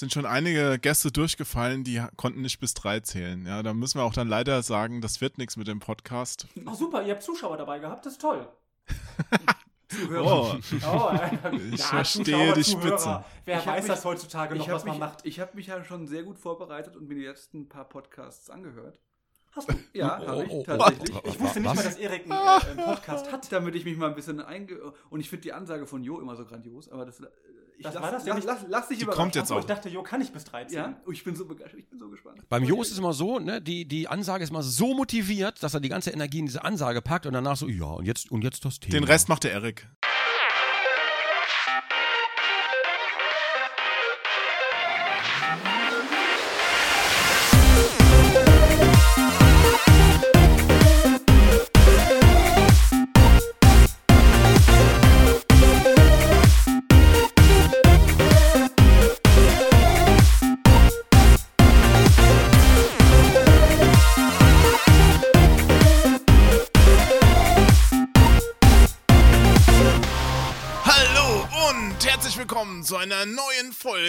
sind 0.00 0.12
schon 0.12 0.26
einige 0.26 0.78
Gäste 0.78 1.12
durchgefallen, 1.12 1.84
die 1.84 2.02
konnten 2.16 2.42
nicht 2.42 2.58
bis 2.58 2.74
drei 2.74 3.00
zählen. 3.00 3.46
Ja, 3.46 3.62
da 3.62 3.72
müssen 3.74 3.98
wir 3.98 4.04
auch 4.04 4.12
dann 4.14 4.28
leider 4.28 4.62
sagen, 4.62 5.00
das 5.00 5.20
wird 5.20 5.38
nichts 5.38 5.56
mit 5.56 5.68
dem 5.68 5.78
Podcast. 5.78 6.46
Ach 6.66 6.74
super, 6.74 7.02
ihr 7.02 7.12
habt 7.12 7.22
Zuschauer 7.22 7.56
dabei 7.56 7.78
gehabt, 7.78 8.04
das 8.06 8.14
ist 8.14 8.20
toll. 8.20 8.48
Oh, 10.16 10.54
Oh, 10.86 11.10
Ich 11.72 11.80
ja, 11.80 11.84
verstehe 11.86 12.52
die 12.54 12.62
Zuhörer. 12.62 12.88
Spitze. 12.98 13.24
Wer 13.44 13.58
Ich 13.58 13.66
weiß 13.66 13.82
mich- 13.82 13.92
das 13.92 14.04
heutzutage 14.04 14.54
noch, 14.54 14.62
Ich 14.62 14.68
habe 14.68 14.76
was 14.76 14.84
man 14.84 14.92
mich, 14.94 15.00
macht? 15.00 15.26
ich 15.26 15.40
hab 15.40 15.54
mich 15.56 15.66
ja 15.66 15.82
schon 15.82 16.06
sehr 16.06 16.22
gut 16.22 16.38
vorbereitet 16.38 16.94
und 16.96 17.08
mir 17.08 17.16
die 17.16 17.24
letzten 17.24 17.68
paar 17.68 17.88
Podcasts 17.88 18.50
angehört. 18.50 19.00
Hast 19.50 19.68
du? 19.68 19.74
Ja, 19.92 20.20
Oh, 20.22 20.26
habe 20.28 20.44
ich 20.44 20.50
oh, 20.52 20.60
oh, 20.60 20.62
tatsächlich. 20.64 21.16
oh, 21.16 21.20
Ich 21.24 21.40
wusste 21.40 21.58
nicht 21.60 21.68
Was? 21.70 21.76
mal, 21.76 21.82
dass 21.82 21.96
Erik 21.96 22.22
einen, 22.22 22.30
äh, 22.30 22.66
einen 22.70 22.84
Podcast 22.84 23.32
hat. 23.32 23.50
Damit 23.50 23.74
ich 23.74 23.84
mich 23.84 23.96
mal 23.96 24.08
ein 24.10 24.14
bisschen 24.14 24.40
einge... 24.40 24.80
Und 25.10 25.18
ich 25.18 25.28
finde 25.28 25.42
die 25.42 25.52
Ansage 25.52 25.86
von 25.88 26.04
Jo 26.04 26.20
immer 26.20 26.36
so 26.36 26.44
grandios, 26.46 26.88
aber 26.88 27.04
das... 27.04 27.20
Ich 27.80 27.84
Das 27.84 27.94
lass, 27.94 28.02
war 28.02 28.10
das 28.12 28.26
ja 28.26 28.34
lass, 28.34 28.44
lass, 28.44 28.58
lass 28.68 28.88
dich 28.88 28.98
Die 28.98 29.04
überraschen. 29.04 29.22
kommt 29.22 29.34
jetzt 29.36 29.50
auch. 29.50 29.58
ich 29.58 29.64
dachte, 29.64 29.88
Jo 29.88 30.02
kann 30.02 30.20
nicht 30.20 30.34
bis 30.34 30.44
13. 30.44 30.76
Ja, 30.76 31.00
oh, 31.06 31.12
ich 31.12 31.24
bin 31.24 31.34
so 31.34 31.46
begeistert, 31.46 31.80
ich 31.80 31.88
bin 31.88 31.98
so 31.98 32.10
gespannt. 32.10 32.38
Beim 32.50 32.62
Jo 32.62 32.82
ist 32.82 32.90
es 32.92 32.98
immer 32.98 33.14
so, 33.14 33.38
ne, 33.38 33.62
die, 33.62 33.86
die 33.86 34.06
Ansage 34.06 34.44
ist 34.44 34.50
immer 34.50 34.62
so 34.62 34.92
motiviert, 34.94 35.62
dass 35.62 35.72
er 35.72 35.80
die 35.80 35.88
ganze 35.88 36.10
Energie 36.10 36.40
in 36.40 36.46
diese 36.46 36.62
Ansage 36.62 37.00
packt 37.00 37.24
und 37.24 37.32
danach 37.32 37.56
so, 37.56 37.68
ja, 37.68 37.86
und 37.86 38.04
jetzt, 38.04 38.30
und 38.30 38.44
jetzt 38.44 38.66
das 38.66 38.80
Thema. 38.80 38.92
Den 38.92 39.04
Rest 39.04 39.30
macht 39.30 39.44
der 39.44 39.52
Erik. 39.52 39.88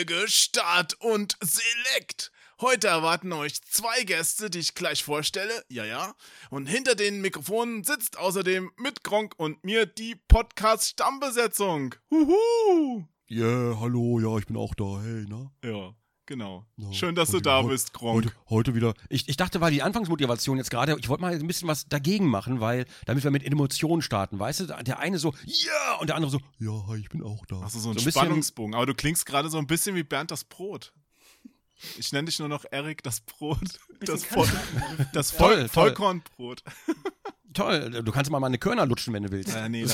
Folge 0.02 0.28
Start 0.30 0.96
und 1.00 1.38
Select. 1.44 2.32
Heute 2.60 2.88
erwarten 2.88 3.32
euch 3.34 3.62
zwei 3.62 4.04
Gäste, 4.04 4.50
die 4.50 4.58
ich 4.58 4.74
gleich 4.74 5.04
vorstelle. 5.04 5.64
Ja, 5.70 5.86
ja. 5.86 6.16
Und 6.50 6.66
hinter 6.66 6.96
den 6.96 7.22
Mikrofonen 7.22 7.84
sitzt 7.84 8.18
außerdem 8.18 8.72
mit 8.78 9.04
Gronk 9.04 9.36
und 9.38 9.64
mir 9.64 9.86
die 9.86 10.16
Podcast-Stammbesetzung. 10.28 11.94
Huhu. 12.10 13.06
Yeah, 13.30 13.80
hallo, 13.80 14.20
ja, 14.20 14.40
ich 14.40 14.48
bin 14.48 14.58
auch 14.58 14.74
da, 14.74 15.02
hey, 15.04 15.28
ne? 15.28 15.52
Ja, 15.64 15.94
genau. 16.32 16.66
Ja, 16.78 16.94
Schön, 16.94 17.14
dass 17.14 17.30
du 17.30 17.42
da 17.42 17.62
bist, 17.62 17.92
Gronk. 17.94 18.26
Heute, 18.26 18.36
heute 18.50 18.76
wieder. 18.76 18.94
Ich, 19.10 19.28
ich 19.28 19.36
dachte, 19.36 19.60
weil 19.60 19.72
die 19.74 19.82
Anfangsmotivation 19.84 20.58
jetzt 20.58 20.72
gerade, 20.72 20.96
ich 20.98 21.10
wollte 21.10 21.22
mal 21.22 21.34
ein 21.34 21.46
bisschen 21.46 21.68
was 21.68 21.88
dagegen 21.90 22.26
machen, 22.28 22.62
weil, 22.62 22.86
damit 23.06 23.24
wir 23.26 23.32
mit 23.32 23.44
Emotionen 23.44 24.02
starten, 24.02 24.40
weißt 24.40 24.62
du? 24.62 24.66
Der 24.68 25.00
eine 25.00 25.20
so, 25.20 25.34
ja, 25.46 25.96
und 26.00 26.08
der 26.08 26.16
andere 26.16 26.32
so, 26.32 26.40
ja, 26.60 26.88
hi, 26.88 27.00
ich 27.00 27.10
bin 27.10 27.22
auch 27.22 27.46
da. 27.48 27.58
Achso, 27.62 27.80
so 27.80 27.90
ein, 27.90 27.92
ein 27.92 27.96
bisschen- 27.96 28.12
Spannungsbogen. 28.14 28.74
Aber 28.76 28.86
du 28.86 28.94
klingst 28.96 29.26
gerade 29.26 29.50
so 29.50 29.58
ein 29.58 29.68
bisschen 29.68 29.94
wie 29.96 30.04
Bernd 30.04 30.32
das 30.32 30.46
Brot. 30.46 30.94
Ich 31.98 32.12
nenne 32.14 32.28
dich 32.28 32.40
nur 32.40 32.48
noch 32.48 32.64
Erik 32.72 33.04
das 33.04 33.20
Brot. 33.22 33.58
Das, 34.06 34.24
Voll, 34.24 34.48
das 35.14 35.32
Voll, 35.32 35.56
toll. 35.56 35.68
Vollkornbrot. 35.70 36.64
Toll, 37.54 37.90
du 38.04 38.12
kannst 38.12 38.32
mal 38.32 38.40
meine 38.40 38.58
Körner 38.58 38.86
lutschen, 38.86 39.14
wenn 39.14 39.24
du 39.24 39.32
willst. 39.32 39.54
Äh, 39.56 39.68
nee, 39.68 39.86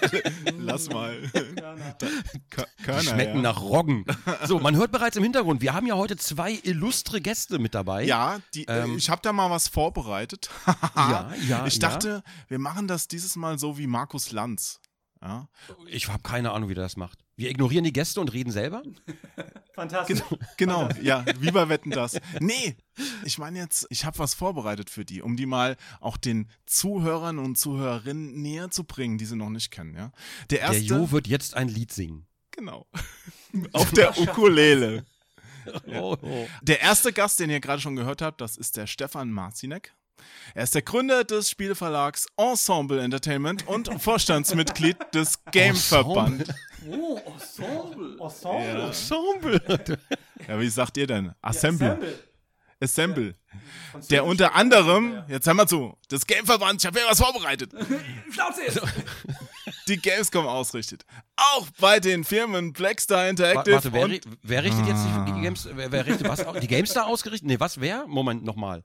lass 0.58 0.88
mal. 0.90 1.16
Kö- 2.50 2.66
Körner, 2.84 3.02
Schmecken 3.02 3.36
ja. 3.36 3.42
nach 3.42 3.60
Roggen. 3.60 4.04
So, 4.44 4.60
man 4.60 4.76
hört 4.76 4.92
bereits 4.92 5.16
im 5.16 5.22
Hintergrund, 5.24 5.60
wir 5.60 5.74
haben 5.74 5.86
ja 5.86 5.96
heute 5.96 6.16
zwei 6.16 6.58
illustre 6.62 7.20
Gäste 7.20 7.58
mit 7.58 7.74
dabei. 7.74 8.04
Ja, 8.04 8.38
die, 8.54 8.66
äh, 8.68 8.84
Ähm, 8.84 8.96
ich 8.96 9.10
habe 9.10 9.20
da 9.22 9.32
mal 9.32 9.50
was 9.50 9.68
vorbereitet. 9.68 10.50
Ja, 10.96 11.32
ja, 11.48 11.66
Ich 11.66 11.74
ja. 11.74 11.80
dachte, 11.88 12.22
wir 12.48 12.58
machen 12.58 12.86
das 12.86 13.08
dieses 13.08 13.34
Mal 13.36 13.58
so 13.58 13.76
wie 13.78 13.86
Markus 13.86 14.32
Lanz. 14.32 14.80
Ja? 15.22 15.48
Ich 15.88 16.08
habe 16.08 16.22
keine 16.22 16.52
Ahnung, 16.52 16.68
wie 16.68 16.74
der 16.74 16.84
das 16.84 16.96
macht. 16.96 17.18
Wir 17.40 17.48
ignorieren 17.48 17.84
die 17.84 17.92
Gäste 17.94 18.20
und 18.20 18.34
reden 18.34 18.50
selber? 18.52 18.82
Fantastisch. 19.74 20.20
Genau, 20.58 20.90
ja, 21.00 21.24
wie 21.38 21.50
bei 21.50 21.66
Wetten 21.70 21.90
das. 21.90 22.20
Nee, 22.38 22.76
ich 23.24 23.38
meine 23.38 23.58
jetzt, 23.60 23.86
ich 23.88 24.04
habe 24.04 24.18
was 24.18 24.34
vorbereitet 24.34 24.90
für 24.90 25.06
die, 25.06 25.22
um 25.22 25.36
die 25.36 25.46
mal 25.46 25.78
auch 26.00 26.18
den 26.18 26.50
Zuhörern 26.66 27.38
und 27.38 27.56
Zuhörerinnen 27.56 28.42
näher 28.42 28.70
zu 28.70 28.84
bringen, 28.84 29.16
die 29.16 29.24
sie 29.24 29.36
noch 29.36 29.48
nicht 29.48 29.70
kennen. 29.70 29.94
Ja? 29.94 30.12
Der 30.50 30.58
Der 30.58 30.60
erste, 30.60 30.82
Jo 30.82 31.12
wird 31.12 31.28
jetzt 31.28 31.54
ein 31.54 31.68
Lied 31.68 31.92
singen. 31.92 32.26
genau, 32.50 32.86
auf 33.72 33.90
der 33.92 34.18
Ukulele. 34.18 35.06
Oh, 35.86 36.18
oh. 36.20 36.46
Der 36.60 36.82
erste 36.82 37.10
Gast, 37.10 37.40
den 37.40 37.48
ihr 37.48 37.60
gerade 37.60 37.80
schon 37.80 37.96
gehört 37.96 38.20
habt, 38.20 38.42
das 38.42 38.58
ist 38.58 38.76
der 38.76 38.86
Stefan 38.86 39.30
Marzinek. 39.30 39.94
Er 40.54 40.64
ist 40.64 40.74
der 40.74 40.82
Gründer 40.82 41.24
des 41.24 41.50
Spieleverlags 41.50 42.26
Ensemble 42.36 43.00
Entertainment 43.00 43.66
und 43.66 43.90
Vorstandsmitglied 44.02 44.96
des 45.14 45.44
Gameverband. 45.52 46.52
Oh, 46.90 47.18
Ensemble. 47.32 48.16
Ensemble. 48.20 49.60
Ensemble. 49.66 49.98
Ja, 50.48 50.60
wie 50.60 50.68
sagt 50.68 50.96
ihr 50.96 51.06
denn? 51.06 51.26
Ja, 51.26 51.34
Assemble. 51.42 51.90
Assemble. 51.92 52.18
Assemble. 52.82 53.34
Französisch. 53.90 54.08
Der 54.08 54.24
unter 54.24 54.54
anderem, 54.54 55.12
Ja. 55.12 55.24
jetzt 55.28 55.46
hör 55.46 55.52
mal 55.54 55.66
zu, 55.66 55.94
das 56.08 56.26
Gameverband, 56.26 56.80
ich 56.80 56.86
habe 56.86 56.98
ja 57.00 57.04
was 57.10 57.18
vorbereitet, 57.20 57.72
Schnauze 58.32 58.62
jetzt! 58.62 58.80
die 59.86 59.98
Gamescom 59.98 60.46
ausrichtet. 60.46 61.04
Auch 61.36 61.66
bei 61.78 62.00
den 62.00 62.24
Firmen 62.24 62.72
Blackstar 62.72 63.28
Interactive 63.28 63.74
Warte, 63.74 63.92
wer, 63.92 64.20
wer 64.42 64.64
richtet 64.64 64.86
jetzt 64.86 65.04
die, 65.04 65.32
die 65.32 65.40
Games, 65.42 65.68
wer, 65.70 65.92
wer 65.92 66.06
richtet 66.06 66.26
was? 66.28 66.42
Die 66.60 66.68
GameStar 66.68 67.06
ausgerichtet? 67.06 67.46
Nee, 67.46 67.60
was, 67.60 67.80
wer? 67.80 68.06
Moment, 68.06 68.44
nochmal. 68.44 68.82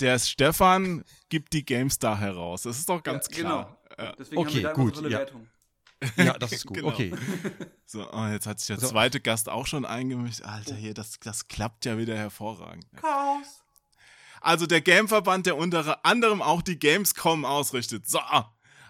Der 0.00 0.18
Stefan 0.18 1.04
gibt 1.28 1.52
die 1.52 1.64
GameStar 1.64 2.18
heraus. 2.18 2.62
Das 2.62 2.78
ist 2.78 2.88
doch 2.88 3.02
ganz 3.02 3.28
Ja, 3.30 3.36
klar. 3.42 3.78
Genau. 3.96 4.12
Deswegen 4.18 4.38
Okay, 4.40 4.48
haben 4.50 4.56
wir 4.56 4.62
da 4.62 4.72
gut, 4.74 4.94
so 4.96 5.02
eine 5.02 5.10
ja. 5.10 5.18
Wertung. 5.18 5.48
Ja, 6.16 6.32
das 6.38 6.52
ist 6.52 6.66
gut. 6.66 6.76
Genau. 6.76 6.88
Okay. 6.88 7.12
So, 7.84 8.08
oh, 8.12 8.26
jetzt 8.26 8.46
hat 8.46 8.60
sich 8.60 8.68
der 8.68 8.78
So. 8.80 8.88
zweite 8.88 9.20
Gast 9.20 9.48
auch 9.48 9.66
schon 9.66 9.84
eingemischt. 9.84 10.42
Alter, 10.42 10.74
hier, 10.76 10.94
das, 10.94 11.18
das 11.20 11.48
klappt 11.48 11.84
ja 11.84 11.98
wieder 11.98 12.16
hervorragend. 12.16 12.86
Chaos. 12.96 13.64
Also 14.40 14.66
der 14.66 14.80
Gameverband, 14.80 15.46
der 15.46 15.56
unter 15.56 16.04
anderem 16.04 16.42
auch 16.42 16.62
die 16.62 16.78
Gamescom 16.78 17.44
ausrichtet. 17.44 18.08
So. 18.08 18.20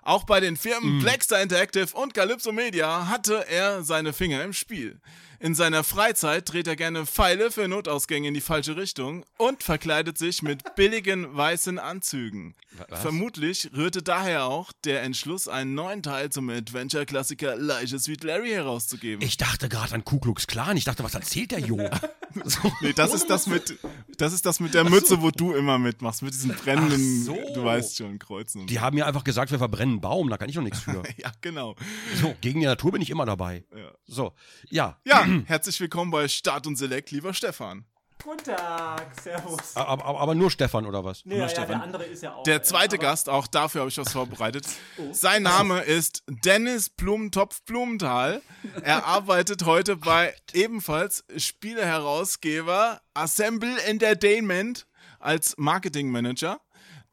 Auch 0.03 0.25
bei 0.25 0.41
den 0.41 0.57
Firmen 0.57 1.01
Blackstar 1.01 1.41
Interactive 1.41 1.89
und 1.97 2.13
Calypso 2.13 2.53
Media 2.53 3.09
hatte 3.09 3.47
er 3.49 3.83
seine 3.83 4.13
Finger 4.13 4.43
im 4.45 4.53
Spiel. 4.53 5.01
In 5.41 5.55
seiner 5.55 5.85
Freizeit 5.85 6.53
dreht 6.53 6.67
er 6.67 6.75
gerne 6.75 7.07
Pfeile 7.07 7.53
für 7.53 7.69
Notausgänge 7.69 8.27
in 8.27 8.35
die 8.35 8.41
falsche 8.41 8.77
Richtung 8.77 9.25
und 9.37 9.63
verkleidet 9.63 10.19
sich 10.19 10.43
mit 10.43 10.75
billigen 10.75 11.37
weißen 11.37 11.79
Anzügen. 11.79 12.57
Was? 12.89 13.01
Vermutlich 13.01 13.71
rührte 13.73 14.03
daher 14.03 14.47
auch 14.47 14.73
der 14.85 15.03
Entschluss, 15.03 15.47
einen 15.47 15.75
neuen 15.75 16.03
Teil 16.03 16.31
zum 16.31 16.51
Adventure-Klassiker 16.51 17.53
Elijah 17.53 17.99
Sweet 18.01 18.25
Larry 18.25 18.51
herauszugeben. 18.51 19.25
Ich 19.25 19.37
dachte 19.37 19.69
gerade 19.69 19.95
an 19.95 20.05
Ku 20.05 20.19
Klux 20.19 20.49
Klan. 20.49 20.77
Ich 20.77 20.85
dachte, 20.85 21.05
was 21.05 21.15
erzählt 21.15 21.53
der 21.53 21.61
Jo? 21.61 21.89
So. 22.45 22.71
Nee, 22.83 22.93
das 22.93 23.15
ist 23.15 23.31
das 23.31 23.47
mit, 23.47 23.79
das 24.19 24.35
ist 24.35 24.45
das 24.45 24.61
mit 24.61 24.75
der 24.75 24.85
Mütze, 24.85 25.23
wo 25.23 25.31
du 25.31 25.55
immer 25.55 25.79
mitmachst, 25.79 26.23
mit 26.23 26.35
diesen 26.35 26.55
brennenden, 26.55 27.25
so. 27.25 27.37
du 27.55 27.65
weißt 27.65 27.97
schon, 27.97 28.19
Kreuzen. 28.19 28.67
Die 28.67 28.81
haben 28.81 28.97
mir 28.97 29.07
einfach 29.07 29.25
gesagt, 29.25 29.51
wir 29.51 29.59
verbrennen 29.59 29.95
einen 29.95 30.01
Baum. 30.03 30.29
Da 30.29 30.37
kann 30.37 30.49
ich 30.49 30.55
doch 30.55 30.63
nichts 30.63 30.81
für. 30.81 30.93
so. 30.93 31.03
Ja, 31.17 31.33
genau. 31.41 31.75
So, 32.21 32.37
gegen 32.43 32.61
die 32.61 32.67
Natur 32.67 32.93
bin 32.93 33.01
ich 33.01 33.09
immer 33.11 33.25
dabei. 33.25 33.65
Ja. 33.75 33.91
So, 34.07 34.35
ja. 34.69 34.99
Ja, 35.05 35.25
herzlich 35.47 35.81
willkommen 35.81 36.11
bei 36.11 36.29
Start 36.29 36.67
und 36.67 36.77
Select, 36.77 37.11
lieber 37.11 37.35
Stefan. 37.35 37.85
Guten 38.23 38.45
Tag. 38.45 39.07
Servus. 39.23 39.77
Aber, 39.77 40.05
aber, 40.05 40.21
aber 40.21 40.35
nur 40.35 40.51
Stefan 40.51 40.87
oder 40.87 41.05
was? 41.05 41.25
Nee, 41.25 41.37
ja, 41.37 41.43
ja, 41.43 41.49
Stefan. 41.49 41.69
der 41.69 41.83
andere 41.83 42.05
ist 42.05 42.23
ja 42.23 42.35
auch. 42.35 42.43
Der 42.43 42.63
zweite 42.63 42.97
aber- 42.97 43.03
Gast, 43.05 43.29
auch 43.29 43.47
dafür 43.47 43.83
habe 43.83 43.91
ich 43.91 43.99
was 43.99 44.13
vorbereitet. 44.13 44.67
Oh. 44.99 45.13
Sein 45.13 45.45
Name 45.45 45.81
ist 45.83 46.25
Dennis 46.27 46.91
Blumentopf 46.91 47.63
Blumenthal. 47.63 48.43
Er 48.83 49.05
arbeitet 49.07 49.65
heute 49.65 49.97
bei 49.97 50.35
ebenfalls 50.53 51.25
Spieleherausgeber 51.37 53.01
Assemble 53.15 53.81
Entertainment 53.83 54.87
als 55.21 55.55
Marketingmanager. 55.57 56.61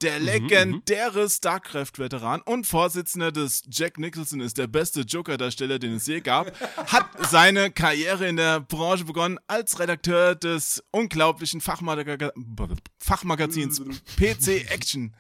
Der 0.02 0.20
Mhm, 0.20 0.26
legendäre 0.26 1.30
StarCraft-Veteran 1.30 2.42
und 2.42 2.68
Vorsitzender 2.68 3.32
des 3.32 3.64
Jack 3.72 3.98
Nicholson 3.98 4.42
ist 4.42 4.58
der 4.58 4.68
beste 4.68 5.02
Joker-Darsteller, 5.02 5.80
den 5.80 5.94
es 5.94 6.08
je 6.08 6.20
gab, 6.20 6.52
hat 6.92 7.08
seine 7.30 7.72
Karriere 7.72 8.28
in 8.28 8.36
der 8.36 8.60
Branche 8.60 9.06
begonnen 9.06 9.40
als 9.48 9.80
Redakteur 9.80 10.36
des 10.36 10.84
unglaublichen 10.92 11.62
Fachmaga 11.62 12.32
Fachmagazins 13.00 13.82
PC 14.18 14.70
Action. 14.70 15.16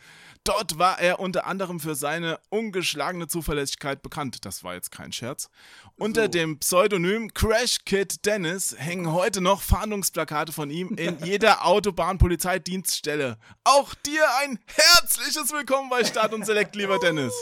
Dort 0.45 0.77
war 0.77 0.99
er 0.99 1.19
unter 1.19 1.47
anderem 1.47 1.79
für 1.79 1.95
seine 1.95 2.39
ungeschlagene 2.49 3.27
Zuverlässigkeit 3.27 4.03
bekannt. 4.03 4.45
Das 4.45 4.63
war 4.63 4.75
jetzt 4.75 4.91
kein 4.91 5.11
Scherz. 5.11 5.49
Unter 5.97 6.27
dem 6.27 6.59
Pseudonym 6.59 7.33
Crash 7.33 7.79
Kid 7.83 8.23
Dennis 8.27 8.75
hängen 8.77 9.11
heute 9.11 9.41
noch 9.41 9.63
Fahndungsplakate 9.63 10.53
von 10.53 10.69
ihm 10.69 10.95
in 10.97 11.17
jeder 11.25 11.65
Autobahnpolizeidienststelle. 11.65 13.37
Auch 13.63 13.95
dir 13.95 14.23
ein 14.43 14.59
herzliches 14.67 15.51
Willkommen 15.51 15.89
bei 15.89 16.03
Start 16.03 16.31
und 16.31 16.45
Select, 16.45 16.75
lieber 16.75 16.99
Dennis. 16.99 17.33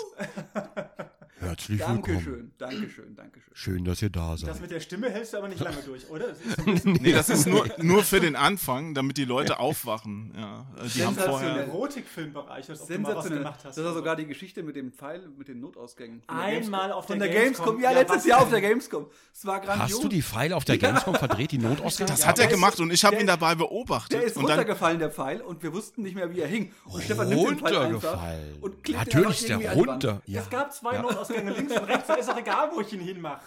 Herzlich 1.44 1.80
willkommen. 1.80 2.02
Dankeschön, 2.04 2.52
Dankeschön, 2.58 3.16
Dankeschön. 3.16 3.44
Schön, 3.56 3.86
dass 3.86 4.02
ihr 4.02 4.10
da 4.10 4.32
Das 4.32 4.42
seid. 4.42 4.62
mit 4.62 4.72
der 4.72 4.80
Stimme 4.80 5.10
hältst 5.10 5.34
du 5.34 5.38
aber 5.38 5.48
nicht 5.48 5.60
lange 5.62 5.78
durch, 5.86 6.10
oder? 6.10 6.28
Das 6.30 6.40
ist 6.76 6.86
Nee, 6.86 7.12
das 7.12 7.30
ist 7.30 7.46
nur, 7.48 7.68
nur 7.80 8.04
für 8.04 8.20
den 8.20 8.36
Anfang, 8.36 8.94
damit 8.94 9.18
die 9.18 9.26
Leute 9.26 9.60
aufwachen. 9.60 10.34
Ja, 10.38 10.66
äh, 10.84 10.88
die 10.90 11.04
haben 11.06 11.16
der 11.16 11.26
vorher. 11.26 11.50
Erotikfilmbereich, 11.68 12.66
ob 12.66 12.68
du 12.68 12.72
mal 12.72 12.80
was 12.80 12.88
Sensationell. 12.88 13.38
gemacht 13.40 13.60
hast. 13.64 13.78
Das 13.78 13.86
war 13.86 13.94
sogar 13.94 14.16
die 14.16 14.26
Geschichte 14.26 14.64
mit 14.64 14.76
dem 14.76 14.92
Pfeil, 14.92 15.22
mit 15.38 15.48
den 15.48 15.60
Notausgängen. 15.60 16.22
Einmal 16.28 16.92
auf 16.92 17.06
der 17.06 17.18
der 17.18 17.30
Gamescom. 17.30 17.66
Gamescom. 17.78 17.82
Ja, 17.82 17.92
Ja, 17.92 18.00
letztes 18.00 18.26
Jahr 18.26 18.42
auf 18.42 18.50
der 18.50 18.62
Gamescom. 18.62 19.06
Es 19.34 19.46
war 19.46 19.60
grandios. 19.60 19.94
Hast 19.94 20.04
du 20.04 20.08
die 20.08 20.22
Pfeile 20.22 20.56
auf 20.56 20.66
der 20.66 20.78
Gamescom 20.78 21.16
verdreht, 21.16 21.52
die 21.52 21.58
Notausgänge? 21.58 22.10
Das 22.10 22.26
hat 22.26 22.40
er 22.40 22.48
gemacht 22.48 22.80
und 22.80 22.92
ich 22.92 23.04
habe 23.06 23.18
ihn 23.18 23.28
dabei 23.28 23.56
beobachtet. 23.56 24.14
Der 24.14 24.24
ist 24.24 24.38
und 24.38 24.44
dann, 24.44 24.58
runtergefallen, 24.60 25.00
der 25.00 25.12
Pfeil, 25.12 25.42
und 25.42 25.62
wir 25.64 25.74
wussten 25.74 26.04
nicht 26.04 26.16
mehr, 26.16 26.32
wie 26.34 26.40
er 26.40 26.48
hing. 26.48 26.72
Und 26.86 27.04
Stefan 27.04 27.30
nimmt 27.30 27.50
den 27.50 27.58
Pfeil 27.60 27.76
einfach 27.78 27.84
Runtergefallen. 28.14 28.58
und 28.62 28.84
klickt 28.84 29.00
Natürlich 29.00 29.42
ist 29.42 29.50
der 29.50 29.74
runter. 29.74 30.22
Ja. 30.26 30.42
Es 30.42 30.50
gab 30.50 30.74
zwei 30.74 30.98
Notausgänge 30.98 31.33
links 31.42 31.74
und 31.74 31.84
rechts, 31.86 32.10
ist 32.20 32.30
auch 32.30 32.38
egal, 32.38 32.70
wo 32.74 32.82
ich 32.82 32.92
ihn 32.94 33.02
hinmache. 33.02 33.42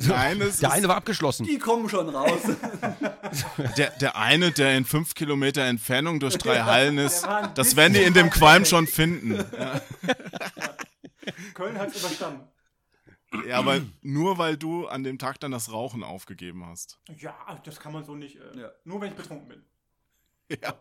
Nein, 0.00 0.38
Der 0.38 0.48
ist- 0.48 0.64
eine 0.64 0.86
war 0.86 0.96
abgeschlossen. 0.96 1.44
Die 1.44 1.58
kommen 1.58 1.88
schon 1.88 2.08
raus. 2.08 2.40
Der, 3.76 3.90
der 3.90 4.16
eine, 4.16 4.52
der 4.52 4.76
in 4.76 4.84
fünf 4.84 5.14
Kilometer 5.14 5.62
Entfernung 5.64 6.20
durch 6.20 6.38
drei 6.38 6.60
Hallen 6.62 6.98
ist, 6.98 7.26
das 7.54 7.74
werden 7.76 7.94
die 7.94 8.02
in 8.02 8.14
dem 8.14 8.30
Qualm 8.30 8.64
schon 8.64 8.86
finden. 8.86 9.34
Ja, 9.58 9.80
Köln 11.54 11.78
hat 11.78 11.88
es 11.90 11.98
überstanden. 12.00 12.48
ja, 13.46 13.58
aber 13.58 13.80
nur 14.02 14.38
weil 14.38 14.56
du 14.56 14.86
an 14.86 15.02
dem 15.04 15.18
Tag 15.18 15.40
dann 15.40 15.50
das 15.50 15.70
Rauchen 15.72 16.02
aufgegeben 16.02 16.64
hast. 16.66 16.98
Ja, 17.18 17.34
das 17.64 17.78
kann 17.80 17.92
man 17.92 18.04
so 18.04 18.14
nicht. 18.14 18.36
Äh, 18.36 18.60
Ja. 18.60 18.70
Nur 18.84 19.00
wenn 19.00 19.10
ich 19.10 19.16
betrunken 19.16 19.48
bin. 19.48 19.64
Ja. 20.62 20.74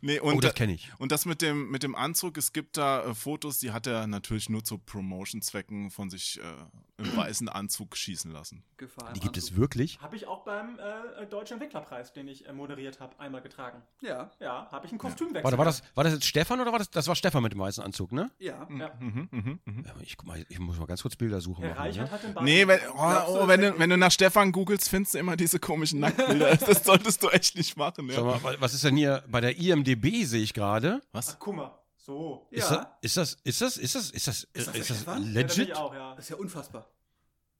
Nee, 0.00 0.20
Oh, 0.20 0.28
und, 0.30 0.44
das 0.44 0.54
kenne 0.54 0.74
ich. 0.74 0.92
und 0.98 1.12
das 1.12 1.24
mit 1.24 1.40
dem, 1.40 1.70
mit 1.70 1.82
dem 1.82 1.94
Anzug, 1.94 2.36
es 2.36 2.52
gibt 2.52 2.76
da 2.76 3.04
äh, 3.06 3.14
Fotos, 3.14 3.58
die 3.58 3.70
hat 3.72 3.86
er 3.86 4.06
natürlich 4.06 4.50
nur 4.50 4.62
zu 4.62 4.76
Promotion-Zwecken 4.76 5.90
von 5.90 6.10
sich 6.10 6.38
äh, 6.40 7.02
im 7.02 7.16
weißen 7.16 7.48
Anzug 7.48 7.96
schießen 7.96 8.30
lassen. 8.30 8.62
Gefahr 8.76 9.14
Die 9.14 9.20
gibt 9.20 9.38
es 9.38 9.44
Anzug. 9.44 9.56
wirklich? 9.58 9.98
Habe 10.00 10.16
ich 10.16 10.26
auch 10.26 10.44
beim 10.44 10.78
äh, 10.78 11.24
Deutschen 11.26 11.54
Entwicklerpreis, 11.54 12.12
den 12.12 12.28
ich 12.28 12.46
äh, 12.46 12.52
moderiert 12.52 13.00
habe, 13.00 13.18
einmal 13.18 13.40
getragen. 13.40 13.80
Ja, 14.02 14.30
Ja, 14.40 14.68
habe 14.70 14.84
ich 14.84 14.92
einen 14.92 14.98
Kostümwechsel. 14.98 15.42
Warte, 15.44 15.56
war 15.56 15.64
das, 15.64 15.82
war 15.94 16.04
das 16.04 16.12
jetzt 16.12 16.26
Stefan 16.26 16.60
oder 16.60 16.70
war 16.72 16.78
das, 16.80 16.90
das 16.90 17.08
war 17.08 17.16
Stefan 17.16 17.42
mit 17.42 17.52
dem 17.52 17.60
weißen 17.60 17.82
Anzug, 17.82 18.12
ne? 18.12 18.30
ja. 18.38 18.68
Ja. 18.78 18.92
Mhm, 19.00 19.28
mhm, 19.30 19.58
mhm. 19.64 19.84
Ja, 19.86 19.94
ich, 20.02 20.18
guck 20.18 20.26
mal, 20.28 20.44
ich 20.50 20.58
muss 20.58 20.78
mal 20.78 20.86
ganz 20.86 21.00
kurz 21.00 21.16
Bilder 21.16 21.40
suchen. 21.40 21.62
Herr 21.64 21.70
machen, 21.76 21.82
Reichert 21.82 22.06
ne? 22.06 22.10
hat 22.10 22.22
den 22.22 22.34
Bart. 22.34 22.44
Nee, 22.44 22.66
wenn, 22.68 22.80
oh, 22.92 22.96
du, 22.96 23.42
oh, 23.42 23.48
wenn, 23.48 23.60
du, 23.62 23.78
wenn 23.78 23.88
du 23.90 23.96
nach 23.96 24.10
Stefan 24.12 24.52
googelst, 24.52 24.88
findest 24.90 25.14
du 25.14 25.18
immer 25.18 25.36
diese 25.36 25.58
komischen 25.58 26.00
Nacktbilder. 26.00 26.54
Das 26.74 26.84
solltest 26.84 27.22
du 27.22 27.28
echt 27.30 27.56
nicht 27.56 27.76
machen. 27.78 28.10
Ja. 28.10 28.20
mal, 28.22 28.42
wa- 28.42 28.54
was 28.58 28.74
ist 28.74 28.83
denn 28.84 28.96
hier 28.96 29.24
bei 29.28 29.40
der 29.40 29.56
IMDB 29.58 30.24
sehe 30.24 30.42
ich 30.42 30.54
gerade? 30.54 31.00
Was? 31.12 31.30
Ach, 31.30 31.36
guck 31.38 31.56
mal. 31.56 31.78
So. 31.96 32.46
Ist, 32.50 32.70
Ja. 32.70 32.76
das, 33.00 33.02
ist 33.02 33.16
das 33.16 33.32
ist 33.44 33.60
das 33.62 33.76
ist 33.78 33.94
das 33.94 34.10
ist 34.10 34.26
das 34.26 34.44
ist 34.44 34.56
das 34.56 34.64
das, 34.66 34.72
der 34.72 34.80
ist 34.82 34.90
das 34.90 34.96
Stefan? 34.98 35.22
Ja, 35.22 35.28
da 35.28 35.32
bin 35.32 35.34
legit? 35.48 35.68
ich 35.68 35.74
auch, 35.76 35.94
ja. 35.94 36.14
Das 36.14 36.24
ist 36.24 36.28
ja 36.30 36.36
unfassbar. 36.36 36.86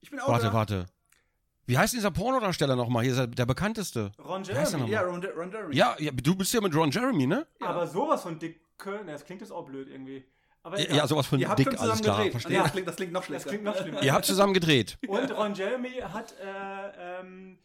Ich 0.01 0.09
bin 0.11 0.19
auch 0.19 0.27
Warte, 0.27 0.45
da. 0.47 0.53
warte. 0.53 0.85
Wie 1.67 1.77
heißt 1.79 1.93
dieser 1.95 2.11
Pornodarsteller 2.11 2.75
nochmal? 2.75 3.03
Hier 3.03 3.13
ist 3.13 3.17
er 3.17 3.25
der 3.25 3.47
bekannteste. 3.47 4.11
Ron 4.23 4.43
er 4.43 4.63
Jeremy. 4.69 4.91
Ja? 4.91 5.01
Ron, 5.01 5.25
Ron 5.25 5.51
Jeremy. 5.51 5.75
Ja, 5.75 5.95
ja, 5.97 6.11
du 6.11 6.35
bist 6.35 6.53
ja 6.53 6.61
mit 6.61 6.75
Ron 6.75 6.91
Jeremy, 6.91 7.25
ne? 7.25 7.47
Ja. 7.59 7.67
Aber 7.69 7.87
sowas 7.87 8.21
von 8.21 8.37
dicke. 8.37 8.59
Ne, 9.03 9.13
das 9.13 9.25
klingt 9.25 9.41
jetzt 9.41 9.51
auch 9.51 9.65
blöd 9.65 9.87
irgendwie. 9.89 10.23
Aber 10.61 10.79
Ja, 10.79 10.95
ja 10.95 11.07
sowas 11.07 11.25
von 11.25 11.39
Ihr 11.39 11.47
dick, 11.55 11.67
alles 11.79 12.01
klar, 12.01 12.17
gedreht. 12.17 12.31
verstehe. 12.33 12.57
Das, 12.61 12.71
klingt, 12.71 12.87
das 12.87 12.95
klingt 12.97 13.11
noch 13.13 13.21
das 13.21 13.27
schlechter. 13.27 13.49
klingt 13.49 13.63
noch 13.63 13.77
schlimmer. 13.77 14.03
Ihr 14.03 14.13
habt 14.13 14.25
zusammen 14.25 14.53
gedreht. 14.53 14.97
Und 15.07 15.31
Ron 15.31 15.55
Jeremy 15.55 16.01
hat 16.01 16.35
äh, 16.39 17.19
ähm, 17.21 17.57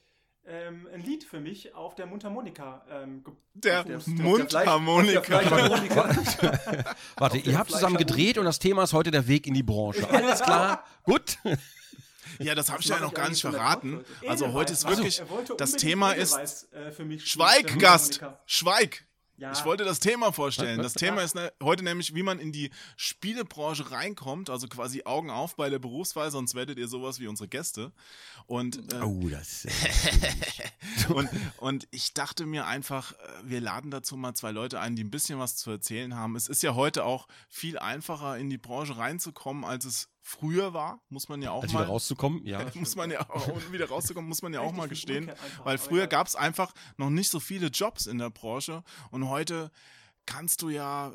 ähm, 0.46 0.88
ein 0.92 1.00
Lied 1.00 1.24
für 1.24 1.40
mich 1.40 1.74
auf 1.74 1.94
der 1.94 2.06
Mundharmonika 2.06 2.84
ähm, 2.90 3.24
Der. 3.54 3.84
Mundharmonika. 4.06 5.20
Der 5.20 5.22
Fleischharmonika. 5.22 6.14
Warte, 7.16 7.38
ihr 7.38 7.58
habt 7.58 7.70
zusammen 7.70 7.96
gedreht 7.96 8.38
und 8.38 8.44
das 8.44 8.58
Thema 8.58 8.82
ist 8.84 8.92
heute 8.92 9.10
der 9.10 9.28
Weg 9.28 9.46
in 9.46 9.54
die 9.54 9.62
Branche. 9.62 10.08
Alles 10.08 10.40
klar? 10.40 10.84
Gut. 11.04 11.38
Ja, 12.38 12.54
das 12.54 12.70
habe 12.70 12.80
ich 12.80 12.88
ja 12.88 12.98
noch 13.00 13.12
gar 13.12 13.28
nicht 13.28 13.40
verraten. 13.40 14.04
Also 14.26 14.52
heute 14.52 14.72
ist 14.72 14.88
wirklich, 14.88 15.22
wollte 15.28 15.54
das 15.56 15.72
Thema 15.72 16.12
ist, 16.12 16.72
äh, 16.72 17.18
Schweig, 17.18 17.78
Gast, 17.78 18.12
Mundharmonika. 18.12 18.42
schweig. 18.46 19.04
Ja. 19.40 19.52
Ich 19.52 19.64
wollte 19.64 19.84
das 19.84 20.00
Thema 20.00 20.32
vorstellen. 20.32 20.82
Das 20.82 20.92
Thema 20.94 21.22
ist 21.22 21.34
ne, 21.34 21.50
heute 21.62 21.82
nämlich, 21.82 22.14
wie 22.14 22.22
man 22.22 22.38
in 22.38 22.52
die 22.52 22.70
Spielebranche 22.96 23.90
reinkommt, 23.90 24.50
also 24.50 24.68
quasi 24.68 25.04
Augen 25.04 25.30
auf 25.30 25.56
bei 25.56 25.70
der 25.70 25.78
Berufswahl, 25.78 26.30
sonst 26.30 26.54
werdet 26.54 26.78
ihr 26.78 26.88
sowas 26.88 27.20
wie 27.20 27.26
unsere 27.26 27.48
Gäste. 27.48 27.90
Und, 28.46 28.92
äh, 28.92 29.00
Oh, 29.00 29.28
das. 29.30 29.66
und, 31.08 31.30
und 31.56 31.88
ich 31.90 32.12
dachte 32.12 32.44
mir 32.44 32.66
einfach, 32.66 33.12
äh, 33.12 33.16
wir 33.44 33.62
laden 33.62 33.90
dazu 33.90 34.18
mal 34.18 34.34
zwei 34.34 34.50
Leute 34.50 34.78
ein, 34.78 34.94
die 34.94 35.04
ein 35.04 35.10
bisschen 35.10 35.38
was 35.38 35.56
zu 35.56 35.70
erzählen 35.70 36.14
haben. 36.14 36.36
Es 36.36 36.46
ist 36.46 36.62
ja 36.62 36.74
heute 36.74 37.04
auch 37.04 37.26
viel 37.48 37.78
einfacher, 37.78 38.36
in 38.36 38.50
die 38.50 38.58
Branche 38.58 38.98
reinzukommen, 38.98 39.64
als 39.64 39.86
es 39.86 40.08
früher 40.22 40.74
war, 40.74 41.02
muss 41.08 41.28
man 41.28 41.42
ja 41.42 41.50
auch 41.50 41.62
Als 41.62 41.72
mal. 41.72 41.80
wieder 41.80 41.88
rauszukommen, 41.88 42.44
ja. 42.46 42.64
muss 42.74 42.96
man 42.96 43.10
ja 43.10 43.28
auch, 43.28 43.48
um 43.48 43.72
wieder 43.72 43.88
rauszukommen, 43.88 44.28
muss 44.28 44.42
man 44.42 44.52
ja 44.52 44.60
auch 44.60 44.72
mal 44.72 44.88
gestehen. 44.88 45.30
einfach, 45.30 45.64
Weil 45.64 45.78
früher 45.78 46.02
ja. 46.02 46.06
gab 46.06 46.26
es 46.26 46.36
einfach 46.36 46.72
noch 46.96 47.10
nicht 47.10 47.30
so 47.30 47.40
viele 47.40 47.68
Jobs 47.68 48.06
in 48.06 48.18
der 48.18 48.30
Branche 48.30 48.82
und 49.10 49.28
heute 49.28 49.70
kannst 50.26 50.62
du 50.62 50.68
ja 50.68 51.08
äh, 51.08 51.14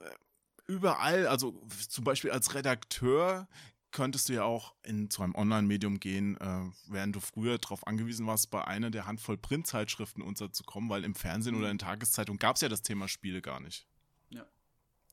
überall, 0.68 1.28
also 1.28 1.62
zum 1.88 2.04
Beispiel 2.04 2.31
als 2.31 2.56
Redakteur, 2.56 3.48
könntest 3.92 4.28
du 4.28 4.34
ja 4.34 4.44
auch 4.44 4.75
in 4.84 5.10
zu 5.10 5.24
einem 5.24 5.36
Online-Medium 5.36 6.01
gehen, 6.01 6.36
äh, 6.42 6.69
während 6.88 7.16
du 7.16 7.22
früher 7.22 7.58
darauf 7.58 7.88
angewiesen 7.88 8.28
warst, 8.28 8.51
bei 8.51 8.66
einer 8.66 8.92
der 8.92 9.06
Handvoll 9.06 9.38
Printzeitschriften 9.38 10.22
unterzukommen, 10.22 10.90
weil 10.90 11.06
im 11.06 11.16
Fernsehen 11.16 11.56
oder 11.56 11.72
in 11.72 11.78
Tageszeitungen 11.78 12.38
gab 12.38 12.58
es 12.58 12.62
ja 12.62 12.68
das 12.68 12.81
Thema 12.81 13.08
Spiele 13.08 13.42
gar 13.42 13.62
nicht. 13.62 13.88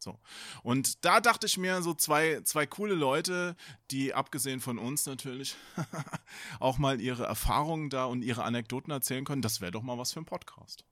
So. 0.03 0.19
Und 0.63 1.05
da 1.05 1.21
dachte 1.21 1.47
ich 1.47 1.57
mir, 1.59 1.81
so 1.83 1.95
zwei, 1.95 2.41
zwei 2.43 2.67
coole 2.67 2.95
Leute, 2.95 3.57
die 3.91 4.15
abgesehen 4.15 4.61
von 4.61 4.79
uns 4.79 5.07
natürlich 5.07 5.55
auch 6.61 6.79
mal 6.79 7.01
ihre 7.01 7.25
Erfahrungen 7.25 7.89
da 7.89 8.05
und 8.07 8.23
ihre 8.23 8.45
Anekdoten 8.45 8.91
erzählen 8.93 9.25
können, 9.25 9.43
das 9.43 9.61
wäre 9.61 9.71
doch 9.73 9.83
mal 9.83 9.97
was 9.99 10.13
für 10.13 10.21
ein 10.21 10.25
Podcast. 10.25 10.85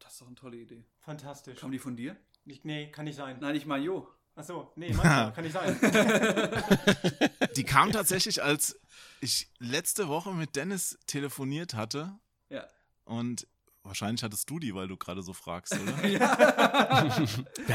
Das 0.00 0.12
ist 0.14 0.20
doch 0.22 0.26
eine 0.26 0.34
tolle 0.36 0.56
Idee. 0.56 0.84
Fantastisch. 0.98 1.60
Kam 1.60 1.70
die 1.70 1.78
von 1.78 1.96
dir? 1.96 2.16
Ich, 2.44 2.64
nee, 2.64 2.90
kann 2.90 3.04
nicht 3.04 3.16
sein. 3.16 3.38
Nein, 3.40 3.54
ich 3.54 3.66
meine 3.66 3.84
Jo. 3.84 4.08
Achso, 4.34 4.72
nee, 4.76 4.92
manchmal 4.92 5.32
kann 5.34 5.44
nicht 5.44 5.52
sein. 5.52 5.78
Die 7.56 7.64
kam 7.64 7.92
tatsächlich, 7.92 8.42
als 8.42 8.78
ich 9.20 9.50
letzte 9.58 10.08
Woche 10.08 10.32
mit 10.32 10.56
Dennis 10.56 10.98
telefoniert 11.06 11.74
hatte 11.74 12.18
Ja. 12.48 12.64
und 13.04 13.46
wahrscheinlich 13.82 14.22
hattest 14.22 14.48
du 14.50 14.58
die, 14.58 14.74
weil 14.74 14.88
du 14.88 14.96
gerade 14.96 15.22
so 15.22 15.32
fragst, 15.32 15.74
oder? 15.74 16.02
Wer 16.02 16.20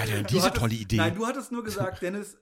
hat 0.02 0.10
denn 0.10 0.25
diese 0.28 0.44
hattest- 0.48 0.56
tolle 0.57 0.74
Idee? 0.75 0.98
Nein, 0.98 1.16
du 1.16 1.25
hattest 1.25 1.52
nur 1.52 1.63
gesagt, 1.63 2.02
Dennis, 2.02 2.38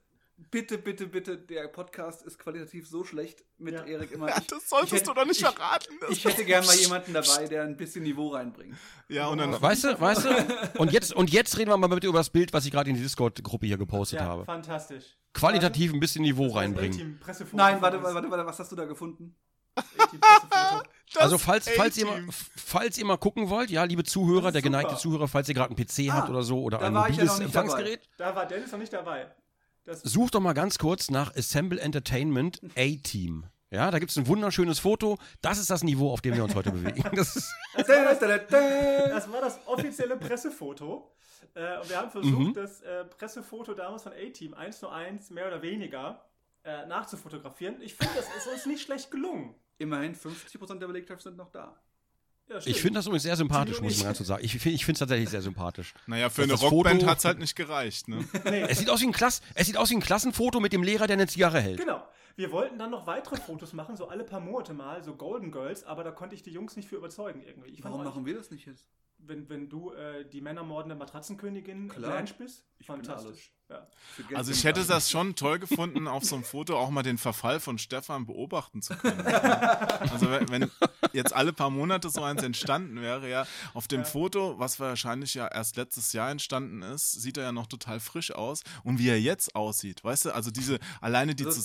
bitte, 0.51 0.77
bitte, 0.77 1.07
bitte, 1.07 1.37
der 1.37 1.67
Podcast 1.67 2.23
ist 2.23 2.37
qualitativ 2.39 2.87
so 2.87 3.03
schlecht 3.03 3.43
mit 3.57 3.73
Ja. 3.75 3.83
Erik 3.85 4.11
immer. 4.11 4.27
Ja, 4.29 4.37
Ich- 4.39 4.47
das 4.47 4.69
solltest 4.69 4.93
hätte- 4.93 5.05
du 5.05 5.13
doch 5.13 5.25
nicht 5.25 5.41
ich, 5.41 5.45
verraten. 5.47 5.93
Das- 6.01 6.09
Ich 6.11 6.25
hätte 6.25 6.43
gern 6.45 6.65
mal 6.65 6.75
jemanden 6.75 7.13
dabei, 7.13 7.47
der 7.47 7.63
ein 7.63 7.77
bisschen 7.77 8.03
Niveau 8.03 8.29
reinbringt. 8.29 8.75
ja, 9.09 9.27
und 9.27 9.37
dann 9.37 9.59
Weißt 9.61 9.83
du, 9.85 9.99
weißt 9.99 10.25
du? 10.25 10.79
Und 10.79 10.91
jetzt, 10.91 11.13
und 11.13 11.31
jetzt 11.31 11.57
reden 11.57 11.69
wir 11.71 11.77
mal 11.77 11.87
bitte 11.87 12.07
über 12.07 12.19
das 12.19 12.29
Bild, 12.29 12.51
was 12.53 12.65
ich 12.65 12.71
gerade 12.71 12.89
in 12.89 12.95
die 12.95 13.01
Discord-Gruppe 13.03 13.65
hier 13.65 13.77
gepostet 13.77 14.19
ja, 14.19 14.25
habe. 14.25 14.45
fantastisch. 14.45 15.17
Qualitativ 15.33 15.93
ein 15.93 15.99
bisschen 15.99 16.21
Niveau 16.23 16.47
reinbringen. 16.49 17.19
Nein, 17.53 17.81
warte, 17.81 18.03
warte, 18.03 18.29
warte, 18.29 18.45
was 18.45 18.59
hast 18.59 18.71
du 18.71 18.75
da 18.75 18.85
gefunden? 18.85 19.35
Also 21.15 21.37
falls, 21.37 21.69
falls, 21.69 21.95
ihr 21.97 22.07
mal, 22.07 22.23
falls 22.55 22.97
ihr 22.97 23.05
mal 23.05 23.17
gucken 23.17 23.49
wollt, 23.49 23.69
ja, 23.69 23.83
liebe 23.83 24.03
Zuhörer, 24.03 24.45
Das 24.45 24.53
der 24.53 24.61
geneigte. 24.63 24.95
Zuhörer, 24.97 25.27
falls 25.27 25.47
ihr 25.47 25.53
gerade 25.53 25.75
einen 25.75 25.85
PC 25.85 26.09
Ah, 26.09 26.13
habt 26.15 26.29
oder 26.31 26.41
so 26.41 26.59
oder 26.63 26.79
ein 26.81 26.91
ja 26.91 27.01
mobiles 27.01 27.17
noch 27.17 27.21
nicht 27.21 27.29
dabei. 27.29 27.43
Empfangsgerät, 27.43 28.09
Da 28.17 28.35
war 28.35 28.45
Dennis 28.47 28.71
noch 28.71 28.79
nicht 28.79 28.91
dabei. 28.93 29.31
Das, 29.85 30.01
sucht 30.01 30.33
doch 30.33 30.39
mal 30.39 30.53
ganz 30.53 30.79
kurz 30.79 31.11
nach 31.11 31.35
Assemble 31.35 31.79
Entertainment 31.79 32.61
A-Team. 32.75 33.45
Ja, 33.69 33.91
da 33.91 33.99
gibt 33.99 34.09
es 34.11 34.17
ein 34.17 34.25
wunderschönes 34.27 34.79
Foto. 34.79 35.19
Das 35.41 35.59
ist 35.59 35.69
das 35.69 35.83
Niveau, 35.83 36.11
auf 36.11 36.21
dem 36.21 36.33
wir 36.35 36.43
uns 36.43 36.55
heute 36.55 36.71
bewegen. 36.71 37.03
Das 37.15 37.35
ist, 37.35 37.53
das, 37.75 37.87
war 37.89 38.05
das, 38.05 38.19
das 38.19 39.31
war 39.31 39.41
das 39.41 39.59
offizielle 39.67 40.17
Pressefoto. 40.17 41.11
Äh, 41.53 41.79
und 41.79 41.89
wir 41.89 41.97
haben 41.97 42.09
versucht, 42.09 42.39
Mhm. 42.39 42.53
das 42.55 42.81
äh, 42.81 43.05
Pressefoto 43.05 43.75
damals 43.75 44.01
von 44.01 44.13
A-Team 44.13 44.55
1 44.55 44.79
zu 44.79 44.89
1 44.89 45.29
mehr 45.29 45.45
oder 45.47 45.61
weniger 45.61 46.25
äh, 46.63 46.87
nachzufotografieren. 46.87 47.81
Ich 47.81 47.93
finde, 47.93 48.13
das 48.15 48.25
ist 48.35 48.47
uns 48.51 48.65
nicht 48.65 48.81
schlecht 48.81 49.11
gelungen. 49.11 49.53
Immerhin 49.77 50.15
50% 50.15 50.79
der 50.79 50.87
Belegschaft 50.87 51.21
sind 51.23 51.37
noch 51.37 51.51
da. 51.51 51.75
Ja, 52.49 52.57
ich 52.65 52.81
finde 52.81 52.99
das 52.99 53.05
übrigens 53.05 53.23
sehr 53.23 53.37
sympathisch, 53.37 53.79
muss 53.81 53.93
ich 53.97 54.03
mal 54.03 54.13
so 54.13 54.23
sagen. 54.23 54.43
Ich 54.43 54.51
finde 54.59 54.91
es 54.91 54.99
tatsächlich 54.99 55.29
sehr 55.29 55.41
sympathisch. 55.41 55.93
Naja, 56.07 56.29
für 56.29 56.41
Das 56.41 56.43
eine 56.43 56.53
das 56.53 56.71
Rockband 56.71 57.05
hat 57.05 57.19
es 57.19 57.25
halt 57.25 57.39
nicht 57.39 57.55
gereicht, 57.55 58.09
ne? 58.09 58.23
Nee, 58.43 58.61
Es 58.67 58.79
sieht 58.79 58.89
aus 58.89 58.99
wie 59.01 59.05
ein, 59.07 59.13
Klass, 59.13 59.41
es 59.55 59.67
sieht 59.67 59.77
aus 59.77 59.89
wie 59.91 59.95
ein 59.95 60.01
Klassenfoto 60.01 60.59
mit 60.59 60.73
dem 60.73 60.83
Lehrer, 60.83 61.07
der 61.07 61.15
eine 61.15 61.27
Zigarre 61.27 61.61
hält. 61.61 61.79
Genau. 61.79 62.05
Wir 62.35 62.51
wollten 62.51 62.77
dann 62.79 62.89
noch 62.91 63.05
weitere 63.07 63.37
Fotos 63.37 63.73
machen, 63.73 63.95
so 63.95 64.07
alle 64.07 64.23
paar 64.23 64.39
Monate 64.39 64.73
mal, 64.73 65.03
so 65.03 65.15
Golden 65.15 65.51
Girls, 65.51 65.83
aber 65.83 66.03
da 66.03 66.11
konnte 66.11 66.35
ich 66.35 66.43
die 66.43 66.51
Jungs 66.51 66.75
nicht 66.75 66.89
für 66.89 66.95
überzeugen 66.95 67.41
irgendwie. 67.41 67.69
Ich 67.69 67.83
Warum 67.83 67.99
euch- 67.99 68.05
machen 68.05 68.25
wir 68.25 68.35
das 68.35 68.49
nicht 68.51 68.65
jetzt? 68.65 68.85
wenn, 69.25 69.47
wenn 69.47 69.69
du 69.69 69.93
äh, 69.93 70.25
die 70.27 70.41
männermordende 70.41 70.95
Matratzenkönigin 70.95 71.87
Klar. 71.87 72.11
Blanche 72.11 72.33
bist, 72.37 72.65
Ich 72.79 72.87
fantastisch. 72.87 73.51
Ja. 73.69 73.87
Also 74.35 74.51
ich 74.51 74.65
hätte 74.65 74.83
das 74.83 75.09
schon 75.09 75.35
toll 75.35 75.57
gefunden, 75.59 76.09
auf 76.09 76.25
so 76.25 76.35
einem 76.35 76.43
Foto 76.43 76.77
auch 76.77 76.89
mal 76.89 77.01
den 77.01 77.17
Verfall 77.17 77.61
von 77.61 77.77
Stefan 77.77 78.25
beobachten 78.25 78.81
zu 78.81 78.93
können. 78.97 79.21
Also 79.25 80.29
wenn, 80.29 80.69
jetzt 81.13 81.33
alle 81.33 81.53
paar 81.53 81.69
Monate 81.69 82.09
so 82.09 82.21
eins 82.21 82.43
entstanden 82.43 83.01
wäre, 83.01 83.29
ja, 83.29 83.47
auf 83.73 83.87
dem 83.87 84.03
Foto, 84.03 84.59
was 84.59 84.79
wahrscheinlich 84.81 85.33
ja 85.33 85.47
erst 85.47 85.77
letztes 85.77 86.11
Jahr 86.11 86.29
entstanden 86.29 86.81
ist, 86.81 87.13
sieht 87.13 87.37
er 87.37 87.45
ja 87.45 87.51
noch 87.53 87.67
total 87.67 88.01
frisch 88.01 88.31
aus. 88.33 88.61
Und 88.83 88.99
wie 88.99 89.07
er 89.07 89.19
jetzt 89.19 89.55
aussieht, 89.55 90.03
weißt 90.03 90.25
du, 90.25 90.35
also 90.35 90.51
diese, 90.51 90.79
alleine 90.99 91.33
die 91.33 91.45
Das- 91.45 91.55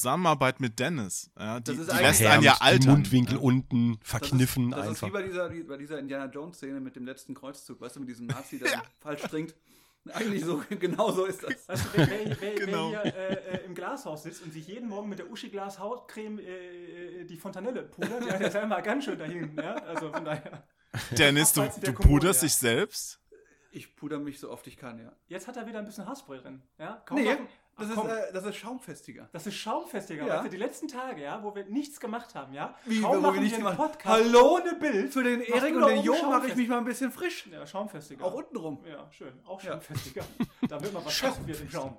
Zusammenarbeit 0.58 0.60
mit 0.60 0.78
Dennis, 0.78 1.30
ja, 1.38 1.60
die, 1.60 1.64
Das 1.72 1.78
ist 1.78 1.92
die 1.92 2.02
lässt 2.02 2.22
einen 2.26 2.42
ja 2.42 2.56
altern. 2.60 2.90
Mundwinkel 2.92 3.34
ja. 3.36 3.40
unten, 3.40 3.92
Das 3.92 4.00
ist- 4.02 4.08
verkniffen 4.10 4.70
das 4.70 4.80
ist, 4.80 4.88
einfach. 4.88 5.06
wie 5.08 5.10
bei 5.12 5.22
dieser, 5.22 5.52
wie 5.52 5.62
bei 5.62 5.76
dieser 5.76 5.98
Indiana 5.98 6.26
Jones-Szene 6.30 6.80
mit 6.80 6.96
dem 6.96 7.04
letzten 7.04 7.34
Kreuzzug, 7.34 7.80
weißt 7.80 7.96
du, 7.96 8.00
mit 8.00 8.08
diesem 8.08 8.26
Nazi, 8.26 8.58
der 8.58 8.82
falsch 9.00 9.22
trinkt. 9.22 9.54
Eigentlich 10.12 10.44
so, 10.44 10.62
genau 10.70 11.10
so 11.12 11.26
ist 11.26 11.42
das. 11.42 11.68
Weißt 11.68 11.84
du, 11.84 11.88
wer, 11.98 12.40
wer, 12.40 12.54
Genau. 12.54 12.92
wer 12.92 13.02
hier 13.02 13.14
äh, 13.14 13.56
äh, 13.58 13.64
im 13.66 13.74
Glashaus 13.74 14.22
sitzt 14.22 14.42
und 14.42 14.52
sich 14.52 14.66
jeden 14.66 14.88
Morgen 14.88 15.08
mit 15.08 15.18
der 15.18 15.30
Uschi-Glas 15.30 15.78
Hautcreme 15.78 16.38
äh, 16.38 17.20
äh, 17.20 17.24
die 17.24 17.36
Fontanelle 17.36 17.82
pudert, 17.82 18.24
ja, 18.26 18.38
der 18.38 18.48
ist 18.48 18.56
einmal 18.56 18.82
ganz 18.82 19.04
schön 19.04 19.18
dahin. 19.18 19.54
Ja? 19.56 19.74
Also 19.84 20.10
von 20.12 20.24
daher. 20.24 20.62
Dennis, 21.10 21.52
du, 21.52 21.60
du 21.62 21.92
Kommode, 21.92 22.02
puderst 22.08 22.42
ja. 22.42 22.46
dich 22.46 22.54
selbst? 22.56 23.20
Ich 23.70 23.96
puder 23.96 24.18
mich 24.18 24.40
so 24.40 24.50
oft 24.50 24.66
ich 24.66 24.78
kann, 24.78 24.98
ja. 24.98 25.12
Jetzt 25.26 25.46
hat 25.46 25.56
er 25.58 25.66
wieder 25.66 25.78
ein 25.80 25.84
bisschen 25.84 26.06
Haarspray 26.06 26.38
drin. 26.38 26.62
Ja? 26.78 27.02
Kaum 27.04 27.18
Nee, 27.18 27.36
machen- 27.78 27.98
Ach, 27.98 28.04
das 28.06 28.22
ist, 28.24 28.28
äh, 28.30 28.32
das 28.32 28.44
ist 28.46 28.56
schaumfestiger. 28.56 29.28
das 29.32 29.46
ist 29.46 29.54
schaumfestiger. 29.54 30.26
Ja. 30.26 30.34
Weißt 30.36 30.44
du, 30.46 30.48
die 30.50 30.56
letzten 30.56 30.88
Tage, 30.88 31.22
ja, 31.22 31.42
wo 31.42 31.54
wir 31.54 31.64
nichts 31.66 32.00
gemacht 32.00 32.34
haben, 32.34 32.52
ja. 32.52 32.74
Wie, 32.84 33.00
Kaum 33.00 33.22
wo 33.22 33.32
wir 33.32 33.40
nichts 33.40 33.58
gemacht- 33.58 33.76
Podcast 33.76 34.06
Hallo? 34.06 34.56
ohne 34.56 34.74
Bild. 34.74 35.12
Für 35.12 35.22
den 35.22 35.40
Erik 35.42 35.76
und 35.76 35.86
den 35.86 36.02
Jo 36.02 36.14
mache 36.28 36.48
ich 36.48 36.56
mich 36.56 36.68
mal 36.68 36.78
ein 36.78 36.84
bisschen 36.84 37.10
frisch. 37.12 37.46
Ja, 37.50 37.66
schaumfestiger. 37.66 38.24
Auch 38.24 38.34
untenrum. 38.34 38.78
Ja, 38.86 39.06
schön. 39.12 39.32
Auch 39.46 39.62
Ja. 39.62 39.72
schaumfestiger. 39.72 40.24
da 40.68 40.80
wird 40.82 40.92
mal 40.92 41.04
was 41.04 41.14
fest 41.16 41.46
wird 41.46 41.60
im 41.60 41.70
Schaum. 41.70 41.96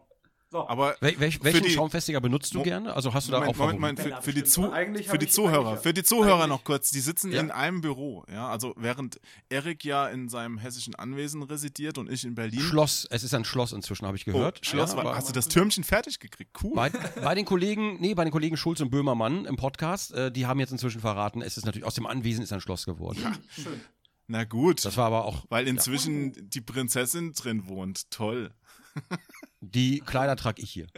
So. 0.52 0.68
Aber 0.68 0.96
Wel 1.00 1.20
welch, 1.20 1.44
welchen 1.44 1.62
die- 1.64 1.70
Schaumfestiger 1.70 2.20
benutzt 2.22 2.56
du 2.56 2.58
Mo- 2.60 2.64
gerne? 2.64 2.96
Also 2.96 3.14
hast 3.14 3.28
du 3.28 3.32
da 3.32 3.40
Moment, 3.40 3.56
auch 3.56 3.60
Moment? 3.60 3.80
Moment, 3.80 4.00
für, 4.00 4.22
für 4.24 4.34
die. 4.34 4.44
Zu, 4.44 4.72
Eigentlich 4.72 5.08
für 5.08 5.20
die 5.20 5.28
Zuhörer, 5.28 5.70
eigentlich- 5.70 5.82
für 5.84 5.94
die 5.94 6.02
Zuhörer 6.04 6.36
eigentlich- 6.38 6.48
noch 6.50 6.64
kurz, 6.64 6.90
die 6.90 7.02
sitzen 7.02 7.32
Ja. 7.32 7.40
in 7.42 7.52
einem 7.52 7.82
Büro, 7.82 8.26
ja, 8.32 8.50
also 8.50 8.74
während 8.76 9.20
Erik 9.50 9.84
ja 9.86 10.08
in 10.08 10.28
seinem 10.28 10.58
hessischen 10.58 10.96
Anwesen 10.96 11.44
residiert 11.44 12.00
und 12.00 12.10
ich 12.12 12.24
in 12.26 12.34
Berlin. 12.34 12.62
Schloss, 12.62 13.06
es 13.12 13.24
ist 13.24 13.36
ein 13.36 13.46
Schloss 13.46 13.74
inzwischen, 13.74 14.08
habe 14.08 14.18
ich 14.18 14.28
Oh, 14.28 14.32
gehört. 14.32 14.66
Schloss, 14.66 14.92
Ja, 14.92 14.98
war, 14.98 15.06
aber- 15.06 15.16
hast 15.18 15.30
du 15.30 15.34
das 15.34 15.50
Türmchen 15.50 15.84
fertig 15.84 16.20
gekriegt? 16.20 16.50
Cool. 16.64 16.74
Bei, 16.74 16.90
bei 17.24 17.36
den 17.36 17.46
Kollegen, 17.46 17.98
nee, 18.00 18.16
bei 18.16 18.24
den 18.24 18.32
Kollegen 18.32 18.58
Schulz 18.58 18.80
und 18.82 18.90
Böhmermann 18.90 19.46
im 19.46 19.56
Podcast, 19.56 20.14
äh, 20.14 20.32
die 20.32 20.48
haben 20.48 20.60
jetzt 20.60 20.72
inzwischen 20.72 21.00
verraten, 21.02 21.44
es 21.44 21.58
ist 21.58 21.66
natürlich 21.68 21.86
aus 21.86 21.94
dem 21.94 22.08
Anwesen 22.08 22.42
ist 22.44 22.52
ein 22.54 22.62
Schloss 22.62 22.86
geworden. 22.88 23.20
Schön. 23.50 23.80
Na 24.26 24.46
gut, 24.46 24.84
Das 24.84 24.98
war 24.98 25.06
aber 25.06 25.26
auch 25.26 25.46
weil 25.50 25.68
inzwischen 25.68 26.34
die 26.50 26.62
Prinzessin 26.62 27.34
drin 27.34 27.68
wohnt. 27.68 28.10
Toll. 28.10 28.50
die 29.62 30.00
Kleider 30.00 30.36
trage 30.36 30.62
ich 30.62 30.72
hier. 30.72 30.88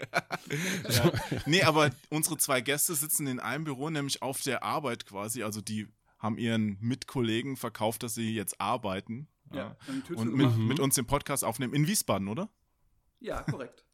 Nee, 1.46 1.64
aber 1.64 1.92
unsere 2.10 2.38
zwei 2.38 2.62
Gäste 2.62 2.94
sitzen 2.96 3.28
in 3.28 3.40
einem 3.40 3.64
Büro, 3.64 3.90
nämlich 3.90 4.22
auf 4.22 4.42
der 4.42 4.64
Arbeit 4.64 5.06
quasi. 5.06 5.44
Also 5.44 5.62
die 5.62 5.88
haben 6.20 6.38
ihren 6.38 6.78
Mitkollegen 6.80 7.58
verkauft, 7.58 8.04
dass 8.04 8.14
sie 8.14 8.34
jetzt 8.34 8.60
arbeiten. 8.62 9.28
Ja, 9.54 9.76
Und 10.16 10.34
mit, 10.34 10.56
mit 10.58 10.80
uns 10.80 10.96
den 10.96 11.06
Podcast 11.06 11.44
aufnehmen 11.44 11.74
in 11.74 11.88
Wiesbaden, 11.88 12.28
oder? 12.28 12.50
Ja, 13.20 13.42
korrekt. 13.44 13.86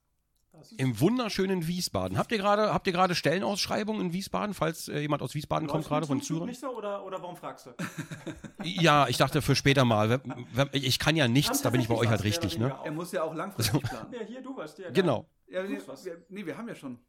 Im 0.78 1.00
wunderschönen 1.00 1.68
Wiesbaden. 1.68 2.18
Habt 2.18 2.32
ihr 2.32 2.38
gerade 2.38 2.74
habt 2.74 2.88
ihr 2.88 2.94
gerade 2.94 3.16
Stellenausschreibungen 3.16 4.02
in 4.08 4.14
Wiesbaden, 4.14 4.54
falls 4.54 4.88
äh, 4.88 5.00
jemand 5.00 5.22
aus 5.22 5.34
Wiesbaden 5.36 5.68
kommt 5.68 5.84
Läuft 5.84 5.90
gerade 5.90 6.02
mit 6.02 6.08
von 6.08 6.22
Zürich? 6.22 6.46
nicht 6.46 6.60
so 6.60 6.70
oder, 6.76 7.06
oder 7.06 7.22
warum 7.22 7.36
fragst 7.36 7.68
du? 7.68 7.72
Ja, 8.64 9.08
ich 9.08 9.18
dachte 9.18 9.42
für 9.42 9.56
später 9.56 9.86
mal. 9.86 10.20
Ich 10.74 11.00
kann 11.00 11.16
ja 11.16 11.28
nichts, 11.28 11.62
da 11.62 11.70
bin 11.70 11.80
ich 11.82 11.88
bei 11.88 11.96
euch 11.96 12.10
halt 12.10 12.24
richtig, 12.24 12.58
ne? 12.58 12.76
Er 12.84 12.92
muss 12.92 13.12
ja 13.12 13.24
auch 13.24 13.34
langfristig 13.36 13.82
planen. 13.82 14.08
auch. 14.08 14.12
Ja, 14.20 14.26
hier, 14.26 14.42
du 14.42 14.56
was, 14.58 14.76
dir. 14.76 14.92
Genau. 14.92 15.30
Ja, 15.48 15.62
Du 15.64 15.70
nee, 15.70 15.78
wir, 15.80 16.26
nee, 16.30 16.46
wir 16.46 16.58
haben 16.58 16.68
ja 16.68 16.76
schon. 16.76 17.00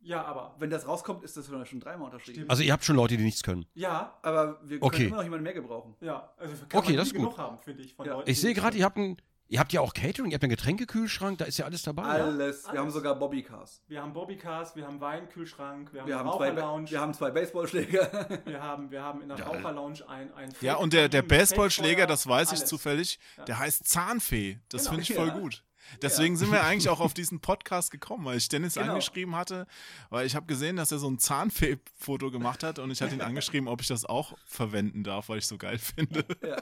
Ja, 0.00 0.22
aber. 0.24 0.54
Wenn 0.58 0.68
das 0.70 0.86
rauskommt, 0.86 1.22
ist 1.24 1.36
das 1.36 1.46
schon 1.46 1.80
dreimal 1.80 2.06
unterschrieben. 2.06 2.36
Stimmt. 2.40 2.50
Also 2.50 2.62
ihr 2.62 2.72
habt 2.72 2.84
schon 2.84 2.96
Leute, 2.96 3.16
die 3.16 3.22
nichts 3.24 3.42
können. 3.42 3.64
Ja, 3.74 4.18
Aber 4.22 4.60
wir 4.62 4.78
können 4.78 4.82
Okay. 4.82 5.06
immer 5.06 5.16
noch 5.16 5.22
jemanden 5.22 5.44
mehr 5.44 5.54
gebrauchen. 5.54 5.94
ja. 6.00 6.32
Also 6.36 6.52
kann 6.68 6.80
Okay, 6.80 6.88
man 6.90 6.96
das 6.98 7.06
ist 7.08 7.14
gut. 7.14 7.22
genug 7.24 7.38
haben, 7.38 7.58
finde 7.60 7.82
ich. 7.82 7.94
Von 7.94 8.06
Ja. 8.06 8.12
Leuten, 8.14 8.28
Ich 8.30 8.40
sehe 8.40 8.52
gerade, 8.54 8.76
ihr 8.76 8.84
habt 8.84 8.98
ein 8.98 9.16
ihr 9.48 9.60
habt 9.60 9.72
ja 9.72 9.80
auch 9.80 9.94
Catering, 9.94 10.30
ihr 10.30 10.34
habt 10.34 10.44
einen 10.44 10.50
Getränkekühlschrank, 10.50 11.38
da 11.38 11.44
ist 11.44 11.58
ja 11.58 11.64
alles 11.66 11.82
dabei. 11.82 12.02
ja? 12.02 12.24
Alles. 12.24 12.64
Wir 12.70 12.80
haben 12.80 12.90
sogar 12.90 13.14
Bobbycars. 13.18 13.82
Wir 13.86 14.02
haben 14.02 14.12
Bobbycars, 14.12 14.74
wir 14.76 14.86
haben 14.86 15.00
Weinkühlschrank, 15.00 15.92
wir 15.92 16.00
haben 16.02 16.08
Wir 16.08 16.18
haben, 16.18 16.28
Raucherlounge, 16.28 16.90
wir 16.90 17.00
haben 17.00 17.14
zwei 17.14 17.30
Baseballschläger. 17.30 18.40
wir 18.46 18.62
haben, 18.62 18.90
wir 18.90 19.02
haben 19.02 19.22
in 19.22 19.28
der 19.28 19.40
Raucherlounge 19.42 20.08
ein, 20.08 20.32
ein 20.34 20.52
Ja, 20.60 20.76
und 20.76 20.92
der, 20.92 21.08
der 21.08 21.22
Baseballschläger, 21.22 22.06
das 22.06 22.26
weiß 22.26 22.52
ich 22.52 22.58
alles. 22.58 22.68
zufällig, 22.68 23.18
der 23.46 23.58
heißt 23.58 23.86
Zahnfee. 23.86 24.58
Das 24.68 24.82
Genau. 24.82 24.90
finde 24.90 25.02
ich 25.02 25.14
voll 25.14 25.28
Ja. 25.28 25.38
gut. 25.38 25.64
Deswegen 26.00 26.34
sind 26.38 26.50
wir 26.50 26.64
eigentlich 26.64 26.88
auch 26.88 27.00
auf 27.00 27.12
diesen 27.12 27.40
Podcast 27.40 27.90
gekommen, 27.90 28.24
weil 28.24 28.38
ich 28.38 28.48
Dennis 28.48 28.74
Genau. 28.74 28.92
angeschrieben 28.92 29.36
hatte, 29.36 29.66
weil 30.08 30.24
ich 30.26 30.34
habe 30.34 30.46
gesehen, 30.46 30.76
dass 30.76 30.90
er 30.92 30.98
so 30.98 31.10
ein 31.10 31.18
Zahnfee-Foto 31.18 32.30
gemacht 32.30 32.62
hat 32.62 32.78
und 32.78 32.90
ich 32.90 33.02
hatte 33.02 33.14
ihn 33.14 33.20
angeschrieben, 33.20 33.68
ob 33.68 33.82
ich 33.82 33.88
das 33.88 34.06
auch 34.06 34.32
verwenden 34.46 35.04
darf, 35.04 35.28
weil 35.28 35.38
ich 35.38 35.46
so 35.46 35.58
geil 35.58 35.76
finde. 35.78 36.24
ja. 36.42 36.56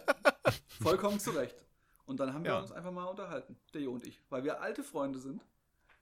Vollkommen 0.82 1.20
zu 1.20 1.30
Recht. 1.30 1.54
Und 2.12 2.20
dann 2.20 2.34
haben 2.34 2.44
wir 2.44 2.50
Ja. 2.52 2.58
uns 2.60 2.70
einfach 2.72 2.92
mal 2.92 3.04
unterhalten, 3.06 3.56
der 3.72 3.80
Jo 3.80 3.92
und 3.92 4.06
ich, 4.06 4.20
weil 4.28 4.44
wir 4.44 4.60
alte 4.60 4.84
Freunde 4.84 5.18
sind. 5.18 5.42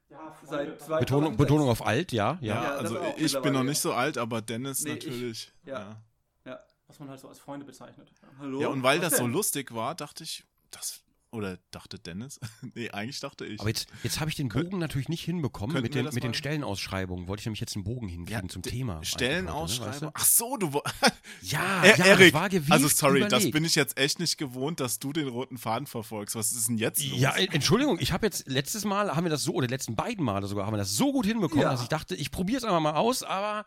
Ja, 0.08 0.36
Seit 0.42 0.80
zwei- 0.80 0.98
Betonung, 0.98 1.36
2006. 1.36 1.36
Betonung 1.38 1.68
auf 1.68 1.86
alt, 1.86 2.10
ja, 2.10 2.36
ja. 2.40 2.64
Ja, 2.64 2.70
also 2.74 3.00
ich 3.16 3.40
bin 3.42 3.52
noch 3.52 3.62
nicht 3.62 3.78
so 3.80 3.92
alt, 3.92 4.18
aber 4.18 4.42
Dennis 4.42 4.82
Nee, 4.82 4.94
ich- 4.94 5.06
natürlich. 5.06 5.52
ja. 5.64 5.78
ja. 5.80 6.02
Ja. 6.44 6.60
Was 6.88 6.98
man 6.98 7.08
halt 7.10 7.20
so 7.20 7.28
als 7.28 7.38
Freunde 7.38 7.64
bezeichnet. 7.64 8.12
Hallo? 8.40 8.60
Ja, 8.60 8.68
und 8.68 8.82
weil 8.82 9.00
Was 9.00 9.10
das 9.10 9.18
so 9.18 9.24
denn? 9.24 9.32
lustig 9.32 9.72
war, 9.72 9.94
dachte 9.94 10.24
ich, 10.24 10.44
das, 10.72 11.00
oder 11.32 11.58
dachte 11.70 11.98
Dennis? 11.98 12.40
nee, 12.74 12.90
eigentlich 12.90 13.20
dachte 13.20 13.46
ich. 13.46 13.60
Aber 13.60 13.68
jetzt, 13.68 13.88
jetzt 14.02 14.18
habe 14.20 14.30
ich 14.30 14.36
den 14.36 14.48
Bogen 14.48 14.78
natürlich 14.78 15.08
nicht 15.08 15.24
hinbekommen 15.24 15.80
mit 15.82 15.94
den, 15.94 16.06
das 16.06 16.14
mit 16.14 16.24
den 16.24 16.34
Stellenausschreibungen. 16.34 17.28
Wollte 17.28 17.40
ich 17.42 17.46
nämlich 17.46 17.60
jetzt 17.60 17.76
einen 17.76 17.84
Bogen 17.84 18.08
hinkriegen 18.08 18.48
zum 18.48 18.62
d- 18.62 18.70
Thema. 18.70 19.02
Stellenausschreibung. 19.04 20.10
Ach 20.14 20.24
so, 20.24 20.56
du. 20.56 20.66
ne, 20.66 20.74
weißt 20.74 20.94
du? 21.02 21.46
Ja, 21.46 21.82
Er- 21.84 21.96
ja, 21.98 22.16
das 22.16 22.32
war 22.32 22.48
gewählt, 22.48 22.72
also 22.72 22.88
sorry, 22.88 23.20
das 23.20 23.28
überlegt. 23.28 23.52
bin 23.52 23.64
ich 23.64 23.74
jetzt 23.74 23.96
echt 23.98 24.18
nicht 24.18 24.38
gewohnt, 24.38 24.80
dass 24.80 24.98
du 24.98 25.12
den 25.12 25.28
roten 25.28 25.58
Faden 25.58 25.86
verfolgst. 25.86 26.34
Was 26.36 26.52
ist 26.52 26.68
denn 26.68 26.78
jetzt 26.78 27.02
los? 27.04 27.18
Ja, 27.20 27.36
äh, 27.36 27.48
Entschuldigung, 27.52 27.98
ich 28.00 28.12
habe 28.12 28.26
jetzt 28.26 28.46
letztes 28.48 28.84
Mal 28.84 29.14
haben 29.14 29.24
wir 29.24 29.30
das 29.30 29.42
so 29.42 29.52
oder 29.54 29.68
letzten 29.68 29.94
beiden 29.96 30.24
Male 30.24 30.46
sogar 30.46 30.66
haben 30.66 30.72
wir 30.74 30.78
das 30.78 30.96
so 30.96 31.12
gut 31.12 31.26
hinbekommen, 31.26 31.62
Ja. 31.62 31.70
dass 31.72 31.82
ich 31.82 31.88
dachte, 31.88 32.14
ich 32.16 32.30
probiere 32.30 32.58
es 32.58 32.64
einfach 32.64 32.80
mal 32.80 32.94
aus, 32.94 33.22
aber 33.22 33.64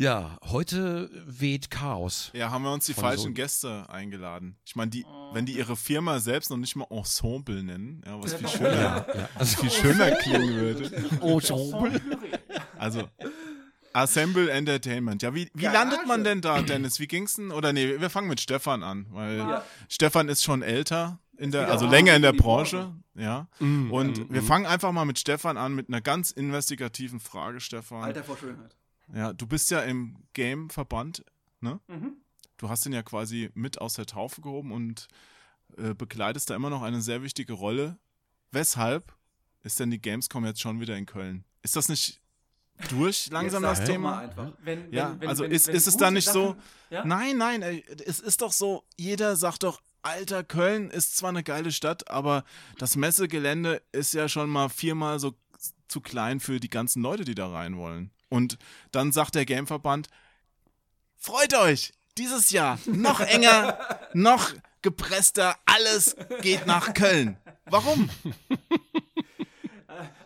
ja, 0.00 0.38
heute 0.44 1.10
weht 1.26 1.70
Chaos. 1.70 2.30
Ja, 2.32 2.50
haben 2.50 2.62
wir 2.64 2.72
uns 2.72 2.86
die 2.86 2.94
falschen 2.94 3.28
so- 3.28 3.32
Gäste 3.32 3.84
eingeladen. 3.90 4.56
Ich 4.64 4.74
meine, 4.76 4.90
die, 4.90 5.04
wenn 5.32 5.44
die 5.44 5.52
ihre 5.58 5.76
Firma 5.76 6.20
selbst 6.20 6.48
noch 6.50 6.56
nicht 6.56 6.74
mal 6.74 6.86
Ensemble 6.90 7.62
nennen, 7.62 8.02
ja, 8.06 8.20
was 8.22 8.32
viel 8.34 8.46
Ja. 8.46 8.48
schöner, 8.48 9.06
Ja, 9.14 9.28
also 9.34 9.60
viel 9.60 9.70
schöner 9.70 10.10
klingen 10.12 10.54
würde. 10.54 10.84
Ensemble. 11.20 12.00
Also 12.78 13.08
Assemble 13.92 14.48
Entertainment. 14.50 15.22
Ja, 15.22 15.34
wie, 15.34 15.50
wie 15.52 15.62
Garage. 15.64 15.78
landet 15.78 16.06
man 16.06 16.24
denn 16.24 16.40
da, 16.40 16.62
Dennis? 16.62 16.98
Wie 17.00 17.06
ging's 17.06 17.34
denn? 17.34 17.50
Oder 17.50 17.72
nee, 17.72 18.00
wir 18.00 18.08
fangen 18.08 18.28
mit 18.28 18.40
Stefan 18.40 18.82
an, 18.82 19.06
weil 19.10 19.36
Ja. 19.38 19.64
Stefan 19.88 20.28
ist 20.28 20.42
schon 20.44 20.62
älter 20.62 21.18
in 21.36 21.50
der, 21.50 21.70
also 21.70 21.86
länger 21.86 22.14
in 22.14 22.22
der 22.22 22.32
Branche, 22.32 22.94
ja. 23.14 23.48
Mm, 23.58 23.90
Und 23.90 24.18
mm, 24.30 24.32
wir 24.32 24.42
mm. 24.42 24.46
fangen 24.46 24.66
einfach 24.66 24.92
mal 24.92 25.04
mit 25.06 25.18
Stefan 25.18 25.56
an 25.56 25.74
mit 25.74 25.88
einer 25.88 26.00
ganz 26.00 26.30
investigativen 26.30 27.18
Frage, 27.18 27.60
Stefan. 27.60 28.04
Alter 28.04 28.22
vor 28.24 28.36
Schönheit. 28.38 28.76
Ja, 29.14 29.32
du 29.32 29.46
bist 29.46 29.70
ja 29.70 29.80
im 29.80 30.16
Game-Verband, 30.34 31.24
ne? 31.60 31.80
Mhm. 31.88 32.16
Du 32.56 32.68
hast 32.68 32.84
ihn 32.86 32.92
ja 32.92 33.02
quasi 33.02 33.50
mit 33.54 33.80
aus 33.80 33.94
der 33.94 34.06
Taufe 34.06 34.40
gehoben 34.42 34.70
und 34.72 35.08
äh, 35.78 35.94
bekleidest 35.94 36.50
da 36.50 36.54
immer 36.56 36.70
noch 36.70 36.82
eine 36.82 37.00
sehr 37.00 37.22
wichtige 37.22 37.54
Rolle. 37.54 37.98
Weshalb 38.52 39.14
ist 39.62 39.80
denn 39.80 39.90
die 39.90 40.00
Gamescom 40.00 40.44
jetzt 40.44 40.60
schon 40.60 40.80
wieder 40.80 40.96
in 40.96 41.06
Köln? 41.06 41.44
Ist 41.62 41.76
das 41.76 41.88
nicht 41.88 42.20
durch 42.88 43.28
langsam 43.30 43.62
das 43.62 43.84
Thema? 43.84 44.30
Wenn, 44.62 44.92
Ja, 44.92 45.10
wenn, 45.12 45.20
wenn, 45.20 45.28
also 45.28 45.44
ist- 45.44 45.68
es 45.68 45.96
da 45.96 46.10
nicht 46.10 46.28
so- 46.28 46.48
Sachen- 46.50 46.62
Ja? 46.90 47.04
Nein, 47.04 47.36
nein, 47.36 47.62
ey, 47.62 47.84
es 48.06 48.20
ist 48.20 48.42
doch 48.42 48.52
so, 48.52 48.84
jeder 48.96 49.36
sagt 49.36 49.62
doch, 49.62 49.80
Alter, 50.02 50.42
Köln 50.44 50.90
ist 50.90 51.16
zwar 51.18 51.28
eine 51.28 51.42
geile 51.42 51.72
Stadt, 51.72 52.10
aber 52.10 52.44
das 52.78 52.96
Messegelände 52.96 53.82
ist 53.92 54.14
ja 54.14 54.28
schon 54.28 54.48
mal 54.48 54.68
viermal 54.70 55.18
so 55.20 55.34
zu 55.88 56.00
klein 56.00 56.40
für 56.40 56.58
die 56.58 56.70
ganzen 56.70 57.02
Leute, 57.02 57.24
die 57.24 57.34
da 57.34 57.50
rein 57.50 57.76
wollen. 57.76 58.10
Und 58.30 58.56
dann 58.92 59.12
sagt 59.12 59.34
der 59.34 59.44
Gameverband, 59.44 60.08
freut 61.16 61.52
euch, 61.54 61.92
dieses 62.16 62.50
Jahr 62.50 62.78
noch 62.86 63.20
enger, 63.20 63.78
noch 64.14 64.52
gepresster, 64.80 65.56
alles 65.66 66.16
geht 66.40 66.66
nach 66.66 66.94
Köln. 66.94 67.36
Warum? 67.66 68.08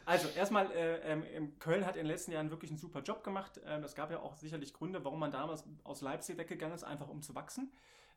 Also 0.06 0.28
erstmal, 0.28 0.70
äh, 0.73 0.96
ähm, 1.11 1.25
ähm, 1.34 1.58
Köln 1.58 1.87
hat 1.87 1.96
in 1.96 2.02
den 2.02 2.06
letzten 2.06 2.32
Jahren 2.32 2.50
wirklich 2.50 2.70
einen 2.70 2.78
super 2.78 3.00
Job 3.00 3.25
gemacht. 3.25 3.61
Ähm, 3.66 3.82
es 3.84 3.94
gab 3.94 4.11
ja 4.11 4.20
auch 4.20 4.37
sicherlich 4.37 4.75
Gründe, 4.75 5.02
warum 5.04 5.18
man 5.18 5.30
damals 5.30 5.64
aus 5.82 6.02
Leipzig 6.02 6.37
weggegangen 6.37 6.75
ist, 6.75 6.84
einfach 6.84 7.08
um 7.08 7.23
zu 7.23 7.34
wachsen. 7.34 7.73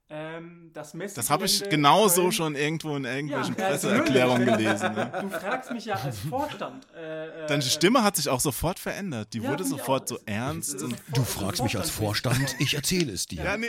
Ähm, 0.10 0.72
das 0.74 0.94
Messgelände. 0.94 1.16
Das 1.16 1.30
habe 1.30 1.46
ich 1.46 1.70
genauso 1.70 2.22
Köln- 2.24 2.32
schon 2.32 2.56
irgendwo 2.56 2.96
in 2.96 3.04
irgendwelchen 3.06 3.56
Ja, 3.58 3.66
also 3.68 3.88
Presseerklärungen 3.90 4.46
gelesen. 4.46 4.94
Ne? 4.96 5.12
Du 5.22 5.30
fragst 5.30 5.72
mich 5.72 5.86
ja 5.86 5.96
als 5.96 6.20
Vorstand. 6.20 6.88
Äh, 6.96 7.44
äh, 7.44 7.48
Deine 7.48 7.62
Stimme 7.62 8.04
hat 8.04 8.16
sich 8.16 8.30
auch 8.30 8.40
sofort 8.40 8.80
verändert. 8.80 9.34
Die 9.34 9.40
Ja, 9.40 9.50
wurde 9.52 9.66
sofort 9.66 10.04
auch. 10.04 10.18
so 10.18 10.20
ernst. 10.26 10.76
es- 10.76 10.90
Du 11.14 11.24
fragst 11.24 11.62
mich 11.62 11.78
als 11.78 11.90
Vorstand- 11.90 12.56
ich 12.60 12.74
erzähle 12.74 13.12
es 13.12 13.26
dir. 13.26 13.44
ja, 13.44 13.58
nee, 13.58 13.68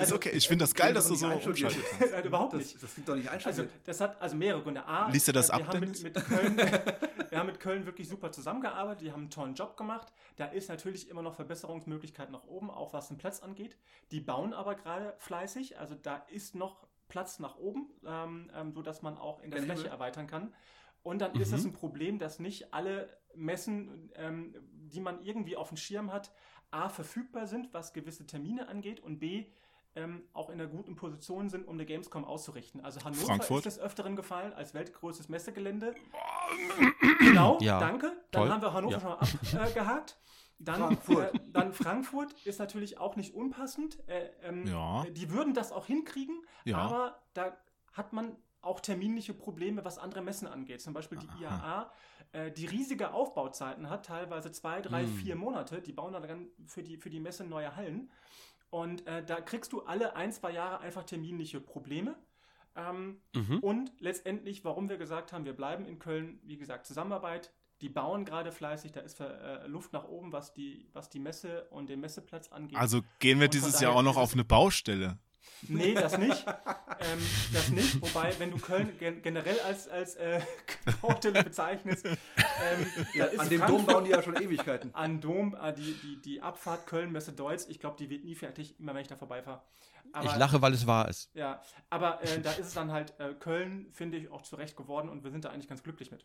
ist 0.00 0.12
okay. 0.12 0.30
Ich 0.30 0.48
finde 0.48 0.64
das 0.64 0.74
geil, 0.74 0.94
dass 0.94 1.08
du 1.08 1.14
so 1.16 1.26
umschaltest. 1.26 1.76
Nein, 2.12 2.24
überhaupt 2.24 2.54
nicht. 2.54 2.74
Das, 2.74 2.80
das 2.80 2.94
klingt 2.94 3.08
doch 3.08 3.16
nicht 3.16 3.28
Also 3.28 3.46
einstudiert. 3.48 3.70
das 3.84 4.00
hat 4.00 4.22
also 4.22 4.36
mehrere 4.36 4.62
Gründe. 4.62 4.84
A, 4.86 5.10
Liest 5.10 5.28
er 5.28 5.34
das 5.34 5.50
äh, 5.50 5.52
wir 5.52 5.54
ab, 5.66 5.68
haben 5.74 5.80
mit, 5.80 6.02
mit 6.02 6.14
Köln, 6.14 6.56
wir 7.30 7.38
haben 7.38 7.46
mit 7.46 7.60
Köln 7.60 7.84
wirklich 7.84 8.08
super 8.08 8.32
zusammengearbeitet, 8.32 9.02
die 9.02 9.12
haben 9.12 9.22
einen 9.22 9.30
tollen 9.30 9.54
Job 9.54 9.76
gemacht. 9.76 10.08
Da 10.36 10.46
ist 10.46 10.68
natürlich 10.70 11.10
immer 11.10 11.20
noch 11.22 11.34
Verbesserungsmöglichkeit 11.34 12.30
nach 12.30 12.44
oben, 12.44 12.70
auch 12.70 12.92
was 12.94 13.08
den 13.08 13.18
Platz 13.18 13.40
angeht. 13.40 13.76
Die 14.12 14.20
bauen 14.20 14.54
aber 14.54 14.74
gerade 14.76 15.14
fleißig, 15.18 15.57
also 15.78 15.94
da 15.94 16.16
ist 16.28 16.54
noch 16.54 16.86
Platz 17.08 17.38
nach 17.38 17.56
oben, 17.56 17.88
ähm, 18.06 18.50
ähm, 18.54 18.72
sodass 18.72 19.02
man 19.02 19.16
auch 19.16 19.40
in 19.40 19.50
der 19.50 19.62
Fläche 19.62 19.82
Himmel. 19.82 19.92
erweitern 19.92 20.26
kann. 20.26 20.52
Und 21.02 21.20
dann 21.20 21.34
ist 21.36 21.52
es 21.52 21.64
ein 21.64 21.72
Problem, 21.72 22.18
dass 22.18 22.38
nicht 22.38 22.74
alle 22.74 23.08
Messen, 23.34 24.10
ähm, 24.16 24.54
die 24.72 25.00
man 25.00 25.22
irgendwie 25.22 25.56
auf 25.56 25.68
dem 25.68 25.76
Schirm 25.76 26.12
hat, 26.12 26.30
A, 26.70 26.88
verfügbar 26.90 27.46
sind, 27.46 27.72
was 27.72 27.92
gewisse 27.94 28.26
Termine 28.26 28.68
angeht 28.68 29.00
und 29.00 29.18
B, 29.20 29.46
ähm, 29.94 30.22
auch 30.34 30.50
in 30.50 30.60
einer 30.60 30.68
guten 30.68 30.96
Position 30.96 31.48
sind, 31.48 31.66
um 31.66 31.74
eine 31.76 31.86
Gamescom 31.86 32.24
auszurichten. 32.24 32.84
Also 32.84 33.02
Hannover 33.04 33.24
Frankfurt? 33.26 33.64
ist 33.66 33.76
des 33.76 33.78
Öfteren 33.82 34.16
gefallen 34.16 34.52
als 34.52 34.74
weltgrößtes 34.74 35.28
Messegelände. 35.30 35.94
genau, 37.20 37.58
Ja, 37.60 37.80
danke. 37.80 38.08
Dann 38.30 38.42
toll. 38.42 38.50
haben 38.50 38.62
wir 38.62 38.72
Hannover 38.72 38.92
Ja. 38.92 39.00
schon 39.00 39.58
mal 39.60 39.64
abgehakt. 39.66 40.18
Dann 40.58 40.80
Frankfurt. 40.80 41.34
Äh, 41.34 41.40
dann 41.52 41.72
Frankfurt 41.72 42.32
ist 42.44 42.58
natürlich 42.58 42.98
auch 42.98 43.16
nicht 43.16 43.34
unpassend. 43.34 43.98
Äh, 44.08 44.30
ähm, 44.42 44.66
Ja. 44.66 45.04
Die 45.10 45.30
würden 45.30 45.54
das 45.54 45.70
auch 45.72 45.86
hinkriegen, 45.86 46.42
Ja. 46.64 46.78
aber 46.78 47.22
da 47.34 47.56
hat 47.92 48.12
man 48.12 48.36
auch 48.60 48.80
terminliche 48.80 49.34
Probleme, 49.34 49.84
was 49.84 49.98
andere 49.98 50.20
Messen 50.20 50.48
angeht. 50.48 50.80
Zum 50.82 50.92
Beispiel 50.94 51.18
die 51.18 51.28
IAA, 51.40 51.92
äh, 52.32 52.50
die 52.50 52.66
riesige 52.66 53.12
Aufbauzeiten 53.12 53.88
hat, 53.88 54.06
teilweise 54.06 54.50
zwei, 54.50 54.80
drei, 54.82 55.02
Hm. 55.04 55.12
vier 55.14 55.36
Monate. 55.36 55.80
Die 55.80 55.92
bauen 55.92 56.12
dann 56.12 56.48
für 56.66 56.82
die, 56.82 56.96
für 56.96 57.08
die 57.08 57.20
Messe 57.20 57.44
neue 57.44 57.76
Hallen. 57.76 58.10
Und 58.70 59.06
äh, 59.06 59.24
da 59.24 59.40
kriegst 59.40 59.72
du 59.72 59.82
alle 59.82 60.16
ein, 60.16 60.32
zwei 60.32 60.50
Jahre 60.50 60.80
einfach 60.80 61.04
terminliche 61.04 61.60
Probleme. 61.60 62.16
Ähm, 62.76 63.20
Mhm. 63.34 63.60
Und 63.60 63.92
letztendlich, 64.00 64.64
warum 64.64 64.88
wir 64.88 64.98
gesagt 64.98 65.32
haben, 65.32 65.44
wir 65.44 65.54
bleiben 65.56 65.86
in 65.86 65.98
Köln, 65.98 66.40
wie 66.42 66.58
gesagt, 66.58 66.86
Zusammenarbeit. 66.86 67.52
Die 67.80 67.88
bauen 67.88 68.24
gerade 68.24 68.50
fleißig, 68.50 68.92
da 68.92 69.00
ist 69.00 69.20
äh, 69.20 69.66
Luft 69.66 69.92
nach 69.92 70.04
oben, 70.04 70.32
was 70.32 70.52
die, 70.52 70.88
was 70.92 71.08
die 71.08 71.20
Messe 71.20 71.68
und 71.70 71.88
den 71.88 72.00
Messeplatz 72.00 72.48
angeht. 72.48 72.78
Also 72.78 73.02
gehen 73.20 73.38
wir 73.38 73.46
Und 73.46 73.54
dieses 73.54 73.80
Jahr 73.80 73.94
auch 73.94 74.02
noch 74.02 74.16
auf 74.16 74.32
eine 74.32 74.44
Baustelle. 74.44 75.18
Nee, 75.62 75.94
das 75.94 76.18
nicht. 76.18 76.44
ähm, 77.00 77.18
das 77.52 77.68
nicht. 77.70 78.00
Wobei, 78.00 78.32
wenn 78.38 78.50
du 78.50 78.58
Köln 78.58 78.96
gen 78.98 79.22
generell 79.22 79.58
als, 79.60 79.88
als 79.88 80.16
äh, 80.16 80.40
Baustelle 81.02 81.42
bezeichnest, 81.42 82.04
ähm, 82.04 82.16
Ja, 83.14 83.26
da 83.26 83.30
ist 83.32 83.40
an 83.40 83.48
dem 83.48 83.66
Dom 83.66 83.86
bauen 83.86 84.04
die 84.04 84.10
ja 84.10 84.22
schon 84.22 84.36
Ewigkeiten. 84.36 84.94
An 84.94 85.20
Dom, 85.20 85.56
äh, 85.60 85.72
die, 85.72 85.94
die, 85.94 86.20
die 86.20 86.42
Abfahrt 86.42 86.86
Köln-Messe-Deutz, 86.86 87.66
ich 87.68 87.80
glaube, 87.80 87.96
die 87.98 88.10
wird 88.10 88.24
nie 88.24 88.34
fertig, 88.34 88.78
immer 88.78 88.94
wenn 88.94 89.02
ich 89.02 89.08
da 89.08 89.16
vorbeifahre. 89.16 89.62
Aber, 90.12 90.26
Ich 90.26 90.36
lache, 90.36 90.62
weil 90.62 90.72
es 90.72 90.86
wahr 90.86 91.08
ist. 91.08 91.30
Ja, 91.34 91.60
aber 91.90 92.22
äh, 92.22 92.40
da 92.40 92.52
ist 92.52 92.68
es 92.68 92.74
dann 92.74 92.92
halt 92.92 93.18
äh, 93.18 93.34
Köln, 93.34 93.88
finde 93.92 94.16
ich, 94.16 94.30
auch 94.30 94.42
zurecht 94.42 94.76
geworden 94.76 95.08
und 95.08 95.24
wir 95.24 95.30
sind 95.30 95.44
da 95.44 95.50
eigentlich 95.50 95.68
ganz 95.68 95.82
glücklich 95.82 96.10
mit. 96.10 96.24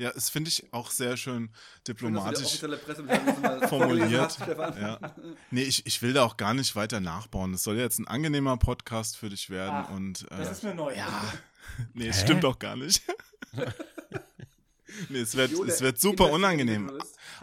Ja, 0.00 0.10
das 0.12 0.30
finde 0.30 0.48
ich 0.48 0.72
auch 0.72 0.90
sehr 0.90 1.18
schön 1.18 1.50
Schön, 1.50 1.50
diplomatisch 1.88 2.62
mal 2.62 2.78
formuliert. 3.68 4.38
Ja. 4.48 4.98
Nee, 5.50 5.60
ich, 5.64 5.84
ich 5.84 6.00
will 6.00 6.14
da 6.14 6.24
auch 6.24 6.38
gar 6.38 6.54
nicht 6.54 6.74
weiter 6.74 7.00
nachbauen. 7.00 7.52
Es 7.52 7.64
soll 7.64 7.76
jetzt 7.76 7.98
ein 7.98 8.08
angenehmer 8.08 8.56
Podcast 8.56 9.18
für 9.18 9.28
dich 9.28 9.50
werden. 9.50 9.84
Ach, 9.86 9.90
und, 9.90 10.22
äh, 10.30 10.38
Das 10.38 10.52
ist 10.52 10.64
mir 10.64 10.74
neu. 10.74 10.96
ja, 10.96 11.22
nee, 11.92 12.08
es 12.08 12.22
stimmt 12.22 12.46
auch 12.46 12.58
gar 12.58 12.76
nicht. 12.76 13.02
nee, 15.10 15.18
es 15.18 15.34
wird, 15.36 15.52
es 15.52 15.82
wird 15.82 16.00
super 16.00 16.30
unangenehm. 16.30 16.90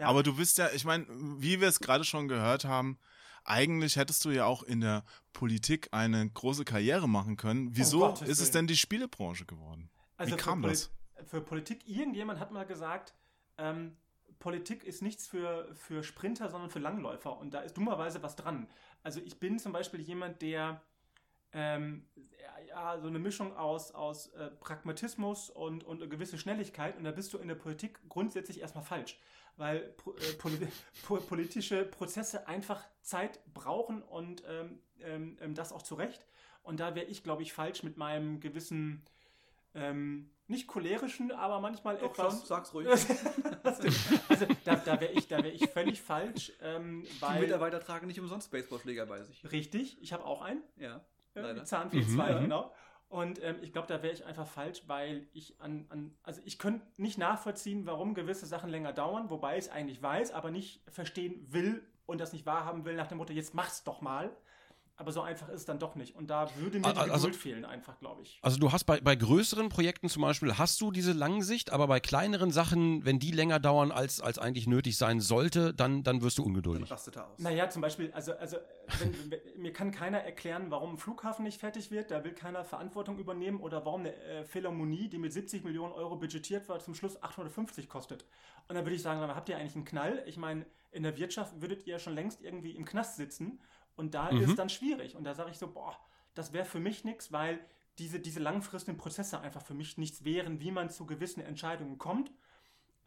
Aber 0.00 0.24
du 0.24 0.34
bist 0.34 0.58
ja, 0.58 0.68
ich 0.74 0.84
meine, 0.84 1.06
wie 1.38 1.60
wir 1.60 1.68
es 1.68 1.78
gerade 1.78 2.02
schon 2.02 2.26
gehört 2.26 2.64
haben, 2.64 2.98
eigentlich 3.44 3.94
hättest 3.94 4.24
du 4.24 4.30
ja 4.30 4.46
auch 4.46 4.64
in 4.64 4.80
der 4.80 5.04
Politik 5.32 5.90
eine 5.92 6.28
große 6.28 6.64
Karriere 6.64 7.08
machen 7.08 7.36
können. 7.36 7.70
Wieso 7.76 8.00
Gottes 8.00 8.28
ist 8.28 8.40
es 8.40 8.50
denn 8.50 8.66
die 8.66 8.76
Spielebranche 8.76 9.46
geworden? 9.46 9.90
Also 10.16 10.32
Wie 10.32 10.36
kam 10.36 10.60
Poli- 10.62 10.70
das? 10.72 10.90
Für 11.26 11.40
Politik, 11.40 11.88
irgendjemand 11.88 12.40
hat 12.40 12.50
mal 12.50 12.66
gesagt, 12.66 13.14
ähm, 13.56 13.96
Politik 14.38 14.84
ist 14.84 15.02
nichts 15.02 15.26
für, 15.26 15.74
für 15.74 16.02
Sprinter, 16.02 16.48
sondern 16.48 16.70
für 16.70 16.78
Langläufer. 16.78 17.36
Und 17.38 17.54
da 17.54 17.60
ist 17.60 17.76
dummerweise 17.76 18.22
was 18.22 18.36
dran. 18.36 18.68
Also 19.02 19.20
ich 19.20 19.40
bin 19.40 19.58
zum 19.58 19.72
Beispiel 19.72 20.00
jemand, 20.00 20.42
der 20.42 20.80
ähm, 21.52 22.06
ja, 22.68 22.98
so 23.00 23.08
eine 23.08 23.18
Mischung 23.18 23.56
aus, 23.56 23.92
aus 23.92 24.28
äh, 24.34 24.50
Pragmatismus 24.60 25.50
und, 25.50 25.84
und 25.84 26.00
eine 26.00 26.08
gewisse 26.08 26.38
Schnelligkeit. 26.38 26.96
Und 26.96 27.04
da 27.04 27.10
bist 27.10 27.32
du 27.32 27.38
in 27.38 27.48
der 27.48 27.54
Politik 27.54 28.00
grundsätzlich 28.08 28.60
erstmal 28.60 28.84
falsch. 28.84 29.18
Weil 29.56 29.78
äh, 29.78 30.32
poli 30.38 30.68
po, 31.06 31.16
politische 31.16 31.84
Prozesse 31.84 32.46
einfach 32.46 32.84
Zeit 33.02 33.40
brauchen 33.54 34.02
und 34.02 34.42
ähm, 34.46 34.78
ähm, 35.00 35.38
ähm, 35.40 35.54
das 35.54 35.72
auch 35.72 35.82
zu 35.82 35.94
Recht. 35.94 36.26
Und 36.62 36.80
da 36.80 36.94
wäre 36.94 37.06
ich, 37.06 37.24
glaube 37.24 37.42
ich, 37.42 37.52
falsch 37.52 37.82
mit 37.82 37.96
meinem 37.96 38.40
gewissen 38.40 39.02
ähm, 39.74 40.30
nicht 40.48 40.66
cholerischen, 40.66 41.30
aber 41.32 41.60
manchmal 41.60 41.96
Doch 41.98 42.10
etwas. 42.10 42.38
schon, 42.38 42.46
sag's 42.46 42.74
ruhig. 42.74 42.88
also 43.62 44.46
da, 44.64 44.76
da 44.76 45.00
wäre 45.00 45.12
ich, 45.12 45.28
da 45.28 45.42
wär 45.42 45.52
ich 45.52 45.68
völlig 45.70 46.00
falsch, 46.00 46.52
ähm, 46.62 47.04
Die 47.04 47.20
weil 47.22 47.40
Mitarbeiter 47.42 47.80
tragen 47.80 48.06
nicht 48.06 48.20
umsonst 48.20 48.50
Baseballschläger 48.50 49.06
bei 49.06 49.22
sich. 49.22 49.50
richtig, 49.52 50.00
ich 50.02 50.12
habe 50.12 50.24
auch 50.24 50.42
einen, 50.42 50.62
Ja, 50.76 51.04
äh, 51.34 51.40
leider. 51.40 51.64
Zahnfee 51.64 51.98
Mhm, 52.02 52.14
2, 52.16 52.32
mhm. 52.34 52.40
genau. 52.42 52.72
Und 53.10 53.42
ähm, 53.42 53.56
ich 53.62 53.72
glaube, 53.72 53.88
da 53.88 54.02
wäre 54.02 54.12
ich 54.12 54.26
einfach 54.26 54.46
falsch, 54.46 54.82
weil 54.86 55.26
ich 55.32 55.58
an, 55.60 55.86
an 55.88 56.14
also 56.22 56.42
ich 56.44 56.58
könnte 56.58 56.84
nicht 57.00 57.16
nachvollziehen, 57.16 57.86
warum 57.86 58.12
gewisse 58.14 58.44
Sachen 58.44 58.68
länger 58.68 58.92
dauern, 58.92 59.30
wobei 59.30 59.56
ich 59.56 59.64
es 59.64 59.70
eigentlich 59.70 60.02
weiß, 60.02 60.32
aber 60.32 60.50
nicht 60.50 60.82
verstehen 60.90 61.46
will 61.50 61.82
und 62.04 62.20
das 62.20 62.32
nicht 62.34 62.44
wahrhaben 62.44 62.84
will 62.84 62.96
nach 62.96 63.06
dem 63.06 63.16
Motto, 63.18 63.32
jetzt 63.32 63.54
mach's 63.54 63.82
doch 63.82 64.02
mal. 64.02 64.30
Aber 64.98 65.12
so 65.12 65.22
einfach 65.22 65.48
ist 65.48 65.60
es 65.60 65.64
dann 65.64 65.78
doch 65.78 65.94
nicht. 65.94 66.16
Und 66.16 66.28
da 66.28 66.48
würde 66.56 66.80
mir 66.80 66.92
die 66.92 66.98
Also- 66.98 67.26
Geduld 67.26 67.36
fehlen, 67.36 67.64
einfach, 67.64 67.98
glaube 68.00 68.22
ich. 68.22 68.38
Also 68.42 68.58
du 68.58 68.72
hast 68.72 68.82
bei, 68.84 69.00
bei 69.00 69.14
größeren 69.14 69.68
Projekten 69.68 70.08
zum 70.08 70.22
Beispiel, 70.22 70.58
hast 70.58 70.80
du 70.80 70.90
diese 70.90 71.12
Langsicht, 71.12 71.70
aber 71.70 71.86
bei 71.86 72.00
kleineren 72.00 72.50
Sachen, 72.50 73.04
wenn 73.04 73.20
die 73.20 73.30
länger 73.30 73.60
dauern, 73.60 73.92
als, 73.92 74.20
als 74.20 74.40
eigentlich 74.40 74.66
nötig 74.66 74.96
sein 74.98 75.20
sollte, 75.20 75.72
dann, 75.72 76.02
dann 76.02 76.20
wirst 76.20 76.38
du 76.38 76.42
Dann 76.42 76.48
ungeduldig. 76.50 76.90
rastet 76.90 77.14
er 77.14 77.28
aus. 77.28 77.38
Naja, 77.38 77.70
zum 77.70 77.80
Beispiel, 77.80 78.10
also, 78.12 78.32
also 78.32 78.56
wenn, 78.98 79.30
wenn, 79.30 79.62
mir 79.62 79.72
kann 79.72 79.92
keiner 79.92 80.18
erklären, 80.18 80.66
warum 80.70 80.94
ein 80.94 80.98
Flughafen 80.98 81.44
nicht 81.44 81.60
fertig 81.60 81.92
wird, 81.92 82.10
da 82.10 82.24
will 82.24 82.32
keiner 82.32 82.64
Verantwortung 82.64 83.18
übernehmen 83.20 83.60
oder 83.60 83.86
warum 83.86 84.00
eine 84.00 84.14
äh, 84.16 84.44
Philharmonie, 84.44 85.08
die 85.08 85.18
mit 85.18 85.32
70 85.32 85.62
Millionen 85.62 85.92
Euro 85.92 86.16
budgetiert 86.16 86.68
war, 86.68 86.80
zum 86.80 86.94
Schluss 86.96 87.22
850 87.22 87.88
kostet. 87.88 88.24
Und 88.66 88.74
dann 88.74 88.84
würde 88.84 88.96
ich 88.96 89.02
sagen, 89.02 89.20
aber 89.20 89.36
habt 89.36 89.48
ihr 89.48 89.56
eigentlich 89.56 89.76
einen 89.76 89.84
Knall? 89.84 90.24
Ich 90.26 90.36
meine, 90.38 90.66
in 90.90 91.04
der 91.04 91.16
Wirtschaft 91.18 91.60
würdet 91.60 91.86
ihr 91.86 92.00
schon 92.00 92.14
längst 92.14 92.42
irgendwie 92.42 92.72
im 92.72 92.84
Knast 92.84 93.16
sitzen 93.16 93.60
und 93.98 94.14
da 94.14 94.30
Mhm. 94.32 94.40
ist 94.42 94.58
dann 94.58 94.68
schwierig. 94.68 95.16
Und 95.16 95.24
da 95.24 95.34
sage 95.34 95.50
ich 95.50 95.58
so, 95.58 95.68
boah, 95.68 95.96
das 96.34 96.52
wäre 96.52 96.64
für 96.64 96.80
mich 96.80 97.04
nichts, 97.04 97.32
weil 97.32 97.58
diese, 97.98 98.20
diese 98.20 98.40
langfristigen 98.40 98.96
Prozesse 98.96 99.40
einfach 99.40 99.62
für 99.62 99.74
mich 99.74 99.98
nichts 99.98 100.24
wären, 100.24 100.60
wie 100.60 100.70
man 100.70 100.88
zu 100.88 101.04
gewissen 101.06 101.40
Entscheidungen 101.42 101.98
kommt. 101.98 102.30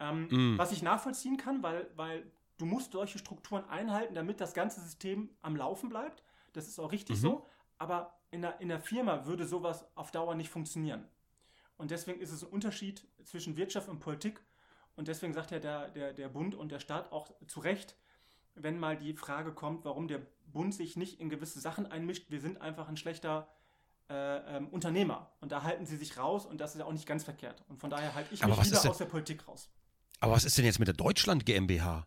Ähm, 0.00 0.28
Mm. 0.30 0.58
Was 0.58 0.72
ich 0.72 0.82
nachvollziehen 0.82 1.36
kann, 1.36 1.62
weil, 1.62 1.90
weil 1.96 2.30
du 2.58 2.66
musst 2.66 2.92
solche 2.92 3.18
Strukturen 3.18 3.64
einhalten, 3.70 4.14
damit 4.14 4.40
das 4.40 4.52
ganze 4.52 4.80
System 4.80 5.30
am 5.42 5.56
Laufen 5.56 5.88
bleibt. 5.88 6.22
Das 6.52 6.68
ist 6.68 6.78
auch 6.78 6.92
richtig 6.92 7.16
Mhm. 7.16 7.20
so. 7.20 7.46
Aber 7.78 8.18
in 8.30 8.42
der, 8.42 8.60
in 8.60 8.68
der 8.68 8.80
Firma 8.80 9.24
würde 9.26 9.46
sowas 9.46 9.86
auf 9.94 10.10
Dauer 10.10 10.34
nicht 10.34 10.50
funktionieren. 10.50 11.08
Und 11.78 11.90
deswegen 11.90 12.20
ist 12.20 12.30
es 12.30 12.44
ein 12.44 12.50
Unterschied 12.50 13.06
zwischen 13.24 13.56
Wirtschaft 13.56 13.88
und 13.88 13.98
Politik. 13.98 14.40
Und 14.96 15.08
deswegen 15.08 15.32
sagt 15.32 15.50
ja 15.52 15.58
der, 15.58 15.88
der, 15.90 16.12
der 16.12 16.28
Bund 16.28 16.54
und 16.54 16.70
der 16.70 16.80
Staat 16.80 17.10
auch 17.12 17.30
zu 17.46 17.60
Recht, 17.60 17.96
wenn 18.54 18.78
mal 18.78 18.96
die 18.96 19.14
Frage 19.14 19.52
kommt, 19.52 19.84
warum 19.84 20.08
der 20.08 20.20
Bund 20.46 20.74
sich 20.74 20.96
nicht 20.96 21.20
in 21.20 21.30
gewisse 21.30 21.60
Sachen 21.60 21.86
einmischt, 21.86 22.30
wir 22.30 22.40
sind 22.40 22.60
einfach 22.60 22.88
ein 22.88 22.96
schlechter 22.96 23.48
äh, 24.10 24.56
ähm, 24.56 24.68
Unternehmer. 24.68 25.32
Und 25.40 25.52
da 25.52 25.62
halten 25.62 25.86
sie 25.86 25.96
sich 25.96 26.18
raus 26.18 26.44
und 26.44 26.60
das 26.60 26.74
ist 26.74 26.80
ja 26.80 26.84
auch 26.84 26.92
nicht 26.92 27.06
ganz 27.06 27.24
verkehrt. 27.24 27.64
Und 27.68 27.78
von 27.80 27.88
daher 27.90 28.14
halte 28.14 28.34
ich 28.34 28.44
Aber 28.44 28.56
mich 28.56 28.70
denn- 28.70 28.90
aus 28.90 28.98
der 28.98 29.06
Politik 29.06 29.46
raus. 29.48 29.70
Aber 30.20 30.32
was 30.34 30.44
ist 30.44 30.56
denn 30.58 30.64
jetzt 30.64 30.78
mit 30.78 30.86
der 30.88 30.94
Deutschland 30.94 31.46
GmbH? 31.46 32.04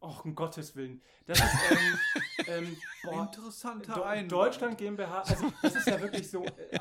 Och, 0.00 0.24
um 0.24 0.34
Gottes 0.34 0.76
Willen. 0.76 1.02
Das 1.26 1.38
ist, 1.40 1.46
ähm, 1.70 1.98
ähm, 2.46 2.76
boah, 3.02 3.22
Interessanter 3.24 3.94
Do 3.94 4.02
Einwand. 4.02 4.32
Deutschland 4.32 4.78
GmbH, 4.78 5.22
also 5.22 5.52
das 5.60 5.74
ist 5.74 5.86
ja 5.88 6.00
wirklich 6.00 6.30
so, 6.30 6.44
äh, 6.44 6.78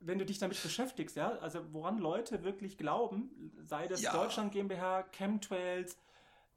wenn 0.00 0.18
du 0.18 0.24
dich 0.24 0.38
damit 0.38 0.60
beschäftigst, 0.62 1.16
ja, 1.16 1.32
also 1.38 1.60
woran 1.72 1.98
Leute 1.98 2.42
wirklich 2.44 2.78
glauben, 2.78 3.52
sei 3.62 3.86
das 3.88 4.00
Ja. 4.00 4.12
Deutschland 4.12 4.52
GmbH, 4.52 5.02
Chemtrails, 5.12 5.98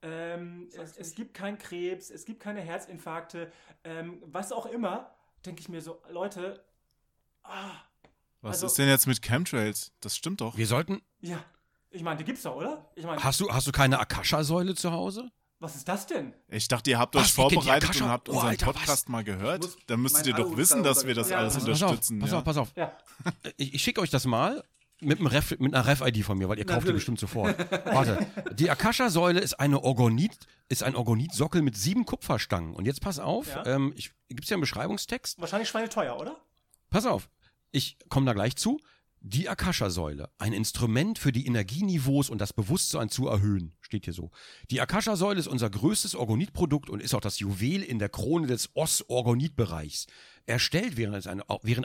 ähm, 0.02 0.70
es, 0.78 0.98
es 0.98 1.16
gibt 1.16 1.34
keinen 1.34 1.58
Krebs, 1.58 2.10
es 2.10 2.26
gibt 2.26 2.40
keine 2.40 2.62
Herzinfarkte, 2.62 3.52
ähm, 3.84 4.22
was 4.26 4.52
auch 4.52 4.66
immer, 4.66 5.14
denke 5.46 5.62
ich 5.62 5.70
mir 5.70 5.82
so, 5.82 6.02
Leute, 6.10 6.64
ah, 7.44 7.72
Was 8.42 8.56
Also- 8.58 8.68
ist 8.68 8.78
denn 8.78 8.88
jetzt 8.88 9.06
mit 9.08 9.22
Chemtrails? 9.22 9.92
Das 10.02 10.16
stimmt 10.16 10.40
doch. 10.42 10.56
Wir 10.58 10.68
sollten. 10.68 11.02
ja, 11.22 11.44
ich 11.92 12.04
meine, 12.04 12.18
die 12.18 12.24
gibt's 12.24 12.44
doch, 12.44 12.56
oder? 12.56 12.90
Ich 12.96 13.04
meine, 13.04 13.22
Hast 13.24 13.40
du, 13.40 13.50
hast 13.52 13.66
du 13.68 13.72
keine 13.72 14.00
Akasha-Säule 14.00 14.76
zu 14.76 14.92
Hause? 14.92 15.30
Was 15.62 15.76
ist 15.76 15.88
das 15.90 16.06
denn? 16.08 16.34
Ich 16.48 16.68
dachte, 16.70 16.90
ihr 16.92 16.98
habt 17.00 17.16
euch 17.18 17.24
Was, 17.24 17.30
die 17.30 17.34
vorbereitet 17.56 18.00
und 18.02 18.08
habt 18.08 18.30
Oh, 18.30 18.34
unseren 18.34 18.48
Alter, 18.50 18.68
was? 18.68 18.76
Podcast 18.76 19.10
mal 19.10 19.24
gehört. 19.26 19.64
muss 19.64 19.78
Dann 19.88 20.00
müsstet 20.00 20.28
ihr 20.28 20.34
mein 20.34 20.44
doch 20.44 20.56
wissen, 20.56 20.84
dass 20.84 21.06
wir 21.06 21.16
das 21.16 21.30
Ja, 21.30 21.40
alles 21.40 21.56
pass 21.56 21.66
Pass 21.66 21.84
auf, 21.84 21.90
unterstützen. 21.90 22.20
pass 22.20 22.32
ja. 22.32 22.38
auf, 22.38 22.44
pass 22.46 22.58
auf. 22.58 22.72
Ja. 22.78 22.98
Ich, 23.58 23.74
ich 23.74 23.82
schicke 23.84 24.00
euch 24.00 24.10
das 24.10 24.24
mal 24.26 24.64
mit, 25.02 25.20
einem 25.20 25.28
Ref, 25.28 25.52
mit 25.60 25.74
einer 25.74 25.86
Ref-ID 25.86 26.24
von 26.24 26.38
mir, 26.38 26.50
weil 26.50 26.58
ihr 26.60 26.66
kauft 26.66 26.88
die 26.88 26.94
bestimmt 26.94 27.20
sofort. 27.20 27.58
Warte, 27.86 28.26
die 28.54 28.70
Akasha-Säule 28.70 29.40
ist 29.40 29.60
eine 29.60 29.84
Orgonit, 29.84 30.38
ist 30.68 30.84
ein 30.84 30.96
Orgonitsockel 30.96 31.62
mit 31.62 31.78
sieben 31.78 32.06
Kupferstangen. 32.06 32.74
Und 32.76 32.86
jetzt 32.86 33.02
pass 33.02 33.20
auf, 33.20 33.48
Ja. 33.48 33.66
ähm, 33.66 33.94
ich, 33.96 34.12
gibt's 34.30 34.50
ja 34.50 34.56
einen 34.56 34.62
Beschreibungstext? 34.62 35.40
Wahrscheinlich 35.40 35.70
schweineteuer, 35.70 36.18
oder? 36.20 36.36
Pass 36.90 37.06
auf, 37.06 37.30
ich 37.72 37.98
komme 38.10 38.26
da 38.26 38.34
gleich 38.34 38.56
zu. 38.56 38.80
Die 39.22 39.50
Akasha-Säule, 39.50 40.30
ein 40.38 40.54
Instrument 40.54 41.20
für 41.20 41.34
die 41.34 41.46
Energieniveaus 41.46 42.30
und 42.30 42.40
das 42.40 42.54
Bewusstsein 42.54 43.10
zu 43.10 43.28
erhöhen, 43.28 43.74
steht 43.82 44.06
hier 44.06 44.14
so. 44.14 44.32
Die 44.72 44.80
Akasha-Säule 44.80 45.38
ist 45.38 45.48
unser 45.48 45.70
größtes 45.70 46.16
Orgonitprodukt 46.16 46.90
und 46.90 47.02
ist 47.02 47.14
auch 47.14 47.20
das 47.20 47.40
Juwel 47.40 47.84
in 47.84 48.00
der 48.00 48.08
Krone 48.08 48.48
des 48.48 48.70
Os-Orgonit-Bereichs. 48.76 50.08
Erstellt 50.50 50.98
während 50.98 51.28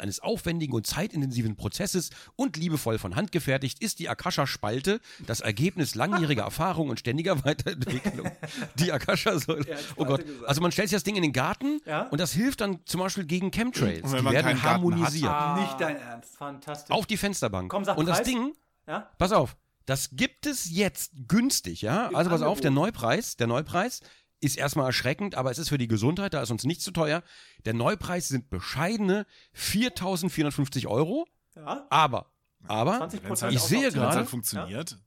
eines, 0.01 0.21
aufwendigen 0.21 0.73
und 0.75 0.87
zeitintensiven 0.87 1.55
Prozesses 1.57 2.11
und 2.37 2.57
liebevoll 2.57 2.99
von 2.99 3.15
Hand 3.15 3.31
gefertigt, 3.31 3.83
ist 3.83 3.99
die 3.99 4.09
Akasha-Spalte 4.09 5.01
das 5.27 5.41
Ergebnis 5.41 5.95
langjähriger 5.95 6.43
Erfahrung 6.45 6.89
und 6.89 6.99
ständiger 6.99 7.45
Weiterentwicklung. 7.45 8.31
Die 8.77 8.91
Akasha-Säule. 8.93 9.67
Oh 9.97 10.05
Gott. 10.05 10.25
Gesagt. 10.27 10.49
Also 10.49 10.61
man 10.63 10.73
stellt 10.73 10.89
sich 10.89 10.97
das 10.97 11.05
Ding 11.05 11.17
in 11.17 11.23
den 11.23 11.33
Garten 11.33 11.81
Ja. 11.87 12.09
und 12.09 12.21
das 12.21 12.33
hilft 12.33 12.61
dann 12.61 12.81
zum 12.87 13.01
Beispiel 13.01 13.25
gegen 13.27 13.51
Chemtrails. 13.51 14.03
Und 14.05 14.13
wenn 14.13 14.25
Die 14.25 14.31
werden 14.33 14.45
Garten 14.47 14.63
hat? 14.63 14.71
harmonisiert. 14.73 15.31
Ah, 15.31 15.61
Nicht 15.61 15.81
dein 15.81 15.97
Ernst. 15.97 16.37
Fantastisch. 16.37 16.91
Auf 16.95 17.07
die 17.07 17.17
Fensterbank. 17.17 17.71
Komm, 17.71 17.85
sag 17.85 17.97
und 17.99 18.07
das 18.07 18.19
Preis. 18.19 18.27
Ding, 18.27 18.53
ja? 18.87 19.11
pass 19.19 19.33
auf, 19.33 19.57
das 19.87 20.11
gibt 20.13 20.47
es 20.47 20.71
jetzt 20.71 21.13
günstig, 21.29 21.83
ja? 21.83 22.09
Also 22.15 22.31
pass 22.31 22.41
auf, 22.43 22.61
der. 22.61 22.71
Neupreis, 22.71 23.37
der 23.37 23.47
Neupreis 23.47 24.01
ist 24.45 24.57
erstmal 24.57 24.87
erschreckend, 24.87 25.35
aber 25.35 25.51
es 25.51 25.59
ist 25.59 25.69
für 25.71 25.79
die 25.79 25.89
Gesundheit, 25.89 26.35
da 26.35 26.43
ist 26.43 26.51
uns 26.51 26.65
nicht 26.65 26.83
zu 26.83 26.91
teuer. 26.93 27.23
Der 27.65 27.75
Neupreis 27.75 28.29
sind 28.29 28.51
bescheidene 28.51 29.27
4.450 29.55 30.87
Euro, 30.87 31.27
Ja. 31.57 31.87
aber, 31.91 32.31
aber, 32.67 32.97
20 32.99 33.21
Wenn's 33.21 33.29
Prozent. 33.29 33.43
halt- 33.53 33.55
Ich 33.55 33.61
sehe 33.63 33.81
Wenn 33.81 33.89
es 33.89 33.95
gerade- 33.95 34.17
halt 34.17 34.29
funktioniert, 34.29 34.99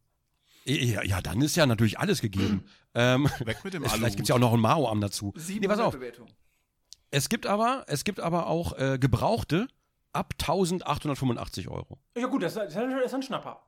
ja, 0.66 1.04
ja, 1.04 1.22
dann 1.22 1.42
ist 1.42 1.56
ja 1.56 1.66
natürlich 1.66 2.00
alles 2.00 2.22
gegeben. 2.22 2.66
ähm, 2.94 3.30
weg 3.46 3.64
mit 3.64 3.74
dem 3.74 3.84
es- 3.86 3.92
Alu. 3.92 4.00
vielleicht 4.00 4.16
gibt's 4.18 4.30
ja 4.30 4.36
auch 4.36 4.40
noch 4.40 4.54
ein 4.54 4.60
Mao-Arm 4.60 5.02
dazu. 5.02 5.34
Nee, 5.48 5.68
pass 5.68 5.80
auf, 5.80 5.94
Bewertung. 5.94 6.28
es 7.12 7.30
gibt 7.30 7.46
aber, 7.46 7.86
es 7.88 8.04
gibt 8.04 8.20
aber 8.20 8.48
auch 8.48 8.74
äh, 8.78 8.98
Gebrauchte 9.00 9.68
ab 10.14 10.34
1.885 10.40 11.68
Euro. 11.70 12.00
Ja 12.18 12.26
gut, 12.28 12.42
das 12.44 12.54
ist, 12.56 12.76
das 12.76 13.06
ist 13.06 13.14
ein 13.14 13.22
Schnapper. 13.24 13.62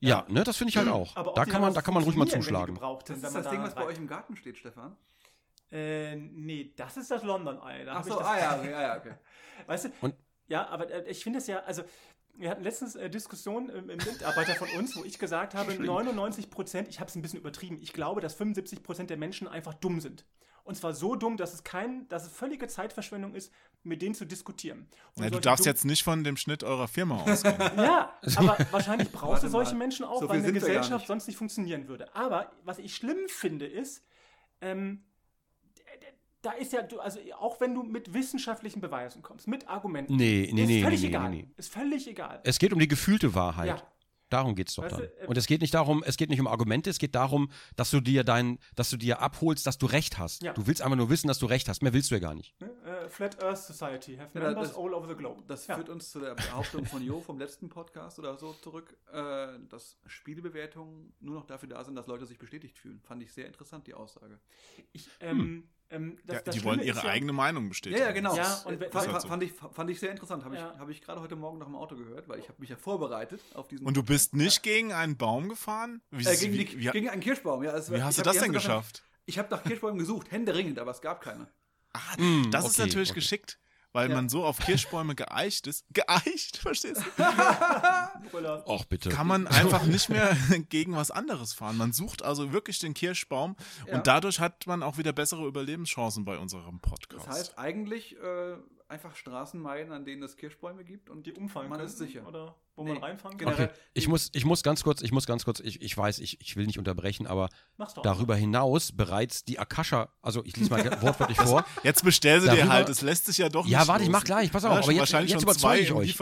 Ja, 0.00 0.24
ne, 0.28 0.44
das 0.44 0.56
finde 0.56 0.70
ich 0.70 0.76
halt 0.76 0.88
auch. 0.88 1.16
Aber 1.16 1.32
da 1.32 1.44
kann 1.44 1.60
man, 1.60 1.74
da 1.74 1.82
kann 1.82 1.94
man 1.94 2.02
ruhig 2.04 2.16
mal 2.16 2.28
zuschlagen. 2.28 2.74
gebraucht 2.74 3.06
sind, 3.08 3.22
Das 3.22 3.32
wenn 3.34 3.40
ist 3.40 3.44
das 3.46 3.50
Ding, 3.52 3.60
da 3.60 3.66
was 3.66 3.74
bei 3.74 3.80
rein- 3.82 3.88
euch 3.90 3.96
im 3.98 4.06
Garten 4.06 4.36
steht, 4.36 4.56
Stefan. 4.58 4.96
Äh, 5.70 6.16
nee, 6.16 6.72
das 6.76 6.96
ist 6.96 7.10
das 7.10 7.22
London-Ei. 7.24 7.84
Da 7.84 7.94
Ach 7.96 8.04
so, 8.04 8.16
das- 8.18 8.26
ah 8.26 8.38
ja, 8.38 8.56
okay, 8.58 8.72
ah 8.74 8.82
ja, 8.82 8.96
okay. 8.96 9.12
Weißt 9.66 9.86
du? 9.86 9.88
Und- 10.00 10.14
ja, 10.46 10.66
aber 10.68 10.90
äh, 10.90 11.10
ich 11.10 11.22
finde 11.22 11.40
es 11.40 11.46
ja, 11.46 11.58
also 11.60 11.82
wir 12.34 12.48
hatten 12.50 12.62
letztens 12.62 12.94
äh, 12.94 13.10
Diskussion 13.10 13.68
im, 13.68 13.90
im 13.90 13.98
Mitarbeiter 13.98 14.54
von 14.54 14.68
uns, 14.78 14.96
wo 14.96 15.04
ich 15.04 15.18
gesagt 15.18 15.54
habe, 15.54 15.74
99 15.74 16.48
Prozent, 16.50 16.88
ich 16.88 17.00
habe 17.00 17.08
es 17.10 17.16
ein 17.16 17.22
bisschen 17.22 17.40
übertrieben, 17.40 17.78
ich 17.82 17.92
glaube, 17.92 18.20
dass 18.20 18.34
75 18.34 18.82
Prozent 18.82 19.10
der 19.10 19.16
Menschen 19.16 19.48
einfach 19.48 19.74
dumm 19.74 20.00
sind. 20.00 20.24
Und 20.68 20.74
zwar 20.74 20.92
so 20.92 21.14
dumm, 21.16 21.38
dass 21.38 21.54
es 21.54 21.64
kein, 21.64 22.06
dass 22.08 22.26
es 22.26 22.32
völlige 22.32 22.68
Zeitverschwendung 22.68 23.34
ist, 23.34 23.50
mit 23.84 24.02
denen 24.02 24.14
zu 24.14 24.26
diskutieren. 24.26 24.86
Ja, 25.16 25.30
du 25.30 25.40
darfst 25.40 25.64
jetzt 25.64 25.86
nicht 25.86 26.02
von 26.02 26.24
dem 26.24 26.36
Schnitt 26.36 26.62
eurer 26.62 26.88
Firma 26.88 27.22
ausgehen. 27.22 27.56
Ja, 27.78 28.12
aber 28.36 28.58
wahrscheinlich 28.70 29.10
brauchst 29.10 29.30
Warte 29.42 29.46
du 29.46 29.50
solche 29.52 29.72
mal. 29.72 29.78
Menschen 29.78 30.04
auch, 30.04 30.20
So 30.20 30.28
weil 30.28 30.40
eine 30.40 30.52
Gesellschaft 30.52 30.90
nicht. 31.00 31.06
sonst 31.06 31.26
nicht 31.26 31.36
funktionieren 31.38 31.88
würde. 31.88 32.14
Aber 32.14 32.52
was 32.64 32.78
ich 32.78 32.94
schlimm 32.94 33.16
finde, 33.28 33.64
ist, 33.66 34.04
ähm, 34.60 35.04
da 36.42 36.52
ist 36.52 36.74
ja, 36.74 36.82
du, 36.82 37.00
also 37.00 37.18
auch 37.38 37.60
wenn 37.62 37.74
du 37.74 37.82
mit 37.82 38.12
wissenschaftlichen 38.12 38.82
Beweisen 38.82 39.22
kommst, 39.22 39.48
mit 39.48 39.66
Argumenten, 39.68 40.16
Nee, 40.16 40.50
nee, 40.52 40.62
ist 40.64 40.68
nee, 40.68 40.82
völlig 40.82 41.00
nee, 41.00 41.06
nee, 41.08 41.14
egal. 41.16 41.30
nee. 41.30 41.48
Ist 41.56 41.72
völlig 41.72 42.06
egal. 42.08 42.40
Es 42.44 42.58
geht 42.58 42.74
um 42.74 42.78
die 42.78 42.88
gefühlte 42.88 43.34
Wahrheit. 43.34 43.68
Ja. 43.68 43.82
Darum 44.30 44.54
geht's 44.54 44.74
doch 44.74 44.84
Weißt 44.84 44.92
dann. 44.94 45.00
du, 45.02 45.22
äh, 45.22 45.26
Und 45.26 45.38
es 45.38 45.46
geht 45.46 45.60
nicht 45.62 45.72
darum, 45.74 46.02
es 46.06 46.16
geht 46.16 46.28
nicht 46.30 46.40
um 46.40 46.46
Argumente, 46.46 46.90
es 46.90 46.98
geht 46.98 47.14
darum, 47.14 47.50
dass 47.76 47.90
du 47.90 48.00
dir 48.00 48.24
dein, 48.24 48.58
dass 48.76 48.90
du 48.90 48.96
dir 48.96 49.20
abholst, 49.22 49.66
dass 49.66 49.78
du 49.78 49.86
Recht 49.86 50.18
hast. 50.18 50.42
Ja. 50.42 50.52
Du 50.52 50.66
willst 50.66 50.82
einfach 50.82 50.96
nur 50.96 51.08
wissen, 51.10 51.28
dass 51.28 51.38
du 51.38 51.46
Recht 51.46 51.68
hast. 51.68 51.82
Mehr 51.82 51.92
willst 51.92 52.10
du 52.10 52.14
ja 52.14 52.20
gar 52.20 52.34
nicht. 52.34 52.54
Ne? 52.60 52.70
Äh, 52.84 53.08
Flat 53.08 53.42
Earth 53.42 53.58
Society 53.58 54.16
have 54.16 54.30
Ja, 54.38 54.44
members 54.44 54.68
das- 54.68 54.76
all 54.76 54.92
over 54.92 55.08
the 55.08 55.14
globe. 55.14 55.42
Das 55.46 55.66
ja. 55.66 55.76
führt 55.76 55.88
uns 55.88 56.10
zu 56.10 56.20
der 56.20 56.34
Behauptung 56.34 56.84
von 56.86 57.02
Jo 57.02 57.20
vom 57.20 57.38
letzten 57.38 57.68
Podcast 57.68 58.18
oder 58.18 58.36
so 58.36 58.52
zurück, 58.54 58.96
äh, 59.12 59.58
dass 59.68 59.98
Spielebewertungen 60.06 61.12
nur 61.20 61.34
noch 61.34 61.46
dafür 61.46 61.68
da 61.68 61.82
sind, 61.84 61.94
dass 61.96 62.06
Leute 62.06 62.26
sich 62.26 62.38
bestätigt 62.38 62.78
fühlen. 62.78 63.00
Fand 63.00 63.22
ich 63.22 63.32
sehr 63.32 63.46
interessant, 63.46 63.86
die 63.86 63.94
Aussage. 63.94 64.38
ich, 64.92 65.08
ähm, 65.20 65.68
ähm, 65.90 66.18
das, 66.26 66.36
Ja, 66.36 66.42
das 66.42 66.54
die 66.54 66.60
Schlimme 66.60 66.76
wollen 66.76 66.86
ihre 66.86 66.96
ist 66.98 67.02
ja, 67.04 67.10
eigene 67.10 67.32
Meinung 67.32 67.68
bestätigen. 67.68 68.00
Ja, 68.00 68.08
ja, 68.08 68.12
genau. 68.12 68.36
Ja, 68.36 68.62
und 68.64 68.74
Äh, 68.74 68.80
wenn- 68.80 68.90
fand, 68.92 69.06
ist 69.06 69.12
halt 69.12 69.22
so. 69.22 69.28
fand, 69.28 69.42
ich, 69.42 69.52
fand 69.52 69.90
ich 69.90 70.00
sehr 70.00 70.10
interessant. 70.10 70.44
Habe 70.44 70.56
Ja. 70.56 70.72
ich, 70.74 70.78
hab 70.80 70.88
ich 70.90 71.00
gerade 71.00 71.20
heute 71.20 71.36
Morgen 71.36 71.58
noch 71.58 71.66
im 71.66 71.76
Auto 71.76 71.96
gehört, 71.96 72.28
weil 72.28 72.38
ich 72.38 72.48
habe 72.48 72.60
mich 72.60 72.70
ja 72.70 72.76
vorbereitet 72.76 73.40
auf 73.54 73.68
diesen. 73.68 73.86
Und 73.86 73.96
du 73.96 74.02
bist 74.02 74.34
nicht 74.34 74.62
gegen 74.62 74.92
einen 74.92 75.16
Baum 75.16 75.48
gefahren? 75.48 76.02
Wie, 76.10 76.24
äh, 76.26 76.36
gegen, 76.36 76.52
wie, 76.52 76.64
die, 76.64 76.78
wie, 76.80 76.90
gegen 76.90 77.08
einen 77.08 77.20
Kirschbaum, 77.22 77.62
ja. 77.62 77.76
Es- 77.76 77.90
wie 77.92 78.02
hast 78.02 78.18
du 78.18 78.22
das 78.22 78.38
denn 78.38 78.52
geschafft? 78.52 79.02
Ich 79.26 79.38
habe 79.38 79.48
nach 79.50 79.62
Kirschbäumen 79.62 79.98
gesucht, 79.98 80.30
händeringend, 80.30 80.78
aber 80.78 80.90
es 80.90 81.00
gab 81.00 81.20
keine. 81.20 81.48
Ah, 81.92 82.00
Mm, 82.18 82.50
das 82.50 82.66
ist 82.66 82.78
okay, 82.78 82.88
natürlich 82.88 83.10
okay. 83.10 83.20
geschickt, 83.20 83.58
weil 83.92 84.08
Ja. 84.10 84.16
man 84.16 84.28
so 84.28 84.44
auf 84.44 84.58
Kirschbäume 84.58 85.14
geeicht 85.14 85.66
ist. 85.66 85.84
Geeicht, 85.92 86.56
verstehst 86.58 87.02
du? 87.16 87.22
Och, 88.66 88.84
bitte. 88.84 89.08
Kann 89.08 89.26
man 89.26 89.46
einfach 89.46 89.84
nicht 89.84 90.08
mehr 90.08 90.36
gegen 90.68 90.94
was 90.94 91.10
anderes 91.10 91.52
fahren. 91.54 91.76
Man 91.76 91.92
sucht 91.92 92.22
also 92.22 92.52
wirklich 92.52 92.78
den 92.78 92.94
Kirschbaum 92.94 93.56
Ja. 93.86 93.94
und 93.96 94.06
dadurch 94.06 94.40
hat 94.40 94.66
man 94.66 94.82
auch 94.82 94.98
wieder 94.98 95.12
bessere 95.12 95.46
Überlebenschancen 95.46 96.24
bei 96.24 96.36
unserem 96.38 96.80
Podcast. 96.80 97.26
Das 97.26 97.36
heißt 97.38 97.58
eigentlich 97.58 98.16
äh, 98.16 98.56
einfach 98.88 99.14
Straßen 99.14 99.60
meiden, 99.60 99.92
an 99.92 100.04
denen 100.04 100.22
es 100.22 100.36
Kirschbäume 100.36 100.82
gibt 100.84 101.10
und 101.10 101.26
Die 101.26 101.32
umfallen 101.32 101.68
man 101.68 101.78
können, 101.78 101.88
ist 101.90 101.98
sicher. 101.98 102.26
Oder 102.26 102.54
wo 102.74 102.84
Nee, 102.84 102.94
man 102.94 103.02
reinfangen 103.02 103.36
kann. 103.36 103.52
Okay, 103.52 103.68
ich 103.92 104.08
muss, 104.08 104.30
ich 104.32 104.44
muss 104.44 104.62
ganz 104.62 104.82
kurz, 104.84 105.02
ich 105.02 105.12
muss 105.12 105.26
ganz 105.26 105.44
kurz, 105.44 105.60
ich, 105.60 105.82
ich 105.82 105.96
weiß, 105.96 106.20
ich, 106.20 106.40
ich 106.40 106.56
will 106.56 106.64
nicht 106.66 106.78
unterbrechen, 106.78 107.26
aber 107.26 107.48
darüber 108.02 108.34
hinaus 108.36 108.92
bereits 108.92 109.44
die 109.44 109.58
Akasha, 109.58 110.08
also 110.22 110.44
ich 110.44 110.56
lese 110.56 110.70
mal 110.70 110.84
wortwörtlich 111.02 111.36
vor. 111.42 111.64
Jetzt 111.82 112.02
bestell 112.04 112.40
sie 112.40 112.48
dir 112.48 112.56
Darüber- 112.56 112.72
halt, 112.72 112.88
es 112.88 113.02
lässt 113.02 113.26
sich 113.26 113.38
ja 113.38 113.48
doch 113.48 113.64
nicht 113.64 113.72
Ja, 113.72 113.86
warte, 113.88 114.04
ich 114.04 114.10
mach 114.10 114.24
gleich, 114.24 114.50
pass 114.52 114.64
auf, 114.64 114.72
Ja, 114.72 114.78
aber 114.82 114.92
jetzt- 114.92 115.00
wahrscheinlich 115.00 115.32
jetzt 115.32 115.42
überzeuge 115.42 115.80
ich 115.82 115.92
euch. 115.92 116.16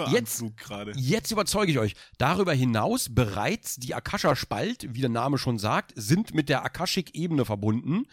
Gerade. 0.56 0.92
Jetzt 0.96 1.30
überzeuge 1.30 1.70
ich 1.70 1.78
euch. 1.78 1.94
Darüber 2.18 2.52
hinaus 2.52 3.14
bereits 3.14 3.76
die 3.76 3.94
Akasha-Spalt, 3.94 4.94
wie 4.94 5.00
der 5.02 5.10
Name 5.10 5.38
schon 5.38 5.58
sagt, 5.58 5.92
sind 5.94 6.34
mit 6.34 6.48
der 6.48 6.64
Akashic-Ebene 6.64 7.44
verbunden. 7.44 8.06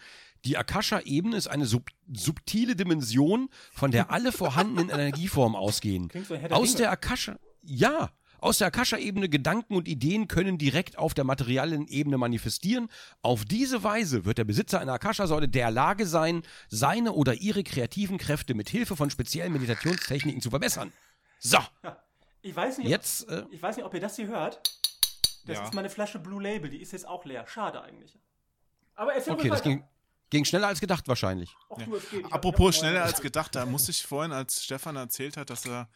Die 0.44 0.56
Akasha-Ebene 0.58 1.36
ist 1.36 1.48
eine 1.48 1.66
sub 1.66 1.88
subtile 2.12 2.76
Dimension, 2.76 3.48
von 3.72 3.90
der 3.90 4.10
alle 4.10 4.30
vorhandenen 4.32 4.90
Energieformen 4.90 5.56
ausgehen. 5.56 6.10
So 6.28 6.36
der 6.36 6.52
Aus 6.54 6.68
Ringe. 6.68 6.76
der 6.78 6.90
Akasha, 6.90 7.38
ja, 7.62 8.10
aus 8.40 8.58
der 8.58 8.66
Akasha-Ebene 8.66 9.30
Gedanken 9.30 9.74
und 9.74 9.88
Ideen 9.88 10.28
können 10.28 10.58
direkt 10.58 10.98
auf 10.98 11.14
der 11.14 11.24
materiellen 11.24 11.88
Ebene 11.88 12.18
manifestieren. 12.18 12.90
Auf 13.22 13.46
diese 13.46 13.82
Weise 13.82 14.26
wird 14.26 14.36
der 14.36 14.44
Besitzer 14.44 14.80
einer 14.80 14.92
Akasha-Säule 14.92 15.48
der 15.48 15.70
Lage 15.70 16.04
sein, 16.06 16.42
seine 16.68 17.12
oder 17.12 17.34
ihre 17.34 17.64
kreativen 17.64 18.18
Kräfte 18.18 18.52
mit 18.52 18.68
Hilfe 18.68 18.96
von 18.96 19.08
speziellen 19.08 19.52
Meditationstechniken 19.54 20.42
zu 20.42 20.50
verbessern. 20.50 20.92
So, 21.38 21.56
Ich 22.42 22.54
weiß 22.54 22.76
nicht, 22.78 22.88
jetzt 22.88 23.26
äh, 23.30 23.44
ich 23.50 23.62
weiß 23.62 23.76
nicht, 23.76 23.86
ob 23.86 23.94
ihr 23.94 24.00
das 24.00 24.16
hier 24.16 24.26
hört. 24.26 24.60
Das 25.46 25.56
Ja. 25.56 25.64
ist 25.64 25.72
meine 25.72 25.88
Flasche 25.88 26.18
Blue 26.18 26.42
Label, 26.42 26.68
die 26.68 26.82
ist 26.82 26.92
jetzt 26.92 27.08
auch 27.08 27.24
leer. 27.24 27.46
Schade 27.46 27.80
eigentlich. 27.82 28.18
Aber 28.94 29.14
erzähl 29.14 29.32
Okay, 29.32 29.48
das 29.48 29.62
ging, 29.62 29.82
ging 30.34 30.44
schneller 30.44 30.66
als 30.68 30.80
gedacht 30.80 31.08
wahrscheinlich. 31.08 31.54
Ach, 31.70 31.76
geht. 32.10 32.24
Hab- 32.24 32.34
Apropos 32.34 32.76
schneller 32.76 33.04
als 33.04 33.20
gedacht, 33.22 33.54
da 33.54 33.64
musste 33.66 33.90
ich 33.92 34.02
vorhin, 34.04 34.32
als 34.32 34.62
Stefan 34.64 34.96
erzählt 34.96 35.36
hat, 35.36 35.48
dass 35.50 35.64
er, 35.64 35.88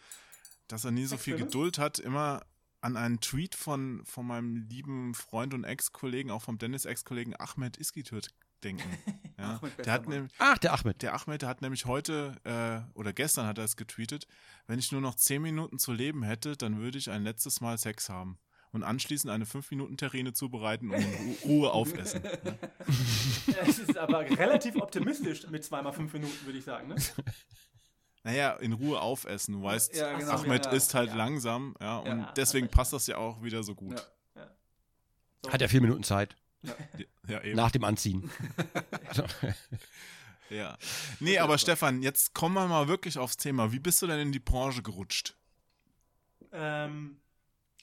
dass 0.68 0.84
er 0.84 0.90
nie 0.92 1.04
so 1.06 1.16
viel? 1.18 1.36
Geduld 1.36 1.78
hat, 1.78 1.98
immer 1.98 2.42
an 2.80 2.96
einen 2.96 3.20
Tweet 3.20 3.54
von, 3.56 4.02
von 4.04 4.26
meinem 4.26 4.54
lieben 4.56 5.12
Freund 5.14 5.52
und 5.52 5.64
Ex-Kollegen, 5.64 6.30
auch 6.30 6.42
vom 6.42 6.58
Dennis 6.58 6.84
Ex-Kollegen 6.84 7.34
Ahmed 7.38 7.76
Iskitürt 7.76 8.28
denken. 8.64 8.88
Ja, 9.40 9.50
Ahmed, 9.56 9.76
bester 9.76 9.82
der, 9.84 9.92
hat 9.92 10.30
Ach, 10.38 10.58
der 10.58 10.72
Ahmed. 10.74 11.02
der 11.02 11.14
Ahmed, 11.14 11.42
der 11.42 11.48
hat 11.48 11.62
nämlich 11.62 11.86
heute 11.86 12.34
äh, 12.42 12.98
oder 12.98 13.12
gestern 13.12 13.46
hat 13.46 13.56
er 13.58 13.62
es 13.64 13.76
getweetet, 13.76 14.26
wenn 14.66 14.80
ich 14.80 14.90
nur 14.90 15.00
noch 15.00 15.14
10 15.14 15.40
Minuten 15.42 15.78
zu 15.78 15.92
leben 15.92 16.24
hätte, 16.24 16.56
dann 16.56 16.78
würde 16.80 16.98
ich 16.98 17.08
ein 17.10 17.22
letztes 17.22 17.60
Mal 17.60 17.78
Sex 17.78 18.08
haben. 18.08 18.38
Und 18.72 18.82
anschließend 18.82 19.32
eine 19.32 19.44
5-Minuten-Terrine 19.46 20.32
zubereiten 20.34 20.90
und 20.90 20.96
in 21.00 21.10
Ru- 21.14 21.44
Ruhe 21.46 21.72
aufessen. 21.72 22.22
Es 23.66 23.78
ist 23.78 23.96
aber 23.96 24.20
relativ 24.20 24.76
optimistisch 24.76 25.46
mit 25.48 25.64
zweimal 25.64 25.92
fünf 25.92 26.12
Minuten, 26.12 26.44
würde 26.46 26.58
ich 26.58 26.64
sagen. 26.64 26.88
Ne? 26.88 26.96
Naja, 28.24 28.54
in 28.56 28.72
Ruhe 28.74 29.00
aufessen. 29.00 29.54
Du 29.54 29.62
weißt, 29.62 29.94
Ja, 29.96 30.18
genau. 30.18 30.32
Ahmed 30.32 30.66
Ja, 30.66 30.72
isst 30.72 30.92
halt 30.94 31.10
ja. 31.10 31.16
langsam, 31.16 31.74
ja, 31.80 31.98
und 31.98 32.18
Ja, 32.20 32.32
deswegen 32.36 32.68
passt 32.68 32.92
das 32.92 33.06
ja 33.06 33.16
auch 33.16 33.42
wieder 33.42 33.62
so 33.62 33.74
gut. 33.74 33.94
Ja. 34.34 34.50
So. 35.44 35.52
Hat 35.52 35.62
er 35.62 35.68
vier 35.68 35.80
Minuten 35.80 36.02
Zeit 36.02 36.36
Ja, 37.26 37.42
eben. 37.42 37.56
nach 37.56 37.70
dem 37.70 37.84
Anziehen. 37.84 38.28
Ja. 40.50 40.78
Nee, 41.20 41.38
aber 41.38 41.58
Stefan, 41.58 42.00
jetzt 42.02 42.32
kommen 42.34 42.54
wir 42.54 42.66
mal 42.68 42.88
wirklich 42.88 43.18
aufs 43.18 43.36
Thema. 43.36 43.70
Wie 43.72 43.78
bist 43.78 44.00
du 44.00 44.06
denn 44.06 44.18
in 44.20 44.32
die 44.32 44.38
Branche 44.40 44.82
gerutscht? 44.82 45.36
Ähm, 46.52 47.20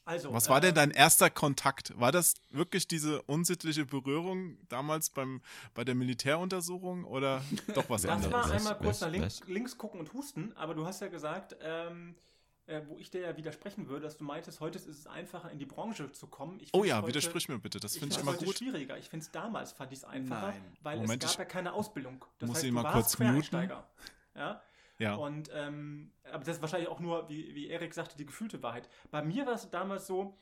Also, 0.05 0.31
Was 0.31 0.49
war 0.49 0.61
denn 0.61 0.69
ähm, 0.69 0.75
dein 0.75 0.91
erster 0.91 1.31
Kontakt? 1.31 1.99
War 1.99 2.11
das 2.11 2.35
wirklich 2.51 2.87
diese 2.87 3.23
unsittliche 3.23 3.85
Berührung 3.85 4.57
damals 4.69 5.09
beim, 5.09 5.41
bei 5.73 5.83
der 5.83 5.95
Militäruntersuchung 5.95 7.05
oder 7.05 7.43
doch 7.73 7.89
was 7.89 8.03
Das 8.03 8.11
anderes? 8.11 8.31
war 8.33 8.43
Was, 8.43 8.51
einmal 8.51 8.77
kurz 8.77 9.01
nach 9.01 9.09
links, 9.09 9.41
links 9.47 9.77
gucken 9.77 9.99
und 9.99 10.13
husten, 10.13 10.53
aber 10.55 10.75
du 10.75 10.85
hast 10.85 11.01
ja 11.01 11.07
gesagt, 11.07 11.55
ähm, 11.59 12.13
äh, 12.67 12.81
wo 12.87 12.97
ich 12.99 13.09
dir 13.09 13.21
ja 13.21 13.37
widersprechen 13.37 13.87
würde, 13.87 14.03
dass 14.03 14.17
du 14.17 14.23
meintest, 14.23 14.59
heute 14.59 14.77
ist 14.77 14.87
es 14.87 15.07
einfacher, 15.07 15.51
in 15.51 15.57
die 15.59 15.65
Branche 15.65 16.11
zu 16.11 16.27
kommen. 16.27 16.59
Ich 16.59 16.69
Oh 16.73 16.83
ja, 16.83 16.97
heute, 16.97 17.07
widersprich 17.07 17.47
mir 17.49 17.57
bitte, 17.59 17.79
das 17.79 17.93
Ich 17.93 17.99
finde 17.99 18.13
ich 18.13 18.19
finde 18.19 18.37
immer 18.37 18.45
gut. 18.45 18.57
schwieriger. 18.57 18.97
Ich 18.99 19.09
finde 19.09 19.25
es 19.25 19.31
damals 19.31 19.71
fand 19.71 19.91
ich 19.91 19.99
es 19.99 20.03
einfacher, 20.05 20.47
Nein. 20.49 20.61
weil 20.81 20.97
Moment, 20.99 21.23
es 21.23 21.31
ich 21.31 21.37
gab 21.37 21.47
ja 21.47 21.51
keine 21.51 21.73
Ausbildung. 21.73 22.23
Das 22.39 22.47
muss 22.47 22.57
heißt, 22.57 22.65
ihn 22.65 22.75
du 22.75 22.81
mal 22.81 22.83
warst 22.83 23.17
kurz 23.17 23.19
muten. 23.19 23.71
Ja? 24.35 24.61
Ja. 24.97 25.15
Und 25.15 25.49
ähm, 25.53 26.11
aber 26.31 26.43
das 26.43 26.55
ist 26.55 26.61
wahrscheinlich 26.61 26.89
auch 26.89 26.99
nur, 26.99 27.27
wie, 27.29 27.53
wie 27.55 27.67
Erik 27.67 27.93
sagte, 27.93 28.15
die 28.17 28.25
gefühlte 28.25 28.61
Wahrheit. 28.63 28.87
Bei 29.11 29.21
mir 29.21 29.45
war 29.45 29.53
es 29.53 29.69
damals 29.69 30.07
so, 30.07 30.37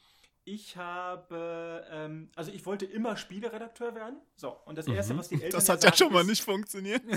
ich 0.46 0.76
habe, 0.76 1.86
ähm, 1.90 2.30
also 2.36 2.52
ich 2.52 2.66
wollte 2.66 2.86
immer 2.86 3.16
Spieleredakteur 3.16 3.96
werden. 3.96 4.18
So, 4.36 4.52
und 4.66 4.78
das 4.78 4.88
Erste, 4.88 5.14
Mhm. 5.14 5.18
was 5.20 5.30
die 5.30 5.36
Eltern 5.36 5.52
Das 5.52 5.70
hat 5.70 5.84
ja 5.84 5.96
schon 5.96 6.12
mal 6.12 6.22
ist- 6.22 6.28
nicht 6.28 6.44
funktioniert. 6.44 7.02
äh, 7.10 7.16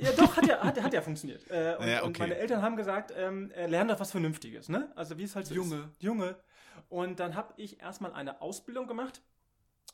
ja, 0.00 0.12
doch, 0.16 0.36
hat 0.36 0.46
ja, 0.46 0.60
hat, 0.62 0.80
hat 0.80 0.92
ja 0.94 1.02
funktioniert. 1.02 1.42
Äh, 1.50 1.76
und, 1.78 1.88
Ja, 1.88 2.02
und 2.02 2.10
okay. 2.10 2.20
meine 2.22 2.36
Eltern 2.36 2.62
haben 2.62 2.76
gesagt, 2.76 3.12
ähm, 3.16 3.50
äh, 3.50 3.66
lern 3.66 3.88
doch 3.88 3.98
was 3.98 4.12
Vernünftiges, 4.12 4.68
ne? 4.68 4.90
Also 4.94 5.18
wie 5.18 5.24
es 5.24 5.34
halt 5.34 5.46
so 5.48 5.54
Junge. 5.54 5.90
ist. 5.96 6.02
Junge. 6.02 6.36
Und 6.88 7.18
dann 7.20 7.34
habe 7.34 7.52
ich 7.56 7.80
erstmal 7.80 8.12
eine 8.12 8.40
Ausbildung 8.40 8.86
gemacht 8.86 9.20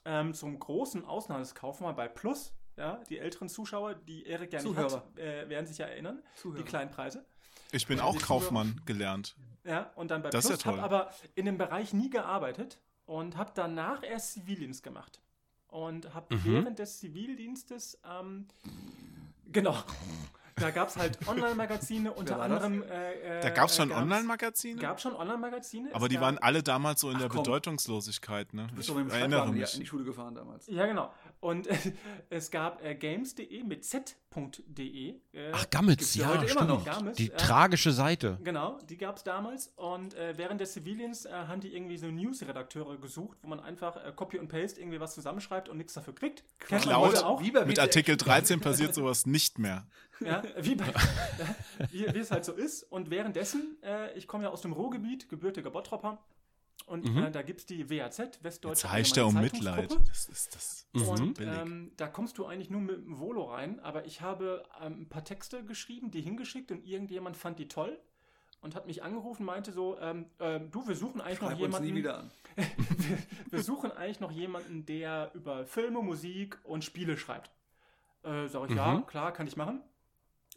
ähm, 0.04 0.34
zum 0.34 0.58
großen 0.58 1.04
Auslandskaufmann 1.06 1.96
bei 1.96 2.08
Plus. 2.08 2.52
Ja, 2.76 3.00
die 3.08 3.18
älteren 3.18 3.48
Zuschauer, 3.48 3.94
die 3.94 4.26
Erik 4.26 4.52
nicht 4.52 4.62
Zuhörer. 4.62 4.96
hat, 4.96 5.18
äh, 5.18 5.48
werden 5.48 5.66
sich 5.66 5.78
ja 5.78 5.87
erinnern. 5.87 6.22
Zuhörer. 6.37 6.58
Die 6.62 6.68
kleinen 6.68 6.90
Preise. 6.90 7.24
Ich 7.72 7.87
bin 7.87 8.00
auch 8.00 8.20
Kaufmann 8.20 8.80
gelernt. 8.84 9.37
Ja, 9.64 9.90
und 9.94 10.10
dann 10.10 10.22
bei 10.22 10.30
Das 10.30 10.44
ist 10.44 10.50
Plus, 10.50 10.64
ja 10.64 10.70
toll. 10.72 10.80
habe 10.82 10.94
aber 11.06 11.14
in 11.34 11.46
dem 11.46 11.56
Bereich 11.58 11.92
nie 11.92 12.10
gearbeitet 12.10 12.80
und 13.06 13.37
habe 13.37 13.52
danach 13.54 14.02
erst 14.02 14.32
Zivildienst 14.32 14.82
gemacht. 14.82 15.20
Und 15.68 16.14
habe 16.14 16.34
Mhm. 16.34 16.40
während 16.44 16.78
des 16.78 16.98
Zivildienstes, 16.98 17.98
ähm, 18.08 18.46
genau, 19.50 19.76
da 20.56 20.70
gab 20.70 20.88
es 20.88 20.96
halt 20.96 21.18
Online-Magazine, 21.28 22.12
unter 22.12 22.40
anderem. 22.40 22.82
Äh, 22.84 23.40
Da 23.40 23.50
gab 23.50 23.68
es 23.68 23.76
schon 23.76 23.88
gab's- 23.88 24.02
Online-Magazine? 24.02 24.80
Gab 24.80 25.00
schon 25.00 25.14
Online-Magazine. 25.16 25.90
Aber 25.92 26.08
die 26.08 26.14
gab- 26.14 26.22
waren 26.24 26.38
alle 26.38 26.62
damals 26.62 27.00
so 27.00 27.08
in 27.10 27.16
Ach, 27.16 27.20
der 27.20 27.28
komm. 27.28 27.42
Bedeutungslosigkeit, 27.42 28.52
ne? 28.54 28.66
Du 28.68 28.76
bist 28.76 28.88
Ich 28.88 28.94
doch 28.94 29.02
mit 29.02 29.10
dem 29.10 29.16
erinnere 29.18 29.48
mich. 29.52 29.74
in 29.74 29.80
die 29.80 29.87
Schule 29.87 30.04
gefahren 30.04 30.34
damals. 30.34 30.66
Ja, 30.68 30.87
genau. 30.87 31.12
Und 31.44 31.68
es 32.30 32.50
gab 32.50 32.83
äh, 32.83 32.94
games.de 32.94 33.64
mit 33.64 33.85
z.de. 33.85 35.11
Äh, 35.11 35.50
Ach, 35.52 35.68
Gammels, 35.68 36.14
ja 36.14 36.28
heute 36.28 36.46
immer 36.46 36.48
stimmt. 36.48 36.68
noch. 36.68 36.85
Gammels, 36.87 37.18
Die 37.18 37.30
äh, 37.30 37.37
tragische 37.37 37.92
Seite. 37.92 38.38
Genau, 38.42 38.78
die 38.88 38.96
gab 38.96 39.18
es 39.18 39.24
damals. 39.24 39.70
Und 39.76 40.14
äh, 40.14 40.38
während 40.38 40.62
des 40.62 40.72
Zivildienst 40.72 41.26
äh, 41.26 41.33
haben 41.33 41.61
die 41.61 41.76
irgendwie 41.76 41.98
so 41.98 42.07
News-Redakteure 42.07 42.96
gesucht, 42.96 43.37
wo 43.42 43.48
man 43.48 43.61
einfach 43.61 43.96
äh, 43.96 44.11
Copy 44.16 44.38
und 44.38 44.48
Paste 44.48 44.80
irgendwie 44.80 45.00
was 45.00 45.12
zusammenschreibt 45.12 45.68
und 45.68 45.76
nichts 45.76 45.92
dafür 45.92 46.14
kriegt. 46.14 46.44
Kennt 46.61 46.87
heute 46.87 47.26
auch. 47.26 47.42
Wie 47.42 47.50
bei 47.50 47.66
Mit. 47.66 47.78
Artikel 47.78 48.16
13 48.16 48.61
passiert 48.61 48.94
sowas 48.94 49.26
nicht 49.26 49.59
mehr. 49.59 49.87
Ja, 50.20 50.42
wie, 50.62 50.76
bei, 50.76 50.87
wie, 51.90 52.07
wie 52.14 52.18
es 52.20 52.30
halt 52.30 52.46
so 52.46 52.52
ist. 52.52 52.85
Und 52.85 53.11
währenddessen, 53.11 53.76
äh, 53.83 54.16
ich 54.16 54.26
komme 54.26 54.44
ja 54.44 54.50
aus 54.50 54.62
dem 54.62 54.72
Ruhrgebiet, 54.72 55.28
gebürtiger 55.28 55.70
Bottropper. 55.70 56.24
Und 56.86 57.04
Mhm. 57.06 57.18
äh, 57.24 57.30
da 57.30 57.40
gibt 57.42 57.60
es 57.60 57.66
die 57.66 57.88
WAZ, 57.88 58.42
Westdeutsche 58.42 58.82
Jetzt 58.86 58.92
heischt 58.92 59.16
er 59.16 59.26
um 59.26 59.34
Mitleid. 59.40 59.96
Das 60.08 60.26
ist 60.28 60.54
das. 60.54 60.86
Mhm. 60.92 61.02
Und 61.08 61.40
ähm, 61.40 61.92
da 61.96 62.06
kommst 62.08 62.36
du 62.38 62.44
eigentlich 62.46 62.68
nur 62.70 62.82
mit 62.82 62.96
dem 62.96 63.18
Volo 63.18 63.44
rein, 63.44 63.80
aber 63.80 64.04
ich 64.04 64.20
habe 64.20 64.62
ähm, 64.82 65.02
ein 65.02 65.08
paar 65.08 65.24
Texte 65.24 65.64
geschrieben, 65.64 66.10
die 66.10 66.20
hingeschickt 66.20 66.70
und 66.70 66.84
irgendjemand 66.86 67.36
fand 67.38 67.58
die 67.58 67.68
toll 67.68 67.98
und 68.60 68.74
hat 68.74 68.86
mich 68.86 69.02
angerufen, 69.02 69.44
meinte 69.46 69.72
so, 69.72 69.98
ähm, 69.98 70.26
ähm, 70.40 70.70
du, 70.70 70.86
wir 70.86 70.94
suchen 70.94 71.20
eigentlich 71.22 71.38
Schreib 71.38 71.50
noch 71.52 71.60
uns 71.60 71.60
jemanden, 71.62 71.88
nie 71.88 71.94
wieder 71.94 72.18
an. 72.18 72.30
wir, 72.56 73.18
wir 73.50 73.62
suchen 73.62 73.90
eigentlich 73.92 74.20
noch 74.20 74.30
jemanden, 74.32 74.84
der 74.84 75.30
über 75.34 75.64
Filme, 75.66 76.02
Musik 76.02 76.58
und 76.64 76.84
Spiele 76.84 77.16
schreibt. 77.16 77.50
Äh, 78.22 78.46
sag 78.48 78.68
ich, 78.70 78.76
ja, 78.76 78.94
Mhm. 78.94 79.06
klar, 79.06 79.32
kann 79.32 79.46
ich 79.46 79.56
machen. 79.56 79.80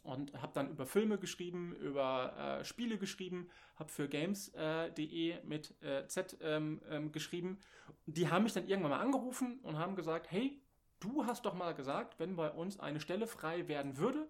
Und 0.08 0.34
habe 0.42 0.54
dann 0.54 0.70
über 0.70 0.86
Filme 0.86 1.18
geschrieben, 1.18 1.76
über 1.76 2.60
äh, 2.62 2.64
Spiele 2.64 2.98
geschrieben, 2.98 3.50
habe 3.76 3.90
für 3.90 4.08
games.de 4.08 5.44
mit 5.44 5.84
äh, 5.84 6.08
Z 6.08 6.38
ähm, 6.42 6.82
ähm, 6.90 7.12
geschrieben. 7.12 7.60
Die 8.06 8.30
haben 8.30 8.44
mich 8.44 8.54
dann 8.54 8.70
irgendwann 8.70 8.92
mal 8.92 9.02
angerufen 9.02 9.60
und 9.64 9.78
haben 9.78 9.98
gesagt, 9.98 10.32
hey, 10.32 10.62
du 11.02 11.26
hast 11.26 11.46
doch 11.46 11.54
mal 11.54 11.74
gesagt, 11.76 12.20
wenn 12.20 12.38
bei 12.38 12.50
uns 12.50 12.80
eine 12.80 13.02
Stelle 13.02 13.28
frei 13.28 13.68
werden 13.68 13.98
würde, 13.98 14.30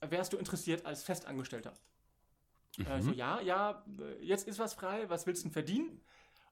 wärst 0.00 0.32
du 0.32 0.36
interessiert 0.36 0.86
als 0.86 1.02
Festangestellter. 1.02 1.72
Äh, 2.78 3.02
so, 3.02 3.10
ja, 3.10 3.40
ja, 3.40 3.84
äh, 3.98 4.24
jetzt 4.24 4.46
ist 4.46 4.60
was 4.60 4.74
frei, 4.74 5.10
was 5.10 5.26
willst 5.26 5.42
du 5.42 5.48
denn 5.48 5.52
verdienen? 5.52 6.00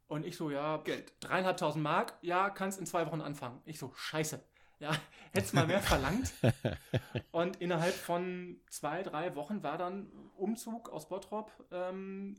Und 0.09 0.27
ich 0.27 0.37
so, 0.37 0.51
ja, 0.51 0.79
Geld. 0.79 1.13
dreieinhalbtausend 1.21 1.85
Mark, 1.85 2.19
ja, 2.21 2.51
kannst 2.51 2.81
in 2.81 2.87
zwei 2.87 3.07
Wochen 3.07 3.21
anfangen. 3.21 3.63
Ich 3.65 3.79
so, 3.79 3.93
scheiße. 3.95 4.43
Ja, 4.79 4.91
hättest 5.33 5.55
mal 5.55 5.67
mehr 5.67 5.81
verlangt. 5.81 6.33
Und 7.33 7.57
innerhalb 7.57 7.95
von 7.95 8.61
zwei, 8.69 9.03
drei 9.03 9.35
Wochen 9.35 9.63
war 9.63 9.79
dann 9.79 10.11
Umzug 10.37 10.91
aus 10.91 11.09
Bottrop 11.09 11.51
ähm, 11.71 12.37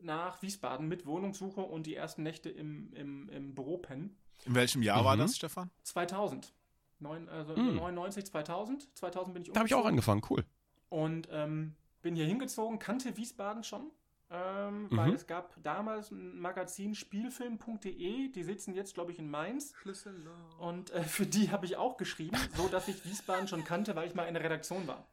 nach 0.00 0.40
Wiesbaden 0.42 0.88
mit 0.88 1.06
Wohnungssuche 1.06 1.60
und 1.60 1.86
die 1.86 1.94
ersten 1.94 2.22
Nächte 2.22 2.48
im, 2.48 2.92
im, 2.94 3.28
im 3.28 3.54
Büro 3.54 3.78
pennen. 3.78 4.16
In 4.46 4.54
welchem 4.54 4.82
Jahr 4.82 5.04
war 5.04 5.16
Mhm. 5.16 5.20
das, 5.20 5.36
Stefan? 5.36 5.70
2000. 5.82 6.52
Neun, 7.00 7.28
also 7.28 7.54
Hm. 7.54 7.76
99, 7.76 8.26
2000. 8.26 8.88
2000 8.96 9.34
bin 9.34 9.42
ich 9.42 9.50
Da 9.52 9.60
habe 9.60 9.68
ich 9.68 9.74
auch 9.74 9.78
umgezogen. 9.84 10.18
angefangen, 10.18 10.22
cool. 10.30 10.44
Und 10.88 11.28
ähm, 11.30 11.74
bin 12.02 12.14
hier 12.16 12.24
hingezogen, 12.26 12.78
kannte 12.78 13.16
Wiesbaden 13.16 13.62
schon, 13.64 13.90
ähm, 14.30 14.84
Mhm. 14.84 14.96
weil 14.96 15.14
es 15.14 15.26
gab 15.26 15.54
damals 15.62 16.10
ein 16.10 16.38
Magazin 16.38 16.94
spielfilm.de, 16.94 18.28
die 18.30 18.42
sitzen 18.42 18.74
jetzt, 18.74 18.94
glaube 18.94 19.12
ich, 19.12 19.18
in 19.18 19.30
Mainz. 19.30 19.72
Schlüsselloch. 19.80 20.58
Und 20.58 20.90
äh, 20.90 21.02
für 21.02 21.26
die 21.26 21.50
habe 21.50 21.64
ich 21.66 21.76
auch 21.76 21.96
geschrieben, 21.96 22.36
so 22.54 22.68
dass 22.68 22.88
ich 22.88 23.04
Wiesbaden 23.04 23.48
schon 23.48 23.64
kannte, 23.64 23.96
weil 23.96 24.06
ich 24.08 24.14
mal 24.14 24.24
in 24.24 24.34
der 24.34 24.42
Redaktion 24.44 24.86
war. 24.86 25.06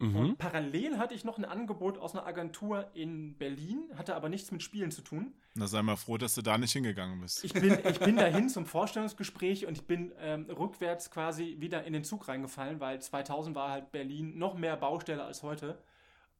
Mhm. 0.00 0.16
Und 0.16 0.38
parallel 0.38 0.98
hatte 0.98 1.14
ich 1.14 1.24
noch 1.24 1.38
ein 1.38 1.44
Angebot 1.44 1.98
aus 1.98 2.14
einer 2.14 2.24
Agentur 2.24 2.88
in 2.94 3.36
Berlin, 3.36 3.90
hatte 3.96 4.14
aber 4.14 4.28
nichts 4.28 4.52
mit 4.52 4.62
Spielen 4.62 4.92
zu 4.92 5.02
tun. 5.02 5.34
Na, 5.54 5.66
sei 5.66 5.82
mal 5.82 5.96
froh, 5.96 6.18
dass 6.18 6.36
du 6.36 6.42
da 6.42 6.56
nicht 6.56 6.70
hingegangen 6.72 7.20
bist. 7.20 7.42
Ich 7.42 7.52
bin, 7.52 7.76
ich 7.84 7.98
bin 7.98 8.14
dahin 8.16 8.48
zum 8.48 8.64
Vorstellungsgespräch 8.64 9.66
und 9.66 9.76
ich 9.76 9.86
bin 9.88 10.12
ähm, 10.20 10.46
rückwärts 10.50 11.10
quasi 11.10 11.56
wieder 11.58 11.82
in 11.82 11.94
den 11.94 12.04
Zug 12.04 12.28
reingefallen, 12.28 12.78
weil 12.78 13.00
2000 13.02 13.56
war 13.56 13.70
halt 13.72 13.90
Berlin 13.90 14.38
noch 14.38 14.54
mehr 14.56 14.76
Baustelle 14.76 15.24
als 15.24 15.42
heute. 15.42 15.82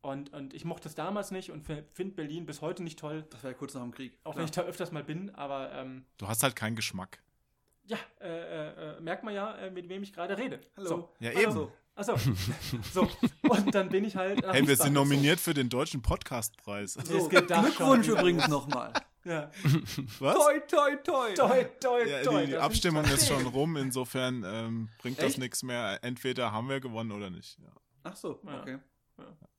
Und, 0.00 0.32
und 0.32 0.54
ich 0.54 0.64
mochte 0.64 0.88
es 0.88 0.94
damals 0.94 1.30
nicht 1.32 1.50
und 1.50 1.64
finde 1.66 2.14
Berlin 2.14 2.46
bis 2.46 2.61
heute 2.62 2.82
nicht 2.84 2.98
toll, 2.98 3.24
Das 3.30 3.42
war 3.42 3.50
ja 3.50 3.56
kurz 3.56 3.74
nach 3.74 3.82
dem 3.82 3.90
Krieg. 3.92 4.12
auch 4.24 4.30
Klar. 4.32 4.37
wenn 4.37 4.44
ich 4.44 4.50
da 4.52 4.62
öfters 4.62 4.92
mal 4.92 5.02
bin. 5.04 5.34
Aber 5.34 5.72
ähm, 5.72 6.04
Du 6.18 6.28
hast 6.28 6.42
halt 6.42 6.54
keinen 6.54 6.76
Geschmack. 6.76 7.20
ja, 7.84 7.98
äh, 8.20 8.28
äh, 8.28 8.96
äh, 8.96 9.00
merkt 9.00 9.24
man 9.24 9.34
ja, 9.34 9.56
äh, 9.56 9.70
mit 9.70 9.88
wem 9.88 10.02
ich 10.02 10.12
gerade 10.12 10.38
rede. 10.38 10.61
Hallo. 10.76 10.88
So. 10.88 11.08
Ja, 11.18 11.30
Hallo. 11.34 11.62
eben. 11.64 11.72
Achso. 11.96 12.14
so. 12.92 13.08
Und 13.48 13.74
dann 13.74 13.88
bin 13.88 14.04
ich 14.04 14.14
halt. 14.14 14.46
Hey, 14.46 14.64
wir 14.68 14.76
sind 14.76 14.92
nominiert 14.92 15.40
für 15.40 15.52
den 15.52 15.68
Deutschen 15.68 16.00
Podcastpreis. 16.00 16.92
So, 16.92 17.16
Es 17.18 17.28
geht 17.28 17.50
da 17.50 17.61
Glückwunsch 17.62 18.06
übrigens 18.06 18.46
nochmal. 18.48 18.92
Ja. 19.24 19.50
Was? 20.20 20.34
toi, 20.37 20.61
toi, 20.68 20.96
toi. 21.04 21.34
Toi, 21.34 21.64
toi, 21.80 22.04
Ja, 22.08 22.22
toi. 22.22 22.40
die, 22.42 22.46
die 22.46 22.52
das 22.52 22.62
Abstimmung 22.62 23.04
ist 23.04 23.26
schon 23.26 23.44
rum, 23.48 23.76
insofern 23.76 24.44
ähm, 24.46 24.88
bringt 24.98 25.18
das 25.18 25.30
Echt? 25.30 25.38
nichts 25.38 25.64
mehr. 25.64 25.98
Entweder 26.02 26.52
haben 26.52 26.68
wir 26.68 26.78
gewonnen 26.78 27.11
oder 27.11 27.30
nicht. 27.30 27.58
Ja. 27.58 27.72
Ach 28.04 28.14
so, 28.14 28.40
Ja. 28.46 28.78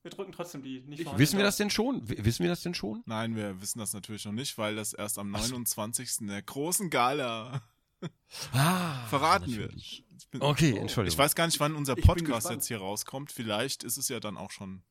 Wir 0.02 0.10
drücken 0.10 0.32
trotzdem 0.32 0.62
die 0.62 0.80
nicht 0.80 1.00
Ich- 1.00 1.18
Wissen 1.18 1.36
wir 1.36 1.44
das 1.44 1.56
denn 1.58 1.68
schon? 1.70 2.08
W- 2.08 2.24
Wissen 2.24 2.42
wir 2.42 2.48
das 2.50 2.62
denn 2.62 2.74
schon? 2.74 3.02
Nein, 3.06 3.36
wir 3.36 3.60
wissen 3.60 3.78
das 3.78 3.92
natürlich 3.92 4.24
noch 4.24 4.32
nicht, 4.32 4.56
weil 4.56 4.76
das 4.76 4.92
erst 4.94 5.18
am 5.18 5.34
Ach 5.34 5.40
so. 5.42 5.50
29. 5.52 6.26
der 6.28 6.40
großen 6.42 6.88
Gala 6.90 7.60
Ah, 8.54 9.06
verraten 9.08 9.50
natürlich. 9.50 10.04
wird. 10.08 10.22
Ich 10.22 10.28
bin, 10.30 10.40
Okay, 10.42 10.76
Entschuldigung. 10.76 11.12
Ich 11.12 11.18
weiß 11.18 11.34
gar 11.34 11.46
nicht, 11.46 11.60
wann 11.60 11.74
unser 11.76 11.96
Podcast 11.96 12.48
jetzt 12.50 12.66
hier 12.68 12.78
rauskommt. 12.78 13.30
Vielleicht 13.30 13.84
ist 13.84 13.98
es 13.98 14.08
ja 14.08 14.20
dann 14.20 14.36
auch 14.38 14.50
schon. 14.50 14.82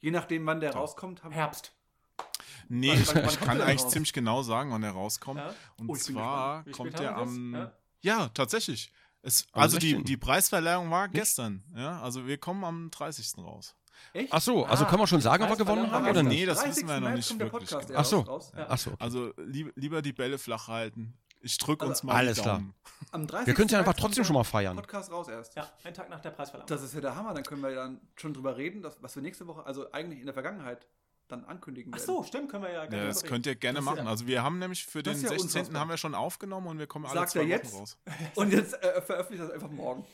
Je 0.00 0.10
nachdem, 0.10 0.44
wann 0.46 0.60
der 0.60 0.70
Doch. 0.72 0.80
rauskommt, 0.80 1.22
haben 1.22 1.32
Herbst. 1.32 1.74
Nee, 2.68 2.90
Wann- 2.90 3.00
ich, 3.02 3.14
wann- 3.14 3.24
ich 3.28 3.40
kann 3.40 3.58
der 3.58 3.66
eigentlich 3.68 3.82
raus? 3.84 3.92
ziemlich 3.92 4.12
genau 4.12 4.42
sagen, 4.42 4.72
wann 4.72 4.82
er 4.82 4.90
rauskommt. 4.92 5.38
Ja? 5.40 5.54
Und 5.78 5.90
Oh, 5.90 5.96
zwar 5.96 6.64
kommt 6.64 6.98
der 6.98 7.16
am. 7.16 7.54
es? 7.54 7.68
Ja, 8.00 8.28
tatsächlich. 8.30 8.90
Es, 9.22 9.46
also 9.52 9.78
die, 9.78 9.90
16.. 9.90 10.04
die 10.04 10.16
Preisverleihung 10.16 10.90
war 10.90 11.08
gestern. 11.08 11.62
Ja, 11.76 12.00
also 12.00 12.26
wir 12.26 12.38
kommen 12.38 12.64
am 12.64 12.90
30. 12.90 13.38
raus. 13.38 13.74
Echt? 14.12 14.32
Ach 14.32 14.40
so, 14.40 14.64
also 14.64 14.84
Ah, 14.84 14.88
können 14.88 15.02
wir 15.02 15.06
schon 15.06 15.20
sagen, 15.20 15.42
ob 15.44 15.50
wir 15.50 15.56
gewonnen 15.56 15.90
haben 15.90 16.06
oder 16.08 16.22
nicht? 16.22 16.40
Nee, 16.40 16.46
das 16.46 16.58
30. 16.58 16.76
wissen 16.76 16.88
wir 16.88 17.00
noch 17.00 17.10
nicht 17.14 17.28
kommt 17.28 17.40
der 17.40 17.52
wirklich 17.52 17.70
Podcast 17.70 17.88
genau. 17.88 17.98
ja 17.98 18.00
Ach 18.00 18.40
so. 18.50 18.56
Ja. 18.58 18.66
Ach 18.70 18.78
so. 18.78 18.90
okay. 18.90 18.98
Also 19.04 19.32
lieb, 19.36 19.72
lieber 19.76 20.02
die 20.02 20.12
Bälle 20.12 20.38
flach 20.38 20.68
halten. 20.68 21.14
Ich 21.40 21.56
drücke 21.58 21.84
uns 21.86 21.98
Also, 21.98 22.06
mal 22.08 22.16
alles 22.16 22.36
die 22.38 22.42
klar. 22.42 22.56
Daumen. 22.56 22.74
Am 23.12 23.26
30. 23.26 23.46
Wir 23.46 23.54
können 23.54 23.68
ja 23.68 23.78
einfach 23.78 23.94
trotzdem 23.94 24.24
schon 24.24 24.34
mal 24.34 24.42
feiern. 24.44 24.74
Podcast 24.76 25.12
raus 25.12 25.28
erst. 25.28 25.54
Ja, 25.54 25.68
ein 25.84 25.94
Tag 25.94 26.10
nach 26.10 26.20
der 26.20 26.30
Preisverleihung. 26.30 26.66
Das 26.68 26.82
ist 26.82 26.94
ja 26.94 27.00
der 27.00 27.14
Hammer. 27.14 27.32
Dann 27.32 27.44
können 27.44 27.62
wir 27.62 27.72
dann 27.74 28.00
schon 28.16 28.34
drüber 28.34 28.56
reden, 28.56 28.82
dass, 28.82 29.00
was 29.02 29.14
wir 29.14 29.22
nächste 29.22 29.46
Woche, 29.46 29.64
also 29.64 29.90
eigentlich 29.92 30.18
in 30.18 30.26
der 30.26 30.34
Vergangenheit, 30.34 30.86
dann 31.28 31.44
ankündigen 31.44 31.92
Ach 31.94 31.98
werden. 31.98 32.06
so, 32.06 32.22
stimmt, 32.24 32.50
können 32.50 32.64
wir 32.64 32.72
ja 32.72 32.84
Ja, 32.84 32.86
gerne 32.86 33.06
das 33.08 33.18
drüber 33.18 33.28
könnt 33.28 33.46
ihr 33.46 33.54
gerne 33.54 33.76
Das 33.76 33.84
machen. 33.84 33.98
ja- 33.98 34.06
Also 34.06 34.26
wir 34.26 34.42
haben 34.42 34.58
nämlich 34.58 34.84
für 34.86 35.02
den 35.02 35.12
Das 35.12 35.22
ja 35.22 35.28
16. 35.28 35.46
unfassbar. 35.60 35.80
haben 35.80 35.90
wir 35.90 35.96
schon 35.98 36.14
aufgenommen 36.14 36.66
und 36.66 36.78
wir 36.78 36.86
kommen 36.88 37.04
alle 37.04 37.20
Sagt 37.20 37.30
zwei 37.32 37.40
er 37.40 37.44
Wochen 37.44 37.50
jetzt? 37.52 37.74
raus. 37.74 37.98
Und 38.34 38.52
jetzt 38.52 38.82
äh, 38.82 39.00
veröffentlicht 39.02 39.44
das 39.44 39.50
einfach 39.50 39.70
morgen. 39.70 40.04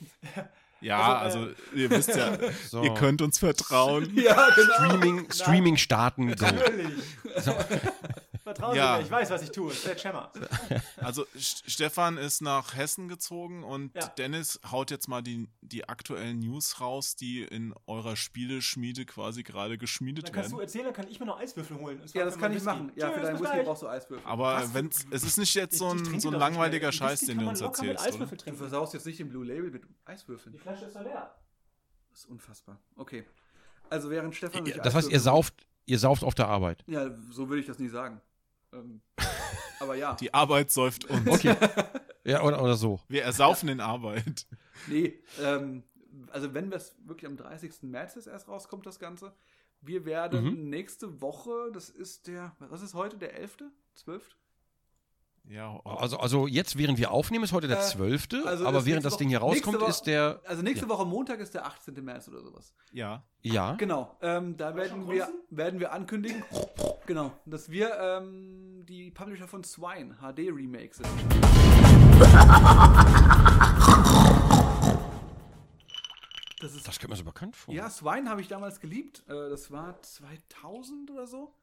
Ja, 0.81 1.19
Also, 1.19 1.39
also, 1.41 1.51
ihr 1.75 1.89
wisst 1.91 2.15
ja, 2.15 2.37
So. 2.69 2.83
ihr 2.83 2.95
könnt 2.95 3.23
uns 3.23 3.39
vertrauen. 3.39 4.13
Ja, 4.15 4.49
genau. 4.55 4.75
Streaming, 4.75 5.31
Streaming 5.33 5.77
starten, 5.77 6.35
go. 6.37 6.47
reden. 6.47 7.03
Vertrauen 8.45 8.77
Ja. 8.77 8.93
Sie 8.93 8.99
mir, 9.01 9.05
ich 9.07 9.11
weiß, 9.11 9.31
was 9.31 9.43
ich 9.43 9.51
tue. 9.51 9.73
Sledgehammer. 9.73 10.31
Also 10.99 11.25
St- 11.37 11.63
Stefan 11.69 12.19
ist 12.19 12.43
nach 12.43 12.77
Hessen 12.77 13.09
gezogen 13.09 13.65
und 13.65 13.95
Ja. 13.97 14.07
Dennis 14.09 14.61
haut 14.71 14.91
jetzt 14.91 15.09
mal 15.09 15.23
die, 15.23 15.49
die 15.63 15.89
aktuellen 15.89 16.39
News 16.41 16.81
raus, 16.81 17.17
die 17.17 17.43
in 17.43 17.75
eurer 17.87 18.17
Spieleschmiede 18.17 19.07
quasi 19.07 19.43
gerade 19.43 19.79
geschmiedet 19.79 20.27
Dann 20.29 20.33
kannst 20.35 20.53
du 20.53 20.57
werden. 20.59 20.67
erzählen, 20.69 20.85
dann 20.85 20.95
kann 20.95 21.09
ich 21.09 21.19
mir 21.19 21.27
noch 21.27 21.41
Eiswürfel 21.41 21.79
holen. 21.79 22.01
Ja, 22.13 22.25
das 22.27 22.35
für 22.35 22.41
kann 22.41 22.53
ich 22.53 22.57
Whisky. 22.59 22.67
machen. 22.71 22.93
Ja, 22.97 23.09
für 23.09 23.15
Tschüss, 23.15 23.23
deinen 23.29 23.39
bis 23.41 23.51
Whisky 23.51 23.63
brauchst 23.65 23.83
du 23.83 23.89
Eiswürfel. 23.89 24.27
Aber 24.29 24.57
Was? 24.57 24.75
wenn's, 24.75 25.07
es 25.11 25.25
ist 25.25 25.39
nicht 25.39 25.55
jetzt 25.55 25.79
so 25.79 25.89
ein, 25.89 26.21
so 26.21 26.29
ein 26.31 26.35
langweiliger. 26.39 26.93
Scheiß, 26.93 27.21
den 27.21 27.39
du 27.39 27.49
uns 27.49 27.61
erzählst, 27.63 28.07
Du 28.47 28.53
versaust 28.55 28.93
jetzt 28.95 29.07
nicht 29.07 29.19
den 29.19 29.31
Blue 29.31 29.45
Label 29.45 29.71
mit 29.71 29.85
Die 29.85 29.89
Eiswürfeln. 30.05 30.57
Flasche 30.59 30.85
ist 30.85 30.95
doch 30.97 31.03
leer. 31.03 31.35
Das 32.11 32.21
ist 32.21 32.27
unfassbar. 32.27 32.79
Okay. 32.97 33.25
Also 33.91 34.11
während 34.11 34.35
Stefan 34.37 34.65
sich 34.67 34.77
Das 34.77 34.95
heißt, 34.95 35.11
ihr 35.11 35.19
sauft, 35.21 35.67
ihr 35.87 35.99
sauft 35.99 36.23
auf 36.25 36.35
der 36.35 36.49
Arbeit. 36.49 36.85
Ja, 36.87 37.11
so 37.31 37.49
würde 37.49 37.61
ich 37.61 37.67
das 37.67 37.79
nicht 37.79 37.91
sagen. 37.91 38.21
Ähm, 38.75 39.01
aber 39.81 39.95
ja. 39.95 40.15
Die 40.21 40.33
Arbeit 40.35 40.71
säuft 40.71 41.05
uns. 41.07 41.27
Okay. 41.29 41.57
ja, 42.25 42.43
oder, 42.43 42.63
oder 42.63 42.75
so. 42.75 43.01
Wir 43.09 43.23
ersaufen 43.23 43.69
in 43.69 43.81
Arbeit. 43.81 44.47
Nee, 44.89 45.23
ähm, 45.41 45.85
also 46.31 46.53
wenn 46.53 46.69
das 46.71 46.97
wirklich 47.07 47.27
am 47.31 47.37
30. 47.37 47.85
März 47.85 48.17
jetzt 48.17 48.27
erst 48.27 48.49
rauskommt, 48.49 48.85
das 48.85 48.99
Ganze, 48.99 49.33
wir 49.81 50.05
werden 50.05 50.45
Mhm. 50.45 50.69
nächste 50.69 51.21
Woche, 51.23 51.71
das 51.73 51.89
ist 51.89 52.27
der, 52.27 52.55
was 52.59 52.83
ist 52.83 52.93
heute, 52.93 53.17
der 53.17 53.35
11., 53.39 53.59
12.? 53.95 54.37
Ja, 55.47 55.79
Also, 55.85 56.19
also 56.19 56.47
jetzt, 56.47 56.79
während 56.79 56.97
wir 56.99 57.11
aufnehmen, 57.11 57.45
ist 57.45 57.53
heute 57.53 57.69
der 57.69 57.79
Äh, 57.79 57.83
12. 57.83 58.29
also 58.47 58.67
aber 58.67 58.87
während 58.87 59.05
das 59.05 59.19
Ding 59.19 59.29
hier 59.29 59.41
rauskommt, 59.41 59.79
Woche- 59.79 59.91
ist 59.91 60.03
der. 60.05 60.41
Also 60.47 60.63
nächste 60.63 60.89
Woche 60.89 61.05
Montag 61.05 61.39
ist 61.41 61.53
der 61.53 61.67
18. 61.67 62.03
März 62.03 62.29
oder 62.29 62.41
sowas. 62.43 62.73
ja. 62.93 63.23
Ja. 63.43 63.75
Genau, 63.75 64.17
ähm, 64.23 64.57
da 64.57 64.75
werden 64.75 65.07
wir, 65.07 65.29
werden 65.51 65.79
wir 65.79 65.93
ankündigen, 65.93 66.43
genau, 67.05 67.31
dass 67.45 67.69
wir 67.69 67.91
ähm, 68.01 68.87
die 68.89 69.11
Publisher 69.11 69.47
von 69.47 69.63
Swine 69.65 70.15
HD 70.19 70.49
Remake 70.51 70.95
sind. 70.95 71.07
Das 76.61 76.75
ist 76.75 76.87
Das 76.87 76.99
kommt 76.99 77.11
mir 77.11 77.17
so 77.17 77.25
bekannt 77.25 77.57
vor. 77.57 77.75
Ja, 77.75 77.91
Swine 77.91 78.29
habe 78.31 78.41
ich 78.41 78.49
damals 78.49 78.81
geliebt. 78.81 79.23
Äh, 79.29 79.51
Das 79.51 79.71
war 79.71 80.01
2000 80.01 81.11
oder 81.11 81.27
so. 81.27 81.55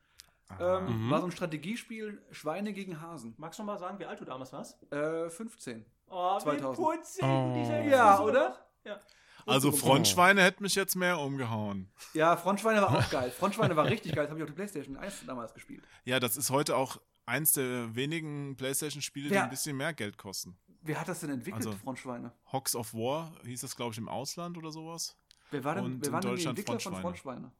Ähm, 0.59 1.05
Mhm. 1.07 1.09
War 1.11 1.19
so 1.19 1.25
ein 1.27 1.31
Strategiespiel 1.31 2.21
Schweine 2.31 2.73
gegen 2.73 2.99
Hasen. 3.01 3.33
Magst 3.37 3.59
du 3.59 3.63
mal 3.63 3.77
sagen, 3.79 3.99
wie 3.99 4.05
alt 4.05 4.19
du 4.19 4.25
damals 4.25 4.51
warst? 4.53 4.81
Äh, 4.91 5.29
15. 5.29 5.85
Oh, 6.09 6.37
2000. 6.39 6.77
wie 6.77 6.81
putzig. 6.97 7.23
Oh. 7.23 7.85
Ja, 7.89 8.19
oder? 8.19 8.57
Ja. 8.83 8.99
Also 9.47 9.71
so- 9.71 9.77
Frontschweine 9.77 10.43
hätte 10.43 10.61
mich 10.61 10.75
jetzt 10.75 10.95
mehr 10.95 11.17
umgehauen. 11.19 11.89
Ja, 12.13 12.37
Frontschweine 12.37 12.81
war 12.81 12.95
auch 12.97 13.09
geil. 13.09 13.31
Frontschweine 13.31 13.75
war 13.75 13.85
richtig 13.85 14.13
geil. 14.13 14.25
Das 14.25 14.29
habe 14.31 14.39
ich 14.39 14.43
auf 14.43 14.49
der 14.49 14.55
PlayStation 14.55 14.97
1 14.97 15.25
damals 15.25 15.53
gespielt. 15.53 15.83
Ja, 16.05 16.19
das 16.19 16.37
ist 16.37 16.49
heute 16.51 16.75
auch 16.75 16.99
eins 17.25 17.53
der 17.53 17.95
wenigen 17.95 18.55
Playstation-Spiele, 18.57 19.29
die 19.29 19.37
ein 19.37 19.49
bisschen 19.49 19.77
mehr 19.77 19.93
Geld 19.93 20.17
kosten. 20.17 20.57
Wer 20.83 20.99
hat 20.99 21.07
das 21.07 21.19
denn 21.21 21.29
entwickelt, 21.29 21.65
Also- 21.65 21.77
Frontschweine? 21.77 22.31
Hawks 22.51 22.75
of 22.75 22.93
War 22.93 23.31
hieß 23.45 23.61
das, 23.61 23.75
glaube 23.75 23.93
ich, 23.93 23.97
im 23.99 24.09
Ausland 24.09 24.57
oder 24.57 24.71
sowas. 24.71 25.15
Wer 25.51 25.63
war 25.63 25.75
denn, 25.75 25.85
und 25.85 26.05
wer 26.05 26.11
waren 26.11 26.21
denn 26.21 26.31
die 26.31 26.35
Deutschland 26.43 26.59
Entwickler 26.59 26.79
von 26.79 27.01
Frontschweine. 27.01 27.51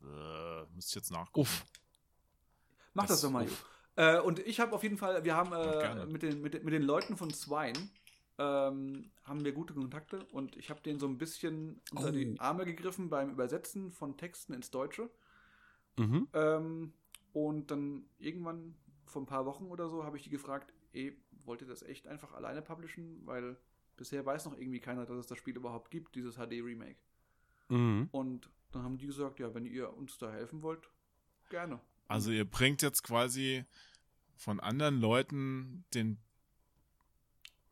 Frontschweine? 0.00 0.64
Äh, 0.64 0.74
müsste 0.74 0.90
ich 0.90 0.94
jetzt 0.96 1.10
nachgucken. 1.10 1.40
Uff. 1.40 1.64
Mach 2.98 3.06
das, 3.06 3.20
Das- 3.20 3.22
doch 3.22 3.30
mal. 3.30 3.46
Äh, 3.96 4.20
und 4.20 4.38
ich 4.40 4.60
habe 4.60 4.72
auf 4.74 4.82
jeden 4.84 4.96
Fall, 4.98 5.24
wir 5.24 5.34
haben 5.34 5.52
äh, 5.52 6.06
mit, 6.06 6.22
den, 6.22 6.40
mit, 6.40 6.62
mit 6.62 6.72
den 6.72 6.82
Leuten 6.82 7.16
von 7.16 7.30
Swine 7.32 7.72
ähm, 8.38 9.10
haben 9.24 9.44
wir 9.44 9.50
gute 9.52 9.74
Kontakte 9.74 10.24
und 10.30 10.56
ich 10.56 10.70
habe 10.70 10.80
denen 10.80 11.00
so 11.00 11.08
ein 11.08 11.18
bisschen 11.18 11.80
unter 11.92 12.08
Oh. 12.10 12.12
die 12.12 12.38
Arme 12.38 12.64
gegriffen 12.64 13.08
beim 13.10 13.30
Übersetzen 13.30 13.90
von 13.90 14.16
Texten 14.16 14.52
ins 14.52 14.70
Deutsche. 14.70 15.10
Mhm. 15.98 16.28
Ähm, 16.32 16.92
und 17.32 17.70
dann 17.72 18.04
irgendwann 18.18 18.76
vor 19.06 19.22
ein 19.22 19.26
paar 19.26 19.44
Wochen 19.46 19.66
oder 19.66 19.88
so 19.88 20.04
habe 20.04 20.16
ich 20.16 20.22
die 20.22 20.30
gefragt, 20.30 20.72
ey, 20.92 21.20
wollt 21.44 21.62
ihr 21.62 21.66
das 21.66 21.82
echt 21.82 22.06
einfach 22.06 22.32
alleine 22.34 22.62
publishen? 22.62 23.22
Weil 23.24 23.56
bisher 23.96 24.24
weiß 24.24 24.44
noch 24.44 24.56
irgendwie 24.56 24.78
keiner, 24.80 25.06
dass 25.06 25.16
es 25.18 25.26
das 25.26 25.38
Spiel 25.38 25.56
überhaupt 25.56 25.90
gibt, 25.90 26.14
dieses 26.14 26.36
HD-Remake. 26.36 27.00
Mhm. 27.68 28.08
Und 28.12 28.48
dann 28.70 28.84
haben 28.84 28.98
die 28.98 29.06
gesagt, 29.06 29.40
ja, 29.40 29.52
wenn 29.54 29.66
ihr 29.66 29.92
uns 29.96 30.16
da 30.18 30.30
helfen 30.30 30.62
wollt, 30.62 30.88
gerne. 31.50 31.80
Also 32.08 32.30
ihr 32.30 32.44
bringt 32.44 32.82
jetzt 32.82 33.02
quasi 33.02 33.64
von 34.36 34.60
anderen 34.60 35.00
Leuten 35.00 35.84
den. 35.94 36.18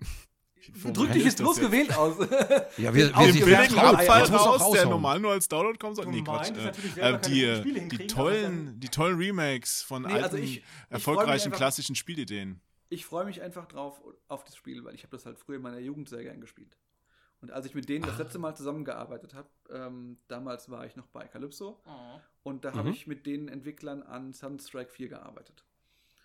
Drück 0.82 1.08
dich 1.12 1.18
ich 1.18 1.24
jetzt 1.26 1.38
bloß 1.38 1.60
gewählt 1.60 1.96
aus. 1.96 2.16
Ja, 2.76 2.92
wir, 2.92 3.08
wir, 3.16 3.26
den 3.26 3.34
wir 3.36 3.44
billigen 3.46 3.78
Abfall 3.78 4.22
raus, 4.24 4.70
der 4.72 4.84
normal 4.86 5.20
nur 5.20 5.30
als 5.32 5.46
Download 5.48 5.78
kommen 5.78 5.94
soll. 5.94 6.06
Nee, 6.06 6.22
Quatsch. 6.22 6.50
Äh, 6.96 7.12
äh, 7.12 7.20
die, 7.20 7.88
die, 7.88 8.06
tollen, 8.08 8.78
die 8.80 8.88
tollen 8.88 9.16
Remakes 9.16 9.82
von 9.82 10.02
Nee, 10.02 10.08
alten, 10.12 10.24
also 10.24 10.36
ich- 10.36 10.58
ich 10.58 10.64
erfolgreichen 10.90 11.46
einfach- 11.46 11.56
klassischen 11.58 11.94
Spielideen. 11.94 12.60
ich 12.88 13.06
freue 13.06 13.24
mich 13.24 13.40
einfach 13.42 13.66
drauf 13.66 14.00
auf 14.28 14.44
das 14.44 14.56
Spiel, 14.56 14.84
weil 14.84 14.94
ich 14.94 15.02
habe 15.04 15.16
das 15.16 15.24
halt 15.24 15.38
früher 15.38 15.56
in 15.56 15.62
meiner 15.62 15.78
Jugend 15.78 16.08
sehr 16.08 16.22
gern 16.24 16.40
gespielt. 16.40 16.76
Und 17.42 17.50
als 17.52 17.66
ich 17.66 17.74
mit 17.74 17.88
denen 17.88 18.04
das 18.06 18.18
letzte 18.18 18.38
Mal 18.38 18.56
zusammengearbeitet 18.56 19.34
habe, 19.34 19.48
ähm, 19.70 20.18
damals 20.28 20.70
war 20.70 20.86
ich 20.86 20.96
noch 20.96 21.06
bei 21.08 21.26
Calypso 21.28 21.80
Oh. 21.86 22.20
und 22.42 22.64
da 22.64 22.72
habe 22.72 22.88
Mhm. 22.88 22.94
ich 22.94 23.06
mit 23.06 23.26
den 23.26 23.48
Entwicklern 23.48 24.02
an 24.02 24.32
Sunstrike 24.32 24.90
4 24.90 25.08
gearbeitet. 25.08 25.64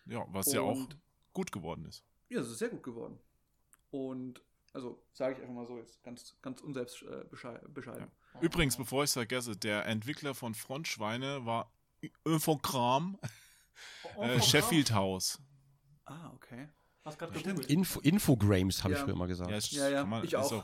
Ja, 0.05 0.25
was 0.29 0.51
ja 0.53 0.61
auch 0.61 0.75
Und- 0.77 0.97
gut 1.33 1.51
geworden 1.51 1.85
ist. 1.85 2.03
Ja, 2.29 2.39
es 2.39 2.49
ist 2.49 2.59
sehr 2.59 2.69
gut 2.69 2.81
geworden. 2.83 3.19
Und 3.91 4.41
also 4.73 5.03
sage 5.13 5.35
ich 5.35 5.41
einfach 5.41 5.53
mal 5.53 5.67
so 5.67 5.77
jetzt 5.77 6.01
ganz, 6.03 6.35
ganz 6.41 6.61
unselbst 6.61 7.03
äh, 7.03 7.25
beschei- 7.29 7.59
bescheiden. 7.67 8.09
Übrigens, 8.39 8.77
bevor 8.77 9.03
ich 9.03 9.09
es 9.09 9.13
vergesse, 9.13 9.57
der 9.57 9.85
Entwickler 9.85 10.33
von 10.33 10.53
Frontschweine 10.55 11.45
war 11.45 11.71
Infogramm, 12.23 13.19
Oh, 14.15 14.21
äh, 14.23 14.41
Sheffield 14.41 14.93
House. 14.93 15.39
Ah, 16.05 16.31
okay. 16.33 16.69
Hast 17.03 17.19
gerade. 17.19 17.37
Info, 17.67 17.99
Infogrames, 17.99 18.83
habe 18.83 18.93
ich 18.93 18.99
Ja. 18.99 19.05
früher 19.05 19.15
mal 19.15 19.27
gesagt. 19.27 19.49
Ja, 19.51 19.57
ich, 19.57 19.71
Ja, 19.71 19.89
ja, 19.89 20.05
man- 20.05 20.23
ich 20.23 20.33
ist 20.33 20.35
auch. 20.53 20.63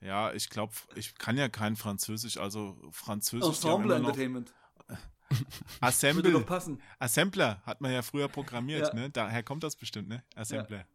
Ja, 0.00 0.32
ich 0.32 0.48
glaube, 0.50 0.72
ich 0.94 1.14
kann 1.16 1.36
ja 1.36 1.48
kein 1.48 1.76
Französisch, 1.76 2.36
also 2.38 2.78
Französisch. 2.92 3.48
Ensemble 3.48 3.96
Entertainment. 3.96 4.52
Würde 4.88 5.44
Assemble, 5.80 6.32
doch 6.32 6.46
passen. 6.46 6.80
Assembler 6.98 7.60
hat 7.66 7.80
man 7.82 7.92
ja 7.92 8.00
früher 8.02 8.28
programmiert, 8.28 8.88
Ja. 8.88 8.94
ne? 8.94 9.10
Daher 9.10 9.42
kommt 9.42 9.62
das 9.62 9.76
bestimmt, 9.76 10.08
ne? 10.08 10.24
Assembler. 10.34 10.86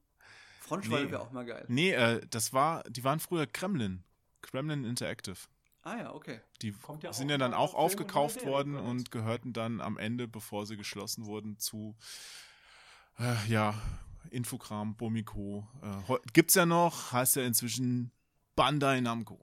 Frontschweine 0.62 1.06
Nee. 1.06 1.12
wäre 1.12 1.22
auch 1.22 1.32
mal 1.32 1.46
geil. 1.46 1.66
Nee, 1.68 1.92
äh, 1.92 2.26
das 2.32 2.52
war, 2.54 2.84
die 2.90 3.04
waren 3.04 3.20
früher 3.20 3.46
Kremlin. 3.46 4.04
Kremlin 4.42 4.86
Interactive. 4.86 5.38
Ah 5.84 5.98
ja, 5.98 6.14
okay. 6.14 6.40
Die 6.62 6.72
Kommt 6.72 7.04
ja 7.04 7.12
sind 7.14 7.30
ja 7.30 7.38
dann 7.38 7.54
auch 7.54 7.72
Film 7.72 7.80
und 7.80 7.86
aufgekauft 7.86 8.36
Serie 8.40 8.50
worden 8.50 8.74
übrigens. 8.74 8.90
und 8.90 9.12
gehörten 9.12 9.54
dann 9.54 9.82
am 9.82 9.98
Ende, 9.98 10.28
bevor 10.28 10.66
sie 10.66 10.78
geschlossen 10.78 11.26
wurden, 11.26 11.60
zu 11.60 11.96
äh, 13.20 13.36
ja, 13.50 13.80
Infogramm, 14.32 14.96
Bomiko. 14.96 15.68
Äh, 16.08 16.14
gibt's 16.32 16.56
ja 16.56 16.66
noch, 16.66 17.12
heißt 17.12 17.36
ja 17.36 17.44
inzwischen 17.44 18.12
Bandai 18.56 19.02
Namco. 19.02 19.40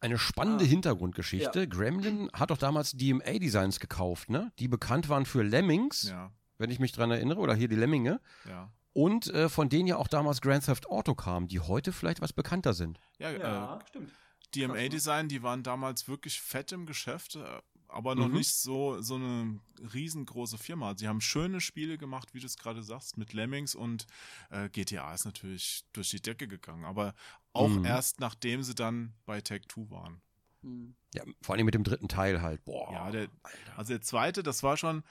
Eine 0.00 0.18
spannende 0.18 0.64
Ah. 0.64 0.68
Hintergrundgeschichte. 0.68 1.66
Gremlin 1.68 2.30
hat 2.32 2.50
doch 2.50 2.58
damals 2.58 2.92
DMA-Designs 2.92 3.80
gekauft, 3.80 4.30
ne? 4.30 4.52
Die 4.58 4.68
bekannt 4.68 5.08
waren 5.08 5.24
für 5.26 5.42
Lemmings, 5.42 6.04
Ja, 6.04 6.30
wenn 6.58 6.70
ich 6.70 6.78
mich 6.78 6.92
dran 6.92 7.10
erinnere, 7.10 7.38
oder 7.40 7.54
hier 7.54 7.68
die 7.68 7.76
Lemminge. 7.76 8.20
ja. 8.48 8.70
Und 8.92 9.26
äh, 9.26 9.50
von 9.50 9.68
denen 9.68 9.86
ja 9.86 9.96
auch 9.98 10.08
damals 10.08 10.40
Grand 10.40 10.64
Theft 10.64 10.86
Auto 10.88 11.14
kam, 11.14 11.48
die 11.48 11.60
heute 11.60 11.92
vielleicht 11.92 12.22
was 12.22 12.32
bekannter 12.32 12.72
sind. 12.72 12.98
Ja, 13.18 13.30
Ja, 13.30 13.76
äh, 13.76 13.86
stimmt. 13.88 14.10
DMA-Design, 14.54 15.28
die 15.28 15.42
waren 15.42 15.62
damals 15.62 16.08
wirklich 16.08 16.40
fett 16.40 16.72
im 16.72 16.86
Geschäft, 16.86 17.36
äh, 17.36 17.44
aber 17.88 18.14
noch 18.14 18.28
Mhm. 18.28 18.36
nicht 18.36 18.54
so, 18.54 19.00
so 19.02 19.16
eine 19.16 19.60
riesengroße 19.92 20.56
Firma. 20.56 20.94
Sie 20.96 21.08
haben 21.08 21.20
schöne 21.20 21.60
Spiele 21.60 21.98
gemacht, 21.98 22.32
wie 22.32 22.40
du 22.40 22.46
es 22.46 22.56
gerade 22.56 22.82
sagst, 22.82 23.18
mit 23.18 23.34
Lemmings 23.34 23.74
und 23.74 24.06
äh, 24.50 24.70
GTA 24.70 25.12
ist 25.12 25.26
natürlich 25.26 25.84
durch 25.92 26.08
die 26.10 26.22
Decke 26.22 26.48
gegangen, 26.48 26.86
aber 26.86 27.12
auch 27.56 27.68
Mhm. 27.68 27.84
erst 27.84 28.20
nachdem 28.20 28.62
sie 28.62 28.74
dann 28.74 29.14
bei 29.26 29.40
Tech 29.40 29.62
2 29.68 29.90
waren. 29.90 30.20
Hm. 30.62 30.94
Ja, 31.14 31.22
vor 31.42 31.54
allem 31.54 31.64
mit 31.66 31.74
dem 31.74 31.84
dritten 31.84 32.08
Teil 32.08 32.42
halt. 32.42 32.64
Boah. 32.64 32.92
Ja, 32.92 33.10
der, 33.10 33.28
also 33.76 33.92
der 33.92 34.02
zweite, 34.02 34.42
das 34.42 34.62
war 34.62 34.76
schon 34.76 35.02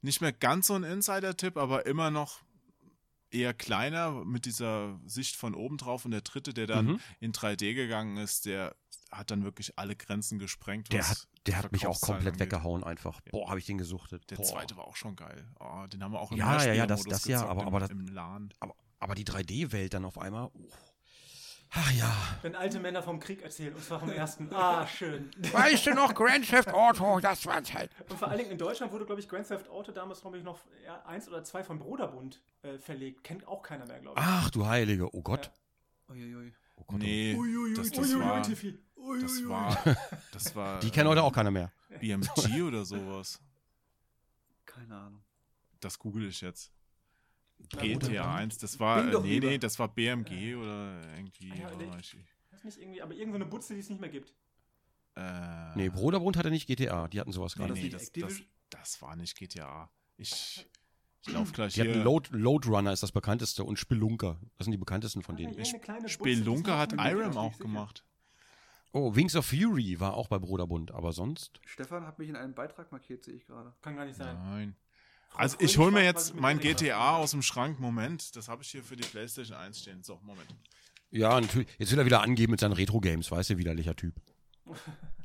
nicht 0.00 0.20
mehr 0.20 0.32
ganz 0.32 0.66
so 0.68 0.74
ein 0.74 0.82
Insider-Tipp, 0.84 1.56
aber 1.56 1.86
immer 1.86 2.10
noch 2.10 2.40
eher 3.30 3.54
kleiner 3.54 4.24
mit 4.24 4.44
dieser 4.44 4.98
Sicht 5.06 5.36
von 5.36 5.54
oben 5.54 5.78
drauf. 5.78 6.04
Und 6.04 6.10
der 6.10 6.20
dritte, 6.20 6.52
der 6.52 6.66
dann 6.66 6.86
Mhm. 6.86 7.00
in 7.20 7.32
3D 7.32 7.74
gegangen 7.74 8.16
ist, 8.18 8.44
der 8.46 8.74
hat 9.10 9.30
dann 9.30 9.44
wirklich 9.44 9.78
alle 9.78 9.94
Grenzen 9.96 10.38
gesprengt. 10.38 10.92
Der 10.92 11.08
hat, 11.08 11.28
der 11.46 11.58
hat 11.58 11.70
mich 11.72 11.86
auch 11.86 12.00
komplett 12.00 12.34
angeht. 12.34 12.40
weggehauen 12.40 12.82
einfach. 12.84 13.20
Ja. 13.26 13.30
Boah, 13.32 13.48
habe 13.50 13.58
ich 13.58 13.66
den 13.66 13.78
gesuchtet. 13.78 14.30
Der 14.30 14.36
Boah. 14.36 14.44
zweite 14.44 14.76
war 14.76 14.84
auch 14.84 14.96
schon 14.96 15.16
geil. 15.16 15.46
Oh, 15.60 15.86
den 15.86 16.02
haben 16.02 16.12
wir 16.12 16.20
auch 16.20 16.30
im 16.32 16.38
Ja, 16.38 16.62
ja, 16.64 16.72
ja, 16.72 16.86
das- 16.86 17.04
das 17.04 17.24
ja, 17.26 17.44
aber- 17.46 17.62
im, 17.62 17.66
aber 17.68 17.80
das- 17.80 17.90
im 17.90 18.06
LAN. 18.06 18.52
Aber, 18.60 18.74
aber 18.98 19.14
die 19.14 19.24
3D-Welt 19.24 19.94
dann 19.94 20.04
auf 20.04 20.18
einmal. 20.18 20.50
Oh. 20.54 20.68
Ach 21.74 21.90
ja. 21.92 22.14
Wenn 22.42 22.54
alte 22.54 22.78
Männer 22.80 23.02
vom 23.02 23.18
Krieg 23.18 23.40
erzählen, 23.42 23.74
und 23.74 23.82
zwar 23.82 23.98
vom 23.98 24.10
ersten. 24.10 24.52
Ah, 24.52 24.86
schön. 24.86 25.30
Weißt 25.52 25.86
du 25.86 25.94
noch, 25.94 26.14
Grand 26.14 26.46
Theft 26.46 26.68
Auto, 26.68 27.18
das 27.20 27.46
war 27.46 27.62
halt. 27.62 27.90
Und 28.10 28.18
vor 28.18 28.28
allen 28.28 28.38
Dingen 28.38 28.50
in 28.50 28.58
Deutschland 28.58 28.92
wurde, 28.92 29.06
glaube 29.06 29.20
ich, 29.22 29.28
Grand 29.28 29.48
Theft 29.48 29.70
Auto 29.70 29.90
damals, 29.90 30.20
glaube 30.20 30.36
ich, 30.36 30.44
noch 30.44 30.60
eins 31.06 31.28
oder 31.28 31.42
zwei 31.44 31.64
von 31.64 31.78
Broderbund 31.78 32.42
äh, 32.62 32.76
verlegt. 32.78 33.24
Kennt 33.24 33.48
auch 33.48 33.62
keiner 33.62 33.86
mehr, 33.86 34.00
glaube 34.00 34.20
ich. 34.20 34.26
Ach 34.26 34.50
du 34.50 34.66
Heilige, 34.66 35.14
oh 35.14 35.22
Gott. 35.22 35.50
Uiuiui. 36.10 36.52
Oh 36.76 36.84
Gott. 36.86 36.98
Nee, 36.98 37.34
Uiuiui, 37.34 37.74
das, 37.74 37.90
das 37.90 38.06
Uiuiui, 38.10 38.20
war, 38.20 38.42
Tiffy. 38.42 38.78
das 39.22 39.48
war, 39.48 39.96
das 40.32 40.54
war 40.54 40.80
Die 40.80 40.90
kennt 40.90 41.08
heute 41.08 41.22
auch 41.22 41.32
keiner 41.32 41.50
mehr. 41.50 41.72
BMG 42.00 42.62
oder 42.62 42.84
sowas. 42.84 43.40
Keine 44.66 44.94
Ahnung. 44.94 45.22
das 45.80 45.98
google 45.98 46.28
ich 46.28 46.40
jetzt. 46.42 46.70
GTA 47.68 48.22
dann- 48.22 48.36
1, 48.36 48.58
das 48.58 48.78
war, 48.80 48.98
äh, 49.12 49.20
nee, 49.20 49.40
nee, 49.40 49.58
das 49.58 49.78
war 49.78 49.88
BMG 49.88 50.54
oder 50.56 51.00
irgendwie. 51.16 51.52
Ah 51.52 51.56
ja, 51.56 51.70
oh, 51.72 51.76
nee. 51.76 51.90
ich, 52.00 52.16
ist 52.52 52.64
nicht 52.64 52.78
irgendwie, 52.78 53.02
aber 53.02 53.14
irgendwo 53.14 53.36
eine 53.36 53.46
Butze, 53.46 53.74
die 53.74 53.80
es 53.80 53.88
nicht 53.88 54.00
mehr 54.00 54.10
gibt. 54.10 54.34
äh, 55.16 55.76
Nee, 55.76 55.88
Broderbund 55.88 56.36
hatte 56.36 56.50
nicht 56.50 56.66
GTA, 56.66 57.08
die 57.08 57.20
hatten 57.20 57.32
sowas 57.32 57.56
Nee, 57.56 57.60
gerade. 57.66 57.72
das 57.74 57.78
nee, 57.78 57.84
nicht 57.84 57.94
das, 57.94 58.12
das, 58.12 58.42
das 58.70 59.02
war 59.02 59.16
nicht 59.16 59.36
GTA. 59.36 59.90
Ich, 60.16 60.66
ich 61.26 61.32
lauf 61.32 61.52
gleich 61.52 61.74
Die 61.74 61.80
hatten 61.80 61.92
hier. 61.94 62.02
Load, 62.04 62.30
Load 62.32 62.68
Runner 62.68 62.92
ist 62.92 63.02
das 63.02 63.12
bekannteste 63.12 63.64
und 63.64 63.78
Spelunker. 63.78 64.38
Das 64.58 64.64
sind 64.66 64.72
die 64.72 64.78
bekanntesten 64.78 65.22
von 65.22 65.36
denen. 65.36 65.58
es 65.58 65.72
Spelunker 66.12 66.78
hat. 66.78 66.92
Irem 66.92 67.36
auch 67.36 67.58
gemacht. 67.58 68.04
Oh, 68.94 69.14
Wings 69.14 69.34
of 69.36 69.46
Fury 69.46 69.98
war 70.00 70.14
auch 70.14 70.28
bei 70.28 70.38
Broderbund, 70.38 70.90
aber 70.92 71.12
sonst. 71.12 71.60
Stefan 71.64 72.06
hat 72.06 72.18
mich 72.18 72.28
in 72.28 72.36
einen 72.36 72.54
Beitrag 72.54 72.92
markiert, 72.92 73.24
sehe 73.24 73.34
ich 73.34 73.46
gerade. 73.46 73.72
Kann 73.80 73.96
gar 73.96 74.04
nicht 74.04 74.16
sein. 74.16 74.36
Nein. 74.36 74.76
Also 75.34 75.56
ich 75.60 75.78
hole 75.78 75.90
mir 75.90 76.04
jetzt 76.04 76.34
mein 76.34 76.58
GTA 76.58 77.16
aus 77.16 77.30
dem 77.32 77.42
Schrank. 77.42 77.80
Moment, 77.80 78.36
das 78.36 78.48
habe 78.48 78.62
ich 78.62 78.70
hier 78.70 78.82
für 78.82 78.96
die 78.96 79.02
PlayStation 79.06 79.56
1 79.56 79.80
stehen. 79.80 80.02
So, 80.02 80.18
Moment. 80.22 80.46
Ja, 81.10 81.40
natürlich. 81.40 81.68
Jetzt 81.78 81.92
will 81.92 81.98
er 81.98 82.04
wieder 82.06 82.22
angeben 82.22 82.52
mit 82.52 82.60
seinen 82.60 82.72
Retro-Games, 82.72 83.30
weißt 83.30 83.50
du, 83.50 83.58
widerlicher 83.58 83.94
Typ. 83.96 84.14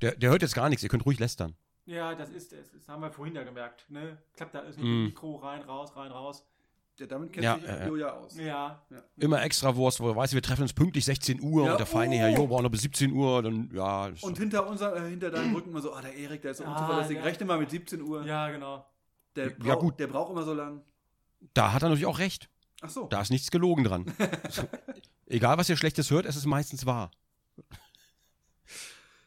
Der, 0.01 0.15
der 0.15 0.29
hört 0.29 0.43
jetzt 0.43 0.53
gar 0.53 0.69
nichts, 0.69 0.83
ihr 0.83 0.89
könnt 0.89 1.07
ruhig 1.07 1.17
lästern. 1.17 1.55
Ja, 1.85 2.13
das 2.13 2.29
ist 2.29 2.53
es. 2.53 2.71
Das 2.71 2.87
haben 2.87 3.01
wir 3.01 3.09
vorhin 3.09 3.33
ja 3.33 3.43
gemerkt. 3.43 3.89
Ne? 3.89 4.19
Klappt 4.35 4.53
da 4.53 4.59
alles 4.59 4.77
mit 4.77 4.85
Mm. 4.85 5.05
Mikro 5.05 5.37
rein, 5.37 5.61
raus, 5.63 5.95
rein, 5.95 6.11
raus. 6.11 6.45
Ja, 6.99 7.07
damit 7.07 7.33
kennt 7.33 7.43
Ja, 7.45 7.55
sich 7.57 7.67
äh, 7.67 7.87
Julia 7.87 8.11
aus. 8.11 8.37
Ja. 8.37 8.85
Immer 9.17 9.41
extra 9.41 9.75
Wurst, 9.75 9.99
wo 9.99 10.15
weißt 10.15 10.33
du, 10.33 10.35
wir 10.35 10.43
treffen 10.43 10.61
uns 10.63 10.73
pünktlich 10.73 11.05
16 11.05 11.41
Uhr 11.41 11.65
Ja, 11.65 11.71
und 11.71 11.79
der 11.79 11.87
feine 11.87 12.15
oh. 12.15 12.19
Herr 12.19 12.29
Jo 12.29 12.45
braucht 12.45 12.61
noch 12.61 12.69
bis 12.69 12.81
17 12.81 13.11
Uhr, 13.11 13.41
dann 13.41 13.71
ja. 13.73 14.11
Und 14.21 14.37
hinter, 14.37 14.67
unser, 14.67 14.95
äh, 14.97 15.09
hinter 15.09 15.31
deinem 15.31 15.55
Rücken 15.55 15.69
immer 15.71 15.81
so, 15.81 15.93
ah, 15.93 16.01
der 16.01 16.13
Erik, 16.15 16.43
der 16.43 16.51
ist 16.51 16.57
so 16.57 16.63
Ja, 16.63 16.73
unzuverlässig. 16.73 17.17
ja. 17.17 17.23
Rechne 17.23 17.45
mal 17.47 17.57
mit 17.57 17.71
17 17.71 18.01
Uhr. 18.01 18.23
Ja, 18.25 18.49
genau. 18.51 18.85
Der, 19.37 19.47
Ja, 19.63 19.75
brauch, 19.75 19.79
gut. 19.79 19.99
der 19.99 20.07
braucht 20.07 20.31
immer 20.31 20.43
so 20.43 20.53
lang. 20.53 20.81
da 21.53 21.71
hat 21.71 21.83
er 21.83 21.89
natürlich 21.89 22.05
auch 22.07 22.19
recht. 22.19 22.49
Ach 22.81 22.89
so. 22.89 23.07
Da 23.07 23.21
ist 23.21 23.29
nichts 23.31 23.49
gelogen 23.51 23.83
dran. 23.85 24.05
Egal, 25.27 25.57
was 25.57 25.69
ihr 25.69 25.77
Schlechtes 25.77 26.11
hört, 26.11 26.25
es 26.25 26.35
ist 26.35 26.45
meistens 26.45 26.85
wahr. 26.85 27.11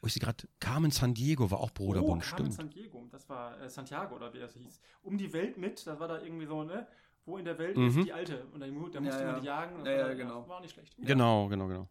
Oh, 0.03 0.07
ich 0.07 0.15
sehe 0.15 0.21
gerade, 0.21 0.49
Carmen 0.61 0.91
San 0.91 1.13
Diego 1.15 1.51
war 1.51 1.61
auch 1.61 1.71
Broderbund, 1.73 2.23
oh, 2.25 2.27
Carmen 2.31 2.53
stimmt. 2.53 2.53
San 2.55 2.71
Diego. 2.71 3.07
Das 3.11 3.29
war 3.29 3.61
äh, 3.61 3.69
Santiago 3.69 4.17
oder 4.17 4.33
wie 4.33 4.39
das 4.39 4.55
hieß. 4.55 4.81
Um 5.03 5.19
die 5.19 5.33
Welt 5.33 5.59
mit. 5.59 5.87
Das 5.87 6.01
war 6.01 6.09
da 6.09 6.21
irgendwie 6.23 6.47
so, 6.47 6.65
ne? 6.65 6.87
Wo 7.27 7.37
in 7.37 7.45
der 7.45 7.59
Welt 7.59 7.77
Mhm. 7.77 7.89
ist 7.89 8.07
die 8.07 8.13
Alte. 8.13 8.47
Und 8.53 8.61
da, 8.61 8.67
mu- 8.67 8.89
da 8.89 9.01
musste 9.01 9.21
Ja, 9.21 9.27
man 9.27 9.35
ja. 9.37 9.41
die 9.41 9.47
jagen. 9.47 9.77
und 9.77 9.85
das 9.85 9.93
Ja, 9.95 10.03
war, 10.05 10.09
ja, 10.09 10.15
genau. 10.15 10.49
War 10.49 10.61
nicht 10.63 10.73
schlecht. 10.73 10.97
Genau, 10.99 11.49
genau, 11.49 11.67
genau. 11.69 11.89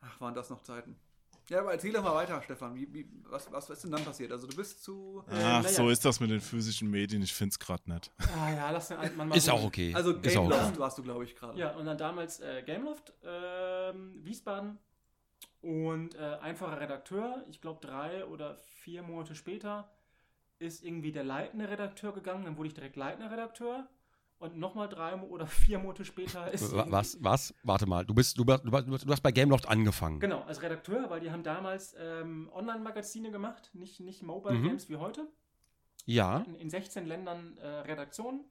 Ach, 0.00 0.20
waren 0.20 0.34
das 0.34 0.48
noch 0.48 0.62
Zeiten. 0.62 0.96
Ja, 1.50 1.60
aber 1.60 1.72
erzähl 1.72 1.92
doch 1.92 2.02
mal 2.02 2.14
weiter, 2.14 2.40
Stefan. 2.42 2.74
Wie, 2.74 2.92
wie, 2.92 3.06
was, 3.28 3.52
was 3.52 3.68
ist 3.68 3.84
denn 3.84 3.90
dann 3.90 4.04
passiert? 4.04 4.32
Also 4.32 4.46
du 4.46 4.56
bist 4.56 4.82
zu... 4.82 5.22
Äh, 5.28 5.34
Ach, 5.34 5.62
naja. 5.62 5.68
so 5.68 5.90
ist 5.90 6.04
das 6.04 6.18
mit 6.20 6.30
den 6.30 6.40
physischen 6.40 6.90
Medien. 6.90 7.22
Ich 7.22 7.34
finde 7.34 7.52
es 7.52 7.58
gerade 7.58 7.82
nicht. 7.90 8.10
Ah 8.38 8.50
ja, 8.50 8.70
lass 8.70 8.88
den 8.88 8.96
alten 8.96 9.16
Mann 9.16 9.28
mal 9.28 9.36
Ist 9.36 9.50
auch 9.50 9.62
okay. 9.62 9.92
Also 9.94 10.12
ist 10.12 10.36
auch 10.36 10.46
okay. 10.46 10.56
Gameloft 10.56 10.78
warst 10.78 10.98
du, 10.98 11.02
glaube 11.02 11.24
ich, 11.24 11.36
gerade. 11.36 11.58
Ja, 11.58 11.72
und 11.72 11.84
dann 11.84 11.98
damals 11.98 12.40
äh, 12.40 12.62
Gameloft, 12.64 13.12
ähm, 13.22 14.24
Wiesbaden 14.24 14.78
und 15.60 16.14
äh, 16.14 16.38
einfacher 16.40 16.80
Redakteur. 16.80 17.44
Ich 17.50 17.60
glaube, 17.60 17.86
drei 17.86 18.24
oder 18.24 18.56
vier 18.56 19.02
Monate 19.02 19.34
später 19.34 19.90
ist 20.58 20.82
irgendwie 20.82 21.12
der 21.12 21.24
leitende 21.24 21.68
Redakteur 21.68 22.12
gegangen. 22.12 22.44
Dann 22.44 22.56
wurde 22.56 22.68
ich 22.68 22.74
direkt 22.74 22.96
leitender 22.96 23.30
Redakteur. 23.30 23.86
Und 24.44 24.58
nochmal 24.58 24.88
drei 24.90 25.14
oder 25.16 25.46
vier 25.46 25.78
Monate 25.78 26.04
später 26.04 26.50
ist. 26.50 26.72
Was, 26.74 27.16
was? 27.22 27.54
Warte 27.62 27.86
mal, 27.86 28.04
du 28.04 28.12
bist, 28.12 28.36
du, 28.38 28.44
du, 28.44 28.56
du 28.58 28.70
du 28.98 29.10
hast 29.10 29.22
bei 29.22 29.32
Gameloft 29.32 29.66
angefangen. 29.66 30.20
Genau, 30.20 30.42
als 30.42 30.60
Redakteur, 30.60 31.08
weil 31.08 31.20
die 31.20 31.30
haben 31.30 31.42
damals 31.42 31.94
ähm, 31.98 32.50
Online-Magazine 32.52 33.30
gemacht, 33.30 33.70
nicht, 33.72 34.00
nicht 34.00 34.22
Mobile 34.22 34.54
Mhm. 34.58 34.64
Games 34.68 34.88
wie 34.90 34.96
heute. 34.96 35.26
Ja. 36.04 36.38
In, 36.40 36.54
in 36.56 36.68
16 36.68 37.06
Ländern 37.06 37.56
äh, 37.56 37.66
Redaktionen. 37.66 38.44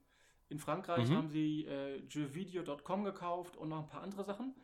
In 0.48 0.58
Frankreich 0.58 1.08
Mhm. 1.10 1.16
haben 1.16 1.28
sie 1.30 1.64
äh, 1.66 2.02
jeuvideo.com 2.08 3.04
gekauft 3.04 3.56
und 3.56 3.68
noch 3.68 3.78
ein 3.78 3.86
paar 3.88 4.02
andere 4.02 4.24
Sachen. 4.24 4.54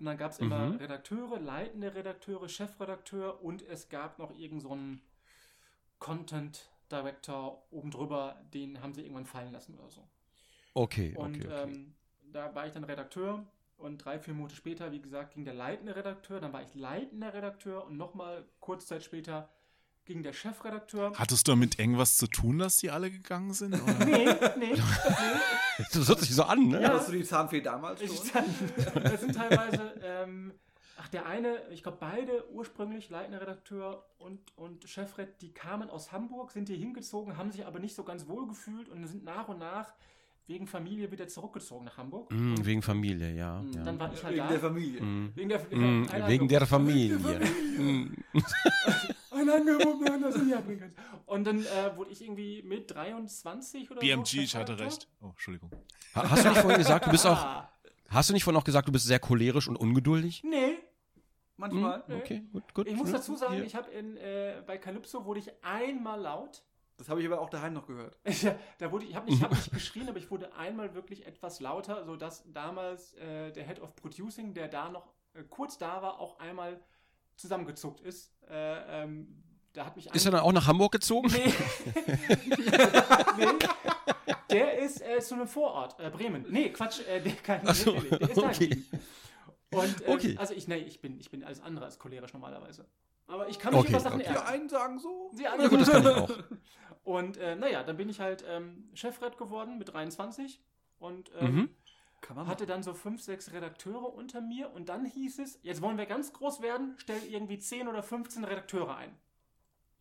Und 0.00 0.06
dann 0.06 0.16
gab 0.18 0.32
es 0.32 0.38
immer 0.40 0.70
Mhm. 0.70 0.76
Redakteure, 0.76 1.38
leitende 1.38 1.94
Redakteure, 1.94 2.48
Chefredakteur 2.48 3.42
und 3.44 3.62
es 3.62 3.88
gab 3.90 4.18
noch 4.18 4.30
irgendeinen 4.32 4.60
so 4.60 4.72
einen 4.72 5.02
Content 6.00 6.68
Director 6.90 7.64
oben 7.70 7.90
drüber, 7.92 8.40
den 8.52 8.82
haben 8.82 8.92
sie 8.92 9.02
irgendwann 9.02 9.26
fallen 9.26 9.52
lassen 9.52 9.78
oder 9.78 9.90
so. 9.90 10.08
Okay, 10.74 11.14
Und 11.16 11.36
okay, 11.36 11.46
okay. 11.46 11.62
Ähm, 11.62 11.94
da 12.32 12.54
war 12.54 12.66
ich 12.66 12.72
dann 12.72 12.84
Redakteur 12.84 13.44
und 13.76 13.98
drei, 13.98 14.18
vier 14.18 14.34
Monate 14.34 14.54
später, 14.54 14.92
wie 14.92 15.00
gesagt, 15.00 15.34
ging 15.34 15.44
der 15.44 15.54
leitende 15.54 15.96
Redakteur, 15.96 16.40
dann 16.40 16.52
war 16.52 16.62
ich 16.62 16.74
leitender 16.74 17.32
Redakteur 17.34 17.86
und 17.86 17.96
nochmal 17.96 18.44
kurz 18.60 18.86
Zeit 18.86 19.02
später 19.02 19.48
ging 20.04 20.22
der 20.22 20.32
Chefredakteur. 20.32 21.12
Hattest 21.16 21.46
du 21.46 21.52
damit 21.52 21.78
irgendwas 21.78 22.16
zu 22.16 22.26
tun, 22.26 22.58
dass 22.58 22.76
die 22.78 22.90
alle 22.90 23.10
gegangen 23.10 23.52
sind? 23.52 23.74
Oder? 23.74 23.94
Nee, 24.04 24.24
nee, 24.56 24.74
nee. 24.74 24.74
Das 25.92 26.08
hört 26.08 26.20
sich 26.20 26.34
so 26.34 26.42
an, 26.42 26.68
ne? 26.68 26.82
Ja. 26.82 26.94
Hast 26.94 27.08
du 27.08 27.12
die 27.12 27.24
Zahnfee 27.24 27.60
damals 27.60 28.00
schon? 28.00 28.10
Ich, 28.10 28.32
das 28.94 29.20
sind 29.20 29.34
teilweise, 29.34 29.94
ähm, 30.02 30.52
ach, 30.98 31.08
der 31.08 31.26
eine, 31.26 31.62
ich 31.70 31.82
glaube, 31.82 31.98
beide 32.00 32.50
ursprünglich 32.50 33.08
leitender 33.08 33.40
Redakteur 33.40 34.04
und, 34.18 34.56
und 34.56 34.88
Chefred, 34.88 35.40
die 35.40 35.52
kamen 35.52 35.88
aus 35.88 36.12
Hamburg, 36.12 36.50
sind 36.50 36.68
hier 36.68 36.76
hingezogen, 36.76 37.36
haben 37.36 37.50
sich 37.50 37.64
aber 37.66 37.78
nicht 37.78 37.94
so 37.94 38.04
ganz 38.04 38.26
wohl 38.28 38.46
gefühlt 38.46 38.88
und 38.88 39.06
sind 39.06 39.24
nach 39.24 39.48
und 39.48 39.58
nach 39.58 39.94
wegen 40.46 40.66
Familie 40.66 41.10
wieder 41.12 41.28
zurückgezogen 41.28 41.84
nach 41.84 41.96
Hamburg. 41.96 42.30
Mm, 42.32 42.54
wegen 42.64 42.82
Familie, 42.82 43.34
ja. 43.34 43.60
Mhm. 43.62 43.72
ja. 43.72 43.82
dann 43.84 43.98
war 44.00 44.12
ich 44.12 44.22
halt 44.24 44.34
Wegen 44.34 44.44
da. 44.46 44.50
der 44.50 44.60
Familie. 44.60 45.00
Mm. 45.02 45.32
wegen 45.36 45.48
der, 45.48 45.58
Mm, 45.70 46.06
wegen 46.26 46.48
der 46.48 46.66
Familie. 46.66 47.18
Familie. 47.20 47.48
Mm. 47.78 48.16
Ein 49.30 49.50
Hand, 49.50 50.22
das 50.22 50.34
die 50.44 50.54
abbringen 50.54 50.80
kannst. 50.80 50.96
Und 51.26 51.44
dann 51.44 51.60
äh, 51.64 51.96
wurde 51.96 52.10
ich 52.10 52.22
irgendwie 52.22 52.62
mit 52.62 52.90
23 52.90 53.90
oder 53.90 54.00
so. 54.00 54.06
BMG, 54.06 54.34
ich 54.42 54.56
hatte 54.56 54.78
recht. 54.78 55.08
Oh, 55.20 55.28
Entschuldigung. 55.28 55.70
Ha- 56.14 56.28
Hast 56.30 56.44
du 56.44 56.48
nicht 56.50 56.60
vorhin 56.60 56.78
gesagt, 56.78 57.06
du 57.06 57.10
bist 57.10 57.26
auch, 57.26 57.38
Ah, 57.38 57.72
hast 58.08 58.28
du 58.28 58.34
nicht 58.34 58.44
vorhin 58.44 58.60
auch 58.60 58.64
gesagt, 58.64 58.88
du 58.88 58.92
bist 58.92 59.06
sehr 59.06 59.18
cholerisch 59.20 59.68
und 59.68 59.76
ungeduldig? 59.76 60.42
nee, 60.44 60.78
Manchmal. 61.56 62.02
Nee. 62.08 62.14
Okay, 62.16 62.42
gut, 62.52 62.72
gut. 62.74 62.86
ich 62.88 62.96
muss 62.96 63.12
dazu 63.12 63.36
sagen, 63.36 63.54
Hier. 63.54 63.64
ich 63.64 63.74
habe 63.74 63.90
in 63.90 64.16
äh, 64.16 64.62
bei 64.66 64.78
Calypso 64.78 65.26
wurde 65.26 65.40
ich 65.40 65.50
einmal 65.62 66.18
laut. 66.18 66.62
Das 67.00 67.08
habe 67.08 67.22
ich 67.22 67.26
aber 67.26 67.40
auch 67.40 67.48
daheim 67.48 67.72
noch 67.72 67.86
gehört. 67.86 68.14
Ja, 68.42 68.54
da 68.76 68.92
wurde 68.92 69.04
ich, 69.04 69.12
ich 69.12 69.16
habe 69.16 69.30
nicht, 69.30 69.42
hab 69.42 69.50
nicht 69.52 69.72
geschrien, 69.72 70.06
aber 70.06 70.18
ich 70.18 70.30
wurde 70.30 70.54
einmal 70.54 70.94
wirklich 70.94 71.26
etwas 71.26 71.58
lauter, 71.58 72.04
sodass 72.04 72.44
damals 72.52 73.14
äh, 73.14 73.50
der 73.52 73.66
Head 73.66 73.80
of 73.80 73.96
Producing, 73.96 74.52
der 74.52 74.68
da 74.68 74.90
noch 74.90 75.06
äh, 75.32 75.42
kurz 75.44 75.78
da 75.78 76.02
war, 76.02 76.20
auch 76.20 76.38
einmal 76.40 76.78
zusammengezuckt 77.36 78.02
ist. 78.02 78.34
Äh, 78.50 79.04
ähm, 79.04 79.42
da 79.72 79.86
hat 79.86 79.96
mich 79.96 80.14
Ist 80.14 80.26
er 80.26 80.32
dann 80.32 80.42
auch 80.42 80.52
nach 80.52 80.66
Hamburg 80.66 80.92
gezogen? 80.92 81.32
Nee. 81.32 81.54
nee. 83.38 83.46
Der 84.50 84.78
ist 84.80 85.00
äh, 85.00 85.20
zu 85.20 85.36
einem 85.36 85.48
Vorort, 85.48 85.98
äh, 86.00 86.10
Bremen. 86.10 86.44
Nee, 86.50 86.68
Quatsch, 86.68 87.00
äh, 87.08 87.22
der, 87.22 87.32
kann, 87.36 87.62
Ach 87.64 87.74
so, 87.74 87.92
der 87.92 88.20
ist 88.20 88.36
da 88.36 88.42
okay. 88.42 88.68
geblieben. 88.68 89.00
Und 89.72 90.06
Okay. 90.06 90.36
also 90.38 90.52
ich, 90.52 90.68
nee, 90.68 90.78
ich 90.78 91.00
bin, 91.00 91.18
ich 91.18 91.30
bin 91.30 91.44
alles 91.44 91.62
andere 91.62 91.86
als 91.86 91.98
cholerisch 91.98 92.34
normalerweise. 92.34 92.84
Aber 93.30 93.48
ich 93.48 93.60
kann 93.60 93.72
mich 93.72 93.82
Okay, 93.82 93.90
über 93.90 94.00
Sachen 94.00 94.20
okay. 94.20 94.28
Die 94.28 94.34
ärgern. 94.34 94.52
einen 94.52 94.68
sagen 94.68 94.98
so. 94.98 95.30
Die 95.38 95.42
Ja 95.44 95.52
anderen 95.52 95.70
gut, 95.70 95.80
das 95.82 95.90
kann 95.90 96.02
ich 96.02 96.08
auch. 96.08 96.30
Und 97.10 97.38
äh, 97.38 97.56
naja, 97.56 97.82
dann 97.82 97.96
bin 97.96 98.08
ich 98.08 98.20
halt 98.20 98.44
ähm, 98.46 98.88
Chefred 98.94 99.36
geworden 99.36 99.78
mit 99.78 99.92
23 99.92 100.60
und 101.00 101.32
ähm, 101.36 101.54
Mhm. 101.54 101.70
Kann 102.20 102.36
man 102.36 102.46
hatte 102.46 102.66
dann 102.66 102.84
so 102.84 102.94
fünf, 102.94 103.20
sechs 103.20 103.50
Redakteure 103.52 104.14
unter 104.14 104.40
mir 104.40 104.70
und 104.72 104.88
dann 104.88 105.04
hieß 105.06 105.40
es, 105.40 105.58
jetzt 105.62 105.82
wollen 105.82 105.98
wir 105.98 106.06
ganz 106.06 106.32
groß 106.32 106.60
werden, 106.62 106.94
stell 106.98 107.20
irgendwie 107.24 107.58
10 107.58 107.88
oder 107.88 108.04
15 108.04 108.44
Redakteure 108.44 108.94
ein. 108.96 109.16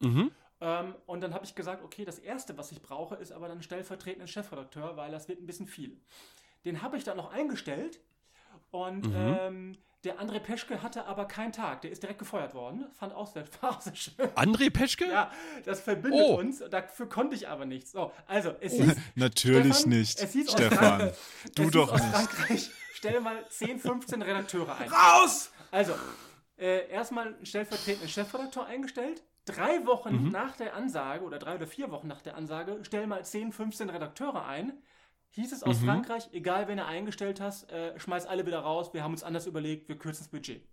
Mhm. 0.01 0.29
Ähm, 0.61 0.93
und 1.07 1.21
dann 1.21 1.33
habe 1.33 1.45
ich 1.45 1.55
gesagt, 1.55 1.83
okay, 1.83 2.05
das 2.05 2.19
Erste, 2.19 2.57
was 2.59 2.71
ich 2.71 2.83
brauche, 2.83 3.15
ist 3.15 3.31
aber 3.31 3.47
dann 3.47 3.63
stellvertretenden 3.63 4.27
Chefredakteur, 4.27 4.95
weil 4.95 5.09
das 5.11 5.27
wird 5.27 5.41
ein 5.41 5.47
bisschen 5.47 5.65
viel. 5.65 5.99
Den 6.63 6.83
habe 6.83 6.95
ich 6.97 7.05
dann 7.05 7.17
noch 7.17 7.31
eingestellt 7.31 8.01
und 8.69 9.07
Mhm. 9.07 9.13
ähm, 9.15 9.77
der 10.05 10.19
André 10.19 10.39
Peschke 10.39 10.81
hatte 10.81 11.05
aber 11.05 11.25
keinen 11.25 11.51
Tag. 11.51 11.81
Der 11.81 11.91
ist 11.91 12.01
direkt 12.03 12.19
gefeuert 12.19 12.53
worden. 12.53 12.85
Fand 12.93 13.13
auch 13.13 13.27
sehr, 13.27 13.43
war 13.61 13.81
sehr 13.81 13.95
schön. 13.95 14.15
André 14.35 14.69
Peschke? 14.71 15.05
Ja, 15.09 15.31
das 15.65 15.81
verbindet 15.81 16.21
Oh. 16.25 16.37
uns. 16.39 16.59
Dafür 16.69 17.09
konnte 17.09 17.35
ich 17.35 17.47
aber 17.49 17.65
nichts. 17.65 17.91
So, 17.91 18.11
also, 18.27 18.55
es 18.61 18.73
hieß, 18.73 18.95
Natürlich 19.15 19.73
Stefan, 19.75 19.89
nicht, 19.89 20.19
es 20.21 20.31
hieß 20.31 20.47
aus 20.47 20.53
Stefan. 20.53 20.99
Frank- 20.99 21.13
Du 21.55 21.69
doch 21.69 21.91
aus 21.91 22.01
nicht. 22.01 22.11
Frankreich, 22.13 22.69
stell 22.93 23.19
mal 23.19 23.45
10, 23.49 23.79
15 23.79 24.21
Redakteure 24.21 24.77
ein. 24.77 24.89
Raus! 24.89 25.51
Also, 25.71 25.93
äh, 26.57 26.89
erstmal 26.89 27.35
stellvertretenden 27.43 28.09
Chefredakteur 28.09 28.65
eingestellt. 28.65 29.23
Drei 29.45 29.85
Wochen 29.85 30.25
Mhm. 30.25 30.29
nach 30.31 30.55
der 30.57 30.75
Ansage 30.75 31.23
oder 31.23 31.39
drei 31.39 31.55
oder 31.55 31.67
vier 31.67 31.89
Wochen 31.91 32.07
nach 32.07 32.21
der 32.21 32.35
Ansage, 32.37 32.79
stell 32.83 33.07
mal 33.07 33.25
10, 33.25 33.51
15 33.51 33.89
Redakteure 33.89 34.45
ein. 34.45 34.73
Hieß 35.31 35.51
es 35.53 35.63
aus 35.63 35.79
Mhm. 35.79 35.85
Frankreich, 35.85 36.29
egal 36.31 36.67
wen 36.67 36.77
du 36.77 36.85
eingestellt 36.85 37.39
hast, 37.39 37.69
äh, 37.71 37.97
schmeiß 37.99 38.25
alle 38.25 38.45
wieder 38.45 38.59
raus, 38.59 38.93
wir 38.93 39.03
haben 39.03 39.11
uns 39.13 39.23
anders 39.23 39.45
überlegt, 39.45 39.87
wir 39.87 39.97
kürzen 39.97 40.23
das 40.23 40.29
Budget. 40.29 40.63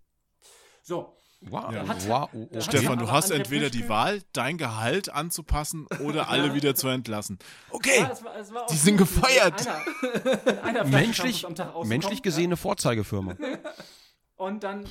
So, 0.81 1.13
Wow. 1.41 1.71
Ja. 1.71 1.87
Hat- 1.87 2.07
wow. 2.09 2.29
hat- 2.33 2.63
Stefan, 2.63 2.97
du 2.97 3.11
hast 3.11 3.29
entweder 3.29 3.69
die 3.69 3.87
Wahl, 3.87 4.23
dein 4.33 4.57
Gehalt 4.57 5.09
anzupassen 5.13 5.85
oder 6.03 6.29
alle 6.29 6.55
wieder 6.55 6.73
zu 6.73 6.87
entlassen. 6.87 7.37
Okay. 7.69 7.99
Ja, 7.99 8.09
es 8.11 8.23
war, 8.23 8.35
es 8.37 8.51
war 8.51 8.65
die 8.65 8.75
sind. 8.75 8.99
Mit 8.99 9.23
einer, 9.23 10.63
einer 10.63 10.83
Menschlich, 10.85 11.45
menschlich 11.83 12.23
gesehene 12.23 12.57
Vorzeigefirma. 12.57 13.35
Ja. 13.39 13.59
Und 14.35 14.63
dann 14.63 14.83
äh, 14.85 14.87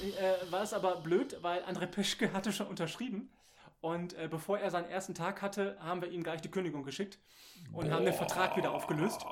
war 0.53 0.63
es 0.63 0.73
aber 0.73 1.01
blöd, 1.01 1.37
weil 1.43 1.63
André 1.65 1.87
Peschke 1.87 2.33
hatte 2.33 2.53
schon 2.53 2.69
unterschrieben. 2.69 3.29
Und 3.81 4.15
äh, 4.15 4.29
bevor 4.29 4.59
er 4.59 4.71
seinen 4.71 4.89
ersten 4.89 5.15
Tag 5.15 5.43
hatte, 5.43 5.77
haben 5.81 6.01
wir 6.01 6.11
ihm 6.11 6.23
gleich 6.23 6.41
die 6.41 6.51
Kündigung 6.51 6.83
geschickt 6.83 7.19
und 7.73 7.93
haben 7.93 8.05
den 8.05 8.15
Vertrag 8.15 8.57
wieder 8.57 8.73
aufgelöst. 8.73 9.25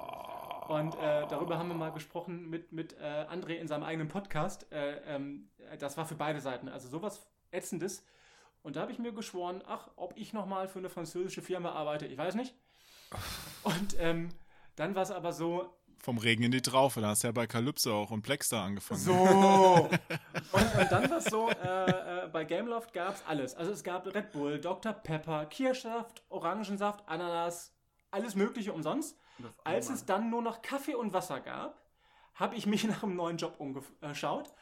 Und 0.69 0.95
äh, 0.95 1.27
darüber 1.29 1.59
haben 1.59 1.69
wir 1.69 1.75
mal 1.75 1.93
gesprochen 1.93 2.49
mit, 2.49 2.73
mit 2.73 2.95
äh, 2.95 3.27
André 3.31 3.57
in 3.57 3.69
seinem 3.69 3.83
eigenen 3.83 4.09
Podcast. 4.09 4.71
Äh, 4.73 4.97
ähm, 5.15 5.51
das 5.79 5.97
war 5.97 6.07
für 6.07 6.15
beide 6.15 6.41
Seiten. 6.41 6.69
Also 6.69 6.89
sowas 6.89 7.27
Ätzendes. 7.51 8.05
Und 8.63 8.77
da 8.77 8.83
habe 8.83 8.93
ich 8.93 8.99
mir 8.99 9.13
geschworen, 9.13 9.63
ach, 9.67 9.91
ob 9.97 10.17
ich 10.17 10.33
nochmal 10.33 10.69
für 10.69 10.79
eine 10.79 10.89
französische 10.89 11.43
Firma 11.43 11.73
arbeite, 11.73 12.07
ich 12.07 12.17
weiß 12.17 12.35
nicht. 12.35 12.55
Und 13.63 13.97
ähm, 13.99 14.31
dann 14.75 14.95
war 14.95 15.03
es 15.03 15.11
aber 15.11 15.33
so, 15.33 15.77
Vom 16.05 16.19
Regen 16.19 16.43
in 16.43 16.53
die 16.53 16.61
Traufe, 16.61 17.01
da 17.01 17.09
hast 17.09 17.23
du 17.23 17.29
ja 17.29 17.33
bei 17.33 17.47
Calypso 17.47 18.03
auch 18.03 18.11
und 18.11 18.21
Plexstar 18.21 18.63
angefangen. 18.63 19.01
So. 19.01 19.13
und, 20.53 20.75
und 20.79 20.93
dann 20.93 21.09
war 21.09 21.17
es 21.17 21.25
so, 21.25 21.49
äh, 21.49 22.25
äh, 22.25 22.29
bei 22.29 22.45
Gameloft 22.45 22.93
gab 22.93 23.15
es 23.15 23.25
alles. 23.27 23.55
Also 23.55 23.73
es 23.73 23.83
gab 23.83 24.07
Red 24.15 24.31
Bull, 24.31 24.61
Dr. 24.61 24.93
Pepper, 24.93 25.47
Kirschsaft, 25.47 26.23
Orangensaft, 26.29 27.09
Ananas, 27.09 27.73
alles 28.11 28.35
mögliche 28.35 28.75
umsonst. 28.75 29.19
Als 29.65 29.89
es 29.89 30.05
dann 30.05 30.29
nur 30.29 30.43
noch 30.43 30.61
Kaffee 30.61 30.95
und 30.95 31.15
Wasser 31.15 31.41
gab, 31.41 31.81
habe 32.35 32.55
ich 32.55 32.67
mich 32.67 32.85
nach 32.85 33.03
einem 33.03 33.17
neuen 33.17 33.39
Job 33.39 33.55
umgeschaut. 33.57 34.53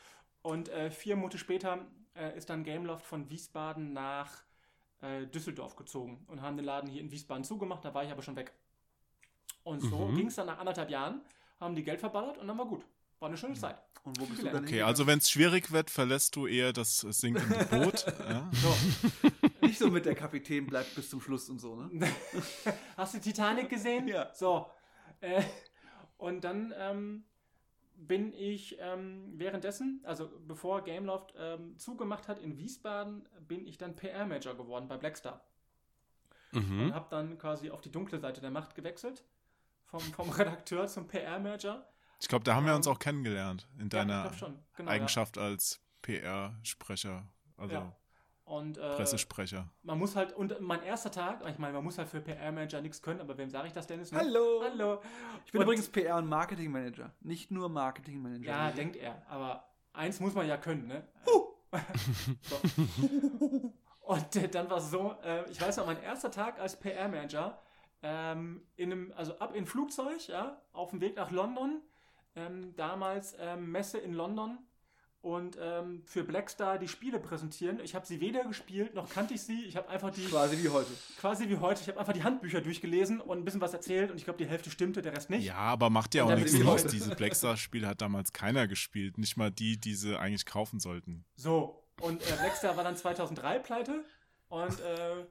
Und 0.42 0.68
äh, 0.68 0.92
vier 0.92 1.16
Monate 1.16 1.38
später 1.38 1.84
äh, 2.14 2.38
ist 2.38 2.50
dann 2.50 2.62
Gameloft 2.62 3.04
von 3.04 3.28
Wiesbaden 3.30 3.92
nach 3.92 4.44
äh, 5.00 5.26
Düsseldorf 5.26 5.74
gezogen 5.74 6.24
und 6.28 6.40
haben 6.40 6.56
den 6.56 6.66
Laden 6.66 6.88
hier 6.88 7.00
in 7.00 7.10
Wiesbaden 7.10 7.42
zugemacht. 7.42 7.84
Da 7.84 7.92
war 7.94 8.04
ich 8.04 8.12
aber 8.12 8.22
schon 8.22 8.36
weg. 8.36 8.52
Und 9.64 9.80
so 9.80 10.06
Mhm. 10.08 10.16
ging 10.16 10.26
es 10.26 10.34
dann 10.36 10.46
nach 10.46 10.58
anderthalb 10.58 10.90
Jahren, 10.90 11.20
haben 11.60 11.74
die 11.74 11.84
Geld 11.84 12.00
verballert 12.00 12.38
und 12.38 12.46
dann 12.48 12.58
war 12.58 12.66
gut. 12.66 12.84
War 13.20 13.28
eine 13.28 13.36
schöne 13.36 13.54
Zeit. 13.54 13.80
Und 14.04 14.18
wo 14.18 14.26
bist 14.26 14.42
du 14.42 14.46
dann 14.50 14.64
Okay, 14.64 14.82
also 14.82 15.06
wenn 15.06 15.18
es 15.18 15.30
schwierig 15.30 15.70
wird, 15.70 15.88
verlässt 15.90 16.34
du 16.34 16.48
eher 16.48 16.72
das 16.72 16.98
sinkende 17.00 17.64
Boot. 17.66 18.04
ja. 18.28 18.50
So. 18.52 18.74
Nicht 19.66 19.78
so 19.78 19.88
mit 19.90 20.04
der 20.06 20.16
Kapitän 20.16 20.66
bleibt 20.66 20.92
bis 20.96 21.08
zum 21.08 21.20
Schluss 21.20 21.48
und 21.48 21.60
so, 21.60 21.76
ne? 21.76 22.08
Hast 22.96 23.14
du 23.14 23.20
Titanic 23.20 23.68
gesehen? 23.68 24.08
Ja. 24.08 24.32
So. 24.34 24.66
Äh, 25.20 25.42
und 26.18 26.42
dann 26.42 26.74
ähm, 26.76 27.24
bin 27.94 28.32
ich 28.34 28.76
ähm, 28.80 29.34
währenddessen, 29.36 30.00
also 30.02 30.28
bevor 30.48 30.82
Gameloft 30.82 31.34
ähm, 31.38 31.78
zugemacht 31.78 32.26
hat 32.26 32.40
in 32.40 32.58
Wiesbaden, 32.58 33.28
bin 33.46 33.64
ich 33.68 33.78
dann 33.78 33.94
PR-Manager 33.94 34.56
geworden 34.56 34.88
bei 34.88 34.96
Blackstar. 34.96 35.44
Und 36.52 36.68
Mhm. 36.68 36.92
habe 36.92 37.06
dann 37.08 37.38
quasi 37.38 37.70
auf 37.70 37.80
die 37.80 37.92
dunkle 37.92 38.18
Seite 38.18 38.40
der 38.40 38.50
Macht 38.50 38.74
gewechselt. 38.74 39.22
Vom, 39.92 40.00
vom 40.00 40.30
Redakteur 40.30 40.86
zum 40.88 41.06
PR-Manager. 41.06 41.86
Ich 42.18 42.26
glaube, 42.26 42.44
da 42.44 42.54
haben 42.54 42.64
wir 42.66 42.74
uns 42.74 42.86
Ähm, 42.86 42.92
auch 42.94 42.98
kennengelernt 42.98 43.68
in 43.76 43.82
Ja, 43.82 43.88
deiner 43.88 44.22
glaub 44.22 44.34
schon. 44.36 44.58
Genau, 44.76 44.90
Eigenschaft 44.90 45.36
als 45.36 45.80
PR-Sprecher, 46.00 47.24
also 47.58 47.74
Ja. 47.74 47.80
Ja. 47.80 47.96
Und 48.44 48.76
äh, 48.78 48.96
Pressesprecher. 48.96 49.68
man 49.82 49.98
muss 49.98 50.16
halt, 50.16 50.32
und 50.32 50.60
mein 50.60 50.82
erster 50.82 51.10
Tag, 51.10 51.42
ich 51.48 51.58
meine, 51.58 51.74
man 51.74 51.84
muss 51.84 51.96
halt 51.98 52.08
für 52.08 52.20
PR-Manager 52.20 52.80
nichts 52.80 53.00
können, 53.02 53.20
aber 53.20 53.36
wem 53.38 53.50
sage 53.50 53.66
ich 53.68 53.72
das, 53.72 53.86
Dennis? 53.86 54.10
ne? 54.12 54.18
Hallo! 54.18 54.62
Hallo! 54.64 55.00
Ich 55.46 55.52
bin 55.52 55.60
Und- 55.60 55.66
übrigens 55.66 55.88
PR- 55.90 56.18
und 56.18 56.26
Marketingmanager, 56.26 57.12
nicht 57.20 57.50
nur 57.50 57.68
Marketingmanager. 57.68 58.44
Ja, 58.50 58.70
denkt 58.72 58.96
er. 58.96 59.22
Aber 59.28 59.68
eins 59.92 60.18
muss 60.20 60.34
man 60.34 60.46
ja 60.48 60.56
können, 60.56 60.86
ne? 60.88 61.06
so. 61.26 61.50
Und 64.00 64.36
äh, 64.36 64.48
dann 64.48 64.68
war 64.68 64.78
es 64.78 64.90
so, 64.90 65.14
äh, 65.22 65.48
ich 65.50 65.60
weiß 65.60 65.76
noch, 65.78 65.86
mein 65.86 66.02
erster 66.02 66.30
Tag 66.30 66.58
als 66.58 66.76
PR-Manager, 66.78 67.58
ähm, 68.02 68.62
in 68.76 68.92
einem, 68.92 69.12
also 69.16 69.38
ab 69.38 69.54
in 69.54 69.66
Flugzeug, 69.66 70.26
ja, 70.28 70.60
auf 70.72 70.90
dem 70.90 71.00
Weg 71.00 71.16
nach 71.16 71.30
London, 71.30 71.80
ähm, 72.34 72.74
damals 72.76 73.36
ähm, 73.38 73.70
Messe 73.70 73.98
in 73.98 74.12
London 74.12 74.58
und 75.22 75.56
ähm, 75.60 76.02
für 76.04 76.24
Blackstar 76.24 76.78
die 76.78 76.88
Spiele 76.88 77.20
präsentieren. 77.20 77.78
Ich 77.80 77.94
habe 77.94 78.04
sie 78.04 78.20
weder 78.20 78.44
gespielt, 78.44 78.94
noch 78.94 79.08
kannte 79.08 79.34
ich 79.34 79.42
sie. 79.42 79.64
Ich 79.66 79.76
habe 79.76 79.88
einfach 79.88 80.10
die, 80.10 80.24
Quasi 80.24 80.58
wie 80.62 80.68
heute. 80.68 80.90
quasi 81.18 81.48
wie 81.48 81.58
heute, 81.58 81.80
ich 81.80 81.88
habe 81.88 82.00
einfach 82.00 82.12
die 82.12 82.24
Handbücher 82.24 82.60
durchgelesen 82.60 83.20
und 83.20 83.38
ein 83.38 83.44
bisschen 83.44 83.60
was 83.60 83.72
erzählt 83.72 84.10
und 84.10 84.16
ich 84.16 84.24
glaube, 84.24 84.38
die 84.38 84.46
Hälfte 84.46 84.70
stimmte, 84.70 85.00
der 85.00 85.12
Rest 85.12 85.30
nicht. 85.30 85.44
Ja, 85.44 85.54
aber 85.54 85.90
macht 85.90 86.14
ja 86.16 86.24
auch 86.24 86.34
nichts 86.34 86.60
aus. 86.66 86.86
Diese 86.86 87.14
Blackstar-Spiele 87.14 87.86
hat 87.86 88.02
damals 88.02 88.32
keiner 88.32 88.66
gespielt. 88.66 89.16
Nicht 89.16 89.36
mal 89.36 89.52
die, 89.52 89.78
die 89.78 89.94
sie 89.94 90.18
eigentlich 90.18 90.44
kaufen 90.44 90.80
sollten. 90.80 91.24
So, 91.36 91.84
und 92.00 92.20
äh, 92.22 92.32
Blackstar 92.40 92.76
war 92.76 92.82
dann 92.82 92.96
2003 92.96 93.60
pleite 93.60 94.04
und 94.48 94.80
äh, 94.80 95.24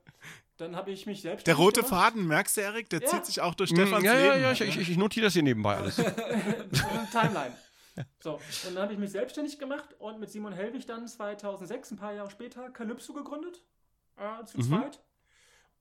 dann 0.62 0.76
habe 0.76 0.92
ich 0.92 1.06
mich 1.06 1.22
selbst. 1.22 1.46
Der 1.48 1.56
rote 1.56 1.84
Faden, 1.84 2.28
merkst 2.28 2.56
du, 2.58 2.62
Erik? 2.62 2.90
Der 2.90 3.02
Ja. 3.02 3.08
zieht 3.08 3.26
sich 3.26 3.42
auch 3.42 3.56
durch 3.56 3.72
Mm, 3.72 3.76
Stefans 3.76 4.04
ja, 4.06 4.14
ja, 4.14 4.34
Leben. 4.34 4.44
ja, 4.44 4.52
ich, 4.54 4.62
ich, 4.62 4.78
ich 4.92 4.98
notiere 4.98 5.26
das 5.26 5.34
hier 5.34 5.44
nebenbei 5.44 5.76
alles. 5.78 5.96
Timeline. 7.12 7.56
So, 8.22 8.36
und 8.36 8.76
dann 8.76 8.84
habe 8.84 8.94
ich 8.94 9.00
mich 9.00 9.12
selbstständig 9.12 9.60
gemacht 9.60 9.96
und 10.00 10.20
mit 10.20 10.30
Simon 10.32 10.54
Hellwig 10.54 10.86
dann 10.86 11.08
2006, 11.08 11.92
ein 11.92 11.98
paar 11.98 12.14
Jahre 12.14 12.32
später, 12.32 12.70
Calypso 12.70 13.14
gegründet. 13.14 13.62
Äh, 14.18 14.46
zu 14.46 14.58
Mhm. 14.60 14.64
zweit. 14.64 15.02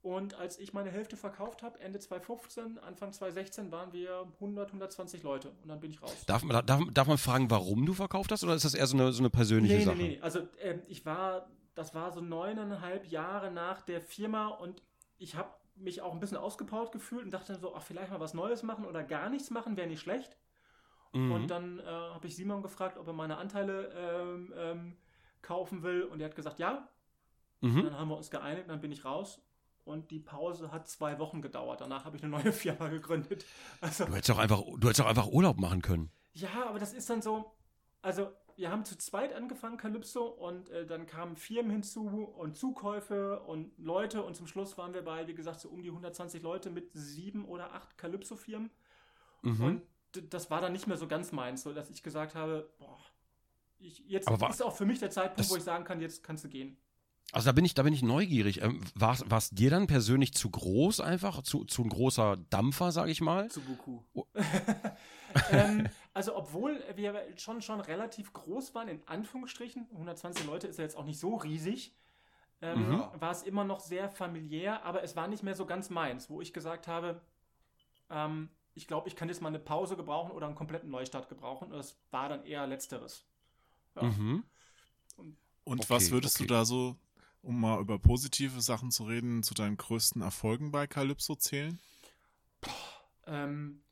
Und 0.02 0.34
als 0.34 0.58
ich 0.58 0.72
meine 0.72 0.90
Hälfte 0.90 1.16
verkauft 1.18 1.62
habe, 1.62 1.78
Ende 1.80 1.98
2015, 1.98 2.78
Anfang 2.78 3.12
2016, 3.12 3.70
waren 3.70 3.92
wir 3.92 4.26
100, 4.40 4.72
120 4.72 5.22
Leute. 5.22 5.50
Und 5.62 5.68
dann 5.68 5.78
bin 5.78 5.90
ich 5.90 6.00
raus. 6.00 6.16
Darf, 6.26 6.42
man- 6.42 6.64
darf, 6.64 6.80
darf 6.92 7.06
man 7.06 7.18
fragen, 7.18 7.50
warum 7.50 7.84
du 7.84 7.92
verkauft 7.92 8.32
hast, 8.32 8.42
oder 8.42 8.54
ist 8.54 8.64
das 8.64 8.72
eher 8.74 8.86
so 8.86 8.96
eine, 8.96 9.12
so 9.12 9.18
eine 9.20 9.28
persönliche 9.28 9.76
nee, 9.76 9.84
Sache? 9.84 9.96
nee, 9.96 10.08
nee. 10.08 10.18
Also 10.22 10.48
ähm, 10.62 10.80
ich 10.88 11.04
war, 11.04 11.50
das 11.74 11.94
war 11.94 12.12
so 12.12 12.20
neuneinhalb 12.20 13.06
Jahre 13.06 13.50
nach 13.50 13.82
der 13.82 14.00
Firma 14.00 14.48
und 14.48 14.82
ich 15.18 15.34
habe 15.36 15.50
mich 15.76 16.02
auch 16.02 16.12
ein 16.12 16.20
bisschen 16.20 16.36
ausgepowert 16.36 16.92
gefühlt 16.92 17.24
und 17.24 17.30
dachte 17.30 17.54
so, 17.56 17.74
ach, 17.74 17.82
vielleicht 17.82 18.10
mal 18.10 18.20
was 18.20 18.34
Neues 18.34 18.62
machen 18.62 18.84
oder 18.84 19.02
gar 19.02 19.30
nichts 19.30 19.50
machen, 19.50 19.76
wäre 19.76 19.88
nicht 19.88 20.00
schlecht. 20.00 20.36
Mhm. 21.12 21.32
Und 21.32 21.48
dann 21.48 21.78
äh, 21.80 21.84
habe 21.84 22.26
ich 22.26 22.36
Simon 22.36 22.62
gefragt, 22.62 22.98
ob 22.98 23.06
er 23.06 23.12
meine 23.12 23.36
Anteile 23.38 23.88
ähm, 23.96 24.52
ähm, 24.56 24.96
kaufen 25.42 25.82
will 25.82 26.02
und 26.04 26.20
er 26.20 26.26
hat 26.28 26.36
gesagt, 26.36 26.58
ja. 26.58 26.88
Und 27.62 27.74
Mhm. 27.74 27.84
dann 27.84 27.98
haben 27.98 28.08
wir 28.08 28.16
uns 28.16 28.30
geeinigt, 28.30 28.68
dann 28.70 28.80
bin 28.80 28.90
ich 28.92 29.04
raus. 29.04 29.40
Und 29.84 30.10
die 30.10 30.20
Pause 30.20 30.70
hat 30.70 30.88
zwei 30.88 31.18
Wochen 31.18 31.42
gedauert. 31.42 31.80
Danach 31.80 32.04
habe 32.04 32.16
ich 32.16 32.22
eine 32.22 32.30
neue 32.30 32.52
Firma 32.52 32.88
gegründet. 32.88 33.44
Also, 33.80 34.04
Du 34.04 34.12
hättest 34.14 34.30
auch 34.30 34.38
einfach, 34.38 34.62
du 34.62 34.88
hättest 34.88 35.00
auch 35.02 35.06
einfach 35.08 35.26
Urlaub 35.26 35.58
machen 35.58 35.82
können. 35.82 36.10
ja, 36.32 36.48
aber 36.68 36.78
das 36.78 36.92
ist 36.92 37.08
dann 37.10 37.22
so. 37.22 37.52
Also, 38.02 38.30
wir 38.60 38.70
haben 38.70 38.84
zu 38.84 38.96
zweit 38.98 39.32
angefangen, 39.32 39.78
Calypso, 39.78 40.24
und 40.26 40.68
äh, 40.68 40.86
dann 40.86 41.06
kamen 41.06 41.36
Firmen 41.36 41.70
hinzu 41.72 42.06
und 42.08 42.56
Zukäufe 42.56 43.40
und 43.40 43.72
Leute. 43.78 44.22
Und 44.22 44.36
zum 44.36 44.46
Schluss 44.46 44.76
waren 44.78 44.92
wir 44.94 45.02
bei, 45.02 45.26
wie 45.26 45.34
gesagt, 45.34 45.60
so 45.60 45.70
um 45.70 45.82
die 45.82 45.88
120 45.88 46.42
Leute 46.42 46.70
mit 46.70 46.90
sieben 46.92 47.46
oder 47.46 47.72
acht 47.74 47.96
Calypso-Firmen. 47.96 48.70
Mhm. 49.42 49.64
Und 49.64 49.82
das 50.32 50.50
war 50.50 50.60
dann 50.60 50.72
nicht 50.72 50.86
mehr 50.86 50.98
so 50.98 51.08
ganz 51.08 51.32
meins, 51.32 51.62
so 51.62 51.72
dass 51.72 51.88
ich 51.90 52.02
gesagt 52.02 52.34
habe, 52.34 52.70
boah, 52.78 52.98
ich, 53.78 54.00
jetzt 54.06 54.28
Aber 54.28 54.40
war- 54.42 54.50
ist 54.50 54.62
auch 54.62 54.76
für 54.76 54.84
mich 54.84 54.98
der 54.98 55.10
Zeitpunkt, 55.10 55.40
das- 55.40 55.50
wo 55.50 55.56
ich 55.56 55.62
sagen 55.62 55.84
kann, 55.84 56.00
jetzt 56.00 56.22
kannst 56.22 56.44
du 56.44 56.48
gehen. 56.48 56.76
Also 57.32 57.46
da 57.46 57.52
bin 57.52 57.64
ich, 57.64 57.74
da 57.74 57.84
bin 57.84 57.92
ich 57.94 58.02
neugierig. 58.02 58.60
Ähm, 58.60 58.80
war 58.96 59.14
es 59.38 59.50
dir 59.50 59.70
dann 59.70 59.86
persönlich 59.86 60.34
zu 60.34 60.50
groß 60.50 61.00
einfach, 61.00 61.42
zu, 61.42 61.64
zu 61.64 61.82
ein 61.82 61.88
großer 61.88 62.36
Dampfer, 62.50 62.90
sag 62.90 63.08
ich 63.08 63.20
mal? 63.20 63.48
Zu 63.48 63.60
Buku. 63.60 64.00
ähm, 65.52 65.88
also 66.14 66.36
obwohl 66.36 66.82
wir 66.96 67.26
schon, 67.36 67.62
schon 67.62 67.80
relativ 67.80 68.32
groß 68.32 68.74
waren, 68.74 68.88
in 68.88 69.06
Anführungsstrichen, 69.06 69.88
120 69.92 70.44
Leute 70.46 70.66
ist 70.66 70.78
ja 70.78 70.84
jetzt 70.84 70.96
auch 70.96 71.04
nicht 71.04 71.18
so 71.20 71.36
riesig, 71.36 71.94
ähm, 72.62 72.88
Mhm. 72.88 73.20
war 73.20 73.30
es 73.30 73.42
immer 73.42 73.64
noch 73.64 73.80
sehr 73.80 74.10
familiär, 74.10 74.84
aber 74.84 75.02
es 75.02 75.16
war 75.16 75.28
nicht 75.28 75.42
mehr 75.42 75.54
so 75.54 75.66
ganz 75.66 75.90
meins, 75.90 76.28
wo 76.30 76.40
ich 76.40 76.52
gesagt 76.52 76.86
habe, 76.88 77.20
ähm, 78.10 78.50
ich 78.74 78.86
glaube, 78.86 79.08
ich 79.08 79.16
kann 79.16 79.28
jetzt 79.28 79.42
mal 79.42 79.48
eine 79.48 79.58
Pause 79.58 79.96
gebrauchen 79.96 80.30
oder 80.32 80.46
einen 80.46 80.54
kompletten 80.54 80.90
Neustart 80.90 81.28
gebrauchen. 81.28 81.66
Und 81.66 81.78
das 81.78 81.98
war 82.10 82.28
dann 82.28 82.44
eher 82.44 82.66
letzteres. 82.66 83.26
Ja. 83.96 84.02
Mhm. 84.02 84.44
Und 85.64 85.80
Okay, 85.80 85.90
was 85.90 86.10
würdest 86.10 86.36
okay. 86.36 86.46
du 86.46 86.54
da 86.54 86.64
so, 86.64 86.96
um 87.42 87.60
mal 87.60 87.80
über 87.80 87.98
positive 87.98 88.60
Sachen 88.60 88.90
zu 88.90 89.04
reden, 89.04 89.42
zu 89.42 89.54
deinen 89.54 89.76
größten 89.76 90.22
Erfolgen 90.22 90.70
bei 90.70 90.86
Calypso 90.86 91.34
zählen? 91.36 91.78
Ähm, 93.26 93.82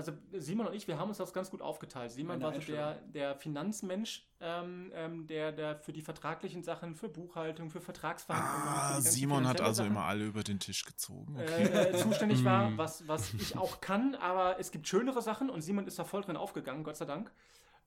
also 0.00 0.12
Simon 0.32 0.66
und 0.66 0.74
ich, 0.74 0.88
wir 0.88 0.98
haben 0.98 1.08
uns 1.10 1.18
das 1.18 1.32
ganz 1.32 1.50
gut 1.50 1.60
aufgeteilt. 1.60 2.10
Simon 2.10 2.40
war 2.40 2.52
so 2.54 2.60
der, 2.72 2.94
der 3.02 3.36
Finanzmensch, 3.36 4.26
ähm, 4.40 4.90
ähm, 4.94 5.26
der, 5.26 5.52
der 5.52 5.76
für 5.76 5.92
die 5.92 6.00
vertraglichen 6.00 6.62
Sachen, 6.62 6.94
für 6.94 7.08
Buchhaltung, 7.08 7.68
für 7.70 7.80
Vertragsverhandlungen. 7.82 8.68
Ah, 8.68 9.00
Simon 9.00 9.46
hat 9.46 9.60
also 9.60 9.82
Sachen, 9.82 9.90
immer 9.92 10.04
alle 10.04 10.24
über 10.24 10.42
den 10.42 10.58
Tisch 10.58 10.84
gezogen. 10.84 11.36
Okay. 11.38 11.64
äh, 11.64 11.90
äh, 11.90 11.96
zuständig 11.98 12.42
war, 12.44 12.70
Mm. 12.70 12.78
was, 12.78 13.06
was 13.08 13.34
ich 13.34 13.56
auch 13.56 13.80
kann, 13.80 14.14
aber 14.14 14.58
es 14.58 14.70
gibt 14.70 14.88
schönere 14.88 15.20
Sachen 15.22 15.50
und 15.50 15.60
Simon 15.62 15.86
ist 15.86 15.98
da 15.98 16.04
voll 16.04 16.22
drin 16.22 16.36
aufgegangen, 16.36 16.82
Gott 16.84 16.96
sei 16.96 17.04
Dank. 17.04 17.30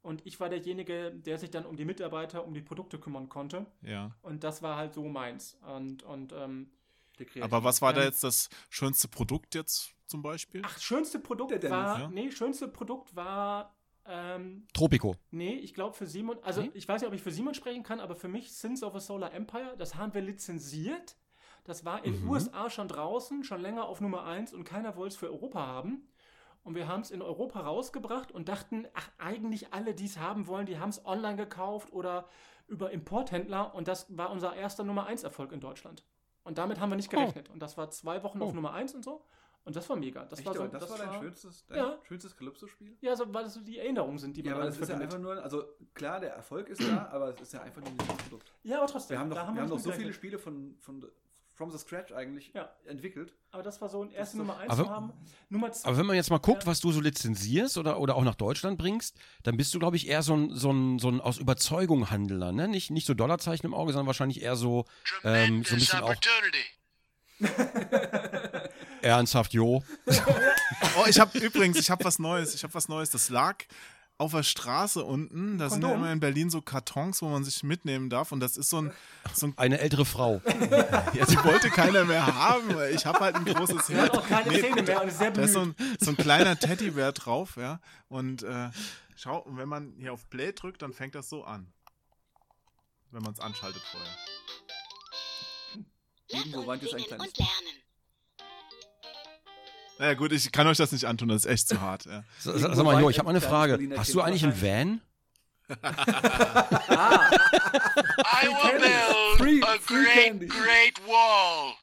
Und 0.01 0.25
ich 0.25 0.39
war 0.39 0.49
derjenige, 0.49 1.11
der 1.11 1.37
sich 1.37 1.49
dann 1.49 1.65
um 1.65 1.77
die 1.77 1.85
Mitarbeiter, 1.85 2.45
um 2.45 2.53
die 2.53 2.61
Produkte 2.61 2.99
kümmern 2.99 3.29
konnte. 3.29 3.65
ja. 3.81 4.11
Und 4.21 4.43
das 4.43 4.61
war 4.61 4.75
halt 4.77 4.93
so 4.93 5.03
meins. 5.07 5.57
Und, 5.75 6.03
und 6.03 6.33
ähm. 6.33 6.69
Aber 7.41 7.63
was 7.63 7.81
war 7.81 7.93
da 7.93 8.03
jetzt 8.03 8.23
das 8.23 8.49
schönste 8.69 9.07
Produkt 9.07 9.55
jetzt 9.55 9.93
zum 10.07 10.21
Beispiel? 10.21 10.61
ach, 10.65 10.79
schönste 10.79 11.19
Produkt 11.19 11.63
war, 11.69 11.99
ja. 11.99 12.07
nee, 12.09 12.31
schönste 12.31 12.67
Produkt 12.67 13.15
war, 13.15 13.75
ähm, 14.05 14.67
Tropico. 14.73 15.15
Nee, 15.31 15.53
ich 15.55 15.73
glaube 15.73 15.95
für 15.95 16.05
Simon, 16.05 16.37
also 16.43 16.61
Nee? 16.61 16.71
ich 16.73 16.87
weiß 16.87 17.01
nicht, 17.01 17.07
ob 17.07 17.13
ich 17.13 17.21
für 17.23 17.31
Simon 17.31 17.53
sprechen 17.53 17.83
kann, 17.83 17.99
aber 17.99 18.15
für 18.15 18.27
mich 18.27 18.51
Sins 18.51 18.83
of 18.83 18.93
a 18.95 18.99
Solar 18.99 19.33
Empire, 19.33 19.75
das 19.77 19.95
haben 19.95 20.13
wir 20.13 20.21
lizenziert. 20.21 21.15
Das 21.63 21.85
war 21.85 22.03
in 22.03 22.11
den 22.13 22.23
Mhm. 22.23 22.29
USA 22.29 22.69
schon 22.69 22.89
draußen, 22.89 23.43
schon 23.45 23.61
länger 23.61 23.85
auf 23.85 24.01
Nummer 24.01 24.25
1 24.25 24.53
und 24.53 24.65
keiner 24.65 24.97
wollte 24.97 25.13
es 25.13 25.17
für 25.17 25.27
Europa 25.31 25.65
haben. 25.65 26.09
Und 26.63 26.75
wir 26.75 26.87
haben 26.89 27.01
es 27.01 27.11
in 27.11 27.21
Europa 27.21 27.61
rausgebracht 27.61 28.31
und 28.31 28.49
dachten, 28.49 28.85
ach, 28.93 29.09
eigentlich 29.17 29.73
alle, 29.73 29.93
die 29.93 30.05
es 30.05 30.17
haben 30.17 30.47
wollen, 30.47 30.65
die 30.65 30.79
haben 30.79 30.89
es 30.89 31.05
online 31.05 31.37
gekauft 31.37 31.91
oder 31.93 32.27
über 32.67 32.91
Importhändler 32.91 33.73
und 33.75 33.87
das 33.87 34.05
war 34.17 34.29
unser 34.31 34.55
erster 34.55 34.83
Nummer 34.83 35.05
1 35.05 35.23
Erfolg 35.23 35.51
in 35.53 35.59
Deutschland. 35.61 36.03
Und 36.43 36.57
damit 36.57 36.79
haben 36.79 36.89
wir 36.89 36.95
nicht 36.95 37.07
Oh. 37.13 37.17
gerechnet. 37.17 37.49
Und 37.49 37.59
das 37.61 37.77
war 37.77 37.89
zwei 37.89 38.21
Wochen 38.23 38.41
Oh. 38.41 38.45
auf 38.45 38.53
Nummer 38.53 38.73
1 38.73 38.93
und 38.95 39.03
so. 39.03 39.23
Und 39.65 39.75
das 39.77 39.87
war 39.89 39.95
mega. 39.95 40.25
Das 40.25 40.39
Echt, 40.39 40.45
war 40.47 40.53
so, 40.55 40.63
aber 40.63 40.77
das, 40.77 40.89
war 40.89 40.97
dein 40.97 41.21
schönstes, 41.21 41.65
dein 41.67 41.77
Ja. 41.77 41.97
schönstes 42.03 42.35
Calypso-Spiel? 42.35 42.97
Ja, 42.99 43.15
so, 43.15 43.33
weil 43.33 43.45
das 43.45 43.53
so 43.53 43.61
die 43.61 43.79
Erinnerungen 43.79 44.17
sind, 44.17 44.35
die 44.35 44.43
man 44.43 44.49
Ja, 44.49 44.55
aber 44.57 44.65
das 44.65 44.77
ist 44.77 44.89
ja 44.89 44.97
einfach 44.97 45.19
nur, 45.19 45.41
also 45.41 45.63
klar, 45.93 46.19
der 46.19 46.33
Erfolg 46.33 46.67
ist 46.67 46.81
da, 46.81 47.07
aber 47.13 47.29
es 47.29 47.39
ist 47.39 47.53
ja 47.53 47.61
einfach 47.61 47.81
nur 47.81 47.91
ein 47.91 47.97
Produkt. 47.97 48.51
Ja, 48.63 48.79
aber 48.79 48.87
trotzdem. 48.87 49.15
Wir 49.15 49.19
haben 49.19 49.29
doch, 49.29 49.35
wir 49.55 49.61
haben 49.61 49.69
doch 49.69 49.79
so 49.79 49.91
viele. 49.93 50.11
Spiele 50.11 50.37
von, 50.37 50.75
von 50.79 51.09
From 51.55 51.69
the 51.71 51.77
Scratch 51.77 52.11
eigentlich 52.11 52.51
Ja. 52.55 52.69
entwickelt. 52.87 53.31
Aber 53.51 53.61
das 53.61 53.79
war 53.79 53.87
so 53.87 54.01
ein 54.03 54.09
erste 54.11 54.37
Nummer 54.37 54.57
eins 54.57 54.71
Aber- 54.71 54.83
zu 54.85 54.89
haben. 54.89 55.13
Nummer 55.49 55.71
zwei. 55.71 55.87
Aber 55.89 55.97
wenn 55.99 56.05
man 56.07 56.15
jetzt 56.15 56.31
mal 56.31 56.39
guckt, 56.39 56.63
Ja. 56.63 56.67
was 56.67 56.79
du 56.79 56.91
so 56.91 56.99
lizenzierst 56.99 57.77
oder, 57.77 57.99
oder 57.99 58.15
auch 58.15 58.23
nach 58.23 58.33
Deutschland 58.35 58.79
bringst, 58.79 59.15
dann 59.43 59.55
bist 59.55 59.71
du, 59.73 59.79
glaube 59.79 59.95
ich, 59.95 60.07
eher 60.07 60.23
so 60.23 60.35
ein, 60.35 60.55
so 60.55 60.71
ein, 60.71 60.97
so 60.97 61.09
ein 61.09 61.21
aus 61.21 61.37
Überzeugung 61.37 62.09
Handeler, 62.09 62.51
ne? 62.51 62.67
Nicht, 62.67 62.89
nicht 62.89 63.05
so 63.05 63.13
Dollarzeichen 63.13 63.67
im 63.67 63.73
Auge, 63.75 63.93
sondern 63.93 64.07
wahrscheinlich 64.07 64.41
eher 64.41 64.55
so, 64.55 64.85
ähm, 65.23 65.63
so 65.63 65.75
ein 65.75 65.79
bisschen 65.79 65.99
auch 66.01 66.15
ernsthaft, 69.01 69.53
jo. 69.53 69.83
Oh, 70.97 71.05
ich 71.07 71.19
habe 71.19 71.37
übrigens, 71.39 71.77
ich 71.79 71.89
habe 71.89 72.03
was 72.03 72.19
Neues. 72.19 72.53
Ich 72.55 72.63
habe 72.63 72.73
was 72.73 72.87
Neues. 72.87 73.09
Das 73.09 73.29
lag 73.29 73.57
auf 74.17 74.31
der 74.31 74.43
Straße 74.43 75.03
unten. 75.03 75.57
Da 75.57 75.69
sind 75.69 75.81
ja 75.81 75.87
Kondom? 75.89 76.03
immer 76.03 76.13
in 76.13 76.19
Berlin 76.19 76.49
so 76.49 76.61
Kartons, 76.61 77.21
wo 77.21 77.29
man 77.29 77.43
sich 77.43 77.63
mitnehmen 77.63 78.09
darf. 78.09 78.31
Und 78.31 78.39
das 78.39 78.57
ist 78.57 78.69
so 78.69 78.81
ein, 78.81 78.93
so 79.33 79.47
ein 79.47 79.53
Eine 79.57 79.79
ältere 79.79 80.05
Frau. 80.05 80.41
ja, 81.13 81.25
die 81.25 81.43
wollte 81.43 81.69
keiner 81.69 82.05
mehr 82.05 82.25
haben. 82.25 82.75
weil 82.75 82.93
Ich 82.95 83.05
habe 83.05 83.19
halt 83.19 83.35
ein 83.35 83.45
großes 83.45 83.89
Herz. 83.89 84.11
auch 84.11 84.27
keine 84.27 84.49
Nee, 84.51 84.61
Zähne 84.61 84.81
mehr 84.83 85.01
und 85.01 85.07
ist 85.07 85.17
sehr 85.17 85.31
Da 85.31 85.41
ist 85.41 85.53
so 85.53 85.61
ein, 85.61 85.75
so 85.99 86.11
ein 86.11 86.17
kleiner 86.17 86.57
Teddybär 86.57 87.11
drauf, 87.11 87.57
ja. 87.57 87.79
Und 88.07 88.43
äh, 88.43 88.69
schau, 89.15 89.39
und 89.39 89.57
wenn 89.57 89.67
man 89.67 89.93
hier 89.97 90.13
auf 90.13 90.29
Play 90.29 90.53
drückt, 90.53 90.81
dann 90.83 90.93
fängt 90.93 91.15
das 91.15 91.27
so 91.29 91.43
an. 91.43 91.73
Wenn 93.11 93.23
man 93.23 93.33
es 93.33 93.39
anschaltet 93.39 93.81
vorher. 93.91 94.09
Irgendwo 96.29 96.65
weint 96.65 96.81
jetzt 96.81 96.95
ein 96.95 97.03
kleines. 97.03 97.27
und 97.27 97.37
lernen. 97.37 97.82
Naja 100.03 100.15
gut, 100.15 100.33
ich 100.33 100.51
kann 100.51 100.67
euch 100.67 100.75
das 100.77 100.91
nicht 100.91 101.05
antun, 101.05 101.29
das 101.29 101.45
ist 101.45 101.51
echt 101.51 101.69
zu 101.69 101.79
hart. 101.79 102.03
Ja. 102.07 102.25
Sag, 102.37 102.57
sag 102.59 102.83
mal, 102.83 102.99
jo, 102.99 103.09
ich 103.09 103.19
habe 103.19 103.25
mal 103.27 103.29
eine 103.29 103.39
Frage. 103.39 103.79
Hast 103.95 104.13
du 104.13 104.19
eigentlich 104.19 104.43
einen 104.43 104.61
Van? 104.61 104.99
Ah, 105.81 107.31
I 108.43 108.47
will 108.47 108.79
build 108.81 109.37
Free- 109.37 109.63
a 109.63 109.77
free 109.79 110.03
great, 110.03 110.25
candy. 110.25 110.47
great 110.47 110.99
wall. 111.07 111.73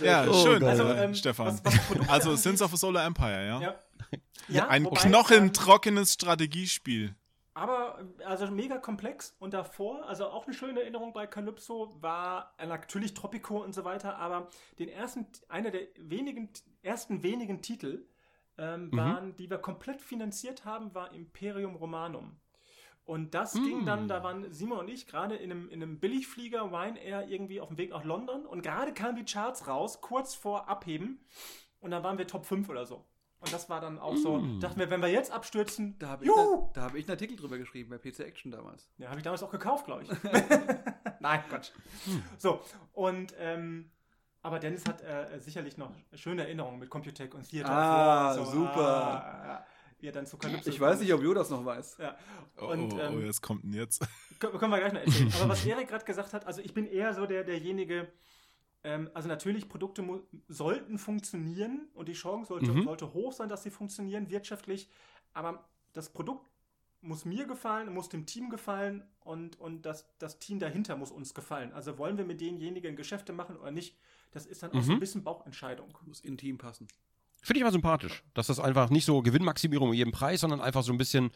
Ja, 0.00 0.24
Oh, 0.28 0.40
schön. 0.44 0.62
Also, 0.62 0.84
äh, 0.84 1.04
ähm, 1.04 1.14
Stefan. 1.16 1.46
was- 1.48 1.62
was 1.64 2.08
also 2.08 2.36
Sins 2.36 2.62
of 2.62 2.72
a 2.72 2.76
Solar 2.76 3.04
Empire, 3.04 3.44
ja? 3.44 3.60
Ja. 3.60 3.74
Ja, 4.48 4.68
Ein 4.68 4.84
wobei, 4.84 5.00
knochentrockenes 5.00 6.12
Strategiespiel. 6.12 7.16
Aber 7.56 8.04
also 8.24 8.48
mega 8.50 8.78
komplex 8.78 9.36
und 9.38 9.54
davor, 9.54 10.08
also 10.08 10.26
auch 10.26 10.46
eine 10.46 10.54
schöne 10.54 10.80
Erinnerung 10.80 11.12
bei 11.12 11.28
Calypso 11.28 11.96
war 12.00 12.52
äh, 12.58 12.66
natürlich 12.66 13.14
Tropico 13.14 13.62
und 13.62 13.72
so 13.72 13.84
weiter, 13.84 14.18
aber 14.18 14.48
den 14.80 14.88
ersten, 14.88 15.26
einer 15.48 15.70
der 15.70 15.82
wenigen, 15.96 16.50
ersten 16.82 17.22
wenigen 17.22 17.62
Titel 17.62 18.08
ähm, 18.58 18.90
waren, 18.92 19.36
die 19.36 19.48
wir 19.50 19.58
komplett 19.58 20.02
finanziert 20.02 20.64
haben, 20.64 20.94
war 20.94 21.14
Imperium 21.14 21.76
Romanum. 21.76 22.36
Und 23.04 23.34
das 23.34 23.52
ging 23.52 23.84
dann, 23.84 24.08
da 24.08 24.24
waren 24.24 24.50
Simon 24.50 24.78
und 24.78 24.88
ich 24.88 25.06
gerade 25.06 25.36
in 25.36 25.52
einem, 25.52 25.68
in 25.68 25.82
einem 25.82 26.00
Billigflieger 26.00 26.72
Ryanair 26.72 27.28
irgendwie 27.28 27.60
auf 27.60 27.68
dem 27.68 27.76
Weg 27.76 27.90
nach 27.90 28.02
London 28.02 28.46
und 28.46 28.62
gerade 28.62 28.94
kamen 28.94 29.14
die 29.14 29.24
Charts 29.24 29.68
raus, 29.68 30.00
kurz 30.00 30.34
vor 30.34 30.68
Abheben 30.68 31.20
und 31.80 31.90
dann 31.90 32.02
waren 32.02 32.16
wir 32.16 32.26
Top 32.26 32.46
5 32.46 32.68
oder 32.68 32.86
so. 32.86 33.04
Und 33.44 33.52
das 33.52 33.68
war 33.68 33.80
dann 33.80 33.98
auch 33.98 34.16
so, 34.16 34.38
dachten 34.60 34.78
wir, 34.80 34.90
wenn 34.90 35.00
wir 35.02 35.08
jetzt 35.08 35.30
abstürzen, 35.30 35.98
da 35.98 36.08
habe 36.08 36.24
ich, 36.24 36.30
ne- 36.34 36.68
da 36.72 36.82
hab 36.82 36.94
ich 36.94 37.04
einen 37.04 37.10
Artikel 37.12 37.36
drüber 37.36 37.58
geschrieben 37.58 37.90
bei 37.90 37.98
PC 37.98 38.20
Action 38.20 38.50
damals. 38.50 38.88
Ja, 38.98 39.08
habe 39.08 39.18
ich 39.18 39.24
damals 39.24 39.42
auch 39.42 39.50
gekauft, 39.50 39.84
glaube 39.86 40.02
ich. 40.04 40.08
Nein, 41.20 41.40
Quatsch. 41.48 41.70
So, 42.38 42.60
und, 42.92 43.34
ähm, 43.38 43.90
aber 44.42 44.58
Dennis 44.58 44.84
hat 44.86 45.02
äh, 45.02 45.38
sicherlich 45.40 45.76
noch 45.78 45.90
schöne 46.14 46.42
Erinnerungen 46.42 46.78
mit 46.78 46.90
Computec 46.90 47.34
und 47.34 47.48
Theater. 47.48 47.70
Ah, 47.72 48.36
War, 48.36 48.46
super. 48.46 49.24
Ah, 49.24 49.46
ja, 49.46 49.66
wie 50.00 50.08
er 50.08 50.12
dann 50.12 50.26
zu 50.26 50.36
Calypso 50.36 50.68
Ich 50.68 50.78
weiß 50.80 51.00
nicht, 51.00 51.12
ob 51.14 51.22
Jo 51.22 51.32
das 51.34 51.48
noch 51.50 51.64
weiß. 51.64 51.96
Ja. 51.98 52.16
Oh, 52.58 52.66
Und, 52.66 52.92
oh, 52.92 52.96
oh, 52.96 53.00
ähm, 53.00 53.24
jetzt 53.26 53.40
kommt 53.40 53.64
denn 53.64 53.72
jetzt. 53.72 54.06
können, 54.38 54.58
können 54.58 54.70
wir 54.72 54.78
gleich 54.80 54.92
noch 54.92 55.00
erzählen. 55.00 55.32
Aber 55.40 55.48
was 55.50 55.64
Erik 55.66 55.88
gerade 55.88 56.04
gesagt 56.04 56.32
hat, 56.34 56.46
also 56.46 56.60
ich 56.60 56.74
bin 56.74 56.86
eher 56.86 57.14
so 57.14 57.24
der, 57.26 57.44
derjenige, 57.44 58.12
ähm, 58.84 59.10
also 59.14 59.28
natürlich, 59.28 59.68
Produkte 59.68 60.04
sollten 60.48 60.98
funktionieren 60.98 61.88
und 61.94 62.08
die 62.08 62.12
Chance 62.12 62.48
sollte, 62.48 62.72
Mhm. 62.72 62.84
sollte 62.84 63.12
hoch 63.12 63.32
sein, 63.32 63.48
dass 63.48 63.62
sie 63.64 63.70
funktionieren 63.70 64.30
wirtschaftlich, 64.30 64.88
aber 65.32 65.68
das 65.92 66.10
Produkt 66.12 66.48
muss 67.00 67.24
mir 67.24 67.46
gefallen, 67.46 67.92
muss 67.92 68.08
dem 68.08 68.24
Team 68.24 68.48
gefallen 68.48 69.02
und, 69.20 69.58
und 69.60 69.82
das, 69.82 70.06
das 70.18 70.38
Team 70.38 70.58
dahinter 70.58 70.96
muss 70.96 71.10
uns 71.10 71.34
gefallen. 71.34 71.72
Also 71.72 71.98
wollen 71.98 72.16
wir 72.16 72.24
mit 72.24 72.40
denjenigen 72.40 72.96
Geschäfte 72.96 73.32
machen 73.32 73.56
oder 73.56 73.70
nicht, 73.70 73.96
das 74.30 74.46
ist 74.46 74.62
dann 74.62 74.72
auch 74.72 74.82
so 74.82 74.92
ein 74.92 74.96
Mhm. 74.96 75.00
bisschen 75.00 75.22
Bauchentscheidung. 75.22 75.88
Muss 76.06 76.20
in 76.20 76.38
Team 76.38 76.56
passen. 76.58 76.88
Finde 77.42 77.58
ich 77.58 77.64
aber 77.64 77.72
sympathisch. 77.72 78.24
Dass 78.32 78.46
das 78.46 78.58
einfach 78.58 78.88
nicht 78.88 79.04
so 79.04 79.20
Gewinnmaximierung 79.20 79.88
um 79.90 79.94
jeden 79.94 80.12
Preis, 80.12 80.40
sondern 80.40 80.62
einfach 80.62 80.82
so 80.82 80.92
ein 80.92 80.98
bisschen, 80.98 81.30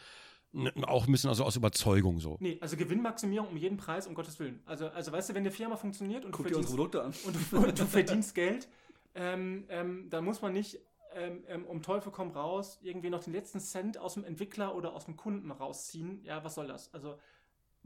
auch 0.82 1.07
ein 1.07 1.12
bisschen 1.12 1.28
also 1.28 1.44
aus 1.44 1.57
Überzeugung 1.57 2.20
so. 2.20 2.36
Nee, 2.40 2.59
also 2.61 2.76
Gewinnmaximierung 2.76 3.49
um 3.49 3.57
jeden 3.57 3.76
Preis, 3.76 4.07
um 4.07 4.14
Gottes 4.14 4.38
Willen. 4.40 4.61
Also, 4.66 4.88
also 4.88 5.12
weißt 5.12 5.30
du, 5.30 5.34
wenn 5.34 5.42
eine 5.42 5.51
Firma 5.51 5.76
funktioniert 5.76 6.24
und 6.24 6.32
du 6.32 6.38
Guck 6.38 6.46
dir 6.46 6.57
unsere 6.57 6.76
verdienst, 6.76 7.22
Produkte 7.22 7.28
an. 7.28 7.34
und 7.34 7.53
du, 7.53 7.68
und 7.68 7.78
du 7.78 7.86
verdienst 7.86 8.34
Geld, 8.34 8.68
ähm, 9.14 9.64
ähm, 9.68 10.09
dann 10.11 10.24
muss 10.24 10.40
man 10.40 10.53
nicht 10.53 10.80
ähm, 11.14 11.44
ähm, 11.49 11.64
um 11.64 11.82
Teufel 11.82 12.12
komm 12.12 12.30
raus 12.30 12.78
irgendwie 12.82 13.11
noch 13.11 13.22
den 13.22 13.32
letzten 13.32 13.61
Cent 13.61 13.99
aus 13.99 14.14
dem 14.14 14.24
Entwickler 14.24 14.74
oder 14.74 14.94
aus 14.94 15.05
dem 15.05 15.16
Kunden 15.16 15.51
rausziehen. 15.51 16.22
Ja, 16.24 16.44
was 16.44 16.55
soll 16.55 16.66
das? 16.66 16.92
Also 16.94 17.18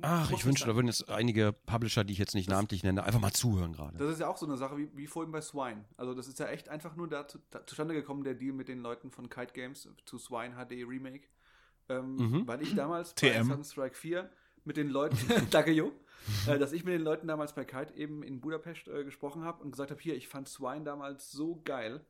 Ach, 0.01 0.31
ich 0.33 0.45
wünschte, 0.45 0.65
sein. 0.65 0.71
da 0.71 0.75
würden 0.77 0.87
jetzt 0.87 1.09
einige 1.11 1.53
Publisher, 1.53 2.03
die 2.03 2.13
ich 2.13 2.19
jetzt 2.19 2.35
nicht 2.35 2.49
namentlich 2.49 2.83
nenne, 2.83 3.05
einfach 3.05 3.21
mal 3.21 3.33
zuhören 3.33 3.73
gerade. 3.73 3.99
Das 3.99 4.11
ist 4.11 4.21
ja 4.21 4.29
auch 4.29 4.37
so 4.37 4.47
eine 4.47 4.57
Sache 4.57 4.77
wie, 4.77 4.89
wie 4.97 5.07
vorhin 5.07 5.31
bei 5.31 5.41
Swine. 5.41 5.85
Also 5.97 6.15
das 6.15 6.27
ist 6.29 6.39
ja 6.39 6.47
echt 6.47 6.69
einfach 6.69 6.97
nur 6.97 7.09
da, 7.09 7.27
da 7.51 7.67
zustande 7.67 7.95
gekommen, 7.95 8.25
der 8.25 8.35
Deal 8.35 8.53
mit 8.53 8.69
den 8.69 8.81
Leuten 8.81 9.11
von 9.11 9.29
Kite 9.29 9.53
Games 9.53 9.89
zu 10.05 10.19
Swine 10.19 10.55
HD 10.57 10.85
Remake. 10.87 11.29
Ähm, 11.89 12.17
Mhm. 12.17 12.47
Weil 12.49 12.63
ich 12.63 12.75
damals 12.75 13.15
bei 13.15 13.29
TM. 13.31 13.41
Assassin's 13.43 13.73
Strike 13.73 13.95
4 13.97 14.31
mit 14.65 14.77
den 14.77 14.89
Leuten, 14.89 15.17
danke 15.51 15.73
Jo, 15.73 15.93
äh, 16.47 16.59
dass 16.59 16.73
ich 16.73 16.85
mit 16.85 16.95
den 16.95 17.03
Leuten 17.03 17.27
damals 17.27 17.55
bei 17.55 17.65
Kite 17.65 17.95
eben 17.97 18.23
in 18.23 18.41
Budapest 18.41 18.87
äh, 18.89 19.05
gesprochen 19.05 19.45
habe 19.45 19.63
und 19.63 19.73
gesagt 19.73 19.91
habe, 19.91 20.01
hier, 20.01 20.15
ich 20.17 20.29
fand 20.29 20.49
Swine 20.49 20.85
damals 20.85 21.31
so 21.33 21.61
geil. 21.65 22.01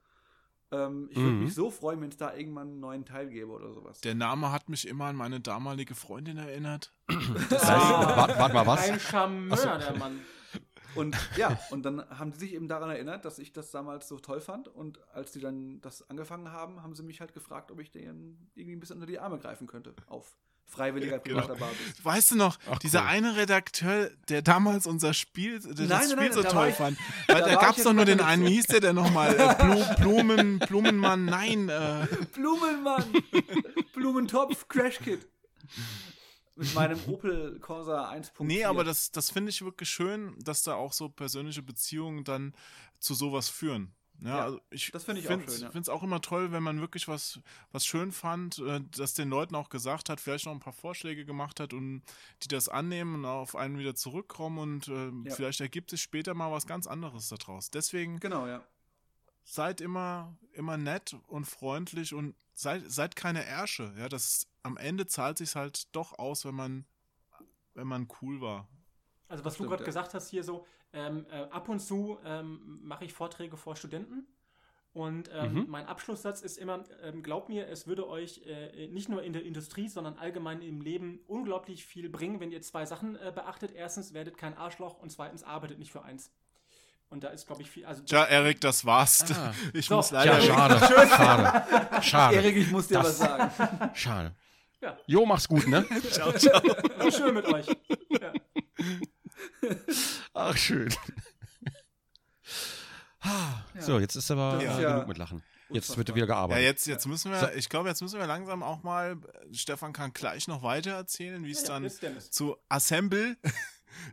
Ähm, 0.71 1.09
ich 1.11 1.17
würde 1.19 1.31
Mhm. 1.33 1.45
mich 1.45 1.55
so 1.55 1.71
freuen, 1.71 2.01
wenn 2.01 2.09
es 2.11 2.17
da 2.17 2.35
irgendwann 2.35 2.69
einen 2.69 2.81
neuen 2.81 3.05
Teil 3.05 3.29
gäbe 3.29 3.51
oder 3.53 3.73
sowas. 3.73 4.01
Der 4.01 4.15
Name 4.15 4.53
hat 4.53 4.69
mich 4.71 4.87
immer 4.89 5.07
an 5.07 5.17
meine 5.17 5.39
damalige 5.41 5.95
Freundin 5.95 6.39
erinnert. 6.39 6.93
Ah, 7.63 8.17
Warte 8.17 8.39
wart 8.39 8.55
mal 8.55 8.67
was. 8.67 8.89
ein 8.91 8.99
Charmeur, 9.01 9.57
so. 9.57 9.67
der 9.69 9.97
Mann. 9.99 10.21
Und 10.95 11.17
ja, 11.37 11.59
und 11.71 11.83
dann 11.85 12.09
haben 12.11 12.33
die 12.33 12.39
sich 12.39 12.55
eben 12.55 12.69
daran 12.69 12.91
erinnert, 12.91 13.25
dass 13.25 13.39
ich 13.39 13.53
das 13.53 13.71
damals 13.71 14.09
so 14.09 14.19
toll 14.19 14.41
fand. 14.41 14.69
Und 14.69 15.01
als 15.15 15.33
die 15.33 15.41
dann 15.41 15.81
das 15.81 16.09
angefangen 16.11 16.51
haben, 16.53 16.83
haben 16.83 16.95
sie 16.95 17.03
mich 17.03 17.21
halt 17.21 17.33
gefragt, 17.35 17.71
ob 17.71 17.81
ich 17.81 17.91
denen 17.91 18.51
irgendwie 18.55 18.77
ein 18.77 18.81
bisschen 18.81 18.97
unter 18.97 19.07
die 19.07 19.19
Arme 19.19 19.39
greifen 19.39 19.67
könnte. 19.67 19.95
Auf 20.07 20.37
freiwilliger, 20.65 21.19
Genau. 21.19 21.41
privater 21.43 21.59
Basis. 21.61 22.03
Weißt 22.05 22.31
du 22.31 22.37
noch, 22.37 22.59
Ach, 22.71 22.79
dieser 22.79 23.01
cool. 23.03 23.09
eine 23.09 23.37
Redakteur, 23.37 24.11
der 24.29 24.41
damals 24.43 24.87
unser 24.87 25.13
Spiel, 25.13 25.61
der 25.61 25.71
Nein, 25.75 25.89
das 25.89 25.89
nein, 25.89 26.11
Spiel 26.11 26.17
nein, 26.17 26.33
so 26.33 26.43
toll 26.45 26.69
ich- 26.69 26.75
fand. 26.77 26.99
Weil 27.27 27.43
da 27.43 27.55
gab 27.57 27.77
es 27.77 27.85
doch 27.85 27.93
nur 27.93 28.05
den 28.07 28.21
einen, 28.21 28.45
wie 28.47 28.55
hieß 28.55 28.67
der 28.69 28.81
denn 28.81 28.95
nochmal? 28.95 29.35
Äh, 29.39 29.55
Blu, 29.63 29.85
Blumen, 29.99 30.59
Blumenmann, 30.61 31.27
nein. 31.27 31.69
Äh, 31.69 32.07
Blumenmann! 32.33 33.05
Blumentopf, 33.95 34.67
Crash 34.69 34.99
Kit. 35.01 35.27
Mit 36.55 36.75
meinem 36.75 37.01
Opel 37.07 37.59
Corsa 37.61 38.11
1.4. 38.11 38.45
nee, 38.45 38.65
aber 38.65 38.85
das, 38.85 39.11
das 39.11 39.31
finde 39.31 39.51
ich 39.51 39.63
wirklich 39.65 39.89
schön, 39.89 40.35
dass 40.39 40.63
da 40.63 40.75
auch 40.75 40.93
so 40.93 41.09
persönliche 41.09 41.63
Beziehungen 41.63 42.25
dann 42.25 42.55
zu 42.99 43.15
sowas 43.15 43.49
führen. 43.49 43.95
Ja, 44.21 44.29
Ja, 44.37 44.45
also 44.45 44.61
ich 44.71 44.91
das 44.93 45.05
finde 45.05 45.21
ich 45.21 45.27
auch 45.27 45.31
finde 45.33 45.51
schön, 45.51 45.63
ja. 45.73 45.81
es 45.81 45.89
auch 45.89 46.03
immer 46.03 46.21
toll, 46.21 46.53
wenn 46.53 46.63
man 46.63 46.81
wirklich 46.81 47.09
was, 47.09 47.41
was 47.73 47.85
schön 47.87 48.13
fand, 48.13 48.59
äh, 48.59 48.81
das 48.97 49.15
den 49.15 49.31
Leuten 49.31 49.55
auch 49.57 49.69
gesagt 49.69 50.09
hat, 50.11 50.21
vielleicht 50.21 50.47
noch 50.47 50.53
ein 50.53 50.61
paar 50.61 50.73
Vorschläge 50.75 51.25
gemacht 51.25 51.59
hat 51.59 51.73
und 51.73 52.03
die 52.43 52.49
das 52.49 52.69
annehmen 52.69 53.15
und 53.17 53.25
auf 53.25 53.57
einen 53.57 53.79
wieder 53.79 53.95
zurückkommen 53.95 54.59
und 54.59 54.89
äh, 54.89 55.11
Ja. 55.29 55.35
vielleicht 55.35 55.61
ergibt 55.61 55.91
sich 55.91 56.03
später 56.03 56.35
mal 56.35 56.53
was 56.53 56.67
ganz 56.67 56.87
anderes 56.87 57.29
daraus. 57.31 57.71
Deswegen 57.71 58.21
Genau, 58.21 58.47
ja. 58.47 58.63
seid 59.45 59.81
immer, 59.81 60.37
immer 60.53 60.77
nett 60.77 61.17
und 61.27 61.47
freundlich 61.47 62.15
und 62.15 62.37
seid, 62.63 62.91
seid 62.91 63.17
keine 63.17 63.45
Ärsche. 63.45 63.93
Ja, 63.99 64.09
das 64.09 64.49
am 64.63 64.77
Ende 64.77 65.07
zahlt 65.07 65.39
sich 65.39 65.57
halt 65.57 65.95
doch 65.95 66.19
aus, 66.19 66.45
wenn 66.45 66.55
man, 66.55 66.87
wenn 67.75 67.87
man 67.87 68.09
cool 68.23 68.41
war. 68.41 68.69
Also 69.29 69.45
was 69.45 69.55
Stimmt, 69.55 69.67
du 69.67 69.71
gerade 69.71 69.83
ja. 69.83 69.87
gesagt 69.87 70.15
hast 70.15 70.29
hier 70.31 70.45
so, 70.45 70.67
ähm, 70.93 71.27
äh, 71.31 71.45
ab 71.51 71.69
und 71.69 71.81
zu 71.81 72.19
ähm, 72.25 72.81
mache 72.83 73.05
ich 73.05 73.13
Vorträge 73.15 73.57
vor 73.57 73.77
Studenten 73.77 74.27
und 74.93 75.31
ähm, 75.33 75.65
Mhm. 75.65 75.67
mein 75.69 75.87
Abschlusssatz 75.87 76.43
ist 76.43 76.59
immer, 76.59 76.85
ähm, 77.03 77.23
glaubt 77.23 77.49
mir, 77.49 77.67
es 77.69 77.87
würde 77.87 78.07
euch 78.09 78.43
äh, 78.47 78.89
nicht 78.89 79.09
nur 79.09 79.23
in 79.23 79.33
der 79.33 79.43
Industrie, 79.45 79.89
sondern 79.89 80.19
allgemein 80.19 80.61
im 80.63 80.83
Leben 80.83 81.21
unglaublich 81.27 81.87
viel 81.87 82.11
bringen, 82.11 82.41
wenn 82.41 82.53
ihr 82.53 82.61
zwei 82.63 82.85
Sachen 82.85 83.17
äh, 83.17 83.33
beachtet. 83.35 83.73
Erstens, 83.75 84.13
werdet 84.13 84.37
kein 84.37 84.55
Arschloch 84.57 84.99
und 84.99 85.11
zweitens, 85.11 85.45
arbeitet 85.45 85.79
nicht 85.79 85.93
für 85.93 86.03
eins. 86.03 86.31
Und 87.13 87.23
da 87.23 87.29
ist, 87.29 87.47
glaube 87.47 87.61
ich, 87.61 87.71
viel. 87.71 87.85
Also, 87.85 88.03
Tja, 88.05 88.25
Erik, 88.25 88.59
das 88.63 88.87
war's. 88.87 89.31
Ah. 89.33 89.53
Ich 89.75 89.85
So, 89.87 89.97
muss 89.97 90.11
Ja, 90.13 90.25
leider. 90.25 90.41
schade. 90.41 90.79
Schade. 91.09 92.03
Schade. 92.03 92.37
Erik, 92.37 92.57
ich 92.57 92.71
muss 92.71 92.89
dir 92.89 92.95
Das- 92.95 93.07
was 93.07 93.19
sagen. 93.19 93.91
Schade. 93.95 94.35
Ja. 94.81 94.97
Jo, 95.07 95.27
mach's 95.27 95.47
gut, 95.47 95.69
ne? 95.69 95.85
ciao, 96.11 96.33
ciao. 96.33 96.61
war 96.63 97.13
schön 97.13 97.35
mit 97.35 97.45
euch. 97.45 97.67
Ja. 98.09 98.33
Ach, 100.35 100.57
schön. 100.57 100.89
So, 103.79 103.99
jetzt 104.01 104.17
ist 104.17 104.31
aber 104.31 104.57
ist 104.63 104.79
äh, 104.79 104.83
ja 104.83 104.93
genug 104.95 105.09
mit 105.09 105.19
Lachen. 105.19 105.43
Jetzt 105.69 105.97
wird 105.97 106.09
wieder 106.09 106.21
Ja, 106.21 106.27
gearbeitet. 106.27 106.65
jetzt, 106.65 106.87
jetzt 106.87 107.07
müssen 107.07 107.31
wir, 107.31 107.55
ich 107.57 107.69
glaube, 107.69 107.89
jetzt 107.89 108.03
müssen 108.03 108.19
wir 108.19 108.27
langsam 108.27 108.63
auch 108.63 108.83
mal, 108.83 109.17
Stefan 109.53 109.93
kann 109.93 110.13
gleich 110.13 110.49
noch 110.49 110.63
weiter 110.63 110.93
erzählen, 110.93 111.45
wie 111.45 111.51
es 111.53 111.63
Ja, 111.63 111.79
dann 111.79 111.91
zu 111.91 112.57
Assemble 112.69 113.37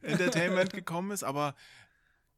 Entertainment 0.01 0.71
gekommen 0.73 1.11
ist, 1.11 1.23
aber 1.23 1.55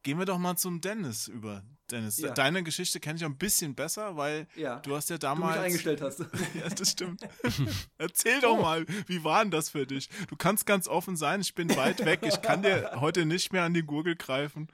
gehen 0.02 0.18
wir 0.18 0.24
doch 0.26 0.38
mal 0.38 0.56
zum 0.56 0.80
Dennis 0.80 1.28
über. 1.28 1.62
Dennis, 1.90 2.18
Ja. 2.18 2.32
deine 2.32 2.62
Geschichte 2.62 3.00
kenne 3.00 3.16
ich 3.18 3.24
ein 3.24 3.36
bisschen 3.36 3.74
besser, 3.74 4.16
weil 4.16 4.46
Ja. 4.56 4.76
du 4.80 4.96
hast 4.96 5.10
ja 5.10 5.18
du 5.18 5.26
mich 5.28 5.34
damals. 5.38 5.58
eingestellt 5.58 6.00
hast. 6.00 6.20
Ja, 6.54 6.68
das 6.68 6.90
stimmt. 6.90 7.20
Erzähl 7.98 8.40
doch 8.40 8.58
mal, 8.60 8.86
wie 9.06 9.22
war 9.24 9.42
denn 9.42 9.50
das 9.50 9.68
für 9.70 9.86
dich? 9.86 10.08
Du 10.28 10.36
kannst 10.36 10.64
ganz 10.66 10.88
offen 10.88 11.16
sein, 11.16 11.40
ich 11.42 11.54
bin 11.54 11.74
weit 11.76 12.04
weg, 12.04 12.20
ich 12.22 12.40
kann 12.40 12.62
dir 12.62 12.92
heute 12.96 13.26
nicht 13.26 13.52
mehr 13.52 13.64
an 13.64 13.74
die 13.74 13.82
Gurgel 13.82 14.16
greifen. 14.16 14.68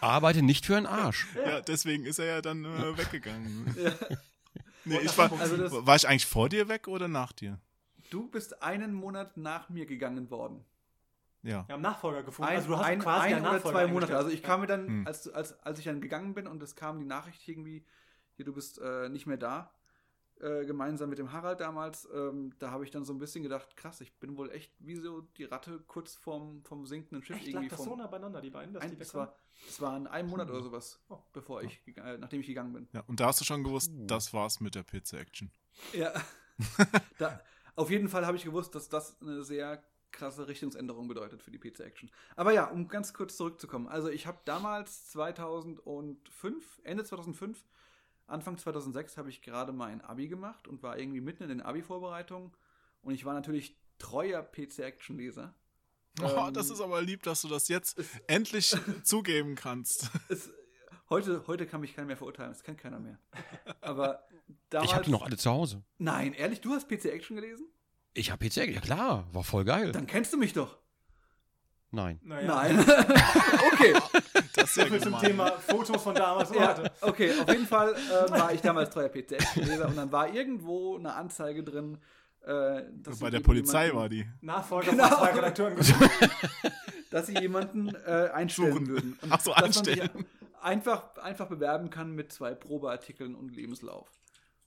Arbeite 0.00 0.42
nicht 0.42 0.66
für 0.66 0.76
einen 0.76 0.86
Arsch. 0.86 1.26
Ja, 1.46 1.60
deswegen 1.60 2.04
ist 2.04 2.18
er 2.18 2.26
ja 2.26 2.40
dann 2.42 2.64
äh, 2.64 2.98
weggegangen. 2.98 3.74
Ja. 3.82 3.92
Nee, 4.84 4.98
ich 5.02 5.16
war, 5.16 5.30
Also 5.40 5.86
war 5.86 5.96
ich 5.96 6.06
eigentlich 6.08 6.26
vor 6.26 6.48
dir 6.48 6.68
weg 6.68 6.88
oder 6.88 7.08
nach 7.08 7.32
dir? 7.32 7.58
Du 8.10 8.28
bist 8.28 8.62
einen 8.62 8.92
Monat 8.92 9.36
nach 9.36 9.68
mir 9.70 9.86
gegangen 9.86 10.28
worden. 10.30 10.64
Ja. 11.44 11.68
Wir 11.68 11.74
haben 11.74 11.82
Nachfolger 11.82 12.22
gefunden. 12.22 12.50
Ein, 12.50 12.56
also 12.56 12.68
du 12.68 12.76
hast 12.78 12.84
ein, 12.86 12.98
quasi 13.00 13.28
ein 13.34 13.40
oder 13.42 13.52
Nachfolger 13.52 13.78
zwei 13.78 13.86
Monate. 13.86 14.16
Also 14.16 14.30
ich 14.30 14.42
kam 14.42 14.60
mir 14.62 14.66
dann, 14.66 14.86
Hm. 14.86 15.06
als, 15.06 15.28
als, 15.28 15.60
als 15.60 15.78
ich 15.78 15.84
dann 15.84 16.00
gegangen 16.00 16.34
bin 16.34 16.46
und 16.46 16.62
es 16.62 16.74
kam 16.74 16.98
die 16.98 17.04
Nachricht 17.06 17.46
irgendwie, 17.46 17.84
hier, 18.36 18.44
du 18.44 18.52
bist 18.52 18.78
äh, 18.80 19.08
nicht 19.10 19.26
mehr 19.26 19.36
da, 19.36 19.72
äh, 20.40 20.64
gemeinsam 20.66 21.10
mit 21.10 21.18
dem 21.18 21.30
Harald 21.32 21.60
damals, 21.60 22.08
ähm, 22.12 22.52
da 22.58 22.70
habe 22.72 22.82
ich 22.84 22.90
dann 22.90 23.04
so 23.04 23.12
ein 23.12 23.18
bisschen 23.18 23.42
gedacht, 23.44 23.76
krass, 23.76 24.00
ich 24.00 24.18
bin 24.18 24.36
wohl 24.36 24.50
echt 24.50 24.72
wie 24.80 24.96
so 24.96 25.20
die 25.36 25.44
Ratte 25.44 25.78
kurz 25.86 26.16
vorm, 26.16 26.62
vom 26.64 26.86
sinkenden 26.86 27.22
Schiff 27.22 27.36
Echt, 27.36 27.46
lag 27.46 27.52
irgendwie 27.52 27.68
das 27.68 27.78
vom, 27.78 27.86
so 27.90 27.96
nah 27.96 28.06
beieinander, 28.08 28.40
die 28.40 28.50
beiden, 28.50 28.74
dass 28.74 28.82
ein, 28.82 28.90
die 28.90 28.96
das, 28.96 29.14
war, 29.14 29.36
das 29.66 29.80
war 29.80 29.96
in 29.96 30.06
einem 30.08 30.28
Monat 30.30 30.50
oder 30.50 30.62
sowas, 30.62 30.98
Oh. 31.08 31.18
bevor 31.32 31.62
ich, 31.62 31.80
äh, 31.98 32.18
nachdem 32.18 32.40
ich 32.40 32.46
gegangen 32.48 32.72
bin. 32.72 32.88
ja. 32.92 33.02
Und 33.06 33.20
da 33.20 33.26
hast 33.26 33.40
du 33.40 33.44
schon 33.44 33.62
gewusst, 33.62 33.92
Uh. 33.92 34.06
das 34.06 34.32
war's 34.32 34.58
mit 34.60 34.74
der 34.74 34.82
Pizza-Action. 34.82 35.52
Ja. 35.92 36.12
da, 37.18 37.40
auf 37.76 37.90
jeden 37.90 38.08
Fall 38.08 38.26
habe 38.26 38.36
ich 38.36 38.44
gewusst, 38.44 38.74
dass 38.74 38.88
das 38.88 39.20
eine 39.20 39.42
sehr 39.44 39.82
krasse 40.14 40.48
Richtungsänderung 40.48 41.06
bedeutet 41.08 41.42
für 41.42 41.50
die 41.50 41.58
Pizza 41.58 41.84
Action. 41.84 42.10
Aber 42.36 42.52
ja, 42.52 42.64
um 42.70 42.88
ganz 42.88 43.12
kurz 43.12 43.36
zurückzukommen. 43.36 43.86
Also 43.88 44.08
ich 44.08 44.26
habe 44.26 44.38
damals 44.46 45.08
2005, 45.10 46.80
Ende 46.84 47.04
2005, 47.04 47.62
Anfang 48.26 48.56
2006 48.56 49.16
habe 49.18 49.28
ich 49.28 49.42
gerade 49.42 49.72
mein 49.72 50.00
Abi 50.00 50.28
gemacht 50.28 50.66
und 50.68 50.82
war 50.82 50.98
irgendwie 50.98 51.20
mitten 51.20 51.42
in 51.42 51.48
den 51.50 51.60
Abi-Vorbereitungen. 51.60 52.52
Und 53.02 53.12
ich 53.14 53.24
war 53.24 53.34
natürlich 53.34 53.76
treuer 53.98 54.42
PC 54.42 54.78
Action 54.80 55.16
Leser. 55.18 55.54
Oh, 56.22 56.46
Ähm, 56.46 56.54
das 56.54 56.70
ist 56.70 56.80
aber 56.80 57.02
lieb, 57.02 57.24
dass 57.24 57.42
du 57.42 57.48
das 57.48 57.66
jetzt 57.66 57.98
es- 57.98 58.08
endlich 58.28 58.72
zugeben 59.02 59.56
kannst. 59.56 60.10
Es, 60.28 60.48
heute, 61.10 61.44
heute 61.48 61.66
kann 61.66 61.80
mich 61.80 61.96
keiner 61.96 62.06
mehr 62.06 62.16
verurteilen, 62.16 62.52
das 62.52 62.62
kennt 62.62 62.78
keiner 62.78 63.00
mehr. 63.00 63.18
Aber 63.80 64.22
damals. 64.70 64.90
Ich 64.90 64.94
habe 64.94 65.04
die 65.06 65.10
noch 65.10 65.22
alle 65.24 65.36
zu 65.36 65.50
Hause. 65.50 65.82
Nein, 65.98 66.32
ehrlich, 66.32 66.60
du 66.60 66.70
hast 66.72 66.88
PC 66.88 67.06
Action 67.06 67.34
gelesen? 67.34 67.66
Ich 68.14 68.30
habe 68.30 68.48
PC, 68.48 68.56
ja 68.72 68.80
klar, 68.80 69.26
war 69.32 69.42
voll 69.44 69.64
geil. 69.64 69.92
Dann 69.92 70.06
kennst 70.06 70.32
du 70.32 70.36
mich 70.38 70.52
doch. 70.52 70.78
Nein. 71.90 72.18
Naja. 72.24 72.46
Nein. 72.46 72.78
okay. 73.72 73.94
Das 74.56 74.70
ist 74.70 74.76
ja 74.76 74.88
zum 74.88 74.98
gemein. 75.00 75.20
Thema 75.20 75.52
Fotos 75.58 76.02
von 76.02 76.14
damals 76.14 76.50
Ja, 76.52 76.76
heute. 76.76 76.92
okay, 77.02 77.32
auf 77.40 77.48
jeden 77.48 77.66
Fall 77.66 77.94
äh, 77.94 78.30
war 78.30 78.52
ich 78.52 78.60
damals 78.60 78.90
treuer 78.90 79.08
PC-Leser 79.08 79.86
und 79.88 79.96
dann 79.96 80.10
war 80.10 80.32
irgendwo 80.32 80.96
eine 80.96 81.14
Anzeige 81.14 81.62
drin. 81.62 81.98
Äh, 82.42 82.82
dass 82.94 83.20
Bei 83.20 83.26
sie 83.26 83.30
der 83.32 83.40
Polizei 83.40 83.86
jemanden- 83.86 84.00
war 84.02 84.08
die. 84.08 84.26
Nachfolger 84.40 84.90
Genau. 84.90 85.08
von 85.08 85.18
zwei 85.18 85.30
Redakteuren 85.32 85.76
gesucht. 85.76 86.10
Dass 87.10 87.26
sie 87.28 87.38
jemanden 87.38 87.94
äh, 88.06 88.28
einstellen 88.34 88.72
Suchen. 88.72 88.86
würden. 88.88 89.18
Und 89.22 89.32
Ach 89.32 89.40
so, 89.40 89.52
dass 89.54 89.60
man 89.76 89.84
sich 89.84 90.02
einstellen. 90.02 90.26
Einfach, 90.60 91.16
einfach 91.18 91.46
bewerben 91.46 91.88
kann 91.90 92.10
mit 92.12 92.32
zwei 92.32 92.54
Probeartikeln 92.54 93.34
und 93.36 93.54
Lebenslauf. 93.54 94.08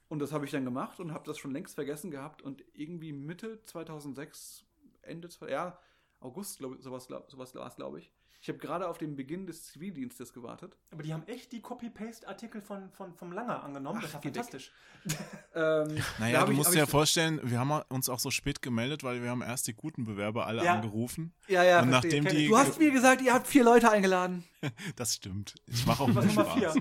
Und 0.09 0.19
das 0.19 0.31
habe 0.31 0.45
ich 0.45 0.51
dann 0.51 0.63
gemacht 0.65 0.99
und 0.99 1.11
habe 1.13 1.25
das 1.25 1.37
schon 1.37 1.51
längst 1.51 1.75
vergessen 1.75 2.11
gehabt 2.11 2.41
und 2.41 2.63
irgendwie 2.73 3.11
Mitte 3.11 3.61
2006, 3.65 4.65
Ende, 5.01 5.27
ja, 5.49 5.77
August, 6.19 6.59
glaube 6.59 6.75
ich, 6.77 6.83
sowas, 6.83 7.07
glaub- 7.07 7.29
sowas 7.29 7.53
war 7.55 7.67
es, 7.67 7.75
glaube 7.75 7.99
ich. 7.99 8.11
Ich 8.39 8.49
habe 8.49 8.59
gerade 8.59 8.87
auf 8.87 8.99
den 8.99 9.15
Beginn 9.15 9.47
des 9.47 9.63
Zivildienstes 9.65 10.31
gewartet. 10.31 10.77
Aber 10.91 11.01
die 11.01 11.11
haben 11.11 11.23
echt 11.27 11.51
die 11.51 11.59
Copy-Paste-Artikel 11.59 12.61
von, 12.61 12.91
von, 12.91 13.15
vom 13.15 13.31
Langer 13.31 13.63
angenommen. 13.63 13.99
das 14.01 14.13
war 14.13 14.21
fantastisch. 14.21 14.71
Ähm, 15.55 15.97
Naja, 16.19 16.45
du 16.45 16.51
ich- 16.51 16.57
musst 16.57 16.71
dir 16.73 16.77
ja 16.79 16.85
vorstellen, 16.85 17.39
wir 17.43 17.57
haben 17.59 17.71
uns 17.89 18.09
auch 18.09 18.19
so 18.19 18.29
spät 18.29 18.61
gemeldet, 18.61 19.03
weil 19.03 19.23
wir 19.23 19.31
haben 19.31 19.41
erst 19.41 19.65
die 19.67 19.73
guten 19.73 20.05
Bewerber 20.05 20.45
alle 20.45 20.63
Ja. 20.63 20.75
angerufen. 20.75 21.33
Ja, 21.47 21.63
ja, 21.63 21.81
Und 21.81 21.89
verstehe. 21.89 22.21
nachdem 22.21 22.37
die. 22.37 22.47
Du 22.47 22.57
hast 22.57 22.77
mir 22.79 22.91
gesagt, 22.91 23.21
ihr 23.23 23.33
habt 23.33 23.47
vier 23.47 23.63
Leute 23.63 23.89
eingeladen. 23.89 24.43
das 24.95 25.15
stimmt. 25.15 25.55
Ich 25.65 25.85
mache 25.87 26.03
auch 26.03 26.07
Nummer. 26.07 26.45
4? 26.45 26.73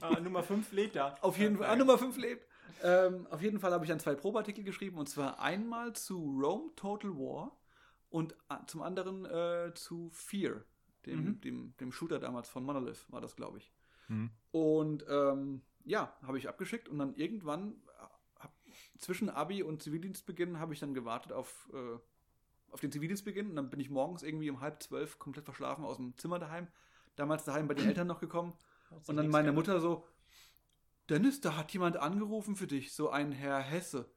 Ah, 0.00 0.18
Nummer 0.20 0.42
5 0.42 0.72
lebt 0.72 0.96
da. 0.96 1.14
Auf 1.20 1.38
jeden 1.38 1.58
Fall, 1.58 1.66
ah, 1.68 1.76
Nummer 1.76 1.96
5 1.96 2.16
lebt. 2.16 2.44
Ähm, 2.82 3.26
auf 3.28 3.40
jeden 3.42 3.58
Fall 3.60 3.72
habe 3.72 3.84
ich 3.84 3.88
dann 3.88 4.00
zwei 4.00 4.14
Probeartikel 4.14 4.64
geschrieben 4.64 4.98
und 4.98 5.08
zwar 5.08 5.38
einmal 5.40 5.92
zu 5.94 6.16
Rome 6.40 6.70
Total 6.76 7.10
War 7.16 7.56
und 8.10 8.36
a- 8.48 8.66
zum 8.66 8.82
anderen 8.82 9.24
äh, 9.24 9.72
zu 9.74 10.10
Fear, 10.10 10.62
dem, 11.06 11.24
Mhm. 11.24 11.40
dem, 11.40 11.76
dem 11.78 11.92
Shooter 11.92 12.18
damals 12.18 12.48
von 12.48 12.64
Monolith, 12.64 13.06
war 13.10 13.20
das, 13.20 13.36
glaube 13.36 13.58
ich. 13.58 13.72
Mhm. 14.08 14.30
Und 14.50 15.04
ähm, 15.08 15.62
ja, 15.84 16.16
habe 16.22 16.38
ich 16.38 16.48
abgeschickt 16.48 16.88
und 16.88 16.98
dann 16.98 17.14
irgendwann 17.14 17.72
äh, 17.98 18.40
hab, 18.40 18.54
zwischen 18.98 19.30
Abi 19.30 19.62
und 19.62 19.82
Zivildienstbeginn 19.82 20.58
habe 20.58 20.74
ich 20.74 20.80
dann 20.80 20.94
gewartet 20.94 21.32
auf, 21.32 21.68
äh, 21.72 21.98
auf 22.70 22.80
den 22.80 22.92
Zivildienstbeginn 22.92 23.50
und 23.50 23.56
dann 23.56 23.70
bin 23.70 23.80
ich 23.80 23.90
morgens 23.90 24.22
irgendwie 24.22 24.50
um 24.50 24.60
halb 24.60 24.82
zwölf 24.82 25.18
komplett 25.18 25.44
verschlafen 25.44 25.84
aus 25.84 25.96
dem 25.96 26.16
Zimmer 26.18 26.38
daheim. 26.38 26.68
Damals 27.16 27.44
daheim 27.44 27.68
bei 27.68 27.74
den 27.74 27.86
Eltern 27.86 28.08
noch 28.08 28.20
gekommen. 28.20 28.52
Und 29.06 29.16
dann 29.16 29.28
meine 29.28 29.52
Mutter 29.52 29.80
so, 29.80 30.06
Dennis, 31.10 31.40
da 31.40 31.56
hat 31.56 31.72
jemand 31.72 31.96
angerufen 31.96 32.56
für 32.56 32.66
dich, 32.66 32.92
so 32.92 33.10
ein 33.10 33.32
Herr 33.32 33.58
Hesse. 33.58 34.08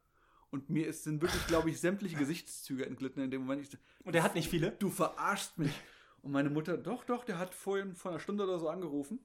Und 0.50 0.70
mir 0.70 0.88
ist, 0.88 1.04
sind 1.04 1.22
wirklich, 1.22 1.46
glaube 1.48 1.70
ich, 1.70 1.80
sämtliche 1.80 2.16
Gesichtszüge 2.18 2.86
entglitten 2.86 3.22
in 3.22 3.32
dem 3.32 3.42
Moment. 3.42 3.62
Ich, 3.62 3.78
Und 4.06 4.14
der 4.14 4.24
hat 4.24 4.36
nicht 4.36 4.50
viele. 4.50 4.72
du 4.72 4.90
verarschst 4.90 5.58
mich. 5.58 5.74
Und 6.22 6.32
meine 6.32 6.50
Mutter, 6.50 6.78
doch, 6.78 7.04
doch, 7.04 7.24
der 7.26 7.38
hat 7.38 7.54
vorhin 7.54 7.96
vor 7.96 8.12
einer 8.12 8.20
Stunde 8.20 8.44
oder 8.44 8.60
so 8.60 8.70
angerufen. 8.70 9.20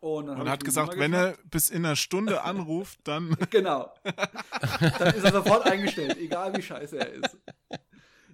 Und, 0.00 0.28
Und 0.28 0.48
hat 0.48 0.64
gesagt, 0.64 0.96
wenn 0.96 1.12
er 1.12 1.36
bis 1.50 1.70
in 1.70 1.84
einer 1.84 1.96
Stunde 1.96 2.42
anruft, 2.44 3.00
dann. 3.04 3.36
Genau. 3.50 3.92
dann 4.04 5.14
ist 5.14 5.24
er 5.24 5.32
sofort 5.32 5.66
eingestellt, 5.66 6.16
egal 6.18 6.56
wie 6.56 6.62
scheiße 6.62 6.98
er 6.98 7.12
ist. 7.12 7.36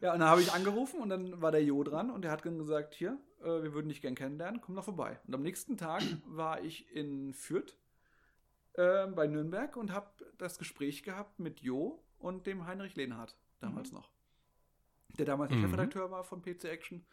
Ja, 0.03 0.13
und 0.13 0.19
dann 0.21 0.29
habe 0.29 0.43
ich 0.43 0.53
angerufen 0.53 1.01
und 1.01 1.09
dann 1.09 1.41
war 1.41 1.53
der 1.53 1.65
Jo 1.65 1.83
dran 1.83 2.11
und 2.11 2.23
der 2.23 2.33
hat 2.33 2.45
dann 2.45 2.59
gesagt, 2.59 2.95
hier, 2.95 3.17
äh, 3.41 3.63
wir 3.63 3.73
würden 3.73 3.89
dich 3.89 4.03
gern 4.03 4.15
kennenlernen, 4.15 4.61
komm 4.61 4.75
doch 4.75 4.85
vorbei. 4.85 5.19
Und 5.27 5.35
am 5.35 5.41
nächsten 5.43 5.79
Tag 5.79 6.03
war 6.27 6.61
ich 6.63 6.91
in 6.95 7.33
Fürth 7.33 7.75
äh, 8.75 9.07
bei 9.09 9.27
Nürnberg 9.27 9.77
und 9.77 9.93
habe 9.93 10.09
das 10.39 10.59
Gespräch 10.59 11.03
gehabt 11.03 11.39
mit 11.39 11.61
Jo 11.61 12.03
und 12.19 12.47
dem 12.47 12.67
Heinrich 12.67 12.97
Lehnhardt, 12.97 13.37
damals 13.61 13.93
noch. 13.93 14.11
Der 15.19 15.27
damals 15.27 15.53
Mhm. 15.53 15.61
Chefredakteur 15.63 16.11
war 16.11 16.25
von 16.25 16.43
PC 16.43 16.65
Action. 16.65 17.05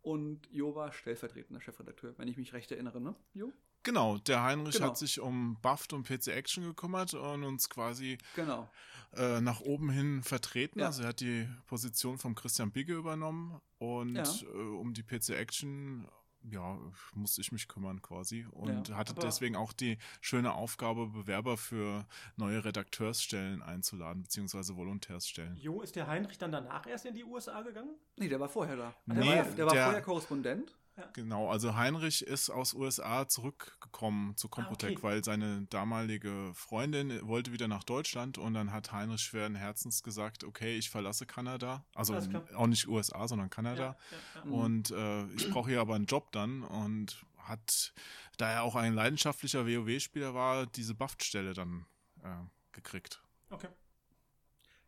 Und 0.00 0.46
Jo 0.50 0.74
war 0.74 0.92
stellvertretender 0.92 1.60
Chefredakteur, 1.60 2.14
wenn 2.18 2.28
ich 2.28 2.36
mich 2.36 2.52
recht 2.52 2.70
erinnere, 2.70 3.00
ne? 3.00 3.14
Jo? 3.34 3.52
Genau, 3.82 4.18
der 4.18 4.42
Heinrich 4.42 4.76
Genau. 4.76 4.88
hat 4.88 4.98
sich 4.98 5.20
um 5.20 5.56
Buffed 5.60 5.92
und 5.92 6.06
PC 6.06 6.28
Action 6.28 6.64
gekümmert 6.64 7.14
und 7.14 7.44
uns 7.44 7.68
quasi 7.68 8.16
Genau. 8.34 8.68
äh, 9.14 9.40
nach 9.40 9.60
oben 9.60 9.90
hin 9.90 10.22
vertreten. 10.22 10.80
Ja. 10.80 10.86
Also 10.86 11.02
er 11.02 11.08
hat 11.08 11.20
die 11.20 11.48
Position 11.66 12.18
von 12.18 12.34
Christian 12.34 12.70
Bigge 12.70 12.94
übernommen 12.94 13.60
und 13.78 14.14
Ja. 14.16 14.24
äh, 14.24 14.46
um 14.56 14.94
die 14.94 15.02
PC 15.02 15.30
Action 15.30 16.06
ja, 16.42 16.78
musste 17.14 17.40
ich 17.40 17.52
mich 17.52 17.68
kümmern 17.68 18.00
quasi 18.02 18.46
und 18.52 18.88
Ja, 18.88 18.96
hatte 18.96 19.14
deswegen 19.14 19.56
auch 19.56 19.72
die 19.72 19.98
schöne 20.20 20.54
Aufgabe, 20.54 21.06
Bewerber 21.08 21.56
für 21.56 22.06
neue 22.36 22.64
Redakteursstellen 22.64 23.62
einzuladen, 23.62 24.22
beziehungsweise 24.22 24.76
Volontärsstellen. 24.76 25.56
Jo, 25.56 25.80
ist 25.82 25.96
der 25.96 26.06
Heinrich 26.06 26.38
dann 26.38 26.52
danach 26.52 26.86
erst 26.86 27.06
in 27.06 27.14
die 27.14 27.24
USA 27.24 27.62
gegangen? 27.62 27.94
Nee, 28.16 28.28
der 28.28 28.40
war 28.40 28.48
vorher 28.48 28.76
da. 28.76 28.94
Der 29.06 29.14
Nee, 29.16 29.26
war, 29.36 29.44
der 29.44 29.66
war 29.66 29.74
der- 29.74 29.84
vorher 29.84 30.02
Korrespondent. 30.02 30.74
Genau, 31.12 31.48
also 31.48 31.76
Heinrich 31.76 32.26
ist 32.26 32.50
aus 32.50 32.74
USA 32.74 33.28
zurückgekommen 33.28 34.36
zu 34.36 34.48
Computec, 34.48 34.98
okay. 34.98 35.02
weil 35.02 35.24
seine 35.24 35.62
damalige 35.70 36.52
Freundin 36.54 37.26
wollte 37.26 37.52
wieder 37.52 37.68
nach 37.68 37.84
Deutschland 37.84 38.38
und 38.38 38.54
dann 38.54 38.72
hat 38.72 38.92
Heinrich 38.92 39.20
schweren 39.20 39.54
Herzens 39.54 40.02
gesagt, 40.02 40.44
okay, 40.44 40.76
ich 40.76 40.90
verlasse 40.90 41.26
Kanada, 41.26 41.84
also 41.94 42.18
auch 42.54 42.66
nicht 42.66 42.88
USA, 42.88 43.28
sondern 43.28 43.50
Kanada. 43.50 43.96
ja, 44.10 44.16
ja. 44.36 44.44
Mhm. 44.44 44.52
Und 44.52 44.90
äh, 44.90 45.26
ich 45.32 45.50
brauche 45.50 45.70
hier 45.70 45.80
aber 45.80 45.94
einen 45.94 46.06
Job 46.06 46.32
dann 46.32 46.62
und 46.62 47.24
hat, 47.36 47.94
da 48.36 48.50
er 48.50 48.62
auch 48.62 48.76
ein 48.76 48.94
leidenschaftlicher 48.94 49.66
WoW-Spieler 49.66 50.34
war, 50.34 50.66
diese 50.66 50.94
Buffed-Stelle 50.94 51.54
dann 51.54 51.86
äh, 52.22 52.44
gekriegt. 52.72 53.22
Okay. 53.50 53.68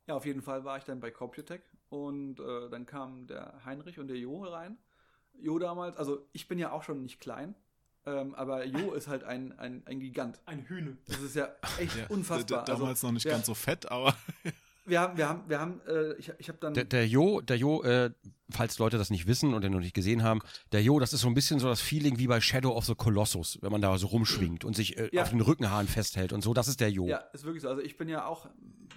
Ja, 0.06 0.14
auf 0.14 0.26
jeden 0.26 0.42
Fall 0.42 0.64
war 0.64 0.76
ich 0.76 0.84
dann 0.84 1.00
bei 1.00 1.10
Computec 1.10 1.62
und 1.88 2.40
äh, 2.40 2.68
dann 2.68 2.86
kamen 2.86 3.26
der 3.26 3.64
Heinrich 3.64 3.98
und 3.98 4.08
der 4.08 4.16
Jo 4.16 4.42
rein. 4.44 4.78
Jo 5.42 5.58
damals, 5.58 5.96
also 5.96 6.26
ich 6.32 6.48
bin 6.48 6.58
ja 6.58 6.72
auch 6.72 6.82
schon 6.82 7.02
nicht 7.02 7.20
klein, 7.20 7.54
ähm, 8.06 8.34
aber 8.34 8.64
Jo 8.64 8.92
ist 8.94 9.08
halt 9.08 9.24
ein, 9.24 9.58
ein, 9.58 9.82
ein 9.86 10.00
Gigant. 10.00 10.40
Ein 10.46 10.64
Hühne. 10.68 10.96
Das 11.06 11.20
ist 11.20 11.36
ja 11.36 11.48
echt 11.78 11.96
Ja, 11.98 12.06
unfassbar. 12.08 12.64
d- 12.64 12.72
d- 12.72 12.76
Damals 12.78 12.88
also, 12.98 13.06
noch 13.08 13.12
nicht 13.14 13.24
der, 13.26 13.32
ganz 13.32 13.46
so 13.46 13.54
fett, 13.54 13.90
aber 13.90 14.14
wir 14.86 15.00
haben, 15.00 15.16
wir 15.16 15.28
haben, 15.28 15.42
wir 15.48 15.60
haben, 15.60 15.80
äh, 15.86 16.14
ich, 16.14 16.32
ich 16.38 16.48
habe 16.48 16.58
dann. 16.60 16.74
Der, 16.74 16.84
der 16.84 17.06
Jo, 17.06 17.40
der 17.40 17.56
Jo, 17.58 17.82
äh, 17.82 18.10
falls 18.52 18.78
Leute 18.78 18.98
das 18.98 19.10
nicht 19.10 19.26
wissen 19.28 19.54
und 19.54 19.62
den 19.62 19.72
noch 19.72 19.78
nicht 19.80 19.94
gesehen 19.94 20.22
haben, 20.24 20.40
der 20.72 20.82
Jo, 20.82 20.98
das 20.98 21.12
ist 21.12 21.20
so 21.20 21.28
ein 21.28 21.34
bisschen 21.34 21.60
so 21.60 21.68
das 21.68 21.80
Feeling 21.80 22.18
wie 22.18 22.26
bei 22.26 22.40
Shadow 22.40 22.72
of 22.76 22.84
the 22.86 22.94
Colossus, 22.96 23.58
wenn 23.62 23.70
man 23.70 23.80
da 23.80 23.96
so 23.98 24.08
rumschwingt 24.08 24.64
und 24.64 24.74
sich 24.74 24.98
äh, 24.98 25.08
Ja. 25.12 25.22
auf 25.22 25.30
den 25.30 25.40
Rückenhaaren 25.40 25.86
festhält 25.86 26.32
und 26.32 26.42
so. 26.42 26.52
Das 26.54 26.66
ist 26.66 26.80
der 26.80 26.90
Jo. 26.90 27.06
ja, 27.06 27.18
ist 27.32 27.44
wirklich 27.44 27.62
so. 27.62 27.68
Also 27.68 27.80
ich 27.82 27.96
bin 27.96 28.08
ja 28.08 28.24
auch, 28.26 28.48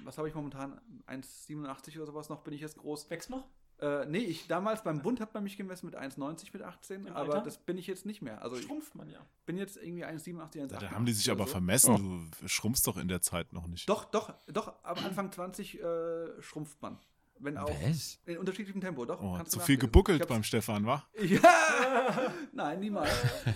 was 0.04 0.18
habe 0.18 0.28
ich 0.28 0.34
momentan? 0.34 0.80
1,87 1.08 1.98
oder 1.98 2.08
sowas 2.08 2.30
noch, 2.30 2.42
bin 2.44 2.54
ich 2.54 2.62
jetzt 2.62 2.78
groß. 2.78 3.10
Wächst 3.12 3.30
noch? 3.30 3.46
Äh, 3.84 4.06
nee, 4.06 4.20
ich 4.20 4.48
damals 4.48 4.82
beim 4.82 5.02
Bund 5.02 5.20
hat 5.20 5.34
man 5.34 5.44
mich 5.44 5.58
gemessen 5.58 5.88
mit 5.88 5.98
1,90 5.98 6.52
mit 6.54 6.62
18, 6.62 7.06
Im 7.06 7.14
aber 7.14 7.34
Alter? 7.34 7.44
das 7.44 7.58
bin 7.58 7.78
ich 7.78 7.86
jetzt 7.86 8.06
nicht 8.06 8.22
mehr. 8.22 8.42
Also 8.42 8.56
Schrumpft 8.56 8.96
man 8.96 9.10
ja. 9.10 9.20
bin 9.46 9.58
jetzt 9.58 9.76
irgendwie 9.76 10.06
1,87, 10.06 10.36
1,88. 10.38 10.68
Da 10.80 10.92
haben 10.92 11.06
die 11.06 11.12
sich 11.12 11.30
aber 11.30 11.46
so. 11.46 11.52
vermessen. 11.52 12.32
Du 12.40 12.48
schrumpfst 12.48 12.84
doch 12.88 12.96
in 12.96 13.10
der 13.10 13.22
Zeit 13.22 13.52
noch 13.52 13.68
nicht. 13.68 13.90
Doch, 13.90 14.06
doch, 14.06 14.34
doch, 14.48 14.70
ab 14.84 15.04
Anfang 15.04 15.34
20 15.34 15.82
äh, 15.82 16.42
schrumpft 16.42 16.82
man. 16.82 16.98
Wenn 17.40 17.58
auch 17.58 17.70
Was? 17.90 18.20
in 18.26 18.38
unterschiedlichem 18.38 18.80
Tempo, 18.80 19.04
doch. 19.04 19.22
Oh, 19.22 19.44
zu 19.44 19.60
viel 19.60 19.78
gebuckelt 19.78 20.30
beim 20.30 20.44
Stefan, 20.44 20.86
wa? 20.86 21.04
Ja! 21.22 22.32
Nein, 22.54 22.80
niemals. 22.80 23.12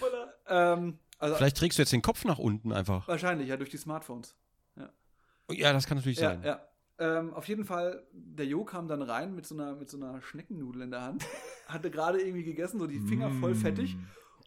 ähm, 0.50 1.00
also 1.20 1.36
Vielleicht 1.38 1.56
trägst 1.56 1.78
du 1.78 1.84
jetzt 1.84 1.94
den 1.94 2.02
Kopf 2.02 2.26
nach 2.26 2.38
unten 2.38 2.74
einfach. 2.74 3.08
wahrscheinlich, 3.08 3.48
ja, 3.48 3.56
durch 3.56 3.70
die 3.70 3.78
Smartphones. 3.78 4.36
Ja, 5.50 5.72
das 5.72 5.88
kann 5.88 5.98
natürlich 5.98 6.20
Ja, 6.20 6.32
sein. 6.32 6.44
ja. 6.44 6.68
Ähm, 7.00 7.34
auf 7.34 7.48
jeden 7.48 7.64
Fall, 7.66 8.04
der 8.12 8.46
Jo 8.46 8.64
kam 8.64 8.88
dann 8.88 9.02
rein 9.04 9.36
mit 9.36 9.46
so 9.46 9.54
einer, 9.56 9.76
mit 9.76 9.90
so 9.90 9.98
einer 9.98 10.22
Schneckennudel 10.22 10.82
in 10.82 10.92
der 10.92 11.02
Hand, 11.04 11.26
hatte 11.68 11.92
gerade 11.92 12.20
irgendwie 12.22 12.44
gegessen, 12.44 12.80
so 12.80 12.88
die 12.88 13.00
Finger 13.00 13.30
voll 13.40 13.54
Mm. 13.54 13.58
fettig. 13.58 13.98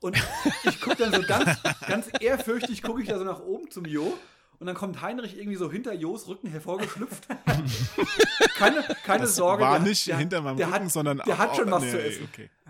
Und 0.00 0.16
ich 0.64 0.80
gucke 0.80 0.96
dann 0.96 1.12
so 1.12 1.22
ganz, 1.22 1.62
ganz 1.86 2.08
ehrfürchtig, 2.20 2.82
gucke 2.82 3.02
ich 3.02 3.08
da 3.08 3.18
so 3.18 3.24
nach 3.24 3.40
oben 3.40 3.70
zum 3.70 3.84
Jo. 3.84 4.16
Und 4.58 4.66
dann 4.66 4.74
kommt 4.74 5.00
Heinrich 5.00 5.38
irgendwie 5.38 5.56
so 5.56 5.70
hinter 5.70 5.92
Jos 5.94 6.26
Rücken 6.28 6.48
hervorgeschlüpft. 6.48 7.28
keine 8.56 8.82
keine 9.04 9.22
Das 9.22 9.36
Sorge. 9.36 9.62
war 9.62 9.78
der- 9.78 9.88
nicht 9.88 10.06
der, 10.06 10.18
hinter 10.18 10.40
meinem 10.42 10.56
der 10.56 10.68
Rücken, 10.68 10.84
hat, 10.84 10.90
sondern 10.90 11.18
der 11.26 11.38
hat 11.38 11.56
schon 11.56 11.70
was 11.70 11.82
nee, 11.82 11.90
zu 11.90 12.02
essen. 12.02 12.28
Okay. 12.32 12.50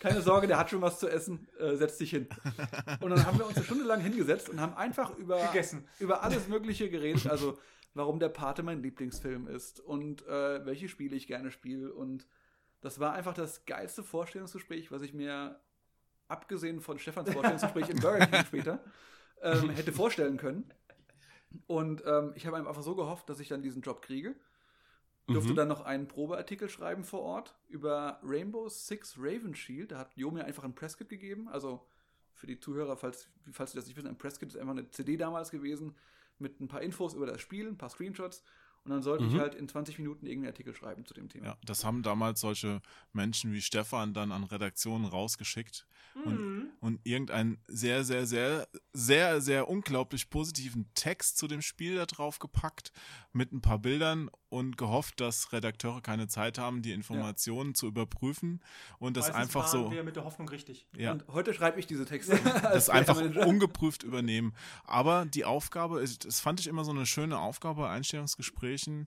Keine 0.00 0.22
Sorge, 0.22 0.46
der 0.46 0.58
hat 0.58 0.70
schon 0.70 0.80
was 0.80 1.00
zu 1.00 1.08
essen. 1.08 1.48
Äh, 1.58 1.74
setz 1.74 1.98
dich 1.98 2.10
hin. 2.10 2.28
Und 3.00 3.10
dann 3.10 3.26
haben 3.26 3.36
wir 3.36 3.44
uns 3.46 3.56
eine 3.56 3.64
Stunde 3.64 3.82
lang 3.84 4.00
hingesetzt 4.00 4.48
und 4.48 4.60
haben 4.60 4.74
einfach 4.76 5.16
über, 5.16 5.44
Gegessen. 5.46 5.88
über 5.98 6.22
alles 6.22 6.46
Mögliche 6.46 6.88
geredet. 6.88 7.26
Also, 7.26 7.58
warum 7.94 8.18
der 8.18 8.28
Pate 8.28 8.62
mein 8.62 8.82
Lieblingsfilm 8.82 9.46
ist 9.48 9.80
und 9.80 10.26
äh, 10.26 10.64
welche 10.64 10.88
Spiele 10.88 11.16
ich 11.16 11.26
gerne 11.26 11.50
spiele. 11.50 11.92
Und 11.92 12.26
das 12.80 13.00
war 13.00 13.12
einfach 13.12 13.34
das 13.34 13.64
geilste 13.64 14.02
Vorstellungsgespräch, 14.02 14.92
was 14.92 15.02
ich 15.02 15.14
mir, 15.14 15.60
abgesehen 16.28 16.80
von 16.80 16.98
Stefans 16.98 17.30
Vorstellungsgespräch 17.30 17.88
im 17.88 18.00
Burger 18.00 18.26
King 18.26 18.44
später, 18.44 18.84
ähm, 19.42 19.70
hätte 19.70 19.92
vorstellen 19.92 20.36
können. 20.36 20.70
Und 21.66 22.02
ähm, 22.06 22.32
ich 22.34 22.46
habe 22.46 22.56
einfach 22.56 22.80
so 22.82 22.94
gehofft, 22.94 23.28
dass 23.30 23.40
ich 23.40 23.48
dann 23.48 23.62
diesen 23.62 23.82
Job 23.82 24.02
kriege. 24.02 24.34
Durfte 25.26 25.52
Mhm. 25.52 25.56
dann 25.56 25.68
noch 25.68 25.82
einen 25.82 26.08
Probeartikel 26.08 26.70
schreiben 26.70 27.04
vor 27.04 27.20
Ort 27.20 27.54
über 27.68 28.18
Rainbow 28.22 28.68
Six 28.68 29.16
Raven 29.18 29.54
Shield. 29.54 29.92
Da 29.92 29.98
hat 29.98 30.14
Jo 30.14 30.30
mir 30.30 30.44
einfach 30.44 30.64
ein 30.64 30.74
Presskit 30.74 31.08
gegeben. 31.10 31.48
Also 31.48 31.86
für 32.32 32.46
die 32.46 32.58
Zuhörer, 32.60 32.96
falls, 32.96 33.28
falls 33.52 33.72
Sie 33.72 33.76
das 33.76 33.86
nicht 33.86 33.96
wissen, 33.96 34.08
ein 34.08 34.16
Presskit 34.16 34.50
ist 34.50 34.56
einfach 34.56 34.72
eine 34.72 34.90
CD 34.90 35.16
damals 35.16 35.50
gewesen 35.50 35.94
mit 36.40 36.60
ein 36.60 36.68
paar 36.68 36.82
Infos 36.82 37.14
über 37.14 37.26
das 37.26 37.40
Spiel, 37.40 37.66
ein 37.68 37.78
paar 37.78 37.90
Screenshots. 37.90 38.42
Und 38.84 38.92
dann 38.92 39.02
sollte 39.02 39.24
ich 39.26 39.34
Mhm. 39.34 39.40
halt 39.40 39.54
in 39.54 39.68
20 39.68 39.98
Minuten 39.98 40.24
irgendeinen 40.24 40.52
Artikel 40.52 40.72
schreiben 40.74 41.04
zu 41.04 41.12
dem 41.12 41.28
Thema. 41.28 41.46
Ja, 41.46 41.58
das 41.66 41.84
haben 41.84 42.02
damals 42.02 42.40
solche 42.40 42.80
Menschen 43.12 43.52
wie 43.52 43.60
Stefan 43.60 44.14
dann 44.14 44.32
an 44.32 44.44
Redaktionen 44.44 45.04
rausgeschickt 45.04 45.86
und, 46.24 46.72
und 46.80 47.00
irgendeinen 47.04 47.58
sehr, 47.66 48.02
sehr, 48.04 48.24
sehr, 48.26 48.66
sehr, 48.94 49.40
sehr 49.42 49.68
unglaublich 49.68 50.30
positiven 50.30 50.88
Text 50.94 51.36
zu 51.36 51.48
dem 51.48 51.60
Spiel 51.60 51.96
da 51.96 52.06
drauf 52.06 52.38
gepackt 52.38 52.92
mit 53.32 53.52
ein 53.52 53.60
paar 53.60 53.78
Bildern 53.78 54.30
und 54.50 54.78
gehofft, 54.78 55.20
dass 55.20 55.52
Redakteure 55.52 56.00
keine 56.00 56.26
Zeit 56.28 56.58
haben, 56.58 56.80
die 56.82 56.92
Informationen 56.92 57.74
zu 57.74 57.86
überprüfen 57.86 58.60
und 58.98 59.16
das 59.16 59.26
Meistens 59.28 59.42
einfach 59.42 59.68
so. 59.68 59.90
wir 59.90 60.02
mit 60.02 60.16
der 60.16 60.24
Hoffnung 60.24 60.48
richtig. 60.48 60.86
Ja. 60.96 61.12
Und 61.12 61.24
heute 61.28 61.52
schreibe 61.52 61.78
ich 61.78 61.86
diese 61.86 62.04
Texte. 62.06 62.38
das 62.62 62.88
einfach 62.88 63.16
ungeprüft 63.46 64.02
übernehmen. 64.02 64.54
Aber 64.84 65.26
die 65.26 65.44
Aufgabe, 65.44 66.00
ist- 66.00 66.24
das 66.24 66.40
fand 66.40 66.60
ich 66.60 66.66
immer 66.66 66.84
so 66.84 66.90
eine 66.92 67.06
schöne 67.06 67.38
Aufgabe 67.38 67.82
bei 67.82 67.90
Einstellungsgesprächen, 67.90 69.06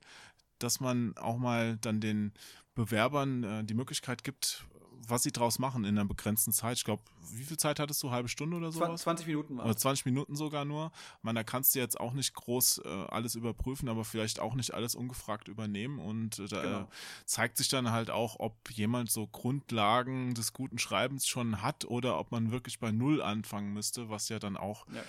dass 0.58 0.78
man 0.80 1.16
auch 1.16 1.38
mal 1.38 1.76
dann 1.78 2.00
den 2.00 2.32
Bewerbern 2.74 3.42
äh, 3.44 3.64
die 3.64 3.74
Möglichkeit 3.74 4.24
gibt, 4.24 4.64
was 5.08 5.22
sie 5.22 5.32
draus 5.32 5.58
machen 5.58 5.84
in 5.84 5.98
einer 5.98 6.06
begrenzten 6.06 6.52
Zeit. 6.52 6.76
Ich 6.76 6.84
glaube, 6.84 7.02
wie 7.32 7.44
viel 7.44 7.56
Zeit 7.56 7.78
hattest 7.80 8.02
du? 8.02 8.10
Halbe 8.10 8.28
Stunde 8.28 8.56
oder 8.56 8.72
sowas? 8.72 9.02
20 9.02 9.26
Minuten 9.26 9.56
war 9.56 9.64
Oder 9.64 9.74
es. 9.74 9.80
20 9.80 10.04
Minuten 10.06 10.36
sogar 10.36 10.64
nur. 10.64 10.92
Meine, 11.22 11.40
da 11.40 11.44
kannst 11.44 11.74
du 11.74 11.78
jetzt 11.78 11.98
auch 11.98 12.12
nicht 12.12 12.34
groß 12.34 12.82
äh, 12.84 12.88
alles 13.08 13.34
überprüfen, 13.34 13.88
aber 13.88 14.04
vielleicht 14.04 14.40
auch 14.40 14.54
nicht 14.54 14.74
alles 14.74 14.94
ungefragt 14.94 15.48
übernehmen. 15.48 15.98
Und 15.98 16.38
äh, 16.38 16.46
da 16.48 16.62
Genau. 16.62 16.80
äh, 16.82 16.86
zeigt 17.24 17.56
sich 17.56 17.68
dann 17.68 17.90
halt 17.90 18.10
auch, 18.10 18.36
ob 18.38 18.70
jemand 18.70 19.10
so 19.10 19.26
Grundlagen 19.26 20.34
des 20.34 20.52
guten 20.52 20.78
Schreibens 20.78 21.26
schon 21.26 21.62
hat 21.62 21.84
oder 21.84 22.18
ob 22.18 22.30
man 22.32 22.50
wirklich 22.50 22.78
bei 22.78 22.92
Null 22.92 23.22
anfangen 23.22 23.72
müsste, 23.72 24.08
was 24.10 24.28
ja 24.28 24.38
dann 24.38 24.56
auch 24.56 24.86
Ja. 24.88 25.02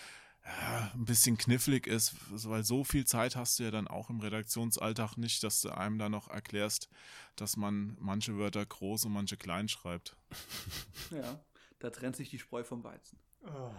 Ja, 0.45 0.91
ein 0.93 1.05
bisschen 1.05 1.37
knifflig 1.37 1.87
ist, 1.87 2.15
weil 2.47 2.63
so 2.63 2.83
viel 2.83 3.05
Zeit 3.05 3.35
hast 3.35 3.59
du 3.59 3.63
ja 3.63 3.71
dann 3.71 3.87
auch 3.87 4.09
im 4.09 4.19
Redaktionsalltag 4.19 5.15
nicht, 5.17 5.43
dass 5.43 5.61
du 5.61 5.69
einem 5.69 5.97
da 5.97 6.09
noch 6.09 6.29
erklärst, 6.29 6.89
dass 7.35 7.55
man 7.57 7.95
manche 7.99 8.37
Wörter 8.37 8.65
groß 8.65 9.05
und 9.05 9.13
manche 9.13 9.37
klein 9.37 9.67
schreibt. 9.69 10.15
Ja, 11.11 11.39
da 11.79 11.89
trennt 11.91 12.15
sich 12.15 12.29
die 12.29 12.39
Spreu 12.39 12.63
vom 12.63 12.83
Weizen. 12.83 13.19
Oh. 13.45 13.69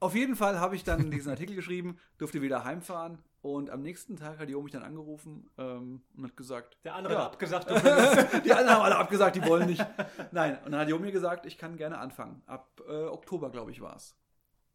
Auf 0.00 0.14
jeden 0.14 0.34
Fall 0.34 0.58
habe 0.58 0.74
ich 0.76 0.82
dann 0.82 1.10
diesen 1.10 1.30
Artikel 1.30 1.54
geschrieben, 1.54 1.98
durfte 2.18 2.40
wieder 2.42 2.64
heimfahren 2.64 3.18
und 3.42 3.68
am 3.70 3.82
nächsten 3.82 4.16
Tag 4.16 4.38
hat 4.38 4.48
Jo 4.48 4.62
mich 4.62 4.72
dann 4.72 4.82
angerufen 4.82 5.48
ähm, 5.58 6.02
und 6.16 6.24
hat 6.24 6.36
gesagt, 6.36 6.78
Der 6.84 6.94
andere 6.94 7.14
Ja. 7.14 7.24
hat 7.24 7.32
abgesagt. 7.32 7.68
die 8.44 8.52
anderen 8.52 8.70
haben 8.70 8.82
alle 8.82 8.96
abgesagt, 8.96 9.36
die 9.36 9.44
wollen 9.44 9.66
nicht. 9.68 9.84
Nein, 10.32 10.58
und 10.64 10.72
dann 10.72 10.80
hat 10.80 10.88
Jo 10.88 10.98
mir 10.98 11.12
gesagt, 11.12 11.44
ich 11.46 11.58
kann 11.58 11.76
gerne 11.76 11.98
anfangen. 11.98 12.42
Ab 12.46 12.80
äh, 12.88 12.92
Oktober, 13.04 13.50
glaube 13.50 13.70
ich, 13.72 13.80
war 13.82 13.94
es. 13.96 14.16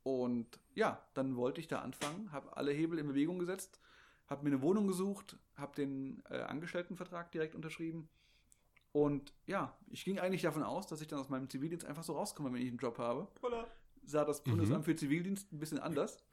Und 0.06 0.60
ja, 0.76 1.02
dann 1.16 1.36
wollte 1.36 1.60
ich 1.60 1.68
da 1.68 1.80
anfangen, 1.80 2.32
habe 2.32 2.56
alle 2.56 2.72
Hebel 2.72 3.00
in 3.00 3.08
Bewegung 3.08 3.40
gesetzt, 3.40 3.80
habe 4.28 4.44
mir 4.44 4.52
eine 4.52 4.62
Wohnung 4.62 4.88
gesucht, 4.88 5.36
habe 5.56 5.76
den 5.76 6.22
äh, 6.30 6.42
Angestelltenvertrag 6.42 7.32
direkt 7.32 7.56
unterschrieben. 7.56 8.08
Und 8.92 9.34
ja, 9.48 9.76
ich 9.90 10.06
ging 10.06 10.20
eigentlich 10.20 10.44
davon 10.44 10.62
aus, 10.62 10.86
dass 10.86 11.02
ich 11.02 11.08
dann 11.08 11.18
aus 11.18 11.30
meinem 11.30 11.50
Zivildienst 11.50 11.88
einfach 11.88 12.04
so 12.04 12.14
rauskomme, 12.14 12.54
wenn 12.54 12.62
ich 12.62 12.68
einen 12.68 12.78
Job 12.78 13.00
habe. 13.00 13.28
Voila. 13.42 13.66
Sah 14.06 14.26
das 14.26 14.44
Bundesamt 14.44 14.86
für 14.86 14.96
Zivildienst 14.96 15.52
ein 15.52 15.58
bisschen 15.58 15.80
anders. 15.80 16.24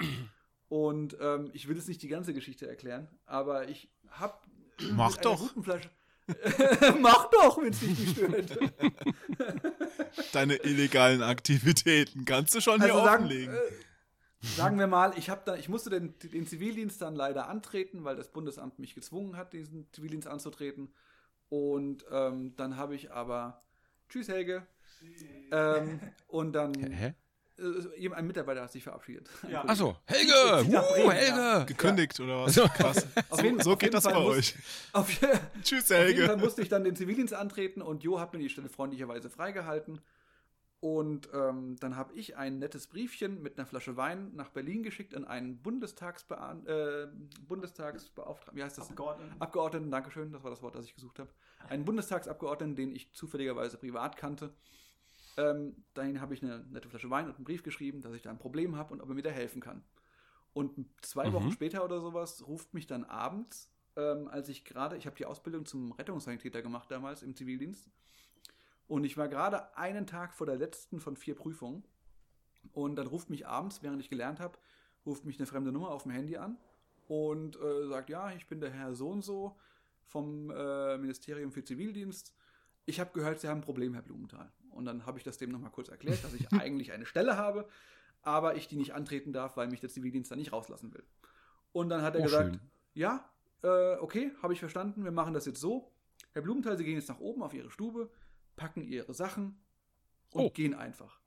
Und 0.69 1.17
ähm, 1.19 1.49
ich 1.55 1.67
will 1.67 1.77
jetzt 1.77 1.89
nicht 1.89 2.03
die 2.03 2.09
ganze 2.09 2.35
Geschichte 2.35 2.69
erklären, 2.69 3.09
aber 3.25 3.69
ich 3.69 3.91
habe 4.11 4.37
Mach 4.91 5.17
doch. 5.17 5.41
Guten 5.41 5.65
Flasche 5.65 5.91
Mach 7.01 7.31
doch, 7.31 7.59
wenn 7.59 7.73
es 7.73 7.81
dich 7.81 7.99
nicht 7.99 8.17
stört. 8.17 8.59
Deine 10.33 10.57
illegalen 10.57 11.23
Aktivitäten 11.23 12.25
kannst 12.25 12.55
du 12.55 12.61
schon 12.61 12.83
hier 12.83 12.95
Also 12.95 13.05
sagen, 13.05 13.25
offenlegen. 13.25 13.55
äh, 13.55 13.59
sagen 14.57 14.79
wir 14.79 14.87
mal, 14.87 15.13
ich, 15.17 15.31
da, 15.45 15.57
ich 15.57 15.69
musste 15.69 15.91
den, 15.91 16.15
den 16.19 16.47
Zivildienst 16.47 17.01
dann 17.03 17.15
leider 17.15 17.49
antreten, 17.49 18.05
weil 18.05 18.17
das 18.17 18.29
Bundesamt 18.29 18.79
mich 18.79 18.95
gezwungen 18.95 19.37
hat, 19.37 19.53
diesen 19.53 19.91
Zivildienst 19.93 20.29
anzutreten. 20.29 20.93
Und 21.49 22.05
ähm, 22.11 22.55
dann 22.57 22.77
habe 22.77 22.95
ich 22.95 23.13
aber, 23.13 23.63
tschüss 24.09 24.29
Helge, 24.29 24.67
ähm, 25.51 26.01
und 26.29 26.53
dann, 26.53 26.73
Hä? 26.75 27.15
Äh, 27.59 28.09
ein 28.15 28.27
Mitarbeiter 28.27 28.63
hat 28.63 28.73
sich 28.73 28.83
verabschiedet. 28.83 29.29
Ja. 29.49 29.65
Achso, 29.65 29.97
Helge! 30.07 30.33
Uh, 30.33 30.93
Bremen, 30.95 31.11
Helge! 31.11 31.67
Gekündigt 31.67 32.19
oder 32.21 32.43
was? 32.45 32.55
So. 32.55 32.65
Krass. 32.69 33.07
Auf 33.31 33.43
jeden- 33.43 33.59
So, 33.61 33.71
so 33.71 33.77
geht 33.77 33.95
das 33.95 34.05
Fall 34.05 34.15
bei 34.15 34.21
muss- 34.21 34.37
euch. 34.37 34.55
Auf, 34.93 35.09
Tschüss, 35.63 35.85
Auf 35.93 35.99
jeden 35.99 36.17
Fall 36.17 36.29
Helge. 36.29 36.37
musste 36.39 36.63
ich 36.63 36.69
dann 36.69 36.85
den 36.85 36.97
Zivildienst 36.97 37.35
antreten 37.35 37.83
und 37.83 38.03
Jo 38.03 38.19
hat 38.21 38.33
mir 38.33 38.39
die 38.39 38.49
Stelle 38.49 38.69
freundlicherweise 38.69 39.31
freigehalten. 39.31 40.01
Und 40.81 41.29
ähm, 41.33 41.77
dann 41.79 41.95
habe 41.95 42.13
ich 42.15 42.37
ein 42.37 42.59
nettes 42.59 42.89
Briefchen 42.89 43.41
mit 43.41 43.57
einer 43.57 43.67
Flasche 43.67 43.97
Wein 43.97 44.33
nach 44.35 44.49
Berlin 44.49 44.83
geschickt 44.83 45.15
an 45.15 45.25
einen 45.25 45.59
Bundestagsbean 45.63 46.67
äh, 46.67 47.07
Bundestagsbeauftragten, 47.47 48.57
wie 48.59 48.65
heißt 48.65 48.79
das? 48.79 48.89
Abgeordneten. 48.91 49.35
Abgeordneten, 49.39 49.91
Dankeschön, 49.93 50.33
das 50.33 50.43
war 50.43 50.51
das 50.51 50.61
Wort, 50.61 50.75
das 50.75 50.85
ich 50.87 50.95
gesucht 50.97 51.21
habe. 51.21 51.31
Einen 51.69 51.85
Bundestagsabgeordneten, 51.85 52.75
den 52.75 52.97
ich 52.97 53.13
zufälligerweise 53.13 53.77
privat 53.79 54.17
kannte. 54.17 54.51
Ähm, 55.37 55.77
dahin 55.95 56.21
habe 56.21 56.35
ich 56.35 56.43
eine 56.43 56.61
nette 56.71 56.89
Flasche 56.89 57.11
Wein 57.11 57.27
und 57.27 57.37
einen 57.37 57.45
Brief 57.45 57.63
geschrieben, 57.63 58.01
dass 58.03 58.15
ich 58.15 58.23
da 58.23 58.31
ein 58.31 58.39
Problem 58.39 58.77
habe 58.77 58.93
und 58.93 59.01
ob 59.01 59.09
er 59.09 59.15
mir 59.15 59.23
da 59.23 59.31
helfen 59.31 59.61
kann. 59.61 59.83
Und 60.53 60.87
zwei 61.03 61.29
Mhm. 61.29 61.33
Wochen 61.33 61.53
später 61.53 61.85
oder 61.85 62.01
sowas 62.01 62.47
ruft 62.47 62.75
mich 62.75 62.87
dann 62.87 63.05
abends, 63.05 63.71
ähm, 63.97 64.29
als 64.29 64.49
ich 64.49 64.65
gerade, 64.65 64.97
ich 64.97 65.07
habe 65.07 65.17
die 65.17 65.25
Ausbildung 65.25 65.65
zum 65.65 65.93
Rettungssanitäter 65.93 66.61
gemacht 66.63 66.91
damals 66.91 67.23
im 67.23 67.35
Zivildienst. 67.35 67.89
Und 68.89 69.05
ich 69.05 69.17
war 69.17 69.29
gerade 69.29 69.75
einen 69.77 70.07
Tag 70.07 70.35
vor 70.35 70.47
der 70.47 70.57
letzten 70.57 71.01
von 71.01 71.17
vier 71.17 71.35
Prüfungen. 71.35 71.85
Und 72.73 72.97
dann 72.97 73.07
ruft 73.07 73.31
mich 73.31 73.47
abends, 73.47 73.83
während 73.83 74.03
ich 74.03 74.11
gelernt 74.11 74.39
habe, 74.39 74.59
ruft 75.07 75.25
mich 75.25 75.39
eine 75.39 75.47
fremde 75.47 75.73
Nummer 75.73 75.91
auf 75.91 76.03
dem 76.05 76.13
Handy 76.13 76.37
an 76.37 76.59
und 77.09 77.57
äh, 77.57 77.87
sagt, 77.89 78.11
ja, 78.11 78.33
ich 78.33 78.47
bin 78.47 78.61
der 78.61 78.71
Herr 78.71 78.95
so 78.95 79.09
und 79.09 79.23
so 79.23 79.57
vom 80.07 80.51
äh, 80.51 80.99
Ministerium 80.99 81.51
für 81.51 81.65
Zivildienst. 81.65 82.35
Ich 82.85 83.01
habe 83.01 83.11
gehört, 83.13 83.41
Sie 83.41 83.49
haben 83.49 83.59
ein 83.59 83.65
Problem, 83.65 83.95
Herr 83.95 84.03
Blumenthal. 84.03 84.53
Und 84.73 84.85
dann 84.85 85.07
habe 85.07 85.19
ich 85.19 85.25
das 85.25 85.39
dem 85.39 85.51
nochmal 85.51 85.71
kurz 85.71 85.89
erklärt, 85.89 86.23
dass 86.25 86.35
ich 86.35 86.53
eigentlich 86.53 86.93
eine 86.93 87.07
Stelle 87.07 87.37
habe, 87.37 87.69
aber 88.23 88.57
ich 88.57 88.69
die 88.69 88.77
nicht 88.77 88.95
antreten 88.95 89.33
darf, 89.33 89.57
weil 89.57 89.69
mich 89.69 89.81
der 89.81 89.89
Zivildienst 89.91 90.31
da 90.31 90.37
nicht 90.37 90.53
rauslassen 90.53 90.93
will. 90.95 91.05
Und 91.73 91.89
dann 91.89 92.03
hat 92.03 92.15
er 92.15 92.21
Oh, 92.21 92.25
gesagt, 92.25 92.55
schön. 92.57 92.61
ja, 92.95 93.29
äh, 93.63 93.95
okay, 93.97 94.33
habe 94.43 94.53
ich 94.53 94.59
verstanden, 94.61 95.05
wir 95.05 95.13
machen 95.13 95.35
das 95.35 95.47
jetzt 95.47 95.61
so. 95.61 95.91
Herr 96.33 96.43
Blumenthal, 96.43 96.77
Sie 96.77 96.85
gehen 96.85 96.95
jetzt 96.97 97.09
nach 97.09 97.21
oben 97.21 97.43
auf 97.43 97.55
Ihre 97.55 97.71
Stube, 97.71 98.11
packen 98.57 98.83
Ihre 98.83 99.15
Sachen 99.15 99.61
und 100.31 100.43
Oh. 100.43 100.51
gehen 100.51 100.75
einfach. 100.75 101.21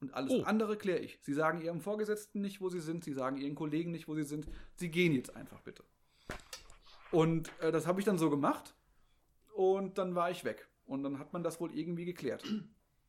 Und 0.00 0.14
alles 0.14 0.32
Oh. 0.32 0.42
andere 0.44 0.76
kläre 0.76 0.98
ich. 1.00 1.18
Sie 1.22 1.32
sagen 1.32 1.60
Ihrem 1.60 1.80
Vorgesetzten 1.80 2.40
nicht, 2.40 2.60
wo 2.60 2.68
Sie 2.68 2.80
sind, 2.80 3.04
Sie 3.04 3.12
sagen 3.12 3.36
Ihren 3.36 3.54
Kollegen 3.54 3.90
nicht, 3.92 4.08
wo 4.08 4.14
Sie 4.14 4.24
sind. 4.24 4.46
Sie 4.74 4.90
gehen 4.90 5.12
jetzt 5.12 5.36
einfach 5.36 5.60
bitte. 5.60 5.84
Und 7.10 7.50
äh, 7.60 7.70
das 7.72 7.86
habe 7.86 8.00
ich 8.00 8.06
dann 8.06 8.18
so 8.18 8.30
gemacht 8.30 8.74
und 9.54 9.98
dann 9.98 10.14
war 10.14 10.30
ich 10.30 10.44
weg. 10.44 10.66
Und 10.92 11.02
dann 11.02 11.18
hat 11.18 11.32
man 11.32 11.42
das 11.42 11.58
wohl 11.58 11.74
irgendwie 11.74 12.04
geklärt. 12.04 12.44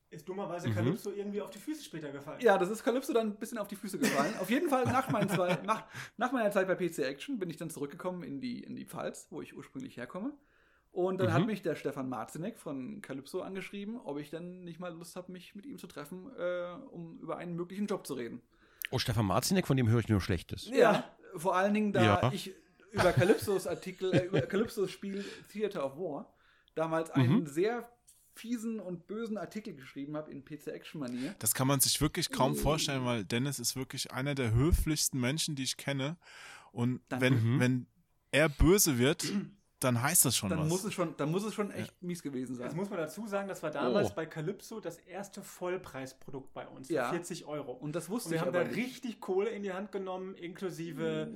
Ist 0.10 0.30
dummerweise 0.30 0.70
Mhm. 0.70 0.74
Calypso 0.74 1.12
irgendwie 1.12 1.42
auf 1.42 1.50
die 1.50 1.60
Füße 1.60 1.84
später 1.84 2.12
gefallen. 2.12 2.40
Ja, 2.42 2.58
das 2.58 2.70
ist 2.70 2.84
Calypso 2.84 3.12
dann 3.14 3.28
ein 3.32 3.36
bisschen 3.36 3.58
auf 3.58 3.68
die 3.68 3.76
Füße 3.76 3.98
gefallen. 4.00 4.34
Auf 4.40 4.50
jeden 4.50 4.70
Fall 4.70 4.86
nach, 4.86 5.10
meinen 5.10 5.28
zwei, 5.28 5.56
nach, 5.66 5.84
nach 6.18 6.32
meiner 6.32 6.50
Zeit 6.52 6.68
bei 6.68 6.76
PC 6.76 7.00
Action 7.00 7.40
bin 7.40 7.50
ich 7.50 7.58
dann 7.58 7.70
zurückgekommen 7.70 8.24
in 8.24 8.40
die, 8.40 8.64
in 8.64 8.76
die 8.76 8.86
Pfalz, 8.86 9.28
wo 9.32 9.42
ich 9.42 9.54
ursprünglich 9.58 9.98
herkomme. 9.98 10.32
Und 10.92 11.20
dann 11.20 11.30
Mhm. 11.30 11.34
hat 11.34 11.46
mich 11.48 11.62
der 11.64 11.76
Stefan 11.76 12.08
Marzinek 12.08 12.58
von 12.60 13.02
Calypso 13.02 13.42
angeschrieben, 13.42 14.00
ob 14.00 14.18
ich 14.20 14.30
denn 14.30 14.64
nicht 14.64 14.80
mal 14.80 14.94
Lust 14.94 15.16
habe, 15.18 15.32
mich 15.32 15.56
mit 15.56 15.66
ihm 15.66 15.78
zu 15.78 15.88
treffen, 15.88 16.32
äh, 16.38 16.74
um 16.92 17.20
über 17.20 17.38
einen 17.38 17.56
möglichen 17.56 17.88
Job 17.88 18.06
zu 18.08 18.14
reden. 18.14 18.42
Oh, 18.92 19.00
Stefan 19.00 19.26
Marzinek, 19.26 19.66
von 19.68 19.76
dem 19.76 19.90
höre 19.90 20.00
ich 20.00 20.08
nur 20.08 20.22
Schlechtes. 20.22 20.70
Ja, 20.70 21.04
vor 21.36 21.56
allen 21.58 21.74
Dingen, 21.74 21.92
da 21.92 22.04
Ja. 22.22 22.32
ich 22.32 22.54
über 22.92 23.12
Calypsos 23.12 23.66
Artikel, 23.66 24.14
äh, 24.14 24.26
über 24.28 24.42
Calypsos 24.42 24.92
Spiel 24.92 25.26
Theater 25.52 25.84
of 25.84 25.98
War 25.98 26.32
damals 26.76 27.10
einen 27.12 27.42
Mhm. 27.42 27.48
sehr 27.48 27.90
fiesen 28.36 28.80
und 28.80 29.06
bösen 29.06 29.38
Artikel 29.38 29.76
geschrieben 29.76 30.18
habe 30.18 30.32
in 30.32 30.44
PC 30.44 30.68
Action 30.72 31.00
Manier. 31.00 31.36
Das 31.40 31.54
kann 31.54 31.68
man 31.68 31.80
sich 31.80 32.02
wirklich 32.02 32.32
kaum 32.32 32.56
vorstellen, 32.56 33.06
weil 33.06 33.24
Dennis 33.24 33.60
ist 33.60 33.76
wirklich 33.76 34.12
einer 34.12 34.34
der 34.34 34.54
höflichsten 34.54 35.20
Menschen, 35.20 35.56
die 35.56 35.64
ich 35.64 35.78
kenne. 35.78 36.18
Und 36.72 37.02
wenn, 37.10 37.34
Mhm. 37.56 37.60
wenn 37.60 37.88
er 38.32 38.50
böse 38.50 38.98
wird, 38.98 39.32
dann 39.80 40.02
heißt 40.02 40.26
das 40.26 40.36
schon 40.36 40.50
Dann 40.50 40.60
was. 40.62 40.70
muss, 40.70 40.84
es 40.86 40.94
schon, 40.96 41.16
dann 41.18 41.30
muss 41.30 41.44
es 41.44 41.54
schon 41.54 41.70
echt 41.70 42.02
mies 42.02 42.24
gewesen 42.24 42.56
sein. 42.56 42.66
Jetzt 42.68 42.76
muss 42.76 42.90
man 42.90 42.98
dazu 42.98 43.28
sagen, 43.28 43.48
das 43.50 43.62
war 43.62 43.70
damals 43.70 44.12
Oh. 44.12 44.16
bei 44.16 44.26
Calypso 44.26 44.80
das 44.80 44.98
erste 44.98 45.44
Vollpreisprodukt 45.44 46.54
bei 46.54 46.68
uns. 46.68 46.90
Ja. 46.90 47.10
Für 47.10 47.16
40 47.18 47.46
Euro. 47.46 47.74
Und 47.74 47.94
das 47.96 48.10
wusste 48.10 48.30
Und 48.30 48.32
wir 48.32 48.36
ich 48.38 48.42
haben 48.42 48.50
aber 48.50 48.64
da 48.64 48.72
nicht. 48.72 48.78
Richtig 48.78 49.20
Kohle 49.20 49.50
in 49.52 49.62
die 49.62 49.74
Hand 49.74 49.92
genommen, 49.92 50.34
inklusive, 50.36 51.32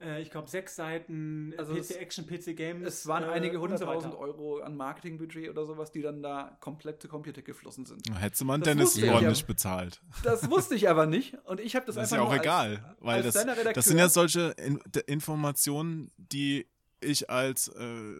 äh, 0.00 0.20
ich 0.22 0.30
glaube, 0.30 0.48
sechs 0.48 0.76
Seiten 0.76 1.54
Also 1.56 1.72
PC 1.74 1.78
es- 1.80 1.90
Action, 1.92 2.26
PC 2.26 2.54
Games. 2.56 2.86
Es 2.86 3.06
waren 3.06 3.24
äh, 3.24 3.26
einige 3.28 3.58
und 3.58 3.70
so 3.70 3.86
hunderttausend 3.86 4.12
weiter. 4.14 4.22
Euro 4.22 4.58
an 4.60 4.76
Marketingbudget 4.76 5.48
oder 5.50 5.64
sowas, 5.64 5.90
die 5.92 6.02
dann 6.02 6.22
da 6.22 6.56
komplett 6.60 7.00
zu 7.02 7.08
Computer 7.08 7.42
geflossen 7.42 7.86
sind. 7.86 8.02
Hätte 8.20 8.44
man 8.44 8.60
Das 8.60 8.68
Dennis 8.68 9.02
ordentlich 9.02 9.40
ja. 9.40 9.46
bezahlt. 9.46 10.00
Das 10.22 10.50
wusste 10.50 10.74
ich 10.74 10.88
aber 10.88 11.06
nicht 11.06 11.36
und 11.44 11.60
ich 11.60 11.74
habe 11.76 11.86
das, 11.86 11.94
Das 11.96 12.06
ist 12.06 12.12
einfach 12.12 12.24
ja 12.24 12.28
auch 12.28 12.34
nur 12.34 12.42
egal, 12.42 12.96
weil 13.00 13.22
als 13.22 13.34
das, 13.34 13.46
das 13.74 13.84
sind 13.86 13.98
ja 13.98 14.08
solche 14.08 14.54
In 14.58 14.80
Informationen, 15.06 16.10
die 16.16 16.66
ich 17.00 17.28
als 17.30 17.68
äh, 17.68 18.14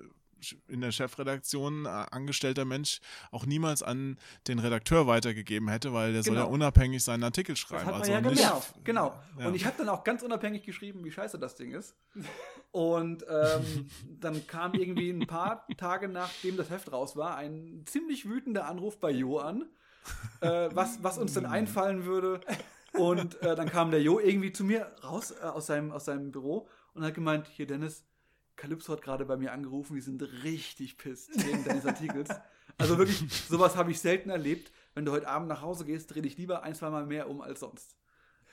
in 0.68 0.80
der 0.80 0.92
Chefredaktion 0.92 1.86
äh, 1.86 1.88
angestellter 1.88 2.64
Mensch 2.64 3.00
auch 3.30 3.46
niemals 3.46 3.82
an 3.82 4.18
den 4.46 4.58
Redakteur 4.58 5.06
weitergegeben 5.06 5.68
hätte, 5.68 5.92
weil 5.92 6.12
der 6.12 6.22
soll 6.22 6.34
ja 6.34 6.42
Genau. 6.42 6.54
unabhängig 6.54 7.02
seinen 7.02 7.24
Artikel 7.24 7.56
schreiben. 7.56 7.86
hat 7.86 7.92
man 7.92 8.00
also 8.02 8.12
ja 8.12 8.20
nicht, 8.20 8.36
Genau, 8.38 8.62
genau. 8.84 9.14
Ja. 9.38 9.46
Und 9.48 9.54
ich 9.54 9.64
habe 9.64 9.76
dann 9.78 9.88
auch 9.88 10.04
ganz 10.04 10.22
unabhängig 10.22 10.64
geschrieben, 10.64 11.04
wie 11.04 11.10
scheiße 11.10 11.38
das 11.38 11.56
Ding 11.56 11.72
ist. 11.72 11.94
Und 12.72 13.24
ähm, 13.28 13.88
dann 14.20 14.46
kam 14.46 14.74
irgendwie 14.74 15.10
ein 15.10 15.26
paar 15.26 15.66
Tage 15.76 16.08
nachdem 16.08 16.56
das 16.56 16.70
Heft 16.70 16.92
raus 16.92 17.16
war, 17.16 17.36
ein 17.36 17.82
ziemlich 17.86 18.28
wütender 18.28 18.66
Anruf 18.66 18.98
bei 18.98 19.10
Jo 19.10 19.38
an, 19.38 19.66
äh, 20.40 20.68
was, 20.72 21.02
was 21.02 21.18
uns 21.18 21.34
denn 21.34 21.46
einfallen 21.46 22.04
würde. 22.04 22.40
Und 22.92 23.40
äh, 23.42 23.54
dann 23.54 23.68
kam 23.68 23.90
der 23.90 24.00
Jo 24.02 24.18
irgendwie 24.18 24.52
zu 24.52 24.64
mir 24.64 24.92
raus 25.04 25.30
äh, 25.30 25.44
aus, 25.44 25.66
seinem, 25.66 25.92
aus 25.92 26.06
seinem 26.06 26.30
Büro 26.32 26.68
und 26.94 27.04
hat 27.04 27.14
gemeint, 27.14 27.46
hier 27.48 27.66
Dennis, 27.66 28.04
Calypso 28.56 28.92
hat 28.92 29.02
gerade 29.02 29.24
bei 29.24 29.36
mir 29.36 29.52
angerufen, 29.52 29.94
die 29.94 30.00
sind 30.00 30.22
richtig 30.42 30.98
pisst 30.98 31.30
wegen 31.46 31.64
deines 31.64 31.86
Artikels. 31.86 32.30
Also 32.78 32.98
wirklich, 32.98 33.24
sowas 33.48 33.76
habe 33.76 33.90
ich 33.90 34.00
selten 34.00 34.30
erlebt. 34.30 34.72
Wenn 34.94 35.04
du 35.04 35.12
heute 35.12 35.28
Abend 35.28 35.48
nach 35.48 35.62
Hause 35.62 35.84
gehst, 35.84 36.14
dreh 36.14 36.22
dich 36.22 36.36
lieber 36.38 36.62
ein, 36.62 36.74
zweimal 36.74 37.06
mehr 37.06 37.28
um 37.28 37.40
als 37.40 37.60
sonst. 37.60 37.96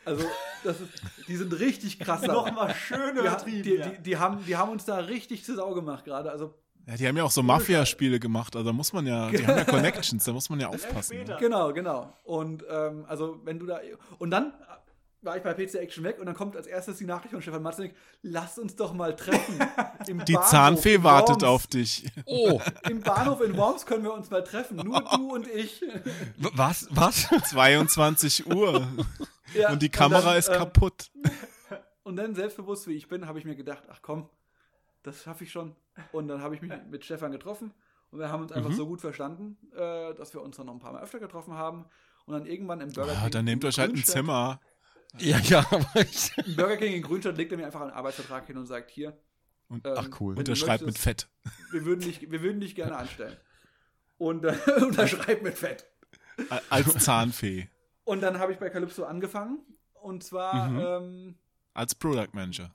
Also, 0.05 0.25
das 0.63 0.81
ist, 0.81 0.89
die 1.27 1.35
sind 1.37 1.57
richtig 1.59 1.99
krass. 1.99 2.21
Nochmal 2.23 2.75
schön 2.75 3.15
Die, 3.15 3.19
übertrieben. 3.21 3.63
die, 3.63 3.75
ja. 3.75 3.87
die, 3.89 4.01
die, 4.03 4.17
haben, 4.17 4.45
die 4.45 4.57
haben 4.57 4.69
uns 4.71 4.83
da 4.85 4.97
richtig 4.97 5.45
zu 5.45 5.55
Sau 5.55 5.73
gemacht 5.73 6.03
gerade. 6.03 6.29
Also, 6.29 6.53
Ja, 6.87 6.95
die 6.97 7.07
haben 7.07 7.15
ja 7.15 7.23
auch 7.23 7.31
so 7.31 7.41
Mafia-Spiele 7.41 8.19
gemacht, 8.19 8.55
also 8.57 8.67
da 8.69 8.73
muss 8.73 8.91
man 8.91 9.07
ja, 9.07 9.29
die 9.29 9.47
haben 9.47 9.57
ja 9.57 9.63
Connections, 9.65 10.25
da 10.25 10.33
muss 10.33 10.49
man 10.49 10.59
ja 10.59 10.67
aufpassen. 10.67 11.23
Ne? 11.23 11.37
genau, 11.39 11.71
genau. 11.71 12.13
Und 12.23 12.65
ähm, 12.69 13.05
also, 13.07 13.39
wenn 13.45 13.59
du 13.59 13.65
da. 13.65 13.79
Und 14.19 14.31
dann 14.31 14.51
war 15.25 15.37
ich 15.37 15.43
bei 15.43 15.53
PC 15.53 15.75
Action 15.75 16.03
weg 16.03 16.17
und 16.19 16.25
dann 16.25 16.35
kommt 16.35 16.55
als 16.55 16.67
erstes 16.67 16.97
die 16.97 17.05
Nachricht 17.05 17.31
von 17.31 17.41
Stefan 17.41 17.61
Matzenig, 17.63 17.93
lass 18.21 18.57
uns 18.59 18.75
doch 18.75 18.93
mal 18.93 19.15
treffen. 19.15 19.59
Im 20.07 20.23
Die 20.25 20.33
Bahnhof 20.33 20.49
Zahnfee 20.49 21.03
wartet 21.03 21.43
auf 21.43 21.67
dich. 21.67 22.09
Oh, 22.25 22.59
Im 22.89 23.01
Bahnhof 23.01 23.41
in 23.41 23.55
Worms 23.57 23.85
können 23.85 24.03
wir 24.03 24.13
uns 24.13 24.29
mal 24.29 24.43
treffen. 24.43 24.77
Nur 24.77 25.01
du 25.01 25.33
und 25.33 25.47
ich. 25.47 25.83
was? 26.37 26.87
Was? 26.91 27.27
22 27.49 28.47
Uhr. 28.47 28.85
Ja, 29.55 29.69
Und 29.71 29.83
die 29.83 29.89
Kamera 29.89 30.21
dann, 30.31 30.37
ist 30.37 30.47
ähm, 30.49 30.55
kaputt. 30.55 31.11
Und 32.01 32.15
dann, 32.15 32.33
selbstbewusst 32.33 32.87
wie 32.87 32.93
ich 32.93 33.07
bin, 33.07 33.27
habe 33.27 33.37
ich 33.37 33.45
mir 33.45 33.55
gedacht, 33.55 33.83
ach 33.87 33.99
komm, 34.01 34.27
das 35.03 35.21
schaffe 35.21 35.43
ich 35.43 35.51
schon. 35.51 35.75
Und 36.11 36.27
dann 36.27 36.41
habe 36.41 36.55
ich 36.55 36.61
mich 36.63 36.71
mit 36.89 37.05
Stefan 37.05 37.31
getroffen 37.31 37.71
und 38.09 38.17
wir 38.17 38.29
haben 38.29 38.41
uns 38.41 38.51
einfach 38.51 38.71
Mhm. 38.71 38.75
so 38.75 38.87
gut 38.87 38.99
verstanden, 39.01 39.57
äh, 39.75 40.15
dass 40.15 40.33
wir 40.33 40.41
uns 40.41 40.57
dann 40.57 40.65
noch 40.65 40.73
ein 40.73 40.79
paar 40.79 40.93
Mal 40.93 41.03
öfter 41.03 41.19
getroffen 41.19 41.53
haben. 41.53 41.85
Und 42.25 42.33
dann 42.33 42.45
irgendwann 42.47 42.81
im 42.81 42.91
Burger 42.93 43.11
Ah, 43.11 43.21
King. 43.23 43.31
dann 43.31 43.45
nehmt 43.45 43.63
euch 43.65 43.77
halt 43.77 43.93
ein 43.93 44.03
Zimmer. 44.03 44.59
Ja, 45.19 45.37
ja, 45.39 45.59
aber 45.69 45.85
Burger 46.55 46.77
King 46.77 46.93
in 46.93 47.01
Grünstadt 47.03 47.37
legt 47.37 47.51
er 47.51 47.57
mir 47.57 47.65
einfach 47.65 47.81
einen 47.81 47.91
Arbeitsvertrag 47.91 48.47
hin 48.47 48.57
und 48.57 48.65
sagt, 48.65 48.89
hier, 48.89 49.17
Und 49.69 49.85
ähm, 49.85 49.93
Ach, 49.95 50.09
cool. 50.19 50.37
unterschreibt 50.37 50.85
mit 50.85 50.97
Fett. 50.97 51.27
Wir 51.71 51.85
würden 51.85 52.01
dich, 52.01 52.29
wir 52.31 52.41
würden 52.41 52.59
dich 52.61 52.75
gerne 52.75 52.95
anstellen. 52.97 53.37
Und 54.17 54.43
äh, 54.45 54.55
unterschreibt 54.81 55.43
mit 55.43 55.57
Fett. 55.57 55.85
Als 56.69 56.93
Zahnfee. 57.03 57.67
Und 58.05 58.21
dann 58.21 58.39
habe 58.39 58.51
ich 58.53 58.57
bei 58.59 58.69
Calypso 58.69 59.03
angefangen. 59.05 59.59
Und 59.93 60.23
zwar, 60.23 60.67
Mhm. 60.69 60.79
ähm, 60.79 61.35
Als 61.73 61.95
Product 61.95 62.29
Manager. 62.33 62.73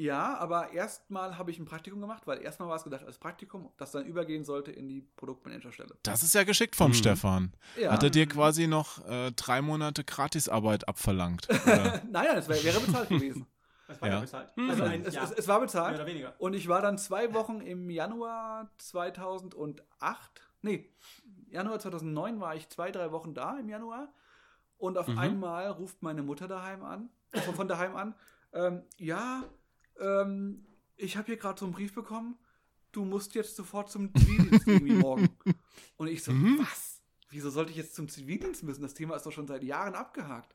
Ja, 0.00 0.38
aber 0.38 0.72
erstmal 0.72 1.36
habe 1.36 1.50
ich 1.50 1.58
ein 1.58 1.66
Praktikum 1.66 2.00
gemacht, 2.00 2.22
weil 2.26 2.40
erstmal 2.40 2.68
war 2.70 2.76
es 2.76 2.84
gedacht 2.84 3.04
als 3.04 3.18
Praktikum, 3.18 3.70
das 3.76 3.92
dann 3.92 4.06
übergehen 4.06 4.44
sollte 4.44 4.70
in 4.72 4.88
die 4.88 5.02
Produktmanagerstelle. 5.16 5.94
Das 6.02 6.22
ist 6.22 6.34
ja 6.34 6.44
geschickt 6.44 6.74
vom 6.74 6.92
Mhm. 6.92 6.94
Stefan. 6.94 7.52
Ja. 7.76 7.92
Hat 7.92 8.02
er 8.02 8.08
dir 8.10 8.26
quasi 8.26 8.66
noch 8.66 9.06
äh, 9.06 9.30
drei 9.32 9.60
Monate 9.60 10.02
Gratisarbeit 10.02 10.88
abverlangt? 10.88 11.48
Nein, 12.10 12.28
es 12.36 12.48
wär, 12.48 12.64
wäre 12.64 12.80
bezahlt 12.80 13.08
gewesen. 13.10 13.46
Das 13.88 14.00
war 14.00 14.08
Ja. 14.08 14.14
ja 14.14 14.20
bezahlt. 14.20 14.48
Also 14.56 14.70
Also 14.70 14.84
ein 14.84 15.04
es, 15.04 15.14
Jahr, 15.14 15.24
es, 15.24 15.32
es 15.32 15.48
war 15.48 15.58
mehr 15.58 15.66
bezahlt. 15.66 15.94
oder 15.96 16.06
weniger. 16.06 16.34
Und 16.38 16.54
ich 16.54 16.66
war 16.68 16.80
dann 16.80 16.96
zwei 16.96 17.34
Wochen 17.34 17.60
im 17.60 17.90
Januar 17.90 18.70
2008, 18.78 20.40
nee, 20.62 20.88
Januar 21.50 21.78
2009 21.78 22.40
war 22.40 22.54
ich 22.54 22.68
zwei, 22.68 22.90
drei 22.90 23.12
Wochen 23.12 23.34
da 23.34 23.58
im 23.58 23.68
Januar. 23.68 24.12
Und 24.78 24.96
auf 24.96 25.08
Mhm. 25.08 25.18
einmal 25.18 25.66
ruft 25.68 26.02
meine 26.02 26.22
Mutter 26.22 26.48
daheim 26.48 26.82
an, 26.84 27.10
von, 27.44 27.54
von 27.54 27.68
daheim 27.68 27.96
an, 27.96 28.14
ähm, 28.54 28.82
ja, 28.96 29.44
ähm, 30.00 30.66
ich 30.96 31.16
habe 31.16 31.26
hier 31.26 31.36
gerade 31.36 31.58
so 31.58 31.66
einen 31.66 31.74
Brief 31.74 31.94
bekommen, 31.94 32.38
du 32.92 33.04
musst 33.04 33.34
jetzt 33.34 33.56
sofort 33.56 33.90
zum 33.90 34.14
Zivildienst 34.14 34.66
irgendwie 34.66 34.94
morgen. 34.94 35.28
Und 35.96 36.08
ich 36.08 36.22
so, 36.24 36.32
Mhm. 36.32 36.58
was? 36.60 37.02
Wieso 37.30 37.48
sollte 37.50 37.70
ich 37.70 37.76
jetzt 37.76 37.94
zum 37.94 38.08
Zivildienst 38.08 38.64
müssen? 38.64 38.82
Das 38.82 38.94
Thema 38.94 39.14
ist 39.14 39.24
doch 39.24 39.30
schon 39.32 39.46
seit 39.46 39.62
Jahren 39.62 39.94
abgehakt. 39.94 40.54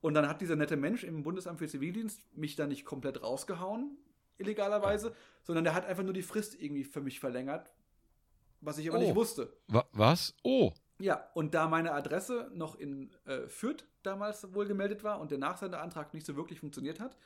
Und 0.00 0.14
dann 0.14 0.26
hat 0.28 0.40
dieser 0.40 0.56
nette 0.56 0.76
Mensch 0.76 1.04
im 1.04 1.22
Bundesamt 1.22 1.60
für 1.60 1.68
Zivildienst 1.68 2.20
mich 2.36 2.56
da 2.56 2.66
nicht 2.66 2.84
komplett 2.84 3.22
rausgehauen, 3.22 3.96
illegalerweise, 4.36 5.14
sondern 5.44 5.62
der 5.64 5.74
hat 5.74 5.86
einfach 5.86 6.02
nur 6.02 6.12
die 6.12 6.22
Frist 6.22 6.60
irgendwie 6.60 6.82
für 6.82 7.00
mich 7.00 7.20
verlängert, 7.20 7.72
was 8.60 8.78
ich 8.78 8.88
aber 8.88 8.98
Oh. 8.98 9.02
nicht 9.02 9.14
wusste. 9.14 9.56
wa- 9.68 9.86
was? 9.92 10.34
Oh, 10.42 10.72
Ja, 10.98 11.28
und 11.34 11.54
da 11.54 11.66
meine 11.68 11.92
Adresse 11.92 12.50
noch 12.54 12.76
in 12.76 13.12
äh, 13.26 13.48
Fürth 13.48 13.84
damals 14.04 14.52
wohl 14.54 14.66
gemeldet 14.66 15.02
war 15.04 15.20
und 15.20 15.30
der 15.32 15.38
Nachsendeantrag 15.38 16.14
nicht 16.14 16.26
so 16.26 16.36
wirklich 16.36 16.60
funktioniert 16.60 16.98
hat, 17.00 17.16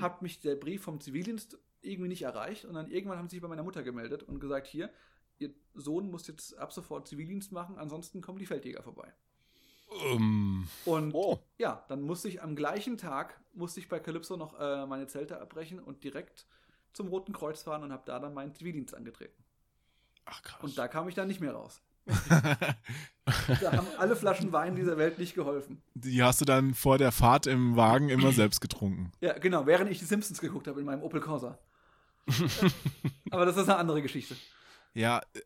hat 0.00 0.22
mich 0.22 0.40
der 0.40 0.56
Brief 0.56 0.82
vom 0.82 1.00
Zivildienst 1.00 1.58
irgendwie 1.80 2.08
nicht 2.08 2.22
erreicht 2.22 2.64
und 2.64 2.74
dann 2.74 2.90
irgendwann 2.90 3.18
haben 3.18 3.28
sie 3.28 3.36
sich 3.36 3.42
bei 3.42 3.48
meiner 3.48 3.62
Mutter 3.62 3.82
gemeldet 3.82 4.22
und 4.22 4.40
gesagt, 4.40 4.66
hier, 4.66 4.90
ihr 5.38 5.50
Sohn 5.74 6.10
muss 6.10 6.26
jetzt 6.26 6.58
ab 6.58 6.72
sofort 6.72 7.06
Zivildienst 7.06 7.52
machen, 7.52 7.78
ansonsten 7.78 8.20
kommen 8.20 8.38
die 8.38 8.46
Feldjäger 8.46 8.82
vorbei. 8.82 9.12
ähm, 10.06 10.68
Und 10.84 11.14
oh. 11.14 11.38
ja, 11.58 11.84
dann 11.88 12.02
musste 12.02 12.28
ich 12.28 12.42
am 12.42 12.56
gleichen 12.56 12.98
Tag, 12.98 13.40
musste 13.54 13.80
ich 13.80 13.88
bei 13.88 14.00
Calypso 14.00 14.36
noch 14.36 14.58
äh, 14.58 14.86
meine 14.86 15.06
Zelte 15.06 15.40
abbrechen 15.40 15.78
und 15.78 16.02
direkt 16.02 16.46
zum 16.92 17.08
Roten 17.08 17.32
Kreuz 17.32 17.62
fahren 17.62 17.84
und 17.84 17.92
habe 17.92 18.02
da 18.06 18.18
dann 18.18 18.34
meinen 18.34 18.54
Zivildienst 18.54 18.94
angetreten. 18.94 19.44
ach 20.24 20.42
krass. 20.42 20.62
Und 20.62 20.76
da 20.76 20.88
kam 20.88 21.08
ich 21.08 21.14
dann 21.14 21.28
nicht 21.28 21.40
mehr 21.40 21.52
raus. 21.52 21.80
Da 23.60 23.72
haben 23.72 23.86
alle 23.98 24.16
Flaschen 24.16 24.52
Wein 24.52 24.74
dieser 24.74 24.96
Welt 24.96 25.18
nicht 25.18 25.34
geholfen. 25.34 25.82
Die 25.94 26.22
hast 26.22 26.40
du 26.40 26.44
dann 26.44 26.74
vor 26.74 26.98
der 26.98 27.12
Fahrt 27.12 27.46
im 27.46 27.76
Wagen 27.76 28.08
immer 28.08 28.32
selbst 28.32 28.60
getrunken. 28.60 29.12
Ja, 29.20 29.38
genau, 29.38 29.66
während 29.66 29.90
ich 29.90 29.98
die 29.98 30.04
Simpsons 30.04 30.40
geguckt 30.40 30.66
habe 30.66 30.80
in 30.80 30.86
meinem 30.86 31.02
Opel 31.02 31.20
Corsa. 31.20 31.58
Aber 33.30 33.46
das 33.46 33.56
ist 33.56 33.64
eine 33.68 33.76
andere 33.76 34.02
Geschichte. 34.02 34.36
Ja, 34.94 35.20
äh, 35.34 35.40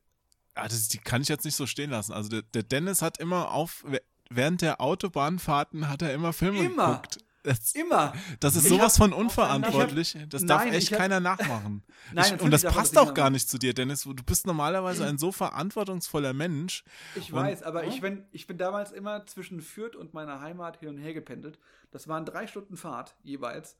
ah, 0.55 0.69
das, 0.69 0.89
die 0.89 0.99
kann 0.99 1.23
ich 1.23 1.29
jetzt 1.29 1.45
nicht 1.45 1.57
so 1.57 1.67
stehen 1.67 1.91
lassen. 1.91 2.13
Also 2.13 2.29
der, 2.29 2.43
der 2.43 2.63
Dennis 2.63 3.03
hat 3.03 3.19
immer 3.19 3.53
auf, 3.53 3.85
während 4.31 4.63
der 4.63 4.81
Autobahnfahrten 4.81 5.89
hat 5.89 6.03
er 6.03 6.15
immer 6.15 6.33
Filme 6.33 6.61
Immer. 6.61 6.87
geguckt. 6.89 7.19
Das, 7.43 7.74
Immer. 7.74 8.12
das 8.38 8.55
ist 8.55 8.68
sowas 8.68 8.95
hab- 8.95 9.11
von 9.11 9.12
unverantwortlich. 9.12 10.16
Das 10.28 10.47
darf 10.47 10.64
Nein, 10.64 10.74
echt 10.74 10.93
hab- 10.93 10.99
keiner 10.99 11.18
nachmachen. 11.18 11.82
Nein, 12.12 12.36
ich, 12.36 12.40
und 12.40 12.51
das 12.53 12.62
passt 12.62 12.97
auch 12.97 13.14
gar 13.14 13.30
nicht 13.30 13.49
zu 13.49 13.59
dir, 13.59 13.74
Dennis. 13.74 14.03
Du 14.03 14.14
bist 14.14 14.47
normalerweise 14.47 15.07
ein 15.07 15.18
so 15.18 15.32
verantwortungsvoller 15.32 16.32
Mensch. 16.34 16.84
Ich 17.16 17.32
weiß, 17.32 17.64
aber 17.64 17.84
ich, 17.84 18.01
bin, 18.01 18.24
ich 18.30 18.47
bin 18.47 18.59
damals 18.59 18.93
immer 18.93 19.26
zwischen 19.26 19.61
Fürth 19.61 19.97
und 19.97 20.14
meiner 20.14 20.40
Heimat 20.40 20.78
hin 20.78 20.88
und 20.90 20.99
her 20.99 21.14
gependelt. 21.14 21.59
Das 21.90 22.07
waren 22.07 22.24
drei 22.24 22.47
Stunden 22.47 22.76
Fahrt 22.76 23.16
jeweils. 23.24 23.76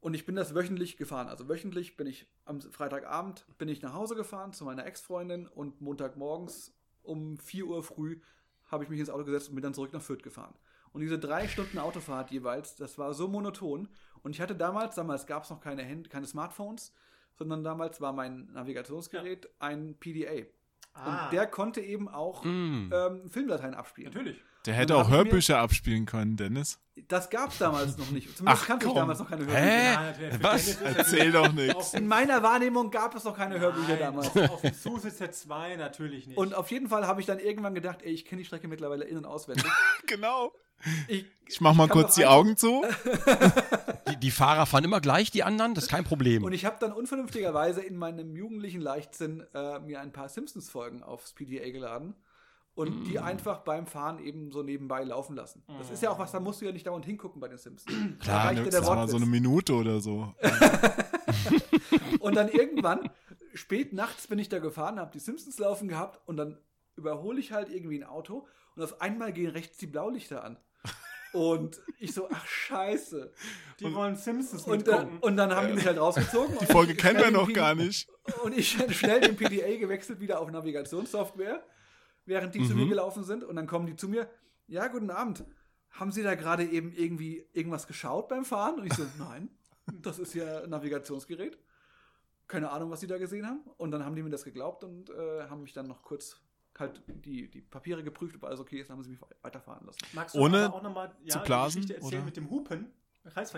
Und 0.00 0.12
ich 0.12 0.26
bin 0.26 0.34
das 0.36 0.54
wöchentlich 0.54 0.98
gefahren. 0.98 1.28
Also 1.28 1.48
wöchentlich 1.48 1.96
bin 1.96 2.06
ich 2.06 2.26
am 2.44 2.60
Freitagabend 2.60 3.46
bin 3.56 3.70
ich 3.70 3.80
nach 3.80 3.94
Hause 3.94 4.14
gefahren 4.14 4.52
zu 4.52 4.64
meiner 4.66 4.84
Ex-Freundin 4.84 5.46
und 5.46 5.80
Montagmorgens 5.80 6.74
um 7.02 7.38
4 7.38 7.66
Uhr 7.66 7.82
früh 7.82 8.20
habe 8.70 8.84
ich 8.84 8.90
mich 8.90 9.00
ins 9.00 9.08
Auto 9.08 9.24
gesetzt 9.24 9.48
und 9.48 9.54
bin 9.54 9.62
dann 9.62 9.72
zurück 9.72 9.94
nach 9.94 10.02
Fürth 10.02 10.22
gefahren. 10.22 10.54
Und 10.94 11.02
diese 11.02 11.18
drei 11.18 11.46
Stunden 11.48 11.78
Autofahrt 11.78 12.30
jeweils, 12.30 12.76
das 12.76 12.96
war 12.96 13.12
so 13.12 13.28
monoton. 13.28 13.88
Und 14.22 14.30
ich 14.30 14.40
hatte 14.40 14.54
damals, 14.56 14.94
damals 14.94 15.26
gab 15.26 15.42
es 15.44 15.50
noch 15.50 15.60
keine, 15.60 15.86
Hand, 15.86 16.08
keine 16.08 16.26
Smartphones, 16.26 16.94
sondern 17.36 17.62
damals 17.62 18.00
war 18.00 18.14
mein 18.14 18.46
Navigationsgerät 18.54 19.48
ein 19.58 19.96
PDA. 20.00 20.46
Ah, 20.94 21.24
Und 21.26 21.32
der 21.32 21.46
konnte 21.48 21.80
eben 21.82 22.08
auch 22.08 22.44
Mm. 22.44 22.90
ähm, 22.92 23.28
Filmdateien 23.28 23.74
abspielen. 23.74 24.12
natürlich. 24.12 24.40
Der 24.66 24.72
hätte 24.74 24.96
auch 24.96 25.08
ich 25.08 25.14
Hörbücher 25.14 25.58
abspielen 25.58 26.06
können, 26.06 26.36
Dennis. 26.38 26.78
Das 27.08 27.28
gab 27.28 27.50
es 27.50 27.58
damals 27.58 27.98
noch 27.98 28.10
nicht. 28.12 28.34
Zumindest 28.34 28.62
Ach, 28.62 28.66
kannte 28.66 28.86
ich 28.86 28.92
komm. 28.92 28.96
damals 29.00 29.18
noch 29.18 29.28
keine 29.28 29.42
Hörbücher. 29.44 29.60
Hä? 29.60 30.30
Ja, 30.30 30.42
Was? 30.42 30.80
Erzähl 30.80 31.32
doch 31.32 31.52
nichts. 31.52 31.92
In 31.92 32.06
meiner 32.06 32.42
Wahrnehmung 32.42 32.90
gab 32.90 33.14
es 33.14 33.24
noch 33.24 33.36
keine 33.36 33.58
Hörbücher 33.58 33.88
Nein, 33.88 33.98
damals. 33.98 34.34
Auf 34.48 34.62
dem 34.62 34.72
SUSE 34.72 35.08
Z2 35.08 35.76
natürlich 35.76 36.28
nicht. 36.28 36.38
Und 36.38 36.54
auf 36.54 36.70
jeden 36.70 36.88
Fall 36.88 37.06
habe 37.06 37.20
ich 37.20 37.26
dann 37.26 37.40
irgendwann 37.40 37.74
gedacht, 37.74 38.00
ey, 38.02 38.12
ich 38.12 38.24
kenne 38.24 38.40
die 38.40 38.46
Strecke 38.46 38.68
mittlerweile 38.68 39.04
in- 39.04 39.18
und 39.18 39.26
auswendig. 39.26 39.66
Genau. 40.06 40.52
Ich, 41.08 41.24
Ich 41.46 41.60
mach 41.60 41.74
mal 41.74 41.88
kann 41.88 41.98
kurz 42.00 42.14
die 42.14 42.26
Augen 42.26 42.56
zu. 42.56 42.84
Die, 44.10 44.16
die 44.18 44.30
Fahrer 44.30 44.66
fahren 44.66 44.84
immer 44.84 45.00
gleich, 45.00 45.30
die 45.30 45.42
anderen, 45.44 45.72
das 45.74 45.84
ist 45.84 45.90
kein 45.90 46.04
Problem. 46.04 46.44
Und 46.44 46.52
ich 46.52 46.66
habe 46.66 46.76
dann 46.78 46.92
unvernünftigerweise 46.92 47.80
in 47.80 47.96
meinem 47.96 48.36
jugendlichen 48.36 48.82
Leichtsinn 48.82 49.46
äh, 49.54 49.78
mir 49.80 50.00
ein 50.00 50.12
paar 50.12 50.28
Simpsons-Folgen 50.28 51.02
aufs 51.02 51.32
PDA 51.32 51.70
geladen 51.70 52.14
und 52.74 53.04
die 53.04 53.18
einfach 53.18 53.60
beim 53.60 53.86
Fahren 53.86 54.18
eben 54.18 54.50
so 54.52 54.62
nebenbei 54.62 55.04
laufen 55.04 55.36
lassen. 55.36 55.62
Das 55.78 55.90
ist 55.90 56.02
ja 56.02 56.10
auch 56.10 56.18
was, 56.18 56.32
da 56.32 56.40
musst 56.40 56.60
du 56.60 56.66
ja 56.66 56.72
nicht 56.72 56.86
dauernd 56.86 57.06
hingucken 57.06 57.40
bei 57.40 57.48
den 57.48 57.56
Simpsons. 57.56 57.96
Klar, 58.20 58.38
da 58.38 58.42
reicht 58.42 58.58
Ne, 58.58 58.64
ja 58.66 58.70
der 58.70 58.80
das 58.80 58.88
war 58.90 59.08
so 59.08 59.16
eine 59.16 59.26
Minute 59.26 59.72
oder 59.74 60.00
so. 60.00 60.34
Und 62.20 62.36
dann 62.36 62.48
irgendwann, 62.48 63.10
spät 63.54 63.92
nachts 63.92 64.26
bin 64.26 64.38
ich 64.38 64.48
da 64.48 64.58
gefahren, 64.58 64.98
habe 64.98 65.12
die 65.12 65.18
Simpsons 65.18 65.58
laufen 65.58 65.88
gehabt 65.88 66.20
und 66.26 66.36
dann 66.36 66.58
überhole 66.96 67.40
ich 67.40 67.52
halt 67.52 67.68
irgendwie 67.70 67.98
ein 67.98 68.04
Auto 68.04 68.46
und 68.76 68.82
auf 68.82 69.00
einmal 69.00 69.32
gehen 69.32 69.50
rechts 69.50 69.76
die 69.78 69.86
Blaulichter 69.86 70.44
an. 70.44 70.58
Und 71.32 71.80
ich 71.98 72.14
so, 72.14 72.28
ach 72.30 72.46
scheiße. 72.46 73.32
die 73.80 73.92
wollen 73.92 74.14
Simpsons 74.14 74.62
Und 74.64 74.86
dann, 74.86 75.18
und 75.18 75.36
dann 75.36 75.52
haben 75.52 75.66
die 75.66 75.74
mich 75.74 75.84
halt 75.86 75.98
rausgezogen. 75.98 76.56
Die 76.60 76.66
Folge 76.66 76.94
kennen 76.94 77.18
wir 77.18 77.32
noch 77.32 77.52
gar 77.52 77.74
nicht. 77.74 78.08
Und 78.44 78.56
ich 78.56 78.70
schnell 78.96 79.20
den 79.20 79.34
PDA 79.36 79.76
gewechselt 79.76 80.20
wieder 80.20 80.38
auf 80.40 80.48
Navigationssoftware, 80.52 81.64
während 82.24 82.54
die 82.54 82.64
zu 82.64 82.74
Mhm. 82.74 82.82
mir 82.82 82.88
gelaufen 82.88 83.24
sind. 83.24 83.42
Und 83.42 83.56
dann 83.56 83.66
kommen 83.66 83.86
die 83.86 83.96
zu 83.96 84.08
mir, 84.08 84.30
ja, 84.68 84.86
guten 84.86 85.10
Abend. 85.10 85.44
Haben 85.90 86.12
Sie 86.12 86.22
da 86.22 86.36
gerade 86.36 86.64
eben 86.64 86.92
irgendwie 86.92 87.44
irgendwas 87.52 87.88
geschaut 87.88 88.28
beim 88.28 88.44
Fahren? 88.44 88.78
Und 88.78 88.86
ich 88.86 88.94
so, 88.94 89.04
nein, 89.18 89.48
das 89.92 90.20
ist 90.20 90.34
ja 90.34 90.62
ein 90.62 90.70
Navigationsgerät. 90.70 91.58
Keine 92.46 92.70
Ahnung, 92.70 92.90
was 92.90 93.00
Sie 93.00 93.06
da 93.08 93.18
gesehen 93.18 93.44
haben. 93.46 93.62
Und 93.76 93.90
dann 93.90 94.04
haben 94.04 94.14
die 94.14 94.22
mir 94.22 94.30
das 94.30 94.44
geglaubt 94.44 94.84
und 94.84 95.10
äh, 95.10 95.48
haben 95.48 95.62
mich 95.62 95.72
dann 95.72 95.88
noch 95.88 96.02
kurz 96.02 96.36
halt 96.78 97.02
die, 97.06 97.48
die 97.50 97.60
Papiere 97.60 98.02
geprüft, 98.02 98.34
ob 98.36 98.44
alles 98.44 98.60
okay 98.60 98.80
ist, 98.80 98.90
dann 98.90 98.96
haben 98.96 99.04
sie 99.04 99.10
mich 99.10 99.20
weiterfahren 99.42 99.86
lassen. 99.86 99.98
Magst 100.12 100.34
ohne 100.34 100.66
aber 100.66 100.74
auch 100.76 100.82
noch 100.82 100.92
mal, 100.94 101.14
ja, 101.22 101.30
zu 101.30 101.38
die 101.38 101.44
blasen, 101.44 101.82
Geschichte 101.82 101.94
erzählen 102.02 102.14
oder? 102.20 102.24
mit 102.26 102.36
dem 102.36 102.50
Hupen? 102.50 102.92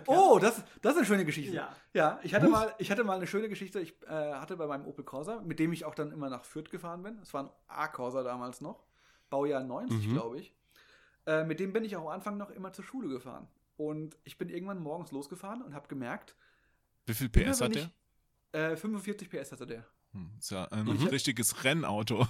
Oh, 0.07 0.39
das, 0.41 0.62
das 0.81 0.93
ist 0.93 0.99
eine 0.99 1.07
schöne 1.07 1.25
Geschichte. 1.25 1.53
Ja. 1.53 1.75
Ja, 1.93 2.21
ich 2.23 2.35
hatte, 2.35 2.49
mal, 2.49 2.73
ich 2.79 2.89
hatte 2.93 3.03
mal 3.03 3.17
eine 3.17 3.27
schöne 3.27 3.49
Geschichte. 3.49 3.81
Ich 3.81 4.01
äh, 4.05 4.09
hatte 4.35 4.57
bei 4.57 4.67
meinem 4.69 4.87
Opel 4.87 5.05
Corsa, 5.05 5.41
mit 5.41 5.59
dem 5.59 5.73
ich 5.73 5.85
auch 5.85 5.97
dann 5.97 6.12
immer 6.12 6.31
nach 6.31 6.45
Fürth 6.45 6.71
gefahren 6.71 7.03
bin. 7.03 7.19
Es 7.21 7.35
war 7.35 7.45
ein 7.45 7.51
A-Corsa 7.67 8.23
damals 8.23 8.61
noch. 8.61 8.85
Baujahr 9.29 9.64
90, 9.64 10.07
Mhm. 10.07 10.12
glaube 10.12 10.39
ich. 10.39 10.55
Äh, 11.27 11.43
mit 11.43 11.59
dem 11.59 11.73
bin 11.73 11.85
ich 11.85 11.97
auch 11.97 12.03
am 12.03 12.09
Anfang 12.09 12.37
noch 12.37 12.51
immer 12.51 12.73
zur 12.73 12.85
Schule 12.85 13.09
gefahren. 13.09 13.49
Und 13.77 14.17
ich 14.23 14.39
bin 14.39 14.49
irgendwann 14.51 14.79
morgens 14.79 15.11
losgefahren 15.11 15.62
und 15.62 15.75
habe 15.75 15.89
gemerkt, 15.89 16.37
Wie 17.07 17.14
viel 17.14 17.29
PS 17.29 17.61
hat 17.61 17.75
der? 17.75 17.83
ich- 17.83 17.91
Äh, 18.61 18.77
45 18.77 19.29
PS 19.29 19.51
hatte 19.51 19.67
der. 19.67 19.85
Hm, 20.12 20.31
ist 20.39 20.51
ja 20.53 20.67
ein 20.67 20.87
Ich- 20.87 21.11
richtiges 21.11 21.64
Rennauto. 21.64 22.29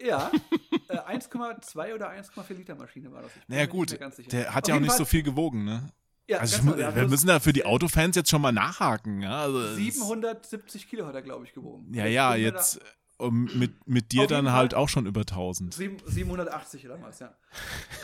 Ja, 0.00 0.30
äh, 0.88 0.96
1,2 0.96 1.94
oder 1.94 2.10
1,4 2.10 2.54
Liter 2.54 2.74
Maschine 2.76 3.10
war 3.12 3.22
das. 3.22 3.32
Ich 3.36 3.48
Naja 3.48 3.66
gut, 3.66 3.98
der 4.32 4.54
hat 4.54 4.64
Auf 4.64 4.68
ja 4.68 4.76
auch 4.76 4.80
nicht 4.80 4.92
so 4.92 4.98
Fall- 4.98 5.06
viel 5.06 5.22
gewogen, 5.22 5.64
ne? 5.64 5.88
Ja, 6.28 6.38
Also 6.38 6.56
ich, 6.56 6.62
ganz 6.62 6.70
mu- 6.70 6.76
der 6.76 6.86
hat 6.88 6.94
wir 6.94 7.00
bloß 7.02 7.10
müssen 7.10 7.26
da 7.28 7.40
für 7.40 7.52
die 7.54 7.64
Autofans 7.64 8.14
jetzt 8.14 8.28
schon 8.30 8.42
mal 8.42 8.52
nachhaken, 8.52 9.22
ja? 9.22 9.40
Also 9.42 9.60
es- 9.60 9.76
770 9.76 10.88
Kilo 10.88 11.06
hat 11.06 11.14
er, 11.14 11.22
glaube 11.22 11.44
ich, 11.46 11.52
gewogen. 11.54 11.92
Ja, 11.94 12.06
ja, 12.06 12.34
jetzt 12.34 12.80
mit, 13.20 13.88
mit 13.88 14.12
dir 14.12 14.26
dann 14.28 14.52
halt 14.52 14.74
auch 14.74 14.88
schon 14.88 15.06
über 15.06 15.22
1000. 15.22 15.74
Sieben- 15.74 15.96
780 16.06 16.84
damals, 16.84 17.18
ja. 17.18 17.34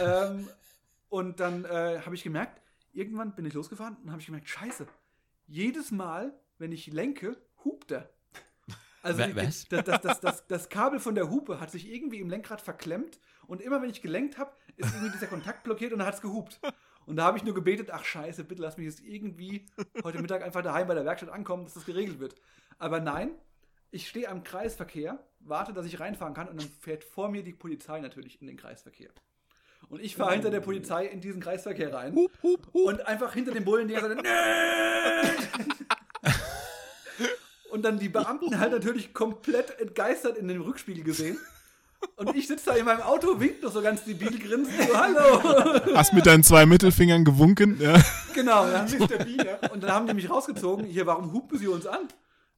ähm, 0.01 0.49
und 1.09 1.38
dann 1.38 1.64
äh, 1.64 2.01
habe 2.05 2.14
ich 2.16 2.24
gemerkt, 2.24 2.61
irgendwann 2.92 3.34
bin 3.36 3.45
ich 3.45 3.53
losgefahren 3.53 3.97
und 4.03 4.11
habe 4.11 4.20
ich 4.20 4.26
gemerkt, 4.26 4.49
scheiße, 4.49 4.86
jedes 5.47 5.90
Mal, 5.92 6.32
wenn 6.59 6.72
ich 6.72 6.86
lenke, 6.88 7.36
hupt 7.64 7.92
er. 7.92 8.09
Also? 9.05 9.22
Das, 9.34 9.68
das, 9.68 10.00
das, 10.00 10.20
das, 10.20 10.46
das 10.46 10.68
Kabel 10.70 10.98
von 10.98 11.14
der 11.14 11.30
Hupe 11.30 11.61
hat 11.61 11.70
sich 11.70 11.92
irgendwie 11.92 12.20
im 12.20 12.30
Lenkrad 12.30 12.61
verklemmt 12.61 13.18
und 13.46 13.61
immer 13.61 13.82
wenn 13.82 13.90
ich 13.90 14.00
gelenkt 14.00 14.38
habe, 14.38 14.52
ist 14.76 14.94
irgendwie 14.94 15.12
dieser 15.12 15.26
Kontakt 15.26 15.62
blockiert 15.62 15.92
und 15.92 15.98
dann 15.98 16.09
hat 16.09 16.14
es 16.14 16.22
gehupt. 16.22 16.59
Und 17.07 17.16
da 17.16 17.24
habe 17.24 17.36
ich 17.36 17.44
nur 17.44 17.55
gebetet, 17.55 17.90
ach 17.92 18.02
scheiße, 18.02 18.44
bitte 18.44 18.62
lass 18.62 18.78
mich 18.78 18.86
jetzt 18.86 19.00
irgendwie 19.00 19.66
heute 20.02 20.22
Mittag 20.22 20.42
einfach 20.42 20.62
daheim 20.62 20.88
bei 20.88 20.94
der 20.94 21.05
Werkstatt 21.05 21.30
ankommen, 21.30 21.64
dass 21.64 21.74
das 21.74 21.84
geregelt 21.84 22.18
wird. 22.18 22.34
Aber 22.78 22.98
nein, 22.98 23.30
ich 23.90 24.09
stehe 24.09 24.28
am 24.28 24.42
Kreisverkehr, 24.42 25.18
warte, 25.40 25.74
dass 25.74 25.84
ich 25.84 26.00
reinfahren 26.00 26.32
kann 26.32 26.48
und 26.48 26.61
dann 26.61 26.70
fährt 26.80 27.05
vor 27.05 27.28
mir 27.28 27.42
die 27.42 27.52
Polizei 27.52 28.00
natürlich 28.00 28.40
in 28.40 28.46
den 28.46 28.57
Kreisverkehr. 28.57 29.11
Und 29.90 30.00
ich 30.00 30.16
fahre 30.16 30.32
hinter 30.32 30.50
der 30.50 30.61
Polizei 30.61 31.05
in 31.07 31.20
diesen 31.20 31.42
Kreisverkehr 31.42 31.92
rein 31.92 32.16
und 32.72 33.07
einfach 33.07 33.34
hinter 33.34 33.52
dem 33.52 33.64
Bullen, 33.64 33.86
der 33.86 34.00
sagt, 34.00 34.22
nee! 34.22 35.84
Und 37.75 37.83
dann 37.83 37.99
die 37.99 38.09
Beamten 38.09 38.61
halt 38.61 38.70
natürlich 38.70 39.12
komplett 39.12 39.81
entgeistert 39.81 40.39
in 40.39 40.47
den 40.47 40.61
Rückspiegel 40.61 41.03
gesehen. 41.03 41.37
Und 42.14 42.37
ich 42.37 42.47
sitze 42.47 42.66
da 42.66 42.77
in 42.77 42.85
meinem 42.85 43.01
Auto, 43.01 43.41
winkt 43.41 43.64
noch 43.64 43.72
so 43.72 43.83
ganz 43.83 44.05
debil 44.05 44.39
grinsend, 44.39 44.81
so, 44.89 44.97
hallo. 44.97 45.97
Hast 45.97 46.12
mit 46.12 46.25
deinen 46.25 46.45
zwei 46.45 46.66
Mittelfingern 46.66 47.25
gewunken, 47.25 47.81
ja? 47.81 48.01
Genau, 48.33 48.64
ja. 48.68 48.87
Und 49.72 49.83
dann 49.83 49.91
haben 49.91 50.07
die 50.07 50.14
mich 50.14 50.31
rausgezogen, 50.31 50.85
hier, 50.87 51.05
warum 51.07 51.33
hupen 51.33 51.59
sie 51.59 51.66
uns 51.66 51.85
an? 51.87 52.07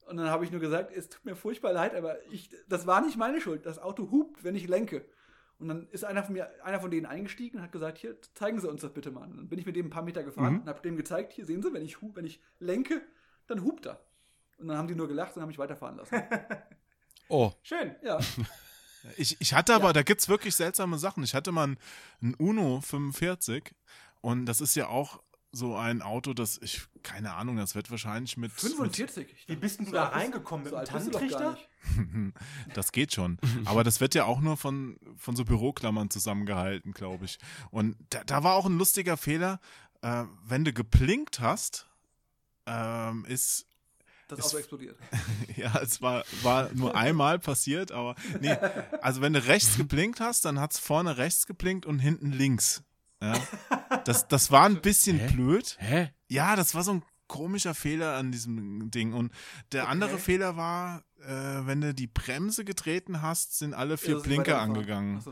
Und 0.07 0.19
dann 0.19 0.29
habe 0.29 0.45
ich 0.45 0.51
nur 0.51 0.61
gesagt, 0.61 0.95
es 0.95 1.09
tut 1.09 1.25
mir 1.25 1.35
furchtbar 1.35 1.73
leid, 1.73 1.95
aber 1.95 2.17
ich, 2.31 2.51
das 2.69 2.87
war 2.87 3.01
nicht 3.01 3.17
meine 3.17 3.41
Schuld. 3.41 3.65
Das 3.65 3.79
Auto 3.79 4.11
hupt, 4.11 4.45
wenn 4.45 4.55
ich 4.55 4.69
lenke. 4.69 5.03
Und 5.59 5.69
dann 5.69 5.87
ist 5.93 6.05
einer 6.05 6.25
von, 6.25 6.35
mir, 6.35 6.51
einer 6.63 6.81
von 6.81 6.91
denen 6.91 7.07
eingestiegen 7.07 7.57
und 7.57 7.63
hat 7.65 7.73
gesagt, 7.73 7.97
hier, 7.97 8.17
zeigen 8.35 8.61
Sie 8.61 8.69
uns 8.69 8.83
das 8.83 8.93
bitte 8.93 9.11
mal. 9.11 9.23
Und 9.25 9.39
dann 9.39 9.49
bin 9.49 9.59
ich 9.59 9.65
mit 9.65 9.77
dem 9.77 9.87
ein 9.87 9.91
paar 9.91 10.03
Meter 10.03 10.23
gefahren 10.25 10.55
Mhm. 10.57 10.61
und 10.61 10.69
habe 10.69 10.83
dem 10.83 10.99
gezeigt, 10.99 11.33
hier 11.33 11.47
sehen 11.47 11.63
Sie, 11.63 11.73
wenn 11.73 11.83
ich, 11.85 11.97
wenn 12.15 12.27
ich 12.27 12.39
lenke, 12.59 13.01
dann 13.47 13.65
hupt 13.65 13.87
er. 13.87 13.99
Und 14.59 14.69
dann 14.69 14.79
haben 14.79 14.89
die 14.89 14.95
nur 14.95 15.09
gelacht 15.09 15.37
und 15.37 15.43
haben 15.43 15.49
mich 15.49 15.59
weiterfahren 15.59 15.97
lassen. 15.97 16.23
Oh, 17.29 17.51
Schön. 17.65 17.97
Ja, 18.05 18.21
Ich, 19.17 19.41
ich 19.41 19.55
hatte 19.55 19.75
aber, 19.75 19.93
da 19.93 20.03
gibt's 20.03 20.29
wirklich 20.29 20.55
seltsame 20.55 20.99
Sachen. 20.99 21.23
Ich 21.23 21.35
hatte 21.35 21.53
mal 21.53 21.77
ein, 22.23 22.35
Uno 22.39 22.81
45 22.81 23.75
und 24.21 24.47
das 24.47 24.61
ist 24.61 24.75
ja 24.75 24.89
auch 24.89 25.23
so 25.53 25.77
ein 25.77 26.03
Auto, 26.03 26.35
das 26.35 26.59
ich, 26.61 26.83
keine 27.03 27.35
Ahnung, 27.35 27.57
das 27.57 27.75
wird 27.75 27.91
wahrscheinlich 27.91 28.37
mit. 28.37 28.53
45. 28.53 29.33
Ich 29.33 29.49
Wie 29.49 29.57
bist 29.57 29.79
denn 29.79 29.87
du 29.87 29.93
so 29.93 29.97
da 29.97 30.09
reingekommen? 30.09 30.65
Mit 30.65 30.89
so 30.89 31.19
mit 31.19 32.35
das 32.75 32.93
geht 32.93 33.15
schon. 33.15 33.39
Aber 33.65 33.85
das 33.85 34.01
wird 34.01 34.15
ja 34.15 34.25
auch 34.25 34.41
nur 34.41 34.57
von, 34.57 34.99
von 35.17 35.37
so 35.37 35.45
Büroklammern 35.45 36.11
zusammengehalten, 36.11 36.93
glaube 36.93 37.25
ich. 37.25 37.39
Und 37.71 37.97
da, 38.11 38.25
da 38.25 38.43
war 38.43 38.55
auch 38.55 38.67
ein 38.67 38.77
lustiger 38.77 39.17
Fehler. 39.17 39.61
Äh, 40.03 40.25
wenn 40.45 40.65
du 40.65 40.73
geblinkt 40.73 41.41
hast, 41.41 41.89
ähm, 42.67 43.25
ist 43.27 43.67
Das 44.29 44.39
Ist- 44.41 44.47
Auto 44.47 44.59
explodiert. 44.59 44.97
Ja, 45.57 45.79
es 45.81 46.03
war, 46.03 46.23
war 46.43 46.69
nur 46.75 46.95
einmal 46.95 47.39
passiert, 47.39 47.91
aber 47.91 48.15
nee, 48.41 48.55
also 49.01 49.23
wenn 49.23 49.33
du 49.33 49.47
rechts 49.47 49.77
geblinkt 49.79 50.21
hast, 50.21 50.45
dann 50.45 50.61
hat's 50.61 50.79
vorne 50.79 51.17
rechts 51.17 51.47
geblinkt 51.47 51.87
und 51.87 51.99
hinten 51.99 52.31
links. 52.31 52.83
Ja. 53.23 53.35
Das, 54.05 54.29
das 54.29 54.51
war 54.51 54.67
ein 54.67 54.83
bisschen 54.83 55.19
Hä? 55.19 55.33
blöd. 55.33 55.77
hä? 55.79 56.11
Ja, 56.29 56.55
das 56.57 56.75
war 56.75 56.83
so 56.83 56.93
ein 56.93 57.03
komischer 57.27 57.75
Fehler 57.75 58.17
an 58.17 58.31
diesem 58.33 58.91
Ding. 58.91 59.15
Und 59.15 59.33
der 59.73 59.85
Okay. 59.85 59.93
andere 59.93 60.19
Fehler 60.19 60.57
war, 60.59 61.03
äh, 61.23 61.67
wenn 61.67 61.81
du 61.81 61.95
die 61.95 62.07
Bremse 62.07 62.65
getreten 62.67 63.23
hast, 63.23 63.57
sind 63.59 63.73
alle 63.73 63.97
vier 63.97 64.17
Ja, 64.19 64.23
Blinker 64.23 64.61
angegangen. 64.61 65.25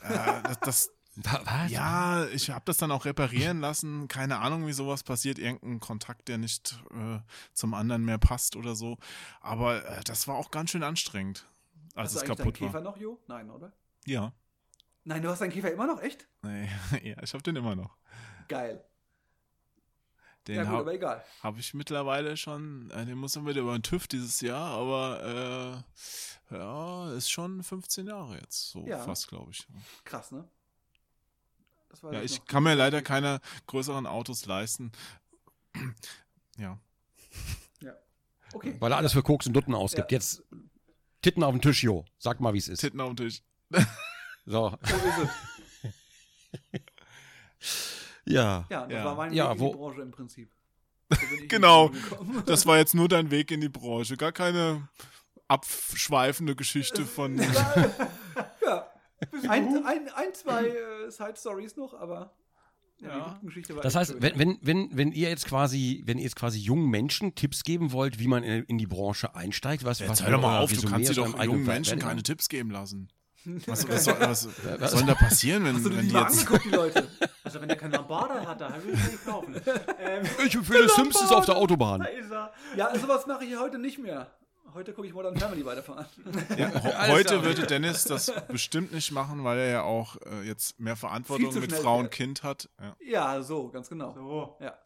Äh, 0.00 0.54
das, 0.62 0.90
Was? 1.16 1.70
ja, 1.70 2.26
ich 2.26 2.50
habe 2.50 2.64
das 2.66 2.76
dann 2.76 2.90
auch 2.90 3.04
reparieren 3.06 3.60
lassen. 3.60 4.06
Keine 4.08 4.38
Ahnung, 4.38 4.66
wie 4.66 4.72
sowas 4.72 5.02
passiert. 5.02 5.38
Irgendein 5.38 5.80
Kontakt, 5.80 6.28
der 6.28 6.36
nicht 6.38 6.78
äh, 6.90 7.18
zum 7.54 7.72
anderen 7.74 8.04
mehr 8.04 8.18
passt 8.18 8.54
oder 8.56 8.74
so. 8.74 8.98
Aber 9.40 9.84
äh, 9.86 10.04
das 10.04 10.28
war 10.28 10.36
auch 10.36 10.50
ganz 10.50 10.70
schön 10.70 10.82
anstrengend, 10.82 11.46
als 11.94 12.14
Hast 12.14 12.14
du 12.16 12.18
es 12.20 12.24
kaputt 12.36 12.56
deinen 12.60 12.62
war. 12.62 12.68
Käfer 12.68 12.80
noch, 12.82 12.96
Jo? 12.98 13.18
Nein, 13.28 13.50
oder? 13.50 13.72
Ja. 14.04 14.32
Nein, 15.04 15.22
du 15.22 15.30
hast 15.30 15.40
deinen 15.40 15.52
Käfer 15.52 15.72
immer 15.72 15.86
noch? 15.86 16.02
Echt? 16.02 16.26
Nee, 16.42 16.68
ja, 17.02 17.22
ich 17.22 17.32
habe 17.32 17.42
den 17.42 17.56
immer 17.56 17.74
noch. 17.76 17.96
Geil. 18.48 18.84
Den 20.46 20.56
ja 20.56 20.62
gut, 20.62 20.70
habe 20.70 20.80
aber 20.82 20.94
egal. 20.94 21.24
hab 21.42 21.58
ich 21.58 21.74
mittlerweile 21.74 22.36
schon, 22.36 22.90
äh, 22.90 23.04
den 23.04 23.18
muss 23.18 23.34
man 23.34 23.46
wieder 23.46 23.62
über 23.62 23.76
den 23.76 23.82
TÜV 23.82 24.06
dieses 24.06 24.40
Jahr, 24.40 24.70
aber 24.78 25.84
äh, 26.50 26.54
ja, 26.54 27.10
ist 27.14 27.30
schon 27.30 27.64
15 27.64 28.06
Jahre 28.06 28.36
jetzt, 28.38 28.70
so 28.70 28.86
Ja. 28.86 28.98
fast, 28.98 29.26
glaube 29.26 29.50
ich. 29.50 29.66
Krass, 30.04 30.30
ne? 30.30 30.48
Das 31.96 32.02
war 32.02 32.12
Ja, 32.12 32.20
ich 32.22 32.44
kann 32.44 32.62
mir 32.62 32.74
leider 32.74 33.00
keine 33.00 33.40
größeren 33.66 34.06
Autos 34.06 34.44
leisten. 34.46 34.92
Ja. 36.58 36.78
Okay. 38.54 38.76
Weil 38.78 38.92
er 38.92 38.96
alles 38.98 39.12
für 39.12 39.22
Koks 39.22 39.46
und 39.46 39.52
Dutten 39.52 39.74
ausgibt. 39.74 40.10
Ja. 40.12 40.16
Jetzt 40.16 40.42
Titten 41.20 41.42
auf 41.42 41.52
den 41.52 41.60
Tisch, 41.60 41.82
Jo. 41.82 42.04
Sag 42.18 42.40
mal, 42.40 42.54
wie 42.54 42.58
es 42.58 42.68
ist. 42.68 42.80
Titten 42.80 43.00
auf 43.00 43.08
dem 43.14 43.16
Tisch. 43.16 43.42
So. 44.46 44.78
So 44.82 44.96
ist 44.96 45.30
es. 46.72 46.80
Ja. 48.24 48.64
Ja, 48.70 48.82
das 48.86 48.92
Ja. 48.92 49.04
war 49.04 49.14
mein 49.16 49.32
Ja, 49.32 49.50
Weg 49.50 49.54
in 49.56 49.60
wo- 49.60 49.70
die 49.72 49.76
Branche 49.78 50.02
im 50.02 50.10
Prinzip. 50.12 50.50
Genau. 51.48 51.90
Das 52.46 52.66
war 52.66 52.78
jetzt 52.78 52.94
nur 52.94 53.08
dein 53.08 53.30
Weg 53.30 53.50
in 53.50 53.60
die 53.60 53.68
Branche. 53.68 54.16
Gar 54.16 54.32
keine 54.32 54.88
abschweifende 55.48 56.56
Geschichte 56.56 57.04
von. 57.04 57.38
Ein, 59.48 59.84
ein, 59.84 60.08
ein, 60.14 60.34
zwei 60.34 60.66
äh, 60.68 61.10
Side-Stories 61.10 61.76
noch, 61.76 61.94
aber 61.94 62.34
ja, 62.98 63.08
Ja. 63.08 63.14
die 63.16 63.30
Hauptgeschichte 63.30 63.74
war 63.76 63.82
Das 63.82 63.94
heißt, 63.94 64.16
wenn, 64.20 64.38
wenn, 64.38 64.58
wenn, 64.62 64.88
wenn 64.96 65.12
ihr 65.12 65.28
jetzt 65.28 65.46
quasi, 65.46 66.02
wenn 66.06 66.18
ihr 66.18 66.24
jetzt 66.24 66.36
quasi 66.36 66.58
jungen 66.58 66.88
Menschen 66.90 67.34
Tipps 67.34 67.62
geben 67.62 67.92
wollt, 67.92 68.18
wie 68.18 68.28
man 68.28 68.42
in, 68.42 68.64
in 68.64 68.78
die 68.78 68.86
Branche 68.86 69.34
einsteigt, 69.34 69.84
was, 69.84 70.00
was 70.00 70.08
Jetzt 70.20 70.24
hör 70.24 70.32
doch 70.32 70.40
mal 70.42 70.58
auf, 70.60 70.72
du 70.72 70.82
kannst 70.88 71.10
dir 71.10 71.14
doch 71.14 71.42
jungen 71.42 71.64
Menschen 71.64 71.98
keine 71.98 72.22
Tipps 72.22 72.48
geben 72.48 72.70
lassen. 72.70 73.08
Was, 73.66 73.86
was, 73.88 74.04
soll, 74.04 74.16
was, 74.18 74.48
was 74.80 74.90
soll 74.90 74.98
denn 75.02 75.06
da 75.06 75.14
passieren, 75.14 75.64
wenn, 75.64 75.76
Hast 75.76 75.86
du 75.86 75.96
wenn 75.96 76.08
die 76.08 76.12
jetzt. 76.14 76.40
angeguckt, 76.40 76.64
die 76.64 76.70
Leute? 76.70 77.06
Also 77.44 77.60
wenn 77.60 77.68
der 77.68 77.76
keinen 77.76 77.92
Lombarder 77.92 78.44
hat, 78.44 78.60
da 78.60 78.74
will 78.82 78.92
ich 78.94 79.04
nicht 79.12 79.24
kaufen. 79.24 79.54
Ähm, 80.00 80.24
Ich 80.44 80.52
empfehle 80.56 80.88
Simpsons 80.88 81.30
auf 81.30 81.44
der 81.46 81.56
Autobahn. 81.56 82.00
da 82.00 82.06
ist 82.06 82.28
er. 82.32 82.52
Ja, 82.74 82.92
sowas 82.98 83.24
mache 83.28 83.44
ich 83.44 83.56
heute 83.56 83.78
nicht 83.78 83.98
mehr. 84.00 84.32
Heute 84.76 84.92
gucke 84.92 85.08
ich 85.08 85.14
Modern 85.14 85.34
Family 85.34 85.64
weiterfahren. 85.64 86.04
Ja, 86.58 86.70
heute 87.08 87.42
würde 87.42 87.66
Dennis 87.66 88.04
das 88.04 88.30
bestimmt 88.46 88.92
nicht 88.92 89.10
machen, 89.10 89.42
weil 89.42 89.58
er 89.58 89.68
ja 89.70 89.82
auch 89.84 90.16
äh, 90.26 90.42
jetzt 90.42 90.78
mehr 90.78 90.96
Verantwortung 90.96 91.58
mit 91.58 91.72
Frau 91.72 91.98
und. 91.98 92.10
Kind 92.10 92.42
hat. 92.42 92.68
Ja. 92.78 92.96
Ja, 93.00 93.42
so, 93.42 93.70
ganz 93.70 93.88
genau. 93.88 94.12
So. 94.12 94.58
Ja. 94.60 94.78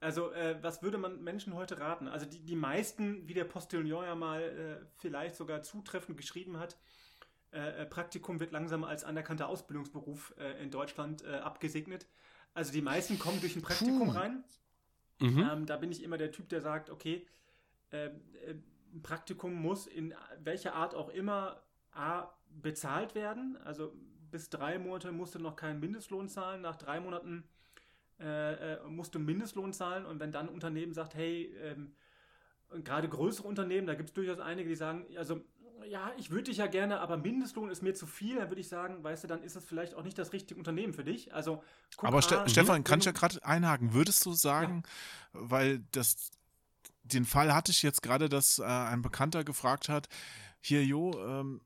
Also, 0.00 0.32
äh, 0.32 0.56
was 0.62 0.82
würde 0.82 0.96
man 0.96 1.22
Menschen 1.22 1.52
heute 1.52 1.78
raten? 1.78 2.08
Also, 2.08 2.24
die, 2.24 2.40
die 2.40 2.56
meisten, 2.56 3.28
wie 3.28 3.34
der 3.34 3.44
Postillon 3.44 4.02
ja 4.02 4.14
mal 4.14 4.40
äh, 4.40 4.86
vielleicht 4.96 5.36
sogar 5.36 5.62
zutreffend 5.62 6.16
geschrieben 6.16 6.58
hat, 6.58 6.78
äh, 7.52 7.82
äh, 7.82 7.84
Praktikum 7.84 8.40
wird 8.40 8.52
langsam 8.52 8.82
als 8.82 9.04
anerkannter 9.04 9.50
Ausbildungsberuf 9.50 10.34
äh, 10.38 10.62
in 10.62 10.70
Deutschland 10.70 11.22
äh, 11.26 11.36
abgesegnet. 11.36 12.06
Also, 12.54 12.72
die 12.72 12.80
meisten 12.80 13.18
kommen 13.18 13.40
durch 13.40 13.56
ein 13.56 13.62
Praktikum 13.62 14.08
Puh. 14.08 14.18
rein. 14.18 14.42
Mhm. 15.20 15.48
Ähm, 15.52 15.66
da 15.66 15.76
bin 15.76 15.92
ich 15.92 16.02
immer 16.02 16.16
der 16.16 16.32
Typ, 16.32 16.48
der 16.48 16.62
sagt, 16.62 16.88
okay, 16.88 17.26
äh, 17.90 18.06
äh, 18.06 18.10
ein 18.98 19.02
Praktikum 19.02 19.54
muss 19.54 19.86
in 19.86 20.14
welcher 20.42 20.74
Art 20.74 20.94
auch 20.94 21.08
immer 21.08 21.62
A, 21.92 22.28
bezahlt 22.50 23.14
werden. 23.14 23.56
Also 23.64 23.92
bis 24.30 24.50
drei 24.50 24.78
Monate 24.78 25.12
musst 25.12 25.34
du 25.34 25.38
noch 25.38 25.56
keinen 25.56 25.80
Mindestlohn 25.80 26.28
zahlen. 26.28 26.62
Nach 26.62 26.76
drei 26.76 27.00
Monaten 27.00 27.44
äh, 28.20 28.74
äh, 28.74 28.88
musst 28.88 29.14
du 29.14 29.18
Mindestlohn 29.18 29.72
zahlen. 29.72 30.04
Und 30.04 30.20
wenn 30.20 30.32
dann 30.32 30.48
ein 30.48 30.54
Unternehmen 30.54 30.92
sagt, 30.92 31.14
hey, 31.14 31.54
ähm, 31.62 31.94
gerade 32.84 33.08
größere 33.08 33.46
Unternehmen, 33.46 33.86
da 33.86 33.94
gibt 33.94 34.10
es 34.10 34.14
durchaus 34.14 34.40
einige, 34.40 34.68
die 34.68 34.76
sagen, 34.76 35.06
also 35.16 35.40
ja, 35.86 36.12
ich 36.18 36.30
würde 36.30 36.44
dich 36.44 36.58
ja 36.58 36.66
gerne, 36.66 37.00
aber 37.00 37.16
Mindestlohn 37.16 37.70
ist 37.70 37.82
mir 37.82 37.94
zu 37.94 38.06
viel, 38.06 38.36
dann 38.36 38.50
würde 38.50 38.60
ich 38.60 38.68
sagen, 38.68 39.02
weißt 39.02 39.24
du, 39.24 39.28
dann 39.28 39.42
ist 39.42 39.56
es 39.56 39.64
vielleicht 39.64 39.94
auch 39.94 40.02
nicht 40.02 40.18
das 40.18 40.32
richtige 40.32 40.58
Unternehmen 40.58 40.92
für 40.92 41.04
dich. 41.04 41.32
Also 41.32 41.62
guck 41.96 42.08
Aber 42.08 42.20
Ste 42.20 42.42
Stefan, 42.48 42.84
kann 42.84 42.98
ich 42.98 43.04
ja 43.04 43.12
gerade 43.12 43.42
einhaken. 43.44 43.94
Würdest 43.94 44.26
du 44.26 44.32
sagen, 44.32 44.82
weil 45.32 45.84
das 45.92 46.30
den 47.08 47.24
Fall 47.24 47.54
hatte 47.54 47.72
ich 47.72 47.82
jetzt 47.82 48.02
gerade, 48.02 48.28
dass 48.28 48.58
äh, 48.58 48.64
ein 48.64 49.02
Bekannter 49.02 49.44
gefragt 49.44 49.88
hat, 49.88 50.08
hier 50.60 50.84
Jo, 50.84 51.12
ähm, 51.24 51.60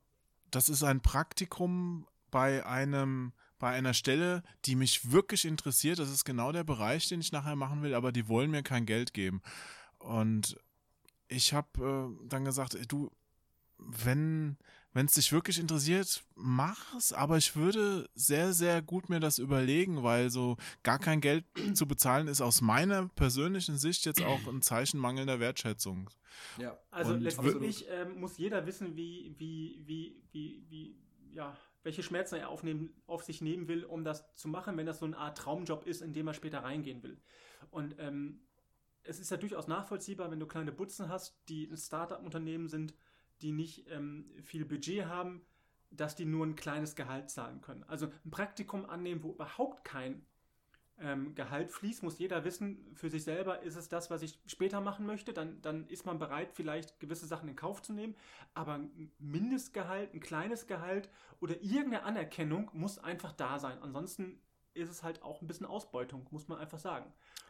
das 0.51 0.69
ist 0.69 0.83
ein 0.83 1.01
Praktikum 1.01 2.07
bei 2.31 2.65
einem 2.65 3.33
bei 3.59 3.69
einer 3.69 3.93
Stelle, 3.93 4.43
die 4.65 4.75
mich 4.75 5.11
wirklich 5.13 5.45
interessiert. 5.45 5.97
Das 5.97 6.09
ist 6.09 6.25
genau 6.25 6.51
der 6.51 6.65
Bereich, 6.65 7.07
den 7.07 7.21
ich 7.21 7.31
nachher 7.31 7.55
machen 7.55 7.81
will, 7.81 7.93
aber 7.93 8.11
die 8.11 8.27
wollen 8.27 8.51
mir 8.51 8.61
kein 8.61 8.85
Geld 8.85 9.13
geben. 9.13 9.41
Und 9.99 10.57
ich 11.29 11.53
habe 11.53 12.17
äh, 12.21 12.27
dann 12.27 12.43
gesagt, 12.43 12.75
ey, 12.75 12.85
du, 12.85 13.09
wenn 13.77 14.57
wenn 14.93 15.07
es 15.07 15.13
dich 15.13 15.31
wirklich 15.31 15.59
interessiert, 15.59 16.23
mach 16.35 16.95
es, 16.95 17.13
aber 17.13 17.37
ich 17.37 17.55
würde 17.55 18.09
sehr, 18.13 18.53
sehr 18.53 18.81
gut 18.81 19.09
mir 19.09 19.19
das 19.19 19.39
überlegen, 19.39 20.03
weil 20.03 20.29
so 20.29 20.57
gar 20.83 20.99
kein 20.99 21.19
Geld 21.19 21.45
zu 21.73 21.87
bezahlen 21.87 22.27
ist 22.27 22.41
aus 22.41 22.61
meiner 22.61 23.07
persönlichen 23.09 23.77
Sicht 23.77 24.05
jetzt 24.05 24.21
auch 24.21 24.47
ein 24.47 24.61
Zeichen 24.61 24.99
mangelnder 24.99 25.39
Wertschätzung. 25.39 26.09
Ja. 26.57 26.77
Also 26.91 27.13
Und 27.13 27.21
letztendlich 27.21 27.85
ähm, 27.89 28.19
muss 28.19 28.37
jeder 28.37 28.65
wissen, 28.65 28.95
wie, 28.95 29.35
wie, 29.37 29.81
wie, 29.85 30.23
wie, 30.31 30.65
wie, 30.69 30.95
ja, 31.31 31.55
welche 31.83 32.03
Schmerzen 32.03 32.35
er 32.35 32.49
aufnehmen, 32.49 32.93
auf 33.07 33.23
sich 33.23 33.41
nehmen 33.41 33.67
will, 33.67 33.83
um 33.83 34.03
das 34.03 34.33
zu 34.35 34.47
machen, 34.47 34.77
wenn 34.77 34.85
das 34.85 34.99
so 34.99 35.05
eine 35.05 35.17
Art 35.17 35.37
Traumjob 35.37 35.85
ist, 35.85 36.01
in 36.01 36.13
dem 36.13 36.27
er 36.27 36.33
später 36.33 36.63
reingehen 36.63 37.03
will. 37.03 37.19
Und 37.71 37.95
ähm, 37.99 38.41
es 39.03 39.19
ist 39.19 39.31
ja 39.31 39.37
durchaus 39.37 39.67
nachvollziehbar, 39.67 40.31
wenn 40.31 40.39
du 40.39 40.45
kleine 40.45 40.71
Butzen 40.71 41.09
hast, 41.09 41.37
die 41.49 41.67
ein 41.67 41.77
Startup-Unternehmen 41.77 42.69
sind, 42.69 42.93
die 43.43 43.51
nicht 43.51 43.89
ähm, 43.89 44.31
viel 44.43 44.65
Budget 44.65 45.05
haben, 45.05 45.41
dass 45.91 46.15
die 46.15 46.25
nur 46.25 46.45
ein 46.45 46.55
kleines 46.55 46.95
Gehalt 46.95 47.29
zahlen 47.29 47.61
können. 47.61 47.83
Also 47.83 48.07
ein 48.25 48.31
Praktikum 48.31 48.89
annehmen, 48.89 49.23
wo 49.23 49.31
überhaupt 49.31 49.83
kein 49.83 50.25
ähm, 50.99 51.35
Gehalt 51.35 51.71
fließt, 51.71 52.03
muss 52.03 52.19
jeder 52.19 52.43
wissen, 52.45 52.95
für 52.95 53.09
sich 53.09 53.23
selber 53.23 53.61
ist 53.61 53.75
es 53.75 53.89
das, 53.89 54.09
was 54.09 54.21
ich 54.21 54.39
später 54.45 54.81
machen 54.81 55.05
möchte, 55.05 55.33
dann, 55.33 55.61
dann 55.61 55.87
ist 55.87 56.05
man 56.05 56.19
bereit, 56.19 56.51
vielleicht 56.53 56.99
gewisse 56.99 57.25
Sachen 57.25 57.49
in 57.49 57.55
Kauf 57.55 57.81
zu 57.81 57.93
nehmen, 57.93 58.15
aber 58.53 58.75
ein 58.75 59.11
Mindestgehalt, 59.19 60.13
ein 60.13 60.19
kleines 60.19 60.67
Gehalt 60.67 61.09
oder 61.39 61.61
irgendeine 61.61 62.03
Anerkennung 62.03 62.69
muss 62.73 62.99
einfach 62.99 63.33
da 63.33 63.59
sein. 63.59 63.79
Ansonsten 63.81 64.39
ist 64.75 64.89
es 64.89 65.03
halt 65.03 65.21
auch 65.21 65.41
ein 65.41 65.47
bisschen 65.47 65.65
Ausbeutung, 65.65 66.25
muss 66.31 66.47
man 66.47 66.57
einfach 66.59 66.79
sagen. 66.79 67.05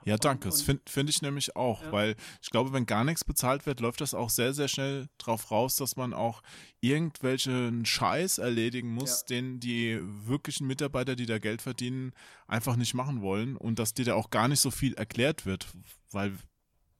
Ja, 0.05 0.17
danke. 0.17 0.47
und- 0.49 0.53
Das 0.53 0.61
finde 0.61 0.81
find 0.87 1.09
ich 1.09 1.21
nämlich 1.21 1.55
auch, 1.55 1.81
Ja. 1.83 1.91
weil 1.91 2.15
ich 2.41 2.49
glaube, 2.49 2.73
wenn 2.73 2.85
gar 2.85 3.03
nichts 3.05 3.23
bezahlt 3.23 3.65
wird, 3.65 3.79
läuft 3.79 4.01
das 4.01 4.13
auch 4.13 4.29
sehr, 4.29 4.53
sehr 4.53 4.67
schnell 4.67 5.07
drauf 5.17 5.49
raus, 5.51 5.75
dass 5.77 5.95
man 5.95 6.13
auch 6.13 6.41
irgendwelchen 6.81 7.85
Scheiß 7.85 8.37
erledigen 8.37 8.93
muss, 8.93 9.21
Ja. 9.21 9.25
den 9.27 9.59
die 9.59 9.99
wirklichen 10.01 10.67
Mitarbeiter, 10.67 11.15
die 11.15 11.25
da 11.25 11.39
Geld 11.39 11.61
verdienen, 11.61 12.13
einfach 12.47 12.75
nicht 12.75 12.93
machen 12.93 13.21
wollen 13.21 13.57
und 13.57 13.79
dass 13.79 13.93
dir 13.93 14.05
da 14.05 14.15
auch 14.15 14.29
gar 14.29 14.47
nicht 14.47 14.59
so 14.59 14.71
viel 14.71 14.93
erklärt 14.93 15.45
wird, 15.45 15.67
weil 16.11 16.33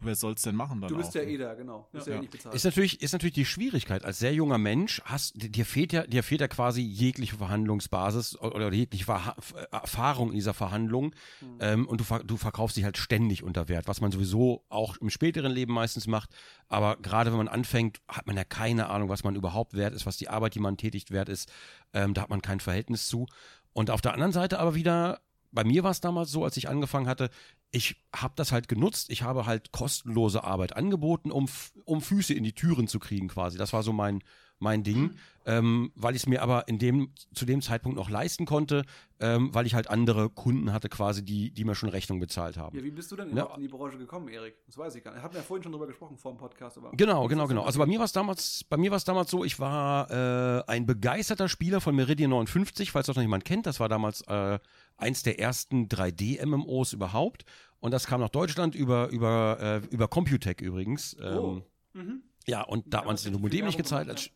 wer 0.06 0.16
soll 0.16 0.34
es 0.34 0.42
denn 0.42 0.56
machen 0.56 0.82
dann 0.82 0.90
Du 0.90 0.98
bist 0.98 1.10
auch? 1.12 1.16
ja 1.16 1.22
eh 1.22 1.38
da, 1.38 1.54
genau. 1.54 1.88
Du 1.92 1.98
bist 1.98 2.08
ja, 2.08 2.14
Ja. 2.14 2.20
eh 2.20 2.22
nicht 2.22 2.32
bezahlt. 2.32 2.56
Ist 2.56 2.64
natürlich, 2.66 3.02
ist 3.02 3.12
natürlich 3.14 3.34
die 3.34 3.46
Schwierigkeit. 3.46 4.04
Als 4.06 4.20
sehr 4.20 4.34
junger 4.34 4.58
Mensch 4.58 5.02
hast, 5.06 5.34
dir 5.36 5.66
fehlt 5.66 5.94
ja, 5.94 6.06
dir 6.06 6.24
fehlt 6.24 6.42
ja 6.42 6.48
quasi 6.48 6.82
jegliche 6.82 7.38
Verhandlungsbasis 7.38 8.38
oder 8.40 8.72
jegliche 8.72 9.06
Verha 9.06 9.36
Erfahrung 9.72 10.30
in 10.30 10.36
dieser 10.36 10.54
Verhandlung. 10.54 11.14
Hm. 11.40 11.58
Ähm, 11.60 11.88
und 11.88 12.00
du, 12.00 12.04
ver 12.04 12.24
du 12.24 12.38
verkaufst 12.38 12.78
dich 12.78 12.84
halt 12.84 12.98
ständig 12.98 13.44
unter 13.44 13.68
Wert, 13.70 13.88
was 13.88 14.02
man 14.02 14.12
sowieso 14.12 14.64
auch 14.70 14.98
im 14.98 15.10
späteren 15.10 15.52
Leben 15.52 15.74
meistens 15.74 16.08
macht. 16.08 16.30
Aber 16.68 16.98
gerade 16.98 17.32
wenn 17.32 17.38
man 17.38 17.48
anfängt, 17.48 18.02
hat 18.08 18.28
man 18.28 18.38
ja 18.38 18.44
keine 18.44 18.90
Ahnung, 18.90 19.10
was 19.10 19.24
man 19.24 19.36
überhaupt 19.36 19.74
wert 19.76 19.94
ist, 19.94 20.06
was 20.06 20.18
die 20.18 20.30
Arbeit, 20.30 20.56
die 20.56 20.60
man 20.60 20.78
tätigt, 20.78 21.12
wert 21.12 21.30
ist. 21.30 21.52
Ähm, 21.94 22.14
da 22.14 22.22
hat 22.24 22.30
man 22.30 22.42
kein 22.42 22.60
Verhältnis 22.60 23.08
zu. 23.08 23.28
Und 23.74 23.90
auf 23.90 24.02
der 24.02 24.14
anderen 24.14 24.32
Seite 24.32 24.60
aber 24.60 24.76
wieder, 24.76 25.22
bei 25.52 25.64
mir 25.64 25.84
war 25.84 25.92
es 25.92 26.02
damals 26.02 26.32
so, 26.32 26.44
als 26.44 26.58
ich 26.58 26.70
angefangen 26.70 27.08
hatte, 27.08 27.30
ich 27.74 27.96
habe 28.16 28.34
das 28.36 28.52
halt 28.52 28.68
genutzt. 28.68 29.10
Ich 29.10 29.24
habe 29.24 29.48
halt 29.48 29.72
kostenlose 29.72 30.44
Arbeit 30.44 30.76
angeboten, 30.76 31.32
um, 31.32 31.50
um 31.86 32.02
Füße 32.02 32.34
in 32.34 32.44
die 32.44 32.54
Türen 32.54 32.88
zu 32.88 33.00
kriegen 33.00 33.28
quasi. 33.28 33.58
Das 33.58 33.74
war 33.74 33.82
so 33.82 33.92
mein, 33.92 34.24
mein 34.64 34.84
Ding, 34.84 35.12
ähm, 35.46 35.92
weil 35.96 36.16
ich 36.16 36.24
es 36.24 36.28
mir 36.28 36.42
aber 36.42 36.68
in 36.68 36.80
dem, 36.80 37.12
zu 37.34 37.46
dem 37.46 37.62
Zeitpunkt 37.62 37.98
noch 37.98 38.10
leisten 38.10 38.46
konnte, 38.46 38.84
ähm, 39.20 39.54
weil 39.54 39.66
ich 39.68 39.76
halt 39.76 39.90
andere 39.90 40.30
Kunden 40.30 40.72
hatte 40.74 40.88
quasi, 40.90 41.24
die, 41.24 41.52
die 41.52 41.66
mir 41.66 41.76
schon 41.76 41.90
Rechnung 41.90 42.20
bezahlt 42.20 42.58
haben. 42.58 42.76
ja, 42.78 42.84
wie 42.84 42.92
bist 42.92 43.12
du 43.12 43.16
denn 43.18 43.28
Ja. 43.28 43.34
überhaupt 43.34 43.58
in 43.58 43.62
die 43.62 43.68
Branche 43.68 43.98
gekommen, 43.98 44.30
Erik? 44.30 44.56
Das 44.66 44.78
weiß 44.78 44.96
ich 44.96 45.04
gar 45.04 45.14
nicht. 45.14 45.22
Hatten 45.22 45.34
wir 45.34 45.42
ja 45.42 45.46
vorhin 45.46 45.64
schon 45.64 45.74
drüber 45.74 45.86
gesprochen 45.88 46.18
vor 46.18 46.32
dem 46.32 46.38
Podcast. 46.38 46.78
Aber 46.78 46.92
Genau, 46.92 47.28
genau, 47.28 47.48
genau. 47.48 47.64
Also 47.64 47.78
bei 47.78 47.86
mir 47.86 48.00
war 48.00 48.06
es 48.06 48.14
damals, 48.14 48.64
bei 48.70 48.78
mir 48.78 48.90
war 48.92 48.98
es 48.98 49.04
damals 49.04 49.30
so, 49.30 49.44
ich 49.44 49.60
war 49.60 50.10
äh, 50.10 50.64
ein 50.68 50.86
begeisterter 50.86 51.50
Spieler 51.50 51.82
von 51.82 51.94
Meridian 51.96 52.30
59, 52.32 52.92
falls 52.92 53.08
das 53.08 53.16
noch 53.18 53.22
jemand 53.24 53.44
kennt. 53.46 53.66
Das 53.66 53.80
war 53.82 53.90
damals 53.90 54.22
äh, 54.28 54.60
eins 54.98 55.24
der 55.24 55.40
ersten 55.40 55.88
3D-MMOs 55.90 56.94
überhaupt. 56.94 57.44
Und 57.80 57.92
das 57.92 58.08
kam 58.08 58.22
nach 58.22 58.30
Deutschland 58.30 58.76
über, 58.76 59.10
über, 59.10 59.58
äh, 59.60 59.88
über 59.94 60.08
Computec 60.08 60.62
übrigens. 60.62 61.18
Ähm, 61.22 61.38
Oh. 61.38 61.62
Mhm. 61.96 62.24
Ja, 62.48 62.62
und 62.64 62.92
da 62.94 63.00
hat 63.00 63.06
man 63.06 63.16
es 63.16 63.24
den 63.24 63.34
Modem 63.40 63.66
nicht 63.66 63.78
gemacht, 63.78 64.10
Als, 64.10 64.30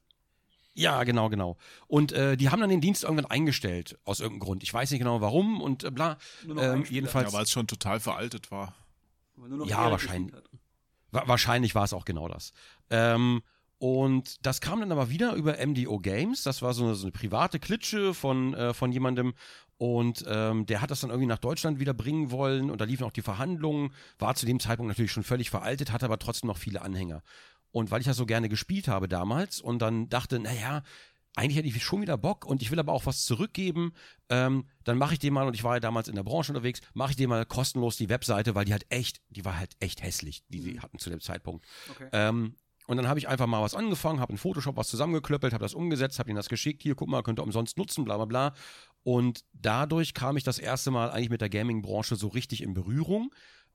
ja, 0.78 1.04
genau, 1.04 1.30
genau. 1.30 1.58
Und 1.88 2.12
äh, 2.12 2.38
die 2.38 2.50
haben 2.50 2.62
dann 2.62 2.70
den 2.70 2.82
Dienst 2.82 3.04
irgendwann 3.04 3.26
eingestellt, 3.26 3.98
aus 4.06 4.20
irgendeinem 4.20 4.46
Grund. 4.46 4.64
Ich 4.64 4.74
weiß 4.74 4.92
nicht 4.92 5.00
genau 5.00 5.22
warum 5.22 5.60
und 5.62 5.84
äh, 5.84 5.92
bla. 5.92 6.18
Nur 6.46 6.56
noch 6.56 6.64
Ähm, 6.64 6.86
jedenfalls, 6.90 7.32
Ja, 7.32 7.38
weil 7.38 7.44
es 7.44 7.52
schon 7.52 7.68
total 7.68 8.00
veraltet 8.00 8.52
war. 8.52 8.76
Aber 9.36 9.48
nur 9.48 9.58
noch 9.60 9.68
Ja, 9.68 9.90
wahrscheinlich. 9.92 10.34
Wa 11.12 11.24
wahrscheinlich 11.26 11.74
war 11.74 11.84
es 11.86 11.94
auch 11.94 12.06
genau 12.06 12.28
das. 12.28 12.54
Ähm, 12.90 13.42
Und 13.80 14.46
das 14.46 14.60
kam 14.60 14.80
dann 14.80 14.92
aber 14.92 15.10
wieder 15.10 15.34
über 15.34 15.58
MDO 15.66 16.00
Games. 16.00 16.44
Das 16.44 16.62
war 16.62 16.74
so 16.74 16.84
eine, 16.84 16.96
so 16.96 17.06
eine 17.06 17.12
private 17.12 17.60
Klitsche 17.60 18.14
von, 18.14 18.54
äh, 18.56 18.74
von 18.74 18.92
jemandem. 18.92 19.34
Und 19.78 20.26
ähm, 20.28 20.66
der 20.66 20.82
hat 20.82 20.90
das 20.90 21.02
dann 21.02 21.12
irgendwie 21.12 21.28
nach 21.28 21.38
Deutschland 21.38 21.80
wieder 21.80 21.94
bringen 21.94 22.32
wollen. 22.32 22.72
Und 22.72 22.82
da 22.82 22.86
liefen 22.86 23.04
auch 23.04 23.12
die 23.12 23.22
Verhandlungen. 23.22 23.94
War 24.18 24.34
zu 24.34 24.48
dem 24.48 24.60
Zeitpunkt 24.60 24.88
natürlich 24.90 25.12
schon 25.12 25.24
völlig 25.24 25.52
veraltet, 25.52 25.92
hatte 25.92 26.06
aber 26.06 26.18
trotzdem 26.18 26.48
noch 26.48 26.58
viele 26.58 26.82
Anhänger. 26.82 27.22
Und 27.72 27.92
weil 27.92 28.02
ich 28.02 28.08
das 28.08 28.18
so 28.18 28.26
gerne 28.26 28.50
gespielt 28.50 28.88
habe 28.88 29.08
damals 29.08 29.62
und 29.62 29.80
dann 29.80 30.10
dachte, 30.10 30.40
naja, 30.40 30.84
eigentlich 31.36 31.58
hätte 31.58 31.68
ich 31.68 31.84
schon 31.84 32.02
wieder 32.02 32.18
Bock 32.18 32.46
und 32.46 32.64
ich 32.64 32.72
will 32.72 32.80
aber 32.80 32.94
auch 32.94 33.06
was 33.06 33.26
zurückgeben, 33.26 33.94
ähm, 34.30 34.66
dann 34.84 34.98
mache 34.98 35.14
ich 35.14 35.20
dir 35.20 35.32
mal, 35.32 35.48
und 35.48 35.54
ich 35.54 35.64
war 35.64 35.76
ja 35.76 35.80
damals 35.80 36.08
in 36.08 36.16
der 36.16 36.24
Branche 36.24 36.52
unterwegs, 36.52 36.82
mache 36.94 37.12
ich 37.12 37.16
dir 37.16 37.28
mal 37.28 37.46
kostenlos 37.46 37.96
die 37.96 38.10
Webseite, 38.10 38.56
weil 38.56 38.66
die 38.66 38.72
halt 38.72 38.88
echt, 38.90 39.22
die 39.30 39.46
war 39.46 39.58
halt 39.58 39.76
echt 39.80 40.02
hässlich, 40.02 40.44
die 40.50 40.62
sie 40.62 40.80
hatten 40.80 40.98
zu 40.98 41.12
dem 41.12 41.22
Zeitpunkt. 41.22 41.66
Okay. 41.92 42.10
Ähm, 42.12 42.56
und 42.88 42.98
dann 42.98 43.08
habe 43.08 43.20
ich 43.20 43.28
einfach 43.28 43.48
mal 43.48 43.62
was 43.62 43.76
angefangen, 43.76 44.20
habe 44.20 44.32
in 44.32 44.38
Photoshop 44.38 44.78
was 44.78 44.88
zusammengeklöppelt, 44.88 45.54
habe 45.54 45.64
das 45.64 45.74
umgesetzt, 45.74 46.20
habe 46.20 46.30
ihnen 46.30 46.38
das 46.38 46.50
geschickt, 46.50 46.82
hier, 46.82 46.96
guck 46.96 47.10
mal, 47.10 47.22
könnt 47.22 47.40
ihr 47.40 47.44
umsonst 47.44 47.78
nutzen, 47.78 48.06
bla 48.06 48.16
bla 48.16 48.26
bla. 48.26 48.54
Und 49.04 49.44
dadurch 49.54 50.14
kam 50.14 50.38
ich 50.38 50.44
das 50.44 50.58
erste 50.58 50.90
Mal 50.90 51.12
eigentlich 51.12 51.30
mit 51.30 51.42
der 51.42 51.50
Gaming-Branche 51.50 52.16
so 52.16 52.30
richtig 52.30 52.64
in 52.64 52.74
Berührung. 52.74 53.32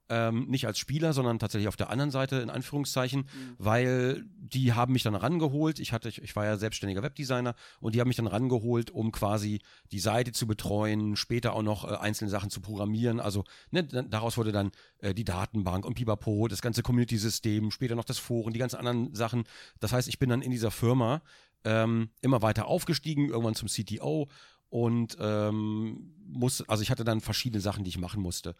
Ähm, 0.08 0.46
nicht 0.48 0.66
als 0.66 0.78
Spieler, 0.78 1.12
sondern 1.12 1.38
tatsächlich 1.38 1.68
auf 1.68 1.76
der 1.76 1.88
anderen 1.88 2.10
Seite, 2.10 2.36
in 2.36 2.50
Anführungszeichen, 2.50 3.28
weil 3.56 4.24
die 4.26 4.74
haben 4.74 4.92
mich 4.92 5.04
dann 5.04 5.14
rangeholt. 5.14 5.78
Ich 5.78 5.92
hatte, 5.92 6.08
ich, 6.08 6.20
ich 6.20 6.36
war 6.36 6.44
ja 6.44 6.56
selbstständiger 6.58 7.02
Webdesigner 7.02 7.54
und 7.80 7.94
die 7.94 8.00
haben 8.00 8.08
mich 8.08 8.16
dann 8.16 8.26
rangeholt, 8.26 8.90
um 8.90 9.12
quasi 9.12 9.60
die 9.90 10.00
Seite 10.00 10.32
zu 10.32 10.46
betreuen, 10.46 11.16
später 11.16 11.54
auch 11.54 11.62
noch 11.62 11.90
äh, 11.90 11.96
einzelne 11.96 12.30
Sachen 12.30 12.50
zu 12.50 12.60
programmieren. 12.60 13.20
Also 13.20 13.44
ne, 13.70 13.84
daraus 13.84 14.36
wurde 14.36 14.52
dann 14.52 14.72
äh, 14.98 15.14
die 15.14 15.24
Datenbank 15.24 15.86
und 15.86 15.94
Pipapo, 15.94 16.48
das 16.48 16.62
ganze 16.62 16.82
Community-System, 16.82 17.70
später 17.70 17.94
noch 17.94 18.04
das 18.04 18.18
Foren, 18.18 18.52
die 18.52 18.58
ganzen 18.58 18.76
anderen 18.76 19.14
Sachen. 19.14 19.44
Das 19.80 19.92
heißt, 19.92 20.08
ich 20.08 20.18
bin 20.18 20.28
dann 20.28 20.42
in 20.42 20.50
dieser 20.50 20.70
Firma 20.70 21.22
ähm, 21.64 22.10
immer 22.20 22.42
weiter 22.42 22.66
aufgestiegen, 22.66 23.28
irgendwann 23.28 23.54
zum 23.54 23.68
CTO 23.68 24.28
und 24.72 25.18
ähm, 25.20 26.14
muss, 26.26 26.66
also 26.66 26.82
ich 26.82 26.90
hatte 26.90 27.04
dann 27.04 27.20
verschiedene 27.20 27.60
Sachen, 27.60 27.84
die 27.84 27.90
ich 27.90 27.98
machen 27.98 28.22
musste. 28.22 28.54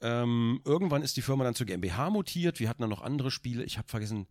Ähm, 0.00 0.60
irgendwann 0.64 1.02
ist 1.02 1.16
die 1.16 1.22
Firma 1.22 1.44
dann 1.44 1.54
zur 1.54 1.66
GmbH 1.66 2.10
mutiert. 2.10 2.60
Wir 2.60 2.68
hatten 2.68 2.82
dann 2.82 2.90
noch 2.90 3.02
andere 3.02 3.30
Spiele. 3.30 3.64
Ich 3.64 3.78
habe 3.78 3.88
vergessen, 3.88 4.26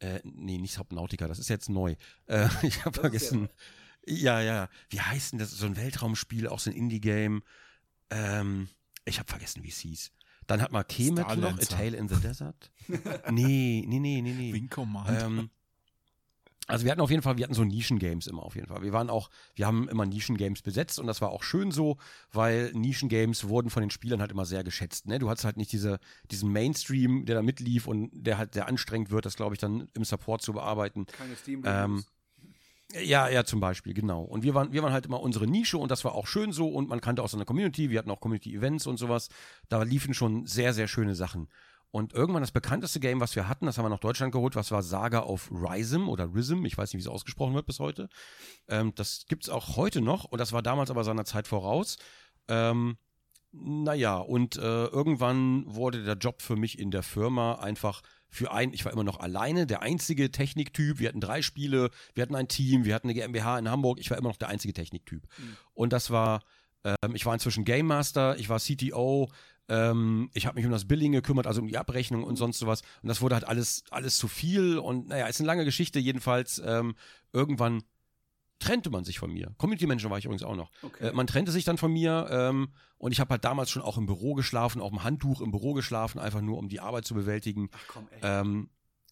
äh, 0.00 0.20
nee, 0.24 0.58
nicht 0.58 0.74
Subnautica, 0.74 1.26
das 1.26 1.38
ist 1.38 1.48
jetzt 1.48 1.68
neu. 1.68 1.94
Äh, 2.26 2.48
ich 2.62 2.84
habe 2.84 3.00
vergessen. 3.00 3.48
Ja, 4.06 4.40
ja. 4.40 4.68
Wie 4.88 5.00
heißt 5.00 5.32
denn 5.32 5.38
das? 5.38 5.50
So 5.50 5.66
ein 5.66 5.76
Weltraumspiel, 5.76 6.48
auch 6.48 6.60
so 6.60 6.70
ein 6.70 6.76
Indie-Game. 6.76 7.42
Ähm, 8.10 8.68
ich 9.04 9.18
habe 9.18 9.28
vergessen, 9.28 9.62
wie 9.62 9.68
es 9.68 9.78
hieß. 9.78 10.12
Dann 10.46 10.62
hat 10.62 10.70
man 10.70 10.86
Kemet 10.86 11.26
noch, 11.38 11.58
A. 11.58 11.64
Tale 11.64 11.96
in 11.96 12.08
the 12.08 12.16
Desert. 12.16 12.70
nee, 13.30 13.84
nee, 13.86 13.98
nee, 13.98 14.20
nee, 14.22 14.32
nee. 14.32 14.52
Wing 14.52 14.68
Commander. 14.68 15.26
Ähm, 15.26 15.50
also 16.66 16.84
wir 16.84 16.90
hatten 16.92 17.00
auf 17.00 17.10
jeden 17.10 17.22
Fall, 17.22 17.36
wir 17.36 17.44
hatten 17.44 17.54
so 17.54 17.64
Nischen-Games 17.64 18.26
immer 18.26 18.42
auf 18.42 18.56
jeden 18.56 18.66
Fall. 18.66 18.82
Wir 18.82 18.92
waren 18.92 19.08
auch, 19.08 19.30
wir 19.54 19.66
haben 19.66 19.88
immer 19.88 20.04
Nischen-Games 20.04 20.62
besetzt 20.62 20.98
und 20.98 21.06
das 21.06 21.20
war 21.20 21.30
auch 21.30 21.42
schön 21.42 21.70
so, 21.70 21.96
weil 22.32 22.72
Nischen-Games 22.72 23.48
wurden 23.48 23.70
von 23.70 23.82
den 23.82 23.90
Spielern 23.90 24.20
halt 24.20 24.32
immer 24.32 24.44
sehr 24.44 24.64
geschätzt. 24.64 25.06
Ne? 25.06 25.18
Du 25.18 25.30
hattest 25.30 25.44
halt 25.44 25.56
nicht 25.56 25.72
diese, 25.72 25.98
diesen 26.30 26.50
Mainstream, 26.50 27.24
der 27.24 27.36
da 27.36 27.42
mitlief 27.42 27.86
und 27.86 28.10
der 28.12 28.38
halt 28.38 28.54
sehr 28.54 28.66
anstrengend 28.66 29.10
wird, 29.10 29.26
das 29.26 29.36
glaube 29.36 29.54
ich 29.54 29.60
dann 29.60 29.88
im 29.94 30.04
Support 30.04 30.42
zu 30.42 30.52
bearbeiten. 30.52 31.06
Keine 31.06 31.36
steam 31.36 31.62
Ähm, 31.64 32.04
Ja, 33.02 33.28
ja, 33.28 33.44
zum 33.44 33.60
Beispiel, 33.60 33.94
genau. 33.94 34.22
Und 34.22 34.42
wir 34.42 34.54
waren, 34.54 34.72
wir 34.72 34.82
waren 34.82 34.92
halt 34.92 35.06
immer 35.06 35.20
unsere 35.20 35.46
Nische 35.46 35.78
und 35.78 35.90
das 35.90 36.04
war 36.04 36.14
auch 36.14 36.26
schön 36.26 36.52
so 36.52 36.68
und 36.68 36.88
man 36.88 37.00
kannte 37.00 37.22
auch 37.22 37.28
so 37.28 37.36
eine 37.36 37.44
Community, 37.44 37.90
wir 37.90 37.98
hatten 37.98 38.10
auch 38.10 38.20
Community-Events 38.20 38.86
und 38.86 38.96
sowas. 38.96 39.28
Da 39.68 39.82
liefen 39.82 40.14
schon 40.14 40.46
sehr, 40.46 40.72
sehr 40.72 40.88
schöne 40.88 41.14
Sachen. 41.14 41.48
Und 41.90 42.12
irgendwann 42.12 42.42
das 42.42 42.52
bekannteste 42.52 43.00
Game, 43.00 43.20
was 43.20 43.36
wir 43.36 43.48
hatten, 43.48 43.66
das 43.66 43.78
haben 43.78 43.84
wir 43.84 43.90
nach 43.90 44.00
Deutschland 44.00 44.32
geholt, 44.32 44.54
was 44.54 44.70
war 44.70 44.82
Saga 44.82 45.20
of 45.20 45.50
Rhythm 45.50 46.08
oder 46.08 46.34
Rhythm, 46.34 46.64
ich 46.64 46.76
weiß 46.76 46.92
nicht, 46.92 46.98
wie 46.98 47.08
es 47.08 47.12
ausgesprochen 47.12 47.54
wird 47.54 47.66
bis 47.66 47.80
heute. 47.80 48.08
Ähm, 48.68 48.92
das 48.94 49.24
gibt's 49.28 49.48
auch 49.48 49.76
heute 49.76 50.00
noch 50.00 50.24
und 50.24 50.38
das 50.38 50.52
war 50.52 50.62
damals 50.62 50.90
aber 50.90 51.04
seiner 51.04 51.24
Zeit 51.24 51.48
voraus. 51.48 51.96
Ähm, 52.48 52.98
naja, 53.52 54.18
und 54.18 54.56
äh, 54.56 54.86
irgendwann 54.86 55.64
wurde 55.66 56.04
der 56.04 56.16
Job 56.16 56.42
für 56.42 56.56
mich 56.56 56.78
in 56.78 56.90
der 56.90 57.02
Firma 57.02 57.54
einfach 57.54 58.02
für 58.28 58.52
ein, 58.52 58.74
ich 58.74 58.84
war 58.84 58.92
immer 58.92 59.04
noch 59.04 59.20
alleine, 59.20 59.66
der 59.66 59.80
einzige 59.80 60.30
Techniktyp. 60.30 60.98
Wir 60.98 61.08
hatten 61.08 61.20
drei 61.20 61.40
Spiele, 61.40 61.90
wir 62.14 62.22
hatten 62.22 62.34
ein 62.34 62.48
Team, 62.48 62.84
wir 62.84 62.94
hatten 62.94 63.08
eine 63.08 63.14
GmbH 63.14 63.58
in 63.58 63.70
Hamburg. 63.70 63.98
Ich 63.98 64.10
war 64.10 64.18
immer 64.18 64.28
noch 64.28 64.36
der 64.36 64.48
einzige 64.48 64.74
Techniktyp. 64.74 65.26
Und 65.72 65.92
das 65.92 66.10
war, 66.10 66.42
ähm, 66.84 67.14
ich 67.14 67.24
war 67.24 67.32
inzwischen 67.32 67.64
Game 67.64 67.86
Master, 67.86 68.36
ich 68.38 68.48
war 68.50 68.58
CTO, 68.60 69.30
ähm, 69.68 70.30
ich 70.34 70.46
habe 70.46 70.56
mich 70.56 70.66
um 70.66 70.72
das 70.72 70.86
Billing 70.86 71.12
gekümmert, 71.12 71.46
also 71.46 71.60
um 71.60 71.68
die 71.68 71.78
Abrechnung 71.78 72.24
und 72.24 72.36
sonst 72.36 72.58
sowas. 72.58 72.82
Und 73.02 73.08
das 73.08 73.20
wurde 73.20 73.34
halt 73.34 73.44
alles, 73.44 73.84
alles 73.90 74.16
zu 74.16 74.28
viel. 74.28 74.78
Und 74.78 75.08
naja, 75.08 75.26
ist 75.26 75.40
eine 75.40 75.46
lange 75.46 75.64
Geschichte. 75.64 75.98
Jedenfalls, 75.98 76.62
ähm, 76.64 76.94
irgendwann 77.32 77.82
trennte 78.58 78.90
man 78.90 79.04
sich 79.04 79.18
von 79.18 79.32
mir. 79.32 79.54
Community-Manager 79.58 80.10
war 80.10 80.18
ich 80.18 80.24
übrigens 80.24 80.42
auch 80.42 80.56
noch. 80.56 80.70
Okay. 80.82 81.08
Äh, 81.08 81.12
man 81.12 81.26
trennte 81.26 81.52
sich 81.52 81.64
dann 81.64 81.78
von 81.78 81.92
mir 81.92 82.28
ähm, 82.30 82.68
und 82.98 83.12
ich 83.12 83.20
habe 83.20 83.30
halt 83.30 83.44
damals 83.44 83.70
schon 83.70 83.82
auch 83.82 83.98
im 83.98 84.06
Büro 84.06 84.34
geschlafen, 84.34 84.80
auf 84.80 84.90
dem 84.90 85.04
Handtuch 85.04 85.40
im 85.40 85.50
Büro 85.50 85.74
geschlafen, 85.74 86.18
einfach 86.18 86.40
nur 86.40 86.58
um 86.58 86.68
die 86.68 86.80
Arbeit 86.80 87.04
zu 87.04 87.14
bewältigen. 87.14 87.68
Ach 87.72 87.84
komm, 87.88 88.08
ey. 88.10 88.20
Ähm, 88.22 88.70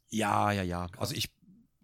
ja, 0.08 0.52
ja, 0.52 0.62
ja. 0.62 0.86
Also 0.96 1.14
ich, 1.14 1.30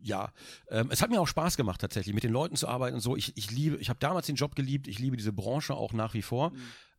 ja, 0.00 0.32
ähm, 0.68 0.88
es 0.90 1.02
hat 1.02 1.10
mir 1.10 1.20
auch 1.20 1.28
Spaß 1.28 1.56
gemacht 1.56 1.80
tatsächlich, 1.80 2.14
mit 2.14 2.24
den 2.24 2.32
Leuten 2.32 2.56
zu 2.56 2.68
arbeiten 2.68 2.94
und 2.94 3.00
so. 3.00 3.16
Ich, 3.16 3.36
ich 3.36 3.50
liebe, 3.50 3.76
ich 3.76 3.90
habe 3.90 3.98
damals 3.98 4.26
den 4.26 4.36
Job 4.36 4.54
geliebt, 4.54 4.88
ich 4.88 4.98
liebe 4.98 5.16
diese 5.16 5.32
Branche 5.32 5.74
auch 5.74 5.92
nach 5.92 6.14
wie 6.14 6.22
vor. 6.22 6.52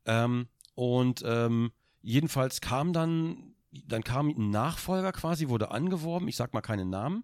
Ähm, 0.05 0.47
und 0.81 1.21
ähm, 1.27 1.71
jedenfalls 2.01 2.59
kam 2.59 2.91
dann, 2.91 3.53
dann 3.71 4.03
kam 4.03 4.29
ein 4.29 4.49
Nachfolger 4.49 5.11
quasi, 5.11 5.47
wurde 5.47 5.69
angeworben, 5.69 6.27
ich 6.27 6.35
sag 6.35 6.55
mal 6.55 6.61
keinen 6.61 6.89
Namen. 6.89 7.23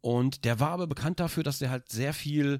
Und 0.00 0.44
der 0.44 0.58
war 0.58 0.70
aber 0.70 0.88
bekannt 0.88 1.20
dafür, 1.20 1.44
dass 1.44 1.60
der 1.60 1.70
halt 1.70 1.88
sehr 1.92 2.12
viel 2.12 2.58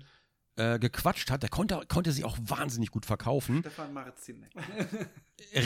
äh, 0.54 0.78
gequatscht 0.78 1.32
hat. 1.32 1.42
Der 1.42 1.50
konnte, 1.50 1.80
konnte 1.88 2.12
sich 2.12 2.24
auch 2.24 2.38
wahnsinnig 2.40 2.92
gut 2.92 3.04
verkaufen. 3.04 3.62
Stefan 3.62 3.92
Marzinek. 3.92 4.52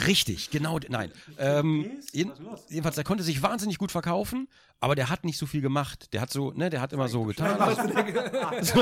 Richtig, 0.07 0.49
genau, 0.49 0.79
nein. 0.89 1.11
Ähm, 1.37 1.91
jeden, 2.11 2.33
jedenfalls, 2.69 2.95
der 2.95 3.03
konnte 3.03 3.23
sich 3.23 3.43
wahnsinnig 3.43 3.77
gut 3.77 3.91
verkaufen, 3.91 4.47
aber 4.79 4.95
der 4.95 5.07
hat 5.09 5.23
nicht 5.23 5.37
so 5.37 5.45
viel 5.45 5.61
gemacht. 5.61 6.11
Der 6.13 6.21
hat 6.21 6.31
so, 6.31 6.49
ne, 6.49 6.71
der 6.71 6.81
hat 6.81 6.93
immer 6.93 7.09
so 7.09 7.25
getan. 7.25 7.59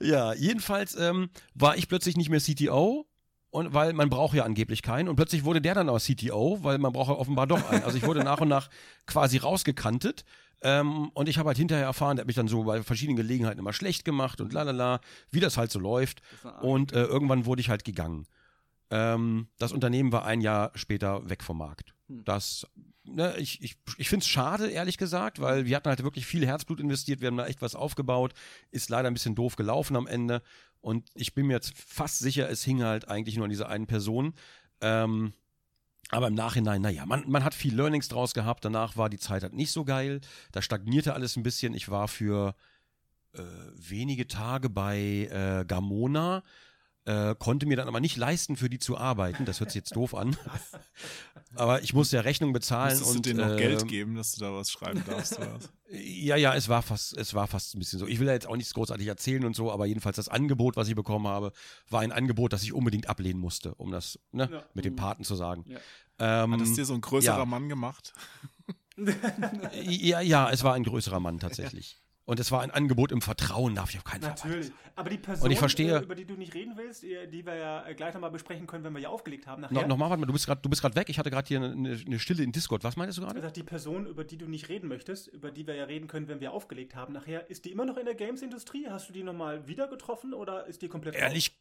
ja, 0.00 0.32
jedenfalls 0.34 0.96
ähm, 0.96 1.30
war 1.54 1.76
ich 1.76 1.86
plötzlich 1.86 2.16
nicht 2.16 2.30
mehr 2.30 2.40
CTO. 2.40 3.06
Und 3.50 3.72
weil 3.72 3.94
man 3.94 4.10
braucht 4.10 4.34
ja 4.34 4.44
angeblich 4.44 4.82
keinen. 4.82 5.08
Und 5.08 5.16
plötzlich 5.16 5.44
wurde 5.44 5.60
der 5.60 5.74
dann 5.74 5.88
aber 5.88 5.98
CTO, 5.98 6.58
weil 6.62 6.78
man 6.78 6.92
braucht 6.92 7.08
ja 7.08 7.16
offenbar 7.16 7.46
doch 7.46 7.70
einen. 7.70 7.82
Also 7.82 7.96
ich 7.96 8.06
wurde 8.06 8.22
nach 8.22 8.40
und 8.40 8.48
nach 8.48 8.68
quasi 9.06 9.38
rausgekantet. 9.38 10.24
Ähm, 10.60 11.08
und 11.14 11.28
ich 11.28 11.38
habe 11.38 11.48
halt 11.48 11.56
hinterher 11.56 11.86
erfahren, 11.86 12.16
der 12.16 12.22
hat 12.22 12.26
mich 12.26 12.36
dann 12.36 12.48
so 12.48 12.64
bei 12.64 12.82
verschiedenen 12.82 13.16
Gelegenheiten 13.16 13.60
immer 13.60 13.72
schlecht 13.72 14.04
gemacht 14.04 14.40
und 14.40 14.52
lalala, 14.52 15.00
wie 15.30 15.40
das 15.40 15.56
halt 15.56 15.70
so 15.70 15.78
läuft. 15.78 16.20
Und 16.60 16.92
äh, 16.92 17.04
irgendwann 17.04 17.46
wurde 17.46 17.60
ich 17.60 17.70
halt 17.70 17.84
gegangen. 17.84 18.26
Ähm, 18.90 19.48
das 19.58 19.72
Unternehmen 19.72 20.12
war 20.12 20.24
ein 20.24 20.40
Jahr 20.40 20.72
später 20.74 21.28
weg 21.28 21.42
vom 21.42 21.58
Markt. 21.58 21.94
Hm. 22.08 22.24
Das, 22.24 22.66
ne, 23.14 23.36
ich, 23.38 23.62
ich, 23.62 23.76
ich 23.96 24.08
finde 24.08 24.24
es 24.24 24.28
schade, 24.28 24.70
ehrlich 24.70 24.98
gesagt, 24.98 25.40
weil 25.40 25.66
wir 25.66 25.76
hatten 25.76 25.88
halt 25.88 26.02
wirklich 26.02 26.26
viel 26.26 26.46
Herzblut 26.46 26.80
investiert, 26.80 27.20
wir 27.20 27.28
haben 27.28 27.36
da 27.36 27.46
echt 27.46 27.62
was 27.62 27.74
aufgebaut, 27.74 28.34
ist 28.70 28.88
leider 28.90 29.08
ein 29.08 29.14
bisschen 29.14 29.34
doof 29.34 29.56
gelaufen 29.56 29.96
am 29.96 30.06
Ende. 30.06 30.42
Und 30.80 31.08
ich 31.14 31.34
bin 31.34 31.46
mir 31.46 31.54
jetzt 31.54 31.72
fast 31.76 32.18
sicher, 32.20 32.48
es 32.48 32.62
hing 32.64 32.82
halt 32.82 33.08
eigentlich 33.08 33.36
nur 33.36 33.44
an 33.44 33.50
dieser 33.50 33.68
einen 33.68 33.86
Person. 33.86 34.34
Ähm, 34.80 35.32
aber 36.10 36.28
im 36.28 36.34
Nachhinein, 36.34 36.80
naja, 36.80 37.04
man, 37.04 37.28
man 37.28 37.44
hat 37.44 37.54
viel 37.54 37.74
Learnings 37.74 38.08
draus 38.08 38.32
gehabt. 38.32 38.64
Danach 38.64 38.96
war 38.96 39.10
die 39.10 39.18
Zeit 39.18 39.42
halt 39.42 39.52
nicht 39.52 39.72
so 39.72 39.84
geil. 39.84 40.20
Da 40.52 40.62
stagnierte 40.62 41.14
alles 41.14 41.36
ein 41.36 41.42
bisschen. 41.42 41.74
Ich 41.74 41.90
war 41.90 42.08
für 42.08 42.54
äh, 43.34 43.42
wenige 43.74 44.26
Tage 44.26 44.70
bei 44.70 45.28
äh, 45.30 45.64
Gamona, 45.66 46.42
äh, 47.08 47.34
konnte 47.38 47.64
mir 47.64 47.78
dann 47.78 47.88
aber 47.88 48.00
nicht 48.00 48.18
leisten, 48.18 48.56
für 48.56 48.68
die 48.68 48.78
zu 48.78 48.98
arbeiten. 48.98 49.46
Das 49.46 49.60
hört 49.60 49.70
sich 49.70 49.80
jetzt 49.80 49.96
doof 49.96 50.14
an. 50.14 50.36
aber 51.54 51.82
ich 51.82 51.94
musste 51.94 52.16
ja 52.16 52.22
Rechnung 52.22 52.52
bezahlen 52.52 52.98
Musstest 52.98 53.16
und 53.16 53.24
du 53.24 53.30
denen 53.30 53.48
noch 53.48 53.56
äh, 53.56 53.58
Geld 53.58 53.88
geben, 53.88 54.14
dass 54.14 54.32
du 54.32 54.40
da 54.40 54.52
was 54.52 54.70
schreiben 54.70 55.02
darfst? 55.06 55.38
Oder 55.38 55.54
was? 55.54 55.70
ja, 55.90 56.36
ja, 56.36 56.54
es 56.54 56.68
war 56.68 56.82
fast, 56.82 57.16
es 57.16 57.32
war 57.32 57.46
fast 57.46 57.74
ein 57.74 57.78
bisschen 57.78 57.98
so. 57.98 58.06
Ich 58.06 58.20
will 58.20 58.26
ja 58.26 58.34
jetzt 58.34 58.46
auch 58.46 58.56
nichts 58.56 58.74
großartig 58.74 59.06
erzählen 59.06 59.46
und 59.46 59.56
so, 59.56 59.72
aber 59.72 59.86
jedenfalls 59.86 60.16
das 60.16 60.28
Angebot, 60.28 60.76
was 60.76 60.88
ich 60.88 60.94
bekommen 60.94 61.26
habe, 61.26 61.52
war 61.88 62.02
ein 62.02 62.12
Angebot, 62.12 62.52
das 62.52 62.62
ich 62.62 62.74
unbedingt 62.74 63.08
ablehnen 63.08 63.40
musste, 63.40 63.74
um 63.76 63.90
das 63.90 64.18
ne, 64.32 64.50
Ja. 64.52 64.64
mit 64.74 64.84
dem 64.84 64.94
Paten 64.94 65.24
zu 65.24 65.34
sagen. 65.34 65.64
Ja. 65.66 66.44
Ähm, 66.44 66.52
Hat 66.52 66.60
es 66.60 66.74
dir 66.74 66.84
so 66.84 66.92
ein 66.92 67.00
größerer 67.00 67.38
ja. 67.38 67.44
Mann 67.46 67.70
gemacht? 67.70 68.12
ja, 69.82 70.20
ja, 70.20 70.50
es 70.50 70.62
war 70.62 70.74
ein 70.74 70.84
größerer 70.84 71.20
Mann 71.20 71.38
tatsächlich. 71.38 72.02
Und 72.28 72.38
es 72.38 72.52
war 72.52 72.60
ein 72.60 72.70
Angebot 72.70 73.10
im 73.10 73.22
Vertrauen, 73.22 73.74
darf 73.74 73.88
ich 73.88 73.96
auf 73.96 74.04
keinen 74.04 74.20
Fall. 74.20 74.34
Natürlich. 74.36 74.70
Aber 74.96 75.08
die 75.08 75.16
Person, 75.16 75.46
Und 75.46 75.50
ich 75.50 75.58
verstehe- 75.58 75.98
äh, 75.98 76.02
über 76.02 76.14
die 76.14 76.26
du 76.26 76.34
nicht 76.34 76.52
reden 76.52 76.74
willst, 76.76 77.02
die 77.02 77.16
die 77.32 77.46
wir 77.46 77.54
ja 77.54 77.86
äh, 77.86 77.94
gleich 77.94 78.12
nochmal 78.12 78.30
besprechen 78.30 78.66
können, 78.66 78.84
wenn 78.84 78.92
wir 78.92 79.00
ja 79.00 79.08
aufgelegt 79.08 79.46
haben 79.46 79.62
nachher. 79.62 79.72
No, 79.80 79.86
Nochmal, 79.86 80.10
warte 80.10 80.20
mal, 80.20 80.26
du 80.26 80.34
bist 80.34 80.44
gerade, 80.46 80.94
weg. 80.94 81.08
Ich 81.08 81.18
hatte 81.18 81.30
gerade 81.30 81.48
hier 81.48 81.62
eine, 81.62 81.98
eine 82.04 82.18
Stille 82.18 82.42
in 82.44 82.52
Discord. 82.52 82.84
Was 82.84 82.96
meintest 82.96 83.16
du 83.16 83.22
Er 83.22 83.28
gerade? 83.28 83.40
sagt, 83.40 83.56
die 83.56 83.62
Person, 83.62 84.04
über 84.06 84.24
die 84.24 84.36
du 84.36 84.44
nicht 84.46 84.68
reden 84.68 84.88
möchtest, 84.88 85.28
über 85.28 85.50
die 85.50 85.66
wir 85.66 85.74
ja 85.74 85.84
reden 85.84 86.06
können, 86.06 86.28
wenn 86.28 86.40
wir 86.40 86.52
aufgelegt 86.52 86.94
haben 86.94 87.14
nachher, 87.14 87.48
ist 87.48 87.64
die 87.64 87.72
immer 87.72 87.86
noch 87.86 87.96
in 87.96 88.04
der 88.04 88.14
Games-Industrie? 88.14 88.88
Hast 88.90 89.08
du 89.08 89.14
die 89.14 89.22
nochmal 89.22 89.66
wieder 89.66 89.88
getroffen 89.88 90.34
oder 90.34 90.66
ist 90.66 90.82
die 90.82 90.88
komplett? 90.88 91.14
Ehrlich, 91.14 91.58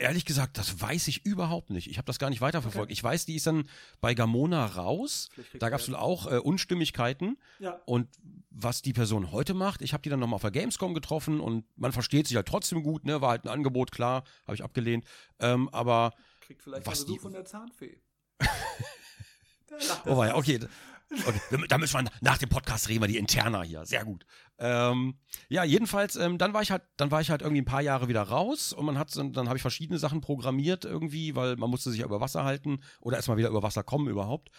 Ehrlich 0.00 0.24
gesagt, 0.24 0.56
das 0.56 0.80
weiß 0.80 1.08
ich 1.08 1.26
überhaupt 1.26 1.68
nicht. 1.68 1.86
Ich 1.90 1.98
habe 1.98 2.06
das 2.06 2.18
gar 2.18 2.30
nicht 2.30 2.40
weiterverfolgt. 2.40 2.90
Ich 2.90 3.04
weiß, 3.04 3.26
die 3.26 3.36
ist 3.36 3.46
dann 3.46 3.68
bei 4.00 4.14
Gamona 4.14 4.64
raus. 4.64 5.28
Da 5.58 5.68
gab 5.68 5.80
es 5.80 5.88
wohl 5.88 5.96
auch 5.96 6.26
äh, 6.26 6.38
Unstimmigkeiten. 6.38 7.36
Ja. 7.58 7.78
Und 7.84 8.08
was 8.48 8.80
die 8.80 8.94
Person 8.94 9.30
heute 9.30 9.52
macht, 9.52 9.82
ich 9.82 9.92
habe 9.92 10.02
die 10.02 10.08
dann 10.08 10.18
nochmal 10.18 10.36
auf 10.36 10.40
der 10.42 10.52
Gamescom 10.52 10.94
getroffen 10.94 11.38
und 11.38 11.66
man 11.76 11.92
versteht 11.92 12.26
sich 12.26 12.36
halt 12.36 12.48
trotzdem 12.48 12.82
gut, 12.82 13.04
ne? 13.04 13.20
War 13.20 13.28
halt 13.30 13.44
ein 13.44 13.48
Angebot, 13.48 13.92
klar, 13.92 14.24
habe 14.46 14.54
ich 14.54 14.64
abgelehnt. 14.64 15.04
Ähm, 15.38 15.68
aber, 15.68 16.14
Kriegt 16.40 16.62
vielleicht 16.62 16.86
Was 16.86 17.00
einen 17.00 17.04
Besuch 17.06 17.16
die- 17.16 17.22
von 17.22 17.32
der 17.32 17.44
Zahnfee. 17.44 17.98
oh 20.06 20.24
ja, 20.24 20.34
okay. 20.34 20.60
Okay, 21.10 21.66
da 21.68 21.78
müssen 21.78 21.94
wir 21.94 22.10
nach 22.20 22.38
dem 22.38 22.48
Podcast 22.48 22.88
reden 22.88 23.02
wir 23.02 23.08
die 23.08 23.18
interner 23.18 23.62
hier. 23.62 23.84
Sehr 23.84 24.04
gut. 24.04 24.24
Ähm, 24.58 25.18
ja, 25.48 25.64
jedenfalls, 25.64 26.16
ähm, 26.16 26.38
dann 26.38 26.54
war 26.54 26.62
ich 26.62 26.70
halt, 26.70 26.82
dann 26.96 27.10
war 27.10 27.20
ich 27.20 27.30
halt 27.30 27.42
irgendwie 27.42 27.62
ein 27.62 27.66
paar 27.66 27.80
Jahre 27.80 28.08
wieder 28.08 28.22
raus 28.22 28.72
und 28.72 28.84
man 28.84 28.98
hat, 28.98 29.16
dann, 29.16 29.32
dann 29.32 29.48
habe 29.48 29.56
ich 29.56 29.62
verschiedene 29.62 29.98
Sachen 29.98 30.20
programmiert 30.20 30.84
irgendwie, 30.84 31.34
weil 31.34 31.56
man 31.56 31.70
musste 31.70 31.90
sich 31.90 32.00
ja 32.00 32.06
über 32.06 32.20
Wasser 32.20 32.44
halten 32.44 32.80
oder 33.00 33.16
erstmal 33.16 33.38
wieder 33.38 33.48
über 33.48 33.62
Wasser 33.62 33.82
kommen 33.82 34.08
überhaupt. 34.08 34.50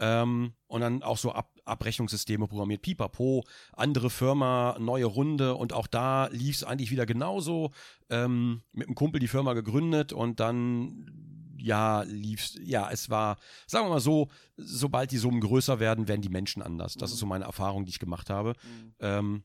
Ähm, 0.00 0.54
und 0.66 0.80
dann 0.80 1.02
auch 1.02 1.18
so 1.18 1.32
Ab 1.32 1.52
Abrechnungssysteme 1.66 2.48
programmiert, 2.48 2.82
pipapo, 2.82 3.44
andere 3.74 4.08
Firma, 4.08 4.76
neue 4.80 5.04
Runde 5.04 5.54
und 5.54 5.74
auch 5.74 5.86
da 5.86 6.26
lief 6.28 6.56
es 6.56 6.64
eigentlich 6.64 6.90
wieder 6.90 7.06
genauso. 7.06 7.70
Ähm, 8.08 8.62
mit 8.72 8.88
einem 8.88 8.96
Kumpel 8.96 9.20
die 9.20 9.28
Firma 9.28 9.52
gegründet 9.52 10.12
und 10.12 10.40
dann 10.40 11.29
ja, 11.60 12.02
lief's, 12.02 12.58
ja, 12.62 12.90
es 12.90 13.10
war, 13.10 13.36
sagen 13.66 13.86
wir 13.86 13.90
mal 13.90 14.00
so, 14.00 14.28
sobald 14.56 15.10
die 15.10 15.18
Summen 15.18 15.40
größer 15.40 15.80
werden, 15.80 16.08
werden 16.08 16.22
die 16.22 16.28
Menschen 16.28 16.62
anders. 16.62 16.94
Das 16.94 17.12
ist 17.12 17.18
so 17.18 17.26
meine 17.26 17.44
Erfahrung, 17.44 17.84
die 17.84 17.90
ich 17.90 17.98
gemacht 17.98 18.30
habe. 18.30 18.54
Ähm, 19.00 19.44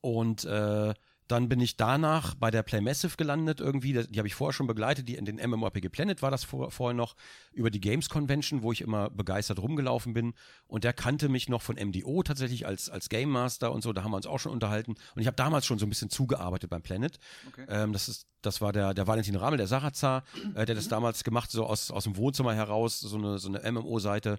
und 0.00 0.44
äh, 0.44 0.94
dann 1.30 1.48
bin 1.48 1.60
ich 1.60 1.76
danach 1.76 2.34
bei 2.34 2.50
der 2.50 2.62
Play 2.62 2.80
Massive 2.80 3.16
gelandet 3.16 3.60
irgendwie. 3.60 3.92
Die, 3.92 4.06
die 4.06 4.18
habe 4.18 4.26
ich 4.26 4.34
vorher 4.34 4.52
schon 4.52 4.66
begleitet. 4.66 5.08
Die 5.08 5.14
in 5.14 5.24
den 5.24 5.36
MMORPG 5.36 5.88
Planet 5.88 6.22
war 6.22 6.30
das 6.30 6.44
vor, 6.44 6.70
vorher 6.70 6.94
noch 6.94 7.14
über 7.52 7.70
die 7.70 7.80
Games 7.80 8.08
Convention, 8.08 8.62
wo 8.62 8.72
ich 8.72 8.80
immer 8.80 9.10
begeistert 9.10 9.60
rumgelaufen 9.60 10.12
bin. 10.12 10.34
Und 10.66 10.84
der 10.84 10.92
kannte 10.92 11.28
mich 11.28 11.48
noch 11.48 11.62
von 11.62 11.76
MDO 11.76 12.22
tatsächlich 12.22 12.66
als, 12.66 12.90
als 12.90 13.08
Game 13.08 13.30
Master 13.30 13.72
und 13.72 13.82
so. 13.82 13.92
Da 13.92 14.02
haben 14.02 14.10
wir 14.10 14.16
uns 14.16 14.26
auch 14.26 14.38
schon 14.38 14.52
unterhalten. 14.52 14.94
Und 15.14 15.20
ich 15.20 15.26
habe 15.26 15.36
damals 15.36 15.66
schon 15.66 15.78
so 15.78 15.86
ein 15.86 15.88
bisschen 15.88 16.10
zugearbeitet 16.10 16.70
beim 16.70 16.82
Planet. 16.82 17.18
Okay. 17.48 17.66
Ähm, 17.68 17.92
das 17.92 18.08
ist, 18.08 18.26
das 18.42 18.60
war 18.60 18.72
der, 18.72 18.94
der 18.94 19.06
Valentin 19.06 19.36
Ramel, 19.36 19.58
der 19.58 19.66
Sarazar, 19.66 20.24
äh, 20.54 20.64
der 20.66 20.74
das 20.74 20.88
damals 20.88 21.22
gemacht, 21.22 21.50
so 21.50 21.66
aus, 21.66 21.90
aus 21.90 22.04
dem 22.04 22.16
Wohnzimmer 22.16 22.54
heraus, 22.54 23.00
so 23.00 23.16
eine, 23.16 23.38
so 23.38 23.48
eine 23.48 23.70
MMO-Seite. 23.70 24.38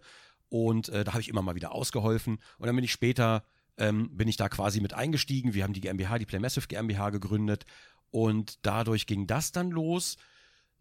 Und 0.49 0.89
äh, 0.89 1.05
da 1.05 1.13
habe 1.13 1.21
ich 1.21 1.29
immer 1.29 1.41
mal 1.41 1.55
wieder 1.55 1.71
ausgeholfen. 1.71 2.39
Und 2.57 2.67
dann 2.67 2.75
bin 2.75 2.83
ich 2.83 2.91
später, 2.91 3.43
ähm, 3.77 4.15
bin 4.15 4.27
ich 4.27 4.37
da 4.37 4.49
quasi 4.49 4.81
mit 4.81 4.93
eingestiegen. 4.93 5.53
Wir 5.53 5.63
haben 5.63 5.73
die 5.73 5.81
GmbH, 5.81 6.17
die 6.17 6.25
Playmassive 6.25 6.67
GmbH 6.67 7.09
gegründet. 7.09 7.65
Und 8.09 8.59
dadurch 8.63 9.07
ging 9.07 9.27
das 9.27 9.51
dann 9.51 9.71
los. 9.71 10.17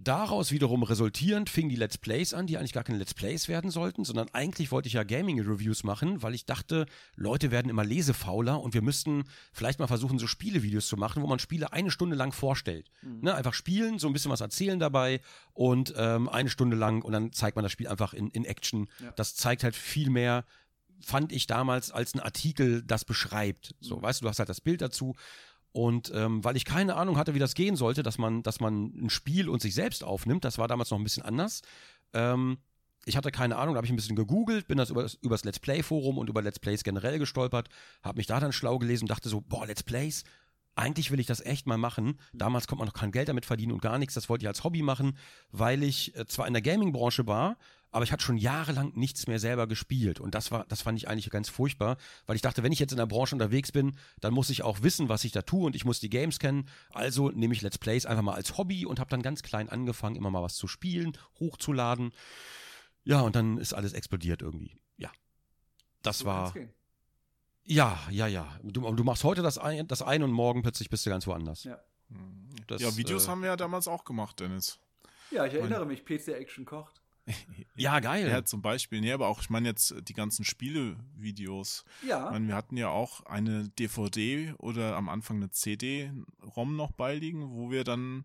Daraus 0.03 0.51
wiederum 0.51 0.83
resultierend 0.83 1.51
fingen 1.51 1.69
die 1.69 1.77
Let's 1.77 1.99
Plays 1.99 2.33
an, 2.33 2.47
die 2.47 2.57
eigentlich 2.57 2.73
gar 2.73 2.85
keine 2.85 2.97
Let's 2.97 3.13
Plays 3.13 3.49
werden 3.49 3.71
sollten, 3.71 4.07
sondern 4.07 4.29
eigentlich 4.33 4.73
wollte 4.73 4.89
ich 4.89 4.95
ja 4.95 5.03
Gaming-Reviews 5.03 5.85
machen, 5.85 6.23
weil 6.23 6.35
ich 6.35 6.47
dachte, 6.47 6.87
Leute 7.17 7.51
werden 7.51 7.69
immer 7.69 7.85
lesefauler 7.85 8.63
und 8.63 8.73
wir 8.73 8.81
müssten 8.81 9.25
vielleicht 9.53 9.79
mal 9.79 9.89
versuchen, 9.89 10.19
so 10.19 10.27
Spielevideos 10.27 10.89
zu 10.89 10.97
machen, 10.97 11.23
wo 11.23 11.27
man 11.27 11.39
Spiele 11.39 11.75
eine 11.75 11.91
Stunde 11.91 12.17
lang 12.17 12.33
vorstellt. 12.33 12.91
Ne, 13.21 13.35
einfach 13.35 13.53
spielen, 13.53 13.99
so 13.99 14.07
ein 14.07 14.15
bisschen 14.15 14.31
was 14.31 14.41
erzählen 14.41 14.79
dabei 14.79 15.21
und 15.53 15.93
ähm, 15.99 16.31
eine 16.31 16.49
Stunde 16.49 16.79
lang 16.79 17.03
und 17.03 17.13
dann 17.13 17.35
zeigt 17.35 17.57
man 17.57 17.63
das 17.63 17.73
Spiel 17.73 17.89
einfach 17.89 18.15
in, 18.15 18.31
in 18.31 18.47
Action. 18.47 18.89
Ja. 19.01 19.11
Das 19.11 19.35
zeigt 19.35 19.65
halt 19.65 19.77
viel 19.77 20.09
mehr, 20.09 20.47
fand 21.01 21.33
ich 21.33 21.47
damals, 21.47 21.91
als 21.91 22.15
ein 22.15 22.21
Artikel 22.21 22.83
das 22.83 23.05
beschreibt. 23.05 23.75
So, 23.81 24.01
weißt 24.01 24.21
du, 24.21 24.25
du 24.25 24.29
hast 24.29 24.39
halt 24.39 24.49
das 24.49 24.61
Bild 24.61 24.81
dazu. 24.81 25.15
Und 25.73 26.11
ähm, 26.15 26.43
weil 26.43 26.57
ich 26.57 26.65
keine 26.65 26.97
Ahnung 26.97 27.17
hatte, 27.17 27.35
wie 27.35 27.39
das 27.39 27.55
gehen 27.55 27.77
sollte, 27.77 28.03
dass 28.03 28.19
man, 28.19 28.43
dass 28.43 28.61
man 28.61 28.93
ein 29.05 29.11
Spiel 29.11 29.49
und 29.49 29.63
sich 29.63 29.75
selbst 29.75 30.03
aufnimmt, 30.03 30.45
das 30.45 30.59
war 30.59 30.69
damals 30.69 30.91
noch 30.91 30.99
ein 30.99 31.05
bisschen 31.05 31.23
anders. 31.23 31.63
Ähm, 32.13 32.59
ich 33.07 33.17
hatte 33.17 33.31
keine 33.31 33.57
Ahnung, 33.57 33.75
da 33.75 33.79
habe 33.79 33.87
ich 33.87 33.93
ein 33.93 33.97
bisschen 33.97 34.17
gegoogelt, 34.17 34.67
bin 34.67 34.79
das 34.79 34.91
über 34.91 35.03
das, 35.03 35.15
über 35.15 35.35
das 35.35 35.45
Let's 35.45 35.59
Play 35.59 35.83
Forum 35.83 36.19
und 36.19 36.29
über 36.29 36.43
Let's 36.43 36.59
Plays 36.59 36.83
generell 36.83 37.19
gestolpert, 37.19 37.69
habe 38.03 38.19
mich 38.19 38.27
da 38.27 38.41
dann 38.41 38.53
schlau 38.53 38.79
gelesen 38.79 39.05
und 39.05 39.11
dachte 39.11 39.29
so, 39.29 39.41
boah, 39.41 39.67
Let's 39.67 39.83
Plays, 39.83 40.25
eigentlich 40.75 41.11
will 41.11 41.21
ich 41.21 41.27
das 41.27 41.41
echt 41.41 41.67
mal 41.67 41.79
machen. 41.79 42.19
Damals 42.33 42.67
konnte 42.67 42.81
man 42.81 42.89
noch 42.89 42.95
kein 42.95 43.13
Geld 43.13 43.29
damit 43.29 43.47
verdienen 43.47 43.73
und 43.73 43.83
gar 43.83 43.99
nichts. 43.99 44.15
Das 44.15 44.29
wollte 44.29 44.45
ich 44.45 44.49
als 44.49 44.65
Hobby 44.65 44.83
machen, 44.83 45.17
weil 45.51 45.83
ich 45.83 46.17
äh, 46.17 46.27
zwar 46.27 46.47
in 46.47 46.53
der 46.53 46.63
Gaming-Branche 46.63 47.27
war, 47.27 47.57
aber 47.91 48.05
ich 48.05 48.13
hatte 48.13 48.23
schon 48.23 48.37
jahrelang 48.37 48.93
nichts 48.95 49.27
mehr 49.27 49.39
selber 49.39 49.67
gespielt. 49.67 50.21
Und 50.21 50.35
das 50.35 50.51
war, 50.51 50.65
das 50.69 50.83
fand 50.83 50.99
ich 50.99 51.09
eigentlich 51.09 51.31
ganz 51.31 51.49
furchtbar, 51.49 51.97
weil 52.27 52.37
ich 52.37 52.43
dachte, 52.43 52.63
wenn 52.63 52.73
ich 52.73 52.79
jetzt 52.79 52.93
in 52.93 52.99
der 52.99 53.07
Branche 53.07 53.35
unterwegs 53.35 53.73
bin, 53.73 53.97
dann 54.21 54.33
muss 54.33 54.51
ich 54.51 54.63
auch 54.63 54.83
wissen, 54.83 55.09
was 55.09 55.25
ich 55.25 55.33
da 55.33 55.43
tue 55.43 55.67
und 55.67 55.75
ich 55.75 55.85
muss 55.85 56.01
die 56.01 56.11
Games 56.11 56.39
kennen. 56.39 56.69
Also 56.91 57.31
nehme 57.31 57.55
ich 57.55 57.63
Let's 57.63 57.79
Plays 57.79 58.07
einfach 58.07 58.23
mal 58.23 58.35
als 58.35 58.57
Hobby 58.57 58.87
und 58.87 59.01
habe 59.01 59.11
dann 59.11 59.23
ganz 59.23 59.43
klein 59.43 59.69
angefangen, 59.69 60.17
immer 60.17 60.31
mal 60.31 60.43
was 60.43 60.57
zu 60.57 60.69
spielen, 60.69 61.17
hochzuladen. 61.39 62.13
Ja, 63.05 63.21
und 63.23 63.35
dann 63.35 63.59
ist 63.59 63.73
alles 63.73 63.93
explodiert 63.93 64.43
irgendwie. 64.43 64.77
Ja. 64.97 65.11
Das 66.03 66.19
So 66.19 66.27
war. 66.27 66.55
Ja, 67.65 67.99
ja, 68.11 68.27
ja. 68.27 68.59
Du, 68.63 68.81
du 68.81 69.05
machst 69.05 69.25
heute 69.25 69.43
das 69.43 69.59
ein, 69.59 69.87
das 69.87 70.03
ein 70.03 70.23
und 70.23 70.33
morgen 70.33 70.63
plötzlich 70.63 70.91
bist 70.91 71.07
du 71.07 71.11
ganz 71.11 71.27
woanders. 71.27 71.65
Ja. 71.65 71.79
Das, 72.67 72.83
ja, 72.83 72.97
Videos 72.97 73.27
äh, 73.27 73.29
haben 73.29 73.43
wir 73.43 73.49
ja 73.49 73.57
damals 73.57 73.89
auch 73.89 74.05
gemacht, 74.05 74.41
Dennis. 74.41 74.81
Ja, 75.31 75.47
ich 75.47 75.55
erinnere 75.55 75.87
mich, 75.87 76.05
PC 76.05 76.29
Action 76.29 76.65
kocht. 76.65 77.00
Ja, 77.77 78.01
geil. 78.01 78.29
Ja, 78.29 78.45
zum 78.45 78.61
Beispiel. 78.61 79.01
Nee, 79.01 79.13
aber 79.13 79.29
auch, 79.29 79.41
ich 79.41 79.49
meine 79.49 79.69
jetzt 79.69 79.95
die 80.03 80.13
ganzen 80.13 80.45
Spielevideos. 80.45 81.85
Ja. 82.07 82.27
Ich 82.27 82.31
meine, 82.33 82.49
wir 82.49 82.55
hatten 82.55 82.77
ja 82.77 82.89
auch 82.89 83.25
eine 83.27 83.69
DVD 83.71 84.53
oder 84.59 84.97
am 84.97 85.09
Anfang 85.09 85.37
eine 85.39 85.51
CD-ROM 85.51 86.77
noch 86.77 86.93
beiliegen, 86.93 87.51
wo 87.53 87.71
wir 87.71 87.85
dann 87.85 88.25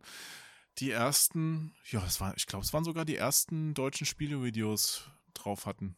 die 0.80 0.92
ersten, 0.92 1.74
ja, 1.90 2.04
es 2.06 2.20
war, 2.20 2.36
ich 2.36 2.48
glaube, 2.48 2.66
es 2.66 2.74
waren 2.74 2.84
sogar 2.84 3.06
die 3.06 3.16
ersten 3.16 3.74
deutschen 3.74 4.06
Spielevideos 4.06 5.10
drauf 5.34 5.66
hatten. 5.66 5.96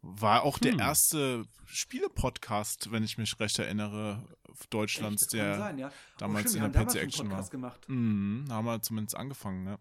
War 0.00 0.44
auch 0.44 0.58
der 0.58 0.72
Hm. 0.72 0.78
erste 0.80 1.44
Spiele-Podcast, 1.66 2.92
wenn 2.92 3.02
ich 3.02 3.18
mich 3.18 3.38
recht 3.40 3.58
erinnere, 3.58 4.26
Deutschlands, 4.70 5.24
Echt, 5.24 5.32
der 5.34 5.58
sein, 5.58 5.78
ja. 5.78 5.90
damals 6.18 6.50
stimmt, 6.52 6.66
in 6.66 6.72
der 6.72 6.84
PC 6.84 6.94
Action 6.96 7.26
war. 7.28 7.36
Podcast 7.36 7.50
gemacht. 7.50 7.88
Mhm, 7.88 8.46
haben 8.48 8.64
wir 8.64 8.80
zumindest 8.80 9.16
angefangen, 9.16 9.64
ne? 9.64 9.78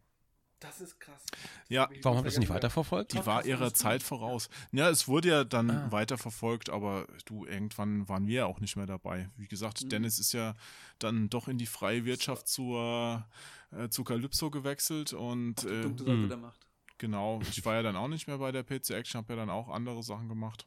Das 0.60 0.80
ist 0.82 1.00
krass. 1.00 1.24
Ja, 1.68 1.90
Warum 2.02 2.18
habt 2.20 2.28
ihr 2.28 2.32
das 2.32 2.40
nicht 2.40 2.50
weiterverfolgt? 2.50 3.14
Die 3.14 3.26
war 3.26 3.46
ihrer 3.46 3.74
Zeit 3.74 4.02
voraus. 4.02 4.50
Ja, 4.72 4.90
es 4.90 5.08
wurde 5.08 5.28
ja 5.30 5.44
dann 5.44 5.70
Ah. 5.70 5.92
weiterverfolgt, 5.92 6.70
aber 6.70 7.08
du, 7.26 7.46
irgendwann 7.46 8.08
waren 8.08 8.26
wir 8.26 8.36
ja 8.36 8.46
auch 8.46 8.60
nicht 8.62 8.76
mehr 8.78 8.86
dabei. 8.86 9.30
Wie 9.36 9.48
gesagt, 9.48 9.84
Mhm. 9.84 9.90
Dennis 9.90 10.18
ist 10.18 10.32
ja 10.32 10.56
dann 10.98 11.30
doch 11.30 11.48
in 11.50 11.58
die 11.58 11.66
freie 11.66 12.06
Wirtschaft 12.06 12.48
zur, 12.48 13.28
äh, 13.72 13.90
zu 13.90 14.04
Calypso 14.06 14.50
gewechselt 14.50 15.12
und 15.14 15.62
Die 15.64 15.68
äh, 15.68 15.82
dunkle 15.84 16.06
Seite 16.06 16.18
hm. 16.22 16.30
der 16.30 16.38
Macht. 16.38 16.68
genau, 16.98 17.42
ich 17.52 17.64
war 17.66 17.76
ja 17.76 17.84
dann 17.84 17.98
auch 17.98 18.08
nicht 18.08 18.28
mehr 18.28 18.38
bei 18.38 18.52
der 18.54 18.64
PC 18.64 18.92
Action, 18.92 19.20
habe 19.20 19.34
ja 19.34 19.38
dann 19.38 19.50
auch 19.50 19.68
andere 19.70 20.02
Sachen 20.04 20.30
gemacht. 20.30 20.66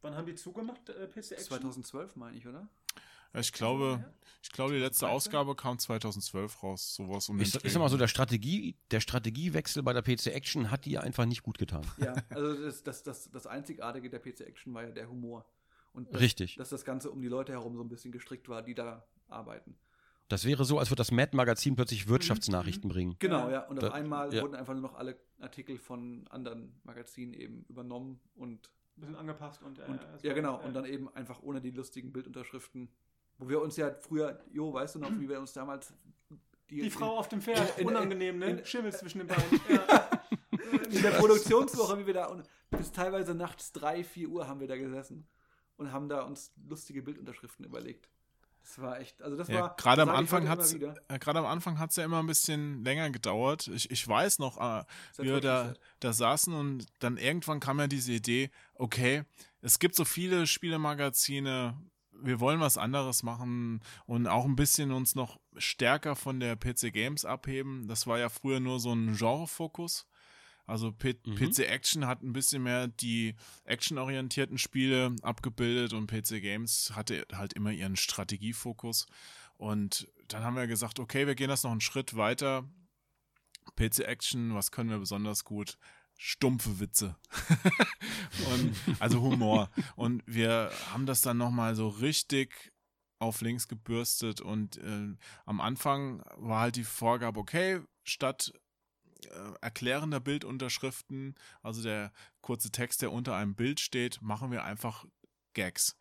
Wann 0.00 0.14
haben 0.14 0.26
die 0.26 0.36
zugemacht, 0.36 0.88
äh, 0.90 1.06
PC 1.08 1.32
Action? 1.32 1.38
2012 1.38 2.14
meine 2.16 2.36
ich, 2.38 2.46
oder? 2.46 2.68
Ich 3.34 3.52
glaube, 3.52 4.04
ich 4.42 4.50
glaube, 4.52 4.74
die 4.74 4.78
letzte 4.78 5.00
2013? 5.00 5.08
Ausgabe 5.16 5.56
kam 5.56 5.78
2012 5.78 6.62
raus, 6.62 6.94
sowas 6.94 7.28
um 7.28 7.40
Ich, 7.40 7.52
den 7.52 7.60
ich 7.64 7.72
sag 7.72 7.80
mal 7.80 7.88
so, 7.88 7.96
der 7.96 8.08
Strategie, 8.08 8.76
der 8.90 9.00
Strategiewechsel 9.00 9.82
bei 9.82 9.92
der 9.92 10.02
PC 10.02 10.26
Action 10.28 10.70
hat 10.70 10.84
dir 10.84 11.02
einfach 11.02 11.24
nicht 11.26 11.42
gut 11.42 11.58
getan. 11.58 11.84
Ja, 11.98 12.14
also 12.30 12.54
das, 12.64 12.82
das, 12.82 13.02
das, 13.02 13.30
das 13.30 13.46
Einzigartige 13.46 14.10
der 14.10 14.18
PC 14.18 14.40
Action 14.42 14.74
war 14.74 14.84
ja 14.84 14.90
der 14.90 15.08
Humor. 15.08 15.44
Und 15.92 16.12
das, 16.12 16.20
Richtig. 16.20 16.56
dass 16.56 16.68
das 16.70 16.84
Ganze 16.84 17.10
um 17.10 17.20
die 17.20 17.28
Leute 17.28 17.52
herum 17.52 17.76
so 17.76 17.82
ein 17.82 17.88
bisschen 17.88 18.12
gestrickt 18.12 18.48
war, 18.48 18.62
die 18.62 18.74
da 18.74 19.06
arbeiten. 19.28 19.76
Das 20.28 20.44
wäre 20.44 20.64
so, 20.64 20.78
als 20.78 20.90
würde 20.90 21.00
das 21.00 21.10
Mad-Magazin 21.12 21.76
plötzlich 21.76 22.08
Wirtschaftsnachrichten 22.08 22.88
bringen. 22.88 23.16
Genau, 23.18 23.50
ja. 23.50 23.60
Und 23.66 23.78
auf 23.78 23.90
Da- 23.90 23.94
einmal 23.94 24.34
ja. 24.34 24.42
wurden 24.42 24.54
einfach 24.54 24.72
nur 24.72 24.82
noch 24.82 24.94
alle 24.94 25.16
Artikel 25.38 25.78
von 25.78 26.26
anderen 26.28 26.80
Magazinen 26.82 27.34
eben 27.34 27.64
übernommen 27.68 28.20
und, 28.34 28.70
Ein 28.96 29.00
bisschen 29.00 29.16
angepasst 29.16 29.62
und, 29.62 29.78
äh, 29.78 29.82
und 29.82 30.00
so, 30.00 30.26
ja 30.26 30.32
genau, 30.34 30.60
äh, 30.60 30.64
und 30.66 30.74
dann 30.74 30.86
eben 30.86 31.14
einfach 31.14 31.42
ohne 31.42 31.60
die 31.60 31.70
lustigen 31.70 32.12
Bildunterschriften. 32.12 32.88
Wo 33.38 33.48
wir 33.48 33.60
uns 33.60 33.76
ja 33.76 33.92
früher, 34.00 34.38
Jo, 34.52 34.72
weißt 34.72 34.94
du 34.94 34.98
noch, 35.00 35.10
wie 35.18 35.28
wir 35.28 35.40
uns 35.40 35.52
damals 35.52 35.92
Die 36.70 36.88
Frau 36.90 37.18
auf 37.18 37.28
dem 37.28 37.40
Pferd, 37.42 37.78
in- 37.78 37.86
unangenehm, 37.88 38.38
ne? 38.38 38.46
in- 38.46 38.64
Schimmel 38.64 38.92
zwischen 38.94 39.18
den 39.18 39.26
Beinen. 39.28 39.60
Ja. 39.68 40.80
in 40.90 41.02
der 41.02 41.10
Produktionswoche, 41.12 41.98
wie 41.98 42.06
wir 42.06 42.14
da 42.14 42.26
und 42.26 42.44
bis 42.70 42.90
teilweise 42.92 43.34
nachts 43.34 43.72
drei, 43.72 44.02
vier 44.04 44.28
Uhr 44.28 44.48
haben 44.48 44.60
wir 44.60 44.66
da 44.68 44.76
gesessen 44.76 45.26
und 45.76 45.92
haben 45.92 46.08
da 46.08 46.22
uns 46.22 46.52
lustige 46.68 47.02
Bildunterschriften 47.02 47.64
überlegt. 47.64 48.08
Das 48.62 48.78
war 48.80 48.98
echt, 48.98 49.20
also 49.20 49.36
das 49.36 49.48
Ja, 49.48 49.60
war 49.60 49.76
gerade 49.76 50.02
am 50.02 50.08
Anfang 50.08 50.48
hat's, 50.48 50.72
äh, 50.72 50.94
gerade 51.20 51.38
am 51.38 51.44
Anfang 51.46 51.78
hat's 51.78 51.96
ja 51.96 52.04
immer 52.04 52.20
ein 52.20 52.26
bisschen 52.26 52.82
länger 52.82 53.10
gedauert. 53.10 53.68
Ich, 53.68 53.90
ich 53.90 54.06
weiß 54.08 54.38
noch, 54.38 54.56
äh, 54.58 54.84
wie 55.18 55.26
wir 55.26 55.40
da, 55.40 55.74
da 56.00 56.12
saßen 56.14 56.54
und 56.54 56.86
dann 57.00 57.18
irgendwann 57.18 57.60
kam 57.60 57.78
ja 57.78 57.86
diese 57.88 58.12
Idee, 58.12 58.50
okay, 58.74 59.24
es 59.60 59.78
gibt 59.78 59.94
so 59.96 60.04
viele 60.06 60.46
Spielemagazine, 60.46 61.76
wir 62.24 62.40
wollen 62.40 62.60
was 62.60 62.78
anderes 62.78 63.22
machen 63.22 63.80
und 64.06 64.26
auch 64.26 64.44
ein 64.44 64.56
bisschen 64.56 64.92
uns 64.92 65.14
noch 65.14 65.38
stärker 65.56 66.16
von 66.16 66.40
der 66.40 66.56
PC 66.56 66.92
Games 66.92 67.24
abheben. 67.24 67.86
Das 67.86 68.06
war 68.06 68.18
ja 68.18 68.28
früher 68.28 68.60
nur 68.60 68.80
so 68.80 68.92
ein 68.92 69.16
Genrefokus. 69.16 70.06
Also 70.66 70.92
P 70.92 71.14
Mhm. 71.26 71.36
PC 71.36 71.60
Action 71.68 72.06
hat 72.06 72.22
ein 72.22 72.32
bisschen 72.32 72.62
mehr 72.62 72.88
die 72.88 73.34
actionorientierten 73.64 74.56
Spiele 74.56 75.14
abgebildet 75.22 75.92
und 75.92 76.06
PC 76.06 76.40
Games 76.40 76.92
hatte 76.94 77.26
halt 77.32 77.52
immer 77.52 77.70
ihren 77.70 77.96
Strategiefokus. 77.96 79.06
Und 79.56 80.08
dann 80.28 80.42
haben 80.42 80.56
wir 80.56 80.66
gesagt, 80.66 80.98
okay, 80.98 81.26
wir 81.26 81.34
gehen 81.34 81.50
das 81.50 81.62
noch 81.62 81.70
einen 81.70 81.80
Schritt 81.80 82.16
weiter. 82.16 82.64
PC 83.76 84.00
Action, 84.00 84.54
was 84.54 84.70
können 84.70 84.90
wir 84.90 84.98
besonders 84.98 85.44
gut? 85.44 85.78
Stumpfe 86.26 86.80
Witze. 86.80 87.16
und, 88.50 88.74
also 88.98 89.20
Humor. 89.20 89.70
Und 89.94 90.22
wir 90.24 90.70
haben 90.90 91.04
das 91.04 91.20
dann 91.20 91.36
nochmal 91.36 91.74
so 91.74 91.86
richtig 91.86 92.72
auf 93.18 93.42
links 93.42 93.68
gebürstet 93.68 94.40
und 94.40 94.78
äh, 94.78 95.16
am 95.44 95.60
Anfang 95.60 96.22
war 96.36 96.62
halt 96.62 96.76
die 96.76 96.84
Vorgabe, 96.84 97.38
okay, 97.38 97.82
statt 98.04 98.54
äh, 99.26 99.52
erklärender 99.60 100.18
Bildunterschriften, 100.18 101.34
also 101.62 101.82
der 101.82 102.10
kurze 102.40 102.70
Text, 102.70 103.02
der 103.02 103.12
unter 103.12 103.36
einem 103.36 103.54
Bild 103.54 103.78
steht, 103.78 104.22
machen 104.22 104.50
wir 104.50 104.64
einfach 104.64 105.04
Gags. 105.52 105.94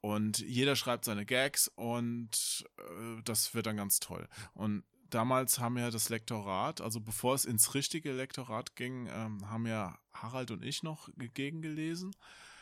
Und 0.00 0.38
jeder 0.38 0.74
schreibt 0.74 1.04
seine 1.04 1.26
Gags 1.26 1.68
und 1.68 2.64
äh, 2.78 3.22
das 3.24 3.54
wird 3.54 3.66
dann 3.66 3.76
ganz 3.76 4.00
toll. 4.00 4.26
Und 4.54 4.84
damals 5.10 5.58
haben 5.58 5.76
ja 5.78 5.90
das 5.90 6.08
Lektorat, 6.08 6.80
also 6.80 7.00
bevor 7.00 7.34
es 7.34 7.44
ins 7.44 7.74
richtige 7.74 8.12
Lektorat 8.12 8.76
ging, 8.76 9.08
ähm, 9.12 9.48
haben 9.50 9.66
ja 9.66 9.98
Harald 10.12 10.50
und 10.50 10.64
ich 10.64 10.82
noch 10.82 11.08
gegengelesen. 11.16 12.14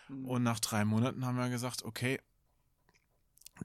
Mhm. 0.09 0.25
Und 0.27 0.43
nach 0.43 0.61
drei 0.61 0.85
Monaten 0.85 1.25
haben 1.27 1.37
wir 1.37 1.49
gesagt, 1.49 1.85
okay, 1.85 2.19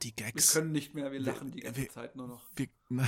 die 0.01 0.13
wir 0.15 0.25
Gags. 0.25 0.53
können 0.53 0.73
nicht 0.73 0.93
mehr, 0.93 1.11
wir 1.11 1.19
lachen 1.19 1.51
die 1.51 1.61
ganze 1.61 1.81
wir- 1.81 1.89
Zeit 1.89 2.15
nur 2.15 2.27
noch. 2.27 2.45
Wir, 2.55 2.67
nein. 2.89 3.07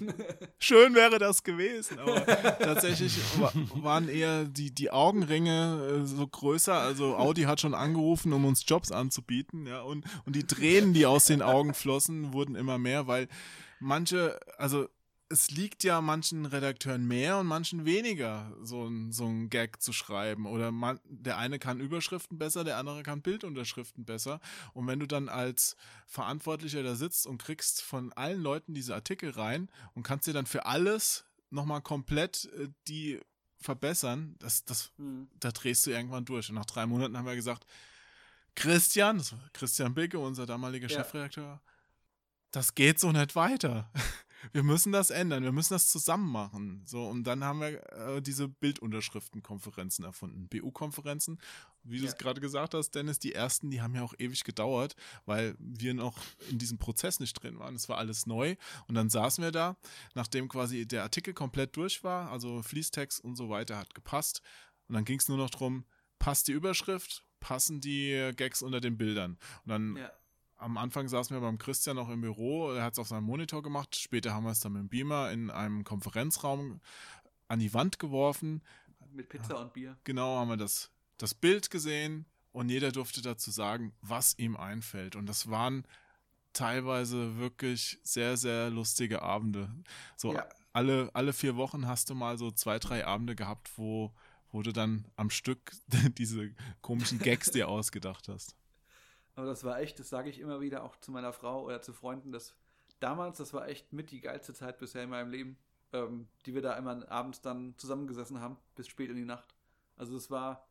Schön 0.58 0.94
wäre 0.94 1.18
das 1.18 1.44
gewesen, 1.44 1.98
aber 2.00 2.24
tatsächlich 2.26 3.16
wa- 3.38 3.52
waren 3.74 4.08
eher 4.08 4.44
die, 4.46 4.74
die 4.74 4.90
Augenringe 4.90 6.00
äh, 6.02 6.06
so 6.06 6.26
größer. 6.26 6.74
Also 6.74 7.16
Audi 7.16 7.42
hat 7.42 7.60
schon 7.60 7.74
angerufen, 7.74 8.32
um 8.32 8.44
uns 8.46 8.64
Jobs 8.66 8.90
anzubieten, 8.90 9.66
ja, 9.66 9.82
und, 9.82 10.06
und 10.24 10.34
die 10.34 10.46
Tränen, 10.46 10.92
die 10.92 11.06
aus 11.06 11.26
den 11.26 11.42
Augen 11.42 11.72
flossen, 11.74 12.32
wurden 12.32 12.56
immer 12.56 12.78
mehr, 12.78 13.06
weil 13.06 13.28
manche, 13.78 14.40
also 14.58 14.88
es 15.34 15.50
liegt 15.50 15.82
ja 15.82 16.00
manchen 16.00 16.46
Redakteuren 16.46 17.06
mehr 17.08 17.38
und 17.38 17.48
manchen 17.48 17.84
weniger, 17.84 18.56
so 18.62 18.86
ein, 18.86 19.10
so 19.10 19.26
ein 19.26 19.50
Gag 19.50 19.82
zu 19.82 19.92
schreiben. 19.92 20.46
Oder 20.46 20.70
man, 20.70 21.00
der 21.04 21.38
eine 21.38 21.58
kann 21.58 21.80
Überschriften 21.80 22.38
besser, 22.38 22.62
der 22.62 22.78
andere 22.78 23.02
kann 23.02 23.20
Bildunterschriften 23.20 24.04
besser. 24.04 24.38
Und 24.74 24.86
wenn 24.86 25.00
du 25.00 25.06
dann 25.06 25.28
als 25.28 25.74
Verantwortlicher 26.06 26.84
da 26.84 26.94
sitzt 26.94 27.26
und 27.26 27.38
kriegst 27.38 27.82
von 27.82 28.12
allen 28.12 28.40
Leuten 28.42 28.74
diese 28.74 28.94
Artikel 28.94 29.30
rein 29.30 29.68
und 29.94 30.04
kannst 30.04 30.28
dir 30.28 30.32
dann 30.32 30.46
für 30.46 30.66
alles 30.66 31.24
nochmal 31.50 31.82
komplett 31.82 32.44
äh, 32.56 32.68
die 32.86 33.20
verbessern, 33.58 34.36
das, 34.38 34.64
das, 34.64 34.92
Mhm. 34.98 35.26
da 35.40 35.50
drehst 35.50 35.84
du 35.86 35.90
irgendwann 35.90 36.24
durch. 36.24 36.48
Und 36.48 36.54
nach 36.54 36.66
drei 36.66 36.86
Monaten 36.86 37.16
haben 37.18 37.26
wir 37.26 37.34
gesagt, 37.34 37.66
Christian, 38.54 39.18
das 39.18 39.32
war 39.32 39.40
Christian 39.52 39.94
Bicke, 39.94 40.18
unser 40.20 40.46
damaliger 40.46 40.86
Ja. 40.88 40.98
Chefredakteur, 40.98 41.60
das 42.52 42.76
geht 42.76 43.00
so 43.00 43.10
nicht 43.10 43.34
weiter. 43.34 43.90
Wir 44.52 44.62
müssen 44.62 44.92
das 44.92 45.10
ändern, 45.10 45.42
wir 45.42 45.52
müssen 45.52 45.72
das 45.74 45.88
zusammen 45.88 46.30
machen. 46.30 46.82
So, 46.86 47.06
und 47.06 47.24
dann 47.24 47.44
haben 47.44 47.60
wir 47.60 47.92
äh, 47.92 48.22
diese 48.22 48.48
Bildunterschriftenkonferenzen 48.48 50.04
erfunden. 50.04 50.48
BU-Konferenzen, 50.48 51.38
wie 51.82 51.98
du 51.98 52.04
es 52.06 52.12
Ja. 52.12 52.18
gerade 52.18 52.40
gesagt 52.40 52.74
hast, 52.74 52.90
Dennis, 52.94 53.18
die 53.18 53.32
ersten, 53.34 53.70
die 53.70 53.80
haben 53.82 53.94
ja 53.94 54.02
auch 54.02 54.14
ewig 54.18 54.44
gedauert, 54.44 54.96
weil 55.26 55.54
wir 55.58 55.94
noch 55.94 56.18
in 56.50 56.58
diesem 56.58 56.78
Prozess 56.78 57.20
nicht 57.20 57.34
drin 57.34 57.58
waren. 57.58 57.74
Es 57.74 57.88
war 57.88 57.98
alles 57.98 58.26
neu. 58.26 58.56
Und 58.88 58.94
dann 58.94 59.10
saßen 59.10 59.42
wir 59.42 59.52
da, 59.52 59.76
nachdem 60.14 60.48
quasi 60.48 60.86
der 60.86 61.02
Artikel 61.02 61.34
komplett 61.34 61.76
durch 61.76 62.04
war, 62.04 62.30
also 62.30 62.62
Fließtext 62.62 63.22
und 63.22 63.36
so 63.36 63.48
weiter 63.50 63.76
hat 63.78 63.94
gepasst. 63.94 64.40
Und 64.88 64.94
dann 64.94 65.04
ging 65.04 65.18
es 65.18 65.28
nur 65.28 65.38
noch 65.38 65.50
darum, 65.50 65.84
passt 66.18 66.48
die 66.48 66.52
Überschrift, 66.52 67.24
passen 67.40 67.80
die 67.80 68.30
Gags 68.36 68.62
unter 68.62 68.80
den 68.80 68.96
Bildern. 68.96 69.38
Und 69.64 69.68
dann 69.68 69.96
Ja. 69.96 70.12
Am 70.64 70.78
Anfang 70.78 71.08
saßen 71.08 71.36
wir 71.36 71.42
beim 71.42 71.58
Christian 71.58 71.96
noch 71.96 72.08
im 72.08 72.22
Büro, 72.22 72.72
er 72.72 72.82
hat 72.84 72.94
es 72.94 72.98
auf 72.98 73.08
seinem 73.08 73.24
Monitor 73.24 73.62
gemacht. 73.62 73.94
Später 73.96 74.32
haben 74.32 74.44
wir 74.44 74.50
es 74.50 74.60
dann 74.60 74.72
mit 74.72 74.80
dem 74.80 74.88
Beamer 74.88 75.30
in 75.30 75.50
einem 75.50 75.84
Konferenzraum 75.84 76.80
an 77.48 77.58
die 77.58 77.74
Wand 77.74 77.98
geworfen. 77.98 78.62
Mit 79.12 79.28
Pizza 79.28 79.60
und 79.60 79.74
Bier. 79.74 79.98
Genau 80.04 80.38
haben 80.38 80.48
wir 80.48 80.56
das, 80.56 80.90
das 81.18 81.34
Bild 81.34 81.70
gesehen 81.70 82.24
und 82.52 82.70
jeder 82.70 82.92
durfte 82.92 83.20
dazu 83.20 83.50
sagen, 83.50 83.92
was 84.00 84.38
ihm 84.38 84.56
einfällt. 84.56 85.16
Und 85.16 85.26
das 85.26 85.50
waren 85.50 85.86
teilweise 86.54 87.36
wirklich 87.36 88.00
sehr, 88.02 88.38
sehr 88.38 88.70
lustige 88.70 89.20
Abende. 89.20 89.70
So 90.16 90.32
Ja. 90.32 90.46
alle, 90.72 91.10
alle 91.12 91.34
vier 91.34 91.56
Wochen 91.56 91.86
hast 91.86 92.08
du 92.08 92.14
mal 92.14 92.38
so 92.38 92.50
zwei, 92.50 92.78
drei 92.78 93.04
Abende 93.06 93.36
gehabt, 93.36 93.70
wo, 93.76 94.14
wo 94.50 94.62
du 94.62 94.72
dann 94.72 95.04
am 95.16 95.28
Stück 95.28 95.72
diese 96.16 96.54
komischen 96.80 97.18
Gags 97.18 97.50
dir 97.50 97.68
ausgedacht 97.68 98.28
hast. 98.28 98.56
Aber 99.36 99.46
das 99.46 99.64
war 99.64 99.80
echt, 99.80 99.98
das 99.98 100.08
sage 100.08 100.30
ich 100.30 100.38
immer 100.38 100.60
wieder 100.60 100.84
auch 100.84 100.96
zu 100.96 101.10
meiner 101.10 101.32
Frau 101.32 101.64
oder 101.64 101.82
zu 101.82 101.92
Freunden, 101.92 102.30
dass 102.32 102.54
damals, 103.00 103.38
das 103.38 103.52
war 103.52 103.68
echt 103.68 103.92
mit 103.92 104.10
die 104.10 104.20
geilste 104.20 104.54
Zeit 104.54 104.78
bisher 104.78 105.02
in 105.02 105.10
meinem 105.10 105.30
Leben, 105.30 105.58
ähm, 105.92 106.28
die 106.46 106.54
wir 106.54 106.62
da 106.62 106.74
immer 106.74 107.10
abends 107.10 107.40
dann 107.40 107.74
zusammengesessen 107.76 108.40
haben, 108.40 108.56
bis 108.74 108.88
spät 108.88 109.10
in 109.10 109.16
die 109.16 109.24
Nacht. 109.24 109.54
Also 109.96 110.16
es 110.16 110.30
war. 110.30 110.66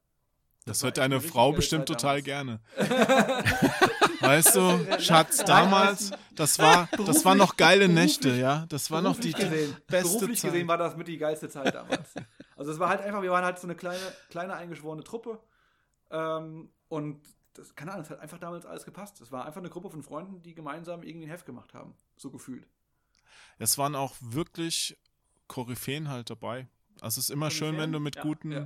Das, 0.66 0.82
war 0.82 0.88
hört 0.88 0.98
deine 0.98 1.20
Frau 1.20 1.52
bestimmt 1.52 1.90
Zeit 1.90 2.00
total 2.00 2.22
damals. 2.22 2.26
gerne. 2.26 2.60
Weißt 4.22 4.56
du, 4.56 5.00
Schatz, 5.00 5.44
damals, 5.44 6.12
das 6.34 6.58
war, 6.58 6.88
das 7.06 7.26
waren 7.26 7.38
noch 7.38 7.58
geile 7.58 7.90
Nächte, 7.90 8.30
ja. 8.30 8.66
Das 8.70 8.90
war 8.90 9.02
noch 9.02 9.20
die 9.20 9.34
gesehen, 9.34 9.76
beste 9.88 10.20
beruflich 10.20 10.40
Zeit. 10.40 10.52
gesehen 10.52 10.68
war 10.70 10.78
das 10.78 10.96
mit 10.96 11.10
die 11.10 11.18
geilste 11.18 11.50
Zeit 11.50 11.76
damals. 11.76 12.14
Also 12.56 12.72
es 12.72 12.80
war 12.80 12.88
halt 12.88 13.02
einfach, 13.02 13.22
wir 13.22 13.32
waren 13.32 13.44
halt 13.44 13.60
so 13.60 13.68
eine 13.68 13.76
kleine, 13.76 14.00
kleine 14.30 14.54
eingeschworene 14.54 15.04
Truppe. 15.04 15.40
Ähm, 16.12 16.70
und 16.88 17.20
das, 17.54 17.76
keine 17.76 17.92
Ahnung, 17.92 18.04
es 18.04 18.10
hat 18.10 18.20
einfach 18.20 18.40
damals 18.40 18.66
alles 18.66 18.86
gepasst. 18.86 19.22
Es 19.22 19.32
war 19.32 19.46
einfach 19.46 19.62
eine 19.62 19.70
Gruppe 19.70 19.90
von 19.90 20.04
Freunden, 20.04 20.42
die 20.42 20.56
gemeinsam 20.56 21.04
irgendwie 21.04 21.28
ein 21.28 21.30
Heft 21.30 21.46
gemacht 21.46 21.74
haben. 21.74 21.96
So 22.18 22.32
gefühlt. 22.32 22.68
Es 23.58 23.78
waren 23.78 23.96
auch 23.96 24.16
wirklich 24.20 24.98
Koryphäen 25.48 26.10
halt 26.10 26.30
dabei. 26.30 26.68
Also 27.02 27.20
es 27.20 27.30
ist 27.30 27.30
immer 27.30 27.52
schön, 27.52 27.78
wenn 27.78 27.92
du 27.92 28.00
mit 28.00 28.16
Ja, 28.16 28.22
guten, 28.22 28.52
ja. 28.52 28.66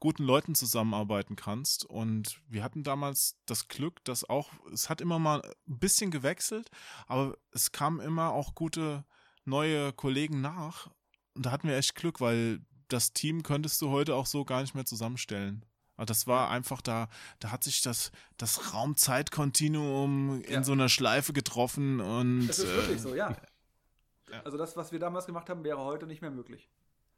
guten 0.00 0.24
Leuten 0.24 0.54
zusammenarbeiten 0.54 1.36
kannst. 1.36 1.84
Und 1.84 2.40
wir 2.48 2.62
hatten 2.62 2.82
damals 2.82 3.36
das 3.46 3.68
Glück, 3.68 4.04
dass 4.04 4.28
auch, 4.28 4.50
es 4.72 4.88
hat 4.88 5.00
immer 5.00 5.18
mal 5.18 5.42
ein 5.68 5.78
bisschen 5.78 6.10
gewechselt, 6.10 6.70
aber 7.06 7.36
es 7.52 7.72
kamen 7.72 8.00
immer 8.00 8.32
auch 8.32 8.54
gute 8.54 9.04
neue 9.44 9.92
Kollegen 9.92 10.40
nach. 10.40 10.90
Und 11.34 11.46
da 11.46 11.50
hatten 11.50 11.68
wir 11.68 11.76
echt 11.76 11.94
Glück, 11.94 12.20
weil 12.20 12.60
das 12.88 13.12
Team 13.12 13.42
könntest 13.42 13.80
du 13.82 13.90
heute 13.90 14.14
auch 14.14 14.26
so 14.26 14.44
gar 14.44 14.60
nicht 14.62 14.74
mehr 14.74 14.84
zusammenstellen. 14.84 15.64
Aber 15.96 16.06
das 16.06 16.26
war 16.26 16.50
einfach 16.50 16.80
da, 16.82 17.08
da 17.40 17.50
hat 17.52 17.64
sich 17.64 17.80
das, 17.82 18.12
das 18.36 18.74
Raum-Zeit-Kontinuum 18.74 20.42
Ja. 20.48 20.58
in 20.58 20.64
so 20.64 20.72
einer 20.72 20.88
Schleife 20.88 21.32
getroffen 21.32 22.00
und 22.00 22.46
Das 22.48 22.58
ist 22.58 22.64
äh, 22.70 22.76
wirklich 22.76 23.00
so, 23.00 23.14
ja. 23.14 23.30
ja. 24.30 24.42
Also 24.44 24.58
das, 24.58 24.76
was 24.76 24.92
wir 24.92 24.98
damals 24.98 25.26
gemacht 25.26 25.48
haben, 25.48 25.64
wäre 25.64 25.78
heute 25.78 26.06
nicht 26.06 26.20
mehr 26.22 26.30
möglich. 26.30 26.68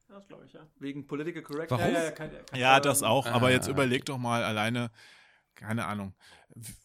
Das 0.08 0.26
glaube 0.26 0.46
ich, 0.46 0.52
ja. 0.54 0.66
Wegen 0.78 1.06
Political 1.06 1.42
Correctness. 1.42 1.80
Warum? 1.80 1.94
Ja, 1.94 2.04
ja, 2.04 2.10
kein, 2.12 2.30
kein, 2.30 2.58
Ja, 2.58 2.80
das 2.80 3.02
auch. 3.02 3.26
Aber 3.26 3.48
Ah, 3.48 3.50
jetzt 3.50 3.64
okay. 3.64 3.72
überleg 3.72 4.04
doch 4.06 4.16
mal 4.18 4.42
alleine, 4.42 4.90
keine 5.54 5.84
Ahnung. 5.86 6.14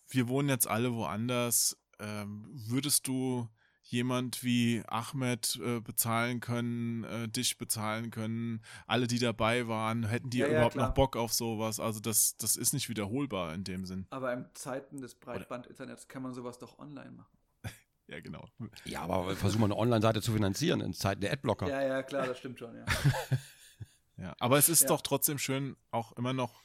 Wir 0.09 0.27
wohnen 0.27 0.49
jetzt 0.49 0.67
alle 0.67 0.93
woanders. 0.93 1.77
Ähm, 1.99 2.45
würdest 2.51 3.07
du 3.07 3.47
jemand 3.93 4.43
wie 4.43 4.83
Ahmed 4.87 5.57
äh, 5.63 5.79
bezahlen 5.79 6.41
können, 6.41 7.03
äh, 7.05 7.29
dich 7.29 7.57
bezahlen 7.57 8.11
können, 8.11 8.61
alle, 8.87 9.07
die 9.07 9.19
dabei 9.19 9.67
waren, 9.69 10.05
hätten 10.05 10.29
die 10.29 10.39
Ja, 10.39 10.47
ja, 10.47 10.51
überhaupt 10.53 10.73
klar. 10.73 10.87
noch 10.89 10.93
Bock 10.93 11.15
auf 11.15 11.31
sowas? 11.31 11.79
Also 11.79 12.01
das, 12.01 12.35
das 12.37 12.57
ist 12.57 12.73
nicht 12.73 12.89
wiederholbar 12.89 13.53
in 13.53 13.63
dem 13.63 13.85
Sinn. 13.85 14.07
Aber 14.09 14.33
in 14.33 14.45
Zeiten 14.53 14.99
des 14.99 15.15
Breitband-Internets 15.15 16.07
kann 16.09 16.23
man 16.23 16.33
sowas 16.33 16.57
doch 16.57 16.77
online 16.79 17.11
machen. 17.11 17.37
Ja, 18.07 18.19
genau. 18.19 18.45
Ja, 18.83 19.01
aber 19.03 19.33
versuch 19.37 19.59
mal 19.59 19.67
eine 19.67 19.77
Online-Seite 19.77 20.21
zu 20.21 20.33
finanzieren 20.33 20.81
in 20.81 20.93
Zeiten 20.93 21.21
der 21.21 21.31
Adblocker. 21.31 21.69
Ja, 21.69 21.81
ja, 21.81 22.03
klar, 22.03 22.27
das 22.27 22.37
stimmt 22.37 22.59
schon, 22.59 22.75
ja. 22.75 22.83
Ja, 24.17 24.35
aber 24.39 24.57
es 24.57 24.67
ist 24.69 24.81
Ja. 24.81 24.87
doch 24.89 25.01
trotzdem 25.01 25.37
schön, 25.39 25.75
auch 25.89 26.11
immer 26.13 26.33
noch 26.33 26.61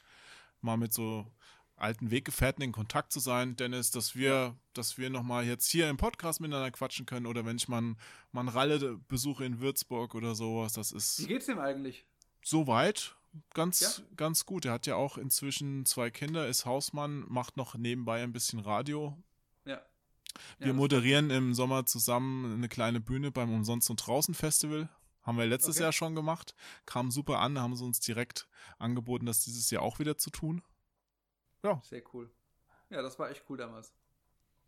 mal 0.60 0.76
mit 0.76 0.92
so 0.92 1.26
alten 1.78 2.10
Weggefährten 2.10 2.62
in 2.62 2.72
Kontakt 2.72 3.12
zu 3.12 3.20
sein, 3.20 3.56
Dennis, 3.56 3.90
dass 3.90 4.14
wir, 4.16 4.56
dass 4.72 4.98
wir 4.98 5.10
noch 5.10 5.22
mal 5.22 5.44
jetzt 5.44 5.68
hier 5.70 5.88
im 5.88 5.96
Podcast 5.96 6.40
miteinander 6.40 6.70
quatschen 6.70 7.06
können 7.06 7.26
oder 7.26 7.44
wenn 7.46 7.56
ich 7.56 7.68
mal 7.68 7.80
mal 8.32 8.40
einen 8.40 8.48
Ralle 8.48 8.98
besuche 9.08 9.44
in 9.44 9.60
Würzburg 9.60 10.14
oder 10.14 10.34
sowas, 10.34 10.72
das 10.74 10.92
Wie 10.92 10.96
ist 10.96 11.26
geht's 11.28 11.46
dem 11.46 11.58
eigentlich? 11.58 12.04
soweit 12.42 13.16
ganz, 13.54 13.80
Ja. 13.80 14.04
ganz 14.16 14.46
gut. 14.46 14.64
Er 14.64 14.72
hat 14.72 14.86
ja 14.86 14.96
auch 14.96 15.18
inzwischen 15.18 15.84
zwei 15.86 16.10
Kinder, 16.10 16.48
ist 16.48 16.64
Hausmann, 16.66 17.24
macht 17.28 17.56
noch 17.56 17.74
nebenbei 17.74 18.22
ein 18.22 18.32
bisschen 18.32 18.58
Radio. 18.58 19.16
Ja. 19.64 19.80
Wir 20.58 20.68
ja, 20.68 20.72
moderieren 20.72 21.30
im 21.30 21.54
Sommer 21.54 21.84
zusammen 21.86 22.54
eine 22.54 22.68
kleine 22.68 23.00
Bühne 23.00 23.30
beim 23.30 23.52
Umsonst 23.52 23.90
und 23.90 23.96
Draußen 24.06 24.34
Festival. 24.34 24.88
Haben 25.22 25.36
wir 25.36 25.46
letztes 25.46 25.76
Okay. 25.76 25.82
Jahr 25.84 25.92
schon 25.92 26.14
gemacht. 26.14 26.54
Kam 26.86 27.10
super 27.10 27.40
an, 27.40 27.58
haben 27.58 27.76
sie 27.76 27.84
uns 27.84 28.00
direkt 28.00 28.48
angeboten, 28.78 29.26
das 29.26 29.44
dieses 29.44 29.70
Jahr 29.70 29.82
auch 29.82 29.98
wieder 29.98 30.16
zu 30.16 30.30
tun. 30.30 30.62
Sehr 31.82 32.02
cool. 32.14 32.30
Ja, 32.90 33.02
das 33.02 33.18
war 33.18 33.30
echt 33.30 33.44
cool 33.48 33.56
damals. 33.58 33.92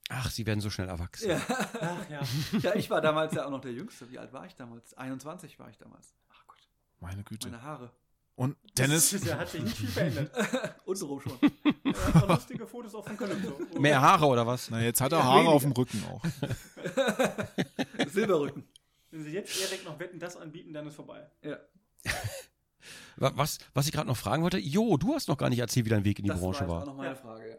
Ach, 0.09 0.29
sie 0.31 0.45
werden 0.45 0.61
so 0.61 0.71
schnell 0.71 0.89
erwachsen. 0.89 1.31
Ja. 1.31 1.41
Ach 1.49 2.11
ja. 2.11 2.21
ja, 2.63 2.75
ich 2.75 2.91
war 2.91 3.01
damals 3.01 3.33
ja 3.35 3.47
auch 3.47 3.51
noch 3.51 3.61
der 3.61 3.73
Jüngste. 3.73 4.11
Wie 4.11 4.19
alt 4.19 4.33
war 4.33 4.45
ich 4.47 4.55
damals? 4.57 4.93
21 4.95 5.59
war 5.59 5.71
ich 5.71 5.79
damals. 5.79 6.15
Ach 6.33 6.45
Gott, 6.49 6.59
Meine 6.99 7.23
Güte. 7.23 7.49
meine 7.49 7.63
Haare. 7.63 7.91
Und 8.35 8.57
Dennis, 8.77 9.11
Der 9.11 9.39
hat 9.39 9.51
sich 9.51 9.63
nicht 9.63 9.77
viel 9.77 9.89
verändert. 9.89 10.31
Untenrum 10.87 11.21
schon. 11.21 11.39
Er 11.85 12.15
hat 12.15 12.29
lustige 12.29 12.67
Fotos 12.67 12.95
auf 12.95 13.05
dem 13.05 13.17
Calypso. 13.17 13.57
Mehr 13.79 14.01
Haare 14.01 14.27
oder 14.27 14.47
was? 14.47 14.71
na 14.71 14.81
jetzt 14.81 15.01
hat 15.01 15.13
er 15.13 15.19
Ja, 15.19 15.25
Haare 15.25 15.39
weniger. 15.41 15.55
auf 15.55 15.63
dem 15.63 15.73
Rücken 15.73 16.05
auch. 16.07 16.23
Silberrücken. 18.09 18.67
Wenn 19.11 19.25
sie 19.25 19.31
jetzt 19.33 19.61
Erik 19.61 19.85
noch 19.85 19.99
Wetten 19.99 20.19
das 20.19 20.37
anbieten, 20.37 20.73
dann 20.73 20.87
ist 20.87 20.95
vorbei. 20.97 21.29
Ja, 21.43 21.59
Was, 23.21 23.59
was 23.75 23.87
ich 23.87 23.93
gerade 23.93 24.09
noch 24.09 24.17
fragen 24.17 24.43
wollte, 24.43 24.59
Jo, 24.59 24.97
du 24.97 25.15
hast 25.15 25.29
noch 25.29 25.37
gar 25.39 25.51
nicht 25.51 25.59
erzählt, 25.59 25.87
wie 25.87 25.91
dein 25.91 26.05
Weg 26.05 26.19
in 26.19 26.25
die 26.25 26.31
das 26.31 26.41
Branche 26.41 26.67
war 26.67 26.69
auch 26.69 26.79
war. 26.81 26.87
noch 26.87 26.97
meine 26.97 27.11
Ja. 27.11 27.15
Frage. 27.17 27.49
Ja. 27.51 27.57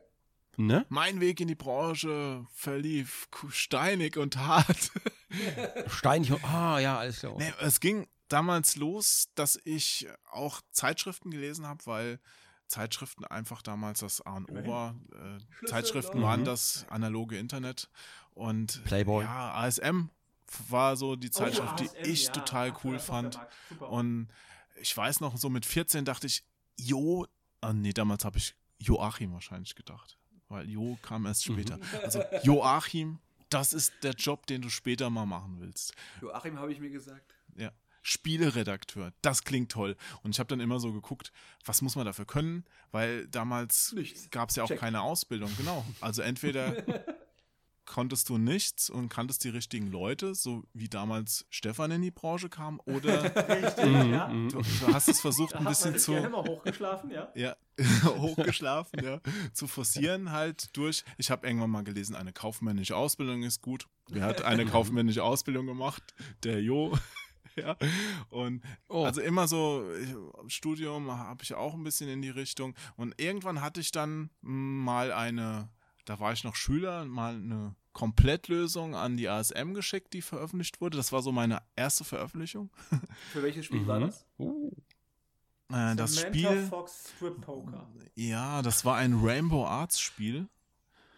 Ne? 0.58 0.86
Mein 0.90 1.22
Weg 1.22 1.40
in 1.40 1.48
die 1.48 1.56
Branche 1.56 2.46
verlief 2.54 3.30
steinig 3.50 4.18
und 4.18 4.38
hart. 4.38 4.92
Steinig. 5.88 6.32
Ah, 6.44 6.78
ja, 6.80 6.98
alles 7.00 7.20
klar. 7.20 7.36
Nee, 7.38 7.54
es 7.62 7.80
ging 7.80 8.08
damals 8.28 8.76
los, 8.76 9.30
dass 9.36 9.60
ich 9.64 10.08
auch 10.30 10.62
Zeitschriften 10.72 11.32
gelesen 11.32 11.66
habe, 11.66 11.86
weil 11.86 12.20
Zeitschriften 12.68 13.26
einfach 13.26 13.62
damals 13.62 14.00
das 14.02 14.22
A 14.22 14.36
und 14.38 14.50
O 14.52 14.68
war. 14.68 14.96
Äh, 15.14 15.66
Zeitschriften 15.68 16.20
mhm. 16.20 16.24
waren 16.24 16.46
das 16.46 16.86
analoge 16.90 17.38
Internet 17.38 17.90
und 18.34 18.84
Playboy. 18.86 19.24
ja, 19.24 19.54
ASM 19.54 20.10
war 20.70 20.96
so 20.98 21.16
die 21.16 21.32
Zeitschrift, 21.32 21.70
Oh, 21.72 21.76
die 21.78 21.90
ASM, 21.90 22.12
ich 22.12 22.26
ja, 22.26 22.32
total 22.34 22.74
cool 22.84 23.00
fand. 23.00 23.40
Und 23.80 24.28
ich 24.80 24.96
weiß 24.96 25.20
noch, 25.22 25.38
so 25.38 25.50
mit 25.50 25.66
14 25.66 26.06
dachte 26.06 26.28
ich, 26.28 26.44
Jo, 26.80 27.28
ah, 27.62 27.74
nee, 27.74 27.94
damals 27.94 28.26
habe 28.26 28.38
ich 28.38 28.56
Joachim 28.80 29.34
wahrscheinlich 29.34 29.76
gedacht, 29.76 30.18
weil 30.48 30.70
Jo 30.70 30.98
kam 31.02 31.26
erst 31.26 31.48
Mhm. 31.50 31.54
später. 31.54 31.80
Also 32.04 32.24
Joachim, 32.44 33.20
das 33.50 33.74
ist 33.74 33.94
der 34.04 34.14
Job, 34.14 34.48
den 34.48 34.62
du 34.62 34.70
später 34.70 35.10
mal 35.10 35.26
machen 35.26 35.60
willst. 35.60 35.94
Joachim 36.22 36.58
habe 36.60 36.72
ich 36.72 36.80
mir 36.80 36.90
gesagt. 36.90 37.36
Ja. 37.58 37.72
Spieleredakteur, 38.04 39.14
das 39.22 39.44
klingt 39.44 39.72
toll. 39.72 39.96
Und 40.24 40.32
ich 40.32 40.40
habe 40.40 40.48
dann 40.48 40.60
immer 40.60 40.80
so 40.80 40.92
geguckt, 40.94 41.32
was 41.66 41.82
muss 41.82 41.96
man 41.96 42.06
dafür 42.06 42.26
können, 42.26 42.66
weil 42.92 43.28
damals 43.28 43.96
gab 44.32 44.50
es 44.50 44.56
ja 44.56 44.64
auch 44.64 44.68
Check. 44.70 44.80
keine 44.80 45.02
Ausbildung, 45.02 45.52
genau. 45.58 45.86
Also 46.00 46.22
entweder 46.22 46.76
konntest 47.92 48.30
du 48.30 48.38
nichts 48.38 48.90
und 48.90 49.10
kanntest 49.10 49.44
die 49.44 49.50
richtigen 49.50 49.92
Leute, 49.92 50.34
so 50.34 50.64
wie 50.74 50.88
damals 50.90 51.46
Stefan 51.50 51.92
in 51.92 52.02
die 52.02 52.10
Branche 52.12 52.48
kam, 52.50 52.80
oder 52.86 53.24
Richtig, 53.50 53.86
Mhm, 53.86 54.14
ja. 54.14 54.28
mhm. 54.30 54.50
du, 54.50 54.62
du 54.62 54.94
hast 54.94 55.10
es 55.10 55.20
versucht, 55.22 55.54
Da 55.54 55.60
ein 55.60 55.66
bisschen 55.66 55.98
zu, 56.00 56.14
mal 56.14 56.44
hochgeschlafen, 56.48 57.12
ja. 57.12 57.30
ja, 57.36 57.56
hochgeschlafen, 58.06 59.04
ja, 59.04 59.20
zu 59.54 59.68
forcieren 59.68 60.32
halt 60.32 60.76
durch. 60.78 61.04
Ich 61.18 61.30
habe 61.32 61.46
irgendwann 61.46 61.70
mal 61.70 61.84
gelesen, 61.84 62.16
eine 62.16 62.32
kaufmännische 62.34 62.96
Ausbildung 62.96 63.44
ist 63.44 63.62
gut. 63.62 63.88
Wer 64.10 64.24
hat 64.24 64.42
eine 64.42 64.66
kaufmännische 64.76 65.24
Ausbildung 65.24 65.66
gemacht? 65.66 66.04
Der 66.44 66.62
Jo. 66.62 66.98
Ja, 67.58 67.76
und 68.30 68.64
Oh. 68.88 69.04
also 69.04 69.20
immer 69.20 69.46
so, 69.46 69.86
ich, 70.02 70.54
Studium 70.54 71.12
habe 71.12 71.44
ich 71.44 71.54
auch 71.54 71.74
ein 71.74 71.84
bisschen 71.84 72.08
in 72.10 72.22
die 72.22 72.30
Richtung. 72.30 72.74
Und 72.96 73.14
irgendwann 73.20 73.60
hatte 73.62 73.82
ich 73.82 73.92
dann 73.92 74.30
mal 74.40 75.12
eine, 75.12 75.68
da 76.06 76.18
war 76.22 76.32
ich 76.32 76.46
noch 76.46 76.56
Schüler, 76.56 77.04
mal 77.04 77.36
eine 77.36 77.76
Komplettlösung 77.94 78.96
an 78.96 79.18
die 79.18 79.28
ASM 79.30 79.74
geschickt, 79.74 80.14
die 80.14 80.22
veröffentlicht 80.22 80.82
wurde. 80.82 80.98
Das 80.98 81.12
war 81.12 81.22
so 81.22 81.32
meine 81.32 81.62
erste 81.76 82.04
Veröffentlichung. 82.04 82.70
Für 83.34 83.44
welches 83.44 83.66
Spiel 83.66 83.86
war 83.88 84.00
Mhm. 84.00 84.06
das? 84.06 84.26
Uh. 84.40 84.72
Äh, 85.72 85.96
das 85.96 86.16
Samantha 86.16 86.30
Spiel, 86.50 86.68
Fox 86.68 87.12
Strip 87.16 87.42
Poker. 87.42 87.88
ja, 88.16 88.62
das 88.62 88.84
war 88.86 88.98
ein 88.98 89.14
Rainbow 89.22 89.66
Arts 89.66 90.00
Spiel. 90.00 90.48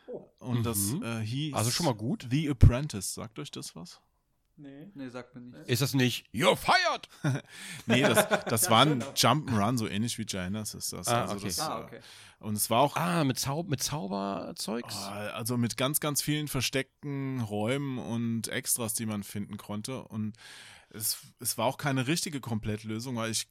Oh, 0.07 0.25
Und 0.39 0.63
das 0.65 0.77
Mhm. 0.77 1.03
äh, 1.03 1.19
hieß 1.21 1.53
Also 1.55 1.71
schon 1.71 1.85
mal 1.85 1.95
gut. 1.95 2.27
The 2.29 2.49
Apprentice. 2.49 3.13
Sagt 3.13 3.39
euch 3.39 3.49
das 3.51 3.75
was? 3.75 3.99
Nee. 4.57 4.87
Nee, 4.93 5.09
sagt 5.09 5.35
mir 5.35 5.41
nicht. 5.41 5.69
Ist 5.69 5.81
das 5.81 5.93
nicht 5.93 6.27
You're 6.33 6.55
fired? 6.55 7.09
Nee, 7.85 8.01
das, 8.01 8.27
das 8.45 8.69
war 8.69 8.81
ein 8.85 9.01
Jump'n'Run, 9.15 9.77
so 9.77 9.87
ähnlich 9.87 10.17
wie 10.17 10.25
Giannis 10.25 10.73
ist 10.73 10.93
das. 10.93 11.07
Ah, 11.07 11.21
also 11.23 11.35
okay. 11.35 11.45
das 11.45 11.59
Ah, 11.59 11.79
äh, 11.79 11.83
okay. 11.83 11.99
Und 12.39 12.55
es 12.55 12.69
war 12.69 12.81
auch 12.81 12.95
Ah, 12.95 13.23
mit, 13.23 13.39
Zau 13.39 13.63
mit 13.63 13.81
Zauberzeugs? 13.81 14.95
Ah, 14.95 15.29
Also 15.31 15.57
mit 15.57 15.77
ganz, 15.77 15.99
ganz 15.99 16.21
vielen 16.21 16.47
versteckten 16.47 17.41
Räumen 17.41 17.97
und 17.99 18.47
Extras, 18.49 18.93
die 18.93 19.05
man 19.05 19.23
finden 19.23 19.57
konnte. 19.57 20.03
Und 20.03 20.35
es, 20.89 21.17
es 21.39 21.57
war 21.57 21.65
auch 21.65 21.77
keine 21.77 22.07
richtige 22.07 22.39
Komplettlösung, 22.41 23.15
weil 23.15 23.31
ich 23.31 23.47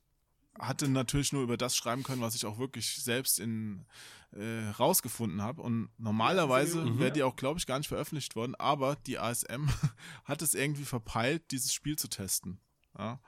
hatte 0.58 0.88
natürlich 0.88 1.32
nur 1.32 1.42
über 1.42 1.56
das 1.56 1.76
schreiben 1.76 2.02
können, 2.02 2.20
was 2.22 2.34
ich 2.34 2.44
auch 2.46 2.58
wirklich 2.58 3.02
selbst 3.02 3.38
in 3.40 3.84
äh, 4.32 4.68
rausgefunden 4.78 5.42
habe. 5.42 5.60
Und 5.62 5.90
normalerweise 5.98 6.84
Mhm. 6.84 6.98
wäre 6.98 7.12
die 7.12 7.22
auch, 7.22 7.36
glaube 7.36 7.58
ich, 7.58 7.66
gar 7.66 7.78
nicht 7.78 7.88
veröffentlicht 7.88 8.34
worden, 8.36 8.54
aber 8.54 8.96
die 8.96 9.18
ASM 9.18 9.66
hat 10.24 10.40
es 10.42 10.54
irgendwie 10.54 10.84
verpeilt, 10.84 11.50
dieses 11.50 11.72
Spiel 11.74 11.96
zu 11.96 12.08
testen. 12.08 12.58
Ja. 12.98 13.20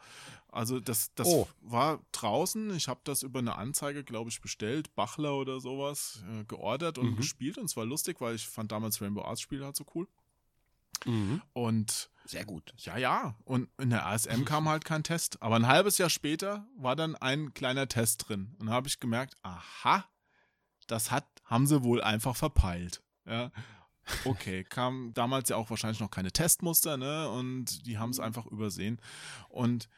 Also 0.49 0.79
das, 0.81 1.13
das 1.15 1.27
Oh. 1.29 1.49
war 1.61 2.01
draußen. 2.13 2.75
Ich 2.77 2.89
habe 2.89 3.01
das 3.05 3.23
über 3.23 3.41
eine 3.41 3.57
Anzeige, 3.57 4.05
glaube 4.05 4.31
ich, 4.31 4.41
bestellt, 4.41 4.95
Bachler 4.95 5.35
oder 5.37 5.61
sowas, 5.61 6.23
äh, 6.31 6.45
geordert 6.45 6.99
und 6.99 7.13
Mhm. 7.13 7.17
gespielt. 7.17 7.59
Und 7.59 7.65
es 7.65 7.77
war 7.77 7.85
lustig, 7.85 8.21
weil 8.21 8.35
ich 8.37 8.47
fand 8.47 8.71
damals 8.73 9.01
Rainbow 9.01 9.23
Arts 9.25 9.41
Spiele 9.41 9.65
halt 9.65 9.77
so 9.77 9.85
cool. 9.95 10.07
Mhm. 11.05 11.43
Und 11.53 12.11
Sehr 12.25 12.45
gut. 12.45 12.73
ja, 12.79 12.97
ja. 12.97 13.35
Und 13.45 13.69
in 13.79 13.91
der 13.91 14.07
ASM 14.07 14.45
kam 14.47 14.69
halt 14.69 14.85
kein 14.85 15.03
Test. 15.03 15.43
Aber 15.43 15.57
ein 15.57 15.67
halbes 15.67 15.99
Jahr 15.99 16.11
später 16.11 16.67
war 16.77 16.97
dann 16.97 17.17
ein 17.17 17.55
kleiner 17.55 17.89
Test 17.89 18.29
drin. 18.29 18.55
Und 18.59 18.67
da 18.67 18.73
habe 18.73 18.89
ich 18.89 19.01
gemerkt, 19.01 19.35
aha, 19.43 20.05
das 20.87 21.11
hat, 21.11 21.27
haben 21.45 21.67
sie 21.67 21.83
wohl 21.83 22.03
einfach 22.03 22.37
verpeilt. 22.37 23.03
Ja. 23.27 23.51
Okay, 24.25 24.65
kam 24.69 25.13
damals 25.15 25.49
ja 25.49 25.57
auch 25.57 25.71
wahrscheinlich 25.71 26.01
noch 26.01 26.11
keine 26.11 26.33
Testmuster, 26.33 26.97
ne? 26.97 27.29
Und 27.31 27.87
die 27.87 27.99
haben 27.99 28.11
es 28.11 28.21
einfach 28.21 28.47
übersehen. 28.47 29.01
Und 29.49 29.89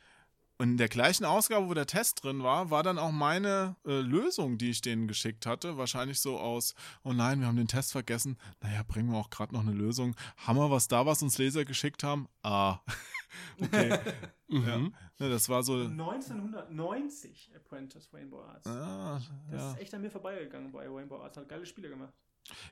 in 0.59 0.77
der 0.79 0.89
gleichen 0.89 1.25
Ausgabe, 1.25 1.69
wo 1.69 1.75
der 1.75 1.87
Test 1.87 2.23
drin 2.25 2.43
war, 2.43 2.71
war 2.71 2.83
dann 2.83 2.99
auch 2.99 3.13
meine 3.13 3.77
äh, 3.87 4.01
Lösung, 4.01 4.57
die 4.59 4.71
ich 4.71 4.81
denen 4.81 5.07
geschickt 5.07 5.45
hatte. 5.47 5.77
Wahrscheinlich 5.77 6.21
so 6.21 6.39
aus, 6.39 6.75
oh 7.03 7.13
nein, 7.13 7.41
wir 7.41 7.47
haben 7.47 7.57
den 7.57 7.69
Test 7.69 7.93
vergessen. 7.93 8.39
Naja, 8.63 8.83
bringen 8.83 9.11
wir 9.11 9.19
auch 9.19 9.29
gerade 9.31 9.53
noch 9.55 9.61
eine 9.61 9.73
Lösung. 9.73 10.17
Haben 10.39 10.59
wir 10.59 10.71
was 10.71 10.89
da, 10.89 11.05
was 11.05 11.23
uns 11.23 11.37
Leser 11.39 11.65
geschickt 11.65 12.03
haben? 12.03 12.29
Ah. 12.43 12.79
okay. 13.61 13.91
ja. 14.49 14.79
Mhm. 14.79 14.95
Ne, 15.19 15.29
das 15.29 15.49
war 15.49 15.63
so. 15.63 15.75
1990 15.75 17.51
Apprentice 17.55 18.09
Rainbow 18.13 18.43
Arts. 18.43 18.67
Ah, 18.67 19.21
Das 19.51 19.61
ja. 19.61 19.73
ist 19.73 19.79
echt 19.81 19.95
an 19.95 20.01
mir 20.03 20.11
vorbeigegangen 20.11 20.73
bei 20.73 20.89
Rainbow 20.89 21.21
Arts. 21.23 21.37
Hat 21.37 21.49
geile 21.49 21.67
Spiele 21.67 21.89
gemacht. 21.91 22.15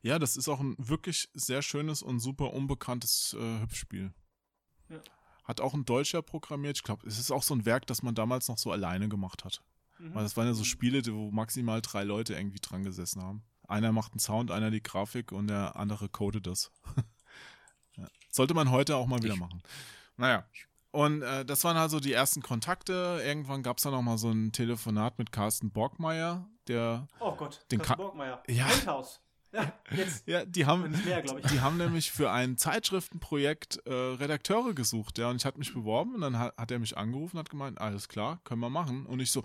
ja, 0.02 0.18
das 0.18 0.36
ist 0.36 0.48
auch 0.48 0.60
ein 0.60 0.74
wirklich 0.78 1.28
sehr 1.34 1.60
schönes 1.62 2.02
und 2.02 2.20
super 2.20 2.52
unbekanntes 2.54 3.36
äh, 3.38 3.60
Hüpfspiel. 3.60 4.12
Ja. 4.88 5.00
Hat 5.44 5.60
auch 5.60 5.74
ein 5.74 5.84
Deutscher 5.84 6.22
programmiert. 6.22 6.76
Ich 6.78 6.82
glaube, 6.82 7.06
es 7.06 7.18
ist 7.18 7.30
auch 7.30 7.42
so 7.42 7.54
ein 7.54 7.64
Werk, 7.66 7.86
das 7.86 8.02
man 8.02 8.14
damals 8.14 8.48
noch 8.48 8.58
so 8.58 8.72
alleine 8.72 9.08
gemacht 9.08 9.44
hat. 9.44 9.62
Mhm. 9.98 10.14
Weil 10.14 10.22
das 10.24 10.36
waren 10.36 10.46
ja 10.46 10.54
so 10.54 10.64
Spiele, 10.64 11.02
wo 11.06 11.30
maximal 11.30 11.80
drei 11.82 12.02
Leute 12.04 12.34
irgendwie 12.34 12.60
dran 12.60 12.82
gesessen 12.82 13.22
haben. 13.22 13.42
Einer 13.68 13.92
macht 13.92 14.12
einen 14.12 14.20
Sound, 14.20 14.50
einer 14.50 14.70
die 14.70 14.82
Grafik 14.82 15.32
und 15.32 15.46
der 15.48 15.76
andere 15.76 16.08
codet 16.08 16.46
das. 16.46 16.70
ja. 17.96 18.06
Sollte 18.30 18.54
man 18.54 18.70
heute 18.70 18.96
auch 18.96 19.06
mal 19.06 19.22
wieder 19.22 19.34
Ich- 19.34 19.40
machen. 19.40 19.62
Naja. 20.16 20.44
Und 20.90 21.22
äh, 21.22 21.44
das 21.44 21.64
waren 21.64 21.76
also 21.76 21.98
die 21.98 22.12
ersten 22.12 22.40
Kontakte. 22.40 23.20
Irgendwann 23.24 23.64
gab 23.64 23.78
es 23.78 23.82
dann 23.82 23.92
noch 23.92 24.02
mal 24.02 24.16
so 24.16 24.30
ein 24.30 24.52
Telefonat 24.52 25.18
mit 25.18 25.32
Carsten 25.32 25.70
Borgmeier, 25.72 26.46
der 26.68 27.08
Oh 27.18 27.34
Gott, 27.34 27.64
Den 27.72 27.80
Carsten 27.80 27.94
Ka- 27.94 27.96
Borgmeier. 27.96 28.42
Ja. 28.46 28.66
Handhaus. 28.68 29.20
Ja, 29.54 29.72
jetzt. 29.96 30.26
Ja, 30.26 30.44
die 30.44 30.66
haben, 30.66 30.90
mehr, 31.04 31.22
glaube 31.22 31.40
ich. 31.40 31.46
die 31.46 31.60
haben 31.60 31.76
nämlich 31.76 32.10
für 32.10 32.30
ein 32.30 32.56
Zeitschriftenprojekt 32.58 33.80
äh, 33.86 33.92
Redakteure 33.92 34.74
gesucht, 34.74 35.18
ja, 35.18 35.30
und 35.30 35.36
ich 35.36 35.44
hatte 35.44 35.58
mich 35.58 35.72
beworben 35.72 36.14
und 36.16 36.20
dann 36.22 36.38
hat, 36.38 36.56
hat 36.56 36.70
er 36.70 36.78
mich 36.78 36.96
angerufen 36.96 37.36
und 37.36 37.40
hat 37.40 37.50
gemeint, 37.50 37.80
alles 37.80 38.08
klar, 38.08 38.40
können 38.44 38.60
wir 38.60 38.70
machen. 38.70 39.06
Und 39.06 39.20
ich 39.20 39.30
so, 39.30 39.42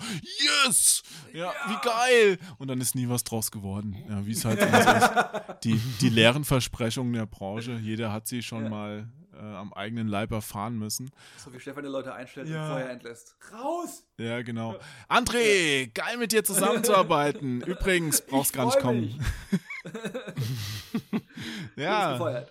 yes! 0.65 1.03
Ja, 1.33 1.53
wie 1.67 1.77
geil! 1.87 2.37
Und 2.57 2.69
dann 2.69 2.81
ist 2.81 2.95
nie 2.95 3.07
was 3.07 3.23
draus 3.23 3.51
geworden. 3.51 3.95
Ja, 4.09 4.25
wie 4.25 4.31
es 4.31 4.43
halt 4.45 4.59
so 4.59 4.65
ist. 4.65 5.63
Die, 5.63 5.75
die 6.01 6.09
leeren 6.09 6.43
Versprechungen 6.43 7.13
der 7.13 7.25
Branche, 7.27 7.73
jeder 7.73 8.11
hat 8.11 8.27
sie 8.27 8.41
schon 8.41 8.63
Ja. 8.63 8.69
mal 8.69 9.09
äh, 9.33 9.37
am 9.41 9.71
eigenen 9.73 10.07
Leib 10.07 10.31
erfahren 10.31 10.77
müssen. 10.77 11.11
So 11.37 11.53
wie 11.53 11.59
Stefan 11.59 11.83
die 11.83 11.89
Leute 11.89 12.13
einstellt 12.13 12.49
Ja. 12.49 12.63
und 12.63 12.69
vorher 12.71 12.89
entlässt. 12.89 13.35
Raus! 13.53 14.03
Ja, 14.17 14.41
genau. 14.41 14.75
André, 15.07 15.89
geil 15.93 16.17
mit 16.17 16.31
dir 16.33 16.43
zusammenzuarbeiten. 16.43 17.61
Übrigens, 17.65 18.21
brauchst 18.21 18.51
Ich 18.51 18.57
gar 18.57 18.65
nicht 18.65 18.79
kommen. 18.79 19.23
ja. 21.75 22.45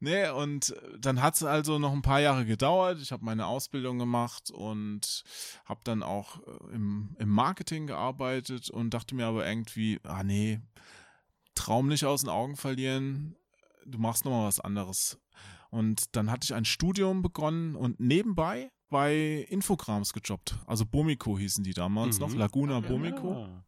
Nee, 0.00 0.28
und 0.30 0.74
dann 0.98 1.22
hat 1.22 1.34
es 1.34 1.42
also 1.42 1.78
noch 1.78 1.92
ein 1.92 2.02
paar 2.02 2.20
Jahre 2.20 2.46
gedauert. 2.46 3.00
Ich 3.00 3.12
habe 3.12 3.24
meine 3.24 3.46
Ausbildung 3.46 3.98
gemacht 3.98 4.50
und 4.50 5.24
habe 5.64 5.80
dann 5.84 6.02
auch 6.02 6.38
äh, 6.46 6.74
im, 6.74 7.16
im 7.18 7.28
Marketing 7.28 7.86
gearbeitet 7.86 8.70
und 8.70 8.94
dachte 8.94 9.14
mir 9.14 9.26
aber 9.26 9.46
irgendwie, 9.46 10.00
ah 10.04 10.22
nee, 10.24 10.60
Traum 11.54 11.88
nicht 11.88 12.04
aus 12.04 12.22
den 12.22 12.30
Augen 12.30 12.56
verlieren, 12.56 13.36
du 13.84 13.98
machst 13.98 14.24
nochmal 14.24 14.46
was 14.46 14.60
anderes. 14.60 15.18
Und 15.70 16.16
dann 16.16 16.30
hatte 16.30 16.44
ich 16.44 16.54
ein 16.54 16.64
Studium 16.64 17.22
begonnen 17.22 17.74
und 17.76 18.00
nebenbei 18.00 18.70
bei 18.88 19.46
Infograms 19.48 20.12
gejobbt. 20.12 20.56
Also 20.66 20.84
Bomiko 20.86 21.38
hießen 21.38 21.62
die 21.62 21.74
damals 21.74 22.16
Mhm. 22.18 22.26
noch, 22.26 22.34
Laguna 22.34 22.80
Bomiko. 22.80 23.44
Ah. 23.44 23.64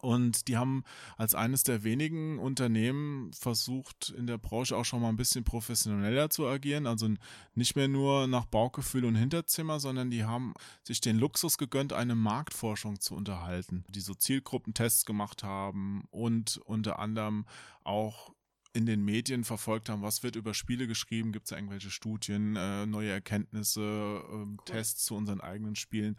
Und 0.00 0.48
die 0.48 0.56
haben 0.56 0.84
als 1.16 1.34
eines 1.34 1.62
der 1.62 1.84
wenigen 1.84 2.38
Unternehmen 2.38 3.32
versucht, 3.32 4.14
in 4.16 4.26
der 4.26 4.38
Branche 4.38 4.76
auch 4.76 4.84
schon 4.84 5.02
mal 5.02 5.08
ein 5.10 5.16
bisschen 5.16 5.44
professioneller 5.44 6.30
zu 6.30 6.46
agieren. 6.46 6.86
Also 6.86 7.08
nicht 7.54 7.76
mehr 7.76 7.88
nur 7.88 8.26
nach 8.26 8.46
Bauchgefühl 8.46 9.04
und 9.04 9.14
Hinterzimmer, 9.14 9.78
sondern 9.78 10.10
die 10.10 10.24
haben 10.24 10.54
sich 10.82 11.00
den 11.00 11.18
Luxus 11.18 11.58
gegönnt, 11.58 11.92
eine 11.92 12.14
Marktforschung 12.14 13.00
zu 13.00 13.14
unterhalten, 13.14 13.84
die 13.88 14.00
so 14.00 14.14
Zielgruppentests 14.14 15.04
gemacht 15.04 15.42
haben 15.42 16.04
und 16.10 16.58
unter 16.64 16.98
anderem 16.98 17.44
auch 17.84 18.32
in 18.72 18.86
den 18.86 19.04
Medien 19.04 19.44
verfolgt 19.44 19.88
haben, 19.88 20.02
was 20.02 20.22
wird 20.22 20.36
über 20.36 20.54
Spiele 20.54 20.86
geschrieben, 20.86 21.32
gibt 21.32 21.46
es 21.46 21.52
irgendwelche 21.52 21.90
Studien, 21.90 22.54
äh, 22.56 22.86
neue 22.86 23.10
Erkenntnisse, 23.10 24.22
ähm, 24.30 24.60
Tests 24.64 25.04
zu 25.04 25.16
unseren 25.16 25.40
eigenen 25.40 25.74
Spielen. 25.74 26.16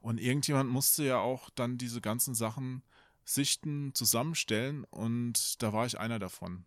Und 0.00 0.18
irgendjemand 0.18 0.70
musste 0.70 1.04
ja 1.04 1.18
auch 1.18 1.50
dann 1.50 1.76
diese 1.76 2.00
ganzen 2.00 2.34
Sachen 2.34 2.82
sichten, 3.24 3.94
zusammenstellen 3.94 4.84
und 4.84 5.62
da 5.62 5.72
war 5.72 5.86
ich 5.86 5.98
einer 5.98 6.18
davon. 6.18 6.64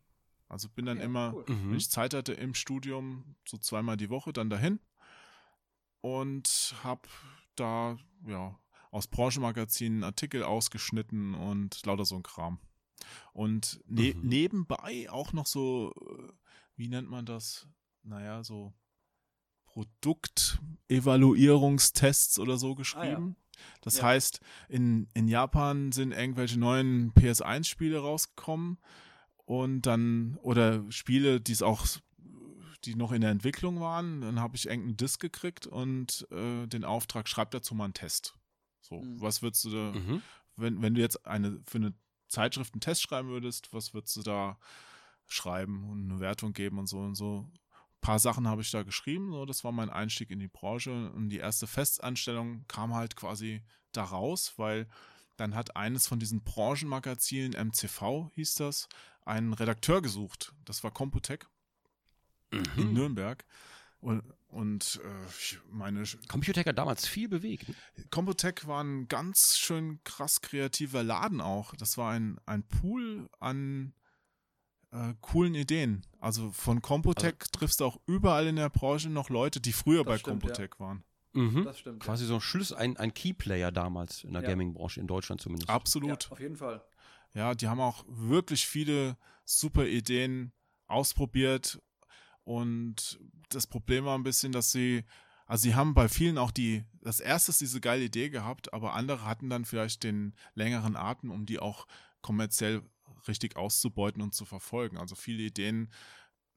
Also 0.50 0.70
bin 0.70 0.86
dann 0.86 1.00
Ja, 1.00 1.06
immer, 1.06 1.34
cool. 1.34 1.46
wenn 1.48 1.78
ich 1.78 1.90
Zeit 1.90 2.14
hatte 2.14 2.34
im 2.34 2.54
Studium, 2.54 3.36
so 3.48 3.58
zweimal 3.58 3.98
die 3.98 4.10
Woche 4.10 4.34
dann 4.34 4.50
dahin 4.50 4.80
und 6.02 6.76
habe 6.84 7.08
da 7.56 7.98
ja 8.28 8.60
aus 8.92 9.08
Branchenmagazinen 9.08 10.04
Artikel 10.04 10.44
ausgeschnitten 10.44 11.34
und 11.34 11.84
lauter 11.86 12.06
so 12.06 12.16
ein 12.16 12.24
Kram. 12.24 12.60
Und 13.34 13.82
ne 13.88 14.14
Mhm. 14.16 14.30
nebenbei 14.30 15.10
auch 15.10 15.34
noch 15.34 15.48
so, 15.48 15.92
äh, 16.00 16.32
wie 16.76 16.88
nennt 16.88 17.10
man 17.10 17.26
das? 17.26 17.68
Naja, 18.04 18.44
so 18.44 18.74
Produktevaluierungstests 19.66 22.38
oder 22.40 22.58
so 22.58 22.76
geschrieben. 22.76 23.36
Das 23.82 23.98
Ja. 23.98 24.04
heißt, 24.04 24.40
in, 24.70 25.08
in 25.14 25.28
Japan 25.28 25.92
sind 25.92 26.12
irgendwelche 26.12 26.60
neuen 26.60 27.14
PS1-Spiele 27.14 28.00
rausgekommen 28.00 28.78
und 29.46 29.82
dann, 29.84 30.38
oder 30.42 30.84
Spiele, 30.92 31.42
die 31.42 31.52
es 31.52 31.62
auch, 31.62 31.86
die 32.86 32.96
noch 32.96 33.12
in 33.12 33.22
der 33.22 33.32
Entwicklung 33.32 33.80
waren, 33.80 34.22
dann 34.22 34.40
habe 34.40 34.56
ich 34.56 34.68
irgendeinen 34.68 34.98
Disk 34.98 35.20
gekriegt 35.22 35.68
und 35.68 36.28
äh, 36.32 36.68
den 36.68 36.84
Auftrag, 36.84 37.28
schreib 37.30 37.52
dazu 37.52 37.76
mal 37.76 37.86
einen 37.86 37.94
Test. 37.94 38.36
So, 38.82 39.02
Mhm. 39.02 39.22
was 39.22 39.42
würdest 39.42 39.64
du 39.66 39.70
da, 39.70 39.92
Mhm. 39.94 40.22
wenn, 40.58 40.82
wenn 40.82 40.94
du 40.96 41.02
jetzt 41.02 41.26
eine 41.26 41.62
für 41.66 41.78
eine 41.78 41.94
Zeitschrift 42.28 42.74
einen 42.74 42.82
Test 42.82 43.02
schreiben 43.04 43.30
würdest, 43.30 43.72
was 43.74 43.94
würdest 43.94 44.16
du 44.18 44.24
da 44.24 44.58
schreiben 45.28 45.90
und 45.90 46.10
eine 46.12 46.20
Wertung 46.20 46.54
geben 46.54 46.78
und 46.80 46.88
so 46.88 47.00
und 47.00 47.16
so. 47.16 47.50
Ein 48.04 48.06
paar 48.06 48.20
Sachen 48.20 48.50
habe 48.50 48.62
ich 48.62 48.70
da 48.70 48.84
geschrieben, 48.84 49.32
so, 49.32 49.46
das 49.46 49.64
war 49.64 49.72
mein 49.72 49.90
Einstieg 49.90 50.30
in 50.30 50.40
die 50.40 50.50
Branche 50.50 51.10
und 51.12 51.30
die 51.30 51.38
erste 51.38 51.68
Festanstellung 51.68 52.66
kam 52.68 52.94
halt 52.94 53.16
quasi 53.16 53.62
da 53.94 54.04
raus, 54.04 54.56
weil 54.58 54.90
dann 55.38 55.56
hat 55.56 55.78
eines 55.78 56.06
von 56.08 56.20
diesen 56.20 56.44
Branchenmagazinen, 56.44 57.54
MCV 57.54 58.30
hieß 58.36 58.56
das, 58.56 58.90
einen 59.24 59.54
Redakteur 59.54 60.02
gesucht. 60.02 60.54
Das 60.66 60.84
war 60.84 60.92
Computec 60.92 61.48
in 62.52 62.64
Mhm. 62.76 62.94
Nürnberg. 62.94 63.46
Und, 64.02 64.22
und 64.50 65.00
äh, 65.02 65.30
ich 65.40 65.60
meine, 65.72 66.04
Computer 66.28 66.62
hat 66.66 66.78
damals 66.78 67.08
viel 67.08 67.30
bewegt. 67.30 67.70
ne? 67.70 67.76
Computec 68.12 68.68
war 68.68 68.84
ein 68.84 69.08
ganz 69.08 69.58
schön 69.58 70.04
krass 70.04 70.42
kreativer 70.42 71.04
Laden 71.04 71.40
auch. 71.40 71.74
Das 71.78 71.98
war 71.98 72.12
ein, 72.12 72.38
ein 72.46 72.64
Pool 72.64 73.30
an 73.40 73.94
äh, 74.94 75.14
coolen 75.22 75.56
Ideen. 75.56 76.06
Also 76.20 76.52
von 76.52 76.82
Computec 76.82 77.52
triffst 77.52 77.80
du 77.80 77.86
auch 77.86 78.00
überall 78.06 78.48
in 78.48 78.56
der 78.56 78.70
Branche 78.70 79.10
noch 79.10 79.30
Leute, 79.30 79.60
die 79.60 79.74
früher 79.74 80.04
bei 80.04 80.18
stimmt, 80.18 80.42
Computec 80.42 80.80
waren. 80.80 81.04
Mhm. 81.34 81.64
Das 81.66 81.80
stimmt. 81.80 82.00
Quasi 82.04 82.26
so 82.26 82.36
ein 82.36 82.42
Schlüssel, 82.42 82.78
ein, 82.78 82.96
ein 82.98 83.14
Keyplayer 83.14 83.72
damals 83.72 84.24
in 84.24 84.34
der 84.34 84.44
Ja. 84.44 84.50
Gaming-Branche, 84.50 85.00
in 85.00 85.08
Deutschland 85.08 85.42
zumindest. 85.42 85.68
ja. 85.70 85.76
Absolut. 85.76 86.26
ja, 86.26 86.32
auf 86.32 86.40
jeden 86.40 86.56
Fall. 86.58 86.84
Ja, 87.34 87.56
die 87.56 87.68
haben 87.68 87.80
auch 87.82 88.06
wirklich 88.08 88.68
viele 88.68 89.18
super 89.44 89.88
Ideen 89.88 90.52
ausprobiert. 90.88 91.82
Und 92.44 93.20
das 93.50 93.66
Problem 93.68 94.06
war 94.06 94.18
ein 94.18 94.24
bisschen, 94.24 94.52
dass 94.52 94.72
sie, 94.72 95.04
also 95.48 95.64
sie 95.64 95.74
haben 95.76 95.94
bei 95.96 96.08
vielen 96.08 96.38
auch 96.38 96.52
die, 96.52 96.84
das 97.02 97.20
erste 97.20 97.50
ist 97.52 97.62
diese 97.62 97.82
geile 97.82 98.04
Idee 98.04 98.30
gehabt, 98.30 98.74
aber 98.74 98.94
andere 98.94 99.26
hatten 99.26 99.50
dann 99.50 99.66
vielleicht 99.66 100.04
den 100.04 100.36
längeren 100.54 100.96
Atem, 100.96 101.32
um 101.32 101.46
die 101.48 101.58
auch 101.60 101.88
kommerziell 102.22 102.84
richtig 103.28 103.56
auszubeuten 103.58 104.22
und 104.22 104.34
zu 104.34 104.46
verfolgen. 104.46 104.98
Also 104.98 105.16
viele 105.16 105.44
Ideen 105.44 105.92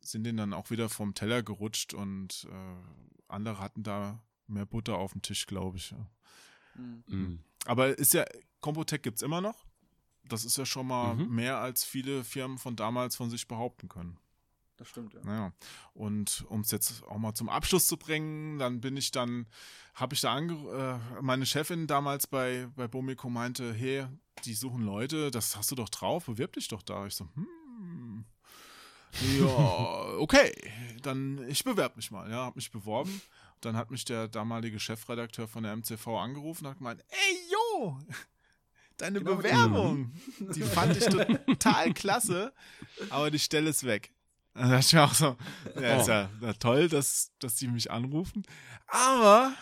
sind 0.00 0.24
denen 0.24 0.38
dann 0.38 0.52
auch 0.52 0.70
wieder 0.70 0.88
vom 0.88 1.14
Teller 1.14 1.42
gerutscht 1.42 1.94
und 1.94 2.46
äh, 2.50 2.76
andere 3.28 3.58
hatten 3.58 3.82
da 3.82 4.22
mehr 4.46 4.66
Butter 4.66 4.96
auf 4.98 5.12
dem 5.12 5.22
Tisch, 5.22 5.46
glaube 5.46 5.78
ich. 5.78 5.90
Ja. 5.90 6.10
Mhm. 6.74 7.04
Mhm. 7.08 7.38
Aber 7.64 7.98
ist 7.98 8.14
ja, 8.14 8.24
Computec 8.60 9.02
gibt's 9.02 9.22
immer 9.22 9.40
noch. 9.40 9.64
Das 10.24 10.44
ist 10.44 10.56
ja 10.58 10.66
schon 10.66 10.86
mal 10.86 11.14
Mhm. 11.14 11.34
mehr, 11.34 11.58
als 11.58 11.84
viele 11.84 12.24
Firmen 12.24 12.58
von 12.58 12.76
damals 12.76 13.16
von 13.16 13.30
sich 13.30 13.46
behaupten 13.48 13.88
können. 13.88 14.18
Das 14.76 14.88
stimmt, 14.88 15.14
ja. 15.14 15.20
Naja. 15.24 15.52
Und 15.94 16.44
um 16.48 16.60
es 16.60 16.70
jetzt 16.70 17.02
auch 17.04 17.18
mal 17.18 17.34
zum 17.34 17.48
Abschluss 17.48 17.86
zu 17.86 17.96
bringen, 17.96 18.58
dann 18.58 18.80
bin 18.80 18.96
ich 18.96 19.10
dann, 19.10 19.46
habe 19.94 20.14
ich 20.14 20.20
da 20.20 20.34
ange 20.34 20.52
äh, 20.54 21.22
meine 21.22 21.46
Chefin 21.46 21.86
damals 21.86 22.26
bei, 22.26 22.68
bei 22.76 22.86
Bomiko 22.86 23.30
meinte, 23.30 23.72
hey, 23.72 24.06
die 24.44 24.54
suchen 24.54 24.82
Leute, 24.82 25.30
das 25.30 25.56
hast 25.56 25.70
du 25.70 25.74
doch 25.74 25.88
drauf, 25.88 26.26
bewirb 26.26 26.52
dich 26.52 26.68
doch 26.68 26.82
da. 26.82 27.06
Ich 27.06 27.14
so, 27.14 27.26
hm. 27.34 28.26
Ja, 29.38 29.46
okay, 30.18 30.52
dann 31.02 31.46
ich 31.48 31.64
bewerbe 31.64 31.96
mich 31.96 32.10
mal. 32.10 32.30
Ja, 32.30 32.44
habe 32.44 32.56
mich 32.56 32.70
beworben. 32.70 33.22
Dann 33.62 33.76
hat 33.76 33.90
mich 33.90 34.04
der 34.04 34.28
damalige 34.28 34.78
Chefredakteur 34.78 35.48
von 35.48 35.62
der 35.62 35.74
MCV 35.74 36.06
angerufen 36.08 36.66
und 36.66 36.70
hat 36.72 36.78
gemeint, 36.78 37.02
ey, 37.08 37.38
jo, 37.50 37.98
deine 38.98 39.20
Genau 39.20 39.36
Bewerbung, 39.36 40.12
die 40.38 40.62
fand 40.62 40.96
ich 40.96 41.04
total 41.04 41.94
klasse, 41.94 42.52
aber 43.10 43.30
die 43.30 43.38
Stelle 43.38 43.70
ist 43.70 43.84
weg. 43.84 44.12
Dann 44.56 44.70
dachte 44.70 44.86
ich 44.86 44.92
mir 44.94 45.04
auch 45.04 45.14
so, 45.14 45.36
ja, 45.78 46.00
ist 46.00 46.08
ja, 46.08 46.30
ja 46.40 46.52
toll, 46.54 46.88
dass, 46.88 47.30
dass 47.38 47.56
die 47.56 47.68
mich 47.68 47.90
anrufen. 47.90 48.42
Aber 48.86 49.52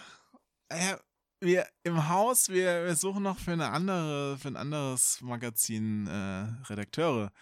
äh, 0.68 0.96
wir 1.40 1.66
im 1.82 2.08
Haus, 2.08 2.48
wir, 2.48 2.84
wir 2.84 2.94
suchen 2.94 3.24
noch 3.24 3.38
für 3.38 3.52
eine 3.52 3.70
andere, 3.70 4.38
für 4.38 4.48
ein 4.48 4.56
anderes 4.56 5.20
Magazin 5.20 6.06
äh, 6.06 6.46
Redakteure. 6.70 7.32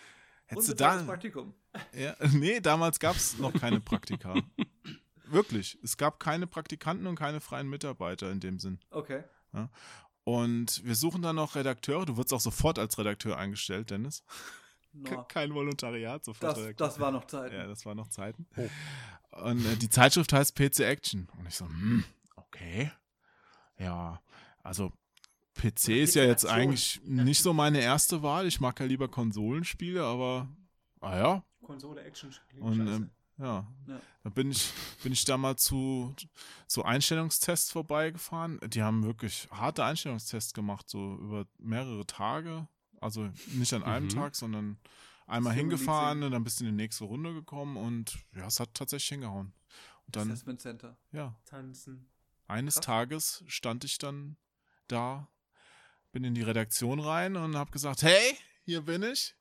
Hättest 0.47 0.71
du 0.71 0.75
da. 0.75 1.03
Praktikum. 1.03 1.55
Ja, 1.95 2.15
nee, 2.33 2.61
damals 2.61 2.99
gab 2.99 3.17
es 3.17 3.39
noch 3.39 3.53
keine 3.53 3.81
Praktika. 3.81 4.35
Wirklich. 5.27 5.79
Es 5.83 5.97
gab 5.97 6.21
keine 6.21 6.47
Praktikanten 6.47 7.07
und 7.07 7.17
keine 7.17 7.41
freien 7.41 7.69
Mitarbeiter 7.69 8.31
in 8.31 8.41
dem 8.41 8.59
Sinn. 8.59 8.79
Okay. 8.91 9.25
Und 10.25 10.85
wir 10.85 10.95
suchen 10.95 11.23
dann 11.23 11.37
noch 11.37 11.55
Redakteure. 11.55 12.05
Du 12.05 12.17
wirst 12.17 12.33
auch 12.33 12.41
sofort 12.41 12.79
als 12.79 12.99
Redakteur 12.99 13.39
eingestellt, 13.39 13.91
Dennis. 13.91 14.25
No. 14.93 15.25
Kein 15.25 15.55
Volontariat, 15.55 16.25
sofort 16.25 16.57
Das, 16.57 16.77
das 16.77 17.01
war 17.01 17.11
noch 17.11 17.27
Zeit. 17.27 17.53
Ja, 17.53 17.67
das 17.67 17.85
waren 17.87 17.97
noch 17.97 18.09
Zeiten. 18.09 18.47
Und 19.31 19.65
äh, 19.65 19.77
die 19.77 19.89
Zeitschrift 19.89 20.33
heißt 20.33 20.55
PC 20.55 20.81
Action. 20.81 21.29
Und 21.39 21.47
ich 21.47 21.55
so, 21.55 21.67
hm, 21.67 22.05
okay. 22.37 22.93
Ja, 23.79 24.21
also 24.63 24.93
PC 25.55 25.89
ist 25.89 26.15
ja 26.15 26.25
jetzt 26.25 26.47
eigentlich 26.47 27.01
nicht 27.05 27.43
so 27.43 27.53
meine 27.53 27.81
erste 27.81 28.23
Wahl. 28.23 28.47
Ich 28.47 28.61
mag 28.61 28.79
ja 28.81 28.87
lieber 28.87 29.09
Konsolenspiele, 29.09 30.05
aber 30.05 30.49
ah 31.01 31.17
ja. 31.17 31.45
Konsole, 31.63 32.03
Action, 32.03 32.31
klingt 32.49 32.65
Und 32.65 32.87
ähm, 32.87 33.11
ja, 33.39 33.67
Ja. 33.87 34.01
da 34.25 34.31
bin 34.31 34.51
ich, 34.51 34.71
bin 35.03 35.13
ich 35.13 35.25
da 35.25 35.37
mal 35.37 35.57
zu, 35.57 36.15
zu 36.67 36.85
Einstellungstests 36.85 37.71
vorbeigefahren. 37.71 38.61
Die 38.67 38.83
haben 38.83 39.05
wirklich 39.05 39.49
harte 39.51 39.85
Einstellungstests 39.85 40.53
gemacht, 40.53 40.89
so 40.89 41.15
über 41.17 41.47
mehrere 41.59 42.07
Tage. 42.07 42.67
Also 43.03 43.29
nicht 43.49 43.73
an 43.75 43.83
einem 43.83 44.07
Mhm. 44.07 44.11
Tag, 44.11 44.35
sondern 44.37 44.79
einmal 45.27 45.55
hingefahren 45.55 46.23
und 46.23 46.31
dann 46.33 46.45
bist 46.45 46.61
du 46.61 46.65
in 46.65 46.71
die 46.71 46.77
nächste 46.83 47.05
Runde 47.05 47.33
gekommen 47.35 47.77
und 47.77 48.19
ja, 48.35 48.47
es 48.47 48.61
hat 48.61 48.75
tatsächlich 48.75 49.09
hingehauen. 49.09 49.53
Und 50.07 50.17
dann, 50.17 50.31
Assessment 50.31 50.61
Center. 50.61 50.97
ja, 51.13 51.35
Tanzen. 51.45 52.09
eines 52.49 52.75
Krass. 52.77 52.85
Tages 52.85 53.45
stand 53.47 53.85
ich 53.85 53.99
dann 53.99 54.37
da, 54.89 55.29
bin 56.13 56.25
in 56.25 56.35
die 56.35 56.43
Redaktion 56.43 57.01
rein 57.01 57.37
und 57.37 57.57
habe 57.57 57.71
gesagt, 57.71 58.03
hey, 58.03 58.37
hier 58.65 58.83
bin 58.83 59.03
ich. 59.03 59.35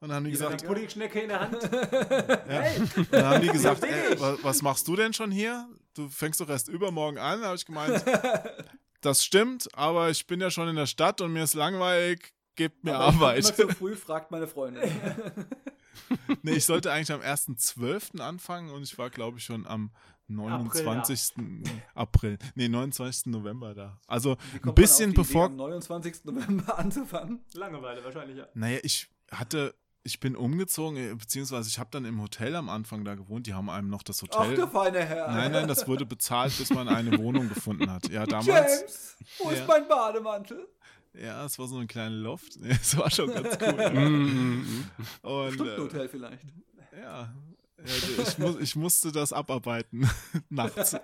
Und 0.00 0.08
dann 0.10 0.16
haben 0.16 0.24
die 0.24 0.32
Gesagt, 0.32 0.52
gesagt, 0.60 0.66
Puddingschnecke 0.68 1.20
in 1.20 1.28
der 1.28 1.40
Hand. 1.40 1.62
Ja. 2.50 2.70
Und 2.96 3.12
dann 3.12 3.24
haben 3.24 3.40
die 3.42 3.48
gesagt, 3.48 3.82
ey, 3.84 4.20
wa- 4.20 4.36
was 4.42 4.60
machst 4.60 4.86
du 4.86 4.96
denn 4.96 5.14
schon 5.14 5.30
hier? 5.30 5.66
Du 5.94 6.08
fängst 6.10 6.40
doch 6.40 6.48
erst 6.50 6.68
übermorgen 6.68 7.16
an. 7.18 7.40
Da 7.40 7.46
habe 7.46 7.56
ich 7.56 7.64
gemeint, 7.64 8.04
das 9.00 9.24
stimmt, 9.24 9.68
aber 9.74 10.10
ich 10.10 10.26
bin 10.26 10.40
ja 10.40 10.50
schon 10.50 10.68
in 10.68 10.76
der 10.76 10.86
Stadt 10.86 11.20
und 11.22 11.32
mir 11.32 11.44
ist 11.44 11.54
langweilig, 11.54 12.34
gebt 12.56 12.84
mir 12.84 12.94
Aber 12.96 13.36
ich 13.36 13.44
Arbeit. 13.46 13.58
Immer 13.58 13.68
zu 13.70 13.76
früh, 13.76 13.96
fragt 13.96 14.30
meine 14.30 14.46
Freundin. 14.46 14.82
nee, 16.42 16.52
ich 16.52 16.64
sollte 16.64 16.92
eigentlich 16.92 17.12
am 17.12 17.20
1.12. 17.20 18.20
anfangen 18.20 18.70
und 18.70 18.82
ich 18.82 18.96
war, 18.98 19.10
glaube 19.10 19.38
ich, 19.38 19.44
schon 19.44 19.66
am 19.66 19.90
29. 20.28 21.34
April. 21.94 22.38
Nee, 22.54 22.68
29. 22.68 23.26
November 23.26 23.74
da. 23.74 23.98
Also 24.06 24.36
ein 24.62 24.74
bisschen 24.74 25.12
bevor. 25.12 25.46
Idee, 25.46 25.52
am 25.52 25.56
29. 25.56 26.24
November 26.24 26.78
anzufangen. 26.78 27.44
Langeweile 27.54 28.04
wahrscheinlich, 28.04 28.36
ja. 28.38 28.46
Naja, 28.54 28.78
ich 28.82 29.08
hatte. 29.30 29.74
Ich 30.06 30.20
bin 30.20 30.36
umgezogen, 30.36 30.98
äh, 30.98 31.14
beziehungsweise 31.14 31.66
ich 31.70 31.78
habe 31.78 31.88
dann 31.90 32.04
im 32.04 32.20
Hotel 32.20 32.54
am 32.56 32.68
Anfang 32.68 33.06
da 33.06 33.14
gewohnt. 33.14 33.46
Die 33.46 33.54
haben 33.54 33.70
einem 33.70 33.88
noch 33.88 34.02
das 34.02 34.22
Ach, 34.22 34.38
Hotel. 34.40 34.54
der 34.54 34.68
feine 34.68 34.98
Herr. 35.02 35.28
Nein, 35.32 35.50
nein, 35.50 35.66
das 35.66 35.88
wurde 35.88 36.04
bezahlt, 36.04 36.54
bis 36.58 36.68
man 36.74 36.88
eine 36.88 37.16
Wohnung 37.16 37.48
gefunden 37.48 37.90
hat. 37.90 38.10
Ja, 38.10 38.26
damals. 38.26 38.46
James, 38.46 39.16
wo 39.38 39.50
Ja. 39.50 39.56
ist 39.56 39.66
mein 39.66 39.88
Bademantel? 39.88 40.68
Ja, 41.14 41.44
es 41.44 41.58
war 41.58 41.66
so 41.68 41.78
ein 41.78 41.86
kleiner 41.86 42.10
Loft. 42.14 42.56
Es 42.62 42.96
war 42.96 43.10
schon 43.10 43.32
ganz 43.32 43.56
cool. 43.60 43.90
Mhm. 43.94 44.90
Und 45.22 45.48
äh, 45.48 45.52
Stundenhotel 45.52 46.08
vielleicht. 46.08 46.44
ja, 46.92 47.32
ja, 47.78 48.22
ich, 48.22 48.38
mu 48.38 48.56
ich 48.58 48.76
musste 48.76 49.12
das 49.12 49.32
abarbeiten 49.32 50.08
nachts. 50.48 50.96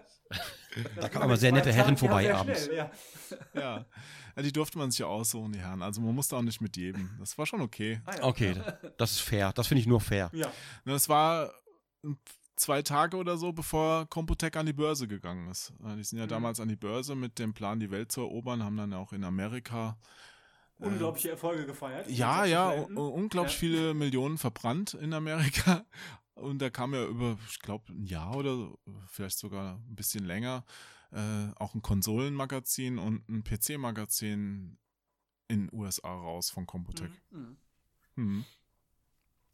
Da 0.96 1.08
kamen 1.08 1.24
immer 1.26 1.36
sehr 1.36 1.52
nette 1.52 1.72
Herren 1.72 1.96
vorbei 1.96 2.32
abends. 2.34 2.64
Schnell, 2.66 2.76
ja. 2.76 2.90
Ja. 3.54 3.86
ja, 4.36 4.42
die 4.42 4.52
durfte 4.52 4.78
man 4.78 4.90
sich 4.90 5.00
ja 5.00 5.06
aussuchen, 5.06 5.52
die 5.52 5.58
Herren. 5.58 5.82
Also 5.82 6.00
man 6.00 6.14
musste 6.14 6.36
auch 6.36 6.42
nicht 6.42 6.60
mit 6.60 6.76
jedem. 6.76 7.10
Das 7.18 7.36
war 7.36 7.46
schon 7.46 7.60
okay. 7.60 8.00
Ah, 8.06 8.16
ja. 8.16 8.24
Okay, 8.24 8.54
das 8.96 9.12
ist 9.12 9.20
fair. 9.20 9.52
Das 9.52 9.66
finde 9.66 9.80
ich 9.80 9.86
nur 9.86 10.00
fair. 10.00 10.30
ja. 10.32 10.50
Das 10.84 11.08
war 11.08 11.52
zwei 12.60 12.82
Tage 12.82 13.16
oder 13.16 13.36
so, 13.38 13.52
bevor 13.52 14.06
Computec 14.06 14.56
an 14.56 14.66
die 14.66 14.72
Börse 14.72 15.08
gegangen 15.08 15.48
ist. 15.48 15.72
Äh, 15.84 15.96
Die 15.96 16.04
sind 16.04 16.18
ja 16.18 16.26
Mhm. 16.26 16.30
damals 16.30 16.60
an 16.60 16.68
die 16.68 16.76
Börse 16.76 17.14
mit 17.14 17.38
dem 17.38 17.54
Plan, 17.54 17.80
die 17.80 17.90
Welt 17.90 18.12
zu 18.12 18.20
erobern, 18.20 18.62
haben 18.62 18.76
dann 18.76 18.92
auch 18.94 19.12
in 19.12 19.24
Amerika 19.24 19.98
Unglaubliche 20.78 21.30
Erfolge 21.30 21.66
gefeiert. 21.66 22.08
Ja, 22.08 22.46
ja, 22.46 22.70
un- 22.70 22.96
unglaublich 22.96 23.52
Ja. 23.52 23.58
viele 23.58 23.92
Millionen 23.94 24.38
verbrannt 24.38 24.94
in 24.94 25.12
Amerika. 25.12 25.84
Und 26.34 26.62
da 26.62 26.70
kam 26.70 26.94
ja 26.94 27.04
über, 27.04 27.36
ich 27.50 27.58
glaube, 27.60 27.92
ein 27.92 28.06
Jahr 28.06 28.34
oder 28.34 28.72
vielleicht 29.06 29.36
sogar 29.38 29.76
ein 29.76 29.94
bisschen 29.94 30.24
länger 30.24 30.64
äh, 31.12 31.48
auch 31.56 31.74
ein 31.74 31.82
Konsolenmagazin 31.82 32.96
und 32.98 33.28
ein 33.28 33.42
PC-Magazin 33.44 34.78
in 35.48 35.66
den 35.66 35.68
USA 35.78 36.08
raus 36.14 36.48
von 36.50 36.66
Computec. 36.66 37.10
Mhm. 37.30 37.56
Mhm. 38.14 38.44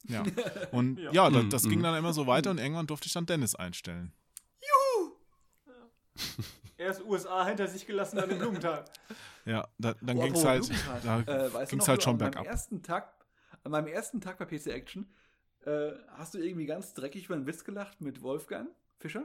Ja. 0.08 0.22
Und 0.72 0.98
Ja. 0.98 1.10
ja, 1.12 1.30
da, 1.30 1.42
Mhm, 1.42 1.50
das 1.50 1.64
mhm. 1.64 1.70
ging 1.70 1.82
dann 1.82 1.96
immer 1.96 2.12
so 2.12 2.26
weiter 2.26 2.50
und 2.50 2.58
irgendwann 2.58 2.86
durfte 2.86 3.06
ich 3.06 3.12
dann 3.12 3.26
Dennis 3.26 3.54
einstellen. 3.54 4.12
Erst 6.78 7.02
USA 7.04 7.46
hinter 7.46 7.66
sich 7.68 7.86
gelassen, 7.86 8.16
dann 8.16 8.30
im 8.30 8.38
Blumenthal. 8.38 8.84
Ja, 9.46 9.68
da, 9.78 9.94
dann 10.00 10.18
Oh, 10.18 10.22
ging 10.24 10.34
es 10.34 10.44
halt, 10.44 10.68
da 11.04 11.20
Äh, 11.20 11.48
ging's 11.68 11.72
noch, 11.74 11.86
halt 11.88 12.02
schon 12.02 12.14
an 12.14 12.18
bergab. 12.18 12.44
Ersten 12.46 12.82
Tag, 12.82 13.12
an 13.62 13.70
meinem 13.70 13.86
ersten 13.86 14.20
Tag 14.20 14.38
bei 14.38 14.44
PC 14.44 14.66
Action 14.72 15.06
äh, 15.64 15.92
hast 16.16 16.34
du 16.34 16.38
irgendwie 16.38 16.66
ganz 16.66 16.94
dreckig 16.94 17.26
über 17.26 17.36
einen 17.36 17.46
Witz 17.46 17.62
gelacht 17.62 18.00
mit 18.00 18.22
Wolfgang 18.22 18.68
Fischer. 18.98 19.22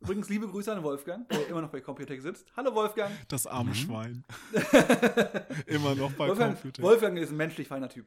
Übrigens, 0.00 0.28
liebe 0.28 0.46
Grüße 0.46 0.70
an 0.72 0.84
Wolfgang, 0.84 1.28
der 1.30 1.48
immer 1.48 1.62
noch 1.62 1.70
bei 1.70 1.80
Computec 1.80 2.22
sitzt. 2.22 2.46
Hallo 2.56 2.72
Wolfgang. 2.76 3.10
das 3.26 3.48
arme 3.48 3.70
Mhm. 3.70 3.74
Schwein. 3.74 4.24
immer 5.66 5.96
noch 5.96 6.12
bei 6.12 6.28
Wolfgang, 6.28 6.54
Computec. 6.54 6.84
Wolfgang 6.84 7.18
ist 7.18 7.30
ein 7.30 7.36
menschlich 7.36 7.66
feiner 7.66 7.88
Typ. 7.88 8.06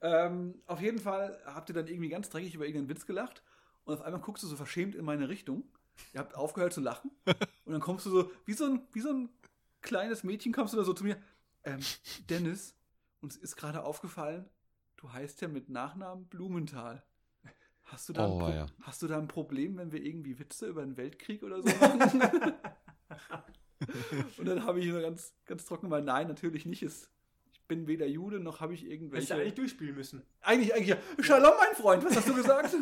Ähm, 0.00 0.60
auf 0.66 0.80
jeden 0.80 0.98
Fall 0.98 1.40
habt 1.44 1.68
ihr 1.70 1.74
dann 1.74 1.86
irgendwie 1.86 2.08
ganz 2.08 2.30
dreckig 2.30 2.54
über 2.54 2.66
irgendeinen 2.66 2.88
Witz 2.88 3.06
gelacht 3.06 3.42
und 3.84 3.94
auf 3.94 4.02
einmal 4.02 4.20
guckst 4.20 4.42
du 4.44 4.48
so 4.48 4.56
verschämt 4.56 4.94
in 4.94 5.04
meine 5.04 5.28
Richtung. 5.28 5.64
Ihr 6.12 6.20
habt 6.20 6.34
aufgehört 6.34 6.72
zu 6.72 6.80
lachen 6.80 7.10
und 7.64 7.72
dann 7.72 7.80
kommst 7.80 8.06
du 8.06 8.10
so, 8.10 8.30
wie 8.44 8.52
so 8.52 8.66
ein, 8.66 8.86
wie 8.92 9.00
so 9.00 9.10
ein 9.10 9.28
kleines 9.82 10.22
Mädchen, 10.22 10.52
kommst 10.52 10.74
du 10.74 10.78
da 10.78 10.84
so 10.84 10.92
zu 10.92 11.04
mir. 11.04 11.20
Ähm, 11.64 11.80
Dennis, 12.30 12.76
uns 13.20 13.36
ist 13.36 13.56
gerade 13.56 13.82
aufgefallen, 13.82 14.48
du 14.96 15.12
heißt 15.12 15.40
ja 15.40 15.48
mit 15.48 15.68
Nachnamen 15.68 16.26
Blumenthal. 16.26 17.02
Hast 17.84 18.08
du, 18.08 18.12
da 18.12 18.28
Oh, 18.28 18.46
ja. 18.48 18.66
hast 18.82 19.00
du 19.00 19.06
da 19.06 19.16
ein 19.16 19.28
Problem, 19.28 19.78
wenn 19.78 19.92
wir 19.92 20.04
irgendwie 20.04 20.38
Witze 20.38 20.66
über 20.66 20.82
den 20.82 20.98
Weltkrieg 20.98 21.42
oder 21.42 21.62
so 21.62 21.68
machen? 21.68 22.20
und 24.36 24.44
dann 24.44 24.64
habe 24.64 24.80
ich 24.80 24.86
nur 24.86 25.00
ganz, 25.00 25.32
ganz 25.46 25.64
trocken 25.64 25.88
gesagt, 25.88 26.04
nein, 26.04 26.28
natürlich 26.28 26.66
nicht. 26.66 26.82
Ich 26.82 27.08
bin 27.68 27.86
weder 27.86 28.06
Jude 28.06 28.40
noch 28.40 28.60
habe 28.60 28.74
ich 28.74 28.80
Hättest 28.80 28.92
irgendwelche. 28.92 29.34
du 29.34 29.34
eigentlich 29.34 29.54
durchspielen 29.54 29.94
müssen. 29.94 30.22
Eigentlich, 30.40 30.74
eigentlich, 30.74 30.88
ja. 30.88 30.96
Shalom, 31.20 31.52
mein 31.58 31.76
Freund, 31.76 32.04
was 32.04 32.16
hast 32.16 32.28
du 32.28 32.34
gesagt? 32.34 32.74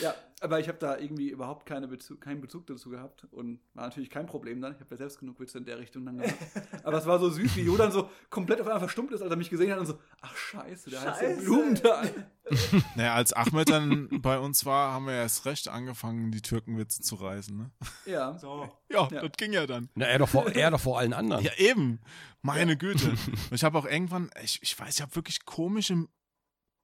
ja, 0.00 0.14
aber 0.40 0.58
ich 0.58 0.68
habe 0.68 0.78
da 0.78 0.96
irgendwie 0.98 1.28
überhaupt 1.30 1.66
keine 1.66 1.86
Bezug, 1.86 2.20
keinen 2.20 2.40
Bezug 2.40 2.66
dazu 2.66 2.88
gehabt 2.90 3.26
und 3.30 3.60
war 3.74 3.84
natürlich 3.84 4.08
kein 4.10 4.26
Problem 4.26 4.60
dann. 4.60 4.72
Ich 4.72 4.80
habe 4.80 4.90
ja 4.90 4.96
selbst 4.96 5.18
genug 5.20 5.38
Witze 5.38 5.58
in 5.58 5.64
der 5.66 5.78
Richtung 5.78 6.04
dann 6.06 6.16
gemacht. 6.18 6.34
aber 6.82 6.98
es 6.98 7.06
war 7.06 7.18
so 7.18 7.28
süß, 7.28 7.56
wie 7.56 7.60
Jo 7.62 7.76
dann 7.76 7.92
so 7.92 8.08
komplett 8.30 8.60
auf 8.60 8.66
einmal 8.66 8.80
verstummt 8.80 9.12
ist, 9.12 9.20
als 9.22 9.30
er 9.30 9.36
mich 9.36 9.50
gesehen 9.50 9.70
hat 9.70 9.78
und 9.78 9.86
so, 9.86 9.98
ach 10.22 10.34
scheiße, 10.34 10.90
der 10.90 11.00
heißt 11.02 11.22
ja 11.22 11.28
Scheiße. 11.28 11.42
Blumenthal. 11.44 12.26
Naja, 12.96 13.14
als 13.14 13.32
Ahmed 13.32 13.70
dann 13.70 14.08
bei 14.22 14.36
uns 14.40 14.66
war, 14.66 14.92
haben 14.92 15.06
wir 15.06 15.12
erst 15.14 15.46
recht 15.46 15.68
angefangen, 15.68 16.32
die 16.32 16.40
Türkenwitze 16.42 17.00
zu 17.00 17.14
reißen. 17.14 17.56
Ne? 17.56 17.70
Ja. 18.06 18.36
So. 18.38 18.68
Ja, 18.88 19.06
Ja. 19.12 19.20
das 19.20 19.30
ging 19.36 19.52
ja 19.52 19.68
dann. 19.68 19.88
Na, 19.94 20.06
er 20.06 20.18
doch 20.18 20.28
vor, 20.28 20.48
er 20.50 20.72
doch 20.72 20.80
vor 20.80 20.98
allen 20.98 21.12
anderen. 21.12 21.44
Ja, 21.44 21.52
eben. 21.58 22.00
Meine 22.42 22.76
Güte. 22.76 23.10
Und 23.10 23.52
ich 23.52 23.62
habe 23.62 23.78
auch 23.78 23.84
irgendwann, 23.84 24.30
ich, 24.42 24.58
ich 24.62 24.76
weiß, 24.76 24.96
ich 24.96 25.00
habe 25.02 25.14
wirklich 25.14 25.44
komische 25.44 26.06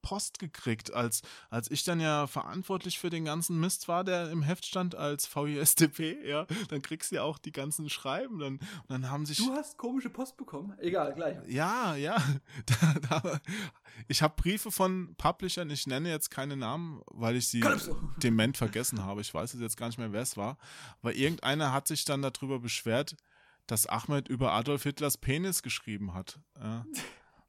Post 0.07 0.39
gekriegt, 0.39 0.95
als, 0.95 1.23
als 1.51 1.69
ich 1.69 1.83
dann 1.83 1.99
ja 1.99 2.29
verantwortlich 2.29 3.01
für 3.01 3.11
den 3.11 3.25
ganzen 3.25 3.59
Mist 3.59 3.89
war, 3.89 4.05
der 4.05 4.31
im 4.31 4.41
Heft 4.41 4.65
stand 4.65 4.95
als 4.95 5.27
VISDP, 5.27 6.25
ja, 6.25 6.47
dann 6.69 6.81
kriegst 6.81 7.11
du 7.11 7.17
ja 7.17 7.23
auch 7.25 7.39
die 7.39 7.51
ganzen 7.51 7.91
Schreiben, 7.91 8.39
dann, 8.39 8.53
und 8.59 8.89
dann 8.89 9.11
haben 9.11 9.27
sich... 9.27 9.39
Du 9.39 9.53
hast 9.53 9.77
komische 9.79 10.09
Post 10.09 10.37
bekommen? 10.37 10.79
Egal, 10.79 11.13
gleich. 11.13 11.39
Ja, 11.49 11.97
ja. 11.97 12.17
Da, 12.67 13.21
da, 13.21 13.41
ich 14.07 14.23
habe 14.23 14.35
Briefe 14.37 14.71
von 14.71 15.15
Publishern, 15.17 15.71
ich 15.71 15.87
nenne 15.87 16.09
jetzt 16.09 16.31
keine 16.31 16.57
Namen, 16.57 17.03
weil 17.07 17.35
ich 17.35 17.49
sie 17.49 17.61
Calypso. 17.61 17.97
dement 18.19 18.57
vergessen 18.57 19.05
habe. 19.05 19.21
Ich 19.21 19.35
weiß 19.35 19.57
jetzt 19.59 19.77
gar 19.77 19.87
nicht 19.87 19.99
mehr, 19.99 20.13
wer 20.13 20.23
es 20.23 20.37
war. 20.37 20.57
Aber 21.01 21.15
irgendeiner 21.15 21.73
hat 21.73 21.89
sich 21.89 22.05
dann 22.05 22.23
darüber 22.23 22.61
beschwert, 22.61 23.17
dass 23.67 23.87
Ahmed 23.87 24.29
über 24.29 24.53
Adolf 24.53 24.85
Hitlers 24.85 25.17
Penis 25.17 25.63
geschrieben 25.63 26.15
hat. 26.15 26.39
Ja. 26.61 26.85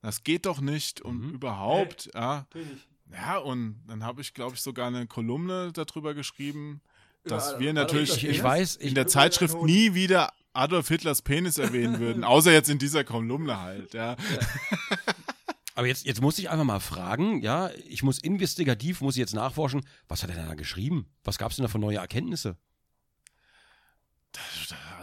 Das 0.02 0.24
geht 0.24 0.46
doch 0.46 0.62
nicht 0.62 1.02
und 1.02 1.20
Mhm. 1.20 1.30
überhaupt, 1.36 2.10
ja. 2.14 2.46
Natürlich. 2.54 2.88
Ja, 3.12 3.38
und 3.38 3.82
dann 3.88 4.04
habe 4.04 4.22
ich, 4.22 4.34
glaube 4.34 4.56
ich, 4.56 4.62
sogar 4.62 4.88
eine 4.88 5.08
Kolumne 5.08 5.72
darüber 5.74 6.14
geschrieben, 6.14 6.82
dass 7.24 7.58
wir 7.60 7.74
natürlich 7.74 8.18
Ich, 8.24 8.26
ich 8.26 8.44
weiß, 8.44 8.78
ich, 8.78 8.88
in 8.90 8.96
der 8.96 9.08
Zeitschrift 9.08 9.62
nie 9.64 9.94
wieder 9.94 10.32
Adolf 10.54 10.88
Hitlers 10.90 11.22
Penis 11.22 11.58
erwähnen 11.58 12.00
würden, 12.00 12.24
außer 12.24 12.52
jetzt 12.52 12.70
in 12.70 12.80
dieser 12.80 13.04
Kolumne 13.04 13.60
halt, 13.62 13.94
ja. 13.94 14.16
aber 15.76 15.88
jetzt, 15.88 16.06
jetzt 16.06 16.22
muss 16.22 16.38
ich 16.40 16.50
einfach 16.50 16.66
mal 16.66 16.80
fragen, 16.80 17.42
ja, 17.42 17.70
ich 17.88 18.04
muss 18.04 18.20
investigativ, 18.20 19.02
muss 19.02 19.16
ich 19.16 19.20
jetzt 19.20 19.36
nachforschen, 19.36 19.86
was 20.08 20.24
hat 20.24 20.30
er 20.30 20.36
denn 20.36 20.48
da 20.48 20.56
geschrieben? 20.56 21.08
Was 21.24 21.38
gab 21.38 21.52
es 21.52 21.58
denn 21.58 21.64
da 21.64 21.70
für 21.70 21.80
neue 21.80 21.98
Erkenntnisse? 21.98 22.58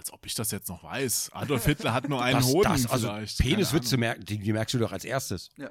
Als 0.04 0.12
ob 0.12 0.26
ich 0.26 0.34
das 0.34 0.50
jetzt 0.50 0.68
noch 0.68 0.84
weiß. 0.84 1.30
Adolf 1.32 1.64
Hitler 1.64 1.94
hat 1.94 2.10
nur 2.10 2.22
einen 2.22 2.40
das, 2.40 2.48
Hoden 2.48 2.68
das, 2.68 2.86
also 2.90 3.08
vielleicht. 3.08 3.38
Peniswitze, 3.38 3.96
Keine 3.96 4.00
merk, 4.00 4.26
die, 4.26 4.38
die 4.38 4.52
merkst 4.52 4.74
du 4.74 4.78
doch 4.78 4.92
als 4.92 5.06
erstes. 5.06 5.48
Ja. 5.56 5.70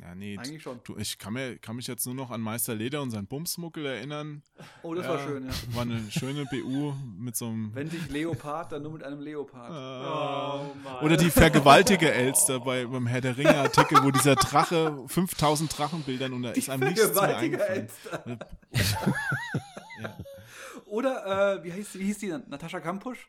Ja, 0.00 0.14
nee. 0.14 0.38
eigentlich 0.38 0.62
schon. 0.62 0.78
Du, 0.84 0.96
ich 0.96 1.18
kann, 1.18 1.32
mir, 1.32 1.58
kann 1.58 1.74
mich 1.74 1.88
jetzt 1.88 2.06
nur 2.06 2.14
noch 2.14 2.30
an 2.30 2.40
Meister 2.40 2.72
Leder 2.72 3.02
und 3.02 3.10
sein 3.10 3.26
Bumsmuckel 3.26 3.84
erinnern. 3.84 4.44
Oh, 4.84 4.94
das 4.94 5.06
ja, 5.06 5.10
war 5.10 5.18
schön, 5.26 5.46
ja. 5.46 5.52
War 5.74 5.82
eine 5.82 6.08
schöne 6.08 6.44
BU 6.46 6.92
mit 7.18 7.34
so 7.34 7.46
einem. 7.46 7.70
Wenn 7.74 7.90
sich 7.90 8.08
Leopard, 8.10 8.70
dann 8.70 8.82
nur 8.84 8.92
mit 8.92 9.02
einem 9.02 9.20
Leopard. 9.20 9.70
Oh, 9.70 10.76
Mann. 10.84 11.02
Oder 11.02 11.16
die 11.16 11.30
vergewaltige 11.30 12.12
Elster 12.14 12.60
bei, 12.60 12.86
beim 12.86 13.08
Herr 13.08 13.22
der 13.22 13.36
Ringe 13.36 13.56
Artikel, 13.56 14.04
wo 14.04 14.12
dieser 14.12 14.36
Drache 14.36 15.02
5000 15.08 15.76
Drachenbildern 15.76 16.32
und 16.32 16.44
da 16.44 16.50
ist 16.50 16.70
einem 16.70 16.88
nichts 16.88 17.06
mehr 17.06 17.12
Vergewaltiger 17.12 17.66
eingefallen. 17.66 18.38
Elster. 18.70 19.18
Ja. 20.00 20.16
Oder, 20.86 21.56
äh, 21.56 21.64
wie, 21.64 21.72
hieß, 21.72 21.98
wie 21.98 22.04
hieß 22.04 22.18
die 22.18 22.28
dann? 22.28 22.44
Natascha 22.48 22.78
Kampusch? 22.78 23.28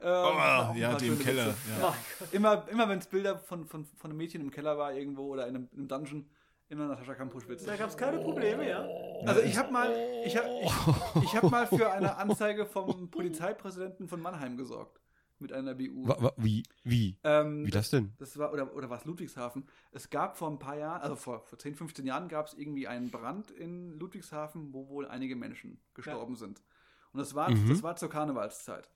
Ähm, 0.00 0.08
Oh, 0.08 0.74
ja, 0.76 0.94
die 0.96 1.08
im 1.08 1.18
Keller. 1.18 1.54
Ja. 1.80 1.94
Immer, 2.32 2.68
immer 2.68 2.88
wenn 2.88 2.98
es 2.98 3.06
Bilder 3.06 3.38
von, 3.38 3.64
von, 3.66 3.84
von 3.84 4.10
einem 4.10 4.18
Mädchen 4.18 4.40
im 4.40 4.50
Keller 4.50 4.76
war 4.78 4.92
irgendwo 4.94 5.24
oder 5.32 5.46
in 5.46 5.56
einem, 5.56 5.68
in 5.72 5.78
einem 5.80 5.88
Dungeon, 5.88 6.30
immer 6.68 6.86
Natascha 6.86 7.14
Kampusch 7.14 7.48
Witze. 7.48 7.66
Da 7.66 7.76
gab 7.76 7.88
es 7.90 7.96
keine 7.96 8.18
Probleme, 8.18 8.68
ja? 8.68 8.86
Also 9.26 9.40
ich 9.42 9.56
habe 9.56 9.72
mal, 9.72 9.90
ich 10.24 10.36
hab, 10.36 10.44
ich, 10.46 11.22
ich 11.22 11.36
hab 11.36 11.50
mal 11.50 11.66
für 11.66 11.90
eine 11.90 12.16
Anzeige 12.16 12.66
vom 12.66 13.10
Polizeipräsidenten 13.10 14.08
von 14.08 14.20
Mannheim 14.20 14.56
gesorgt. 14.56 15.00
Mit 15.38 15.52
einer 15.52 15.74
BU. 15.74 16.08
Wa- 16.08 16.16
wa- 16.18 16.32
Wie? 16.38 16.62
Wie? 16.82 17.18
Ähm, 17.22 17.66
Wie 17.66 17.70
das 17.70 17.90
denn? 17.90 18.14
Das 18.18 18.38
war, 18.38 18.54
oder, 18.54 18.74
oder 18.74 18.88
war 18.88 18.96
es 18.96 19.04
Ludwigshafen? 19.04 19.68
Es 19.92 20.08
gab 20.08 20.38
vor 20.38 20.48
ein 20.48 20.58
paar 20.58 20.78
Jahren, 20.78 21.02
also 21.02 21.14
vor, 21.14 21.42
vor 21.44 21.58
10, 21.58 21.74
15 21.74 22.06
Jahren 22.06 22.28
gab 22.28 22.46
es 22.46 22.54
irgendwie 22.54 22.88
einen 22.88 23.10
Brand 23.10 23.50
in 23.50 23.98
Ludwigshafen, 23.98 24.72
wo 24.72 24.88
wohl 24.88 25.06
einige 25.06 25.36
Menschen 25.36 25.78
gestorben 25.92 26.36
sind. 26.36 26.62
Und 27.12 27.18
das 27.20 27.34
war, 27.34 27.50
Mhm. 27.50 27.68
das 27.68 27.82
war 27.82 27.96
zur 27.96 28.08
Karnevalszeit. 28.08 28.88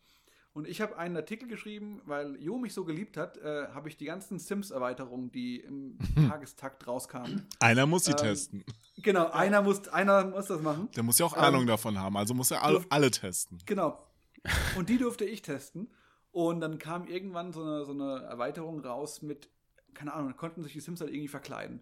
Und 0.60 0.68
ich 0.68 0.82
habe 0.82 0.98
einen 0.98 1.16
Artikel 1.16 1.48
geschrieben, 1.48 2.02
weil 2.04 2.36
Jo 2.36 2.58
mich 2.58 2.74
so 2.74 2.84
geliebt 2.84 3.16
hat, 3.16 3.38
äh, 3.38 3.68
habe 3.68 3.88
ich 3.88 3.96
die 3.96 4.04
ganzen 4.04 4.38
Sims-Erweiterungen, 4.38 5.32
die 5.32 5.58
im 5.60 5.96
Tagestakt 6.28 6.86
rauskamen. 6.86 7.46
Einer 7.60 7.86
muss 7.86 8.04
sie 8.04 8.10
Ähm, 8.10 8.16
testen. 8.18 8.64
Genau, 8.98 9.30
einer 9.30 9.62
muss, 9.62 9.88
einer 9.88 10.26
muss 10.26 10.48
das 10.48 10.60
machen. 10.60 10.90
Der 10.94 11.02
muss 11.02 11.18
ja 11.18 11.24
auch 11.24 11.34
ähm, 11.34 11.44
Ahnung 11.44 11.66
davon 11.66 11.98
haben, 11.98 12.14
also 12.18 12.34
muss 12.34 12.50
er 12.50 12.62
alle, 12.62 12.84
alle 12.90 13.10
testen. 13.10 13.56
Genau. 13.64 14.06
Und 14.76 14.90
die 14.90 14.98
durfte 14.98 15.24
ich 15.24 15.40
testen. 15.40 15.88
Und 16.30 16.60
dann 16.60 16.78
kam 16.78 17.06
irgendwann 17.06 17.54
so 17.54 17.62
eine, 17.62 17.86
so 17.86 17.92
eine 17.92 18.20
Erweiterung 18.24 18.80
raus 18.80 19.22
mit, 19.22 19.48
keine 19.94 20.12
Ahnung, 20.12 20.28
da 20.28 20.36
konnten 20.36 20.62
sich 20.62 20.74
die 20.74 20.80
Sims 20.80 21.00
halt 21.00 21.10
irgendwie 21.10 21.28
verkleiden. 21.28 21.80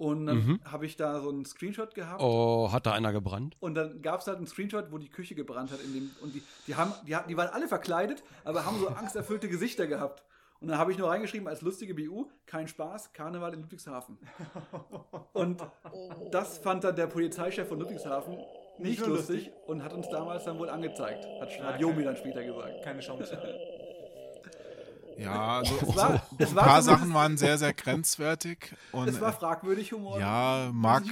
Und 0.00 0.24
dann 0.26 0.46
Mhm. 0.46 0.60
habe 0.64 0.86
ich 0.86 0.96
da 0.96 1.20
so 1.20 1.28
einen 1.28 1.44
Screenshot 1.44 1.94
gehabt. 1.94 2.22
Oh, 2.22 2.72
hat 2.72 2.86
da 2.86 2.92
einer 2.92 3.12
gebrannt? 3.12 3.54
Und 3.60 3.74
dann 3.74 4.00
gab 4.00 4.20
es 4.20 4.26
halt 4.26 4.38
einen 4.38 4.46
Screenshot, 4.46 4.90
wo 4.90 4.96
die 4.96 5.10
Küche 5.10 5.34
gebrannt 5.34 5.70
hat. 5.70 5.80
In 5.84 5.92
dem, 5.92 6.10
und 6.22 6.34
die, 6.34 6.42
die, 6.66 6.74
haben, 6.74 6.94
die, 7.06 7.14
hatten- 7.14 7.28
die 7.28 7.36
waren 7.36 7.48
alle 7.50 7.68
verkleidet, 7.68 8.22
aber 8.44 8.64
haben 8.64 8.78
so 8.78 8.88
angsterfüllte 8.88 9.48
Gesichter 9.50 9.86
gehabt. 9.86 10.24
Und 10.58 10.68
dann 10.68 10.78
habe 10.78 10.90
ich 10.92 10.96
nur 10.98 11.10
reingeschrieben 11.10 11.46
als 11.48 11.60
lustige 11.60 11.92
BU, 11.94 12.26
kein 12.46 12.66
Spaß, 12.66 13.12
Karneval 13.12 13.52
in 13.52 13.60
Ludwigshafen. 13.60 14.16
Und 15.34 15.62
das 16.30 16.56
fand 16.58 16.84
dann 16.84 16.96
der 16.96 17.06
Polizeichef 17.06 17.68
von 17.68 17.78
Ludwigshafen 17.78 18.38
nicht 18.78 19.00
so 19.00 19.06
lustig 19.10 19.50
und 19.66 19.82
hat 19.84 19.92
uns 19.92 20.08
damals 20.08 20.44
dann 20.44 20.58
wohl 20.58 20.70
angezeigt. 20.70 21.26
Hat, 21.42 21.50
hat 21.62 21.78
Yomi 21.80 22.04
dann 22.04 22.16
später 22.16 22.42
gesagt. 22.42 22.82
Keine 22.84 23.00
Chance. 23.00 23.38
Ja, 25.18 25.58
also 25.58 25.74
Es 25.76 25.96
war, 25.96 26.12
so, 26.30 26.36
es 26.38 26.50
ein 26.50 26.56
war 26.56 26.64
paar 26.64 26.82
Sachen 26.82 27.12
waren 27.14 27.36
sehr, 27.36 27.58
sehr 27.58 27.72
grenzwertig. 27.74 28.74
Und 28.92 29.08
Es 29.08 29.20
war 29.20 29.32
fragwürdig 29.32 29.92
Humor. 29.92 30.18
ja, 30.20 30.70
Mark? 30.72 31.04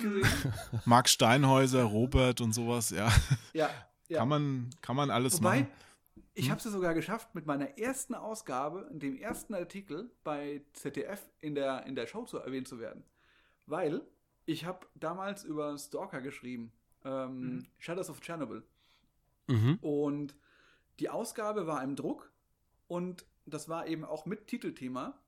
Mark 0.85 1.09
Steinhäuser, 1.09 1.83
Robert 1.85 2.41
und 2.41 2.53
sowas, 2.53 2.91
ja. 2.91 3.11
Ja, 3.53 3.71
Ja. 4.11 4.21
Kann 4.21 4.29
man, 4.31 4.71
kann 4.81 4.97
man 4.97 5.11
alles 5.11 5.35
Wobei, 5.35 5.61
machen. 5.61 5.73
ich 6.33 6.47
Hm? 6.47 6.51
habe 6.53 6.59
es 6.61 6.65
ja 6.65 6.71
sogar 6.71 6.95
geschafft, 6.95 7.35
mit 7.35 7.45
meiner 7.45 7.77
ersten 7.79 8.15
Ausgabe, 8.15 8.89
in 8.91 9.01
dem 9.01 9.19
ersten 9.19 9.53
Artikel 9.55 10.11
bei 10.25 10.63
ZDF 10.73 11.21
in 11.41 11.55
der, 11.55 11.85
in 11.85 11.95
der 11.95 12.07
Show 12.07 12.25
zu 12.25 12.39
erwähnt 12.39 12.67
zu 12.69 12.79
werden. 12.79 13.05
Weil 13.67 14.01
ich 14.47 14.65
habe 14.65 14.87
damals 14.95 15.45
über 15.45 15.77
Stalker 15.77 16.23
geschrieben, 16.23 16.73
ähm, 17.05 17.41
Mhm. 17.57 17.67
Shadows 17.77 18.09
of 18.09 18.21
Chernobyl. 18.23 18.63
Mhm. 19.47 19.75
Und 19.83 20.35
die 21.01 21.11
Ausgabe 21.11 21.67
war 21.67 21.83
im 21.83 21.95
Druck 21.95 22.33
und 22.87 23.27
das 23.51 23.69
war 23.69 23.87
eben 23.87 24.05
auch 24.05 24.27
mit 24.27 24.47
Titelthema. 24.47 25.19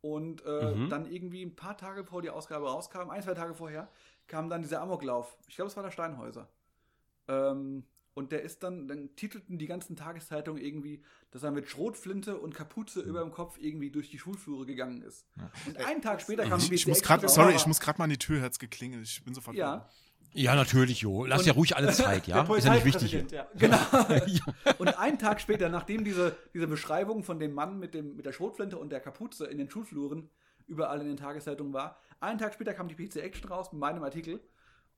Und 0.00 0.44
äh, 0.44 0.74
Mhm. 0.74 0.90
dann 0.90 1.06
irgendwie 1.10 1.42
ein 1.42 1.56
paar 1.56 1.78
Tage 1.78 2.02
bevor 2.02 2.20
die 2.20 2.28
Ausgabe 2.28 2.68
rauskam, 2.68 3.08
ein, 3.08 3.22
zwei 3.22 3.32
Tage 3.32 3.54
vorher, 3.54 3.88
kam 4.26 4.50
dann 4.50 4.60
dieser 4.60 4.82
Amoklauf. 4.82 5.38
Ich 5.48 5.56
glaube, 5.56 5.70
es 5.70 5.76
war 5.76 5.82
der 5.82 5.90
Steinhäuser. 5.90 6.46
Ähm, 7.28 7.84
und 8.12 8.30
der 8.30 8.42
ist 8.42 8.62
dann, 8.62 8.86
dann 8.86 9.16
titelten 9.16 9.58
die 9.58 9.66
ganzen 9.66 9.96
Tageszeitungen 9.96 10.62
irgendwie, 10.62 11.02
dass 11.32 11.42
er 11.42 11.50
mit 11.50 11.68
Schrotflinte 11.68 12.38
und 12.38 12.54
Kapuze 12.54 13.00
über 13.00 13.20
dem 13.20 13.32
Kopf 13.32 13.58
irgendwie 13.58 13.90
durch 13.90 14.10
die 14.10 14.18
Schulflure 14.18 14.66
gegangen 14.66 15.02
ist. 15.02 15.26
Und 15.66 15.78
einen 15.78 16.00
Tag 16.00 16.20
später 16.20 16.46
kam 16.46 16.60
Ich, 16.60 16.68
die 16.68 16.74
ich 16.74 16.86
muss 16.86 17.02
grad, 17.02 17.28
sorry, 17.28 17.54
ich 17.54 17.66
muss 17.66 17.80
gerade 17.80 17.98
mal 17.98 18.04
an 18.04 18.10
die 18.10 18.18
Tür, 18.18 18.40
hat's 18.42 18.58
geklingelt. 18.60 19.04
Ich 19.04 19.24
bin 19.24 19.34
sofort 19.34 19.56
Ja, 19.56 19.88
Ja, 20.34 20.54
natürlich, 20.54 21.00
Jo. 21.00 21.24
Lass 21.24 21.40
Und- 21.40 21.46
ja 21.46 21.52
ruhig 21.54 21.76
alle 21.76 21.92
Zeit, 21.92 22.26
ja? 22.26 22.42
Ist 22.54 22.64
ja 22.66 22.74
nicht 22.74 22.84
wichtig. 22.84 23.30
ja. 23.30 23.46
Genau. 23.56 23.78
Und 24.78 24.88
einen 24.98 25.18
Tag 25.18 25.40
später, 25.40 25.68
nachdem 25.68 26.04
diese, 26.04 26.36
diese 26.52 26.66
Beschreibung 26.66 27.22
von 27.22 27.38
dem 27.38 27.52
Mann 27.54 27.78
mit, 27.78 27.94
dem, 27.94 28.16
mit 28.16 28.26
der 28.26 28.32
Schrotflinte 28.32 28.76
und 28.78 28.90
der 28.90 29.00
Kapuze 29.00 29.46
in 29.46 29.58
den 29.58 29.70
Schulfluren 29.70 30.28
überall 30.66 31.00
in 31.00 31.06
den 31.06 31.16
Tageszeitungen 31.16 31.72
war, 31.72 31.98
einen 32.20 32.38
Tag 32.38 32.54
später 32.54 32.74
kam 32.74 32.88
die 32.88 32.94
PC 32.94 33.16
Action 33.16 33.48
raus 33.48 33.72
mit 33.72 33.80
meinem 33.80 34.02
Artikel, 34.02 34.40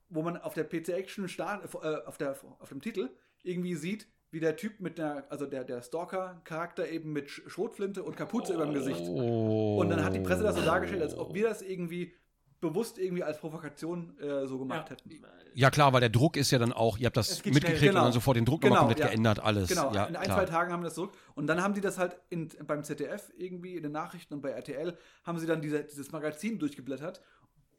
wo 0.09 0.23
man 0.23 0.37
auf 0.37 0.55
der 0.55 0.65
PC 0.65 0.91
Action 0.91 1.29
Start, 1.29 1.65
äh, 1.83 1.97
auf, 2.07 2.17
der, 2.19 2.37
auf 2.61 2.69
dem 2.69 2.81
Titel 2.81 3.11
irgendwie 3.43 3.75
sieht, 3.75 4.07
wie 4.31 4.41
der 4.41 4.57
Typ 4.57 4.81
mit 4.81 4.99
der, 4.99 5.27
also 5.31 5.47
der, 5.47 5.65
der 5.65 5.83
Stalker-Charakter 5.83 6.89
eben 6.89 7.13
mit 7.13 7.29
Sch- 7.29 7.49
Schrotflinte 7.49 8.03
und 8.03 8.17
Kapuze 8.17 8.55
über 8.55 8.65
dem 8.65 8.75
Gesicht. 8.75 9.01
Oh. 9.07 9.77
Und 9.81 9.91
dann 9.91 10.05
hat 10.05 10.15
die 10.15 10.21
Presse 10.21 10.43
das 10.43 10.57
so 10.57 10.63
dargestellt, 10.63 11.03
als 11.03 11.17
ob 11.17 11.35
wir 11.35 11.49
das 11.49 11.63
irgendwie 11.63 12.15
bewusst 12.61 12.99
irgendwie 12.99 13.23
als 13.23 13.39
Provokation 13.39 14.19
äh, 14.19 14.47
so 14.47 14.59
gemacht 14.59 14.91
hätten. 14.91 15.11
Ja, 15.55 15.71
klar, 15.71 15.93
weil 15.93 16.01
der 16.01 16.11
Druck 16.11 16.37
ist 16.37 16.51
ja 16.51 16.59
dann 16.59 16.73
auch, 16.73 16.99
ihr 16.99 17.07
habt 17.07 17.17
das 17.17 17.45
mitgekriegt 17.45 17.81
genau. 17.81 18.01
und 18.01 18.05
dann 18.07 18.13
sofort 18.13 18.37
den 18.37 18.45
Druck 18.45 18.61
Genau, 18.61 18.75
nochmal 18.75 18.89
komplett 18.89 19.05
ja. 19.07 19.11
geändert, 19.11 19.41
alles. 19.41 19.69
Genau, 19.69 19.93
ja, 19.93 20.05
in 20.05 20.17
ein, 20.17 20.25
klar. 20.25 20.39
zwei 20.39 20.45
Tagen 20.47 20.73
haben 20.73 20.81
wir 20.81 20.87
das 20.87 20.95
zurück. 20.95 21.13
Und 21.35 21.47
dann 21.47 21.63
haben 21.63 21.75
die 21.75 21.81
das 21.81 21.99
halt 21.99 22.17
in, 22.29 22.49
beim 22.67 22.83
ZDF 22.85 23.33
irgendwie 23.37 23.77
in 23.77 23.83
den 23.83 23.93
Nachrichten 23.93 24.35
und 24.35 24.41
bei 24.43 24.51
RTL 24.51 24.97
haben 25.25 25.39
sie 25.39 25.47
dann 25.47 25.61
diese, 25.61 25.85
dieses 25.85 26.13
Magazin 26.13 26.59
durchgeblättert, 26.59 27.21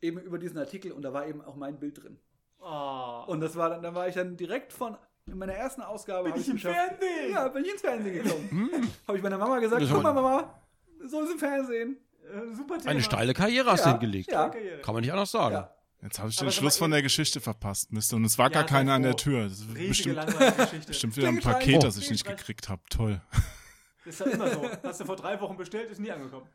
eben 0.02 0.20
über 0.20 0.38
diesen 0.38 0.58
Artikel 0.58 0.92
und 0.92 1.02
da 1.04 1.14
war 1.14 1.28
eben 1.28 1.42
auch 1.42 1.56
mein 1.56 1.80
Bild 1.80 2.04
drin. 2.04 2.20
Oh. 2.60 3.24
Und 3.28 3.42
das 3.42 3.56
war 3.56 3.70
dann, 3.70 3.84
da 3.84 3.94
war 3.94 4.08
ich 4.08 4.16
dann 4.16 4.38
direkt 4.38 4.74
von 4.74 4.98
in 5.28 5.38
meiner 5.38 5.54
ersten 5.54 5.82
Ausgabe 5.82 6.24
Bin 6.24 6.34
habe 6.34 6.42
ich 6.42 6.50
im 6.50 6.58
Fernsehen? 6.58 7.32
Ja, 7.32 7.48
bin 7.50 7.66
ich 7.66 7.72
ins 7.72 7.82
Fernsehen 7.82 8.24
gekommen. 8.24 8.92
habe 9.08 9.18
ich 9.18 9.24
meiner 9.24 9.38
Mama 9.38 9.60
gesagt, 9.60 9.86
guck 9.90 10.02
mal 10.02 10.14
Mama, 10.14 10.62
so 11.06 11.22
ist 11.22 11.32
im 11.32 11.40
Fernsehen. 11.40 11.98
Äh, 12.28 12.56
super 12.56 12.78
Thema. 12.78 12.92
Eine 12.92 13.02
steile 13.04 13.34
Karriere 13.34 13.72
hast 13.72 13.86
du 13.86 13.90
Ja, 13.90 14.00
hingelegt. 14.00 14.32
ja. 14.32 14.50
Kann 14.84 14.94
man 14.94 15.02
nicht 15.02 15.12
anders 15.12 15.32
sagen. 15.32 15.56
Ja. 15.56 15.72
Jetzt 16.04 16.20
habe 16.20 16.30
ich 16.30 16.36
den 16.36 16.52
Schluss 16.52 16.78
von 16.78 16.92
der 16.92 17.02
Geschichte 17.02 17.42
verpasst, 17.42 17.92
Mist. 17.92 18.14
Und 18.14 18.24
es 18.26 18.38
war 18.38 18.46
Ja, 18.48 18.62
gar 18.62 18.66
keiner 18.66 18.94
an 18.94 19.02
der. 19.02 19.16
Tür. 19.16 19.44
Das 19.46 19.54
ist 19.60 19.76
Riesige 19.76 20.14
bestimmt, 20.14 20.86
bestimmt 20.88 21.18
wieder 21.18 21.30
ein. 21.30 21.40
Paket, 21.40 21.78
Oh. 21.78 21.80
das 21.80 21.98
ich 21.98 22.10
nicht 22.12 22.26
gekriegt 22.26 22.70
habe. 22.70 22.82
Toll. 22.90 23.20
Ist 24.06 24.20
ja 24.20 24.28
immer 24.28 24.50
so. 24.52 24.70
Hast 24.84 25.00
du 25.02 25.06
vor 25.06 25.16
drei 25.16 25.40
Wochen 25.42 25.58
bestellt, 25.58 25.90
ist 25.90 26.00
nie 26.00 26.12
angekommen. 26.12 26.46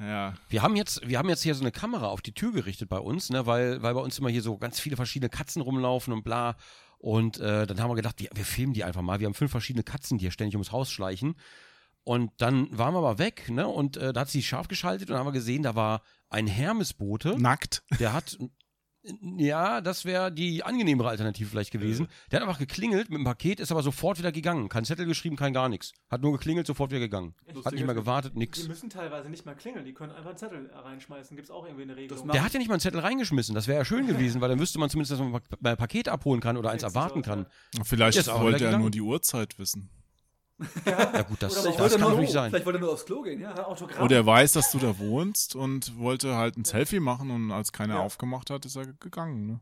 Ja. 0.00 0.34
Wir 0.48 0.62
haben 0.62 0.76
jetzt, 0.76 1.06
wir 1.08 1.18
haben 1.18 1.28
jetzt 1.28 1.42
hier 1.42 1.54
so 1.54 1.62
eine 1.62 1.72
Kamera 1.72 2.06
auf 2.08 2.22
die 2.22 2.32
Tür 2.32 2.52
gerichtet 2.52 2.88
bei 2.88 2.98
uns, 2.98 3.30
ne, 3.30 3.46
weil, 3.46 3.82
weil 3.82 3.94
bei 3.94 4.00
uns 4.00 4.18
immer 4.18 4.28
hier 4.30 4.42
so 4.42 4.56
ganz 4.58 4.78
viele 4.78 4.96
verschiedene 4.96 5.28
Katzen 5.28 5.62
rumlaufen 5.62 6.12
und 6.12 6.22
bla. 6.22 6.56
Und 6.98 7.38
äh, 7.38 7.66
dann 7.66 7.80
haben 7.80 7.90
wir 7.90 7.94
gedacht, 7.96 8.16
wir, 8.18 8.28
wir 8.34 8.44
filmen 8.44 8.72
die 8.74 8.84
einfach 8.84 9.02
mal. 9.02 9.20
Wir 9.20 9.26
haben 9.26 9.34
fünf 9.34 9.50
verschiedene 9.52 9.84
Katzen, 9.84 10.18
die 10.18 10.24
hier 10.24 10.30
ständig 10.32 10.54
ums 10.56 10.70
Haus 10.72 10.90
schleichen. 10.90 11.36
Und 12.08 12.30
dann 12.38 12.68
waren 12.70 12.94
wir 12.94 13.00
aber 13.00 13.18
weg, 13.18 13.50
ne? 13.50 13.68
Und 13.68 13.98
äh, 13.98 14.14
da 14.14 14.22
hat 14.22 14.30
sie 14.30 14.42
scharf 14.42 14.66
geschaltet 14.66 15.10
und 15.10 15.12
dann 15.12 15.18
haben 15.18 15.26
wir 15.26 15.32
gesehen, 15.32 15.62
da 15.62 15.74
war 15.74 16.00
ein 16.30 16.46
Hermesbote. 16.46 17.38
Nackt. 17.38 17.82
Der 18.00 18.14
hat, 18.14 18.38
ja, 19.36 19.82
das 19.82 20.06
wäre 20.06 20.32
die 20.32 20.64
angenehmere 20.64 21.10
Alternative 21.10 21.50
vielleicht 21.50 21.70
gewesen. 21.70 22.08
Der 22.30 22.40
hat 22.40 22.48
einfach 22.48 22.58
geklingelt 22.58 23.10
mit 23.10 23.18
dem 23.18 23.24
Paket, 23.24 23.60
ist 23.60 23.70
aber 23.72 23.82
sofort 23.82 24.16
wieder 24.16 24.32
gegangen. 24.32 24.70
Kein 24.70 24.86
Zettel 24.86 25.04
geschrieben, 25.04 25.36
kein 25.36 25.52
gar 25.52 25.68
nichts. 25.68 25.92
Hat 26.08 26.22
nur 26.22 26.32
geklingelt, 26.32 26.66
sofort 26.66 26.90
wieder 26.92 27.00
gegangen. 27.00 27.34
Hat 27.62 27.74
nicht 27.74 27.84
mehr 27.84 27.94
gewartet, 27.94 28.32
Die 28.32 28.38
nix. 28.38 28.66
müssen 28.66 28.88
teilweise 28.88 29.28
nicht 29.28 29.44
mal 29.44 29.54
klingeln, 29.54 29.84
die 29.84 29.92
können 29.92 30.12
einfach 30.12 30.30
einen 30.30 30.38
Zettel 30.38 30.70
reinschmeißen. 30.74 31.36
Gibt 31.36 31.48
es 31.48 31.54
auch 31.54 31.66
irgendwie 31.66 31.82
eine 31.82 31.96
Regelung? 31.96 32.28
Der 32.28 32.42
hat 32.42 32.54
ja 32.54 32.58
nicht 32.58 32.68
mal 32.68 32.76
einen 32.76 32.80
Zettel 32.80 33.00
reingeschmissen. 33.00 33.54
Das 33.54 33.66
wäre 33.68 33.80
ja 33.80 33.84
schön 33.84 34.06
gewesen, 34.06 34.40
weil 34.40 34.48
dann 34.48 34.60
wüsste 34.60 34.78
man 34.78 34.88
zumindest, 34.88 35.12
dass 35.12 35.20
man 35.20 35.42
ein 35.62 35.76
Paket 35.76 36.08
abholen 36.08 36.40
kann 36.40 36.56
oder 36.56 36.70
eins 36.70 36.84
erwarten 36.84 37.20
kann. 37.20 37.44
Vielleicht 37.84 38.26
wollte 38.28 38.56
er 38.64 38.70
gegangen. 38.70 38.80
nur 38.80 38.90
die 38.90 39.02
Uhrzeit 39.02 39.58
wissen. 39.58 39.90
Ja 40.86 41.22
gut, 41.22 41.40
das, 41.42 41.56
Oder 41.64 41.76
das 41.76 41.92
kann 41.96 42.00
natürlich 42.10 42.30
sein. 42.32 42.50
Vielleicht 42.50 42.66
wollte 42.66 42.78
er 42.78 42.82
nur 42.82 42.92
aufs 42.92 43.04
Klo 43.06 43.22
gehen, 43.22 43.40
ja. 43.40 43.64
Autogramm. 43.66 44.04
Oder 44.04 44.16
er 44.16 44.26
weiß, 44.26 44.52
dass 44.54 44.72
du 44.72 44.78
da 44.78 44.98
wohnst 44.98 45.54
und 45.54 45.96
wollte 45.98 46.34
halt 46.36 46.56
ein 46.56 46.64
Selfie 46.64 46.98
machen 47.00 47.30
und 47.30 47.52
als 47.52 47.72
keiner 47.72 47.94
Ja. 47.94 48.00
aufgemacht 48.00 48.50
hat, 48.50 48.64
ist 48.66 48.74
er 48.76 48.86
gegangen. 48.86 49.46
Ne? 49.46 49.60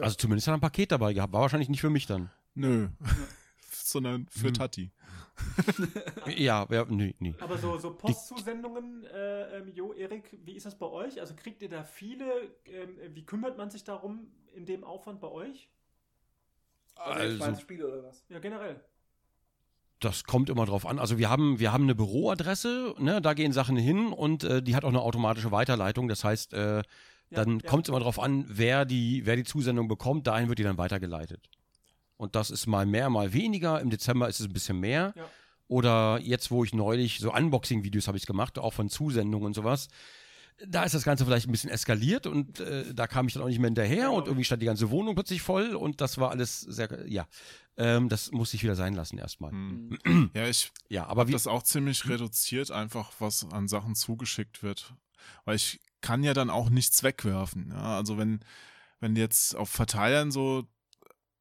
Also 0.00 0.16
zumindest 0.16 0.48
hat 0.48 0.52
er 0.54 0.56
ein 0.58 0.60
Paket 0.60 0.90
dabei 0.90 1.12
gehabt. 1.12 1.32
War 1.32 1.42
wahrscheinlich 1.42 1.68
nicht 1.68 1.80
für 1.80 1.90
mich 1.90 2.06
dann. 2.06 2.30
Nö. 2.54 2.88
Sondern 3.70 4.26
für 4.30 4.48
Hm. 4.48 4.54
Tati. 4.54 4.90
Ja, 6.36 6.66
ja 6.70 6.84
nee, 6.88 7.14
nee. 7.18 7.34
Aber 7.40 7.56
so, 7.58 7.78
so 7.78 7.94
Postzusendungen, 7.94 9.04
äh, 9.06 9.58
ähm, 9.58 9.68
Jo, 9.74 9.92
Erik, 9.92 10.38
wie 10.44 10.52
ist 10.56 10.66
das 10.66 10.78
bei 10.78 10.86
euch? 10.86 11.20
Also 11.20 11.34
kriegt 11.34 11.62
ihr 11.62 11.68
da 11.68 11.82
viele? 11.84 12.24
Ähm, 12.66 12.96
wie 13.14 13.24
kümmert 13.24 13.56
man 13.56 13.70
sich 13.70 13.82
darum 13.84 14.30
in 14.54 14.66
dem 14.66 14.84
Aufwand 14.84 15.20
bei 15.20 15.28
euch? 15.28 15.70
Also, 16.96 17.44
Also, 17.44 17.60
Spiel 17.60 17.82
oder 17.84 18.02
was? 18.04 18.24
Ja, 18.28 18.38
generell. 18.38 18.80
Das 20.04 20.24
kommt 20.24 20.50
immer 20.50 20.66
drauf 20.66 20.86
an. 20.86 20.98
Also 20.98 21.18
wir 21.18 21.30
haben, 21.30 21.58
wir 21.58 21.72
haben 21.72 21.84
eine 21.84 21.94
Büroadresse, 21.94 22.94
ne, 22.98 23.20
da 23.20 23.34
gehen 23.34 23.52
Sachen 23.52 23.76
hin 23.76 24.12
und 24.12 24.44
äh, 24.44 24.62
die 24.62 24.74
hat 24.74 24.84
auch 24.84 24.90
eine 24.90 25.00
automatische 25.00 25.52
Weiterleitung. 25.52 26.08
Das 26.08 26.24
heißt, 26.24 26.52
äh, 26.54 26.82
dann 27.30 27.60
ja. 27.60 27.68
kommt 27.68 27.86
es 27.86 27.88
immer 27.88 28.00
drauf 28.00 28.20
an, 28.20 28.44
wer 28.48 28.84
die, 28.84 29.24
wer 29.24 29.36
die 29.36 29.44
Zusendung 29.44 29.88
bekommt, 29.88 30.26
dahin 30.26 30.48
wird 30.48 30.58
die 30.58 30.64
dann 30.64 30.78
weitergeleitet. 30.78 31.48
Und 32.16 32.36
das 32.36 32.50
ist 32.50 32.66
mal 32.66 32.86
mehr, 32.86 33.10
mal 33.10 33.32
weniger. 33.32 33.80
Im 33.80 33.90
Dezember 33.90 34.28
ist 34.28 34.40
es 34.40 34.46
ein 34.46 34.52
bisschen 34.52 34.78
mehr. 34.78 35.12
Ja. 35.16 35.24
Oder 35.68 36.20
jetzt, 36.20 36.50
wo 36.50 36.64
ich 36.64 36.74
neulich 36.74 37.18
so 37.18 37.32
Unboxing-Videos 37.32 38.06
habe 38.06 38.18
ich 38.18 38.26
gemacht, 38.26 38.58
auch 38.58 38.72
von 38.74 38.88
Zusendungen 38.88 39.46
und 39.46 39.54
sowas. 39.54 39.88
Da 40.66 40.84
ist 40.84 40.94
das 40.94 41.02
Ganze 41.02 41.24
vielleicht 41.24 41.48
ein 41.48 41.52
bisschen 41.52 41.70
eskaliert 41.70 42.26
und 42.26 42.60
äh, 42.60 42.94
da 42.94 43.06
kam 43.06 43.26
ich 43.26 43.34
dann 43.34 43.42
auch 43.42 43.48
nicht 43.48 43.58
mehr 43.58 43.68
hinterher 43.68 44.12
und 44.12 44.26
irgendwie 44.26 44.44
stand 44.44 44.62
die 44.62 44.66
ganze 44.66 44.90
Wohnung 44.90 45.14
plötzlich 45.14 45.42
voll 45.42 45.74
und 45.74 46.00
das 46.00 46.18
war 46.18 46.30
alles 46.30 46.60
sehr, 46.60 47.08
ja, 47.08 47.26
ähm, 47.76 48.08
das 48.08 48.32
musste 48.32 48.56
ich 48.56 48.62
wieder 48.62 48.76
sein 48.76 48.94
lassen 48.94 49.18
erstmal. 49.18 49.52
Hm. 49.52 49.98
Ja, 50.34 50.46
ich 50.46 50.72
Ja, 50.88 51.06
aber 51.06 51.28
wie, 51.28 51.32
das 51.32 51.46
auch 51.46 51.62
ziemlich 51.62 52.08
reduziert, 52.08 52.70
einfach 52.70 53.12
was 53.18 53.50
an 53.50 53.68
Sachen 53.68 53.94
zugeschickt 53.94 54.62
wird. 54.62 54.94
Weil 55.44 55.56
ich 55.56 55.80
kann 56.00 56.22
ja 56.22 56.34
dann 56.34 56.50
auch 56.50 56.68
nichts 56.68 57.02
wegwerfen. 57.02 57.70
Ja? 57.70 57.96
Also 57.96 58.18
wenn, 58.18 58.40
wenn 59.00 59.16
jetzt 59.16 59.56
auf 59.56 59.70
Verteilern 59.70 60.30
so 60.30 60.64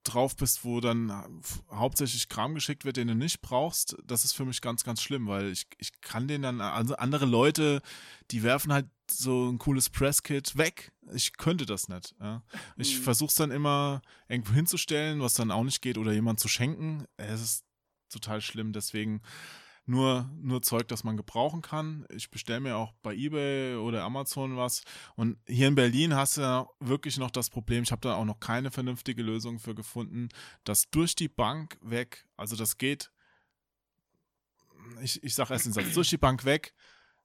drauf 0.04 0.36
bist, 0.36 0.66
wo 0.66 0.80
dann 0.80 1.12
hauptsächlich 1.72 2.28
Kram 2.30 2.56
geschickt 2.56 2.86
wird, 2.86 2.98
den 2.98 3.08
du 3.08 3.16
nicht 3.16 3.42
brauchst, 3.42 3.96
das 4.04 4.26
ist 4.26 4.34
für 4.34 4.46
mich 4.46 4.62
ganz, 4.62 4.84
ganz 4.84 5.02
schlimm, 5.02 5.28
weil 5.28 5.52
ich, 5.52 5.68
ich 5.78 6.02
kann 6.02 6.28
den 6.28 6.42
dann, 6.42 6.60
also 6.62 6.96
andere 6.96 7.26
Leute, 7.26 7.82
die 8.32 8.44
werfen 8.44 8.74
halt 8.74 8.88
so 9.10 9.50
ein 9.50 9.58
cooles 9.60 9.90
Presskit 9.90 10.58
weg. 10.58 10.92
Ich 11.14 11.38
könnte 11.38 11.66
das 11.66 11.88
nicht. 11.90 12.16
Ja. 12.20 12.42
Ich 12.78 12.98
Mhm. 12.98 13.04
versuche 13.04 13.30
es 13.30 13.36
dann 13.36 13.52
immer 13.52 14.02
irgendwo 14.28 14.54
hinzustellen, 14.54 15.22
was 15.22 15.34
dann 15.34 15.52
auch 15.52 15.64
nicht 15.64 15.82
geht, 15.82 15.98
oder 15.98 16.14
jemand 16.14 16.40
zu 16.40 16.48
schenken. 16.48 17.06
Es 17.18 17.42
ist 17.42 17.66
total 18.10 18.42
schlimm, 18.42 18.74
deswegen 18.74 19.22
nur, 19.86 20.30
nur 20.40 20.62
Zeug, 20.62 20.88
das 20.88 21.04
man 21.04 21.18
gebrauchen 21.18 21.62
kann. 21.62 22.06
Ich 22.10 22.30
bestelle 22.30 22.60
mir 22.60 22.78
auch 22.78 22.94
bei 23.02 23.14
eBay 23.16 23.76
oder 23.76 24.04
Amazon 24.04 24.58
was. 24.58 24.84
Und 25.16 25.38
hier 25.48 25.68
in 25.68 25.76
Berlin 25.76 26.16
hast 26.16 26.38
du 26.38 26.68
wirklich 26.80 27.18
noch 27.18 27.32
das 27.32 27.50
Problem, 27.50 27.84
ich 27.84 27.92
habe 27.92 28.02
da 28.02 28.16
auch 28.16 28.26
noch 28.26 28.40
keine 28.40 28.72
vernünftige 28.72 29.24
Lösung 29.24 29.60
für 29.60 29.76
gefunden, 29.76 30.30
dass 30.64 30.90
durch 30.90 31.16
die 31.16 31.30
Bank 31.30 31.78
weg, 31.82 32.28
also 32.38 32.56
das 32.56 32.78
geht, 32.78 33.12
ich, 35.02 35.24
ich 35.24 35.36
sage 35.36 35.54
erst 35.54 35.66
den 35.66 35.74
Satz, 35.74 35.94
durch 35.94 36.10
die 36.10 36.18
Bank 36.18 36.46
weg 36.46 36.74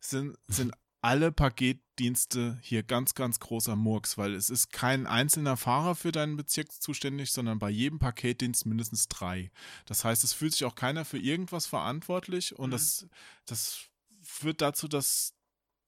sind, 0.00 0.36
sind 0.46 0.72
alle 1.02 1.30
Paketdienste 1.30 2.58
hier 2.62 2.82
ganz, 2.82 3.14
ganz 3.14 3.38
großer 3.40 3.76
Murks, 3.76 4.18
weil 4.18 4.34
es 4.34 4.50
ist 4.50 4.72
kein 4.72 5.06
einzelner 5.06 5.56
Fahrer 5.56 5.94
für 5.94 6.12
deinen 6.12 6.36
Bezirk 6.36 6.72
zuständig, 6.72 7.32
sondern 7.32 7.58
bei 7.58 7.70
jedem 7.70 7.98
Paketdienst 7.98 8.66
mindestens 8.66 9.08
drei. 9.08 9.50
Das 9.86 10.04
heißt, 10.04 10.24
es 10.24 10.32
fühlt 10.32 10.52
sich 10.52 10.64
auch 10.64 10.74
keiner 10.74 11.04
für 11.04 11.18
irgendwas 11.18 11.66
verantwortlich 11.66 12.58
und 12.58 12.70
Mhm. 12.70 12.72
das, 12.72 13.06
das 13.46 13.80
führt 14.22 14.60
dazu, 14.60 14.88
dass 14.88 15.34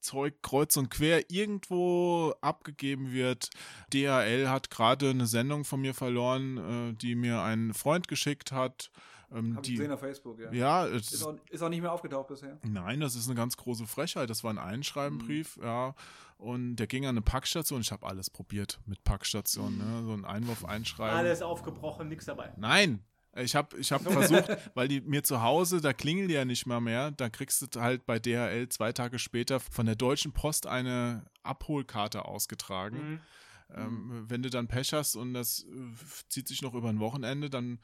Zeug 0.00 0.40
kreuz 0.42 0.76
und 0.76 0.90
quer 0.90 1.28
irgendwo 1.30 2.32
abgegeben 2.40 3.10
wird. 3.12 3.50
DHL 3.92 4.48
hat 4.48 4.70
gerade 4.70 5.10
eine 5.10 5.26
Sendung 5.26 5.64
von 5.64 5.80
mir 5.80 5.92
verloren, 5.92 6.92
äh, 6.92 6.94
die 6.94 7.16
mir 7.16 7.42
ein 7.42 7.74
Freund 7.74 8.06
geschickt 8.06 8.52
hat. 8.52 8.92
Ähm, 9.32 9.56
Hab 9.56 9.62
ich 9.62 9.68
die, 9.70 9.76
gesehen 9.76 9.92
auf 9.92 10.00
Facebook, 10.00 10.38
ja. 10.40 10.50
ja, 10.52 10.86
es 10.86 11.12
Ist 11.12 11.22
auch, 11.22 11.34
ist 11.50 11.62
auch 11.62 11.68
nicht 11.68 11.82
mehr 11.82 11.92
aufgetaucht 11.92 12.28
bisher. 12.28 12.58
Nein, 12.62 13.00
das 13.00 13.14
ist 13.14 13.26
eine 13.26 13.34
ganz 13.34 13.56
große 13.56 13.86
Frechheit. 13.86 14.30
Das 14.30 14.42
war 14.42 14.50
ein 14.52 14.58
Einschreibenbrief, 14.58 15.56
Mhm. 15.58 15.62
ja. 15.64 15.94
Und 16.38 16.76
der 16.76 16.86
ging 16.86 17.04
an 17.04 17.10
eine 17.10 17.20
Packstation. 17.22 17.80
Ich 17.80 17.90
habe 17.92 18.06
alles 18.06 18.30
probiert 18.30 18.78
mit 18.86 19.02
Packstation, 19.04 19.76
ne? 19.76 20.02
So 20.04 20.12
ein 20.12 20.24
Einwurf 20.24 20.64
einschreiben. 20.64 21.16
Alles 21.16 21.42
aufgebrochen, 21.42 22.08
nichts 22.08 22.26
dabei. 22.26 22.52
Nein, 22.56 23.02
Ich 23.36 23.54
habe 23.56 23.76
ich 23.76 23.90
hab 23.92 24.02
versucht, 24.10 24.48
weil 24.74 24.88
die 24.88 25.00
mir 25.00 25.22
zu 25.24 25.42
Hause, 25.42 25.80
da 25.80 25.92
klingeln 25.92 26.28
die 26.28 26.34
ja 26.34 26.44
nicht 26.44 26.64
mal 26.66 26.80
mehr, 26.80 27.10
da 27.10 27.28
kriegst 27.28 27.74
du 27.74 27.80
halt 27.80 28.06
bei 28.06 28.18
DHL 28.18 28.68
zwei 28.68 28.92
Tage 28.92 29.18
später 29.18 29.58
von 29.60 29.84
der 29.86 29.96
Deutschen 29.96 30.32
Post 30.32 30.66
eine 30.66 31.24
Abholkarte 31.42 32.24
ausgetragen. 32.24 33.10
Mhm. 33.10 33.20
Ähm, 33.74 34.24
wenn 34.28 34.42
du 34.42 34.48
dann 34.48 34.66
Pech 34.68 34.92
hast 34.94 35.16
und 35.16 35.34
das 35.34 35.64
äh, 35.64 36.24
zieht 36.30 36.48
sich 36.48 36.62
noch 36.62 36.72
über 36.74 36.88
ein 36.88 37.00
Wochenende, 37.00 37.50
dann 37.50 37.80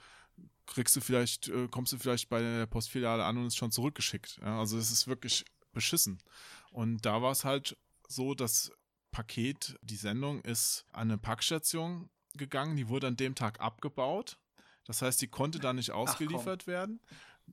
kriegst 0.67 0.97
du 0.97 1.01
vielleicht, 1.01 1.49
äh, 1.49 1.69
kommst 1.69 1.93
du 1.93 1.99
vielleicht 1.99 2.29
bei 2.29 2.41
der 2.41 2.67
Postfiliale 2.67 3.25
an 3.25 3.37
und 3.37 3.47
ist 3.47 3.57
schon 3.57 3.71
zurückgeschickt. 3.71 4.39
Ja, 4.43 4.59
also 4.59 4.79
es 4.79 4.91
ist 4.91 5.07
wirklich 5.07 5.45
beschissen. 5.73 6.23
Und 6.71 7.05
da 7.05 7.23
war 7.23 7.33
es 7.33 7.45
halt 7.45 7.77
so, 8.09 8.35
das 8.35 8.73
Paket, 9.11 9.79
die 9.83 9.97
Sendung 9.97 10.41
ist 10.41 10.87
an 10.93 11.11
eine 11.11 11.19
Packstation 11.19 12.11
gegangen, 12.35 12.77
die 12.77 12.89
wurde 12.89 13.07
an 13.07 13.17
dem 13.17 13.35
Tag 13.35 13.61
abgebaut. 13.61 14.39
Das 14.85 15.03
heißt, 15.03 15.21
die 15.23 15.29
konnte 15.29 15.59
da 15.59 15.73
nicht 15.73 15.93
ausgeliefert 15.93 16.67
werden. 16.67 17.01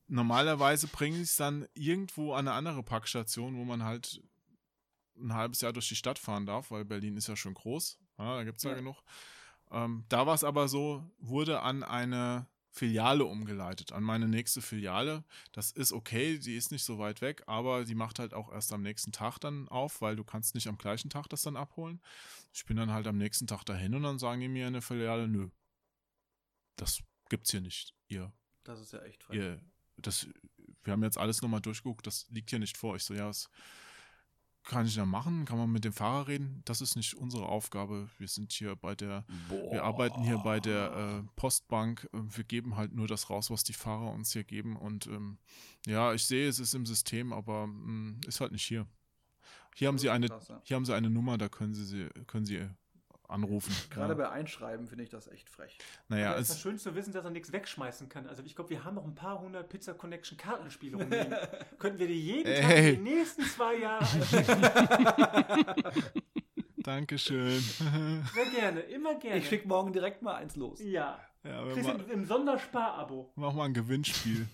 Normalerweise 0.08 0.88
bringe 0.88 1.18
ich 1.18 1.24
es 1.24 1.36
dann 1.36 1.68
irgendwo 1.74 2.34
an 2.34 2.48
eine 2.48 2.56
andere 2.56 2.84
Packstation, 2.84 3.58
wo 3.58 3.64
man 3.64 3.84
halt 3.84 4.22
ein 5.18 5.34
halbes 5.34 5.62
Jahr 5.62 5.74
durch 5.74 5.88
die 5.88 5.96
Stadt 5.96 6.18
fahren 6.18 6.46
darf, 6.46 6.72
weil 6.72 6.86
Berlin 6.86 7.18
ist 7.18 7.28
ja 7.28 7.36
schon 7.36 7.54
groß. 7.54 8.00
Ja, 8.18 8.38
da 8.38 8.44
gibt 8.44 8.58
es 8.58 8.64
ja. 8.64 8.72
Ja. 8.72 8.78
genug. 8.78 8.98
Ähm, 9.70 10.06
da 10.10 10.26
war 10.26 10.34
es 10.34 10.44
aber 10.44 10.68
so, 10.68 11.10
wurde 11.20 11.62
an 11.62 11.84
eine 11.84 12.48
Filiale 12.74 13.26
umgeleitet, 13.26 13.92
an 13.92 14.04
meine 14.04 14.28
nächste 14.28 14.62
Filiale. 14.62 15.24
Das 15.52 15.72
ist 15.72 15.92
okay, 15.92 16.40
die 16.40 16.56
ist 16.56 16.72
nicht 16.72 16.84
so 16.84 16.98
weit 17.00 17.22
weg, 17.22 17.44
aber 17.46 17.84
die 17.84 17.96
macht 17.96 18.18
halt 18.18 18.34
auch 18.34 18.52
erst 18.52 18.72
am 18.72 18.82
nächsten 18.82 19.12
Tag 19.12 19.40
dann 19.40 19.68
auf, 19.68 20.02
weil 20.02 20.16
du 20.16 20.24
kannst 20.24 20.56
nicht 20.56 20.68
am 20.68 20.78
gleichen 20.78 21.10
Tag 21.10 21.28
das 21.28 21.42
dann 21.42 21.58
abholen. 21.58 22.02
Ich 22.54 22.66
bin 22.66 22.78
dann 22.78 22.92
halt 22.92 23.08
am 23.08 23.18
nächsten 23.18 23.46
Tag 23.46 23.66
dahin 23.66 23.94
und 23.94 24.04
dann 24.04 24.20
sagen 24.20 24.40
die 24.40 24.48
mir 24.48 24.68
in 24.68 24.74
der 24.74 24.82
Filiale, 24.82 25.28
nö, 25.28 25.50
das 26.78 27.04
gibt's 27.30 27.52
hier 27.52 27.62
nicht. 27.62 27.94
Ihr, 28.08 28.32
Das 28.64 28.80
ist 28.80 28.94
ja 28.94 29.02
echt 29.02 29.24
frech. 29.24 29.38
ihr, 29.38 29.62
das, 29.98 30.28
wir 30.84 30.94
haben 30.94 31.04
jetzt 31.04 31.18
alles 31.18 31.42
nochmal 31.42 31.62
durchgeguckt, 31.62 32.08
das 32.08 32.28
liegt 32.30 32.50
hier 32.50 32.60
nicht 32.60 32.78
vor. 32.78 32.96
Ich 32.96 33.04
so, 33.04 33.14
ja, 33.14 33.28
das 33.28 33.50
kann 34.64 34.86
ich 34.86 34.96
ja 34.96 35.06
machen, 35.06 35.46
kann 35.46 35.58
man 35.58 35.72
mit 35.72 35.84
dem 35.84 35.94
Fahrer 35.94 36.28
reden. 36.28 36.62
Das 36.66 36.82
ist 36.82 36.96
nicht 36.96 37.16
unsere 37.16 37.48
Aufgabe. 37.48 38.10
Wir 38.18 38.28
sind 38.28 38.52
hier 38.52 38.76
bei 38.76 38.94
der, 38.96 39.26
wir 39.50 39.84
arbeiten 39.84 40.22
hier 40.24 40.38
bei 40.38 40.60
der 40.60 41.24
äh, 41.24 41.28
Postbank. 41.36 42.08
Äh, 42.14 42.20
Wir 42.38 42.44
geben 42.44 42.76
halt 42.76 42.94
nur 42.94 43.08
das 43.08 43.30
raus, 43.30 43.50
was 43.50 43.64
die 43.64 43.74
Fahrer 43.74 44.12
uns 44.12 44.34
hier 44.34 44.44
geben. 44.44 44.76
Und 44.76 45.08
ähm, 45.08 45.38
ja, 45.86 46.14
ich 46.14 46.26
sehe, 46.26 46.48
es 46.48 46.60
ist 46.60 46.74
im 46.76 46.86
System, 46.86 47.34
aber 47.34 47.68
mh, 47.68 48.22
ist 48.28 48.40
halt 48.40 48.52
nicht 48.52 48.64
hier. 48.64 48.86
Hier 49.76 49.88
haben 49.88 49.98
sie 49.98 50.10
eine, 50.10 50.28
hier 50.64 50.76
haben 50.76 50.86
sie 50.86 50.94
eine 50.94 51.10
Nummer, 51.10 51.38
da 51.38 51.48
können 51.50 51.74
sie 51.74 52.10
können 52.28 52.46
sie 52.46 52.68
anrufen. 53.32 53.74
Gerade 53.90 54.14
ja. 54.14 54.18
bei 54.18 54.30
Einschreiben 54.30 54.88
finde 54.88 55.04
ich 55.04 55.10
das 55.10 55.28
echt 55.28 55.50
frech. 55.50 55.78
Naja, 56.10 56.36
es 56.36 56.50
ist 56.50 56.62
schön 56.62 56.78
zu 56.78 56.96
wissen, 56.96 57.14
dass 57.14 57.24
er 57.24 57.32
nichts 57.32 57.52
wegschmeißen 57.52 58.10
kann. 58.10 58.28
Also 58.28 58.44
ich 58.44 58.56
glaube, 58.56 58.70
wir 58.70 58.84
haben 58.84 58.96
noch 58.96 59.06
ein 59.06 59.16
paar 59.16 59.40
hundert 59.40 59.70
Pizza 59.70 59.94
Connection 59.94 60.38
Kartenspiele 60.38 60.98
rumliegen. 60.98 61.36
Könnten 61.80 62.00
wir 62.00 62.08
die 62.08 62.22
jeden 62.22 62.62
Tag 62.62 62.72
Ey. 62.72 62.96
die 62.96 63.02
nächsten 63.02 63.44
zwei 63.44 63.78
Jahre. 63.78 64.06
Dankeschön. 66.78 67.60
Sehr 67.60 68.46
gerne, 68.54 68.82
immer 68.82 69.16
gerne. 69.16 69.38
Ich 69.38 69.48
schicke 69.48 69.68
morgen 69.68 69.94
direkt 69.94 70.22
mal 70.22 70.36
eins 70.36 70.56
los. 70.56 70.80
Ja. 70.82 71.20
ja, 71.44 71.66
wir 71.66 71.74
Kriegst 71.74 72.10
im 72.12 72.26
Sonderspar-Abo. 72.26 73.32
mach 73.36 73.54
mal 73.54 73.66
ein 73.66 73.74
Gewinnspiel. 73.74 74.48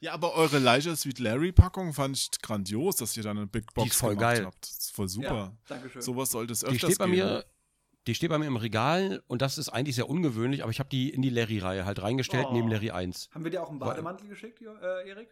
Ja, 0.00 0.12
aber 0.12 0.34
eure 0.34 0.58
Leisure 0.58 0.96
Sweet 0.96 1.18
Larry 1.18 1.52
Packung 1.52 1.92
fand 1.92 2.16
ich 2.16 2.30
grandios, 2.42 2.96
dass 2.96 3.16
ihr 3.16 3.22
da 3.22 3.30
eine 3.30 3.46
Big 3.46 3.72
Box 3.74 3.90
ist 3.92 3.96
voll 4.00 4.14
gemacht 4.16 4.36
geil. 4.36 4.46
habt. 4.46 4.62
Das 4.62 4.70
ist 4.78 4.94
voll 4.94 5.08
super. 5.08 5.34
Ja, 5.34 5.52
Dankeschön. 5.68 6.02
Sowas 6.02 6.30
sollte 6.30 6.52
es 6.52 6.64
öfters 6.64 6.78
Die 6.80 6.86
steht 6.86 6.98
bei 6.98 7.06
geben. 7.06 7.16
mir, 7.18 7.44
die 8.06 8.14
steht 8.14 8.30
bei 8.30 8.38
mir 8.38 8.46
im 8.46 8.56
Regal 8.56 9.22
und 9.26 9.42
das 9.42 9.58
ist 9.58 9.68
eigentlich 9.68 9.94
sehr 9.96 10.08
ungewöhnlich, 10.08 10.62
aber 10.62 10.70
ich 10.72 10.78
habe 10.80 10.88
die 10.88 11.10
in 11.10 11.20
die 11.22 11.30
Larry-Reihe 11.30 11.84
halt 11.84 12.00
reingestellt, 12.02 12.46
Oh. 12.48 12.52
neben 12.54 12.68
Larry 12.68 12.90
1. 12.90 13.28
Haben 13.32 13.44
wir 13.44 13.50
dir 13.50 13.62
auch 13.62 13.70
einen 13.70 13.78
Bademantel 13.78 14.26
geschickt, 14.28 14.60
Jo- 14.60 14.74
äh, 14.76 15.08
Erik? 15.08 15.28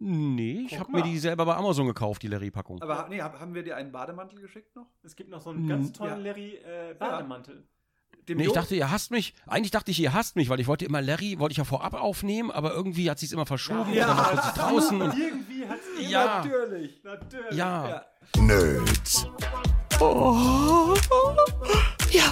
Nee, 0.00 0.60
ich 0.66 0.70
Guck 0.70 0.78
habe 0.80 0.92
mal. 0.92 0.98
mir 1.02 1.04
die 1.10 1.18
selber 1.18 1.44
bei 1.44 1.56
Amazon 1.56 1.86
gekauft, 1.88 2.22
die 2.22 2.28
Larry-Packung. 2.28 2.80
Aber 2.80 3.08
nee, 3.08 3.20
hab- 3.20 3.38
haben 3.40 3.52
wir 3.54 3.64
dir 3.64 3.76
einen 3.76 3.90
Bademantel 3.90 4.40
geschickt 4.40 4.74
noch? 4.76 4.86
Es 5.02 5.16
gibt 5.16 5.28
noch 5.28 5.40
so 5.42 5.50
einen 5.50 5.60
Hm, 5.62 5.68
ganz 5.68 5.92
tollen 5.92 6.24
ja. 6.24 6.30
Larry 6.30 6.54
äh, 6.56 6.94
Bademantel. 6.98 7.66
Dem 8.28 8.36
Nee, 8.38 8.46
ich 8.46 8.52
dachte, 8.52 8.74
ihr 8.76 8.90
hasst 8.90 9.10
mich. 9.10 9.34
Eigentlich 9.46 9.70
dachte 9.70 9.90
ich, 9.90 9.98
ihr 10.00 10.12
hasst 10.12 10.36
mich, 10.36 10.48
weil 10.50 10.60
ich 10.60 10.66
wollte 10.66 10.84
immer 10.84 11.00
Larry, 11.00 11.38
wollte 11.38 11.52
ich 11.52 11.58
ja 11.58 11.64
vorab 11.64 11.94
aufnehmen, 11.94 12.50
aber 12.50 12.74
irgendwie 12.74 13.10
hat 13.10 13.18
sie 13.18 13.26
es 13.26 13.32
immer 13.32 13.46
verschoben 13.46 13.92
Ja. 13.94 14.02
und 14.02 14.08
dann 14.08 14.16
war 14.18 14.30
plötzlich 14.32 14.52
draußen 14.54 15.02
und 15.02 15.18
Irgendwie 15.18 15.66
hat 15.66 15.78
es 15.98 16.10
Ja. 16.10 16.24
Natürlich. 16.44 17.00
Natürlich. 17.02 17.56
ja. 17.58 17.88
Ja. 17.88 18.04
Nerds. 18.42 19.26
Oh, 20.00 20.94
ja, 22.10 22.22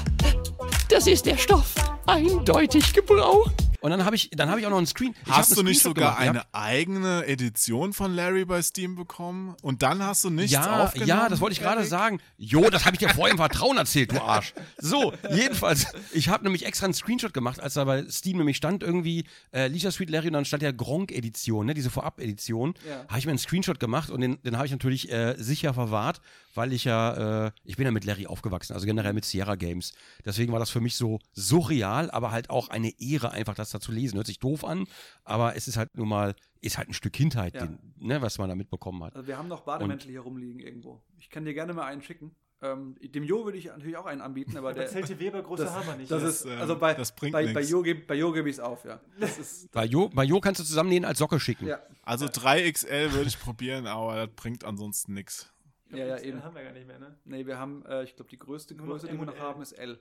das 0.88 1.06
ist 1.06 1.26
der 1.26 1.36
Stoff. 1.36 1.74
Eindeutig 2.06 2.92
gebraucht. 2.92 3.54
Und 3.86 3.92
dann 3.92 4.04
habe 4.04 4.16
ich, 4.16 4.30
dann 4.32 4.50
habe 4.50 4.58
ich 4.58 4.66
auch 4.66 4.70
noch 4.70 4.78
einen 4.78 4.86
Screen. 4.88 5.14
ich 5.24 5.30
Hast 5.32 5.56
du 5.56 5.62
nicht 5.62 5.80
sogar 5.80 6.16
gemacht 6.16 6.20
eine 6.20 6.32
gehabt. 6.32 6.48
eigene 6.52 7.24
Edition 7.26 7.92
von 7.92 8.16
Larry 8.16 8.44
bei 8.44 8.60
Steam 8.60 8.96
bekommen? 8.96 9.54
Und 9.62 9.82
dann 9.82 10.02
hast 10.02 10.24
du 10.24 10.30
nichts 10.30 10.50
Ja, 10.50 10.82
aufgenommen? 10.82 11.08
ja, 11.08 11.28
das 11.28 11.40
wollte 11.40 11.52
ich 11.52 11.60
gerade 11.60 11.84
sagen. 11.84 12.18
Jo, 12.36 12.68
das 12.68 12.84
habe 12.84 12.96
ich 12.96 12.98
dir 12.98 13.10
vorher 13.10 13.30
im 13.30 13.36
Vertrauen 13.38 13.76
erzählt, 13.76 14.10
du 14.10 14.20
Arsch. 14.20 14.54
So, 14.78 15.12
jedenfalls, 15.30 15.86
ich 16.12 16.28
habe 16.30 16.42
nämlich 16.42 16.66
extra 16.66 16.86
einen 16.86 16.94
Screenshot 16.94 17.32
gemacht, 17.32 17.60
als 17.60 17.74
da 17.74 17.84
bei 17.84 18.04
Steam 18.10 18.38
nämlich 18.38 18.56
stand 18.56 18.82
irgendwie 18.82 19.24
äh, 19.52 19.68
Lisa 19.68 19.92
Sweet 19.92 20.10
Larry 20.10 20.26
und 20.26 20.32
dann 20.32 20.44
stand 20.44 20.64
ja 20.64 20.72
Gronk-Edition, 20.72 21.66
ne, 21.66 21.74
diese 21.74 21.90
Vorab-Edition. 21.90 22.74
Ja. 22.88 23.04
Habe 23.06 23.18
ich 23.20 23.26
mir 23.26 23.30
einen 23.30 23.38
Screenshot 23.38 23.78
gemacht 23.78 24.10
und 24.10 24.20
den, 24.20 24.42
den 24.42 24.56
habe 24.56 24.66
ich 24.66 24.72
natürlich 24.72 25.12
äh, 25.12 25.36
sicher 25.38 25.74
verwahrt, 25.74 26.20
weil 26.56 26.72
ich 26.72 26.84
ja, 26.84 27.46
äh, 27.46 27.52
ich 27.64 27.76
bin 27.76 27.84
ja 27.86 27.90
mit 27.92 28.04
Larry 28.04 28.26
aufgewachsen, 28.26 28.72
also 28.74 28.86
generell 28.86 29.12
mit 29.12 29.24
Sierra 29.24 29.54
Games. 29.56 29.94
Deswegen 30.24 30.52
war 30.52 30.58
das 30.58 30.70
für 30.70 30.80
mich 30.80 30.96
so 30.96 31.18
surreal, 31.32 32.10
aber 32.10 32.30
halt 32.30 32.50
auch 32.50 32.68
eine 32.68 32.92
Ehre, 33.00 33.30
einfach 33.30 33.54
das 33.54 33.70
da 33.70 33.80
zu 33.80 33.92
lesen. 33.92 34.16
Hört 34.16 34.26
sich 34.26 34.38
doof 34.38 34.64
an, 34.64 34.86
aber 35.24 35.56
es 35.56 35.68
ist 35.68 35.76
halt 35.76 35.96
nun 35.96 36.08
mal, 36.08 36.34
ist 36.60 36.78
halt 36.78 36.88
ein 36.88 36.94
Stück 36.94 37.12
Kindheit, 37.12 37.54
Ja. 37.54 37.66
den, 37.66 37.78
ne, 37.98 38.20
was 38.22 38.38
man 38.38 38.48
da 38.48 38.54
mitbekommen 38.54 39.02
hat. 39.04 39.14
Also 39.14 39.26
wir 39.28 39.38
haben 39.38 39.48
noch 39.48 39.60
Bademäntel 39.62 40.10
hier 40.10 40.20
rumliegen 40.20 40.60
irgendwo. 40.60 41.02
Ich 41.18 41.30
kann 41.30 41.44
dir 41.44 41.54
gerne 41.54 41.72
mal 41.74 41.84
einen 41.86 42.02
schicken. 42.02 42.34
Ähm, 42.62 42.96
dem 43.02 43.22
Jo 43.22 43.44
würde 43.44 43.58
ich 43.58 43.66
natürlich 43.66 43.98
auch 43.98 44.06
einen 44.06 44.22
anbieten, 44.22 44.56
aber 44.56 44.70
Aber 44.70 44.78
der. 44.78 44.88
Zelte 44.88 45.20
Weber, 45.20 45.42
große 45.42 45.64
das, 45.64 45.74
Hammer 45.74 45.94
nicht. 45.96 46.10
das 46.10 46.22
ne? 46.22 46.28
ist, 46.30 46.44
ähm, 46.46 46.58
also 46.58 46.78
bei, 46.78 46.94
das 46.94 47.14
bringt 47.14 47.34
bei, 47.34 47.52
bei. 47.52 47.60
Jo 47.60 47.82
gebe 47.82 48.00
bei 48.06 48.14
Jo 48.14 48.32
gebe 48.32 48.48
ich 48.48 48.54
es 48.56 48.60
auf, 48.60 48.82
ja. 48.86 48.98
Das 49.20 49.36
ist, 49.36 49.70
Bei 49.72 49.84
Jo, 49.84 50.08
bei 50.08 50.24
jo 50.24 50.40
kannst 50.40 50.60
du 50.60 50.64
zusammennähen 50.64 51.04
als 51.04 51.18
Socke 51.18 51.38
schicken. 51.38 51.66
ja, 51.66 51.80
Also 52.02 52.24
3XL 52.24 53.12
würde 53.12 53.28
ich 53.28 53.38
probieren, 53.38 53.86
aber 53.86 54.26
das 54.26 54.34
bringt 54.34 54.64
ansonsten 54.64 55.12
nichts. 55.12 55.52
Ja, 55.96 56.06
ja, 56.06 56.14
Das 56.14 56.22
eben. 56.22 56.42
haben 56.44 56.54
wir 56.54 56.62
gar 56.64 56.72
nicht 56.72 56.86
mehr, 56.86 56.98
ne? 56.98 57.18
Nee, 57.24 57.46
wir 57.46 57.58
haben, 57.58 57.84
äh, 57.86 58.04
ich 58.04 58.14
glaube, 58.16 58.30
die 58.30 58.38
größte 58.38 58.74
Größe, 58.76 59.08
die 59.08 59.18
wir 59.18 59.26
noch 59.26 59.38
haben, 59.38 59.62
ist 59.62 59.72
L. 59.72 59.98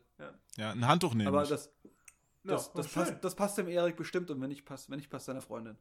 Ja, 0.57 0.71
ein 0.71 0.87
Handtuch 0.87 1.13
nehmen. 1.13 1.27
Aber 1.27 1.41
das, 1.45 1.49
das, 2.43 2.67
Ja, 2.67 2.71
das, 2.75 2.87
passt, 2.87 3.13
das 3.21 3.35
passt 3.35 3.57
dem 3.57 3.67
Erik 3.67 3.95
bestimmt 3.95 4.29
und 4.31 4.39
wenn 4.41 4.49
nicht, 4.49 4.65
passt, 4.65 4.89
wenn 4.89 4.97
nicht, 4.97 5.09
passt 5.09 5.25
seiner 5.25 5.41
Freundin. 5.41 5.77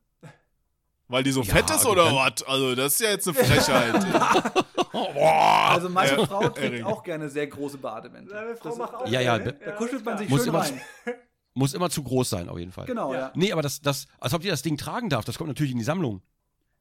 Weil 1.09 1.23
die 1.23 1.33
so 1.33 1.43
Ja, 1.43 1.55
fett 1.57 1.71
ist 1.71 1.85
oder 1.85 2.05
was? 2.15 2.43
Also, 2.45 2.75
das 2.75 2.95
ist 2.95 3.01
ja 3.01 3.11
jetzt 3.11 3.29
eine 3.29 3.37
Frechheit. 3.37 4.65
Also 4.95 5.89
meine 5.89 6.17
ja, 6.17 6.27
Frau 6.27 6.41
trägt 6.51 6.59
Erik. 6.75 6.85
auch 6.85 7.03
gerne 7.03 7.29
sehr 7.29 7.49
große 7.49 7.79
Bademäntel. 7.79 8.31
Seine 8.31 8.57
Frau 8.57 8.69
Das- 8.69 8.79
macht 8.79 8.95
auch 8.95 9.07
Ja, 9.09 9.21
ja, 9.21 9.39
gerne, 9.39 9.53
Da 9.55 9.73
kuschelt 9.73 10.05
man 10.05 10.19
sich 10.19 10.29
Muss 10.29 10.41
schön 10.41 10.51
immer- 10.51 10.61
rein. 10.61 10.81
Muss 11.55 11.75
immer 11.75 11.91
zu 11.91 12.03
groß 12.03 12.31
sein, 12.31 12.49
auf 12.49 12.59
jeden 12.59 12.71
Fall. 12.73 12.87
Genau, 12.87 13.13
Ja. 13.13 13.21
ja. 13.21 13.33
Nee, 13.35 13.53
aber 13.53 13.63
das, 13.63 13.81
das, 13.81 14.07
als 14.21 14.35
ob 14.35 14.45
ihr 14.45 14.51
das 14.51 14.63
Ding 14.63 14.77
tragen 14.77 15.09
darf, 15.09 15.25
das 15.25 15.37
kommt 15.39 15.49
natürlich 15.49 15.73
in 15.73 15.79
die 15.79 15.85
Sammlung. 15.85 16.23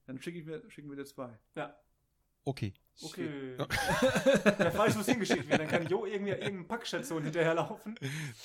Dann 0.07 0.19
schick 0.21 0.35
ich 0.35 0.45
mir, 0.45 0.61
schicken 0.69 0.89
wir 0.89 0.95
dir 0.97 1.05
zwei. 1.05 1.29
Ja, 1.55 1.75
Okay. 2.45 2.73
okay. 3.01 3.29
Wer 3.57 4.77
weiß, 4.77 4.95
wo 4.95 4.99
es 4.99 5.07
hingeschickt 5.07 5.47
wird, 5.47 5.61
dann 5.61 5.67
kann 5.67 5.87
Jo 5.87 6.05
irgendwie 6.05 6.31
irgendeine 6.31 6.63
Packstation 6.65 7.23
hinterherlaufen. 7.23 7.95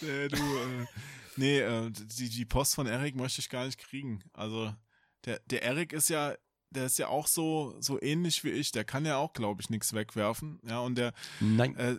äh, 0.02 0.28
du, 0.28 0.36
äh, 0.36 0.86
nee, 1.36 1.60
äh, 1.60 1.90
die, 1.90 2.28
die 2.28 2.44
Post 2.44 2.74
von 2.74 2.86
Erik 2.86 3.16
möchte 3.16 3.40
ich 3.40 3.48
gar 3.48 3.64
nicht 3.66 3.78
kriegen. 3.78 4.22
Also, 4.32 4.72
der, 5.24 5.40
der 5.46 5.62
Erik 5.62 5.92
ist 5.92 6.08
ja, 6.08 6.34
der 6.70 6.86
ist 6.86 6.98
ja 6.98 7.08
auch 7.08 7.26
so, 7.26 7.74
so 7.80 8.00
ähnlich 8.00 8.44
wie 8.44 8.50
ich. 8.50 8.72
Der 8.72 8.84
kann 8.84 9.04
ja 9.04 9.16
auch, 9.16 9.32
glaube 9.32 9.60
ich, 9.62 9.70
nichts 9.70 9.92
wegwerfen. 9.94 10.60
Ja, 10.64 10.80
und 10.80 10.96
der, 10.96 11.12
Nein. 11.40 11.76
äh, 11.76 11.96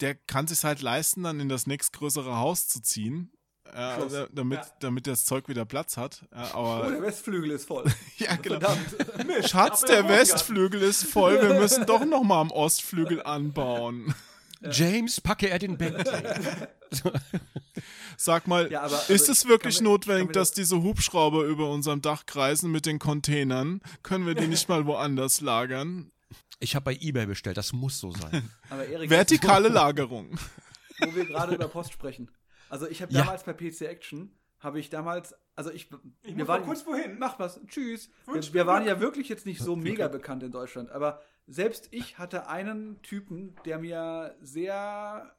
der 0.00 0.14
kann 0.14 0.46
sich 0.46 0.64
halt 0.64 0.82
leisten, 0.82 1.22
dann 1.22 1.40
in 1.40 1.48
das 1.48 1.66
nächstgrößere 1.66 2.36
Haus 2.36 2.68
zu 2.68 2.80
ziehen. 2.80 3.32
Ja, 3.74 3.98
da- 4.04 4.26
damit, 4.32 4.58
Ja. 4.58 4.66
damit 4.80 5.06
das 5.06 5.24
Zeug 5.24 5.48
wieder 5.48 5.64
Platz 5.64 5.96
hat. 5.96 6.22
Ja, 6.34 6.50
Oh, 6.54 6.58
aber 6.58 6.90
der 6.90 7.02
Westflügel 7.02 7.50
ist 7.52 7.66
voll. 7.66 7.84
ja, 8.18 8.34
genau. 8.36 8.58
Verdammt. 8.60 9.48
Schatz, 9.48 9.82
Aber 9.84 9.92
der. 9.92 10.08
Westflügel 10.08 10.82
ist 10.82 11.06
voll. 11.06 11.40
Wir 11.40 11.54
müssen 11.60 11.86
doch 11.86 12.04
noch 12.04 12.22
mal 12.22 12.40
am 12.40 12.50
Ostflügel 12.50 13.22
anbauen. 13.22 14.14
James, 14.70 15.20
packe 15.20 15.48
er 15.48 15.58
den 15.58 15.78
Bentley. 15.78 16.22
Sag 18.16 18.46
mal, 18.46 18.70
Ja, 18.70 18.82
aber- 18.82 19.08
ist 19.08 19.24
aber 19.24 19.32
es 19.32 19.46
wirklich 19.48 19.78
mir- 19.80 19.84
notwendig, 19.88 20.26
mir 20.28 20.32
dass 20.34 20.48
das- 20.50 20.56
diese 20.56 20.82
Hubschrauber 20.82 21.44
über 21.44 21.70
unserem 21.70 22.02
Dach 22.02 22.26
kreisen 22.26 22.70
mit 22.70 22.84
den 22.86 22.98
Containern? 22.98 23.80
Können 24.02 24.26
wir 24.26 24.34
die 24.34 24.46
nicht 24.48 24.68
mal 24.68 24.84
woanders 24.86 25.40
lagern? 25.40 26.10
Ich 26.58 26.74
habe 26.74 26.84
bei 26.84 26.98
Ebay 27.00 27.24
bestellt, 27.26 27.56
das 27.56 27.72
muss 27.72 27.98
so 27.98 28.12
sein. 28.12 28.50
Aber 28.68 28.84
Erik, 28.86 29.08
Vertikale 29.08 29.68
Lagerung. 29.68 30.38
wo 30.98 31.14
wir 31.14 31.24
gerade 31.24 31.54
über 31.54 31.68
Post 31.68 31.94
sprechen. 31.94 32.28
Also 32.70 32.88
ich 32.88 33.02
habe 33.02 33.12
Ja. 33.12 33.20
damals 33.24 33.44
bei 33.44 33.52
PC 33.52 33.82
Action, 33.82 34.32
habe 34.60 34.80
ich 34.80 34.88
damals, 34.88 35.34
also 35.56 35.70
ich, 35.70 35.90
Ich 36.22 36.36
wir 36.36 36.48
waren 36.48 36.64
kurz 36.64 36.86
wohin. 36.86 37.18
Mach 37.18 37.38
was, 37.38 37.60
tschüss. 37.66 38.08
Wir, 38.26 38.42
wir 38.54 38.66
waren 38.66 38.86
ja 38.86 39.00
wirklich 39.00 39.28
jetzt 39.28 39.44
nicht 39.44 39.60
so 39.60 39.76
mega 39.76 40.08
bekannt 40.08 40.42
in 40.42 40.52
Deutschland, 40.52 40.90
aber 40.90 41.20
selbst 41.46 41.88
ich 41.90 42.16
hatte 42.18 42.46
einen 42.46 43.02
Typen, 43.02 43.54
der 43.64 43.78
mir 43.78 44.36
sehr 44.40 45.34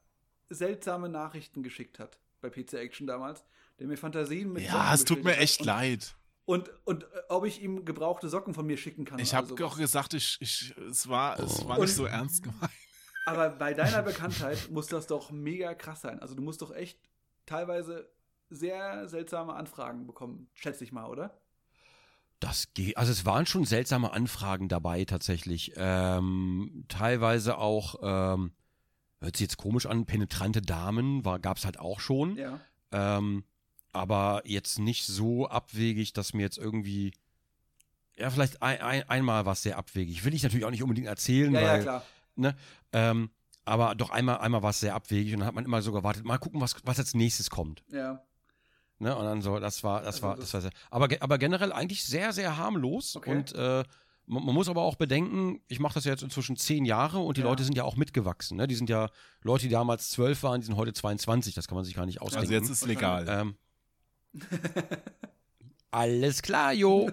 seltsame 0.50 1.08
Nachrichten 1.08 1.62
geschickt 1.62 1.98
hat. 1.98 2.18
bei 2.40 2.50
PC 2.50 2.74
Action 2.74 3.06
damals, 3.06 3.44
der 3.78 3.86
mir 3.86 3.96
Fantasien 3.96 4.52
mit 4.52 4.64
Ja, 4.64 4.72
Socken 4.72 4.94
es 4.94 5.04
tut 5.04 5.24
mir 5.24 5.36
echt 5.36 5.60
hat. 5.60 5.66
leid. 5.66 6.16
Und, 6.44 6.68
und, 6.84 6.84
und 6.86 7.04
äh, 7.04 7.06
ob 7.28 7.46
ich 7.46 7.62
ihm 7.62 7.84
gebrauchte 7.84 8.28
Socken 8.28 8.52
von 8.52 8.66
mir 8.66 8.76
schicken 8.76 9.04
kann. 9.04 9.20
Ich 9.20 9.32
habe 9.32 9.54
auch 9.64 9.78
gesagt, 9.78 10.12
ich, 10.14 10.38
ich, 10.40 10.74
es 10.90 11.08
war, 11.08 11.38
es 11.38 11.64
war 11.68 11.76
Und- 11.78 11.84
nicht 11.86 11.94
so 11.94 12.04
ernst 12.04 12.42
gemeint. 12.42 12.72
Aber 13.26 13.50
bei 13.50 13.72
deiner 13.74 14.02
Bekanntheit 14.02 14.68
muss 14.72 14.88
das 14.88 15.06
doch 15.06 15.30
mega 15.30 15.72
krass 15.74 16.00
sein. 16.00 16.18
Also 16.18 16.34
du 16.34 16.42
musst 16.42 16.60
doch 16.60 16.74
echt 16.74 16.98
teilweise 17.46 18.08
sehr 18.50 19.08
seltsame 19.08 19.54
Anfragen 19.54 20.06
bekommen, 20.06 20.48
schätze 20.54 20.84
ich 20.84 20.92
mal, 20.92 21.06
oder? 21.06 21.38
Das 22.40 22.74
geht. 22.74 22.96
Also 22.96 23.12
es 23.12 23.24
waren 23.24 23.46
schon 23.46 23.64
seltsame 23.64 24.12
Anfragen 24.12 24.68
dabei 24.68 25.04
tatsächlich. 25.04 25.72
Ähm, 25.76 26.84
teilweise 26.88 27.56
auch, 27.56 27.94
ähm, 28.02 28.52
hört 29.20 29.36
sich 29.36 29.44
jetzt 29.44 29.56
komisch 29.58 29.86
an, 29.86 30.06
penetrante 30.06 30.60
Damen 30.60 31.24
war, 31.24 31.38
gab's 31.38 31.64
halt 31.64 31.78
auch 31.78 32.00
schon. 32.00 32.36
Ja. 32.36 32.60
Ähm, 32.90 33.44
aber 33.92 34.42
jetzt 34.44 34.78
nicht 34.80 35.06
so 35.06 35.46
abwegig, 35.48 36.12
dass 36.14 36.34
mir 36.34 36.42
jetzt 36.42 36.58
irgendwie. 36.58 37.12
Ja, 38.16 38.28
vielleicht 38.30 38.60
ein, 38.62 38.80
ein, 38.80 39.08
einmal 39.08 39.46
war 39.46 39.52
es 39.52 39.62
sehr 39.62 39.78
abwegig. 39.78 40.24
Will 40.24 40.34
ich 40.34 40.42
natürlich 40.42 40.64
auch 40.64 40.70
nicht 40.70 40.82
unbedingt 40.82 41.06
erzählen, 41.06 41.52
Ja, 41.52 41.60
ja, 41.60 41.68
weil. 41.68 41.82
klar. 41.82 42.02
Ne, 42.34 42.56
ähm, 42.92 43.30
aber 43.64 43.94
doch 43.94 44.10
einmal, 44.10 44.38
einmal 44.38 44.62
war 44.62 44.70
es 44.70 44.80
sehr 44.80 44.94
abwegig 44.94 45.32
und 45.34 45.40
dann 45.40 45.46
hat 45.48 45.54
man 45.54 45.64
immer 45.64 45.82
so 45.82 45.92
gewartet, 45.92 46.24
mal 46.24 46.38
gucken, 46.38 46.60
was, 46.60 46.74
was 46.84 46.98
als 46.98 47.14
nächstes 47.14 47.50
kommt. 47.50 47.82
Ja. 47.88 48.22
Ne? 48.98 49.16
Und 49.16 49.24
dann 49.24 49.42
so, 49.42 49.58
das 49.58 49.82
war, 49.84 50.00
das 50.00 50.16
Also 50.16 50.22
war, 50.22 50.36
das- 50.36 50.44
das 50.46 50.54
war 50.54 50.60
sehr. 50.62 50.70
Aber, 50.90 51.08
aber 51.20 51.38
generell 51.38 51.72
eigentlich 51.72 52.04
sehr, 52.04 52.32
sehr 52.32 52.56
harmlos. 52.56 53.16
Okay. 53.16 53.30
Und 53.30 53.52
äh, 53.54 53.84
man, 54.26 54.44
man 54.44 54.54
muss 54.54 54.68
aber 54.68 54.82
auch 54.82 54.94
bedenken, 54.96 55.60
ich 55.66 55.80
mache 55.80 55.94
das 55.94 56.04
ja 56.04 56.12
jetzt 56.12 56.22
inzwischen 56.22 56.56
zehn 56.56 56.84
Jahre 56.84 57.18
und 57.18 57.36
die 57.36 57.40
Ja. 57.40 57.48
Leute 57.48 57.64
sind 57.64 57.76
ja 57.76 57.82
auch 57.84 57.96
mitgewachsen. 57.96 58.56
Ne? 58.56 58.66
Die 58.68 58.74
sind 58.76 58.88
ja 58.88 59.08
Leute, 59.42 59.64
die 59.66 59.72
damals 59.72 60.10
zwölf 60.10 60.42
waren, 60.44 60.60
die 60.60 60.66
sind 60.66 60.76
heute 60.76 60.92
22. 60.92 61.54
Das 61.54 61.66
kann 61.66 61.74
man 61.76 61.84
sich 61.84 61.94
gar 61.94 62.06
nicht 62.06 62.20
ausdenken. 62.20 62.42
Also 62.42 62.52
jetzt 62.54 62.68
ist 62.70 62.86
legal. 62.86 63.26
Ähm, 63.28 63.56
alles 65.92 66.42
klar, 66.42 66.72
Jo. 66.72 67.08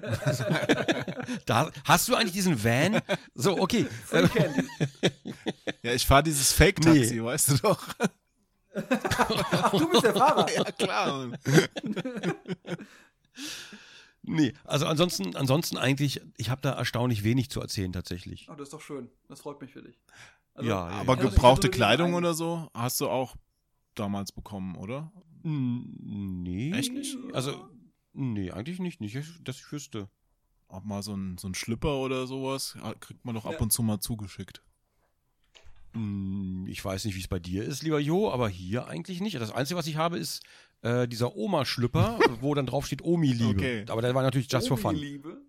da, 1.45 1.69
hast 1.85 2.07
du 2.07 2.15
eigentlich 2.15 2.31
diesen 2.33 2.63
Van? 2.63 3.01
So, 3.35 3.59
okay. 3.59 3.85
Ja, 5.83 5.93
ich 5.93 6.05
fahre 6.05 6.23
dieses 6.23 6.51
Fake-Taxi, 6.51 7.15
Nee. 7.15 7.23
weißt 7.23 7.49
du 7.51 7.57
doch. 7.59 7.87
Ach, 8.75 9.71
du 9.71 9.89
bist 9.89 10.03
der 10.03 10.13
Fahrer. 10.13 10.45
ja, 10.55 10.63
klar. 10.65 11.31
Nee, 14.23 14.53
also 14.65 14.85
ansonsten, 14.85 15.35
ansonsten 15.35 15.77
eigentlich, 15.77 16.21
ich 16.37 16.49
habe 16.49 16.61
da 16.61 16.73
erstaunlich 16.73 17.23
wenig 17.23 17.49
zu 17.49 17.61
erzählen 17.61 17.91
tatsächlich. 17.93 18.47
Oh, 18.49 18.53
das 18.55 18.63
ist 18.67 18.73
doch 18.73 18.81
schön. 18.81 19.09
Das 19.27 19.41
freut 19.41 19.61
mich 19.61 19.71
für 19.71 19.81
dich. 19.81 19.97
Also, 20.53 20.69
Ja, 20.69 20.79
Aber 20.87 21.13
Ich 21.13 21.19
hatte- 21.19 21.27
ich 21.29 21.33
gebrauchte 21.35 21.67
hatte 21.67 21.75
Kleidung 21.77 22.13
oder 22.13 22.33
so 22.33 22.69
hast 22.73 22.99
du 23.01 23.09
auch 23.09 23.35
damals 23.95 24.31
bekommen, 24.31 24.75
oder? 24.75 25.11
Nee. 25.43 26.73
Echt 26.73 26.91
nicht? 26.93 27.17
Also, 27.33 27.69
nee, 28.13 28.51
eigentlich 28.51 28.79
nicht, 28.79 29.01
nicht, 29.01 29.15
dass 29.43 29.57
ich 29.57 29.71
wüsste. 29.71 30.09
Auch 30.67 30.83
mal 30.83 31.01
so 31.01 31.15
ein, 31.15 31.37
so 31.37 31.47
ein 31.47 31.55
Schlipper 31.55 31.95
oder 31.97 32.27
sowas 32.27 32.75
ja, 32.81 32.93
kriegt 32.93 33.25
man 33.25 33.35
doch 33.35 33.45
ab 33.45 33.53
Ja. 33.53 33.59
und 33.59 33.71
zu 33.73 33.81
mal 33.81 33.99
zugeschickt. 33.99 34.61
Hm, 35.93 36.67
Ich 36.69 36.83
weiß 36.83 37.05
nicht, 37.05 37.15
wie 37.15 37.21
es 37.21 37.27
bei 37.27 37.39
dir 37.39 37.63
ist, 37.63 37.81
lieber 37.81 37.99
Jo, 37.99 38.29
aber 38.31 38.49
hier 38.49 38.87
eigentlich 38.87 39.21
nicht. 39.21 39.35
Das 39.39 39.51
Einzige, 39.51 39.77
was 39.77 39.87
ich 39.87 39.95
habe, 39.97 40.19
ist 40.19 40.43
äh, 40.81 41.07
dieser 41.07 41.35
Oma-Schlüpper, 41.35 42.19
wo 42.41 42.53
dann 42.53 42.67
drauf 42.67 42.85
steht 42.85 43.01
Omi-Liebe. 43.03 43.49
Okay. 43.59 43.85
Aber 43.89 44.01
der 44.01 44.13
war 44.13 44.21
natürlich 44.23 44.51
just 44.51 44.67
for 44.67 44.77
fun. 44.77 44.95
Liebe. 44.95 45.41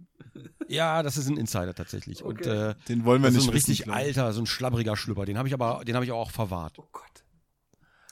Ja, 0.68 1.02
das 1.02 1.16
ist 1.16 1.28
ein 1.28 1.36
Insider 1.36 1.74
tatsächlich. 1.74 2.22
Und 2.22 2.38
Okay. 2.46 2.70
äh, 2.70 2.74
Den 2.88 3.04
wollen 3.04 3.22
wir 3.22 3.30
nicht 3.30 3.40
ist 3.40 3.48
ein 3.48 3.52
richtig 3.52 3.80
wissen, 3.80 3.90
alter, 3.90 4.32
so 4.32 4.40
ein 4.40 4.46
schlabbriger 4.46 4.96
Schlüpper. 4.96 5.26
Den 5.26 5.36
habe 5.36 5.48
ich 5.48 5.54
aber, 5.54 5.84
den 5.84 5.94
habe 5.96 6.04
ich 6.06 6.12
auch 6.12 6.30
verwahrt. 6.30 6.78
Oh 6.78 6.88
Gott. 6.92 7.04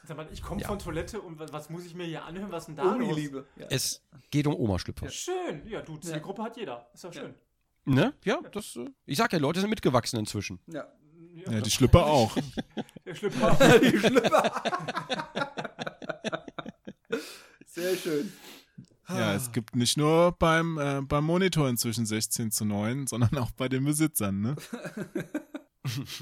Sag 0.08 0.16
mal, 0.16 0.26
ich 0.32 0.40
komme 0.40 0.62
Ja. 0.62 0.68
von 0.68 0.78
Toilette 0.78 1.20
und 1.20 1.38
was, 1.38 1.68
muss 1.68 1.84
ich 1.84 1.94
mir 1.94 2.06
hier 2.06 2.24
anhören? 2.24 2.50
Was 2.50 2.62
ist 2.62 2.68
denn 2.68 2.76
da 2.76 2.94
Omi 2.94 3.08
los? 3.08 3.16
Liebe. 3.16 3.46
Ja. 3.56 3.66
Es 3.68 4.02
geht 4.30 4.46
um 4.46 4.54
Oma-Schlüpper. 4.54 5.06
Schön. 5.10 5.68
Ja, 5.68 5.82
du, 5.82 5.98
Zielgruppe 5.98 6.42
hat 6.44 6.56
jeder. 6.56 6.88
Ist 6.94 7.04
doch 7.04 7.12
schön. 7.12 7.34
Ne? 7.84 8.14
Ja, 8.24 8.40
das. 8.50 8.74
Äh, 8.76 8.86
ich 9.04 9.18
sag 9.18 9.30
ja, 9.34 9.38
Leute 9.38 9.60
sind 9.60 9.68
mitgewachsen 9.68 10.18
inzwischen. 10.18 10.60
ja. 10.66 10.86
Ja, 11.46 11.60
die 11.60 11.70
Schlipper 11.70 12.04
auch. 12.06 12.36
Der 13.04 13.14
Schlüpper. 13.14 13.54
Die 13.80 13.96
Schlüpper. 13.98 14.62
Sehr 17.66 17.96
schön. 17.96 18.32
Ja, 19.08 19.34
es 19.34 19.52
gibt 19.52 19.76
nicht 19.76 19.96
nur 19.96 20.32
beim, 20.32 20.78
äh, 20.78 21.00
beim 21.02 21.24
Monitor 21.24 21.68
inzwischen 21.68 22.06
16 22.06 22.50
zu 22.50 22.64
9, 22.64 23.06
sondern 23.06 23.38
auch 23.38 23.52
bei 23.52 23.68
den 23.68 23.84
Besitzern, 23.84 24.40
ne? 24.40 24.56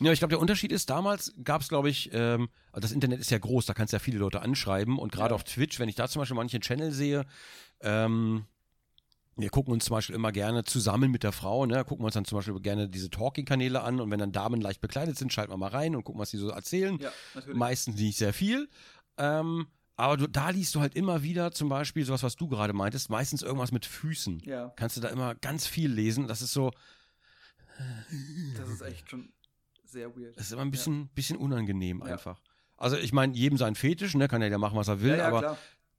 Ja, 0.00 0.12
ich 0.12 0.18
glaube, 0.18 0.30
der 0.30 0.40
Unterschied 0.40 0.72
ist, 0.72 0.90
damals 0.90 1.32
gab 1.44 1.60
es, 1.62 1.68
glaube 1.68 1.90
ich, 1.90 2.10
ähm, 2.12 2.48
also 2.72 2.80
das 2.82 2.92
Internet 2.92 3.20
ist 3.20 3.30
ja 3.30 3.38
groß, 3.38 3.66
da 3.66 3.74
kannst 3.74 3.92
du 3.92 3.96
ja 3.96 3.98
viele 4.00 4.18
Leute 4.18 4.40
anschreiben 4.42 4.98
und 4.98 5.12
gerade 5.12 5.30
Ja. 5.30 5.34
auf 5.34 5.44
Twitch, 5.44 5.78
wenn 5.78 5.88
ich 5.88 5.94
da 5.96 6.08
zum 6.08 6.20
Beispiel 6.20 6.36
manchen 6.36 6.60
Channel 6.60 6.92
sehe, 6.92 7.26
ähm, 7.80 8.46
wir 9.36 9.48
gucken 9.50 9.72
uns 9.72 9.86
zum 9.86 9.94
Beispiel 9.94 10.14
immer 10.14 10.32
gerne 10.32 10.64
zusammen 10.64 11.10
mit 11.10 11.22
der 11.22 11.32
Frau, 11.32 11.64
ne, 11.64 11.84
gucken 11.84 12.02
wir 12.02 12.06
uns 12.06 12.14
dann 12.14 12.24
zum 12.26 12.36
Beispiel 12.36 12.58
gerne 12.60 12.88
diese 12.88 13.08
Talking-Kanäle 13.10 13.80
an 13.82 14.00
und 14.00 14.10
wenn 14.10 14.18
dann 14.18 14.32
Damen 14.32 14.60
leicht 14.60 14.80
bekleidet 14.80 15.16
sind, 15.16 15.32
schalten 15.32 15.52
wir 15.52 15.56
mal 15.56 15.68
rein 15.70 15.96
und 15.96 16.04
gucken, 16.04 16.20
was 16.20 16.30
die 16.30 16.36
so 16.36 16.48
erzählen. 16.50 16.98
Ja, 16.98 17.10
natürlich. 17.34 17.56
Meistens 17.58 17.96
nicht 17.96 18.18
sehr 18.18 18.32
viel. 18.34 18.68
Ähm, 19.16 19.68
aber 19.96 20.16
du, 20.16 20.26
da 20.28 20.50
liest 20.50 20.74
du 20.74 20.80
halt 20.80 20.94
immer 20.94 21.22
wieder 21.22 21.52
zum 21.52 21.68
Beispiel 21.68 22.04
sowas, 22.04 22.22
was 22.22 22.36
du 22.36 22.48
gerade 22.48 22.72
meintest, 22.72 23.10
meistens 23.10 23.42
irgendwas 23.42 23.70
mit 23.72 23.84
Füßen. 23.86 24.40
Ja, 24.44 24.72
Kannst 24.76 24.96
du 24.96 25.00
da 25.00 25.08
immer 25.08 25.34
ganz 25.34 25.66
viel 25.66 25.90
lesen. 25.90 26.26
Das 26.26 26.40
ist 26.42 26.52
so, 26.52 26.70
das 28.56 28.68
ist 28.68 28.82
echt 28.82 29.08
schon 29.10 29.32
sehr 29.90 30.14
weird. 30.16 30.36
Das 30.36 30.46
ist 30.46 30.52
immer 30.52 30.62
ein 30.62 30.70
bisschen, 30.70 31.08
bisschen 31.08 31.36
unangenehm 31.36 32.00
Ja. 32.00 32.12
einfach. 32.14 32.40
Also 32.76 32.96
ich 32.96 33.12
meine, 33.12 33.34
jedem 33.34 33.58
sein 33.58 33.74
Fetisch, 33.74 34.14
ne, 34.14 34.26
kann 34.28 34.40
ja 34.42 34.48
der 34.48 34.58
machen, 34.58 34.76
was 34.76 34.88
er 34.88 35.00
will, 35.02 35.10
ja, 35.10 35.16
ja, 35.18 35.26
aber 35.28 35.38
klar. 35.40 35.58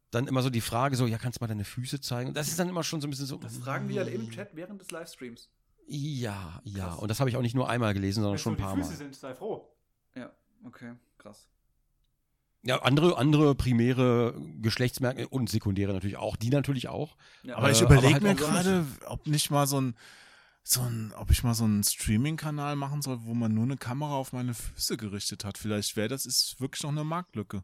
dann 0.10 0.28
immer 0.28 0.42
so 0.42 0.50
die 0.50 0.62
Frage 0.62 0.96
so, 0.96 1.06
ja, 1.06 1.18
kannst 1.20 1.40
du 1.40 1.44
mal 1.44 1.48
deine 1.48 1.64
Füße 1.64 2.02
zeigen? 2.02 2.34
Das 2.34 2.48
ist 2.48 2.58
dann 2.60 2.70
immer 2.70 2.84
schon 2.84 3.02
so 3.02 3.08
ein 3.08 3.12
bisschen 3.12 3.28
so. 3.28 3.38
Das 3.38 3.58
fragen 3.58 3.88
die 3.88 4.00
halt 4.00 4.10
im 4.14 4.30
Chat 4.32 4.56
während 4.56 4.82
des 4.82 4.90
Livestreams. 4.92 5.50
Ja, 5.88 6.62
ja. 6.64 6.88
Krass. 6.88 7.00
Und 7.00 7.08
das 7.10 7.20
habe 7.20 7.30
ich 7.30 7.36
auch 7.38 7.42
nicht 7.42 7.54
nur 7.56 7.70
einmal 7.70 7.94
gelesen, 7.94 8.22
sondern 8.22 8.34
Wenn 8.34 8.40
schon 8.40 8.54
so 8.58 8.60
ein 8.60 8.66
paar 8.66 8.76
die 8.76 8.82
Füße 8.82 8.92
Mal. 8.94 8.98
sind, 8.98 9.16
sei 9.16 9.36
froh. 9.36 9.68
Ja, 10.16 10.32
okay, 10.66 10.94
krass. 11.18 11.48
Ja, 12.64 12.82
andere, 12.84 13.18
andere 13.18 13.56
primäre 13.56 14.36
Geschlechtsmerkmale 14.62 15.28
und 15.30 15.50
sekundäre 15.50 15.94
natürlich 15.94 16.18
auch, 16.18 16.36
die 16.36 16.50
natürlich 16.50 16.88
auch. 16.90 17.18
Ja, 17.44 17.58
Aber 17.58 17.72
ich 17.72 17.82
Äh, 17.82 17.86
überlege 17.86 18.08
aber 18.08 18.14
halt 18.14 18.24
mir 18.24 18.36
gerade, 18.36 18.86
ob 19.08 19.26
nicht 19.28 19.50
mal 19.50 19.66
so 19.66 19.82
ein, 19.82 19.96
so 20.64 20.82
ein, 20.82 21.14
ob 21.18 21.32
ich 21.32 21.44
mal 21.44 21.54
so 21.54 21.64
einen 21.64 21.84
Streaming-Kanal 21.84 22.76
machen 22.76 23.02
soll, 23.02 23.20
wo 23.24 23.34
man 23.34 23.54
nur 23.54 23.64
eine 23.64 23.78
Kamera 23.78 24.14
auf 24.16 24.32
meine 24.34 24.54
Füße 24.54 24.98
gerichtet 24.98 25.44
hat. 25.44 25.58
Vielleicht 25.58 25.96
wäre 25.98 26.08
das 26.08 26.26
ist 26.26 26.60
wirklich 26.62 26.84
noch 26.84 26.92
eine 26.92 27.04
Marktlücke. 27.04 27.64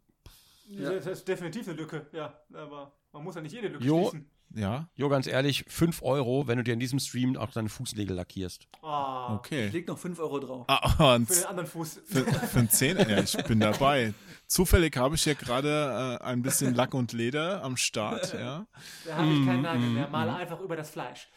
Ja. 0.69 0.91
Das 0.91 1.05
ist 1.05 1.27
definitiv 1.27 1.67
eine 1.67 1.77
Lücke, 1.77 2.07
ja. 2.11 2.33
Aber 2.53 2.91
man 3.13 3.23
muss 3.23 3.35
ja 3.35 3.41
nicht 3.41 3.53
jede 3.53 3.67
Lücke 3.69 3.83
Jo. 3.85 4.09
schließen. 4.09 4.29
Ja, 4.55 4.87
Jo, 4.95 5.09
ganz 5.09 5.27
ehrlich, 5.27 5.65
5 5.67 6.01
Euro, 6.03 6.47
wenn 6.47 6.57
du 6.57 6.63
dir 6.63 6.73
in 6.73 6.79
diesem 6.79 6.99
Stream 6.99 7.35
auch 7.35 7.51
deine 7.51 7.67
Fußnägel 7.67 8.15
lackierst. 8.15 8.65
Ah, 8.81 9.27
Ich 9.33 9.39
okay. 9.39 9.67
leg 9.67 9.87
noch 9.89 9.97
5 9.97 10.17
Euro 10.19 10.39
drauf. 10.39 10.65
Ah, 10.69 11.15
und 11.15 11.27
Für 11.27 11.33
den 11.35 11.45
anderen 11.47 11.67
Fuß. 11.69 11.99
für, 12.05 12.23
für 12.25 12.57
einen 12.59 12.69
Zehner, 12.69 13.09
ja, 13.09 13.19
ich 13.21 13.35
bin 13.43 13.59
dabei. 13.59 14.13
Zufällig 14.47 14.95
habe 14.95 15.15
ich 15.15 15.23
hier 15.23 15.35
gerade 15.35 16.17
äh, 16.21 16.23
ein 16.23 16.41
bisschen 16.43 16.73
Lack 16.75 16.93
und 16.93 17.11
Leder 17.11 17.61
am 17.61 17.75
Start, 17.75 18.33
ja. 18.33 18.65
Da 19.05 19.17
habe 19.17 19.27
ich 19.33 19.45
keinen 19.45 19.63
Nagel 19.63 19.89
mehr. 19.89 20.07
Male 20.07 20.33
einfach 20.35 20.61
über 20.61 20.77
das 20.77 20.91
Fleisch. 20.91 21.27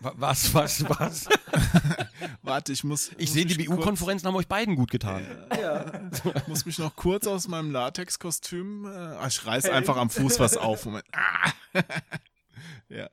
Wa- 0.00 0.12
Was, 0.16 0.52
was, 0.52 0.88
was? 0.88 1.28
Warte, 2.42 2.72
ich 2.72 2.84
muss. 2.84 3.10
Ich 3.16 3.28
muss 3.28 3.32
sehe, 3.32 3.46
die 3.46 3.64
BU-Konferenzen 3.64 4.26
haben 4.26 4.36
euch 4.36 4.48
beiden 4.48 4.76
gut 4.76 4.90
getan. 4.90 5.26
Ja. 5.58 5.86
muss 6.46 6.66
mich 6.66 6.78
noch 6.78 6.94
kurz 6.94 7.26
aus 7.26 7.48
meinem 7.48 7.70
Latexkostüm. 7.70 8.84
Äh, 8.84 8.88
ah, 8.90 9.26
ich 9.26 9.46
reiß 9.46 9.68
einfach 9.70 9.96
am 9.96 10.10
Fuß 10.10 10.40
was 10.40 10.56
auf. 10.56 10.84
Moment. 10.84 11.06
Ah. 11.12 11.52
ja. 12.88 13.08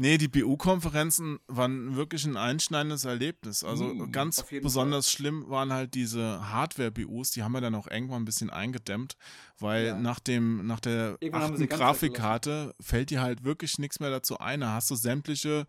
Nee, 0.00 0.16
die 0.16 0.28
BU-Konferenzen 0.28 1.40
waren 1.48 1.96
wirklich 1.96 2.24
ein 2.24 2.36
einschneidendes 2.36 3.04
Erlebnis. 3.04 3.64
Also 3.64 3.86
Mm, 3.86 4.12
ganz 4.12 4.44
besonders 4.62 5.10
schlimm 5.10 5.46
waren 5.48 5.72
halt 5.72 5.94
diese 5.94 6.52
Hardware-BUs, 6.52 7.32
die 7.32 7.42
haben 7.42 7.50
wir 7.50 7.60
dann 7.60 7.74
auch 7.74 7.88
irgendwann 7.88 8.22
ein 8.22 8.24
bisschen 8.24 8.48
eingedämmt, 8.48 9.16
weil 9.58 9.86
Ja. 9.86 9.98
nach 9.98 10.20
dem, 10.20 10.64
nach 10.68 10.78
der 10.78 11.16
Irgendwann 11.18 11.54
achten 11.54 11.68
Grafikkarte 11.68 12.76
fällt 12.80 13.10
dir 13.10 13.22
halt 13.22 13.42
wirklich 13.42 13.80
nichts 13.80 13.98
mehr 13.98 14.10
dazu 14.10 14.38
ein. 14.38 14.60
Da 14.60 14.74
hast 14.74 14.88
du 14.90 14.94
sämtliche 14.94 15.66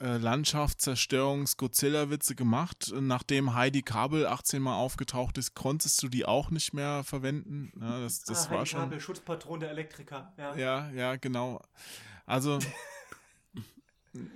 äh, 0.00 0.16
Landschaftszerstörungs-Godzilla-Witze 0.16 2.34
gemacht. 2.34 2.90
Nachdem 2.98 3.54
Heidi 3.54 3.82
Kabel 3.82 4.26
18 4.26 4.62
Mal 4.62 4.76
aufgetaucht 4.76 5.36
ist, 5.38 5.54
konntest 5.54 6.02
du 6.02 6.08
die 6.08 6.24
auch 6.24 6.50
nicht 6.50 6.72
mehr 6.72 7.04
verwenden. 7.04 7.70
Ja, 7.80 8.00
das 8.00 8.22
das 8.24 8.46
ah, 8.46 8.50
war 8.50 8.58
Heidi 8.60 8.70
schon. 8.70 8.80
Kabel, 8.80 8.98
Schutzpatron 9.00 9.60
der 9.60 9.70
Elektriker. 9.72 10.32
Ja. 10.38 10.56
Ja, 10.56 10.90
ja, 10.92 11.16
genau. 11.16 11.60
Also. 12.24 12.58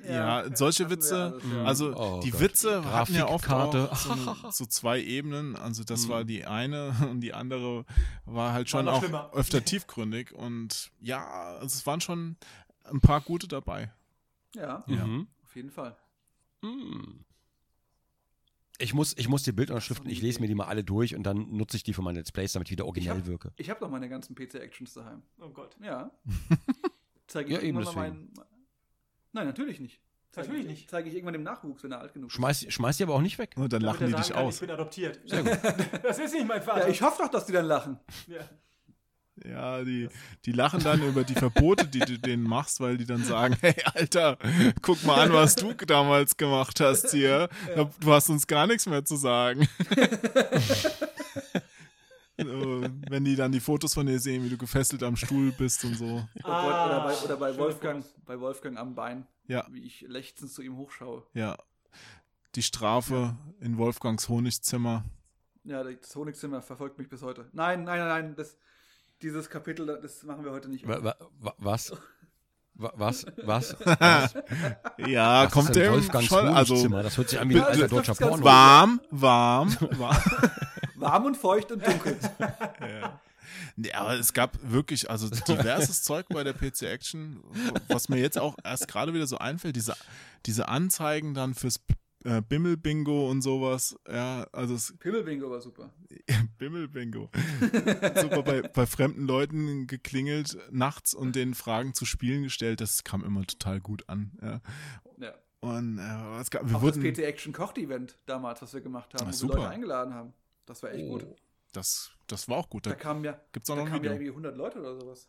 Ja, 0.05 0.45
ja, 0.47 0.57
solche 0.57 0.91
Witze, 0.91 1.33
alles, 1.33 1.43
ja. 1.53 1.65
also 1.65 1.95
Oh 1.97 2.21
die 2.23 2.31
Gott. 2.31 2.41
Witze 2.41 2.85
hatten 2.85 3.15
ja 3.15 3.27
oft 3.29 3.49
auch 3.51 3.97
so, 3.97 4.15
so 4.51 4.67
zwei 4.67 5.01
Ebenen. 5.03 5.57
Also 5.57 5.85
das 5.85 6.07
Mhm. 6.07 6.11
war 6.11 6.25
die 6.25 6.45
eine 6.45 6.95
und 7.11 7.21
die 7.21 7.35
andere 7.35 7.85
war 8.25 8.53
halt 8.53 8.67
War 8.73 8.79
schon 8.81 8.85
noch 8.87 8.95
auch 8.95 9.01
schlimmer. 9.03 9.31
öfter 9.35 9.65
tiefgründig. 9.65 10.33
Und 10.33 10.91
ja, 11.01 11.25
also 11.27 11.67
es 11.77 11.87
waren 11.87 12.01
schon 12.01 12.37
ein 12.85 13.01
paar 13.01 13.21
gute 13.21 13.49
dabei. 13.49 13.93
Ja, 14.55 14.85
Ja. 14.87 15.07
Mhm. 15.07 15.29
auf 15.45 15.55
jeden 15.57 15.71
Fall. 15.71 15.97
Hm. 16.63 17.25
Ich 18.79 18.95
muss, 18.95 19.17
ich 19.17 19.29
muss 19.29 19.45
die 19.45 19.53
Bildunterschriften, 19.53 20.11
ich 20.11 20.23
lese 20.23 20.41
mir 20.41 20.49
die 20.49 20.55
mal 20.57 20.65
alle 20.67 20.83
durch 20.83 21.15
und 21.15 21.23
dann 21.23 21.55
nutze 21.57 21.77
ich 21.77 21.85
die 21.85 21.93
für 21.93 22.03
meine 22.03 22.19
Let's 22.19 22.33
Plays, 22.33 22.53
damit 22.53 22.67
ich 22.69 22.73
wieder 22.73 22.85
Ich 22.85 22.89
originell 22.89 23.19
hab- 23.19 23.27
wirke. 23.27 23.53
Ich 23.57 23.71
habe 23.71 23.81
noch 23.81 23.91
meine 23.91 24.09
ganzen 24.09 24.35
PC-Actions 24.35 24.95
daheim. 24.95 25.23
Oh 25.39 25.51
Gott. 25.51 25.77
Ja. 25.81 26.11
Zeige 27.29 27.51
ich 27.51 27.57
Ja, 27.57 27.63
eben 27.63 27.79
mal 27.83 27.95
meinen. 27.95 28.33
Nein, 29.33 29.47
natürlich 29.47 29.81
nicht. 29.81 30.01
Zeige 30.33 30.49
Natürlich 30.49 30.65
ich, 30.65 30.71
nicht. 30.71 30.91
Zeige 30.91 31.09
ich 31.11 31.15
irgendwann 31.15 31.35
dem 31.35 31.43
Nachwuchs, 31.43 31.83
wenn 31.85 31.93
er 31.93 32.01
alt 32.01 32.15
genug 32.15 32.31
ist. 32.31 32.35
Schmeiß, 32.35 32.67
schmeiß 32.69 32.97
die 32.97 33.03
aber 33.03 33.15
auch 33.15 33.21
nicht 33.21 33.39
weg. 33.39 33.53
Und 33.57 33.73
dann 33.73 33.83
Damit 33.83 34.01
lachen 34.01 34.07
die 34.07 34.15
dich 34.15 34.33
kann, 34.33 34.45
aus. 34.45 34.55
Ich 34.55 34.61
bin 34.61 34.71
adoptiert. 34.71 35.21
das 36.03 36.19
ist 36.19 36.33
nicht 36.33 36.47
mein 36.47 36.63
Vater. 36.63 36.87
Ja, 36.87 36.89
ich 36.89 37.03
hoffe 37.03 37.23
doch, 37.23 37.31
dass 37.31 37.45
die 37.45 37.53
dann 37.53 37.67
lachen. 37.67 37.99
Ja. 38.27 38.41
Ja, 39.45 39.83
die, 39.83 40.09
die 40.45 40.53
lachen 40.53 40.83
dann 40.83 41.03
über 41.03 41.25
die 41.25 41.35
Verbote, 41.35 41.87
die 41.87 42.01
du 42.01 42.19
denen 42.19 42.45
machst, 42.45 42.81
weil 42.81 42.97
die 42.97 43.07
dann 43.07 43.25
sagen, 43.25 43.57
hey 43.61 43.75
Alter, 43.95 44.39
guck 44.83 45.03
mal 45.05 45.21
an, 45.21 45.33
was 45.33 45.57
du 45.57 45.73
damals 45.73 46.37
gemacht 46.37 46.81
hast 46.81 47.11
hier. 47.11 47.49
Du 48.01 48.13
hast 48.13 48.29
uns 48.29 48.47
gar 48.47 48.67
nichts 48.67 48.87
mehr 48.87 49.05
zu 49.05 49.17
sagen. 49.17 49.69
So, 52.47 52.83
Wenn 53.11 53.25
die 53.25 53.37
dann 53.37 53.53
die 53.53 53.61
Fotos 53.61 53.95
von 53.95 54.07
dir 54.07 54.19
sehen, 54.19 54.45
wie 54.45 54.49
du 54.51 54.57
gefesselt 54.59 55.03
am 55.03 55.17
Stuhl 55.17 55.53
bist 55.53 55.85
und 55.85 55.95
so. 55.97 56.27
Oh 56.39 56.43
Gott, 56.43 56.65
oder 56.65 57.01
bei, 57.05 57.17
oder 57.25 57.37
bei 57.37 57.57
Wolfgang, 57.59 58.05
bei 58.27 58.39
Wolfgang 58.41 58.79
am 58.79 58.95
Bein, 58.95 59.27
Ja, 59.47 59.67
wie 59.71 59.83
ich 59.85 60.03
lechzend 60.09 60.51
zu 60.53 60.63
ihm 60.63 60.77
hochschaue. 60.77 61.25
ja. 61.35 61.57
Die 62.55 62.63
Strafe 62.63 63.35
in 63.61 63.79
Wolfgangs 63.79 64.29
Honigzimmer. 64.29 65.05
Ja, 65.65 65.83
das 65.83 66.15
Honigzimmer 66.15 66.61
verfolgt 66.61 66.99
mich 66.99 67.09
bis 67.09 67.23
heute. 67.23 67.49
Nein, 67.55 67.85
nein, 67.85 67.99
nein, 68.01 68.09
nein, 68.09 68.35
das, 68.37 68.59
dieses 69.23 69.49
Kapitel, 69.49 69.87
das 70.03 70.23
machen 70.25 70.45
wir 70.45 70.53
heute 70.53 70.69
nicht. 70.69 70.87
Wa- 70.87 71.03
wa- 71.03 71.17
wa- 71.41 71.55
Was? 71.57 71.93
Wa- 72.75 72.93
Was? 72.97 73.25
Was? 73.45 73.75
Was? 73.85 74.35
Ja, 74.99 75.45
Was 75.47 75.53
kommt 75.53 75.75
dem 75.75 75.93
Wolfgangs 75.93 76.27
schon, 76.27 76.47
also? 76.49 76.89
Das 76.89 77.17
hört 77.17 77.29
sich 77.31 77.39
an 77.41 77.49
wie 77.49 77.55
ein 77.55 77.61
Ja, 77.61 77.67
alter 77.69 77.89
deutscher 77.89 78.15
Porno. 78.15 78.45
warm, 78.45 79.01
warm, 79.11 79.75
warm. 79.93 80.17
Warm 81.03 81.27
und 81.27 81.37
feucht 81.37 81.71
und 81.73 81.87
dunkel. 81.87 82.19
Nee, 83.77 83.93
aber 83.93 84.15
es 84.15 84.33
gab 84.33 84.57
wirklich, 84.63 85.11
also 85.11 85.29
diverses 85.29 86.03
Zeug 86.05 86.27
bei 86.29 86.43
der 86.45 86.53
PC 86.53 86.83
Action, 86.83 87.43
was 87.89 88.09
mir 88.09 88.19
jetzt 88.19 88.39
auch 88.39 88.57
erst 88.65 88.89
gerade 88.89 89.13
wieder 89.15 89.27
so 89.27 89.39
einfällt, 89.39 89.77
diese, 89.77 89.95
diese 90.47 90.69
Anzeigen 90.69 91.35
dann 91.35 91.55
fürs 91.55 91.81
äh, 92.25 92.41
Bimmel-Bingo 92.41 93.31
und 93.31 93.43
sowas, 93.43 93.97
ja, 94.11 94.47
also 94.53 94.75
es, 94.75 94.95
Pimmelbingo 94.99 95.51
war 95.51 95.61
super. 95.61 95.91
Bimmel-Bingo. 96.59 97.31
Super 98.21 98.43
bei, 98.43 98.63
bei 98.63 98.87
fremden 98.87 99.27
Leuten 99.27 99.87
geklingelt 99.87 100.57
nachts 100.71 101.13
und 101.15 101.35
denen 101.37 101.55
Fragen 101.55 101.95
zu 101.95 102.05
Spielen 102.05 102.45
gestellt, 102.45 102.81
das 102.81 103.05
kam 103.05 103.25
immer 103.25 103.45
total 103.47 103.81
gut 103.81 104.09
an, 104.09 104.33
ja. 104.41 104.61
Ja. 105.19 105.35
Und 105.61 105.99
äh, 105.99 106.41
es 106.41 106.51
gab, 106.51 106.69
wir 106.69 106.77
Auch 106.77 106.83
wurden, 106.83 107.03
das 107.03 107.13
PC 107.19 107.25
Action 107.25 107.53
Kocht 107.53 107.79
Event 107.79 108.19
damals, 108.27 108.63
was 108.63 108.73
wir 108.75 108.81
gemacht 108.81 109.15
haben, 109.15 109.25
Ah, 109.25 109.29
wo 109.29 109.33
super. 109.33 109.55
wir 109.55 109.59
Leute 109.59 109.71
eingeladen 109.71 110.15
haben. 110.15 110.33
Das 110.67 110.83
war 110.83 110.93
echt 110.93 111.09
gut. 111.09 111.27
das, 111.73 112.11
das 112.27 112.49
war 112.49 112.59
auch 112.59 112.69
gut, 112.71 112.87
Da 112.87 112.91
da 112.91 112.97
kamen 112.97 113.25
ja, 113.25 113.41
gibt's 113.53 113.69
auch 113.71 113.77
da 113.77 113.83
noch 113.85 113.91
kamen 113.91 114.05
ja 114.05 114.13
irgendwie 114.13 114.29
100 114.31 114.57
Leute 114.57 114.79
oder 114.81 114.95
sowas. 115.01 115.29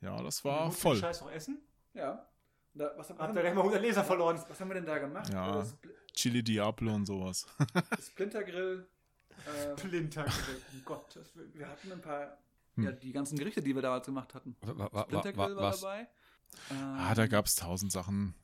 Ja, 0.00 0.22
das 0.22 0.44
war 0.44 0.70
voll. 0.70 0.96
Scheiß 0.96 1.20
noch 1.22 1.30
essen? 1.32 1.60
Ja. 1.94 2.28
Da, 2.74 2.86
was, 2.96 2.98
was, 2.98 3.10
Habt 3.10 3.20
haben 3.20 3.36
ihr 3.36 3.42
gleich 3.42 3.54
mal 3.54 3.60
100 3.60 3.80
Leser 3.80 4.02
verloren. 4.04 4.42
was 4.48 4.60
haben 4.60 4.68
wir 4.68 4.74
denn 4.74 4.84
da 4.86 4.98
gemacht? 4.98 5.32
Ja. 5.32 5.60
Spl- 5.60 5.94
Chili 6.12 6.42
Diablo 6.42 6.92
und 6.94 7.06
sowas. 7.06 7.46
Splintergrill. 8.04 8.86
Äh, 9.46 9.74
Plintag. 9.74 10.30
Um 10.72 10.84
Gottes 10.84 11.34
Willen. 11.36 11.52
wir 11.54 11.68
hatten 11.68 11.90
ein 11.92 12.00
paar, 12.00 12.38
Hm. 12.76 12.84
ja, 12.84 12.92
die 12.92 13.12
ganzen 13.12 13.38
Gerichte, 13.38 13.62
die 13.62 13.74
wir 13.74 13.82
damals 13.82 14.06
gemacht 14.06 14.34
hatten. 14.34 14.56
Wa- 14.62 14.88
wa- 14.92 15.02
Splintergrill 15.04 15.56
wa- 15.56 15.60
war 15.62 15.70
Was? 15.72 15.80
dabei. 15.80 16.08
Ähm, 16.70 16.76
Ah, 16.98 17.14
da 17.14 17.26
gab 17.28 17.46
es 17.46 17.54
tausend 17.56 17.92
Sachen. 17.92 18.34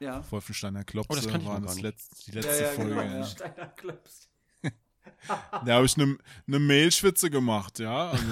Ja. 0.00 0.24
Wolfensteiner 0.30 0.82
Klopse 0.84 1.12
Oh, 1.12 1.14
das 1.16 1.28
kann 1.28 1.40
ich 1.42 1.46
war 1.46 1.60
das 1.60 1.74
nicht. 1.74 1.82
letz, 1.84 2.08
die 2.24 2.30
letzte 2.32 2.62
ja, 2.62 2.68
Folge. 2.70 2.90
genau, 2.90 3.02
ja. 3.02 3.54
ja. 3.56 3.72
Da 5.64 5.74
habe 5.74 5.86
ich 5.86 5.96
eine 5.96 6.16
ne 6.46 6.58
Mehlschwitze 6.58 7.30
gemacht, 7.30 7.78
ja. 7.78 8.10
Also 8.10 8.26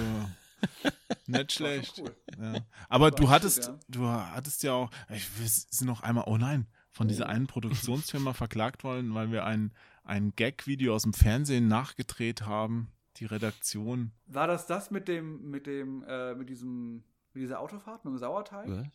nicht 1.27 1.53
schlecht. 1.53 2.01
cool. 2.03 2.15
Ja. 2.41 2.61
Aber 2.89 3.11
du 3.11 3.29
hattest, 3.29 3.69
gut, 3.71 3.81
du 3.89 4.07
hattest 4.09 4.63
ja 4.63 4.73
auch, 4.73 4.91
ich 5.11 5.29
wir 5.39 5.47
sind 5.49 5.87
noch 5.87 6.03
einmal, 6.03 6.25
oh 6.27 6.37
nein, 6.39 6.67
von 6.91 7.09
dieser 7.09 7.27
Oh. 7.27 7.29
einen 7.31 7.47
Produktionsfirma 7.47 8.33
verklagt 8.33 8.85
worden, 8.85 9.15
weil 9.15 9.31
wir 9.33 9.45
ein, 9.45 9.73
ein 10.05 10.33
Gag-Video 10.37 10.95
aus 10.95 11.03
dem 11.03 11.13
Fernsehen 11.13 11.69
nachgedreht 11.69 12.43
haben. 12.43 12.91
Die 13.19 13.27
Redaktion. 13.27 14.11
War 14.27 14.49
das 14.49 14.67
das 14.67 14.91
mit 14.91 15.07
dem, 15.07 15.49
mit 15.49 15.69
dem, 15.69 16.03
äh, 16.09 16.35
mit 16.35 16.49
diesem, 16.51 17.05
mit 17.33 17.45
dieser 17.45 17.61
Autofahrt, 17.61 18.05
mit 18.05 18.13
dem 18.13 18.19
Sauerteig? 18.19 18.69
Was? 18.69 18.87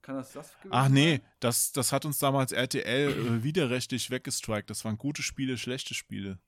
Kann 0.00 0.14
das 0.16 0.32
das 0.32 0.52
gewesen 0.58 0.70
Ach 0.72 0.88
nee, 0.88 1.16
sein? 1.16 1.20
das, 1.40 1.72
das 1.72 1.90
hat 1.92 2.04
uns 2.04 2.18
damals 2.18 2.52
RTL 2.52 3.10
äh, 3.10 3.42
widerrechtlich 3.42 4.10
weggestrikt. 4.10 4.70
Das 4.70 4.84
waren 4.84 4.96
gute 4.96 5.22
Spiele, 5.24 5.58
schlechte 5.58 5.94
Spiele. 5.94 6.38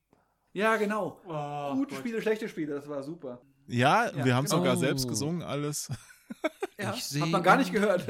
Ja, 0.55 0.77
genau. 0.77 1.21
Oh, 1.27 1.75
Gute 1.75 1.91
Gott. 1.91 1.99
Spiele, 1.99 2.23
schlechte 2.23 2.49
Spiele, 2.49 2.75
das 2.77 2.89
war 2.89 3.03
super. 3.03 3.41
Ja, 3.67 4.07
Ja, 4.07 4.25
wir 4.25 4.35
haben 4.35 4.47
genau. 4.47 4.57
sogar 4.59 4.75
Oh. 4.77 4.79
selbst 4.81 5.07
gesungen, 5.09 5.43
alles. 5.43 5.89
Ja, 6.79 6.93
Ich 6.95 7.05
seh- 7.05 7.21
hat 7.21 7.29
man 7.29 7.43
gar 7.43 7.57
nicht 7.57 7.71
gehört. 7.73 8.05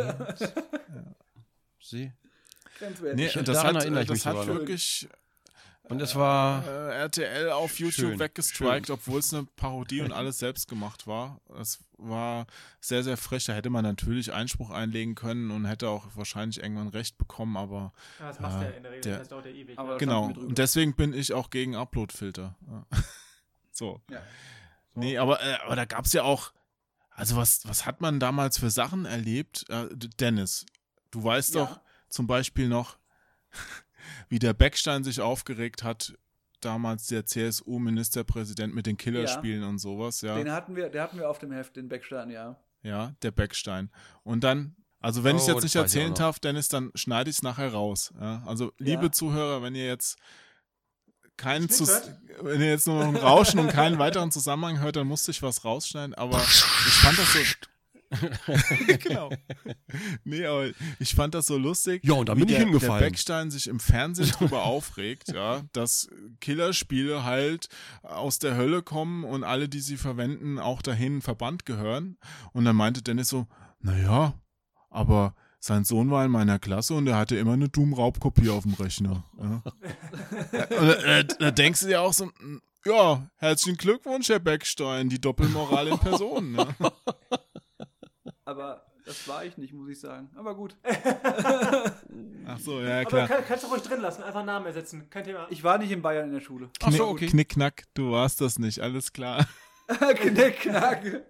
Sie. 1.83 2.13
Grenzwertig. 2.79 3.17
Nee, 3.17 3.27
Ich- 3.27 3.33
das 3.35 3.45
daran 3.57 3.77
hat, 3.77 3.83
erinnere 3.83 4.03
ich 4.03 4.09
das 4.09 4.25
mich 4.25 4.27
hat 4.27 4.47
wirklich 4.47 5.09
Und 5.87 6.01
es 6.01 6.15
war. 6.17 6.67
äh, 6.67 6.97
RTL 7.03 7.51
auf 7.51 7.79
YouTube 7.79 7.93
Schön, 8.13 8.19
weggestrikt, 8.19 8.89
obwohl 8.91 9.19
es 9.21 9.35
eine 9.35 9.45
Parodie 9.57 10.01
und 10.01 10.13
alles 10.13 10.39
selbst 10.39 10.67
gemacht 10.67 11.07
war. 11.07 11.41
Es 11.61 11.79
war 11.99 12.47
sehr, 12.81 13.03
sehr 13.03 13.17
frech. 13.19 13.45
Da 13.45 13.53
hätte 13.53 13.69
man 13.69 13.85
natürlich 13.85 14.33
Einspruch 14.33 14.71
einlegen 14.71 15.15
können 15.15 15.51
und 15.51 15.67
hätte 15.67 15.89
auch 15.91 16.07
wahrscheinlich 16.15 16.63
irgendwann 16.63 16.89
Recht 16.89 17.19
bekommen, 17.19 17.57
aber 17.59 17.93
Ja, 18.19 18.29
das 18.29 18.39
du 18.39 18.45
Ah, 18.45 18.63
ja 18.63 18.71
in 18.71 18.83
der 18.83 18.93
Regel. 18.93 19.03
der- 19.03 19.19
das 19.19 19.29
dauert 19.29 19.45
ja 19.45 19.51
ewig. 19.53 19.79
Aber- 19.79 19.93
ne? 19.93 19.99
Genau. 19.99 20.25
Und 20.29 20.57
deswegen 20.57 20.95
bin 20.97 21.13
ich 21.13 21.35
auch 21.35 21.51
gegen 21.51 21.77
Uploadfilter. 21.77 22.57
Ja. 22.67 22.87
so. 23.73 24.01
Ja. 24.11 24.23
Nee, 24.95 25.19
aber, 25.19 25.43
äh, 25.43 25.57
aber 25.67 25.77
da 25.77 25.85
gab 25.85 26.07
es 26.07 26.13
ja 26.15 26.23
auch, 26.23 26.53
also 27.11 27.37
was, 27.37 27.69
was 27.69 27.85
hat 27.85 28.01
man 28.01 28.21
damals 28.21 28.59
für 28.59 28.71
Sachen 28.71 29.05
erlebt? 29.05 29.67
Äh, 29.69 29.89
Dennis, 30.19 30.65
du 31.11 31.23
weißt 31.23 31.55
Ja. 31.57 31.65
doch 31.67 31.81
zum 32.09 32.27
Beispiel 32.27 32.69
noch, 32.69 32.97
wie 34.29 34.39
der 34.39 34.53
Beckstein 34.53 35.05
sich 35.05 35.21
aufgeregt 35.21 35.83
hat, 35.83 36.15
damals 36.61 37.07
der 37.07 37.27
CSU-Ministerpräsident 37.27 38.75
mit 38.75 38.87
den 38.87 38.97
Killerspielen 38.97 39.65
und 39.65 39.79
sowas, 39.79 40.21
ja. 40.23 40.37
Den 40.37 40.51
hatten 40.51 40.77
wir, 40.77 40.89
der 40.89 41.03
hatten 41.03 41.19
wir 41.19 41.29
auf 41.29 41.39
dem 41.39 41.53
Heft, 41.53 41.77
den 41.77 41.89
Beckstein, 41.89 42.31
ja. 42.31 42.59
Ja, 42.83 43.15
der 43.23 43.31
Beckstein. 43.31 43.91
Und 44.23 44.45
dann, 44.45 44.77
also 45.01 45.25
wenn 45.25 45.37
ich 45.37 45.43
Oh, 45.43 45.47
jetzt 45.47 45.57
das 45.57 45.65
nicht 45.65 45.75
ich 45.75 45.81
erzählen 45.81 46.15
darf, 46.15 46.39
Dennis, 46.39 46.69
dann 46.69 46.91
schneide 46.95 47.31
ich 47.31 47.37
es 47.37 47.43
nachher 47.43 47.73
raus. 47.73 48.13
Ja? 48.21 48.43
Also, 48.47 48.73
liebe 48.79 49.05
Ja. 49.05 49.13
Zuhörer, 49.13 49.63
wenn 49.63 49.75
ihr 49.75 49.87
jetzt 49.87 50.19
keinen 51.37 51.69
wenn 51.69 52.61
ihr 52.61 52.69
jetzt 52.69 52.87
nur 52.87 53.01
noch 53.01 53.09
ein 53.09 53.17
Rauschen 53.17 53.59
und 53.59 53.69
keinen 53.69 53.99
weiteren 53.99 54.31
Zusammenhang 54.31 54.81
hört, 54.81 54.97
dann 54.97 55.07
musste 55.07 55.31
ich 55.31 55.43
was 55.43 55.65
rausschneiden, 55.65 56.15
aber 56.15 56.39
ich 56.39 56.95
fand 56.95 57.19
das 57.19 57.33
so. 57.33 57.41
genau. 59.03 59.31
Nee, 60.25 60.47
aber 60.47 60.71
ich 60.99 61.15
fand 61.15 61.35
das 61.35 61.47
so 61.47 61.57
lustig. 61.57 62.03
Ja, 62.05 62.15
und 62.15 62.29
da 62.29 62.35
bin 62.35 62.45
ich 62.45 62.55
der, 62.55 62.65
hingefallen. 62.65 63.01
Der 63.01 63.07
Beckstein 63.07 63.51
sich 63.51 63.67
im 63.67 63.81
Fernsehen 63.81 64.31
drüber 64.31 64.63
aufregt, 64.65 65.33
ja, 65.33 65.63
dass 65.73 66.09
Killerspiele 66.41 67.25
halt 67.25 67.69
aus 68.03 68.39
der 68.39 68.57
Hölle 68.57 68.83
kommen 68.83 69.25
und 69.25 69.45
alle, 69.45 69.69
die 69.69 69.81
sie 69.81 69.97
verwenden, 69.97 70.59
auch 70.59 70.83
dahin 70.83 71.23
Verband 71.23 71.67
gehören. 71.67 72.19
Und 72.53 72.65
dann 72.65 72.77
meinte 72.77 73.03
Dennis 73.03 73.29
so, 73.29 73.47
naja, 73.81 74.35
aber 74.91 75.35
sein 75.59 75.85
Sohn 75.85 76.11
war 76.11 76.25
in 76.25 76.31
meiner 76.31 76.59
Klasse 76.59 76.95
und 76.95 77.07
er 77.07 77.17
hatte 77.17 77.37
immer 77.37 77.55
eine 77.55 77.69
Doom-Raubkopie 77.71 78.51
auf 78.51 78.65
dem 78.65 78.75
Rechner. 78.75 79.25
Ja. 79.39 79.63
und 80.81 80.89
da, 81.05 81.23
da 81.23 81.51
denkst 81.51 81.81
du 81.81 81.87
dir 81.87 82.03
auch 82.03 82.13
so, 82.13 82.31
ja, 82.85 83.27
herzlichen 83.37 83.79
Glückwunsch, 83.79 84.29
Herr 84.29 84.41
Beckstein, 84.41 85.09
die 85.09 85.21
Doppelmoral 85.21 85.89
in 85.89 85.99
Person. 85.99 86.53
Ne? 86.53 86.67
Aber 88.55 88.87
das 89.05 89.27
war 89.27 89.45
ich 89.45 89.59
nicht, 89.59 89.73
muss 89.73 89.89
ich 89.89 89.99
sagen. 89.99 90.31
Aber 90.37 90.55
gut. 90.55 90.77
Ach 92.47 92.59
so, 92.61 92.81
ja, 92.81 93.01
Aber 93.01 93.05
klar. 93.05 93.27
kann, 93.27 93.45
kannst 93.49 93.65
du 93.65 93.69
ruhig 93.69 93.83
drin 93.83 94.01
lassen, 94.01 94.23
einfach 94.23 94.45
Namen 94.45 94.67
ersetzen. 94.67 95.11
Kein 95.11 95.25
Thema. 95.25 95.49
Ich 95.51 95.65
war 95.65 95.77
nicht 95.77 95.91
in 95.91 96.03
Bayern 96.03 96.29
in 96.29 96.35
der 96.35 96.41
Schule. 96.41 96.71
Ach 96.81 96.93
so, 96.93 96.99
Knick, 96.99 97.01
okay. 97.09 97.27
Knick, 97.27 97.49
knack, 97.49 97.83
du 97.95 98.13
warst 98.13 98.41
das 98.41 98.61
nicht, 98.61 98.79
alles 98.79 99.13
klar. 99.13 99.45
Knick, 99.89 100.61
knack. 100.61 101.25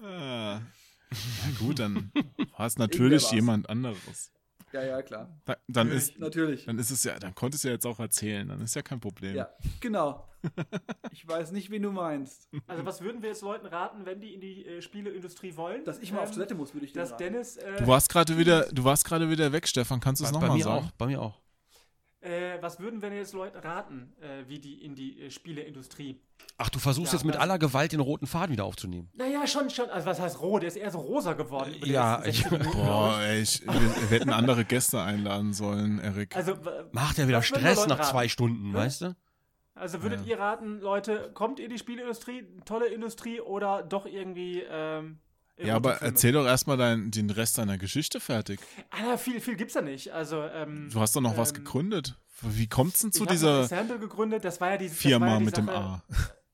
Ah. 0.00 0.60
Ja, 0.60 0.60
gut, 1.58 1.80
dann 1.80 2.12
war 2.56 2.66
es 2.66 2.78
natürlich 2.78 3.32
jemand 3.32 3.68
anderes. 3.68 4.30
Ja, 4.72 4.84
ja, 4.84 5.02
klar. 5.02 5.28
Da, 5.44 5.56
dann, 5.66 5.90
ist, 5.90 6.18
Natürlich. 6.18 6.66
dann 6.66 6.78
ist 6.78 6.90
es 6.90 7.04
ja, 7.04 7.18
dann 7.18 7.34
konntest 7.34 7.64
du 7.64 7.68
ja 7.68 7.74
jetzt 7.74 7.86
auch 7.86 7.98
erzählen, 7.98 8.46
dann 8.48 8.60
ist 8.60 8.74
ja 8.74 8.82
kein 8.82 9.00
Problem. 9.00 9.34
Ja, 9.36 9.48
genau. 9.80 10.24
Ich 11.10 11.26
weiß 11.26 11.50
nicht, 11.50 11.68
wen 11.70 11.82
du 11.82 11.90
meinst. 11.90 12.48
Also 12.68 12.84
was 12.86 13.00
würden 13.00 13.22
wir 13.22 13.30
jetzt 13.30 13.42
Leuten 13.42 13.66
raten, 13.66 14.06
wenn 14.06 14.20
die 14.20 14.34
in 14.34 14.40
die 14.40 14.64
äh, 14.64 14.80
Spieleindustrie 14.82 15.56
wollen? 15.56 15.84
Dass 15.84 15.98
ich 15.98 16.12
mal 16.12 16.20
auf 16.20 16.28
Ähm, 16.28 16.34
Toilette 16.34 16.54
muss, 16.54 16.74
würde 16.74 16.86
ich 16.86 16.92
dir 16.92 17.00
Dass 17.00 17.10
raten. 17.12 17.24
Dennis... 17.24 17.56
Äh, 17.56 17.76
Du 17.78 17.86
warst 17.88 18.08
gerade 18.08 18.38
wieder, 18.38 18.66
du 18.72 18.84
warst 18.84 19.04
gerade 19.04 19.28
wieder 19.30 19.50
weg, 19.52 19.66
Stefan. 19.66 19.98
Kannst 19.98 20.20
du 20.20 20.26
es 20.26 20.32
nochmal 20.32 20.56
mir 20.56 20.62
sagen? 20.62 20.86
auch. 20.86 20.90
Bei 20.92 21.06
mir 21.06 21.20
auch. 21.20 21.40
Äh, 22.20 22.58
was 22.60 22.80
würden 22.80 23.00
wir 23.02 23.10
denn 23.10 23.18
jetzt 23.18 23.32
Leuten 23.32 23.58
raten, 23.58 24.12
äh, 24.20 24.48
wie 24.48 24.58
die 24.58 24.84
in 24.84 24.94
die 24.94 25.20
äh, 25.22 25.30
Spieleindustrie? 25.30 26.20
Ach, 26.56 26.68
du 26.68 26.78
versuchst 26.78 27.12
Ja, 27.12 27.18
jetzt 27.18 27.24
mit 27.24 27.36
aller 27.36 27.58
Gewalt 27.58 27.92
den 27.92 28.00
roten 28.00 28.26
Faden 28.26 28.52
wieder 28.52 28.64
aufzunehmen. 28.64 29.08
Naja, 29.14 29.46
schon, 29.46 29.70
schon. 29.70 29.88
Also, 29.90 30.06
was 30.06 30.20
heißt 30.20 30.40
rot? 30.40 30.62
Der 30.62 30.68
ist 30.68 30.76
eher 30.76 30.90
so 30.90 30.98
rosa 30.98 31.34
geworden. 31.34 31.74
über 31.74 31.86
die 31.86 31.92
Ja, 31.92 32.24
ich- 32.24 32.38
16 32.42 32.58
Minuten, 32.58 32.72
glaub 32.72 32.86
Boah, 32.86 33.20
ey, 33.20 33.40
ich, 33.42 33.62
wir, 33.64 33.72
wir 33.72 34.08
hätten 34.18 34.30
andere 34.30 34.64
Gäste 34.64 35.00
einladen 35.00 35.52
sollen, 35.52 35.98
Erik. 36.00 36.34
Also, 36.36 36.54
Macht 36.92 37.18
ja 37.18 37.28
wieder 37.28 37.42
Stress 37.42 37.86
nach 37.86 37.98
raten? 38.00 38.10
zwei 38.10 38.28
Stunden, 38.28 38.72
weißt 38.74 39.02
du? 39.02 39.16
Also 39.74 40.02
würdet 40.02 40.26
ihr 40.26 40.40
raten, 40.40 40.80
Leute, 40.80 41.30
kommt 41.34 41.60
in 41.60 41.70
die 41.70 41.78
Spielindustrie, 41.78 42.44
tolle 42.64 42.86
Industrie 42.88 43.40
oder 43.40 43.84
doch 43.84 44.06
irgendwie 44.06 44.64
ähm, 44.68 45.20
ja, 45.66 45.76
aber 45.76 46.02
erzähl 46.02 46.32
doch 46.32 46.46
erstmal 46.46 46.76
dein, 46.76 47.10
den 47.10 47.30
Rest 47.30 47.58
deiner 47.58 47.78
Geschichte 47.78 48.20
fertig. 48.20 48.60
Ah, 48.90 49.16
viel, 49.16 49.40
viel 49.40 49.56
gibt's 49.56 49.74
da 49.74 49.82
nicht. 49.82 50.12
Also, 50.12 50.42
ähm, 50.42 50.88
Du 50.92 51.00
hast 51.00 51.16
doch 51.16 51.20
noch 51.20 51.36
was 51.36 51.50
ähm, 51.50 51.56
gegründet. 51.56 52.16
Wie 52.42 52.68
kommt's 52.68 53.00
denn 53.00 53.08
ich 53.08 53.14
zu 53.14 53.24
noch 53.24 53.30
dieser 53.30 53.62
Ensemble 53.62 53.98
gegründet, 53.98 54.44
das 54.44 54.60
war 54.60 54.70
ja 54.70 54.76
die 54.76 54.88
Firma 54.88 55.28
ja 55.28 55.38
die 55.38 55.44
mit 55.44 55.56
dem 55.56 55.66
Sache, 55.66 55.76
A? 55.76 56.02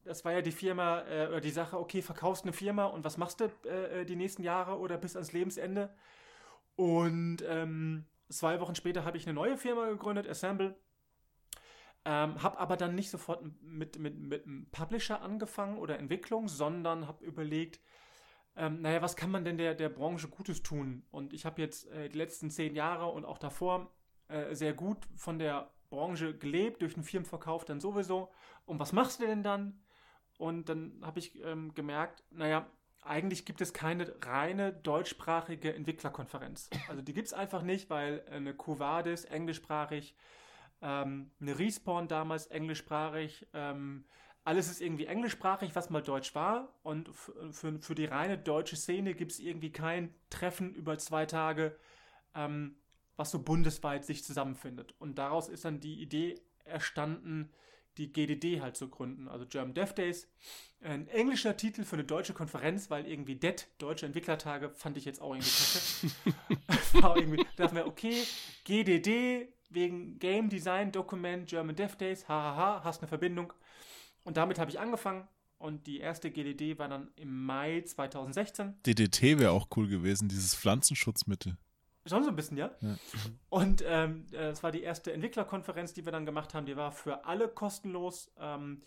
Das 0.04 0.24
war 0.24 0.32
ja 0.32 0.42
die 0.42 0.52
Firma, 0.52 1.02
äh, 1.02 1.28
oder 1.28 1.40
die 1.40 1.50
Sache, 1.50 1.78
okay, 1.78 2.02
verkaufst 2.02 2.44
eine 2.44 2.52
Firma 2.52 2.86
und 2.86 3.04
was 3.04 3.16
machst 3.16 3.40
du 3.40 3.50
äh, 3.66 4.00
äh, 4.00 4.04
die 4.04 4.16
nächsten 4.16 4.42
Jahre 4.42 4.78
oder 4.78 4.98
bis 4.98 5.16
ans 5.16 5.32
Lebensende? 5.32 5.90
Und 6.76 7.38
ähm, 7.46 8.04
zwei 8.28 8.60
Wochen 8.60 8.74
später 8.74 9.04
habe 9.04 9.16
ich 9.16 9.26
eine 9.26 9.34
neue 9.34 9.56
Firma 9.56 9.88
gegründet, 9.88 10.28
Assemble. 10.28 10.74
Ähm, 12.06 12.42
habe 12.42 12.58
aber 12.58 12.76
dann 12.76 12.94
nicht 12.94 13.10
sofort 13.10 13.42
mit, 13.62 13.98
mit, 13.98 14.18
mit 14.18 14.44
einem 14.44 14.66
Publisher 14.70 15.22
angefangen 15.22 15.78
oder 15.78 15.98
Entwicklung, 15.98 16.48
sondern 16.48 17.08
habe 17.08 17.24
überlegt, 17.24 17.80
ähm, 18.56 18.80
naja, 18.82 19.02
was 19.02 19.16
kann 19.16 19.30
man 19.30 19.44
denn 19.44 19.58
der, 19.58 19.74
der 19.74 19.88
Branche 19.88 20.28
Gutes 20.28 20.62
tun? 20.62 21.04
Und 21.10 21.32
ich 21.32 21.44
habe 21.44 21.60
jetzt 21.60 21.90
äh, 21.90 22.08
die 22.08 22.18
letzten 22.18 22.50
zehn 22.50 22.74
Jahre 22.76 23.06
und 23.06 23.24
auch 23.24 23.38
davor 23.38 23.92
äh, 24.28 24.54
sehr 24.54 24.72
gut 24.72 24.98
von 25.16 25.38
der 25.38 25.70
Branche 25.90 26.36
gelebt, 26.36 26.82
durch 26.82 26.94
den 26.94 27.04
Firmenverkauf 27.04 27.64
dann 27.64 27.80
sowieso. 27.80 28.30
Und 28.64 28.78
was 28.78 28.92
machst 28.92 29.20
du 29.20 29.26
denn 29.26 29.42
dann? 29.42 29.80
Und 30.38 30.68
dann 30.68 31.00
habe 31.02 31.18
ich 31.18 31.40
ähm, 31.44 31.74
gemerkt, 31.74 32.24
naja, 32.30 32.66
eigentlich 33.02 33.44
gibt 33.44 33.60
es 33.60 33.72
keine 33.72 34.14
reine 34.22 34.72
deutschsprachige 34.72 35.74
Entwicklerkonferenz. 35.74 36.70
Also 36.88 37.02
die 37.02 37.12
gibt 37.12 37.26
es 37.26 37.32
einfach 37.32 37.62
nicht, 37.62 37.90
weil 37.90 38.24
eine 38.30 38.54
Covadis 38.54 39.24
englischsprachig, 39.24 40.16
ähm, 40.80 41.30
eine 41.40 41.58
Respawn 41.58 42.08
damals 42.08 42.46
englischsprachig, 42.46 43.46
ähm, 43.52 44.06
alles 44.44 44.70
ist 44.70 44.82
irgendwie 44.82 45.06
englischsprachig, 45.06 45.74
was 45.74 45.90
mal 45.90 46.02
deutsch 46.02 46.34
war. 46.34 46.68
Und 46.82 47.10
für, 47.50 47.80
für 47.80 47.94
die 47.94 48.04
reine 48.04 48.38
deutsche 48.38 48.76
Szene 48.76 49.14
gibt 49.14 49.32
es 49.32 49.40
irgendwie 49.40 49.72
kein 49.72 50.14
Treffen 50.30 50.74
über 50.74 50.98
zwei 50.98 51.24
Tage, 51.26 51.76
ähm, 52.34 52.76
was 53.16 53.30
so 53.30 53.42
bundesweit 53.42 54.04
sich 54.04 54.22
zusammenfindet. 54.22 54.94
Und 54.98 55.18
daraus 55.18 55.48
ist 55.48 55.64
dann 55.64 55.80
die 55.80 56.00
Idee 56.00 56.40
erstanden, 56.64 57.50
die 57.96 58.12
GDD 58.12 58.60
halt 58.60 58.76
zu 58.76 58.88
gründen, 58.88 59.28
also 59.28 59.46
German 59.46 59.72
Dev 59.74 59.94
Days. 59.94 60.28
Ein 60.80 61.08
englischer 61.08 61.56
Titel 61.56 61.84
für 61.84 61.96
eine 61.96 62.04
deutsche 62.04 62.34
Konferenz, 62.34 62.90
weil 62.90 63.06
irgendwie 63.06 63.36
DET, 63.36 63.68
Deutsche 63.78 64.04
Entwicklertage, 64.04 64.70
fand 64.70 64.96
ich 64.96 65.04
jetzt 65.04 65.22
auch 65.22 65.34
irgendwie 65.34 65.50
kacke. 65.50 67.02
War 67.02 67.16
irgendwie, 67.16 67.46
dachten 67.56 67.76
wir, 67.76 67.86
okay, 67.86 68.24
GDD 68.64 69.48
wegen 69.70 70.18
Game 70.18 70.48
Design 70.48 70.92
Dokument 70.92 71.48
German 71.48 71.76
Dev 71.76 71.96
Days, 71.96 72.28
hahaha, 72.28 72.82
hast 72.84 73.00
eine 73.00 73.08
Verbindung. 73.08 73.52
Und 74.24 74.36
damit 74.36 74.58
habe 74.58 74.70
ich 74.70 74.80
angefangen 74.80 75.28
und 75.58 75.86
die 75.86 76.00
erste 76.00 76.30
GDD 76.30 76.78
war 76.78 76.88
dann 76.88 77.10
im 77.16 77.44
Mai 77.46 77.82
2016. 77.82 78.82
DDT 78.84 79.38
wäre 79.38 79.52
auch 79.52 79.68
cool 79.76 79.88
gewesen, 79.88 80.28
dieses 80.28 80.54
Pflanzenschutzmittel. 80.54 81.56
Schon 82.06 82.22
so 82.22 82.28
ein 82.28 82.36
bisschen, 82.36 82.58
ja. 82.58 82.70
Ja. 82.80 82.96
Und 83.48 83.82
ähm, 83.86 84.26
äh, 84.32 84.50
es 84.50 84.62
war 84.62 84.70
die 84.70 84.82
erste 84.82 85.12
Entwicklerkonferenz, 85.12 85.94
die 85.94 86.04
wir 86.04 86.12
dann 86.12 86.26
gemacht 86.26 86.52
haben. 86.52 86.66
Die 86.66 86.76
war 86.76 86.92
für 86.92 87.24
alle 87.24 87.48
kostenlos. 87.48 88.30
Ähm, 88.38 88.82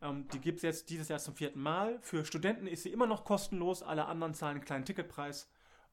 ähm, 0.00 0.26
die 0.32 0.38
gibt 0.38 0.58
es 0.58 0.62
jetzt 0.62 0.88
dieses 0.88 1.08
Jahr 1.08 1.18
zum 1.18 1.34
vierten 1.34 1.60
Mal. 1.60 1.98
Für 2.00 2.24
Studenten 2.24 2.66
ist 2.66 2.84
sie 2.84 2.90
immer 2.90 3.06
noch 3.06 3.24
kostenlos. 3.24 3.82
Alle 3.82 4.06
anderen 4.06 4.32
zahlen 4.32 4.56
einen 4.56 4.64
kleinen 4.64 4.86
Ticketpreis. 4.86 5.50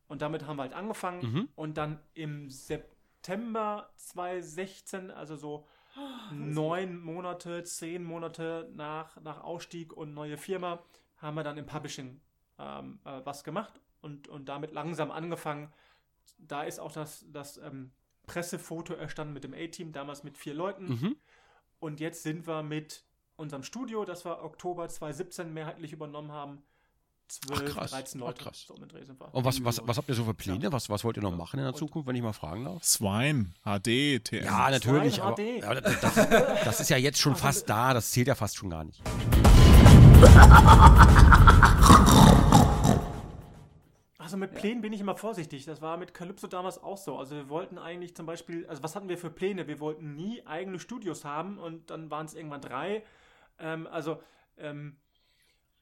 Und 0.08 0.22
damit 0.22 0.46
haben 0.46 0.56
wir 0.56 0.64
halt 0.64 0.74
angefangen. 0.74 1.22
Mhm. 1.22 1.50
Und 1.56 1.78
dann 1.78 2.00
im 2.14 2.50
September 2.50 3.92
2016, 3.98 5.12
also 5.12 5.36
so 5.36 5.68
neun 6.32 7.00
Monate, 7.00 7.64
zehn 7.64 8.04
Monate 8.04 8.70
nach, 8.74 9.20
nach 9.22 9.44
Ausstieg 9.44 9.94
und 9.94 10.14
neue 10.14 10.38
Firma, 10.38 10.84
haben 11.18 11.36
wir 11.36 11.44
dann 11.44 11.58
im 11.58 11.66
Publishing 11.66 12.20
ähm, 12.58 13.00
äh, 13.06 13.22
was 13.24 13.44
gemacht 13.44 13.80
und, 14.02 14.28
und 14.28 14.50
damit 14.50 14.72
langsam 14.72 15.12
angefangen. 15.12 15.72
Da 16.38 16.64
ist 16.64 16.80
auch 16.80 16.92
das, 16.92 17.26
das 17.32 17.58
ähm, 17.58 17.92
Pressefoto 18.26 18.94
erstanden 18.94 19.34
mit 19.34 19.44
dem 19.44 19.54
A-Team, 19.54 19.92
damals 19.92 20.24
mit 20.24 20.38
vier 20.38 20.54
Leuten. 20.54 20.88
Mhm. 20.88 21.16
Und 21.80 22.00
jetzt 22.00 22.24
sind 22.24 22.48
wir 22.48 22.64
mit 22.64 23.04
unserem 23.36 23.64
Studio, 23.64 24.06
das 24.06 24.26
wir 24.26 24.44
Oktober 24.44 24.88
2017 24.88 25.54
mehrheitlich 25.54 25.94
übernommen 25.94 26.32
haben, 26.32 26.64
12, 27.40 27.62
Ach, 27.72 27.74
krass. 27.78 27.92
13 27.92 28.22
Ach, 28.22 28.28
Leute. 28.28 28.44
krass. 28.44 28.66
So 28.68 28.76
mit 28.76 28.92
Dreh 28.92 29.04
sind 29.06 29.20
wir. 29.20 29.34
Und 29.34 29.46
was, 29.46 29.64
was, 29.64 29.82
was 29.86 29.98
habt 29.98 30.10
ihr 30.10 30.16
so 30.16 30.24
für 30.26 30.34
Pläne? 30.34 30.64
Ja. 30.66 30.72
Was, 30.72 30.90
was 30.90 31.04
wollt 31.04 31.18
ihr 31.18 31.24
noch 31.24 31.36
machen 31.36 31.58
in 31.60 31.64
der 31.66 31.74
Und- 31.74 31.78
Zukunft, 31.80 32.08
wenn 32.08 32.16
ich 32.16 32.22
mal 32.22 32.34
fragen 32.34 32.66
darf? 32.66 32.84
Swine, 32.84 33.52
HD, 33.64 34.24
TM. 34.24 34.44
Ja, 34.46 34.70
natürlich. 34.70 35.16
Zwei 35.16 35.24
Aber, 35.24 35.36
HD. 35.36 35.64
aber 35.64 35.82
das, 35.82 36.00
das, 36.02 36.16
das 36.66 36.80
ist 36.82 36.90
ja 36.90 36.98
jetzt 36.98 37.20
schon 37.20 37.36
fast 37.38 37.70
da. 37.70 37.94
Das 37.94 38.12
zählt 38.12 38.28
ja 38.28 38.36
fast 38.36 38.58
schon 38.58 38.70
gar 38.70 38.84
nicht. 38.84 39.02
Also 44.18 44.38
mit 44.38 44.54
Plänen 44.54 44.82
bin 44.82 44.94
ich 44.94 45.02
immer 45.02 45.16
vorsichtig. 45.16 45.66
Das 45.66 45.82
war 45.82 45.98
mit 45.98 46.14
Calypso 46.14 46.48
damals 46.48 46.78
auch 46.82 46.98
so. 46.98 47.18
Also 47.18 47.36
wir 47.36 47.50
wollten 47.50 47.78
eigentlich 47.80 48.16
zum 48.16 48.26
Beispiel, 48.28 48.68
also 48.68 48.84
was 48.84 48.96
hatten 48.96 49.10
wir 49.10 49.18
für 49.18 49.32
Pläne? 49.32 49.68
Wir 49.68 49.80
wollten 49.80 50.16
nie 50.16 50.46
eigene 50.46 50.80
Studios 50.80 51.26
haben 51.26 51.58
und 51.58 51.90
dann 51.90 52.12
waren 52.12 52.28
es 52.28 52.36
irgendwann 52.36 52.62
drei. 52.62 53.04
Ähm, 53.58 53.88
also 53.88 54.22
ähm, 54.58 54.98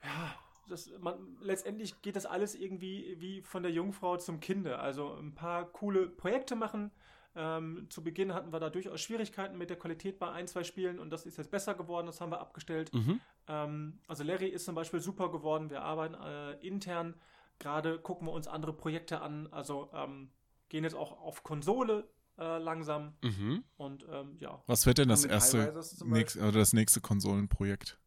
ja, 0.03 0.33
das, 0.69 0.91
man, 0.99 1.37
letztendlich 1.41 2.01
geht 2.01 2.15
das 2.15 2.25
alles 2.25 2.55
irgendwie 2.55 3.15
wie 3.19 3.41
von 3.41 3.63
der 3.63 3.71
Jungfrau 3.71 4.17
zum 4.17 4.39
Kinde. 4.39 4.79
Also 4.79 5.13
ein 5.13 5.33
paar 5.35 5.65
coole 5.65 6.07
Projekte 6.07 6.55
machen. 6.55 6.91
Ähm, 7.35 7.87
zu 7.89 8.03
Beginn 8.03 8.33
hatten 8.33 8.51
wir 8.51 8.59
da 8.59 8.69
durchaus 8.69 9.01
Schwierigkeiten 9.01 9.57
mit 9.57 9.69
der 9.69 9.77
Qualität 9.77 10.19
bei 10.19 10.31
ein, 10.31 10.47
zwei 10.47 10.63
Spielen 10.63 10.99
und 10.99 11.11
das 11.11 11.25
ist 11.25 11.37
jetzt 11.37 11.51
besser 11.51 11.75
geworden, 11.75 12.07
das 12.07 12.21
haben 12.21 12.31
wir 12.31 12.39
abgestellt. 12.39 12.93
Mhm. 12.93 13.21
Ähm, 13.47 13.99
also 14.07 14.23
Larry 14.23 14.47
ist 14.47 14.65
zum 14.65 14.75
Beispiel 14.75 14.99
super 14.99 15.31
geworden. 15.31 15.69
Wir 15.69 15.81
arbeiten 15.81 16.15
äh, 16.15 16.53
intern. 16.65 17.15
Gerade 17.59 17.99
gucken 17.99 18.27
wir 18.27 18.31
uns 18.31 18.47
andere 18.47 18.73
Projekte 18.73 19.21
an. 19.21 19.47
Also 19.51 19.89
ähm, 19.93 20.31
gehen 20.69 20.83
jetzt 20.83 20.95
auch 20.95 21.19
auf 21.21 21.43
Konsole 21.43 22.09
äh, 22.37 22.57
langsam. 22.57 23.13
Mhm. 23.21 23.63
Und 23.77 24.05
ähm, 24.09 24.37
ja. 24.39 24.63
Was 24.67 24.85
wird 24.85 24.97
denn 24.97 25.09
das 25.09 25.25
erste, 25.25 25.73
nächst, 26.05 26.37
oder 26.37 26.51
das 26.51 26.73
nächste 26.73 27.01
Konsolenprojekt? 27.01 27.99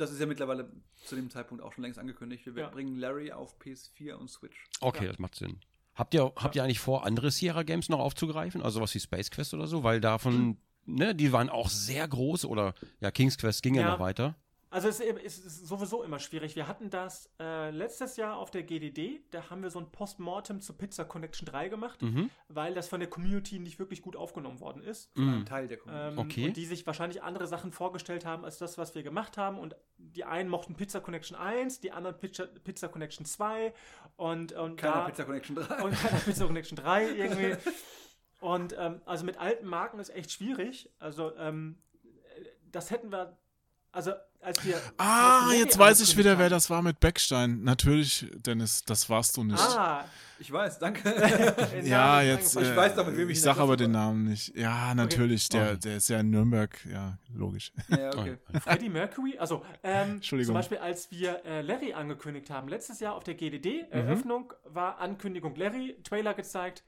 Das 0.00 0.10
ist 0.10 0.20
ja 0.20 0.26
mittlerweile 0.26 0.70
zu 1.04 1.14
dem 1.16 1.30
Zeitpunkt 1.30 1.62
auch 1.62 1.72
schon 1.72 1.82
längst 1.82 1.98
angekündigt. 1.98 2.46
Wir 2.46 2.62
Ja. 2.62 2.68
bringen 2.70 2.96
Larry 2.96 3.32
auf 3.32 3.56
PS4 3.58 4.14
und 4.14 4.28
Switch. 4.30 4.66
Okay, 4.80 5.04
Ja. 5.04 5.10
das 5.10 5.18
macht 5.18 5.34
Sinn. 5.34 5.60
Habt 5.94 6.14
ihr, 6.14 6.32
habt 6.36 6.56
ihr 6.56 6.64
eigentlich 6.64 6.78
vor, 6.78 7.04
andere 7.04 7.30
Sierra 7.30 7.62
Games 7.62 7.88
noch 7.88 7.98
aufzugreifen? 7.98 8.62
Also 8.62 8.80
was 8.80 8.94
wie 8.94 9.00
Space 9.00 9.30
Quest 9.30 9.52
oder 9.54 9.66
so? 9.66 9.82
Weil 9.82 10.00
davon, 10.00 10.56
ne, 10.86 11.14
die 11.14 11.32
waren 11.32 11.50
auch 11.50 11.68
sehr 11.68 12.06
groß 12.08 12.44
oder 12.46 12.74
ja, 13.00 13.10
King's 13.10 13.36
Quest 13.36 13.62
ging 13.62 13.74
ja, 13.74 13.82
Ja. 13.82 13.90
noch 13.92 14.00
weiter. 14.00 14.36
Also 14.72 14.86
es 14.88 15.00
ist, 15.00 15.16
es 15.24 15.38
ist 15.44 15.66
sowieso 15.66 16.04
immer 16.04 16.20
schwierig. 16.20 16.54
Wir 16.54 16.68
hatten 16.68 16.90
das 16.90 17.28
äh, 17.40 17.70
letztes 17.70 18.16
Jahr 18.16 18.36
auf 18.36 18.52
der 18.52 18.62
GDD. 18.62 19.20
Da 19.32 19.50
haben 19.50 19.62
wir 19.64 19.70
so 19.70 19.80
ein 19.80 19.90
Postmortem 19.90 20.60
zu 20.60 20.74
Pizza 20.74 21.04
Connection 21.04 21.44
3 21.46 21.68
gemacht, 21.68 22.00
Mhm. 22.02 22.30
weil 22.46 22.72
das 22.72 22.86
von 22.86 23.00
der 23.00 23.10
Community 23.10 23.58
nicht 23.58 23.80
wirklich 23.80 24.00
gut 24.00 24.14
aufgenommen 24.14 24.60
worden 24.60 24.80
ist. 24.82 25.10
Ein 25.16 25.40
Mhm. 25.40 25.44
Teil 25.46 25.66
der 25.66 25.78
Community. 25.78 26.12
Ähm, 26.12 26.18
Okay. 26.20 26.46
Und 26.46 26.56
die 26.56 26.66
sich 26.66 26.86
wahrscheinlich 26.86 27.20
andere 27.22 27.48
Sachen 27.48 27.72
vorgestellt 27.72 28.24
haben 28.24 28.44
als 28.44 28.58
das, 28.58 28.78
was 28.78 28.94
wir 28.94 29.02
gemacht 29.02 29.36
haben. 29.36 29.58
Und 29.58 29.74
die 29.98 30.22
einen 30.24 30.48
mochten 30.48 30.76
Pizza 30.76 31.00
Connection 31.00 31.36
1, 31.36 31.80
die 31.80 31.90
anderen 31.90 32.16
Pizza, 32.18 32.46
Pizza 32.46 32.86
Connection 32.88 33.26
2 33.26 33.74
und, 34.16 34.52
und 34.52 34.76
Keiner 34.76 34.94
da, 34.94 35.04
Pizza 35.06 35.24
Connection 35.24 35.56
3. 35.56 35.82
und 35.82 35.94
keiner 35.96 36.18
Pizza 36.20 36.46
Connection 36.46 36.76
3 36.76 37.08
irgendwie. 37.10 37.56
Und 38.38 38.74
ähm, 38.78 39.02
also 39.04 39.24
mit 39.24 39.36
alten 39.38 39.66
Marken 39.66 39.98
ist 39.98 40.10
echt 40.10 40.30
schwierig. 40.30 40.88
Also 41.00 41.34
ähm, 41.36 41.78
das 42.70 42.90
hätten 42.92 43.10
wir, 43.10 43.36
also 43.92 44.12
als 44.12 44.20
wir 44.64 44.80
Ah, 44.96 45.50
jetzt 45.54 45.78
weiß 45.78 46.00
ich 46.00 46.16
wieder, 46.16 46.38
wer 46.38 46.48
angekündigt 46.48 46.48
das 46.48 46.70
war 46.70 46.80
mit 46.82 46.98
Beckstein. 47.00 47.62
Natürlich, 47.62 48.26
Dennis, 48.46 48.82
das 48.84 49.08
warst 49.10 49.36
du 49.36 49.44
nicht. 49.44 49.58
haben. 49.60 49.76
Ah, 49.78 50.04
Ich 50.38 50.50
weiß, 50.50 50.78
danke. 50.78 51.02
der 51.10 51.82
ja, 51.84 52.22
jetzt. 52.22 52.56
Ich 52.56 52.74
weiß 52.74 52.94
doch, 52.94 53.06
mit 53.06 53.16
wem 53.18 53.28
ich 53.28 53.36
ich 53.36 53.42
sag 53.42 53.56
der 53.56 53.62
aber 53.64 53.76
den. 53.76 53.90
Namen 53.90 54.24
nicht. 54.24 54.56
Ja, 54.56 54.94
natürlich, 54.94 55.48
der, 55.50 55.72
Okay. 55.72 55.78
der 55.84 55.96
ist 55.98 56.08
ja 56.08 56.20
in 56.20 56.30
Nürnberg. 56.30 56.78
Ja, 56.90 57.18
logisch. 57.34 57.72
ja, 57.88 58.08
okay. 58.16 58.38
Freddie 58.62 58.88
Mercury, 58.88 59.36
also 59.38 59.62
ähm, 59.82 60.12
Entschuldigung. 60.12 60.48
zum 60.48 60.54
Beispiel 60.54 60.78
als 60.78 61.10
wir 61.10 61.44
äh, 61.44 61.60
Larry 61.60 61.92
angekündigt 61.92 62.48
haben, 62.50 62.68
letztes 62.68 63.00
Jahr 63.00 63.14
auf 63.16 63.24
der 63.24 63.34
GDD, 63.34 63.86
Eröffnung 63.90 64.52
war 64.64 64.98
Ankündigung 65.00 65.54
Larry, 65.56 65.96
Trailer 66.02 66.32
gezeigt, 66.34 66.82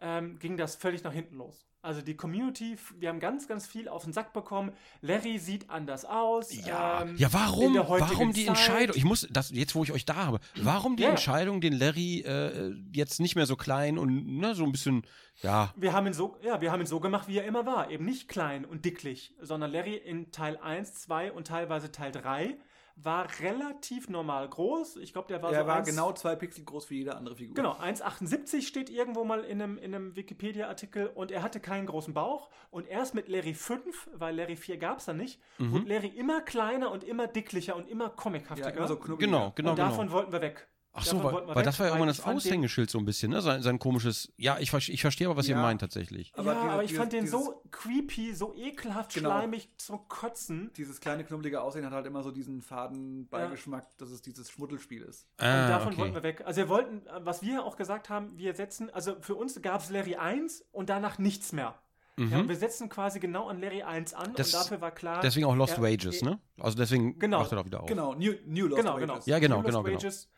ähm, 0.00 0.38
ging 0.38 0.56
das 0.58 0.76
völlig 0.76 1.02
nach 1.04 1.12
hinten 1.12 1.38
los. 1.38 1.64
Also 1.80 2.02
die 2.02 2.16
Community, 2.16 2.76
wir 2.98 3.08
haben 3.08 3.20
ganz, 3.20 3.46
ganz 3.46 3.66
viel 3.66 3.88
auf 3.88 4.02
den 4.02 4.12
Sack 4.12 4.32
bekommen. 4.32 4.72
Larry 5.00 5.38
sieht 5.38 5.70
anders 5.70 6.04
aus. 6.04 6.52
Ja, 6.66 7.02
ähm, 7.02 7.14
ja 7.16 7.32
warum, 7.32 7.76
warum 7.76 8.32
die 8.32 8.46
Zeit. 8.46 8.48
Entscheidung, 8.56 8.96
ich 8.96 9.04
muss, 9.04 9.28
das, 9.30 9.50
jetzt 9.50 9.76
wo 9.76 9.84
ich 9.84 9.92
euch 9.92 10.04
da 10.04 10.16
habe, 10.16 10.40
warum 10.56 10.96
die 10.96 11.04
Ja. 11.04 11.10
Entscheidung, 11.10 11.60
den 11.60 11.72
Larry 11.72 12.20
äh, 12.22 12.74
jetzt 12.92 13.20
nicht 13.20 13.36
mehr 13.36 13.46
so 13.46 13.54
klein 13.54 13.96
und 13.96 14.26
ne, 14.38 14.56
so 14.56 14.64
ein 14.64 14.72
bisschen, 14.72 15.06
ja, 15.40 15.72
Wir 15.76 15.92
haben 15.92 16.08
ihn 16.08 16.12
so, 16.14 16.36
ja, 16.42 16.60
wir 16.60 16.72
haben 16.72 16.80
ihn 16.80 16.86
so 16.86 16.98
gemacht, 16.98 17.28
wie 17.28 17.38
er 17.38 17.44
immer 17.44 17.64
war. 17.64 17.90
Eben 17.90 18.04
nicht 18.04 18.26
klein 18.28 18.64
und 18.64 18.84
dicklich, 18.84 19.34
sondern 19.40 19.70
Larry 19.70 19.94
in 19.94 20.32
Teil 20.32 20.56
1, 20.56 20.94
2 20.94 21.30
und 21.30 21.46
teilweise 21.46 21.92
Teil 21.92 22.10
3 22.10 22.56
war 23.00 23.28
relativ 23.40 24.08
normal 24.08 24.48
groß. 24.48 24.96
Ich 24.96 25.12
glaube, 25.12 25.28
der 25.28 25.40
war 25.42 25.52
er 25.52 25.60
so 25.62 25.66
war 25.66 25.76
eins- 25.76 25.88
genau 25.88 26.12
zwei 26.12 26.34
Pixel 26.36 26.64
groß 26.64 26.90
wie 26.90 26.98
jede 26.98 27.16
andere 27.16 27.36
Figur. 27.36 27.54
Genau, 27.54 27.72
1,78 27.74 28.62
steht 28.66 28.90
irgendwo 28.90 29.24
mal 29.24 29.44
in 29.44 29.62
einem, 29.62 29.78
in 29.78 29.94
einem 29.94 30.16
Wikipedia-Artikel 30.16 31.06
und 31.08 31.30
er 31.30 31.42
hatte 31.42 31.60
keinen 31.60 31.86
großen 31.86 32.12
Bauch 32.14 32.50
und 32.70 32.88
erst 32.88 33.14
mit 33.14 33.28
Larry 33.28 33.54
5, 33.54 34.10
weil 34.14 34.34
Larry 34.36 34.56
4 34.56 34.78
gab 34.78 34.98
es 34.98 35.04
dann 35.04 35.16
nicht, 35.16 35.40
Mhm. 35.58 35.72
wurde 35.72 35.84
Larry 35.94 36.08
immer 36.08 36.40
kleiner 36.40 36.90
und 36.90 37.04
immer 37.04 37.26
dicklicher 37.26 37.76
und 37.76 37.88
immer 37.88 38.10
comichaftiger. 38.10 38.70
Ja, 38.70 38.76
immer 38.76 38.88
so 38.88 38.96
genau, 38.98 39.52
genau, 39.54 39.70
und 39.70 39.78
davon 39.78 40.06
genau. 40.06 40.12
wollten 40.18 40.32
wir 40.32 40.40
weg. 40.40 40.68
Ach 40.98 41.04
so, 41.04 41.22
weil, 41.22 41.54
weil 41.54 41.64
das 41.64 41.78
war 41.78 41.86
ja 41.86 41.92
irgendwann 41.92 42.08
das 42.08 42.24
Aushängeschild 42.24 42.90
so 42.90 42.98
ein 42.98 43.04
bisschen, 43.04 43.30
ne? 43.30 43.40
Sein, 43.42 43.62
sein 43.62 43.78
komisches, 43.78 44.32
ja, 44.36 44.58
ich, 44.58 44.72
ich 44.88 45.00
verstehe 45.00 45.26
aber, 45.28 45.36
was 45.36 45.48
ihr 45.48 45.56
Ja. 45.56 45.62
meint 45.62 45.80
tatsächlich. 45.80 46.32
Aber 46.36 46.52
ja, 46.52 46.60
dieses- 46.60 46.72
aber 46.72 46.84
ich 46.84 46.94
fand 46.94 47.12
den 47.12 47.24
dieses- 47.24 47.40
so 47.40 47.62
creepy, 47.70 48.34
so 48.34 48.54
ekelhaft, 48.54 49.14
Genau. 49.14 49.30
schleimig 49.30 49.68
zum 49.78 50.06
Kotzen. 50.08 50.70
Dieses 50.76 51.00
kleine 51.00 51.24
knubbelige 51.24 51.60
Aussehen 51.62 51.84
hat 51.86 51.92
halt 51.92 52.06
immer 52.06 52.22
so 52.22 52.30
diesen 52.30 52.60
faden 52.62 53.28
Beigeschmack, 53.28 53.96
dass 53.98 54.10
es 54.10 54.22
dieses 54.22 54.50
Schmuddelspiel 54.50 55.02
ist. 55.02 55.26
Und 55.38 55.46
Ah, 55.46 55.68
davon 55.68 55.88
okay. 55.92 55.98
wollten 56.02 56.14
wir 56.14 56.22
weg. 56.22 56.42
Also 56.44 56.58
wir 56.62 56.68
wollten, 56.68 57.02
was 57.20 57.42
wir 57.42 57.64
auch 57.64 57.76
gesagt 57.76 58.10
haben, 58.10 58.36
wir 58.36 58.54
setzen, 58.54 58.90
also 58.90 59.16
für 59.20 59.34
uns 59.34 59.60
gab 59.62 59.80
es 59.82 59.90
Larry 59.90 60.16
1 60.16 60.64
und 60.72 60.90
danach 60.90 61.18
nichts 61.18 61.52
mehr. 61.52 61.74
Ja, 62.20 62.40
und 62.40 62.48
wir 62.48 62.56
setzen 62.56 62.88
quasi 62.88 63.20
genau 63.20 63.46
an 63.46 63.60
Larry 63.60 63.84
1 63.84 64.12
an 64.12 64.30
Mhm. 64.30 64.34
Das- 64.34 64.52
und 64.52 64.60
dafür 64.60 64.80
war 64.80 64.90
klar. 64.90 65.20
Deswegen 65.22 65.46
auch 65.46 65.54
Lost 65.54 65.74
er- 65.78 65.84
Wages, 65.84 66.20
ne? 66.22 66.40
Also 66.58 66.76
deswegen 66.76 67.16
Genau. 67.20 67.38
macht 67.38 67.52
er 67.52 67.58
doch 67.58 67.64
wieder 67.64 67.80
auf. 67.80 67.86
Genau, 67.88 68.12
New, 68.14 68.32
New 68.44 68.66
Lost 68.66 68.82
Genau, 68.82 68.96
genau. 68.96 69.12
Wages. 69.12 69.26
Ja, 69.26 69.38
genau, 69.38 69.58
New 69.58 69.62
Lost 69.62 69.68
genau, 69.68 69.82
genau. 69.84 69.96
Wages. 69.98 70.28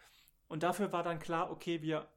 Und 0.51 0.65
dafür 0.65 0.93
war 0.93 1.05
dann 1.05 1.21
klar, 1.21 1.53
okay, 1.53 1.81
wir 1.81 2.09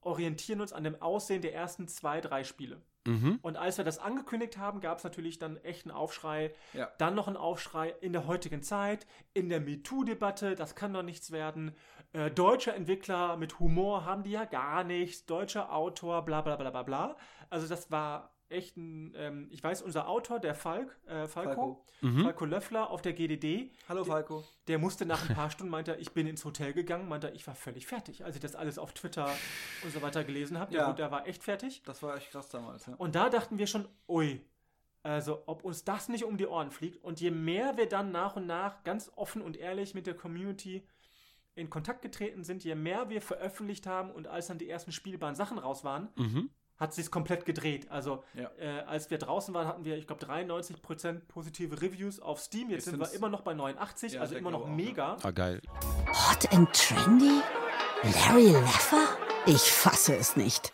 orientieren 0.00 0.62
uns 0.62 0.72
an 0.72 0.82
dem 0.82 1.00
Aussehen 1.00 1.42
der 1.42 1.54
ersten 1.54 1.88
zwei, 1.88 2.22
drei 2.22 2.42
Spiele. 2.42 2.80
Mhm. 3.06 3.38
Und 3.42 3.56
als 3.56 3.76
wir 3.76 3.84
das 3.84 3.98
angekündigt 3.98 4.56
haben, 4.56 4.80
gab 4.80 4.96
es 4.96 5.04
natürlich 5.04 5.38
dann 5.38 5.58
echt 5.58 5.84
einen 5.84 5.94
Aufschrei. 5.94 6.54
Ja. 6.72 6.90
Dann 6.96 7.14
noch 7.14 7.26
einen 7.26 7.36
Aufschrei 7.36 7.94
in 8.00 8.14
der 8.14 8.26
heutigen 8.26 8.62
Zeit, 8.62 9.06
in 9.34 9.50
der 9.50 9.60
MeToo-Debatte, 9.60 10.54
das 10.54 10.74
kann 10.74 10.94
doch 10.94 11.02
nichts 11.02 11.32
werden. 11.32 11.74
Äh, 12.14 12.30
deutsche 12.30 12.72
Entwickler 12.72 13.36
mit 13.36 13.60
Humor 13.60 14.06
haben 14.06 14.22
die 14.22 14.30
ja 14.30 14.46
gar 14.46 14.84
nichts. 14.84 15.26
Deutscher 15.26 15.70
Autor, 15.70 16.24
bla 16.24 16.40
bla 16.40 16.56
bla 16.56 16.70
bla 16.70 16.82
bla. 16.82 17.16
Also 17.50 17.68
das 17.68 17.90
war 17.90 18.32
echt 18.52 18.76
ein, 18.76 19.12
ähm, 19.16 19.48
ich 19.50 19.62
weiß, 19.62 19.82
unser 19.82 20.08
Autor, 20.08 20.38
der 20.38 20.54
Falk, 20.54 20.96
äh, 21.06 21.26
Falco, 21.26 21.84
Falco. 22.00 22.22
Falco 22.22 22.44
Löffler 22.44 22.90
auf 22.90 23.00
der 23.02 23.12
GDD, 23.12 23.70
Hallo 23.88 24.04
Falco. 24.04 24.44
der 24.68 24.78
musste 24.78 25.06
nach 25.06 25.28
ein 25.28 25.34
paar 25.34 25.50
Stunden, 25.50 25.70
meinte 25.70 25.92
er, 25.92 25.98
ich 26.00 26.12
bin 26.12 26.26
ins 26.26 26.44
Hotel 26.44 26.72
gegangen, 26.72 27.08
meinte 27.08 27.28
er, 27.28 27.34
ich 27.34 27.46
war 27.46 27.54
völlig 27.54 27.86
fertig, 27.86 28.24
als 28.24 28.36
ich 28.36 28.40
das 28.42 28.54
alles 28.54 28.78
auf 28.78 28.92
Twitter 28.92 29.28
und 29.84 29.92
so 29.92 30.02
weiter 30.02 30.22
gelesen 30.24 30.58
habe. 30.58 30.70
Der, 30.72 30.80
Ja. 30.82 30.92
der 30.92 31.10
war 31.10 31.26
echt 31.26 31.42
fertig. 31.42 31.82
Das 31.84 32.02
war 32.02 32.16
echt 32.16 32.30
krass 32.30 32.48
damals. 32.48 32.86
Ja. 32.86 32.94
Und 32.96 33.14
da 33.14 33.28
dachten 33.30 33.58
wir 33.58 33.66
schon, 33.66 33.88
ui, 34.08 34.40
also 35.02 35.42
ob 35.46 35.64
uns 35.64 35.84
das 35.84 36.08
nicht 36.08 36.24
um 36.24 36.36
die 36.36 36.46
Ohren 36.46 36.70
fliegt. 36.70 37.02
Und 37.02 37.20
je 37.20 37.30
mehr 37.32 37.76
wir 37.76 37.88
dann 37.88 38.12
nach 38.12 38.36
und 38.36 38.46
nach 38.46 38.84
ganz 38.84 39.10
offen 39.16 39.42
und 39.42 39.56
ehrlich 39.56 39.94
mit 39.94 40.06
der 40.06 40.14
Community 40.14 40.86
in 41.54 41.68
Kontakt 41.68 42.00
getreten 42.02 42.44
sind, 42.44 42.64
je 42.64 42.74
mehr 42.74 43.10
wir 43.10 43.20
veröffentlicht 43.20 43.86
haben 43.86 44.10
und 44.10 44.26
als 44.26 44.46
dann 44.46 44.58
die 44.58 44.70
ersten 44.70 44.90
spielbaren 44.90 45.34
Sachen 45.34 45.58
raus 45.58 45.84
waren, 45.84 46.08
Mhm. 46.16 46.50
Hat 46.82 46.92
sich 46.92 47.10
komplett 47.12 47.46
gedreht. 47.46 47.90
Also 47.90 48.24
Ja. 48.34 48.50
äh, 48.58 48.80
als 48.80 49.08
wir 49.08 49.18
draußen 49.18 49.54
waren, 49.54 49.66
hatten 49.68 49.84
wir, 49.84 49.96
ich 49.96 50.06
glaube, 50.08 50.20
93% 50.26 51.28
positive 51.28 51.80
Reviews 51.80 52.18
auf 52.20 52.40
Steam. 52.40 52.70
Jetzt 52.70 52.86
Jetzt 52.86 52.90
sind 52.96 53.00
wir 53.00 53.12
immer 53.14 53.28
noch 53.28 53.42
bei 53.42 53.54
89, 53.54 54.14
Ja, 54.14 54.20
also 54.20 54.34
immer 54.34 54.50
noch 54.50 54.64
glaube 54.66 54.74
auch, 54.74 54.78
ja. 54.78 54.84
mega. 54.84 55.16
Ah, 55.22 55.30
geil. 55.30 55.62
Hot 56.08 56.52
and 56.52 56.72
trendy? 56.72 57.40
Larry 58.02 58.48
Leffer? 58.48 59.06
Ich 59.46 59.62
fasse 59.72 60.16
es 60.16 60.34
nicht. 60.36 60.72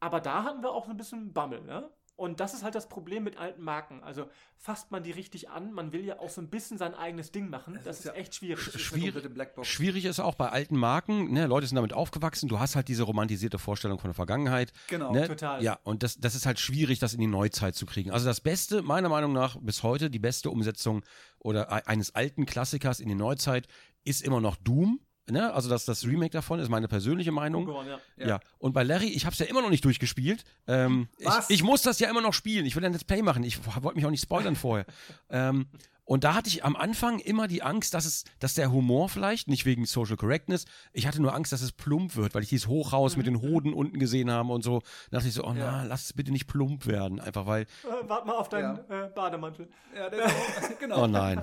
Aber 0.00 0.20
da 0.20 0.44
hatten 0.44 0.62
wir 0.62 0.70
auch 0.72 0.86
so 0.86 0.90
ein 0.92 0.96
bisschen 0.96 1.32
Bammel, 1.32 1.60
ne? 1.62 1.90
Und 2.16 2.38
das 2.38 2.54
ist 2.54 2.62
halt 2.62 2.76
das 2.76 2.88
Problem 2.88 3.24
mit 3.24 3.38
alten 3.38 3.62
Marken. 3.62 4.02
Also 4.02 4.26
fasst 4.56 4.92
man 4.92 5.02
die 5.02 5.10
richtig 5.10 5.50
an, 5.50 5.72
man 5.72 5.92
will 5.92 6.04
ja 6.04 6.20
auch 6.20 6.30
so 6.30 6.40
ein 6.40 6.48
bisschen 6.48 6.78
sein 6.78 6.94
eigenes 6.94 7.32
Ding 7.32 7.50
machen. 7.50 7.78
Das, 7.82 7.98
ist, 7.98 8.04
ja 8.04 8.12
echt 8.12 8.36
schwierig. 8.36 8.70
Das 8.72 8.80
Schwierig-. 8.80 9.28
Schwierig 9.62 10.04
ist 10.04 10.20
auch 10.20 10.36
bei 10.36 10.48
alten 10.48 10.76
Marken, 10.76 11.32
ne, 11.32 11.46
Leute 11.46 11.66
sind 11.66 11.74
damit 11.76 11.92
aufgewachsen, 11.92 12.48
du 12.48 12.60
hast 12.60 12.76
halt 12.76 12.86
diese 12.86 13.02
romantisierte 13.02 13.58
Vorstellung 13.58 13.98
von 13.98 14.08
der 14.10 14.14
Vergangenheit. 14.14 14.72
Genau, 14.88 15.12
ne? 15.12 15.26
total. 15.26 15.62
Ja, 15.62 15.80
und 15.82 16.04
das, 16.04 16.16
das 16.18 16.36
ist 16.36 16.46
halt 16.46 16.60
schwierig, 16.60 17.00
das 17.00 17.14
in 17.14 17.20
die 17.20 17.26
Neuzeit 17.26 17.74
zu 17.74 17.84
kriegen. 17.84 18.12
Also 18.12 18.26
das 18.26 18.40
Beste, 18.40 18.82
meiner 18.82 19.08
Meinung 19.08 19.32
nach, 19.32 19.56
bis 19.60 19.82
heute, 19.82 20.08
die 20.08 20.20
beste 20.20 20.50
Umsetzung 20.50 21.04
oder 21.40 21.68
e- 21.68 21.82
eines 21.86 22.14
alten 22.14 22.46
Klassikers 22.46 23.00
in 23.00 23.08
die 23.08 23.16
Neuzeit 23.16 23.66
ist 24.04 24.22
immer 24.22 24.40
noch 24.40 24.56
Doom. 24.56 25.00
Ne? 25.30 25.52
Also 25.54 25.70
das, 25.70 25.84
das 25.86 26.04
Remake 26.06 26.30
davon 26.32 26.58
ist 26.60 26.68
meine 26.68 26.86
persönliche 26.88 27.32
Meinung. 27.32 27.64
Geworden, 27.64 27.88
ja. 27.88 27.98
Ja. 28.16 28.26
Ja. 28.28 28.40
und 28.58 28.72
bei 28.74 28.82
Larry, 28.82 29.06
ich 29.08 29.24
habe 29.24 29.32
es 29.32 29.38
ja 29.38 29.46
immer 29.46 29.62
noch 29.62 29.70
nicht 29.70 29.84
durchgespielt. 29.84 30.44
Ähm, 30.66 31.08
ich, 31.18 31.26
Was? 31.26 31.48
ich 31.50 31.62
muss 31.62 31.82
das 31.82 31.98
ja 31.98 32.10
immer 32.10 32.20
noch 32.20 32.34
spielen. 32.34 32.66
Ich 32.66 32.76
will 32.76 32.84
ein 32.84 32.92
Let's 32.92 33.04
Play 33.04 33.22
machen. 33.22 33.42
Ich 33.42 33.58
wollte 33.82 33.96
mich 33.96 34.04
auch 34.04 34.10
nicht 34.10 34.22
spoilern 34.22 34.54
vorher. 34.56 34.84
ähm, 35.30 35.66
und 36.06 36.22
da 36.24 36.34
hatte 36.34 36.48
ich 36.50 36.62
am 36.62 36.76
Anfang 36.76 37.18
immer 37.18 37.48
die 37.48 37.62
Angst, 37.62 37.94
dass 37.94 38.04
es, 38.04 38.24
dass 38.38 38.52
der 38.52 38.70
Humor 38.70 39.08
vielleicht, 39.08 39.48
nicht 39.48 39.64
wegen 39.64 39.86
Social 39.86 40.18
Correctness, 40.18 40.66
ich 40.92 41.06
hatte 41.06 41.22
nur 41.22 41.34
Angst, 41.34 41.50
dass 41.52 41.62
es 41.62 41.72
plump 41.72 42.14
wird, 42.16 42.34
weil 42.34 42.42
ich 42.42 42.50
dieses 42.50 42.68
Hochhaus 42.68 43.16
mit 43.16 43.26
den 43.26 43.40
Hoden 43.40 43.72
unten 43.72 43.98
gesehen 43.98 44.30
habe 44.30 44.52
und 44.52 44.62
so. 44.62 44.80
Da 45.10 45.16
dachte 45.16 45.28
ich 45.28 45.34
so, 45.34 45.44
oh 45.44 45.54
Ja. 45.54 45.70
na, 45.78 45.84
lass 45.84 46.04
es 46.04 46.12
bitte 46.12 46.30
nicht 46.30 46.46
plump 46.46 46.84
werden. 46.86 47.20
Einfach 47.20 47.46
weil, 47.46 47.62
Äh, 47.62 48.06
wart 48.06 48.26
mal 48.26 48.34
auf 48.34 48.50
deinen 48.50 48.80
äh, 48.90 49.08
Bademantel. 49.14 49.70
Ja, 49.96 50.10
der 50.10 50.26
ist 50.26 50.34
auch, 50.34 50.78
genau. 50.78 51.04
oh 51.04 51.06
nein. 51.06 51.40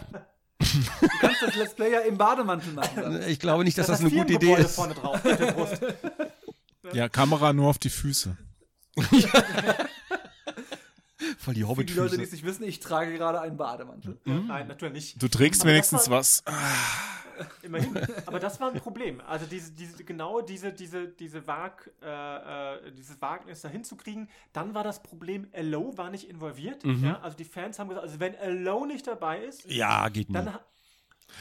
Du 1.02 1.07
kannst 1.19 1.41
das 1.41 1.56
Let's 1.56 1.73
Play 1.76 1.91
ja 1.91 1.99
im 1.99 2.18
Bademantel 2.18 2.73
machen. 2.73 2.89
Dann. 2.95 3.30
Ich 3.30 3.39
glaube 3.39 3.64
nicht, 3.64 3.77
dass 3.77 3.88
das, 3.88 3.99
hat 3.99 4.06
eine 4.07 4.15
gute 4.15 4.34
Idee 4.34 4.56
ist. 4.56 4.76
vorne 4.76 4.93
drauf 4.93 5.15
auf 5.15 5.22
der 5.38 5.52
Brust. 5.52 5.81
Ja, 6.93 7.10
Kamera 7.10 7.53
nur 7.53 7.69
auf 7.69 7.77
die 7.77 7.89
Füße. 7.89 8.38
Voll 11.42 11.56
die 11.56 11.64
Für 11.64 11.84
die 11.84 11.94
Leute, 11.94 12.18
die 12.18 12.24
es 12.24 12.32
nicht 12.32 12.46
wissen, 12.46 12.64
ich 12.64 12.80
trage 12.80 13.14
gerade 13.18 13.42
einen 13.42 13.58
Bademantel. 13.58 14.20
Nein, 14.26 14.68
natürlich 14.68 14.94
nicht. 14.94 15.22
Du 15.24 15.28
trägst 15.28 15.62
Aber 15.62 15.72
wenigstens 15.72 16.10
war- 16.10 16.20
was. 16.20 16.44
Immerhin. 17.64 17.98
Aber 18.28 18.40
das 18.40 18.60
war 18.60 18.72
ein 18.72 18.80
Problem. 18.80 19.20
Also 19.22 19.48
diese, 19.48 19.72
diese, 19.72 20.04
genau 20.04 20.42
diese, 20.42 20.72
diese, 20.72 21.08
diese 21.08 21.48
Wag, 21.48 21.90
äh, 22.04 22.76
äh, 22.88 22.92
dieses 22.92 23.20
Wagnis 23.22 23.62
da 23.62 23.70
hinzukriegen. 23.70 24.30
Dann 24.54 24.76
war 24.76 24.84
das 24.84 25.02
Problem, 25.02 25.48
Allo 25.54 25.98
war 25.98 26.12
nicht 26.12 26.30
involviert. 26.30 26.84
Mhm. 26.86 27.04
Ja, 27.04 27.20
also 27.22 27.36
die 27.36 27.46
Fans 27.46 27.80
haben 27.80 27.90
gesagt, 27.90 28.06
also 28.06 28.20
wenn 28.20 28.36
Allo 28.38 28.86
nicht 28.86 29.08
dabei 29.08 29.40
ist, 29.44 29.66
Ja, 29.72 30.08
geht 30.10 30.30
nicht. 30.30 30.36
dann, 30.38 30.54
ha- 30.54 30.62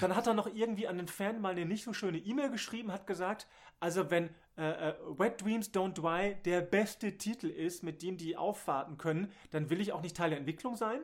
dann 0.01 0.17
hat 0.17 0.27
er 0.27 0.33
noch 0.33 0.47
irgendwie 0.55 0.89
an 0.89 0.97
den 0.97 1.09
Fan 1.09 1.41
mal 1.43 1.51
eine 1.53 1.67
nicht 1.67 1.85
so 1.85 1.93
schöne 1.93 2.17
E-Mail 2.17 2.51
geschrieben, 2.51 2.91
hat 2.93 3.07
gesagt, 3.07 3.47
also 3.79 4.11
wenn 4.11 4.31
äh, 4.61 4.91
äh, 4.91 4.95
Wet 5.19 5.43
Dreams 5.43 5.73
Don't 5.73 5.95
Die 5.95 6.43
der 6.43 6.61
beste 6.61 7.17
Titel 7.17 7.47
ist, 7.47 7.83
mit 7.83 8.03
dem 8.03 8.17
die 8.17 8.37
aufwarten 8.37 8.99
können, 8.99 9.33
dann 9.51 9.71
will 9.71 9.81
ich 9.81 9.93
auch 9.93 10.03
nicht 10.03 10.17
Teil 10.17 10.31
der 10.31 10.39
Entwicklung 10.39 10.77
sein. 10.77 11.01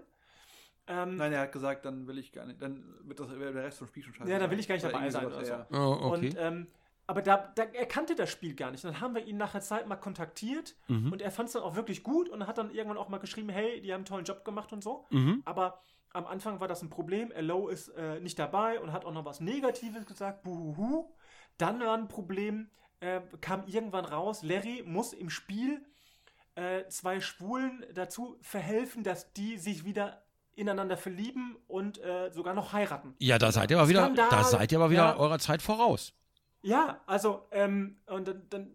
Ähm, 0.89 1.17
Nein, 1.17 1.33
er 1.33 1.41
hat 1.41 1.53
gesagt, 1.53 1.85
dann 1.85 2.07
will 2.07 2.19
ich 2.19 2.33
gar 2.33 2.47
nicht, 2.47 2.61
dann 2.63 2.85
wird 3.03 3.19
das, 3.19 3.29
der 3.29 3.55
Rest 3.55 3.79
vom 3.79 3.89
Spiel 3.89 4.03
schon 4.05 4.15
scheiße. 4.15 4.31
Ja, 4.31 4.39
dann 4.39 4.51
will 4.51 4.61
ich 4.61 4.69
gar 4.69 4.75
nicht 4.77 4.85
dabei 4.85 5.11
sein 5.11 5.27
oder 5.27 5.43
ja, 5.45 5.67
Oh, 5.73 6.13
okay. 6.13 6.27
Und, 6.29 6.37
ähm, 6.39 6.67
aber 7.09 7.23
da, 7.23 7.53
da, 7.55 7.65
er 7.65 7.87
kannte 7.87 8.15
das 8.15 8.31
Spiel 8.31 8.55
gar 8.55 8.71
nicht. 8.71 8.85
Dann 8.85 9.01
haben 9.01 9.15
wir 9.15 9.25
ihn 9.27 9.37
nach 9.37 9.55
einer 9.55 9.63
Zeit 9.63 9.87
mal 9.89 9.97
kontaktiert 9.97 10.77
Mhm. 10.89 11.13
und 11.13 11.23
er 11.23 11.31
fand 11.31 11.49
es 11.49 11.55
dann 11.55 11.63
auch 11.63 11.77
wirklich 11.77 12.03
gut 12.03 12.29
und 12.29 12.47
hat 12.47 12.59
dann 12.59 12.71
irgendwann 12.71 12.99
auch 12.99 13.09
mal 13.09 13.19
geschrieben, 13.19 13.49
hey, 13.49 13.81
die 13.81 13.93
haben 13.93 14.01
einen 14.01 14.05
tollen 14.05 14.25
Job 14.25 14.45
gemacht 14.45 14.73
und 14.73 14.83
so. 14.85 15.07
Mhm. 15.11 15.43
Aber 15.45 15.81
am 16.13 16.27
Anfang 16.27 16.61
war 16.61 16.69
das 16.69 16.83
ein 16.83 16.91
Problem. 16.91 17.31
Elo 17.33 17.69
ist 17.69 17.89
äh, 17.89 18.21
nicht 18.21 18.39
dabei 18.39 18.81
und 18.81 18.93
hat 18.93 19.05
auch 19.05 19.13
noch 19.13 19.25
was 19.25 19.41
Negatives 19.41 20.07
gesagt. 20.07 20.43
Buhuhu. 20.45 21.11
Dann 21.59 21.81
war 21.81 21.97
ein 21.97 22.09
Problem, 22.09 22.71
äh, 23.01 23.21
kam 23.41 23.67
irgendwann 23.67 24.05
raus, 24.05 24.43
Larry 24.43 24.83
muss 24.87 25.13
im 25.13 25.31
Spiel 25.31 25.85
äh, 26.55 26.87
zwei 26.89 27.21
Schwulen 27.21 27.85
dazu 27.95 28.37
verhelfen, 28.41 29.03
dass 29.05 29.33
die 29.35 29.59
sich 29.59 29.85
wieder 29.85 30.23
ineinander 30.55 30.97
verlieben 30.97 31.57
und 31.67 31.99
äh, 31.99 32.31
sogar 32.33 32.55
noch 32.55 32.73
heiraten. 32.73 33.15
Ja, 33.19 33.37
da 33.39 33.53
seid 33.53 33.71
ihr 33.71 33.79
aber 33.79 33.89
wieder, 33.91 34.05
Skandal. 34.05 34.29
da 34.31 34.43
seid 34.45 34.73
ihr 34.73 34.79
aber 34.79 34.91
wieder 34.91 35.05
Ja. 35.15 35.17
eurer 35.19 35.39
Zeit 35.39 35.61
voraus. 35.61 36.15
Ja, 36.63 37.01
also, 37.07 37.47
ähm, 37.53 37.99
und 38.07 38.27
dann, 38.27 38.43
dann, 38.49 38.75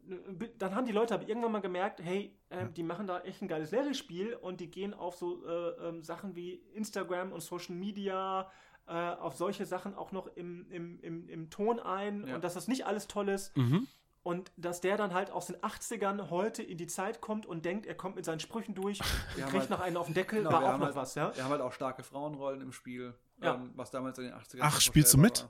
dann 0.60 0.76
haben 0.76 0.86
die 0.86 0.92
Leute 0.94 1.14
aber 1.16 1.28
irgendwann 1.28 1.52
mal 1.52 1.60
gemerkt, 1.62 2.00
hey, 2.02 2.38
ähm, 2.52 2.74
die 2.74 2.84
machen 2.84 3.08
da 3.08 3.20
echt 3.22 3.42
ein 3.42 3.48
geiles 3.50 3.72
Larry-Spiel 3.72 4.36
und 4.36 4.62
die 4.62 4.70
gehen 4.70 4.94
auf 4.94 5.16
so 5.16 5.44
äh, 5.46 5.88
ähm, 5.90 6.04
Sachen 6.04 6.36
wie 6.36 6.54
Instagram 6.74 7.34
und 7.34 7.42
Social 7.42 7.76
Media, 7.76 8.50
äh, 8.88 8.94
auf 8.94 9.36
solche 9.36 9.66
Sachen 9.66 9.94
auch 9.96 10.12
noch 10.14 10.28
im, 10.36 10.70
im, 10.70 11.00
im, 11.02 11.28
im 11.28 11.50
Ton 11.50 11.80
ein 11.80 12.28
Ja. 12.28 12.36
und 12.36 12.44
dass 12.44 12.54
das 12.54 12.68
nicht 12.70 12.86
alles 12.86 13.08
toll 13.08 13.28
ist. 13.28 13.58
Mhm. 13.58 13.88
Und 14.24 14.52
dass 14.56 14.82
der 14.82 14.98
dann 14.98 15.14
halt 15.16 15.32
aus 15.32 15.48
den 15.48 15.56
80ern 15.58 16.30
heute 16.30 16.62
in 16.62 16.78
die 16.78 16.86
Zeit 16.88 17.22
kommt 17.22 17.46
und 17.48 17.66
denkt, 17.66 17.88
er 17.88 17.96
kommt 17.96 18.16
mit 18.16 18.26
seinen 18.26 18.40
Sprüchen 18.40 18.76
durch 18.76 19.00
und 19.00 19.08
kriegt 19.48 19.54
halt- 19.54 19.70
noch 19.72 19.80
einen 19.80 19.98
auf 19.98 20.06
den 20.06 20.14
Deckel, 20.14 20.40
Genau, 20.44 20.52
war 20.52 20.76
auch 20.76 20.78
noch 20.78 20.86
halt- 20.88 20.96
was, 20.96 21.16
ja? 21.16 21.36
Wir 21.36 21.44
haben 21.44 21.52
halt 21.52 21.62
auch 21.62 21.74
starke 21.74 22.04
Frauenrollen 22.04 22.62
im 22.62 22.72
Spiel, 22.72 23.16
Ja. 23.42 23.56
ähm, 23.56 23.72
was 23.76 23.90
damals 23.90 24.20
in 24.20 24.26
den 24.26 24.34
80ern 24.36 24.62
Ach, 24.64 24.80
spielst 24.80 25.14
du 25.14 25.18
mit? 25.18 25.48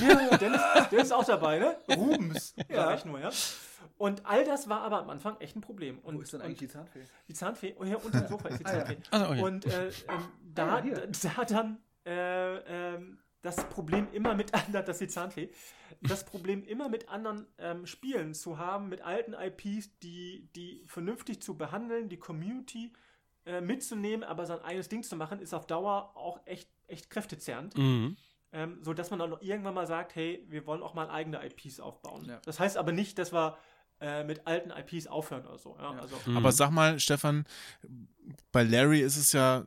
Ja, 0.00 0.20
ja, 0.30 0.36
Dennis, 0.36 0.60
der 0.92 1.00
ist 1.02 1.12
auch 1.12 1.24
dabei, 1.24 1.58
ne? 1.58 1.76
Rubens, 1.96 2.54
Ja. 2.68 2.84
sag 2.86 2.98
ich 2.98 3.04
nur, 3.04 3.18
ja? 3.18 3.30
Und 3.98 4.24
all 4.26 4.44
das 4.44 4.68
war 4.68 4.82
aber 4.82 5.00
am 5.00 5.10
Anfang 5.10 5.40
echt 5.40 5.56
ein 5.56 5.60
Problem. 5.60 5.98
Und, 6.00 6.16
Wo 6.18 6.20
ist 6.20 6.32
denn 6.32 6.42
eigentlich 6.42 6.58
die 6.58 6.68
Zahnfee? 6.68 7.02
die 7.26 7.34
Zahnfee? 7.34 7.74
Oh, 7.78 7.84
hier 7.84 8.04
unter 8.04 8.20
dem 8.20 8.28
Sofa 8.28 8.48
ist 8.48 8.60
die 8.60 8.64
Ah, 8.66 8.76
ja. 8.76 8.84
Zahnfee. 8.84 8.98
Ah, 9.10 9.28
okay. 9.30 9.42
Und 9.42 9.64
äh, 9.66 9.86
ähm, 9.88 9.92
da, 10.54 10.80
da 10.82 11.44
dann 11.44 11.78
äh, 12.04 12.56
ähm, 12.94 13.18
das 13.46 13.68
Problem 13.68 14.08
immer 14.12 14.34
mit 14.34 14.52
anderen, 14.54 14.84
das 14.84 14.96
ist 14.96 15.00
die 15.00 15.14
Zahnfee, 15.14 15.50
das 16.02 16.24
Problem 16.24 16.64
immer 16.64 16.88
mit 16.88 17.08
anderen 17.08 17.46
ähm, 17.58 17.86
Spielen 17.86 18.34
zu 18.34 18.58
haben, 18.58 18.88
mit 18.88 19.00
alten 19.02 19.32
IPs, 19.34 19.98
die, 20.00 20.48
die 20.54 20.84
vernünftig 20.86 21.40
zu 21.40 21.56
behandeln, 21.56 22.08
die 22.08 22.18
Community 22.18 22.92
äh, 23.46 23.60
mitzunehmen, 23.60 24.24
aber 24.24 24.44
sein 24.46 24.60
eigenes 24.60 24.88
Ding 24.88 25.02
zu 25.02 25.16
machen, 25.16 25.40
ist 25.40 25.54
auf 25.54 25.66
Dauer 25.66 26.12
auch 26.16 26.40
echt, 26.44 26.68
echt 26.88 27.08
kräftezehrend. 27.08 27.78
Mhm. 27.78 28.16
Ähm, 28.52 28.78
so 28.82 28.94
dass 28.94 29.10
man 29.10 29.18
dann 29.18 29.30
noch 29.30 29.42
irgendwann 29.42 29.74
mal 29.74 29.86
sagt, 29.86 30.14
hey, 30.14 30.44
wir 30.48 30.66
wollen 30.66 30.82
auch 30.82 30.94
mal 30.94 31.08
eigene 31.10 31.44
IPs 31.44 31.80
aufbauen. 31.80 32.24
Ja. 32.24 32.40
Das 32.44 32.60
heißt 32.60 32.76
aber 32.76 32.92
nicht, 32.92 33.18
dass 33.18 33.32
wir 33.32 33.56
äh, 34.00 34.24
mit 34.24 34.46
alten 34.46 34.70
IPs 34.70 35.06
aufhören 35.06 35.46
oder 35.46 35.58
so. 35.58 35.76
Ja? 35.78 35.94
Ja. 35.94 36.00
Also, 36.00 36.16
Mhm. 36.26 36.36
Aber 36.36 36.52
sag 36.52 36.70
mal, 36.70 36.98
Stefan, 37.00 37.44
bei 38.52 38.62
Larry 38.62 39.00
ist 39.00 39.16
es 39.16 39.32
ja 39.32 39.66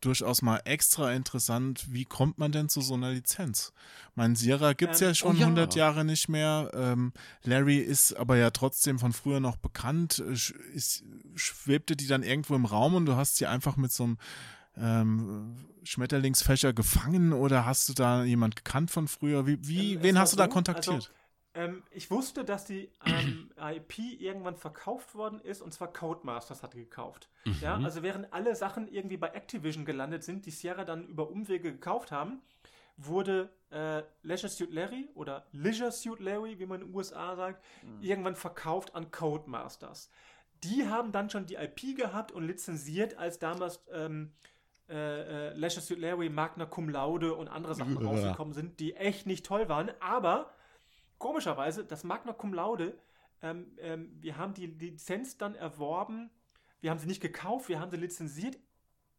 durchaus 0.00 0.42
mal 0.42 0.60
extra 0.64 1.12
interessant, 1.12 1.86
wie 1.90 2.04
kommt 2.04 2.38
man 2.38 2.52
denn 2.52 2.68
zu 2.68 2.80
so 2.80 2.94
einer 2.94 3.10
Lizenz? 3.10 3.72
Mein 4.14 4.34
Sierra 4.36 4.72
gibt's 4.72 5.00
Ähm, 5.00 5.08
ja 5.08 5.14
schon 5.14 5.36
oh 5.36 5.38
ja. 5.40 5.46
100 5.46 5.74
Jahre 5.74 6.04
nicht 6.04 6.28
mehr. 6.28 6.70
Ähm, 6.74 7.12
Larry 7.44 7.78
ist 7.78 8.14
aber 8.14 8.36
ja 8.36 8.50
trotzdem 8.50 8.98
von 8.98 9.12
früher 9.12 9.40
noch 9.40 9.56
bekannt. 9.56 10.22
Äh, 10.26 10.32
Ist, 10.74 11.04
schwebte 11.34 11.96
die 11.96 12.06
dann 12.06 12.22
irgendwo 12.22 12.54
im 12.54 12.64
Raum 12.64 12.94
und 12.94 13.06
du 13.06 13.16
hast 13.16 13.36
sie 13.36 13.46
einfach 13.46 13.76
mit 13.76 13.92
so 13.92 14.04
einem 14.04 14.18
ähm, 14.76 15.56
Schmetterlingsfächer 15.84 16.72
gefangen 16.72 17.32
oder 17.32 17.66
hast 17.66 17.88
du 17.88 17.92
da 17.92 18.24
jemand 18.24 18.56
gekannt 18.56 18.90
von 18.90 19.08
früher? 19.08 19.46
Wie, 19.46 19.58
wie 19.66 19.94
Ähm, 19.94 20.02
wen 20.02 20.16
es 20.16 20.20
hast 20.22 20.32
du 20.32 20.36
da 20.36 20.44
so, 20.44 20.50
kontaktiert? 20.50 20.94
Also, 20.96 21.08
ähm, 21.54 21.82
ich 21.90 22.10
wusste, 22.10 22.44
dass 22.44 22.64
die 22.64 22.90
ähm, 23.04 23.50
IP 23.56 23.98
irgendwann 24.20 24.56
verkauft 24.56 25.14
worden 25.14 25.40
ist 25.40 25.62
und 25.62 25.72
zwar 25.72 25.92
Codemasters 25.92 26.62
hat 26.62 26.72
gekauft. 26.74 27.28
Ja, 27.60 27.76
Mhm. 27.78 27.84
also 27.84 28.02
während 28.02 28.32
alle 28.32 28.54
Sachen 28.54 28.88
irgendwie 28.88 29.16
bei 29.16 29.28
Activision 29.28 29.84
gelandet 29.84 30.22
sind, 30.24 30.46
die 30.46 30.50
Sierra 30.50 30.84
dann 30.84 31.06
über 31.06 31.28
Umwege 31.30 31.72
gekauft 31.72 32.12
haben, 32.12 32.40
wurde 32.96 33.50
äh, 33.70 34.02
Leisure 34.22 34.50
Suit 34.50 34.72
Larry 34.72 35.08
oder 35.14 35.46
Leisure 35.52 35.90
Suit 35.92 36.20
Larry, 36.20 36.58
wie 36.58 36.66
man 36.66 36.80
in 36.82 36.88
den 36.88 36.94
USA 36.94 37.34
sagt, 37.36 37.64
Mhm. 37.82 38.02
irgendwann 38.02 38.36
verkauft 38.36 38.94
an 38.94 39.10
Codemasters. 39.10 40.10
Die 40.64 40.86
haben 40.88 41.10
dann 41.12 41.30
schon 41.30 41.46
die 41.46 41.54
IP 41.54 41.94
gehabt 41.96 42.32
und 42.32 42.46
lizenziert, 42.46 43.16
als 43.16 43.38
damals 43.38 43.82
ähm, 43.92 44.32
äh, 44.90 45.48
äh, 45.48 45.54
Leisure 45.54 45.80
Suit 45.82 45.98
Larry, 45.98 46.28
Magna 46.28 46.66
Cum 46.66 46.88
Laude 46.90 47.34
und 47.34 47.48
andere 47.48 47.74
Sachen 47.74 47.98
Ja. 48.00 48.06
rausgekommen 48.06 48.52
sind, 48.52 48.78
die 48.80 48.94
echt 48.96 49.26
nicht 49.26 49.46
toll 49.46 49.68
waren. 49.70 49.90
Aber 50.00 50.52
komischerweise, 51.20 51.84
das 51.84 52.02
Magna 52.02 52.32
Cum 52.32 52.52
Laude, 52.52 52.98
ähm, 53.42 53.76
ähm, 53.78 54.10
wir 54.20 54.36
haben 54.36 54.54
die 54.54 54.66
Lizenz 54.66 55.38
dann 55.38 55.54
erworben, 55.54 56.30
wir 56.80 56.90
haben 56.90 56.98
sie 56.98 57.06
nicht 57.06 57.20
gekauft, 57.20 57.68
wir 57.68 57.78
haben 57.78 57.92
sie 57.92 57.96
lizenziert 57.96 58.58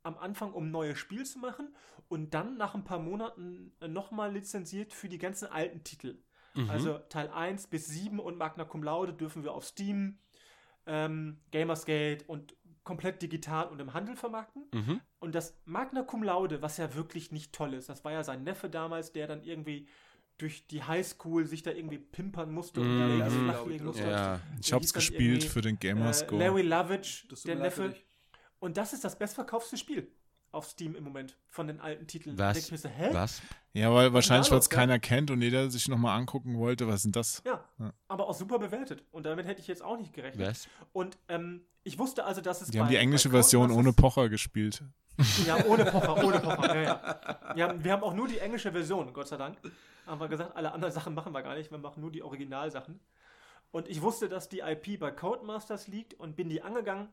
am 0.04 0.18
Anfang, 0.18 0.52
um 0.52 0.66
ein 0.66 0.72
neues 0.72 0.98
Spiel 0.98 1.26
zu 1.26 1.40
machen 1.40 1.74
und 2.10 2.34
dann 2.34 2.58
nach 2.58 2.74
ein 2.76 2.84
paar 2.84 3.00
Monaten 3.00 3.72
nochmal 3.88 4.34
lizenziert 4.34 4.94
für 4.94 5.08
die 5.08 5.20
ganzen 5.20 5.48
alten 5.48 5.84
Titel. 5.84 6.18
Mhm. 6.56 6.70
Also 6.70 6.98
Teil 7.10 7.30
1 7.30 7.68
bis 7.68 7.88
7 7.88 8.20
und 8.20 8.38
Magna 8.38 8.66
Cum 8.66 8.84
Laude 8.84 9.14
dürfen 9.14 9.44
wir 9.44 9.54
auf 9.54 9.64
Steam, 9.64 10.18
ähm, 10.88 11.40
Gamersgate 11.52 12.26
und 12.26 12.56
komplett 12.84 13.22
digital 13.22 13.68
und 13.68 13.80
im 13.80 13.94
Handel 13.94 14.16
vermarkten. 14.16 14.66
Mhm. 14.74 15.02
Und 15.20 15.36
das 15.36 15.56
Magna 15.66 16.02
Cum 16.02 16.24
Laude, 16.24 16.64
was 16.64 16.78
ja 16.78 16.96
wirklich 16.96 17.32
nicht 17.32 17.54
toll 17.54 17.76
ist, 17.76 17.90
das 17.90 18.04
war 18.04 18.12
ja 18.12 18.24
sein 18.24 18.44
Neffe 18.44 18.70
damals, 18.70 19.14
der 19.14 19.28
dann 19.28 19.44
irgendwie 19.44 19.88
durch 20.38 20.66
die 20.68 20.84
Highschool 20.84 21.46
sich 21.46 21.62
da 21.64 21.72
irgendwie 21.72 21.98
pimpern 22.00 22.52
musste 22.52 22.82
und 22.82 22.88
die 22.88 22.94
Mhm. 22.94 23.20
Ladies 23.20 23.34
Ja, 23.36 23.44
flachlegen 23.44 23.76
ich, 23.76 23.84
musste. 23.84 24.10
Ja. 24.10 24.40
Ich 24.60 24.68
der 24.68 24.76
hab's 24.76 24.94
gespielt 24.94 25.44
für 25.44 25.62
den 25.62 25.76
Äh, 25.76 25.80
Gamerscore. 25.80 26.40
Larry 26.44 26.62
Lovitch, 26.64 27.28
der 27.46 27.56
Neffe. 27.56 27.96
Und 28.60 28.78
das 28.78 28.94
ist 28.94 29.04
das 29.04 29.18
bestverkaufte 29.18 29.78
Spiel 29.78 30.08
auf 30.52 30.66
Steam 30.68 30.96
im 30.96 31.04
Moment 31.04 31.38
von 31.48 31.68
den 31.68 31.80
alten 31.80 32.08
Titeln. 32.08 32.38
Was? 32.38 32.48
Da 32.48 32.54
denk 32.54 32.66
ich 32.66 32.72
mir 32.72 32.78
so, 32.78 32.90
hä? 32.90 33.10
Was? 33.14 33.42
Ja, 33.74 33.94
weil 33.94 34.12
wahrscheinlich, 34.14 34.52
weil 34.52 34.60
es 34.60 34.70
keiner 34.70 35.00
kennt 35.00 35.32
und 35.32 35.42
jeder 35.42 35.70
sich 35.72 35.88
nochmal 35.88 36.18
angucken 36.20 36.58
wollte, 36.58 36.88
was 36.88 37.04
sind 37.04 37.16
das? 37.16 37.42
Ja, 37.46 37.64
Ja. 37.80 37.94
aber 38.10 38.28
auch 38.28 38.34
super 38.34 38.60
bewertet. 38.60 39.04
Und 39.12 39.26
damit 39.26 39.46
hätte 39.48 39.62
ich 39.62 39.68
jetzt 39.68 39.82
auch 39.82 39.98
nicht 39.98 40.12
gerechnet. 40.14 40.46
Was? 40.48 40.68
Und 40.92 41.18
ähm, 41.30 41.62
ich 41.84 41.98
wusste 42.00 42.26
also, 42.26 42.42
dass 42.42 42.62
es 42.62 42.70
Die 42.70 42.80
haben 42.80 42.88
bei- 42.88 42.92
die 42.92 42.98
englische 42.98 43.30
Version 43.30 43.72
ohne 43.72 43.94
Pocher 43.94 44.28
gespielt. 44.28 44.84
Ja, 45.46 45.64
ohne 45.66 45.86
Pocher, 45.86 46.24
ohne 46.24 46.40
Pocher. 46.40 46.76
Ja, 46.76 46.82
ja. 46.84 47.56
Wir, 47.56 47.64
haben, 47.68 47.84
wir 47.84 47.92
haben 47.94 48.04
auch 48.04 48.14
nur 48.14 48.28
die 48.28 48.40
englische 48.40 48.72
Version, 48.72 49.14
Gott 49.14 49.28
sei 49.30 49.38
Dank. 49.38 49.58
Haben 50.06 50.20
wir 50.20 50.28
gesagt, 50.28 50.56
alle 50.56 50.72
anderen 50.74 50.94
Sachen 50.94 51.14
machen 51.14 51.34
wir 51.34 51.42
gar 51.44 51.56
nicht, 51.56 51.72
wir 51.72 51.78
machen 51.78 52.02
nur 52.02 52.12
die 52.12 52.24
Originalsachen. 52.24 53.00
Und 53.72 53.88
ich 53.88 54.02
wusste, 54.02 54.28
dass 54.28 54.50
die 54.50 54.60
IP 54.60 55.00
bei 55.00 55.12
Codemasters 55.12 55.88
liegt 55.88 56.14
und 56.16 56.36
bin 56.36 56.50
die 56.50 56.62
angegangen 56.62 57.10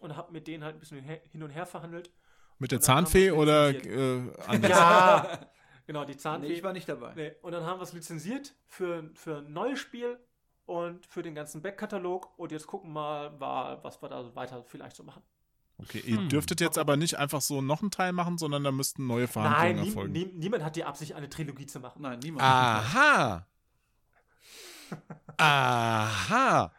und 0.00 0.16
habe 0.16 0.32
mit 0.32 0.46
denen 0.46 0.62
halt 0.64 0.76
ein 0.76 0.80
bisschen 0.80 1.00
hin- 1.02 1.42
und 1.42 1.50
her 1.50 1.66
verhandelt. 1.66 2.10
Mit 2.58 2.72
der 2.72 2.80
Zahnfee 2.80 3.30
oder 3.30 3.70
äh, 3.70 4.30
anders? 4.46 4.70
Ja, 4.70 5.38
genau, 5.86 6.04
die 6.04 6.12
Nee, 6.12 6.18
Zahnfee. 6.18 6.52
ich 6.52 6.62
war 6.62 6.72
nicht 6.74 6.88
dabei. 6.88 7.14
Nee, 7.14 7.32
und 7.40 7.52
dann 7.52 7.64
haben 7.64 7.78
wir 7.78 7.84
es 7.84 7.92
lizenziert 7.94 8.54
für, 8.66 9.10
für 9.14 9.38
ein 9.38 9.52
neues 9.52 9.78
Spiel 9.78 10.18
und 10.66 11.06
für 11.06 11.22
den 11.22 11.34
ganzen 11.34 11.62
Backkatalog. 11.62 12.38
Und 12.38 12.52
jetzt 12.52 12.66
gucken 12.66 12.92
wir 12.92 13.30
mal, 13.38 13.82
was 13.82 14.02
wir 14.02 14.08
da 14.10 14.34
weiter 14.34 14.62
vielleicht 14.64 14.96
so 14.96 15.04
machen. 15.04 15.22
Okay, 15.82 16.02
ihr 16.06 16.18
Hm. 16.18 16.28
dürftet 16.28 16.60
jetzt 16.60 16.78
aber 16.78 16.96
nicht 16.96 17.16
einfach 17.16 17.40
so 17.40 17.62
noch 17.62 17.80
einen 17.82 17.90
Teil 17.90 18.12
machen, 18.12 18.38
sondern 18.38 18.64
da 18.64 18.70
müssten 18.72 19.06
neue 19.06 19.26
Verhandlungen 19.28 19.76
Nein, 19.76 19.82
nie, 19.82 19.88
erfolgen. 19.88 20.12
nie, 20.12 20.26
niemand 20.34 20.62
hat 20.64 20.76
die 20.76 20.84
Absicht, 20.84 21.14
eine 21.14 21.28
Trilogie 21.28 21.66
zu 21.66 21.80
machen. 21.80 22.02
Nein, 22.02 22.18
niemand. 22.20 22.42
Aha. 22.42 23.46
Aha. 25.38 26.72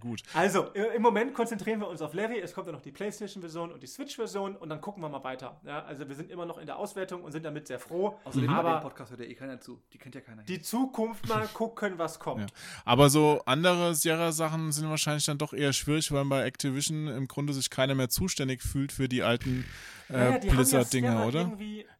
Gut. 0.00 0.22
Also, 0.34 0.64
im 0.74 1.00
Moment 1.00 1.32
konzentrieren 1.32 1.80
wir 1.80 1.88
uns 1.88 2.02
auf 2.02 2.12
Larry. 2.12 2.38
Es 2.40 2.52
kommt 2.52 2.66
ja 2.66 2.72
noch 2.74 2.82
die 2.82 2.92
PlayStation-Version 2.92 3.72
und 3.72 3.82
die 3.82 3.86
Switch-Version 3.86 4.54
und 4.56 4.68
dann 4.68 4.82
gucken 4.82 5.02
wir 5.02 5.08
mal 5.08 5.24
weiter. 5.24 5.60
Ja, 5.64 5.82
also, 5.84 6.06
wir 6.06 6.14
sind 6.14 6.30
immer 6.30 6.44
noch 6.44 6.58
in 6.58 6.66
der 6.66 6.78
Auswertung 6.78 7.22
und 7.24 7.32
sind 7.32 7.44
damit 7.44 7.66
sehr 7.66 7.78
froh. 7.78 8.18
Außerdem 8.24 8.50
aber 8.50 8.74
den 8.74 8.82
Podcast 8.82 9.10
hört 9.12 9.20
ja 9.20 9.26
eh 9.26 9.34
keiner 9.34 9.60
zu. 9.60 9.80
Die 9.94 9.98
kennt 9.98 10.14
ja 10.14 10.20
keiner. 10.20 10.42
die 10.42 10.60
Zukunft 10.60 11.26
mal 11.28 11.46
gucken, 11.54 11.94
was 11.96 12.18
kommt. 12.18 12.50
Ja. 12.50 12.56
Aber 12.84 13.08
so 13.08 13.40
andere 13.46 13.94
Sierra-Sachen 13.94 14.72
sind 14.72 14.90
wahrscheinlich 14.90 15.24
dann 15.24 15.38
doch 15.38 15.54
eher 15.54 15.72
schwierig, 15.72 16.12
weil 16.12 16.24
bei 16.26 16.44
Activision 16.44 17.06
im 17.08 17.26
Grunde 17.26 17.54
sich 17.54 17.70
keiner 17.70 17.94
mehr 17.94 18.10
zuständig 18.10 18.62
fühlt 18.62 18.92
für 18.92 19.08
die 19.08 19.22
alten 19.22 19.64
äh, 20.10 20.32
ja 20.32 20.38
Blizzard-Dinger, 20.38 21.26
oder? 21.26 21.50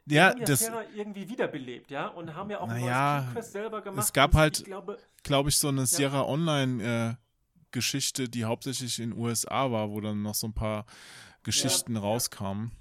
Ja, 0.06 0.30
haben 0.30 0.38
ja 0.40 0.44
das- 0.46 0.60
Sierra 0.60 0.82
irgendwie 0.94 1.28
wiederbelebt, 1.28 1.90
ja, 1.90 2.08
und 2.08 2.34
haben 2.34 2.50
ja 2.50 2.60
auch 2.60 2.68
ein 2.68 2.80
Naja, 2.82 3.26
selber 3.40 3.80
gemacht. 3.82 4.04
es 4.04 4.12
gab 4.12 4.34
halt- 4.34 4.64
glaube, 4.64 4.98
Glaube 5.24 5.48
ich, 5.50 5.56
so 5.58 5.68
eine 5.68 5.84
Sierra 5.84 6.20
Online-Geschichte, 7.78 8.28
die 8.28 8.44
hauptsächlich 8.44 8.98
in 8.98 9.12
USA 9.16 9.70
war, 9.70 9.90
wo 9.90 10.00
dann 10.00 10.22
noch 10.22 10.34
so 10.34 10.46
ein 10.48 10.54
paar 10.54 10.84
Geschichten 11.42 11.94
Ja, 11.94 12.00
ja. 12.00 12.06
rauskamen. 12.06 12.72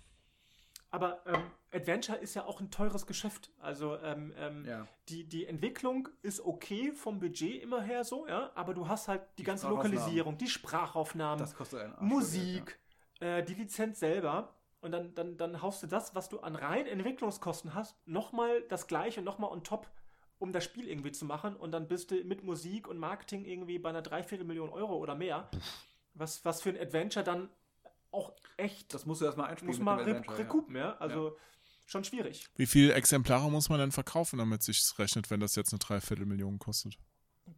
aber 0.89 1.21
ähm, 1.25 1.43
Adventure 1.73 2.17
ist 2.17 2.33
ja 2.33 2.45
auch 2.45 2.61
ein 2.61 2.71
teures 2.71 3.05
Geschäft. 3.05 3.51
Also, 3.59 3.97
ähm, 3.97 4.33
ähm, 4.37 4.65
Ja. 4.65 4.87
die, 5.09 5.25
die 5.27 5.45
Entwicklung 5.45 6.07
ist 6.21 6.39
okay 6.43 6.93
vom 6.93 7.19
Budget 7.19 7.61
immer 7.61 7.81
her 7.81 8.03
so, 8.03 8.25
ja, 8.27 8.51
aber 8.55 8.73
du 8.73 8.87
hast 8.87 9.07
halt 9.09 9.21
die, 9.33 9.35
Die 9.37 9.43
ganze. 9.43 9.67
Lokalisierung, 9.67 10.37
die 10.37 10.47
Sprachaufnahmen, 10.47 11.39
Das 11.39 11.53
kostet 11.55 11.81
einen 11.81 11.93
Arsch. 11.93 12.01
Musik, 12.01 12.79
äh, 13.19 13.43
die 13.43 13.53
Lizenz 13.53 13.99
selber. 13.99 14.53
Und 14.79 14.91
dann, 14.91 15.13
dann, 15.15 15.37
dann 15.37 15.61
haust 15.61 15.81
du 15.83 15.87
das, 15.87 16.13
was 16.15 16.29
du 16.29 16.39
an 16.39 16.55
rein 16.55 16.85
Entwicklungskosten 16.85 17.73
hast, 17.73 17.95
nochmal 18.05 18.61
das 18.69 18.87
gleiche, 18.87 19.21
nochmal 19.23 19.49
on 19.51 19.63
top, 19.63 19.89
um 20.39 20.51
das 20.53 20.63
Spiel 20.63 20.87
irgendwie 20.87 21.11
zu 21.11 21.25
machen. 21.25 21.55
Und 21.55 21.71
dann 21.71 21.87
bist 21.87 22.11
du 22.11 22.23
mit 22.23 22.43
Musik 22.43 22.87
und 22.87 22.97
Marketing 22.97 23.45
irgendwie 23.45 23.79
bei 23.79 23.89
einer 23.89 24.01
Dreiviertelmillion 24.01 24.69
Euro 24.69 24.95
oder 24.97 25.15
mehr. 25.15 25.49
Was, 26.13 26.43
was 26.45 26.61
für 26.61 26.69
ein 26.69 26.77
Adventure 26.79 27.23
dann 27.23 27.49
auch 28.11 28.33
echt, 28.57 28.93
Das 28.93 29.05
musst 29.05 29.21
du 29.21 29.25
erstmal 29.25 29.49
einspielen. 29.49 29.75
muss 29.75 29.83
man 29.83 29.97
dem 29.99 30.05
re 30.05 30.11
Adventure, 30.17 30.37
ja. 30.37 30.43
recoupen, 30.43 30.75
ja. 30.75 30.97
Also 30.97 31.37
schon 31.85 32.03
schwierig. 32.03 32.47
Wie 32.55 32.65
viele 32.65 32.93
Exemplare 32.93 33.49
muss 33.51 33.69
man 33.69 33.79
denn 33.79 33.91
verkaufen, 33.91 34.39
damit 34.39 34.63
sich's 34.63 34.97
rechnet, 34.99 35.29
wenn 35.29 35.39
das 35.39 35.55
jetzt 35.55 35.73
eine 35.73 35.79
Dreiviertelmillion 35.79 36.59
kostet? 36.59 36.97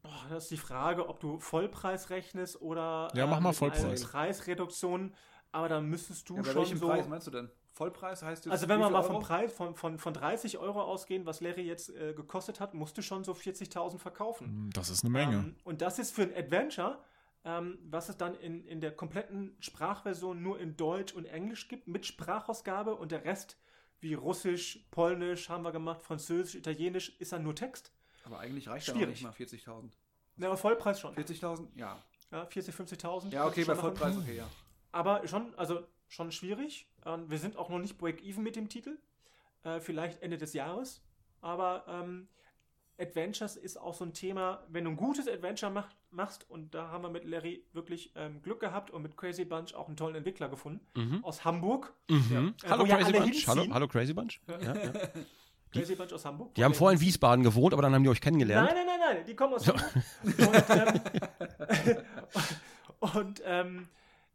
Boah, 0.01 0.25
das 0.29 0.43
ist 0.43 0.51
die 0.51 0.57
Frage, 0.57 1.07
ob 1.09 1.19
du 1.19 1.39
Vollpreis 1.39 2.09
rechnest 2.09 2.61
oder 2.61 3.09
Ja, 3.15 3.25
mach 3.25 3.39
mal 3.39 3.49
mit 3.51 3.61
einer 3.61 3.73
Vollpreis. 3.73 4.03
Preisreduktion. 4.03 5.15
Aber 5.51 5.67
dann 5.67 5.85
müsstest 5.87 6.29
du 6.29 6.35
Ja, 6.35 6.41
bei 6.43 6.51
schon 6.51 6.61
welchem 6.61 6.77
so. 6.77 6.87
Preis 6.87 7.07
meinst 7.07 7.25
du 7.27 7.31
denn? 7.31 7.49
Vollpreis 7.79 8.21
heißt 8.21 8.43
jetzt 8.43 8.51
Also 8.51 8.67
wenn 8.67 8.79
wir 8.81 8.89
mal 8.89 9.03
vom? 9.03 9.21
Preis 9.21 9.53
von, 9.53 9.73
von, 9.73 9.97
von 9.99 10.13
30 10.13 10.57
Euro 10.57 10.81
ausgehen, 10.81 11.25
was 11.25 11.39
Larry 11.39 11.61
jetzt 11.61 11.89
äh, 11.95 12.13
gekostet 12.13 12.59
hat, 12.59 12.73
musst 12.73 12.97
du 12.97 13.01
schon 13.01 13.23
so 13.23 13.31
40.000 13.31 13.99
verkaufen. 13.99 14.47
Hm, 14.47 14.69
Das 14.73 14.89
ist 14.89 15.01
eine 15.05 15.11
Menge. 15.11 15.35
Ähm, 15.37 15.55
und 15.63 15.81
das 15.81 15.97
ist 15.97 16.13
für 16.13 16.23
ein 16.23 16.35
Adventure, 16.35 17.01
ähm, 17.45 17.79
was 17.89 18.09
es 18.09 18.17
dann 18.17 18.35
in, 18.35 18.65
in 18.65 18.81
der 18.81 18.91
kompletten 18.91 19.55
Sprachversion 19.61 20.43
nur 20.43 20.59
in 20.59 20.75
Deutsch 20.75 21.13
und 21.13 21.23
Englisch 21.23 21.69
gibt, 21.69 21.87
mit 21.87 22.05
Sprachausgabe 22.05 22.95
und 22.95 23.13
der 23.13 23.23
Rest 23.23 23.55
wie 24.01 24.13
Russisch, 24.13 24.85
Polnisch 24.91 25.47
haben 25.47 25.63
wir 25.63 25.71
gemacht, 25.71 26.01
Französisch, 26.01 26.55
Italienisch, 26.55 27.17
ist 27.19 27.31
dann 27.31 27.43
nur 27.43 27.55
Text. 27.55 27.93
Aber 28.25 28.39
eigentlich 28.39 28.67
reicht 28.67 28.89
ja 28.89 28.93
Schwierig. 28.93 29.09
nicht 29.09 29.23
mal 29.23 29.31
40.000. 29.31 29.89
Na, 30.35 30.47
aber 30.47 30.57
Vollpreis 30.57 30.99
schon. 30.99 31.15
40.000? 31.15 31.67
Ja. 31.75 31.97
Ja, 32.29 32.45
40, 32.45 32.75
50.000. 32.75 33.29
Ja, 33.31 33.45
okay, 33.47 33.63
bei. 33.63 33.75
Vollpreis 33.75 34.17
okay, 34.17 34.35
ja. 34.35 34.47
Aber 34.91 35.25
schon, 35.29 35.55
also 35.55 35.83
schon 36.09 36.31
schwierig. 36.31 36.87
Ähm, 37.05 37.29
wir 37.29 37.37
sind 37.37 37.55
auch 37.55 37.69
noch 37.69 37.79
nicht 37.79 37.97
break-even 37.97 38.43
mit 38.43 38.55
dem 38.55 38.67
Titel. 38.67 38.97
Äh, 39.63 39.79
vielleicht 39.79 40.21
Ende 40.21 40.37
des 40.37 40.53
Jahres. 40.53 41.01
Aber 41.41 41.85
ähm, 41.87 42.27
Adventures 42.99 43.55
ist 43.55 43.77
auch 43.77 43.93
so 43.93 44.03
ein 44.03 44.13
Thema, 44.13 44.65
wenn 44.67 44.83
du 44.83 44.91
ein 44.91 44.97
gutes 44.97 45.27
Adventure 45.27 45.71
mach, 45.71 45.87
machst, 46.11 46.49
und 46.49 46.73
da 46.73 46.89
haben 46.89 47.03
wir 47.03 47.09
mit 47.09 47.23
Larry 47.23 47.63
wirklich 47.71 48.11
ähm, 48.15 48.41
Glück 48.41 48.59
gehabt 48.59 48.91
und 48.91 49.01
mit 49.03 49.15
Crazy 49.15 49.45
Bunch 49.45 49.73
auch 49.73 49.87
einen 49.87 49.95
tollen 49.95 50.15
Entwickler 50.15 50.49
gefunden 50.49 50.81
aus 51.23 51.45
Hamburg. 51.45 51.93
Mhm. 52.09 52.55
Ja. 52.63 52.69
Hallo 52.69 52.85
ja 52.85 52.97
Crazy 52.97 53.13
alle 53.15 53.21
Bunch. 53.21 53.47
Hallo, 53.47 53.65
hallo 53.71 53.87
Crazy 53.87 54.13
Bunch. 54.13 54.41
Ja, 54.47 54.59
ja. 54.59 54.91
Crazy 55.71 55.95
Bunch 55.95 56.11
aus 56.13 56.25
Hamburg. 56.25 56.55
Die 56.55 56.63
haben 56.63 56.73
vorher 56.73 56.99
in 56.99 57.01
Wiesbaden 57.01 57.43
gewohnt, 57.43 57.73
aber 57.73 57.83
dann 57.83 57.93
haben 57.93 58.03
die 58.03 58.09
euch 58.09 58.21
kennengelernt. 58.21 58.69
Nein, 58.69 58.85
nein, 58.85 58.99
nein, 58.99 59.15
nein, 59.17 59.25
die 59.25 59.35
kommen 59.35 59.53
aus 59.53 59.67
Hamburg. 59.67 59.93
und 60.29 60.69
ähm, 60.69 61.87
und 63.19 63.41
ähm, 63.45 63.87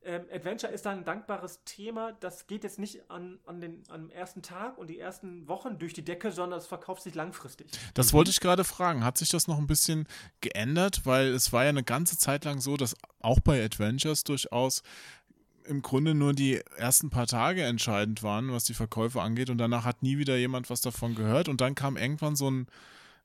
ähm, 0.05 0.25
Adventure 0.33 0.73
ist 0.73 0.87
da 0.87 0.91
ein 0.91 1.05
dankbares 1.05 1.61
Thema. 1.65 2.13
Das 2.21 2.47
geht 2.47 2.65
jetzt 2.65 2.79
nicht 2.79 3.11
an, 3.11 3.39
an 3.47 3.61
den, 3.61 3.83
am 3.89 4.11
ersten 4.11 4.43
Tag 4.43 4.79
und 4.79 4.89
die 4.89 4.99
ersten 4.99 5.49
Wochen 5.49 5.79
durch 5.79 5.93
die 5.93 6.05
Decke, 6.05 6.33
sondern 6.33 6.59
es 6.59 6.67
verkauft 6.67 7.03
sich 7.03 7.15
langfristig. 7.15 7.69
Das 7.95 8.13
wollte 8.13 8.31
ich 8.31 8.41
gerade 8.41 8.65
fragen. 8.65 9.05
Hat 9.05 9.19
sich 9.19 9.29
das 9.29 9.49
noch 9.49 9.59
ein 9.59 9.67
bisschen 9.67 10.07
geändert? 10.41 11.03
Weil 11.05 11.29
es 11.29 11.53
war 11.53 11.65
ja 11.65 11.71
eine 11.71 11.85
ganze 11.85 12.19
Zeit 12.19 12.45
lang 12.45 12.61
so, 12.61 12.77
dass 12.77 12.95
auch 13.21 13.41
bei 13.41 13.65
Adventures 13.65 14.25
durchaus 14.25 14.83
im 15.67 15.83
Grunde 15.83 16.15
nur 16.15 16.35
die 16.35 16.61
ersten 16.77 17.11
paar 17.11 17.27
Tage 17.27 17.63
entscheidend 17.65 18.23
waren, 18.23 18.53
was 18.53 18.65
die 18.65 18.75
Verkäufe 18.75 19.23
angeht. 19.23 19.51
Und 19.51 19.59
danach 19.59 19.85
hat 19.85 20.03
nie 20.03 20.19
wieder 20.19 20.37
jemand 20.37 20.71
was 20.71 20.81
davon 20.81 21.15
gehört. 21.15 21.49
Und 21.49 21.61
dann 21.61 21.75
kam 21.75 21.97
irgendwann 21.97 22.37
so 22.37 22.51
ein, 22.51 22.67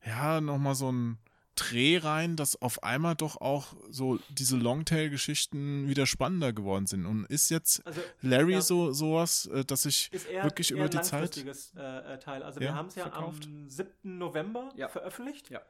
ja, 0.05 0.39
nochmal 0.41 0.75
so 0.75 0.91
ein 0.91 1.17
Dreh 1.59 1.97
rein, 1.97 2.35
dass 2.35 2.61
auf 2.61 2.83
einmal 2.83 3.15
doch 3.15 3.39
auch 3.41 3.73
so 3.89 4.19
diese 4.29 4.55
Longtail-Geschichten 4.57 5.87
wieder 5.87 6.05
spannender 6.05 6.53
geworden 6.53 6.85
sind. 6.87 7.05
Und 7.05 7.25
ist 7.25 7.49
jetzt 7.49 7.85
Also, 7.85 8.01
Larry 8.21 8.53
ja. 8.53 8.61
so 8.61 8.91
sowas, 8.91 9.45
äh, 9.47 9.65
dass 9.65 9.85
ich 9.85 10.09
eher, 10.29 10.43
wirklich 10.43 10.71
eher 10.71 10.77
über 10.77 10.89
die 10.89 11.01
Zeit. 11.01 11.37
äh, 11.37 12.13
äh, 12.13 12.19
Teil. 12.19 12.43
Also 12.43 12.59
Ja, 12.59 12.67
wir 12.67 12.75
haben 12.75 12.87
es 12.87 12.95
ja 12.95 13.03
verkauft. 13.03 13.45
am 13.45 13.69
7. 13.69 14.17
November 14.17 14.69
Ja. 14.75 14.87
veröffentlicht. 14.87 15.49
Ja. 15.49 15.61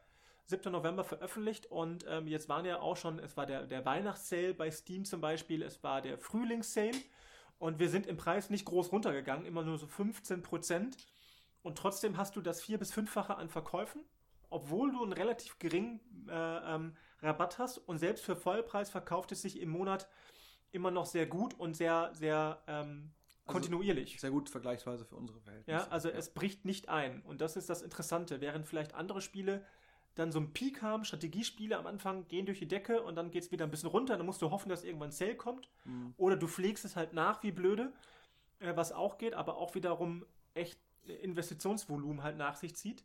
7. 0.46 0.72
November 0.72 1.04
veröffentlicht 1.04 1.68
und 1.68 2.06
ähm, 2.10 2.28
jetzt 2.28 2.50
waren 2.50 2.66
ja 2.66 2.80
auch 2.80 2.98
schon, 2.98 3.20
es 3.20 3.38
war 3.38 3.46
der, 3.46 3.68
der 3.68 3.86
Weihnachtssale 3.86 4.54
bei 4.56 4.72
Steam 4.72 5.06
zum 5.06 5.22
Beispiel, 5.22 5.62
es 5.62 5.84
war 5.84 6.02
der 6.02 6.18
Frühlingssale 6.18 6.92
und 7.60 7.78
wir 7.80 7.88
sind 7.90 8.08
im 8.08 8.18
Preis 8.18 8.50
nicht 8.50 8.66
groß 8.66 8.92
runtergegangen, 8.92 9.46
immer 9.46 9.62
nur 9.64 9.78
so 9.78 9.86
15 9.86 10.42
Prozent 10.42 10.98
und 11.62 11.78
trotzdem 11.78 12.18
hast 12.18 12.36
du 12.36 12.42
das 12.42 12.62
vier- 12.64 12.80
bis 12.80 12.92
fünffache 12.92 13.36
an 13.38 13.48
Verkäufen, 13.50 14.02
obwohl 14.50 14.92
du 14.92 15.04
einen 15.04 15.14
relativ 15.14 15.60
geringen 15.60 16.00
äh, 16.28 16.76
ähm, 16.76 16.96
Rabatt 17.22 17.60
hast 17.60 17.78
und 17.78 17.98
selbst 17.98 18.24
für 18.24 18.36
Vollpreis 18.36 18.90
verkauft 18.90 19.32
es 19.32 19.42
sich 19.42 19.60
im 19.60 19.70
Monat 19.70 20.08
immer 20.72 20.92
noch 20.92 21.06
sehr 21.06 21.26
gut 21.26 21.54
und 21.60 21.76
sehr, 21.76 22.12
sehr 22.14 22.62
ähm, 22.68 23.12
Also, 23.46 23.54
kontinuierlich. 23.54 24.20
Sehr 24.20 24.32
gut 24.32 24.50
vergleichsweise 24.50 25.06
für 25.06 25.16
unsere 25.16 25.40
Verhältnisse. 25.42 25.86
Ja, 25.86 25.88
also 25.90 26.10
es 26.10 26.34
bricht 26.34 26.66
nicht 26.66 26.90
ein. 26.90 27.22
Und 27.22 27.42
das 27.42 27.56
ist 27.58 27.70
das 27.70 27.82
Interessante. 27.82 28.42
Während 28.42 28.68
vielleicht 28.68 28.94
andere 28.94 29.22
Spiele 29.22 29.66
dann 30.16 30.32
so 30.32 30.40
einen 30.40 30.54
Peak 30.54 30.82
haben, 30.82 31.06
Strategiespiele 31.06 31.78
am 31.78 31.88
Anfang 31.88 32.28
gehen 32.28 32.46
durch 32.46 32.60
die 32.60 32.68
Decke 32.68 33.02
und 33.02 33.16
dann 33.16 33.32
geht 33.32 33.44
es 33.44 33.52
wieder 33.52 33.66
ein 33.66 33.72
bisschen 33.72 33.90
runter. 33.90 34.18
Dann 34.18 34.26
musst 34.26 34.42
du 34.42 34.52
hoffen, 34.52 34.70
dass 34.70 34.84
irgendwann 34.84 35.10
ein 35.10 35.14
Sale 35.14 35.36
kommt. 35.36 35.70
Mhm. 35.86 36.14
Oder 36.18 36.36
du 36.36 36.48
pflegst 36.48 36.86
es 36.86 36.96
halt 36.96 37.14
nach 37.14 37.42
wie 37.44 37.52
blöde, 37.52 37.94
äh, 38.60 38.76
was 38.76 38.92
auch 38.92 39.18
geht, 39.18 39.34
aber 39.34 39.58
auch 39.58 39.76
wiederum 39.76 40.26
echt 40.54 40.80
Investitionsvolumen 41.06 42.22
halt 42.22 42.38
nach 42.38 42.56
sich 42.56 42.76
zieht. 42.76 43.04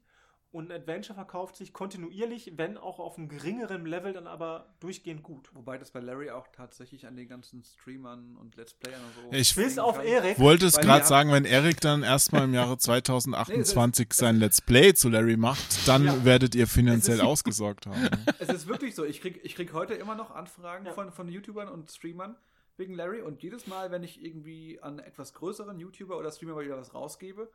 Und 0.55 0.71
ein 0.71 0.81
Adventure 0.81 1.15
verkauft 1.17 1.57
sich 1.57 1.73
kontinuierlich, 1.73 2.53
wenn 2.57 2.79
auch 2.79 3.01
auf 3.01 3.19
einem 3.19 3.29
geringeren 3.29 3.87
Level, 3.87 4.13
dann 4.13 4.29
aber 4.29 4.73
durchgehend 4.79 5.25
gut. 5.25 5.51
Wobei 5.53 5.79
das 5.79 5.91
bei 5.91 5.99
Larry 5.99 6.31
auch 6.31 6.47
tatsächlich 6.53 7.09
an 7.09 7.17
den 7.17 7.27
ganzen 7.29 7.65
Streamern 7.65 8.37
und 8.37 8.55
Let's 8.55 8.73
Playern 8.73 9.01
und 9.03 9.33
so. 9.33 9.37
Ich 9.37 9.53
Bis 9.57 9.79
auf 9.81 9.99
Erik. 9.99 10.39
wollte 10.39 10.67
es 10.67 10.79
gerade 10.79 11.05
sagen, 11.05 11.33
wenn 11.33 11.45
Erik 11.45 11.81
dann 11.81 12.05
erstmal 12.05 12.45
im 12.45 12.55
Jahre 12.55 12.79
2028 12.79 14.13
sein 14.13 14.37
Let's 14.37 14.61
Play 14.61 14.95
zu 14.95 15.09
Larry 15.09 15.37
macht, 15.37 15.89
dann 15.89 16.05
Ja. 16.05 16.25
werdet 16.25 16.55
ihr 16.55 16.67
finanziell 16.69 17.17
ist- 17.19 17.23
ausgesorgt 17.25 17.87
haben. 17.87 18.09
Es 18.39 18.49
ist 18.49 18.69
wirklich 18.69 18.95
so. 18.95 19.05
Ich 19.05 19.21
krieg, 19.21 19.41
ich 19.43 19.57
krieg 19.57 19.73
heute 19.73 19.95
immer 19.95 20.15
noch 20.15 20.31
Anfragen 20.31 20.87
Ja. 20.87 20.93
von, 20.93 21.11
von 21.11 21.29
YouTubern 21.29 21.69
und 21.69 21.91
Streamern 21.91 22.37
wegen 22.77 22.95
Larry 22.95 23.23
und 23.23 23.43
jedes 23.43 23.67
Mal, 23.67 23.91
wenn 23.91 24.03
ich 24.03 24.25
irgendwie 24.25 24.81
an 24.81 24.99
etwas 24.99 25.33
größeren 25.35 25.79
YouTuber 25.79 26.17
oder 26.19 26.31
Streamer 26.31 26.55
mal 26.55 26.65
wieder 26.65 26.77
was 26.77 26.95
rausgebe, 26.95 27.49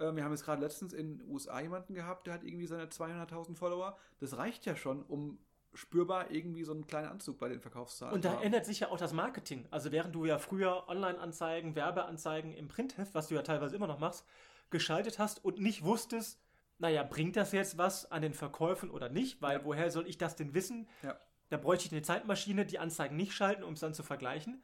äh, 0.00 0.14
wir 0.14 0.24
haben 0.24 0.32
jetzt 0.32 0.44
gerade 0.44 0.60
letztens 0.62 0.92
in 0.92 1.18
den 1.18 1.28
USA 1.28 1.60
jemanden 1.60 1.94
gehabt, 1.94 2.26
der 2.26 2.34
hat 2.34 2.44
irgendwie 2.44 2.66
seine 2.66 2.86
200.000 2.86 3.54
Follower. 3.56 3.96
Das 4.18 4.36
reicht 4.36 4.66
ja 4.66 4.74
schon, 4.76 5.02
um 5.04 5.38
spürbar 5.72 6.30
irgendwie 6.32 6.64
so 6.64 6.72
einen 6.72 6.86
kleinen 6.88 7.06
Anzug 7.08 7.38
bei 7.38 7.48
den 7.48 7.60
Verkaufszahlen 7.60 8.14
Und 8.14 8.24
da 8.24 8.32
haben. 8.32 8.42
ändert 8.42 8.66
sich 8.66 8.80
ja 8.80 8.88
auch 8.88 8.96
das 8.98 9.12
Marketing. 9.12 9.68
Also 9.70 9.92
während 9.92 10.14
du 10.14 10.24
ja 10.24 10.38
früher 10.38 10.88
Online-Anzeigen, 10.88 11.76
Werbeanzeigen 11.76 12.52
im 12.52 12.66
Printheft, 12.66 13.14
was 13.14 13.28
du 13.28 13.36
ja 13.36 13.42
teilweise 13.42 13.76
immer 13.76 13.86
noch 13.86 14.00
machst, 14.00 14.26
geschaltet 14.70 15.18
hast 15.20 15.44
und 15.44 15.60
nicht 15.60 15.84
wusstest, 15.84 16.40
naja, 16.78 17.02
bringt 17.04 17.36
das 17.36 17.52
jetzt 17.52 17.78
was 17.78 18.10
an 18.10 18.22
den 18.22 18.34
Verkäufen 18.34 18.90
oder 18.90 19.08
nicht? 19.10 19.42
Weil 19.42 19.58
Ja. 19.58 19.64
woher 19.64 19.90
soll 19.90 20.08
ich 20.08 20.18
das 20.18 20.34
denn 20.34 20.54
wissen? 20.54 20.88
Ja. 21.02 21.16
Da 21.50 21.56
bräuchte 21.56 21.86
ich 21.86 21.92
eine 21.92 22.02
Zeitmaschine, 22.02 22.64
die 22.64 22.78
Anzeigen 22.78 23.16
nicht 23.16 23.32
schalten, 23.32 23.62
um 23.62 23.74
es 23.74 23.80
dann 23.80 23.94
zu 23.94 24.02
vergleichen. 24.02 24.62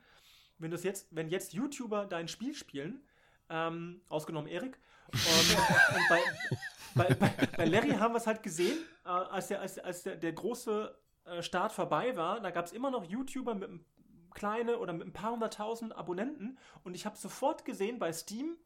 Wenn 0.59 0.71
du 0.71 0.77
jetzt, 0.79 1.09
wenn 1.15 1.29
jetzt 1.29 1.53
YouTuber 1.53 2.07
dein 2.07 2.27
Spiel 2.29 2.55
spielen, 2.55 3.05
ähm, 3.49 4.01
ausgenommen 4.09 4.49
Erik, 4.51 4.79
und, 5.13 5.97
und 5.97 6.09
bei, 6.09 6.21
bei, 6.95 7.15
bei, 7.15 7.47
bei 7.57 7.65
Larry 7.65 7.91
haben 7.91 8.15
wir 8.15 8.19
es 8.19 8.27
halt 8.27 8.43
gesehen, 8.43 8.79
äh, 9.05 9.09
als, 9.09 9.49
der, 9.49 9.61
als, 9.61 9.79
als 9.79 10.03
der, 10.03 10.17
der 10.17 10.33
große 10.33 10.97
äh, 11.25 11.43
Start 11.43 11.73
vorbei 11.73 12.17
war, 12.17 12.41
da 12.41 12.51
gab 12.51 12.67
es 12.67 12.73
immer 12.73 12.91
noch 12.91 13.05
YouTuber 13.05 13.55
mit 13.55 13.69
einem 13.69 13.85
kleine 14.33 14.79
oder 14.79 14.93
mit 14.93 15.07
ein 15.07 15.13
paar 15.13 15.33
hunderttausend 15.33 15.97
Abonnenten 15.97 16.59
und 16.85 16.95
ich 16.95 17.07
habe 17.07 17.17
sofort 17.17 17.65
gesehen 17.65 17.99
bei 17.99 18.13
Steam, 18.13 18.57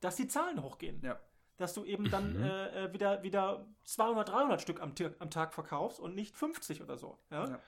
dass 0.00 0.16
die 0.16 0.28
Zahlen 0.28 0.62
hochgehen. 0.62 1.00
Ja. 1.02 1.20
Dass 1.56 1.72
du 1.72 1.84
eben 1.84 2.10
dann 2.10 2.42
äh, 2.42 2.86
äh, 2.86 2.92
wieder, 2.92 3.22
wieder 3.22 3.66
200, 3.84 4.28
300 4.28 4.60
Stück 4.60 4.82
am, 4.82 4.92
am 5.20 5.30
Tag 5.30 5.54
verkaufst 5.54 6.00
und 6.00 6.16
nicht 6.16 6.36
50 6.36 6.82
oder 6.82 6.96
so. 6.96 7.18
Ja? 7.30 7.48
Ja. 7.48 7.60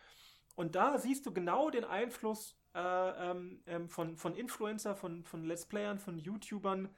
Und 0.57 0.75
da 0.75 0.99
siehst 0.99 1.25
du 1.25 1.33
genau 1.33 1.71
den 1.71 1.85
Einfluss 1.85 2.59
äh, 2.75 2.81
ähm, 3.31 3.63
ähm, 3.67 3.89
von, 3.89 4.17
von 4.17 4.35
Influencer, 4.35 4.97
von, 4.97 5.23
von 5.25 5.45
Let's 5.45 5.67
Playern, 5.67 5.99
von 5.99 6.19
YouTubern, 6.19 6.89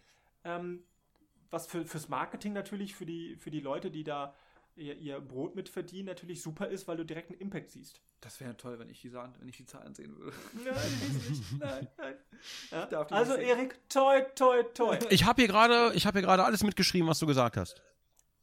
ähm, 0.44 0.84
was 1.50 1.66
für, 1.66 1.84
fürs 1.84 2.08
Marketing 2.08 2.52
natürlich, 2.52 2.94
für 2.94 3.06
die, 3.06 3.36
für 3.36 3.50
die 3.50 3.60
Leute, 3.60 3.90
die 3.90 4.04
da 4.04 4.34
ihr, 4.76 4.96
ihr 4.96 5.20
Brot 5.20 5.54
mit 5.54 5.68
verdienen, 5.68 6.06
natürlich 6.06 6.40
super 6.42 6.68
ist, 6.68 6.88
weil 6.88 6.96
du 6.96 7.04
direkt 7.04 7.30
einen 7.30 7.40
Impact 7.40 7.70
siehst. 7.70 8.00
Das 8.20 8.40
wäre 8.40 8.56
toll, 8.56 8.78
wenn 8.78 8.88
ich, 8.88 9.00
die, 9.00 9.12
wenn 9.12 9.48
ich 9.48 9.56
die 9.56 9.66
Zahlen 9.66 9.94
sehen 9.94 10.16
würde. 10.16 10.36
Nein, 10.64 10.74
ich 10.76 11.28
nicht. 11.30 11.52
Nein, 11.58 11.88
nein. 11.98 12.14
Ja? 12.70 12.86
darf 12.86 13.06
die 13.08 13.14
Also. 13.14 13.34
Erik, 13.34 13.88
toi, 13.88 14.22
toi, 14.34 14.62
toi. 14.74 14.98
Ich 15.10 15.24
habe 15.24 15.42
hier 15.42 15.48
gerade, 15.48 15.92
ich 15.94 16.06
habe 16.06 16.18
hier 16.18 16.26
gerade 16.26 16.44
alles 16.44 16.62
mitgeschrieben, 16.62 17.08
was 17.08 17.18
du 17.18 17.26
gesagt 17.26 17.56
hast. 17.56 17.82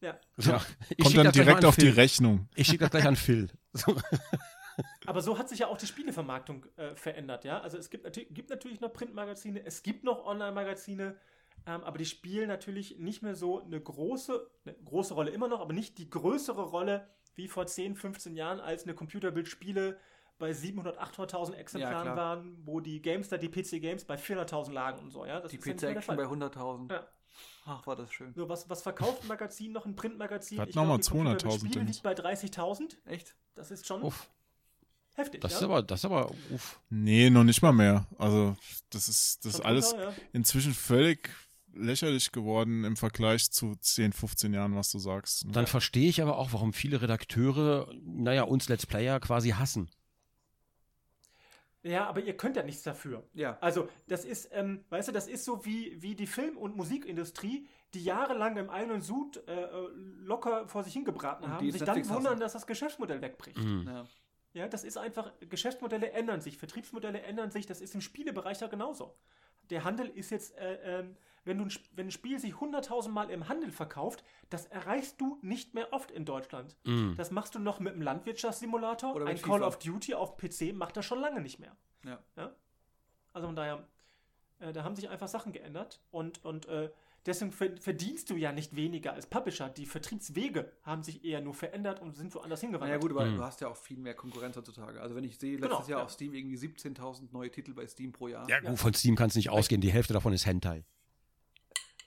Ja. 0.01 0.19
So, 0.37 0.51
Ja. 0.51 0.65
ich 0.89 1.03
Kommt 1.03 1.17
dann 1.17 1.31
direkt 1.31 1.65
auf 1.65 1.75
die 1.75 1.87
Phil. 1.87 1.93
Rechnung. 1.93 2.47
Ich 2.55 2.67
schicke 2.67 2.79
das 2.79 2.91
gleich 2.91 3.05
an 3.07 3.15
Phil. 3.15 3.49
So. 3.73 3.95
Aber 5.05 5.21
so 5.21 5.37
hat 5.37 5.47
sich 5.47 5.59
ja 5.59 5.67
auch 5.67 5.77
die 5.77 5.87
Spielevermarktung 5.87 6.65
äh, 6.75 6.95
verändert, 6.95 7.45
ja. 7.45 7.61
Also 7.61 7.77
es 7.77 7.89
gibt, 7.89 8.11
gibt 8.33 8.49
natürlich 8.49 8.81
noch 8.81 8.91
Printmagazine, 8.91 9.65
es 9.65 9.83
gibt 9.83 10.03
noch 10.03 10.25
Online-Magazine, 10.25 11.15
ähm, 11.65 11.83
aber 11.83 11.97
die 11.97 12.05
spielen 12.05 12.47
natürlich 12.47 12.97
nicht 12.99 13.21
mehr 13.21 13.35
so 13.35 13.61
eine 13.61 13.79
große, 13.79 14.49
eine 14.65 14.75
große 14.85 15.13
Rolle 15.13 15.31
immer 15.31 15.47
noch, 15.47 15.61
aber 15.61 15.73
nicht 15.73 15.97
die 15.97 16.09
größere 16.09 16.63
Rolle 16.63 17.07
wie 17.35 17.47
vor 17.47 17.65
10, 17.67 17.95
15 17.95 18.35
Jahren, 18.35 18.59
als 18.59 18.83
eine 18.83 18.93
Computerbild-Spiele 18.93 19.97
bei 20.37 20.53
700, 20.53 20.99
800.000 20.99 21.53
Exemplaren 21.53 22.03
klar. 22.03 22.17
waren, 22.17 22.57
wo 22.65 22.79
die 22.79 23.01
Gamestar, 23.01 23.39
die 23.39 23.49
PC-Games 23.49 24.05
bei 24.05 24.15
400.000 24.15 24.71
lagen 24.71 24.99
und 24.99 25.11
so, 25.11 25.25
ja. 25.25 25.39
Das 25.39 25.51
Die 25.51 25.57
ist 25.57 25.65
ja 25.65 25.73
PC-Action 25.73 26.17
bei 26.17 26.25
Fall. 26.25 26.37
100.000. 26.37 26.91
Ja. 26.91 27.07
Ach, 27.65 27.85
war 27.87 27.95
das 27.95 28.11
schön. 28.13 28.33
So, 28.33 28.47
was, 28.47 28.69
was 28.69 28.81
verkauft 28.81 29.23
ein 29.23 29.27
Magazin 29.27 29.71
noch, 29.71 29.85
ein 29.85 29.95
Printmagazin? 29.95 30.59
Hat 30.59 30.69
Ich 30.69 30.75
noch 30.75 30.85
mal 30.85 30.99
glaub, 30.99 31.01
die 31.01 31.07
200.000 31.07 31.11
Computerbild-Spiele 31.11 31.73
drin. 31.73 31.87
liegt 31.87 32.03
bei 32.03 32.13
30.000. 32.13 32.97
Echt? 33.05 33.35
Das 33.55 33.71
ist 33.71 33.87
schon 33.87 34.01
Uff, 34.03 34.29
heftig, 35.15 35.41
das 35.41 35.53
ja. 35.53 35.57
ist 35.59 35.63
aber, 35.63 35.81
das 35.83 35.99
ist 36.01 36.05
aber, 36.05 36.31
uff. 36.51 36.79
Nee, 36.89 37.29
noch 37.29 37.43
nicht 37.43 37.61
mal 37.61 37.73
mehr. 37.73 38.05
Also, 38.17 38.55
das 38.89 39.07
ist, 39.09 39.45
das 39.45 39.55
ist 39.55 39.61
alles 39.61 39.91
drunter, 39.91 40.09
ja. 40.09 40.15
inzwischen 40.33 40.73
völlig 40.73 41.29
lächerlich 41.75 42.31
geworden 42.31 42.83
im 42.83 42.95
Vergleich 42.95 43.51
zu 43.51 43.75
10, 43.75 44.13
15 44.13 44.53
Jahren, 44.53 44.75
was 44.75 44.91
du 44.91 44.99
sagst. 44.99 45.45
ne? 45.45 45.51
Dann 45.51 45.67
verstehe 45.67 46.09
ich 46.09 46.21
aber 46.21 46.37
auch, 46.37 46.53
warum 46.53 46.73
viele 46.73 47.01
Redakteure, 47.01 47.93
naja, 48.03 48.43
uns 48.43 48.67
Let's 48.69 48.85
Player 48.85 49.19
quasi 49.19 49.49
hassen. 49.51 49.89
Ja, 51.83 52.07
aber 52.07 52.21
ihr 52.21 52.35
könnt 52.35 52.55
ja 52.55 52.63
nichts 52.63 52.81
dafür. 52.81 53.23
Ja. 53.33 53.59
Also, 53.61 53.87
das 54.07 54.25
ist, 54.25 54.49
ähm, 54.53 54.83
weißt 54.89 55.09
du, 55.09 55.11
das 55.11 55.27
ist 55.27 55.45
so 55.45 55.65
wie, 55.65 56.01
wie 56.01 56.15
die 56.15 56.25
Film- 56.25 56.57
und 56.57 56.75
Musikindustrie, 56.75 57.67
die 57.93 58.03
jahrelang 58.03 58.57
im 58.57 58.71
eigenen 58.71 59.01
Sud 59.01 59.37
äh, 59.47 59.67
locker 60.17 60.67
vor 60.67 60.83
sich 60.83 60.93
hingebraten 60.93 61.45
Und 61.45 61.51
haben, 61.51 61.71
sich 61.71 61.83
dann 61.83 61.97
wundern, 62.09 62.25
hassen. 62.25 62.39
dass 62.39 62.53
das 62.53 62.65
Geschäftsmodell 62.65 63.21
wegbricht. 63.21 63.57
Mhm. 63.59 63.87
Ja. 63.87 64.05
Ja, 64.53 64.67
das 64.69 64.83
ist 64.85 64.97
einfach, 64.97 65.31
Geschäftsmodelle 65.41 66.11
ändern 66.11 66.39
sich, 66.41 66.57
Vertriebsmodelle 66.57 67.21
ändern 67.21 67.51
sich, 67.51 67.65
das 67.65 67.81
ist 67.81 67.93
im 67.93 68.01
Spielebereich 68.01 68.61
ja 68.61 68.67
genauso. 68.67 69.13
Der 69.69 69.83
Handel 69.83 70.07
ist 70.07 70.31
jetzt, 70.31 70.57
äh, 70.57 70.99
ähm, 71.01 71.17
wenn, 71.45 71.57
du 71.59 71.65
ein, 71.65 71.69
Sp- 71.71 71.87
wenn 71.95 72.07
ein 72.07 72.11
Spiel 72.11 72.39
sich 72.39 72.53
100.000 72.55 73.09
Mal 73.09 73.29
im 73.29 73.47
Handel 73.47 73.71
verkauft, 73.71 74.23
das 74.49 74.65
erreichst 74.65 75.21
du 75.21 75.37
nicht 75.41 75.73
mehr 75.73 75.93
oft 75.93 76.11
in 76.11 76.25
Deutschland. 76.25 76.75
Mhm. 76.83 77.15
Das 77.17 77.31
machst 77.31 77.55
du 77.55 77.59
noch 77.59 77.79
mit 77.79 77.93
einem 77.93 78.01
Landwirtschaftssimulator. 78.01 79.15
Oder 79.15 79.25
mit 79.25 79.35
ein 79.37 79.41
Call 79.41 79.59
FIFA. 79.59 79.67
of 79.67 79.79
Duty 79.79 80.13
auf 80.15 80.37
PC 80.37 80.73
macht 80.73 80.97
das 80.97 81.05
schon 81.05 81.19
lange 81.19 81.41
nicht 81.41 81.59
mehr. 81.59 81.75
Ja. 82.03 82.19
Ja? 82.35 82.55
Also 83.33 83.47
von 83.47 83.55
daher, 83.55 83.87
äh, 84.59 84.73
da 84.73 84.83
haben 84.83 84.95
sich 84.95 85.09
einfach 85.09 85.27
Sachen 85.27 85.51
geändert 85.53 86.01
und, 86.11 86.43
und 86.45 86.67
äh, 86.67 86.89
deswegen 87.25 87.51
ver- 87.51 87.75
verdienst 87.77 88.29
du 88.29 88.35
ja 88.35 88.51
nicht 88.51 88.75
weniger 88.75 89.13
als 89.13 89.27
Publisher. 89.27 89.67
Die 89.69 89.85
Vertriebswege 89.85 90.71
haben 90.83 91.03
sich 91.03 91.25
eher 91.25 91.41
nur 91.41 91.53
verändert 91.53 92.01
und 92.01 92.15
sind 92.15 92.33
woanders 92.35 92.61
hingewandert. 92.61 93.01
ja 93.01 93.07
gut, 93.07 93.11
aber 93.17 93.25
Mhm. 93.25 93.37
du 93.37 93.43
hast 93.43 93.61
ja 93.61 93.67
auch 93.67 93.75
viel 93.77 93.97
mehr 93.97 94.13
Konkurrenz 94.13 94.55
heutzutage. 94.55 95.01
Also 95.01 95.15
wenn 95.15 95.23
ich 95.23 95.37
sehe, 95.37 95.57
letztes 95.57 95.69
Genau, 95.69 95.89
Jahr 95.89 95.99
ja. 95.99 96.05
auf 96.05 96.11
Steam 96.11 96.33
irgendwie 96.33 96.55
17.000 96.57 97.29
neue 97.33 97.51
Titel 97.51 97.73
bei 97.73 97.85
Steam 97.87 98.11
pro 98.13 98.27
Jahr. 98.29 98.49
Ja, 98.49 98.59
gut, 98.61 98.79
von 98.79 98.93
Steam 98.93 99.15
kannst 99.15 99.35
du 99.35 99.39
nicht 99.39 99.49
ausgehen. 99.49 99.81
Die 99.81 99.91
Hälfte 99.91 100.13
davon 100.13 100.31
ist 100.33 100.45
Hentai. 100.45 100.85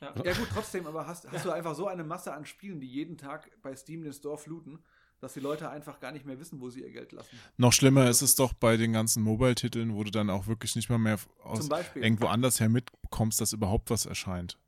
Ja. 0.01 0.15
Ja 0.25 0.33
gut, 0.33 0.49
trotzdem, 0.53 0.87
aber 0.87 1.07
hast, 1.07 1.31
hast 1.31 1.45
du 1.45 1.51
einfach 1.51 1.75
so 1.75 1.89
eine 1.89 2.05
Masse 2.05 2.33
an 2.33 2.47
Spielen, 2.47 2.81
die 2.81 2.87
jeden 2.87 3.17
Tag 3.17 3.51
bei 3.63 3.75
Steam 3.75 4.03
den 4.03 4.13
Store 4.13 4.39
fluten, 4.39 4.79
dass 5.21 5.35
die 5.35 5.41
Leute 5.41 5.69
einfach 5.71 5.99
gar 5.99 6.13
nicht 6.13 6.25
mehr 6.25 6.39
wissen, 6.39 6.61
wo 6.61 6.71
sie 6.71 6.83
ihr 6.83 6.93
Geld 6.93 7.11
lassen. 7.13 7.37
Noch 7.57 7.73
schlimmer 7.73 8.09
ist 8.09 8.23
es 8.23 8.37
doch 8.37 8.53
bei 8.53 8.77
den 8.77 8.93
ganzen 8.93 9.23
Mobile-Titeln, 9.25 9.95
wo 9.95 10.05
du 10.05 10.11
dann 10.13 10.31
auch 10.31 10.47
wirklich 10.47 10.77
nicht 10.77 10.89
mal 10.89 10.99
mehr 10.99 11.19
aus 11.43 11.69
irgendwo 11.97 12.27
anders 12.27 12.61
her 12.61 12.69
mitbekommst, 12.69 13.41
dass 13.41 13.53
überhaupt 13.53 13.91
was 13.91 14.07
erscheint. 14.07 14.59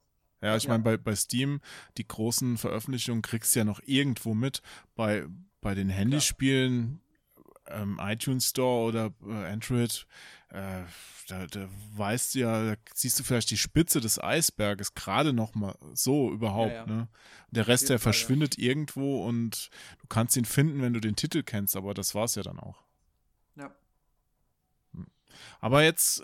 Ja, 0.43 0.57
ich 0.57 0.65
Ja. 0.65 0.71
meine, 0.71 0.83
bei, 0.83 0.97
bei 0.97 1.15
Steam, 1.15 1.61
die 1.99 2.09
großen 2.09 2.57
Veröffentlichungen 2.59 3.23
kriegst 3.23 3.55
du 3.55 3.61
ja 3.61 3.65
noch 3.65 3.81
irgendwo 3.85 4.35
mit. 4.35 4.63
Bei, 4.97 5.27
bei 5.61 5.75
den 5.75 5.91
Handyspielen, 5.91 7.01
ähm, 7.73 7.99
iTunes 8.03 8.49
Store 8.49 8.89
oder 8.89 9.13
äh, 9.27 9.53
Android, 9.53 10.07
äh, 10.49 10.83
da, 11.29 11.47
da 11.47 11.69
weißt 11.97 12.35
du 12.35 12.39
ja, 12.41 12.75
da 12.75 12.81
siehst 12.95 13.19
du 13.19 13.25
vielleicht 13.25 13.51
die 13.51 13.57
Spitze 13.57 14.01
des 14.01 14.23
Eisberges 14.23 14.95
gerade 14.95 15.33
noch 15.33 15.55
mal 15.55 15.77
so 15.95 16.31
überhaupt. 16.31 16.73
Ja, 16.73 16.87
ja. 16.87 16.87
Ne? 16.87 17.09
Der 17.51 17.69
Rest, 17.69 17.89
der 17.89 17.99
Fall, 17.99 18.13
ja. 18.13 18.13
verschwindet 18.13 18.59
irgendwo 18.59 19.25
und 19.25 19.71
du 20.01 20.07
kannst 20.09 20.37
ihn 20.37 20.45
finden, 20.45 20.83
wenn 20.83 20.93
du 20.93 21.01
den 21.01 21.17
Titel 21.17 21.43
kennst, 21.43 21.77
aber 21.77 21.95
das 21.95 22.15
war's 22.15 22.35
ja 22.35 22.43
dann 22.43 22.59
auch. 22.59 22.83
Ja. 23.57 23.75
Aber 25.61 25.83
jetzt 25.83 26.23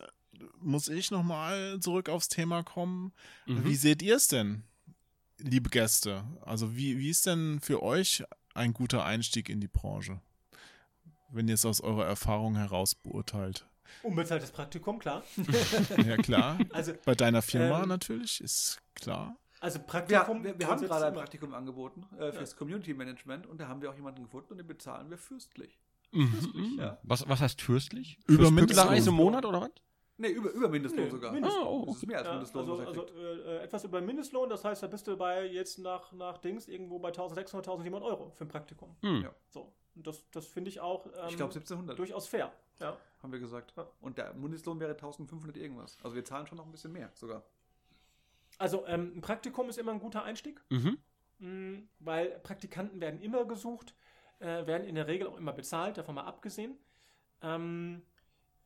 muss 0.61 0.89
ich 0.89 1.11
nochmal 1.11 1.79
zurück 1.81 2.09
aufs 2.09 2.29
Thema 2.29 2.63
kommen. 2.63 3.13
Mhm. 3.47 3.65
Wie 3.65 3.77
seht 3.77 4.03
ihr 4.03 4.17
es 4.17 4.29
denn, 4.29 4.65
liebe 5.39 5.71
Gäste? 5.71 6.25
Also 6.43 6.77
wie, 6.77 6.99
wie 6.99 7.11
ist 7.11 7.27
denn 7.27 7.61
für 7.61 7.83
euch 7.83 8.25
ein 8.55 8.73
guter 8.73 9.05
Einstieg 9.05 9.49
in 9.49 9.61
die 9.61 9.69
Branche? 9.69 10.21
Wenn 11.37 11.49
ihr 11.49 11.55
es 11.55 11.65
aus 11.65 11.81
eurer 11.81 12.07
Erfahrung 12.07 12.57
heraus 12.57 12.95
beurteilt. 12.95 13.67
Unbezahltes 14.03 14.51
Praktikum, 14.51 14.99
klar. 14.99 15.23
Ja 16.07 16.17
klar, 16.17 16.59
Also, 16.73 16.93
bei 17.05 17.15
deiner 17.15 17.43
Firma 17.43 17.83
Ähm, 17.83 17.89
natürlich, 17.89 18.41
ist 18.41 18.81
klar. 18.95 19.37
also 19.61 19.79
Ja, 19.79 19.85
Praktikum. 19.85 20.43
wir, 20.45 20.59
wir 20.59 20.67
haben 20.67 20.79
grundsätzlich 20.79 20.91
gerade 20.91 21.07
ein. 21.07 21.15
Praktikum 21.15 21.55
angeboten 21.55 22.05
äh, 22.19 22.33
fürs 22.33 22.57
Community 22.57 22.95
Management 22.95 23.47
und 23.47 23.61
da 23.61 23.69
haben 23.69 23.81
wir 23.83 23.91
auch 23.91 23.95
jemanden 23.95 24.23
gefunden 24.25 24.53
und 24.53 24.59
den 24.59 24.67
bezahlen 24.67 25.09
wir 25.11 25.19
fürstlich. 25.19 25.79
Mhm. 26.13 26.77
ja. 26.79 26.99
Was, 27.03 27.29
was 27.29 27.41
heißt 27.41 27.61
fürstlich? 27.63 28.19
Über 28.27 28.51
Mindestlohn. 28.51 28.95
Im 28.95 29.15
Monat 29.15 29.45
oder 29.45 29.61
was? 29.63 29.71
Nee, 30.19 30.29
über, 30.31 30.51
über 30.51 30.69
Mindestlohn 30.69 31.05
Nee, 31.05 31.11
sogar. 31.11 31.31
Mindestlohn. 31.33 31.67
Ah, 31.67 31.69
oh, 31.71 31.85
Das 31.87 31.97
ist 31.97 32.07
mehr 32.07 32.19
als 32.19 32.27
Ja, 32.27 32.33
Mindestlohn, 32.33 32.63
also, 32.71 32.81
er 32.83 32.87
also 32.89 33.01
kriegt. 33.03 33.17
äh, 33.19 33.57
äh, 33.59 33.63
etwas 33.65 33.85
über 33.85 34.01
Mindestlohn, 34.01 34.49
das 34.49 34.65
heißt, 34.65 34.83
da 34.83 34.87
bist 34.87 35.07
du 35.07 35.17
bei 35.17 35.45
jetzt 35.47 35.79
nach, 35.79 36.11
nach 36.13 36.39
Dings 36.39 36.69
irgendwo 36.69 36.99
bei 36.99 37.09
1600, 37.09 37.67
1700 37.69 38.03
Euro 38.03 38.31
für 38.31 38.45
ein 38.45 38.49
Praktikum. 38.49 38.97
Hm. 39.03 39.23
Ja. 39.25 39.35
So. 39.51 39.73
Und 39.97 40.07
das, 40.07 40.29
das 40.31 40.47
finde 40.47 40.69
ich 40.71 40.81
auch 40.81 41.07
ähm, 41.07 41.13
Ich 41.29 41.37
glaube 41.37 41.53
1700, 41.55 41.99
durchaus 41.99 42.27
fair. 42.29 42.53
Ja. 42.79 42.97
haben 43.23 43.33
wir 43.33 43.39
gesagt. 43.41 43.73
Ja. 43.77 43.87
Und 44.01 44.19
der 44.19 44.35
Mindestlohn 44.35 44.79
wäre 44.79 44.93
1500 44.93 45.57
irgendwas. 45.57 45.97
Also 46.03 46.15
wir 46.15 46.25
zahlen 46.25 46.47
schon 46.47 46.59
noch 46.59 46.67
ein 46.67 46.73
bisschen 46.73 46.93
mehr 46.93 47.11
sogar. 47.15 47.43
Also 48.59 48.87
ähm, 48.87 49.13
ein 49.17 49.21
Praktikum 49.23 49.69
ist 49.69 49.79
immer 49.79 49.93
ein 49.93 50.01
guter 50.01 50.23
Einstieg, 50.25 50.63
Mhm. 50.71 50.99
mh, 51.39 51.79
weil 52.01 52.39
Praktikanten 52.41 53.01
werden 53.01 53.21
immer 53.21 53.45
gesucht, 53.47 53.95
äh, 54.39 54.67
werden 54.67 54.87
in 54.87 54.95
der 54.95 55.07
Regel 55.07 55.27
auch 55.29 55.37
immer 55.39 55.53
bezahlt, 55.53 55.97
davon 55.99 56.15
mal 56.15 56.25
abgesehen. 56.25 56.77
Ähm, 57.43 58.03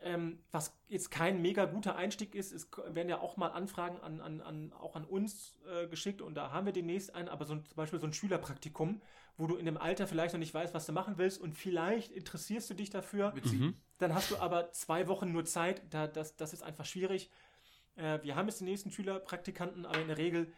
ähm, 0.02 0.38
was 0.50 0.74
jetzt 0.88 1.10
kein 1.10 1.42
mega 1.42 1.66
guter 1.66 1.94
Einstieg 1.96 2.34
ist, 2.34 2.52
es 2.52 2.68
werden 2.88 3.08
ja 3.08 3.20
auch 3.20 3.36
mal 3.36 3.48
Anfragen 3.48 4.00
an, 4.00 4.20
an, 4.20 4.40
an, 4.40 4.72
auch 4.72 4.96
an 4.96 5.04
uns 5.04 5.58
äh, 5.68 5.86
geschickt 5.88 6.22
und 6.22 6.34
da 6.34 6.52
haben 6.52 6.66
wir 6.66 6.72
demnächst 6.72 7.14
einen, 7.14 7.28
aber 7.28 7.44
so 7.44 7.52
ein, 7.54 7.64
zum 7.66 7.76
Beispiel 7.76 8.00
so 8.00 8.06
ein 8.06 8.12
Schülerpraktikum, 8.14 9.02
wo 9.40 9.46
du 9.46 9.56
in 9.56 9.64
dem 9.64 9.78
Alter 9.78 10.06
vielleicht 10.06 10.34
noch 10.34 10.38
nicht 10.38 10.52
weißt, 10.54 10.74
was 10.74 10.86
du 10.86 10.92
machen 10.92 11.16
willst 11.16 11.40
und 11.40 11.54
vielleicht 11.54 12.12
interessierst 12.12 12.68
du 12.70 12.74
dich 12.74 12.90
dafür. 12.90 13.32
Sieben. 13.42 13.80
Dann 13.98 14.14
hast 14.14 14.30
du 14.30 14.38
aber 14.38 14.70
zwei 14.72 15.08
Wochen 15.08 15.32
nur 15.32 15.44
Zeit. 15.44 15.82
Da, 15.90 16.06
das, 16.06 16.36
das 16.36 16.52
ist 16.52 16.62
einfach 16.62 16.84
schwierig. 16.84 17.30
Äh, 17.96 18.20
wir 18.22 18.36
haben 18.36 18.46
jetzt 18.48 18.60
die 18.60 18.64
nächsten 18.64 18.90
Schülerpraktikanten, 18.90 19.86
aber 19.86 20.00
in 20.00 20.08
der 20.08 20.18
Regel 20.18 20.52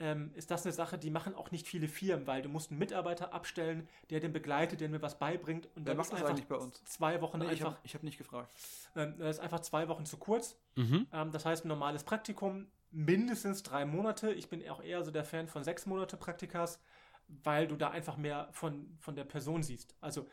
ähm, 0.00 0.30
ist 0.34 0.50
das 0.52 0.64
eine 0.64 0.72
Sache, 0.72 0.96
die 0.98 1.10
machen 1.10 1.34
auch 1.34 1.50
nicht 1.50 1.66
viele 1.66 1.88
Firmen, 1.88 2.26
weil 2.28 2.42
du 2.42 2.48
musst 2.48 2.70
einen 2.70 2.78
Mitarbeiter 2.78 3.34
abstellen, 3.34 3.88
der 4.10 4.20
den 4.20 4.32
begleitet, 4.32 4.80
der 4.80 4.88
mir 4.88 5.02
was 5.02 5.18
beibringt. 5.18 5.66
Und 5.74 5.84
Wer 5.84 5.84
dann 5.84 5.96
macht 5.96 6.06
ist 6.06 6.12
das 6.12 6.20
einfach 6.20 6.30
eigentlich 6.30 6.46
bei 6.46 6.56
uns? 6.56 6.82
zwei 6.84 7.20
Wochen 7.20 7.38
Nee, 7.38 7.46
ich 7.46 7.50
einfach, 7.52 7.66
habe 7.66 7.78
ich 7.82 7.94
hab 7.94 8.02
nicht 8.04 8.18
gefragt. 8.18 8.52
ähm, 8.94 9.14
das 9.18 9.36
ist 9.36 9.40
einfach 9.40 9.60
zwei 9.60 9.88
Wochen 9.88 10.06
zu 10.06 10.16
kurz. 10.16 10.56
Mhm. 10.76 11.08
Ähm, 11.12 11.32
das 11.32 11.44
heißt, 11.44 11.64
ein 11.64 11.68
normales 11.68 12.04
Praktikum 12.04 12.68
mindestens 12.90 13.62
drei 13.64 13.84
Monate. 13.84 14.32
Ich 14.32 14.48
bin 14.48 14.66
auch 14.68 14.82
eher 14.82 15.04
so 15.04 15.10
der 15.10 15.24
Fan 15.24 15.48
von 15.48 15.64
sechs 15.64 15.86
Monate 15.86 16.16
Praktikas, 16.16 16.80
weil 17.28 17.68
du 17.68 17.76
da 17.76 17.90
einfach 17.90 18.16
mehr 18.16 18.48
von, 18.52 18.96
von 18.98 19.14
der 19.14 19.24
Person 19.24 19.62
siehst. 19.62 19.94
Also, 20.00 20.26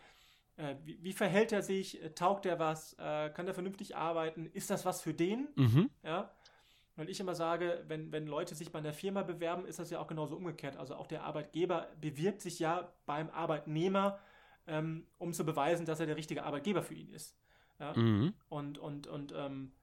äh, 0.57 0.75
wie, 0.83 1.03
wie 1.03 1.13
verhält 1.13 1.51
er 1.51 1.61
sich? 1.61 2.01
Äh, 2.01 2.11
Taugt 2.11 2.45
er 2.45 2.59
was? 2.59 2.93
Äh, 2.93 3.29
kann 3.31 3.47
er 3.47 3.53
vernünftig 3.53 3.95
arbeiten? 3.95 4.45
Ist 4.47 4.69
das 4.69 4.85
was 4.85 5.01
für 5.01 5.13
den? 5.13 5.49
Mhm. 5.55 5.89
Ja. 6.03 6.31
Weil 6.95 7.09
ich 7.09 7.19
immer 7.19 7.35
sage, 7.35 7.83
wenn, 7.87 8.11
wenn 8.13 8.25
Leute 8.25 8.55
sich 8.55 8.71
bei 8.71 8.79
einer 8.79 8.93
Firma 8.93 9.23
bewerben, 9.23 9.65
ist 9.65 9.79
das 9.79 9.89
ja 9.89 9.99
auch 9.99 10.07
genauso 10.07 10.37
umgekehrt. 10.37 10.77
Also 10.77 10.95
auch 10.95 11.07
der 11.07 11.23
Arbeitgeber 11.23 11.89
bewirbt 11.99 12.41
sich 12.41 12.59
ja 12.59 12.93
beim 13.05 13.29
Arbeitnehmer, 13.29 14.17
ähm, 14.65 15.05
um 15.17 15.33
zu 15.33 15.45
beweisen, 15.45 15.85
dass 15.85 15.99
er 15.99 16.05
der 16.05 16.15
richtige 16.15 16.43
Arbeitgeber 16.43 16.83
für 16.83 16.93
ihn 16.93 17.09
ist. 17.09 17.37
Ja? 17.79 17.93
Mhm. 17.97 18.33
Und, 18.47 18.77
und, 18.77 19.07
und 19.07 19.33
ähm, 19.35 19.73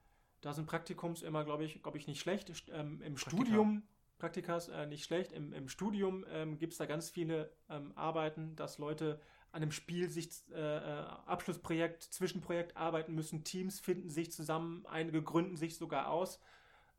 da 0.41 0.53
sind 0.53 0.65
Praktikums 0.65 1.21
immer, 1.21 1.45
glaube 1.45 1.63
ich, 1.65 1.83
glaube 1.83 1.99
ich, 1.99 2.07
nicht 2.07 2.19
schlecht. 2.19 2.51
Ähm, 2.71 2.99
Im 3.01 3.13
Praktika. 3.13 3.29
Studium, 3.29 3.83
Praktikas 4.23 4.69
äh, 4.69 4.85
nicht 4.85 5.03
schlecht. 5.03 5.33
Im, 5.33 5.51
im 5.51 5.67
Studium 5.67 6.25
ähm, 6.31 6.57
gibt 6.57 6.71
es 6.71 6.77
da 6.77 6.85
ganz 6.85 7.09
viele 7.09 7.51
ähm, 7.69 7.91
Arbeiten, 7.95 8.55
dass 8.55 8.77
Leute 8.77 9.19
an 9.51 9.63
einem 9.63 9.73
Spiel 9.73 10.09
sich 10.09 10.29
äh, 10.53 10.61
äh, 10.61 11.05
Abschlussprojekt, 11.25 12.03
Zwischenprojekt 12.03 12.77
arbeiten 12.77 13.13
müssen, 13.15 13.43
Teams 13.43 13.81
finden 13.81 14.09
sich 14.09 14.31
zusammen, 14.31 14.85
einige 14.85 15.21
gründen 15.21 15.57
sich 15.57 15.75
sogar 15.75 16.09
aus. 16.09 16.39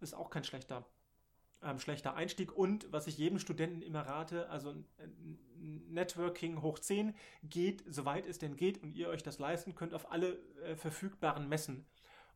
Ist 0.00 0.12
auch 0.12 0.28
kein 0.28 0.44
schlechter, 0.44 0.84
ähm, 1.62 1.78
schlechter 1.78 2.14
Einstieg. 2.14 2.54
Und 2.54 2.92
was 2.92 3.06
ich 3.06 3.16
jedem 3.16 3.38
Studenten 3.38 3.80
immer 3.80 4.02
rate, 4.02 4.50
also 4.50 4.74
Networking 5.56 6.60
hoch 6.60 6.78
10 6.78 7.14
geht, 7.42 7.84
soweit 7.88 8.26
es 8.26 8.38
denn 8.38 8.54
geht 8.54 8.82
und 8.82 8.94
ihr 8.94 9.08
euch 9.08 9.22
das 9.22 9.38
leisten 9.38 9.74
könnt, 9.74 9.94
auf 9.94 10.12
alle 10.12 10.34
äh, 10.62 10.76
verfügbaren 10.76 11.48
Messen. 11.48 11.86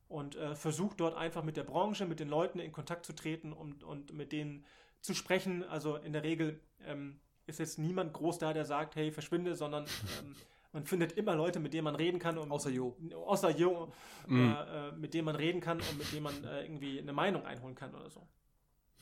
Und 0.08 0.36
äh, 0.36 0.54
versucht 0.54 1.00
dort 1.00 1.16
einfach 1.16 1.44
mit 1.44 1.56
der 1.56 1.64
Branche, 1.64 2.06
mit 2.06 2.18
den 2.18 2.28
Leuten 2.28 2.60
in 2.60 2.72
Kontakt 2.72 3.04
zu 3.04 3.12
treten 3.12 3.52
und, 3.52 3.84
und 3.84 4.14
mit 4.14 4.32
denen 4.32 4.64
zu 5.00 5.14
sprechen. 5.14 5.64
Also 5.64 5.96
in 5.96 6.12
der 6.14 6.22
Regel 6.22 6.60
ähm, 6.86 7.20
ist 7.46 7.58
jetzt 7.58 7.78
niemand 7.78 8.14
groß 8.14 8.38
da, 8.38 8.52
der 8.52 8.64
sagt, 8.64 8.96
hey, 8.96 9.12
verschwinde, 9.12 9.54
sondern 9.54 9.84
ähm, 10.20 10.34
man 10.72 10.84
findet 10.84 11.12
immer 11.12 11.34
Leute, 11.34 11.60
mit 11.60 11.74
denen 11.74 11.84
man 11.84 11.94
reden 11.94 12.18
kann. 12.18 12.38
Und, 12.38 12.50
Außer 12.50 12.70
Jo. 12.70 12.96
Außer 13.26 13.50
Jo, 13.50 13.92
äh, 14.30 14.34
äh, 14.34 14.92
mit 14.92 15.14
denen 15.14 15.26
man 15.26 15.36
reden 15.36 15.60
kann 15.60 15.78
und 15.78 15.98
mit 15.98 16.12
denen 16.12 16.22
man 16.22 16.44
äh, 16.44 16.62
irgendwie 16.62 16.98
eine 17.00 17.12
Meinung 17.12 17.44
einholen 17.44 17.74
kann 17.74 17.94
oder 17.94 18.10
so. 18.10 18.26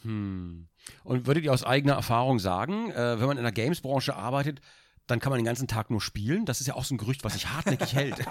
Hm. 0.02 0.68
Und 1.05 1.26
würdet 1.26 1.44
ihr 1.44 1.52
aus 1.52 1.65
eigener 1.65 1.94
Erfahrung 1.94 2.39
sagen, 2.39 2.91
äh, 2.91 3.18
wenn 3.18 3.26
man 3.26 3.36
in 3.36 3.43
der 3.43 3.52
Games-Branche 3.52 4.15
arbeitet, 4.15 4.60
dann 5.07 5.20
kann 5.20 5.31
man 5.31 5.39
den 5.39 5.47
ganzen 5.47 5.68
Tag 5.68 5.91
nur 5.91 6.01
spielen? 6.01 6.44
Das 6.44 6.60
ist 6.60 6.67
ja 6.67 6.75
auch 6.75 6.85
so 6.85 6.94
ein 6.94 6.99
Gerücht, 6.99 7.25
was 7.25 7.35
sich 7.35 7.49
hartnäckig 7.49 7.93
hält. 7.94 8.17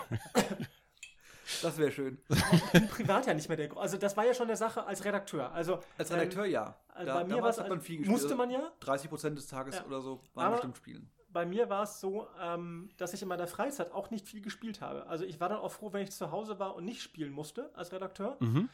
Das 1.61 1.77
wäre 1.77 1.91
schön. 1.91 2.17
bin 2.73 2.87
privat 2.87 3.27
ja 3.27 3.33
nicht 3.33 3.47
mehr 3.47 3.57
der 3.57 3.67
Gro 3.67 3.79
Also 3.79 3.97
das 3.97 4.15
war 4.17 4.25
ja 4.25 4.33
schon 4.33 4.47
eine 4.47 4.57
Sache 4.57 4.85
als 4.85 5.05
Redakteur. 5.05 5.51
Also 5.51 5.79
Als 5.97 6.09
ähm, 6.09 6.17
Redakteur 6.17 6.45
ja. 6.45 6.75
also 6.89 7.05
Da- 7.07 7.17
bei 7.19 7.23
mir 7.25 7.35
damals 7.35 7.57
war 7.57 7.63
hat 7.65 7.69
man 7.69 7.81
viel 7.81 7.97
gespielt. 7.97 8.11
Musste 8.19 8.35
man 8.35 8.49
ja. 8.49 8.71
30 8.79 9.09
Prozent 9.09 9.37
des 9.37 9.47
Tages 9.47 9.75
Ja. 9.75 9.85
oder 9.85 10.01
so 10.01 10.21
waren 10.33 10.45
Aber- 10.47 10.55
bestimmt 10.55 10.77
Spielen. 10.77 11.09
Bei 11.29 11.45
mir 11.45 11.69
war 11.69 11.83
es 11.83 11.99
so, 11.99 12.27
ähm, 12.41 12.87
dass 12.95 13.13
ich 13.13 13.21
in 13.21 13.27
meiner 13.27 13.45
Freizeit 13.47 13.91
auch 13.91 14.09
nicht 14.09 14.25
viel 14.25 14.39
gespielt 14.41 14.79
habe. 14.79 15.05
Also 15.07 15.25
ich 15.25 15.41
war 15.41 15.49
dann 15.49 15.57
auch 15.59 15.71
froh, 15.73 15.91
wenn 15.91 16.01
ich 16.03 16.11
zu 16.11 16.31
Hause 16.31 16.59
war 16.59 16.75
und 16.75 16.85
nicht 16.85 17.01
spielen 17.01 17.33
musste 17.33 17.69
als 17.75 17.91
Redakteur. 17.91 18.37
mhm. 18.39 18.69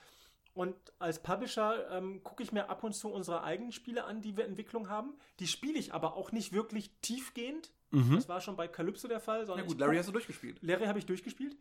Und 0.54 0.76
als 1.00 1.20
Publisher 1.24 1.90
ähm, 1.92 2.22
gucke 2.24 2.44
ich 2.44 2.52
mir 2.52 2.70
ab 2.70 2.84
und 2.84 2.94
zu 2.94 3.08
unsere 3.10 3.42
eigenen 3.44 3.72
Spiele 3.72 4.04
an, 4.04 4.22
die 4.22 4.36
wir 4.36 4.44
in 4.44 4.52
Entwicklung 4.52 4.90
haben. 4.90 5.14
Die 5.40 5.48
spiele 5.48 5.80
ich 5.80 5.94
aber 5.94 6.16
auch 6.18 6.34
nicht 6.34 6.52
wirklich 6.52 6.92
tiefgehend. 7.02 7.72
Mhm. 7.92 8.16
Das 8.16 8.28
war 8.28 8.42
schon 8.42 8.58
bei 8.58 8.68
Calypso 8.68 9.08
der 9.08 9.22
Fall. 9.22 9.40
Ja 9.40 9.46
Sondern 9.46 9.66
gut, 9.66 9.76
ich 9.76 9.80
Larry 9.80 9.94
guck- 9.94 10.00
hast 10.00 10.08
du 10.10 10.12
durchgespielt. 10.12 10.58
Larry 10.62 10.86
habe 10.88 11.00
ich 11.00 11.06
durchgespielt. 11.06 11.56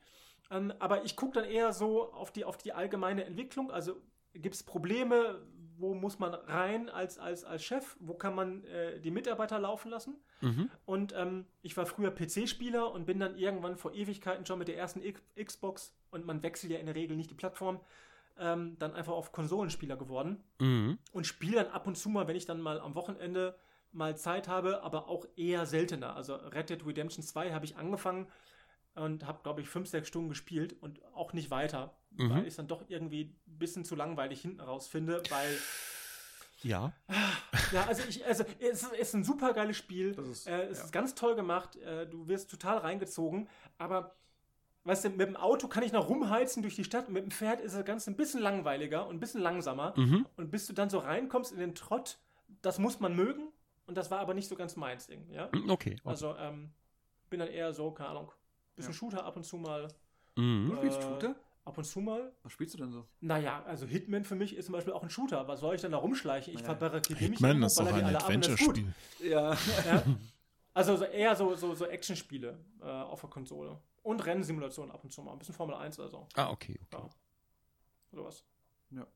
Ähm, 0.50 0.72
aber 0.78 1.04
ich 1.04 1.16
gucke 1.16 1.40
dann 1.40 1.44
eher 1.48 1.72
so 1.72 2.12
auf 2.12 2.32
die, 2.32 2.44
auf 2.44 2.58
die 2.58 2.72
allgemeine 2.72 3.24
Entwicklung. 3.24 3.70
Also 3.70 3.96
gibt 4.34 4.54
es 4.54 4.62
Probleme, 4.62 5.40
wo 5.78 5.94
muss 5.94 6.18
man 6.18 6.34
rein 6.34 6.88
als, 6.90 7.18
als, 7.18 7.44
als 7.44 7.64
Chef? 7.64 7.96
Wo 8.00 8.14
kann 8.14 8.34
man 8.34 8.64
äh, 8.64 9.00
die 9.00 9.10
Mitarbeiter 9.10 9.58
laufen 9.58 9.90
lassen? 9.90 10.20
Mhm. 10.40 10.70
Und 10.84 11.14
ähm, 11.16 11.46
ich 11.62 11.76
war 11.76 11.86
früher 11.86 12.10
PC-Spieler 12.10 12.92
und 12.92 13.06
bin 13.06 13.18
dann 13.18 13.36
irgendwann 13.36 13.76
vor 13.76 13.92
Ewigkeiten 13.94 14.44
schon 14.44 14.58
mit 14.58 14.68
der 14.68 14.76
ersten 14.76 15.02
X 15.02 15.22
Xbox 15.42 15.96
und 16.10 16.26
man 16.26 16.42
wechselt 16.42 16.72
ja 16.72 16.78
in 16.78 16.86
der 16.86 16.94
Regel 16.94 17.16
nicht 17.16 17.30
die 17.30 17.34
Plattform, 17.34 17.80
ähm, 18.38 18.76
dann 18.78 18.92
einfach 18.94 19.12
auf 19.12 19.32
Konsolenspieler 19.32 19.96
geworden 19.96 20.42
Mhm. 20.60 20.98
und 21.12 21.26
spiele 21.26 21.62
dann 21.62 21.68
ab 21.68 21.86
und 21.86 21.96
zu 21.96 22.08
mal, 22.08 22.26
wenn 22.28 22.36
ich 22.36 22.46
dann 22.46 22.60
mal 22.60 22.80
am 22.80 22.94
Wochenende 22.94 23.56
mal 23.92 24.16
Zeit 24.16 24.48
habe, 24.48 24.82
aber 24.82 25.08
auch 25.08 25.26
eher 25.36 25.66
seltener. 25.66 26.14
Also 26.14 26.34
Red 26.34 26.70
Dead 26.70 26.86
Redemption 26.86 27.24
2 27.24 27.52
habe 27.52 27.64
ich 27.64 27.76
angefangen 27.76 28.28
und 28.94 29.26
habe, 29.26 29.40
glaube 29.42 29.60
ich, 29.60 29.68
fünf, 29.68 29.88
sechs 29.88 30.08
Stunden 30.08 30.28
gespielt 30.28 30.74
und 30.82 31.00
auch 31.14 31.32
nicht 31.32 31.50
weiter, 31.50 31.94
Mhm. 32.12 32.30
weil 32.30 32.40
ich 32.42 32.48
es 32.48 32.56
dann 32.56 32.66
doch 32.68 32.82
irgendwie 32.88 33.34
ein 33.46 33.58
bisschen 33.58 33.84
zu 33.84 33.94
langweilig 33.94 34.40
hinten 34.42 34.60
raus 34.60 34.88
finde, 34.88 35.22
weil 35.30 35.56
Ja. 36.62 36.92
Ja, 37.72 37.86
also 37.86 38.02
ich, 38.08 38.26
also 38.26 38.44
es 38.58 38.82
ist, 38.82 38.92
ist 38.92 39.14
ein 39.14 39.24
super 39.24 39.54
geiles 39.54 39.78
Spiel. 39.78 40.12
Das 40.14 40.28
ist- 40.28 40.46
äh, 40.46 40.64
es 40.66 40.78
ja. 40.78 40.84
ist 40.84 40.92
ganz 40.92 41.14
toll 41.14 41.34
gemacht. 41.34 41.76
Äh, 41.76 42.06
du 42.06 42.28
wirst 42.28 42.50
total 42.50 42.78
reingezogen. 42.78 43.48
Aber 43.78 44.14
weißt 44.84 45.04
du, 45.06 45.08
mit 45.10 45.20
dem 45.20 45.36
Auto 45.36 45.68
kann 45.68 45.82
ich 45.82 45.92
noch 45.92 46.08
rumheizen 46.10 46.62
durch 46.62 46.76
die 46.76 46.84
Stadt. 46.84 47.08
Mit 47.08 47.24
dem 47.24 47.30
Pferd 47.30 47.60
ist 47.62 47.74
das 47.74 47.84
Ganze 47.86 48.10
ein 48.10 48.16
bisschen 48.16 48.42
langweiliger 48.42 49.06
und 49.06 49.16
ein 49.16 49.20
bisschen 49.20 49.40
langsamer. 49.40 49.94
Mhm. 49.96 50.26
Und 50.36 50.50
bis 50.50 50.66
du 50.66 50.74
dann 50.74 50.90
so 50.90 50.98
reinkommst 50.98 51.52
in 51.52 51.60
den 51.60 51.74
Trott, 51.74 52.18
das 52.60 52.78
muss 52.78 53.00
man 53.00 53.16
mögen. 53.16 53.48
Und 53.86 53.96
das 53.96 54.10
war 54.10 54.18
aber 54.18 54.34
nicht 54.34 54.48
so 54.48 54.54
ganz 54.54 54.76
meins 54.76 55.06
Ding. 55.06 55.30
Ja? 55.30 55.48
Mhm, 55.54 55.70
Okay. 55.70 55.96
Also 56.04 56.36
ähm, 56.36 56.72
bin 57.30 57.40
dann 57.40 57.48
eher 57.48 57.72
so, 57.72 57.90
keine 57.92 58.10
Ahnung, 58.10 58.32
bisschen 58.80 58.92
Ja. 58.92 58.98
Shooter 58.98 59.24
ab 59.24 59.36
und 59.36 59.44
zu 59.44 59.56
mal. 59.56 59.88
Mhm. 60.36 60.66
Du 60.70 60.76
spielst 60.76 60.98
Äh, 60.98 61.02
Shooter? 61.02 61.34
Ab 61.64 61.76
und 61.78 61.84
zu 61.84 62.00
mal. 62.00 62.32
Was 62.42 62.52
spielst 62.52 62.74
du 62.74 62.78
denn 62.78 62.90
so? 62.90 63.06
Naja, 63.20 63.62
also 63.64 63.86
Hitman 63.86 64.24
für 64.24 64.34
mich 64.34 64.56
ist 64.56 64.66
zum 64.66 64.72
Beispiel 64.72 64.92
auch 64.92 65.02
ein 65.02 65.10
Shooter. 65.10 65.46
Was 65.46 65.60
soll 65.60 65.74
ich 65.74 65.80
dann 65.82 65.92
da 65.92 65.98
rumschleichen? 65.98 66.52
Ich 66.54 66.60
Naja. 66.62 66.74
verbarrikadiere 66.74 67.30
mich 67.30 67.38
Hitman 67.38 67.62
ist 67.62 67.78
doch 67.78 67.86
ein. 67.92 68.16
Adventure-Spiel. 68.16 68.92
Ja. 69.22 69.52
Ja. 69.86 70.02
Also 70.72 70.96
so 70.96 71.04
eher 71.04 71.34
so, 71.36 71.54
so, 71.56 71.74
so 71.74 71.84
Action-Spiele 71.86 72.56
äh, 72.80 72.84
auf 72.84 73.20
der 73.20 73.28
Konsole. 73.30 73.78
Und 74.02 74.24
Rennsimulationen 74.24 74.90
ab 74.94 75.04
und 75.04 75.10
zu 75.12 75.20
mal. 75.22 75.32
Ein 75.32 75.38
bisschen 75.38 75.54
Formel 75.54 75.74
1 75.74 75.98
oder 75.98 76.08
so. 76.08 76.26
Ah, 76.34 76.50
okay. 76.50 76.78
okay. 76.90 77.02
Ja. 77.02 77.10
Sowas. 78.12 78.44
Ja. 78.90 79.06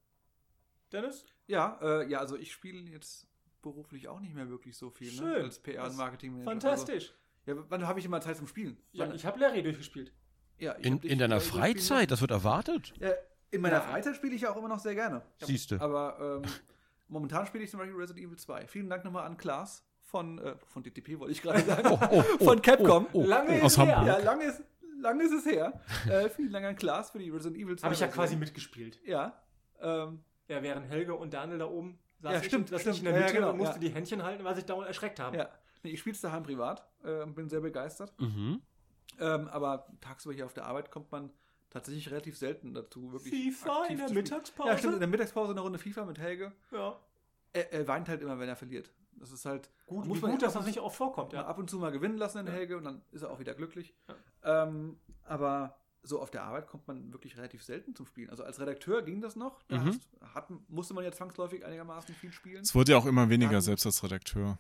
Dennis? 0.93 1.25
Ja, 1.47 1.78
äh, 1.81 2.10
ja, 2.10 2.18
also 2.18 2.36
ich 2.36 2.52
spiele 2.52 2.81
jetzt 2.91 3.26
beruflich 3.62 4.09
auch 4.09 4.20
nicht 4.20 4.34
mehr 4.34 4.49
wirklich 4.49 4.76
so 4.76 4.91
viel, 4.91 5.09
ne? 5.12 5.17
Schön. 5.17 5.44
Als 5.44 5.59
PR 5.59 5.84
und 5.86 5.97
Marketing. 5.97 6.43
Fantastisch. 6.43 7.10
Also, 7.10 7.24
ja, 7.47 7.55
wann 7.69 7.87
habe 7.87 7.99
ich 7.99 8.05
immer 8.07 8.21
Zeit 8.21 8.37
zum 8.37 8.47
Spielen? 8.47 8.77
Ja, 8.93 9.07
Wann- 9.07 9.15
ich 9.15 9.25
habe 9.27 9.39
Larry 9.39 9.63
durchgespielt. 9.63 10.13
ja, 10.59 10.75
ich 10.79 10.87
In, 10.87 10.99
in 11.01 11.19
deiner 11.19 11.37
äh, 11.37 11.41
Freizeit, 11.41 12.11
das 12.11 12.21
wird 12.21 12.31
erwartet. 12.31 12.93
Ja, 13.01 13.11
in 13.51 13.61
meiner 13.61 13.77
Ja. 13.77 13.81
Freizeit 13.83 14.17
spiele 14.17 14.35
ich 14.35 14.43
ja 14.43 14.51
auch 14.53 14.57
immer 14.57 14.69
noch 14.69 14.79
sehr 14.79 14.95
gerne. 14.95 15.23
Siehst 15.41 15.71
du. 15.71 15.81
Aber 15.81 16.41
ähm, 16.45 16.51
momentan 17.09 17.47
spiele 17.47 17.65
ich 17.65 17.71
zum 17.71 17.79
Beispiel 17.81 17.97
Resident 17.97 18.27
Evil 18.27 18.37
2. 18.39 18.67
Vielen 18.67 18.89
Dank 18.89 19.05
nochmal 19.05 19.27
an 19.27 19.37
Klaas 19.37 19.85
von, 20.03 20.39
äh, 20.39 20.55
von 20.67 20.83
DTP, 20.83 21.19
wollte 21.19 21.33
ich 21.33 21.43
gerade 21.43 21.61
sagen. 21.63 21.89
Oh, 21.91 21.99
oh, 22.11 22.25
oh, 22.41 22.45
von 22.45 22.61
Capcom. 22.63 23.07
oh, 23.13 23.21
oh. 23.23 23.27
Lange 23.27 23.61
ist 23.61 23.79
her. 23.79 23.97
Hamburg. 23.97 24.07
Ja, 24.07 24.19
lange 24.25 24.45
ist, 24.45 24.63
lange 25.01 25.23
ist 25.25 25.33
es 25.33 25.47
her. 25.47 25.81
äh, 26.09 26.29
vielen 26.31 26.53
Dank 26.53 26.67
an 26.67 26.77
Klaas 26.77 27.11
für 27.11 27.19
die 27.19 27.31
Resident 27.31 27.57
Evil 27.63 27.77
2. 27.77 27.85
Habe 27.85 27.95
ich 27.95 28.01
ja 28.01 28.07
quasi 28.09 28.37
mitgespielt. 28.37 29.01
Ja. 29.05 29.41
Ähm, 29.81 30.21
Ja, 30.49 30.63
während 30.63 30.89
Helge 30.89 31.15
und 31.15 31.33
Daniel 31.35 31.59
da 31.59 31.67
oben 31.67 31.99
saß 32.21 32.33
Ja, 32.33 32.39
ich, 32.41 32.47
stimmt, 32.47 32.69
saß 32.71 32.81
stimmt. 32.81 32.97
ich 32.97 33.03
in 33.03 33.05
der 33.07 33.15
Ja, 33.15 33.19
ja, 33.21 33.25
Mitte 33.27 33.35
genau, 33.39 33.51
und 33.51 33.59
musste 33.59 33.75
ja. 33.75 33.81
die 33.81 33.89
Händchen 33.91 34.23
halten, 34.23 34.45
weil 34.45 34.55
sich 34.55 34.65
dauernd 34.65 34.87
erschreckt 34.89 35.21
haben. 35.21 35.37
ja. 35.37 35.49
Nee, 35.85 35.91
ich 35.91 36.01
spiele 36.01 36.15
es 36.15 36.21
daheim 36.21 36.43
privat 36.43 36.85
äh, 37.05 37.23
und 37.23 37.35
bin 37.35 37.49
sehr 37.49 37.61
begeistert. 37.61 38.13
Mhm. 38.21 38.61
Ähm, 39.21 39.49
aber 39.49 39.87
tagsüber 40.01 40.35
hier 40.35 40.47
auf 40.47 40.55
der 40.55 40.65
Arbeit 40.67 40.91
kommt 40.91 41.13
man 41.13 41.31
tatsächlich 41.71 42.11
relativ 42.11 42.37
selten 42.37 42.75
dazu, 42.75 43.13
wirklich. 43.13 43.33
FIFA 43.55 43.85
in 43.87 43.99
der. 43.99 44.11
Mittagspause? 44.11 44.69
Ja, 44.71 44.79
stimmt, 44.79 44.95
in 44.95 45.01
der 45.01 45.09
Mittagspause 45.09 45.53
eine 45.53 45.61
Runde 45.61 45.79
FIFA 45.79 46.05
mit 46.07 46.19
Helge. 46.19 46.53
Ja. 46.73 46.99
Er, 47.53 47.73
er 47.73 47.87
weint 47.87 48.09
halt 48.09 48.23
immer, 48.23 48.39
wenn 48.39 48.49
er 48.49 48.57
verliert. 48.57 48.91
Das 49.17 49.31
ist 49.31 49.45
halt. 49.45 49.71
Gut, 49.87 50.07
muss 50.07 50.21
man 50.21 50.33
gut, 50.33 50.43
dass 50.43 50.55
das 50.55 50.67
nicht 50.67 50.81
oft 50.81 50.97
vorkommt. 50.97 51.33
Ja. 51.33 51.47
ab 51.47 51.59
und 51.59 51.71
zu 51.71 51.79
mal 51.79 51.93
gewinnen 51.93 52.17
lassen, 52.19 52.39
den 52.39 52.47
Ja. 52.49 52.53
Helge, 52.53 52.77
und 52.77 52.85
dann 52.85 53.03
ist 53.13 53.23
er 53.23 53.31
auch 53.31 53.39
wieder 53.39 53.55
glücklich. 53.55 53.95
Ähm, 54.43 54.99
aber 55.25 55.77
so 56.03 56.21
auf 56.21 56.31
der 56.31 56.43
Arbeit 56.45 56.67
kommt 56.67 56.87
man 56.89 57.13
wirklich 57.13 57.37
relativ 57.37 57.63
selten 57.63 57.95
zum 57.95 58.07
Spielen. 58.07 58.29
Also 58.31 58.43
als 58.45 58.59
Redakteur 58.61 59.03
ging 59.03 59.21
das 59.21 59.37
noch. 59.37 59.63
Da 59.69 59.79
Mhm. 59.79 59.87
hast, 59.87 60.01
hat, 60.35 60.51
musste 60.69 60.93
man 60.95 61.05
ja 61.05 61.13
zwangsläufig 61.13 61.65
einigermaßen 61.65 62.15
viel 62.15 62.33
spielen. 62.33 62.63
Es 62.63 62.75
wurde 62.75 62.93
ja 62.93 62.99
auch 62.99 63.07
immer 63.07 63.29
weniger, 63.31 63.53
Hatten- 63.53 63.61
selbst 63.63 63.87
als 63.87 64.03
Redakteur. 64.03 64.59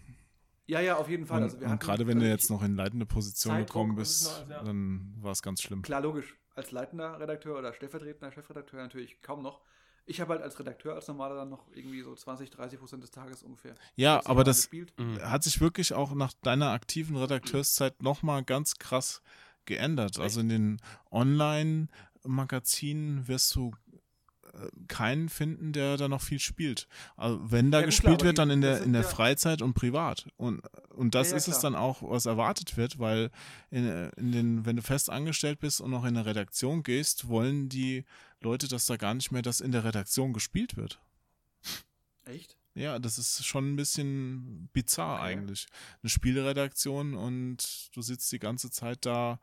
Ja, 0.66 0.80
ja, 0.80 0.96
auf 0.96 1.08
jeden 1.08 1.26
Fall. 1.26 1.38
Und, 1.38 1.44
Also 1.44 1.60
wir 1.60 1.68
und 1.68 1.80
gerade 1.80 2.06
wenn 2.06 2.20
du 2.20 2.28
jetzt 2.28 2.50
noch 2.50 2.62
in 2.62 2.74
leitende 2.76 3.06
Position 3.06 3.52
Zeitdruck 3.54 3.66
gekommen 3.68 3.96
bist, 3.96 4.26
das 4.26 4.32
ist 4.32 4.40
noch- 4.48 4.50
ja. 4.50 4.62
dann 4.64 5.14
war 5.20 5.32
es 5.32 5.42
ganz 5.42 5.62
schlimm. 5.62 5.82
Klar, 5.82 6.00
logisch. 6.00 6.36
Als 6.54 6.70
leitender 6.70 7.18
Redakteur 7.20 7.58
oder 7.58 7.72
stellvertretender 7.74 8.30
Chefredakteur 8.32 8.80
natürlich 8.82 9.20
kaum 9.20 9.42
noch. 9.42 9.60
Ich 10.06 10.20
habe 10.20 10.34
halt 10.34 10.42
als 10.42 10.58
Redakteur, 10.58 10.94
als 10.94 11.08
normaler 11.08 11.34
dann 11.34 11.48
noch 11.48 11.66
irgendwie 11.74 12.02
so 12.02 12.14
20, 12.14 12.50
30 12.50 12.78
Prozent 12.78 13.02
des 13.02 13.10
Tages 13.10 13.42
ungefähr. 13.42 13.74
Ja, 13.96 14.16
Jetzt 14.16 14.26
aber 14.28 14.44
das 14.44 14.58
gespielt. 14.58 14.92
Mhm. 14.98 15.20
hat 15.22 15.42
sich 15.42 15.60
wirklich 15.60 15.94
auch 15.94 16.14
nach 16.14 16.32
deiner 16.42 16.70
aktiven 16.70 17.16
Redakteurzeit 17.16 18.02
nochmal 18.02 18.44
ganz 18.44 18.76
krass 18.76 19.22
geändert. 19.64 20.18
Also 20.18 20.40
in 20.40 20.48
den 20.50 20.80
Online-Magazinen 21.10 23.26
wirst 23.28 23.54
du 23.54 23.72
keinen 24.88 25.28
finden, 25.28 25.72
der 25.72 25.96
da 25.96 26.08
noch 26.08 26.22
viel 26.22 26.38
spielt. 26.38 26.86
Also 27.16 27.40
wenn 27.50 27.70
da 27.70 27.80
Ja, 27.80 27.86
gespielt 27.86 28.18
klar, 28.18 28.26
wird, 28.28 28.38
dann 28.38 28.50
in 28.50 28.60
der, 28.60 28.82
in 28.82 28.92
der 28.92 29.02
ja- 29.02 29.08
Freizeit 29.08 29.62
und 29.62 29.74
privat. 29.74 30.26
Und, 30.36 30.62
und 30.90 31.14
das 31.14 31.30
Ja, 31.30 31.36
ist 31.36 31.48
es 31.48 31.58
dann 31.60 31.74
auch, 31.74 32.02
was 32.02 32.26
erwartet 32.26 32.76
wird, 32.76 32.98
weil 32.98 33.30
in, 33.70 33.86
in 34.16 34.32
den, 34.32 34.66
wenn 34.66 34.76
du 34.76 34.82
fest 34.82 35.10
angestellt 35.10 35.58
bist 35.60 35.80
und 35.80 35.90
noch 35.90 36.04
in 36.04 36.16
eine 36.16 36.26
Redaktion 36.26 36.82
gehst, 36.82 37.28
wollen 37.28 37.68
die 37.68 38.04
Leute, 38.40 38.68
dass 38.68 38.86
da 38.86 38.96
gar 38.96 39.14
nicht 39.14 39.32
mehr 39.32 39.42
das 39.42 39.60
in 39.60 39.72
der 39.72 39.84
Redaktion 39.84 40.32
gespielt 40.32 40.76
wird. 40.76 41.00
Echt? 42.24 42.56
Ja, 42.74 42.98
das 42.98 43.18
ist 43.18 43.44
schon 43.46 43.72
ein 43.72 43.76
bisschen 43.76 44.68
bizarr 44.72 45.20
Okay. 45.20 45.24
eigentlich. 45.32 45.66
Eine 46.02 46.10
Spieleredaktion 46.10 47.14
und 47.14 47.88
du 47.94 48.02
sitzt 48.02 48.32
die 48.32 48.38
ganze 48.40 48.70
Zeit 48.70 49.06
da 49.06 49.38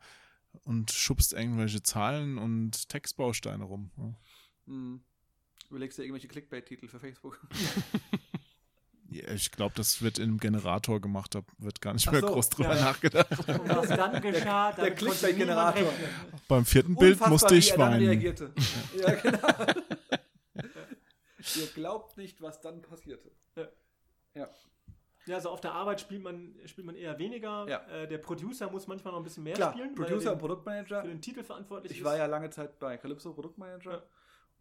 und 0.64 0.90
schubst 0.90 1.32
irgendwelche 1.32 1.82
Zahlen 1.82 2.36
und 2.36 2.88
Textbausteine 2.90 3.64
rum. 3.64 3.90
Ja. 4.66 4.72
Hm. 4.72 5.00
Überlegst 5.70 5.96
du 5.98 6.02
irgendwelche 6.02 6.28
Clickbait-Titel 6.28 6.88
für 6.88 7.00
Facebook? 7.00 7.40
Ja, 9.12 9.30
ich 9.30 9.50
glaube, 9.50 9.74
das 9.76 10.00
wird 10.00 10.18
im 10.18 10.38
Generator 10.38 10.98
gemacht, 10.98 11.34
da 11.34 11.42
wird 11.58 11.82
gar 11.82 11.92
nicht 11.92 12.08
Ach 12.08 12.12
mehr 12.12 12.22
so, 12.22 12.28
groß 12.28 12.48
drüber 12.48 12.74
ja. 12.74 12.84
nachgedacht. 12.84 13.30
Und 13.46 13.68
was 13.68 13.88
dann 13.88 14.22
geschah, 14.22 14.72
damit 14.72 14.98
konnte 14.98 15.14
Clickbait-Generator. 15.16 15.92
Beim 16.48 16.64
vierten 16.64 16.96
Bild 16.96 17.20
Unfassbar, 17.20 17.28
musste 17.28 17.54
ich 17.56 17.76
weinen. 17.76 18.20
ja, 18.22 19.14
genau. 19.16 19.48
Ihr 21.56 21.66
glaubt 21.74 22.16
nicht, 22.16 22.40
was 22.40 22.62
dann 22.62 22.80
passierte. 22.80 23.30
Ja, 25.26 25.36
also 25.36 25.50
auf 25.50 25.60
der 25.60 25.72
Arbeit 25.72 26.00
spielt 26.00 26.22
man, 26.22 26.54
spielt 26.66 26.86
man 26.86 26.96
eher 26.96 27.18
weniger. 27.18 27.66
Ja. 27.68 27.86
Äh, 27.88 28.08
der 28.08 28.18
Producer 28.18 28.70
muss 28.70 28.86
manchmal 28.88 29.12
noch 29.12 29.20
ein 29.20 29.24
bisschen 29.24 29.44
mehr 29.44 29.54
Klar, 29.54 29.72
spielen, 29.72 29.90
weil 29.96 30.06
Producer 30.06 30.30
er 30.30 30.32
und 30.32 30.38
den, 30.38 30.40
Produktmanager. 30.40 31.02
für 31.02 31.08
den 31.08 31.20
Titel 31.20 31.44
verantwortlich 31.44 31.92
Ich 31.92 31.98
ist. 31.98 32.04
war 32.04 32.16
ja 32.16 32.26
lange 32.26 32.50
Zeit 32.50 32.78
bei 32.78 32.96
Calypso 32.96 33.32
Produktmanager 33.32 33.92
Ja. 33.92 34.02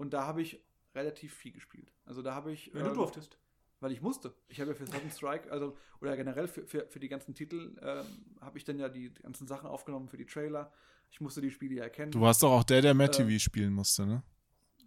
Und 0.01 0.11
da 0.13 0.25
habe 0.25 0.41
ich 0.41 0.59
relativ 0.95 1.33
viel 1.33 1.51
gespielt. 1.53 1.93
Also 2.05 2.21
da 2.21 2.33
habe 2.35 2.51
ich. 2.51 2.69
Wenn 2.73 2.83
du 2.83 2.89
ähm, 2.89 2.95
durftest. 2.95 3.37
Weil 3.79 3.91
ich 3.91 4.01
musste. 4.01 4.35
Ich 4.47 4.59
habe 4.59 4.71
ja 4.71 4.75
für 4.75 4.85
Sudden 4.85 5.09
Strike, 5.09 5.51
also, 5.51 5.75
oder 6.01 6.15
generell 6.15 6.47
für, 6.47 6.65
für, 6.67 6.85
für 6.87 6.99
die 6.99 7.07
ganzen 7.09 7.33
Titel, 7.33 7.75
ähm, 7.81 8.05
habe 8.39 8.57
ich 8.57 8.63
dann 8.63 8.77
ja 8.77 8.89
die 8.89 9.11
ganzen 9.13 9.47
Sachen 9.47 9.67
aufgenommen 9.67 10.07
für 10.07 10.17
die 10.17 10.25
Trailer. 10.25 10.71
Ich 11.09 11.19
musste 11.19 11.41
die 11.41 11.49
Spiele 11.49 11.75
ja 11.75 11.83
erkennen. 11.83 12.11
Du 12.11 12.21
warst 12.21 12.43
doch 12.43 12.51
auch 12.51 12.63
der, 12.63 12.81
der 12.81 12.93
Matt 12.93 13.19
Äh, 13.19 13.23
TV 13.25 13.39
spielen 13.39 13.73
musste, 13.73 14.05
ne? 14.05 14.21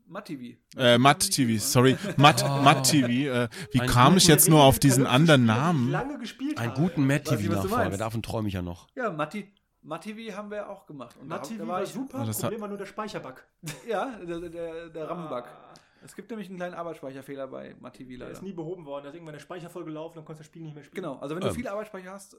Matt 0.07 0.26
TV. 0.26 0.57
Äh, 0.76 0.99
Matt 0.99 1.28
TV, 1.31 1.59
sorry. 1.60 1.97
Matt, 2.18 2.44
Oh. 2.47 2.62
Matt 2.62 2.89
TV. 2.91 3.09
Äh, 3.09 3.49
wie 3.73 3.81
Ein 3.81 3.89
kam 3.89 4.17
ich 4.17 4.26
jetzt 4.28 4.49
nur 4.49 4.62
auf 4.62 4.78
diesen 4.78 5.07
anderen 5.07 5.44
Namen? 5.47 5.91
lange 5.91 6.18
gespielt 6.18 6.59
Einen 6.59 6.75
guten 6.75 7.07
Matt 7.07 7.25
TV-Nachfolger, 7.25 7.76
meinst. 7.84 8.01
davon 8.01 8.23
träume 8.23 8.49
ich 8.49 8.55
ja 8.55 8.62
noch. 8.62 8.86
Ja, 8.94 9.10
Matti, 9.10 9.51
Matt 9.85 10.03
TV 10.03 10.35
haben 10.37 10.51
wir 10.51 10.69
auch 10.69 10.87
gemacht. 10.87 11.17
Und 11.21 11.29
da, 11.29 11.39
da 11.39 11.69
war, 11.69 11.83
ich, 11.83 11.91
super, 11.91 12.19
Ah, 12.21 12.25
das 12.27 12.41
Problem 12.41 12.61
war 12.61 12.69
nur 12.69 12.79
der 12.79 12.87
Speicherbug. 12.87 13.45
Ja, 13.89 14.17
der, 14.19 14.41
der, 14.49 14.89
der 14.89 15.09
RAM-Bug. 15.11 15.45
Ah, 15.47 15.75
Es 16.03 16.15
gibt 16.17 16.31
nämlich 16.31 16.49
einen 16.49 16.57
kleinen 16.57 16.75
Arbeitsspeicherfehler 16.75 17.47
bei 17.49 17.77
Matt 17.81 17.95
TV 17.95 18.09
Der 18.11 18.19
leider. 18.19 18.31
ist 18.33 18.43
nie 18.43 18.53
behoben 18.53 18.87
worden. 18.87 19.05
Da 19.05 19.11
ist 19.11 19.15
irgendwann 19.15 19.35
der 19.35 19.41
Speicher 19.41 19.69
voll 19.71 19.85
gelaufen, 19.85 20.17
dann 20.17 20.25
konntest 20.25 20.41
du 20.41 20.43
das 20.45 20.47
Spiel 20.53 20.63
nicht 20.63 20.75
mehr 20.75 20.85
spielen. 20.85 21.03
Genau, 21.05 21.19
also 21.19 21.35
wenn 21.35 21.43
du 21.43 21.49
Ähm. 21.49 21.55
viel 21.55 21.69
Arbeitsspeicher 21.69 22.13
hast, 22.13 22.37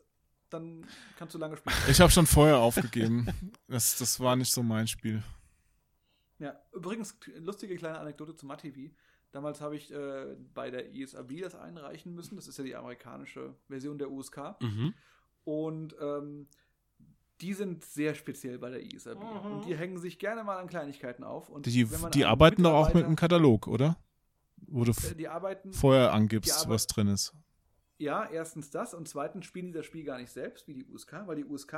dann 0.49 0.85
kannst 1.17 1.33
du 1.35 1.39
lange 1.39 1.55
spielen. 1.57 1.75
Ich 1.87 1.99
habe 2.01 2.11
schon 2.11 2.25
vorher 2.27 2.57
aufgegeben. 2.59 3.27
Das, 3.67 3.97
das 3.97 4.19
war 4.19 4.35
nicht 4.35 4.51
so 4.51 4.61
mein 4.63 4.87
Spiel. 4.87 5.23
Ja, 6.39 6.55
übrigens, 6.73 7.17
lustige 7.37 7.75
kleine 7.77 7.99
Anekdote 7.99 8.35
zu 8.35 8.45
MatTV. 8.45 8.91
Damals 9.31 9.61
habe 9.61 9.75
ich 9.75 9.91
äh, 9.93 10.35
bei 10.53 10.69
der 10.71 10.93
ISAB 10.93 11.41
das 11.41 11.55
einreichen 11.55 12.13
müssen. 12.15 12.35
Das 12.35 12.47
ist 12.47 12.57
ja 12.57 12.63
die 12.63 12.75
amerikanische 12.75 13.55
Version 13.67 13.97
der 13.97 14.09
USK. 14.11 14.55
Mhm. 14.61 14.93
Und 15.43 15.95
ähm, 15.99 16.47
die 17.41 17.53
sind 17.53 17.83
sehr 17.83 18.15
speziell 18.15 18.57
bei 18.59 18.69
der 18.69 18.81
ISAB. 18.81 19.19
Mhm. 19.19 19.51
Und 19.51 19.65
die 19.65 19.75
hängen 19.75 19.97
sich 19.99 20.19
gerne 20.19 20.43
mal 20.43 20.57
an 20.57 20.67
Kleinigkeiten 20.67 21.23
auf. 21.23 21.49
Und 21.49 21.65
Die, 21.65 21.91
wenn 21.91 22.01
man 22.01 22.11
die 22.11 22.25
arbeiten 22.25 22.63
doch 22.63 22.73
auch 22.73 22.93
mit 22.93 23.05
einem 23.05 23.15
Katalog, 23.15 23.67
oder? 23.67 23.97
Wo 24.67 24.83
du 24.83 24.91
Äh, 24.91 25.15
Die 25.15 25.27
arbeiten. 25.27 25.73
vorher 25.73 26.13
angibst, 26.13 26.67
was 26.69 26.87
drin 26.87 27.07
ist. 27.07 27.33
Ja, 27.97 28.25
erstens 28.29 28.69
das 28.71 28.93
und 28.93 29.07
zweitens 29.07 29.45
spielen 29.45 29.67
die 29.67 29.71
das 29.73 29.85
Spiel 29.85 30.03
gar 30.03 30.17
nicht 30.17 30.31
selbst 30.31 30.67
wie 30.67 30.73
die 30.73 30.85
USK, 30.85 31.13
weil 31.27 31.37
die 31.37 31.45
USK, 31.45 31.71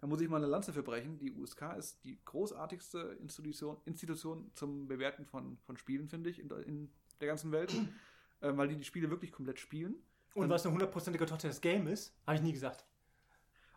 da 0.00 0.06
muss 0.06 0.20
ich 0.20 0.28
mal 0.28 0.36
eine 0.36 0.46
Lanze 0.46 0.72
für 0.72 0.82
brechen, 0.82 1.18
die 1.18 1.32
USK 1.32 1.74
ist 1.76 2.04
die 2.04 2.18
großartigste 2.24 3.16
Institution, 3.20 3.76
Institution 3.84 4.50
zum 4.54 4.86
Bewerten 4.86 5.24
von, 5.24 5.58
von 5.66 5.76
Spielen, 5.76 6.08
finde 6.08 6.30
ich, 6.30 6.38
in, 6.38 6.50
in 6.66 6.90
der 7.20 7.28
ganzen 7.28 7.50
Welt, 7.50 7.72
äh, 8.40 8.56
weil 8.56 8.68
die 8.68 8.76
die 8.76 8.84
Spiele 8.84 9.10
wirklich 9.10 9.32
komplett 9.32 9.58
spielen 9.58 9.96
Und 10.34 10.48
was 10.50 10.64
eine 10.64 10.72
hundertprozentige 10.72 11.26
Tochter 11.26 11.48
des 11.48 11.60
Game 11.60 11.88
ist, 11.88 12.14
habe 12.26 12.36
ich 12.36 12.42
nie 12.42 12.52
gesagt. 12.52 12.84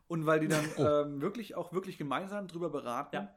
Und 0.09 0.25
weil 0.25 0.41
die 0.41 0.49
dann 0.49 0.65
Oh. 0.77 0.83
ähm, 0.83 1.21
wirklich 1.21 1.55
auch 1.55 1.71
wirklich 1.71 1.97
gemeinsam 1.97 2.47
drüber 2.49 2.69
beraten, 2.69 3.15
Ja. 3.15 3.35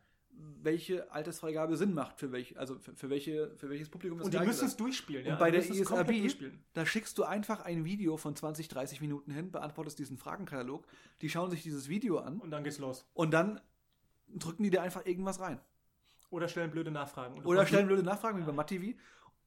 welche 0.62 1.12
Altersfreigabe 1.12 1.76
Sinn 1.76 1.92
macht 1.94 2.18
für 2.18 2.32
welche, 2.32 2.58
also 2.58 2.78
für, 2.78 2.94
für 2.96 3.10
welche, 3.10 3.54
für 3.56 3.68
welches 3.70 3.88
Publikum 3.90 4.18
es 4.18 4.24
Und 4.24 4.34
die 4.34 4.38
müssen 4.40 4.66
es 4.66 4.76
durchspielen. 4.76 5.22
Und 5.24 5.28
ja? 5.30 5.36
bei 5.36 5.50
der 5.50 5.60
müssen 5.60 5.80
es 5.80 5.86
komplett 5.86 6.08
ISAB, 6.08 6.20
durchspielen. 6.22 6.64
da 6.72 6.84
schickst 6.86 7.16
du 7.18 7.24
einfach 7.24 7.60
ein 7.64 7.84
Video 7.84 8.16
von 8.16 8.34
20, 8.34 8.66
30 8.68 9.00
Minuten 9.00 9.30
hin, 9.30 9.52
beantwortest 9.52 9.98
diesen 9.98 10.16
Fragenkatalog, 10.18 10.84
die 11.20 11.28
schauen 11.28 11.50
sich 11.50 11.62
dieses 11.62 11.88
Video 11.88 12.18
an 12.18 12.40
Und 12.40 12.50
dann 12.50 12.64
geht's 12.64 12.78
los. 12.78 13.06
und 13.14 13.32
dann 13.32 13.60
drücken 14.34 14.62
die 14.64 14.70
dir 14.70 14.82
einfach 14.82 15.04
irgendwas 15.06 15.38
rein. 15.40 15.60
Oder 16.30 16.48
stellen 16.48 16.70
blöde 16.70 16.90
Nachfragen. 16.90 17.42
Oder 17.44 17.58
kommst- 17.60 17.68
stellen 17.68 17.86
blöde 17.86 18.02
Nachfragen 18.02 18.38
wie 18.38 18.42
bei 18.44 18.52
MattTV, 18.52 18.96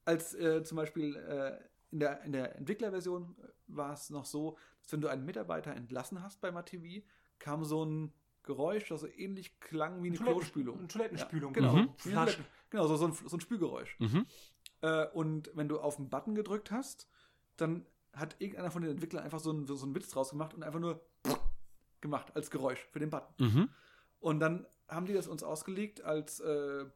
als 0.04 0.34
äh, 0.34 0.62
zum 0.62 0.76
Beispiel 0.76 1.16
äh, 1.16 1.58
in 1.90 2.00
der, 2.00 2.22
in 2.22 2.32
der 2.32 2.56
Entwicklerversion 2.56 3.36
äh, 3.42 3.48
war 3.68 3.92
es 3.92 4.10
noch 4.10 4.24
so, 4.24 4.56
dass 4.82 4.92
wenn 4.92 5.00
du 5.00 5.08
einen 5.08 5.24
Mitarbeiter 5.24 5.72
entlassen 5.74 6.22
hast 6.22 6.40
bei 6.40 6.50
MaTV, 6.50 7.02
kam 7.38 7.64
so 7.64 7.84
ein 7.84 8.12
Geräusch, 8.42 8.88
das 8.88 9.00
so 9.00 9.08
ähnlich 9.08 9.58
klang 9.60 10.02
wie 10.02 10.08
eine 10.08 10.16
Toiletten- 10.16 10.34
Klospülung. 10.38 10.78
eine 10.78 10.88
Toilettenspülung. 10.88 11.54
Ja, 11.54 11.60
genau. 11.60 11.72
Mhm. 11.76 11.88
Toiletten- 12.02 12.44
Genau, 12.70 12.86
so, 12.88 12.96
so, 12.96 13.06
ein, 13.06 13.12
so 13.12 13.36
ein 13.36 13.40
Spülgeräusch. 13.40 13.96
Mhm. 14.00 14.26
Äh, 14.82 15.06
und 15.08 15.50
wenn 15.54 15.68
du 15.68 15.78
auf 15.80 15.96
den 15.96 16.08
Button 16.10 16.34
gedrückt 16.34 16.70
hast, 16.70 17.08
dann 17.56 17.86
hat 18.12 18.36
irgendeiner 18.40 18.70
von 18.70 18.82
den 18.82 18.90
Entwicklern 18.90 19.22
einfach 19.24 19.40
so 19.40 19.50
einen, 19.50 19.66
so 19.66 19.80
einen 19.84 19.94
Witz 19.94 20.08
draus 20.10 20.30
gemacht 20.30 20.54
und 20.54 20.62
einfach 20.62 20.80
nur 20.80 21.04
gemacht 22.00 22.34
als 22.34 22.50
Geräusch 22.50 22.80
für 22.90 22.98
den 22.98 23.10
Button. 23.10 23.34
Mhm. 23.38 23.68
Und 24.20 24.40
dann 24.40 24.66
haben 24.88 25.06
die 25.06 25.12
das 25.14 25.26
uns 25.28 25.42
ausgelegt 25.42 26.02
als 26.02 26.40
äh, 26.40 26.86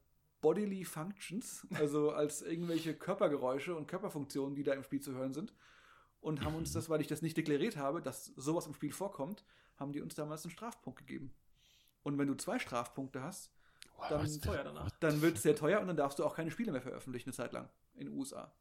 Bodily 0.41 0.85
Functions, 0.85 1.67
also 1.75 2.11
als 2.13 2.43
irgendwelche 2.43 2.95
Körpergeräusche 2.95 3.75
und 3.75 3.87
Körperfunktionen, 3.87 4.55
die 4.55 4.63
da 4.63 4.73
im 4.75 4.83
Spiel 4.83 5.01
zu 5.01 5.13
hören 5.13 5.35
sind. 5.35 5.55
Und 6.21 6.45
haben 6.45 6.55
uns 6.55 6.73
das, 6.73 6.91
weil 6.91 7.01
ich 7.01 7.07
das 7.07 7.23
nicht 7.23 7.37
deklariert 7.37 7.77
habe, 7.79 8.03
dass 8.03 8.27
sowas 8.37 8.67
im 8.67 8.75
Spiel 8.75 8.93
vorkommt, 8.93 9.45
haben 9.79 9.93
die 9.93 10.03
uns 10.03 10.15
damals 10.15 10.45
einen 10.45 10.51
Strafpunkt 10.51 10.99
gegeben. 10.99 11.33
Und 12.03 12.19
wenn 12.19 12.29
du 12.29 12.35
zwei 12.35 12.59
Strafpunkte 12.59 13.23
hast, 13.23 13.51
dann, 14.11 14.29
dann 15.01 15.23
wird 15.23 15.37
es 15.37 15.43
sehr 15.43 15.57
teuer 15.57 15.81
und 15.81 15.87
dann 15.89 15.97
darfst 15.97 16.19
du 16.19 16.25
auch 16.25 16.35
keine 16.35 16.51
Spiele 16.51 16.73
mehr 16.73 16.83
veröffentlichen 16.83 17.29
eine 17.31 17.35
Zeit 17.37 17.53
lang 17.53 17.69
in 17.95 18.07
den 18.07 18.15
USA. 18.19 18.53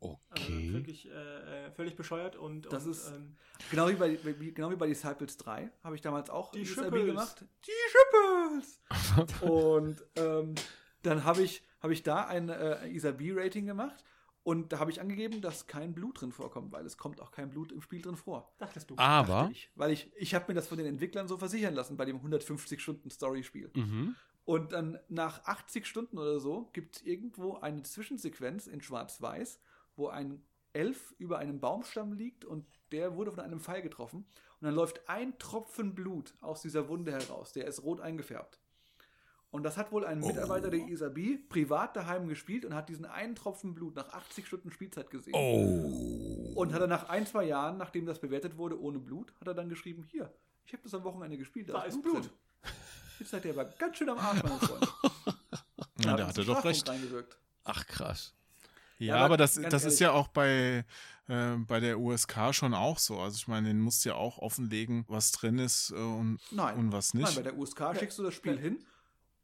Also 0.00 0.18
Okay. 0.30 0.72
wirklich 0.72 1.08
äh, 1.08 1.66
äh, 1.66 1.70
völlig 1.70 1.94
bescheuert 1.94 2.34
und, 2.36 2.72
Das 2.72 2.84
und 2.86 2.90
ist- 2.90 3.08
ähm, 3.14 3.36
Genau 3.70 3.88
wie 3.88 3.94
bei, 3.94 4.18
wie, 4.40 4.52
genau 4.52 4.70
wie 4.70 4.76
bei 4.76 4.86
Disciples 4.88 5.36
3 5.36 5.70
habe 5.84 5.94
ich 5.94 6.00
damals 6.00 6.28
auch 6.28 6.50
Die 6.50 6.66
Schippels. 6.66 7.04
Gemacht. 7.06 7.44
Die 7.66 7.70
Schippels! 7.90 8.80
und 9.42 10.02
ähm, 10.16 10.54
dann 11.02 11.24
habe 11.24 11.42
ich, 11.42 11.62
habe 11.80 11.92
ich 11.92 12.02
da 12.02 12.26
ein 12.26 12.48
äh, 12.48 12.88
ISAB-Rating 12.88 13.66
gemacht 13.66 14.04
und 14.44 14.72
da 14.72 14.80
habe 14.80 14.90
ich 14.90 15.00
angegeben, 15.00 15.40
dass 15.40 15.66
kein 15.66 15.92
Blut 15.92 16.20
drin 16.20 16.32
vorkommt, 16.32 16.72
weil 16.72 16.84
es 16.84 16.98
kommt 16.98 17.20
auch 17.20 17.30
kein 17.30 17.50
Blut 17.50 17.70
im 17.70 17.80
Spiel 17.80 18.02
drin 18.02 18.16
vor. 18.16 18.52
dachtest 18.58 18.90
du. 18.90 18.94
Aber, 18.96 19.42
Dachte 19.42 19.52
Ich, 19.52 19.70
weil 19.76 19.92
ich, 19.92 20.10
ich 20.16 20.34
habe 20.34 20.46
mir 20.48 20.54
das 20.54 20.66
von 20.66 20.78
den 20.78 20.86
Entwicklern 20.86 21.28
so 21.28 21.36
versichern 21.36 21.74
lassen 21.74 21.96
bei 21.96 22.04
dem 22.04 22.20
150-Stunden-Story-Spiel. 22.20 23.70
mhm. 23.74 24.16
Und 24.44 24.72
dann 24.72 24.98
nach 25.08 25.44
80 25.44 25.86
Stunden 25.86 26.18
oder 26.18 26.40
so 26.40 26.68
gibt 26.72 26.96
es 26.96 27.02
irgendwo 27.02 27.58
eine 27.58 27.84
Zwischensequenz 27.84 28.66
in 28.66 28.80
Schwarz-Weiß, 28.80 29.60
wo 29.94 30.08
ein 30.08 30.42
Elf 30.72 31.14
über 31.18 31.38
einem 31.38 31.60
Baumstamm 31.60 32.12
liegt 32.12 32.44
und 32.44 32.66
der 32.90 33.14
wurde 33.14 33.30
von 33.30 33.40
einem 33.40 33.60
Pfeil 33.60 33.82
getroffen. 33.82 34.26
Und 34.60 34.66
dann 34.66 34.74
läuft 34.74 35.08
ein 35.08 35.38
Tropfen 35.38 35.94
Blut 35.94 36.34
aus 36.40 36.62
dieser 36.62 36.88
Wunde 36.88 37.12
heraus. 37.12 37.52
Der 37.52 37.66
ist 37.66 37.84
rot 37.84 38.00
eingefärbt. 38.00 38.58
Und 39.52 39.64
das 39.64 39.76
hat 39.76 39.92
wohl 39.92 40.06
ein 40.06 40.20
Mitarbeiter 40.20 40.70
der 40.70 40.88
Isabi 40.88 41.38
privat 41.50 41.94
daheim 41.94 42.26
gespielt 42.26 42.64
und 42.64 42.74
hat 42.74 42.88
diesen 42.88 43.04
einen 43.04 43.34
Tropfen 43.34 43.74
Blut 43.74 43.94
nach 43.94 44.08
80 44.08 44.46
Stunden 44.46 44.72
Spielzeit 44.72 45.10
gesehen. 45.10 45.34
Oh. 45.34 46.52
Und 46.54 46.72
hat 46.72 46.80
er 46.80 46.86
nach 46.86 47.10
ein, 47.10 47.26
zwei 47.26 47.44
Jahren, 47.44 47.76
nachdem 47.76 48.06
das 48.06 48.18
bewertet 48.18 48.56
wurde 48.56 48.80
ohne 48.80 48.98
Blut, 48.98 49.32
hat 49.40 49.46
er 49.46 49.54
dann 49.54 49.68
geschrieben, 49.68 50.04
hier, 50.10 50.32
ich 50.64 50.72
habe 50.72 50.82
das 50.82 50.94
am 50.94 51.04
Wochenende 51.04 51.36
gespielt, 51.36 51.68
Da 51.68 51.82
ist 51.82 52.00
Blut. 52.02 52.24
drin. 52.24 52.30
Jetzt 53.18 53.30
seid 53.30 53.44
ihr 53.44 53.52
aber 53.52 53.66
ganz 53.66 53.98
schön 53.98 54.08
am 54.08 54.18
Arsch, 54.18 54.42
mein 54.42 54.58
Freund. 54.58 54.88
Ja, 56.04 56.12
hat 56.12 56.18
da 56.18 56.26
hat 56.26 56.38
er 56.38 56.44
doch 56.44 56.64
recht. 56.64 56.88
Reingewirkt. 56.88 57.38
Ach 57.62 57.86
krass. 57.86 58.34
Ja, 58.98 59.06
Ja, 59.06 59.14
aber 59.16 59.24
aber 59.26 59.36
das, 59.36 59.54
das 59.54 59.84
ist 59.84 60.00
ja 60.00 60.10
auch 60.12 60.26
bei, 60.28 60.84
äh, 61.28 61.56
bei 61.58 61.78
der 61.78 62.00
USK 62.00 62.52
schon 62.52 62.74
auch 62.74 62.98
so. 62.98 63.20
Also 63.20 63.36
ich 63.36 63.46
meine, 63.46 63.68
den 63.68 63.80
musst 63.80 64.04
du 64.04 64.08
ja 64.08 64.14
auch 64.16 64.38
offenlegen, 64.38 65.04
was 65.06 65.30
drin 65.30 65.58
ist 65.58 65.90
äh, 65.90 65.94
und, 65.94 66.40
Nein. 66.50 66.76
und 66.76 66.92
was 66.92 67.14
Nein, 67.14 67.22
nicht. 67.24 67.36
bei 67.36 67.42
der 67.42 67.56
USK 67.56 67.96
schickst 67.98 68.18
du 68.18 68.24
das 68.24 68.34
Spiel 68.34 68.58
hin, 68.58 68.84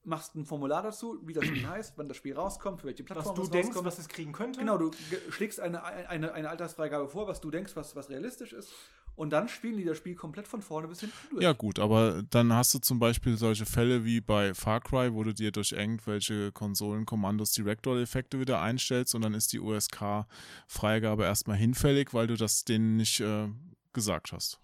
machst 0.08 0.34
ein 0.34 0.44
Formular 0.44 0.82
dazu, 0.82 1.18
wie 1.24 1.32
das 1.32 1.44
Spiel 1.44 1.68
heißt, 1.68 1.94
wann 1.96 2.08
das 2.08 2.16
Spiel 2.16 2.34
rauskommt, 2.34 2.80
für 2.80 2.86
welche 2.88 3.04
was 3.04 3.06
Plattform 3.06 3.36
du 3.36 3.42
es 3.42 3.50
denkst, 3.50 3.68
rauskommt. 3.68 3.86
was 3.86 3.98
es 3.98 4.08
kriegen 4.08 4.32
könnte. 4.32 4.60
Genau, 4.60 4.78
du 4.78 4.90
schlägst 5.30 5.60
eine, 5.60 5.84
eine, 5.84 6.32
eine 6.32 6.48
Altersfreigabe 6.48 7.08
vor, 7.08 7.28
was 7.28 7.40
du 7.40 7.50
denkst, 7.50 7.76
was, 7.76 7.94
was 7.94 8.10
realistisch 8.10 8.52
ist. 8.52 8.72
Und 9.14 9.30
dann 9.30 9.48
spielen 9.48 9.76
die 9.76 9.84
das 9.84 9.96
Spiel 9.96 10.14
komplett 10.14 10.46
von 10.46 10.62
vorne 10.62 10.86
bis 10.86 11.00
hinten 11.00 11.16
durch. 11.30 11.42
Ja 11.42 11.52
gut, 11.52 11.80
aber 11.80 12.22
dann 12.30 12.52
hast 12.52 12.72
du 12.72 12.78
zum 12.78 13.00
Beispiel 13.00 13.36
solche 13.36 13.66
Fälle 13.66 14.04
wie 14.04 14.20
bei 14.20 14.54
Far 14.54 14.80
Cry, 14.80 15.12
wo 15.12 15.24
du 15.24 15.34
dir 15.34 15.50
durch 15.50 15.72
irgendwelche 15.72 16.52
Konsolenkommandos 16.52 17.50
Director-Effekte 17.52 18.38
wieder 18.38 18.60
einstellst 18.62 19.16
und 19.16 19.22
dann 19.22 19.34
ist 19.34 19.52
die 19.52 19.58
USK-Freigabe 19.58 21.24
erstmal 21.24 21.56
hinfällig, 21.56 22.14
weil 22.14 22.28
du 22.28 22.36
das 22.36 22.64
denen 22.64 22.96
nicht 22.96 23.18
äh, 23.18 23.48
gesagt 23.92 24.30
hast. 24.30 24.60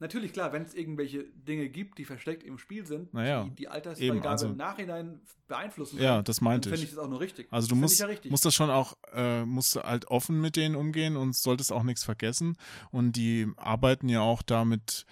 Natürlich, 0.00 0.32
klar, 0.32 0.52
wenn 0.52 0.62
es 0.62 0.74
irgendwelche 0.74 1.24
Dinge 1.34 1.68
gibt, 1.68 1.98
die 1.98 2.04
versteckt 2.06 2.42
im 2.42 2.56
Spiel 2.58 2.86
sind, 2.86 3.12
Naja, 3.12 3.44
die 3.44 3.50
die 3.54 3.68
Altersfreigabe 3.68 4.28
also- 4.28 4.46
im 4.48 4.56
Nachhinein 4.56 5.20
beeinflussen 5.46 6.00
Ja, 6.00 6.22
das 6.22 6.40
meinte 6.40 6.70
dann 6.70 6.78
finde 6.78 6.84
ich. 6.86 6.90
ich 6.90 6.96
das 6.96 7.04
auch 7.04 7.08
nur 7.10 7.20
richtig. 7.20 7.48
Also 7.50 7.68
du 7.68 7.74
Das 7.74 7.80
musst, 7.80 7.94
ich 7.94 8.00
ja 8.00 8.06
richtig. 8.06 8.30
musst 8.30 8.44
das 8.46 8.54
schon 8.54 8.70
auch, 8.70 8.96
äh, 9.12 9.44
musst 9.44 9.76
du 9.76 9.80
halt 9.82 10.06
offen 10.08 10.40
mit 10.40 10.56
denen 10.56 10.74
umgehen 10.74 11.16
und 11.16 11.36
solltest 11.36 11.70
auch 11.70 11.82
nichts 11.82 12.02
vergessen. 12.02 12.56
Und 12.90 13.12
die 13.12 13.46
arbeiten 13.56 14.08
ja 14.08 14.20
auch 14.22 14.40
da 14.42 14.64
mit 14.64 15.04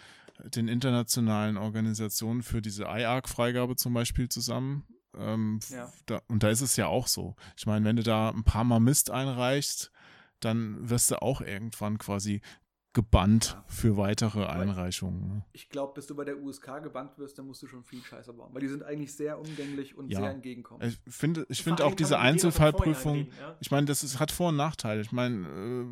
den 0.44 0.68
internationalen 0.68 1.56
Organisationen 1.56 2.42
für 2.42 2.62
diese 2.62 2.84
IARC-Freigabe 2.84 3.76
zum 3.76 3.92
Beispiel 3.92 4.28
zusammen. 4.28 4.84
Ähm, 5.18 5.58
Ja. 5.70 5.92
da, 6.06 6.22
und 6.28 6.42
da 6.42 6.48
ist 6.48 6.60
es 6.60 6.76
ja 6.76 6.86
auch 6.86 7.08
so. 7.08 7.34
Ich 7.56 7.66
meine, 7.66 7.84
wenn 7.84 7.96
du 7.96 8.02
da 8.02 8.30
ein 8.30 8.44
paar 8.44 8.64
Mal 8.64 8.78
Mist 8.80 9.10
einreichst, 9.10 9.90
dann 10.40 10.88
wirst 10.88 11.10
du 11.10 11.20
auch 11.20 11.40
irgendwann 11.40 11.98
quasi 11.98 12.40
gebannt 12.94 13.54
Ja. 13.54 13.64
für 13.68 13.96
weitere 13.96 14.46
Einreichungen. 14.46 15.28
ne? 15.28 15.44
ich 15.52 15.68
glaube, 15.68 15.92
bis 15.94 16.06
du 16.06 16.14
bei 16.16 16.24
der 16.24 16.38
USK 16.38 16.82
gebannt 16.82 17.18
wirst, 17.18 17.38
dann 17.38 17.46
musst 17.46 17.62
du 17.62 17.66
schon 17.66 17.84
viel 17.84 18.02
Scheiße 18.02 18.32
bauen. 18.32 18.52
Weil 18.54 18.62
die 18.62 18.68
sind 18.68 18.82
eigentlich 18.82 19.14
sehr 19.14 19.38
umgänglich 19.38 19.96
und 19.96 20.10
Ja. 20.10 20.20
sehr 20.20 20.30
entgegenkommend. 20.30 20.98
Ich 21.06 21.14
finde, 21.14 21.46
ich 21.48 21.62
finde 21.62 21.84
auch 21.84 21.94
diese 21.94 22.18
Einzelfallprüfung, 22.18 23.14
reden, 23.18 23.32
ja. 23.40 23.56
ich 23.60 23.70
meine, 23.70 23.86
das 23.86 24.02
ist, 24.02 24.18
hat 24.18 24.32
Vor- 24.32 24.48
und 24.48 24.56
Nachteile. 24.56 25.00
Ich 25.02 25.12
meine, 25.12 25.46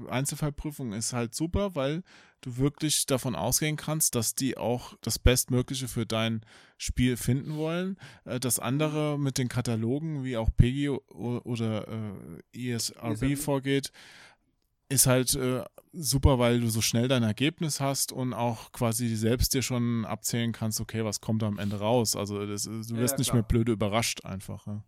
äh, 0.07 0.11
Einzelfallprüfung 0.11 0.93
ist 0.95 1.13
halt 1.13 1.35
super, 1.35 1.75
weil 1.75 2.03
du 2.41 2.57
wirklich 2.57 3.07
davon 3.07 3.35
ausgehen 3.35 3.77
kannst, 3.77 4.15
dass 4.15 4.35
die 4.35 4.57
auch 4.57 4.95
das 5.03 5.19
Bestmögliche 5.19 5.89
für 5.89 6.07
dein 6.07 6.45
Spiel 6.79 7.17
finden 7.17 7.57
wollen. 7.57 7.99
Äh, 8.25 8.41
das 8.41 8.59
andere 8.59 9.19
mit 9.19 9.39
den 9.39 9.49
Katalogen, 9.49 10.25
wie 10.25 10.37
auch 10.37 10.49
PEGI 10.57 10.89
oder 10.91 11.89
äh, 12.53 12.71
ESRB 12.73 13.23
ESRB. 13.23 13.37
vorgeht, 13.39 13.93
ist 14.89 15.07
halt 15.07 15.35
äh, 15.35 15.65
super, 15.93 16.39
weil 16.39 16.61
du 16.61 16.69
so 16.69 16.81
schnell 16.81 17.09
dein 17.09 17.23
Ergebnis 17.23 17.81
hast 17.81 18.13
und 18.13 18.33
auch 18.35 18.71
quasi 18.73 19.15
selbst 19.17 19.55
dir 19.55 19.63
schon 19.63 20.05
abzählen 20.05 20.53
kannst, 20.53 20.81
okay, 20.81 21.05
was 21.05 21.21
kommt 21.21 21.43
am 21.43 21.59
Ende 21.59 21.79
raus. 21.81 22.15
Also 22.17 22.47
das, 22.47 22.67
ist- 22.67 22.91
du 22.91 22.97
wirst 22.97 23.15
ja, 23.15 23.19
nicht 23.19 23.33
mehr 23.35 23.43
blöde 23.43 23.73
überrascht 23.73 24.25
einfach. 24.25 24.67
Ja. 24.67 24.83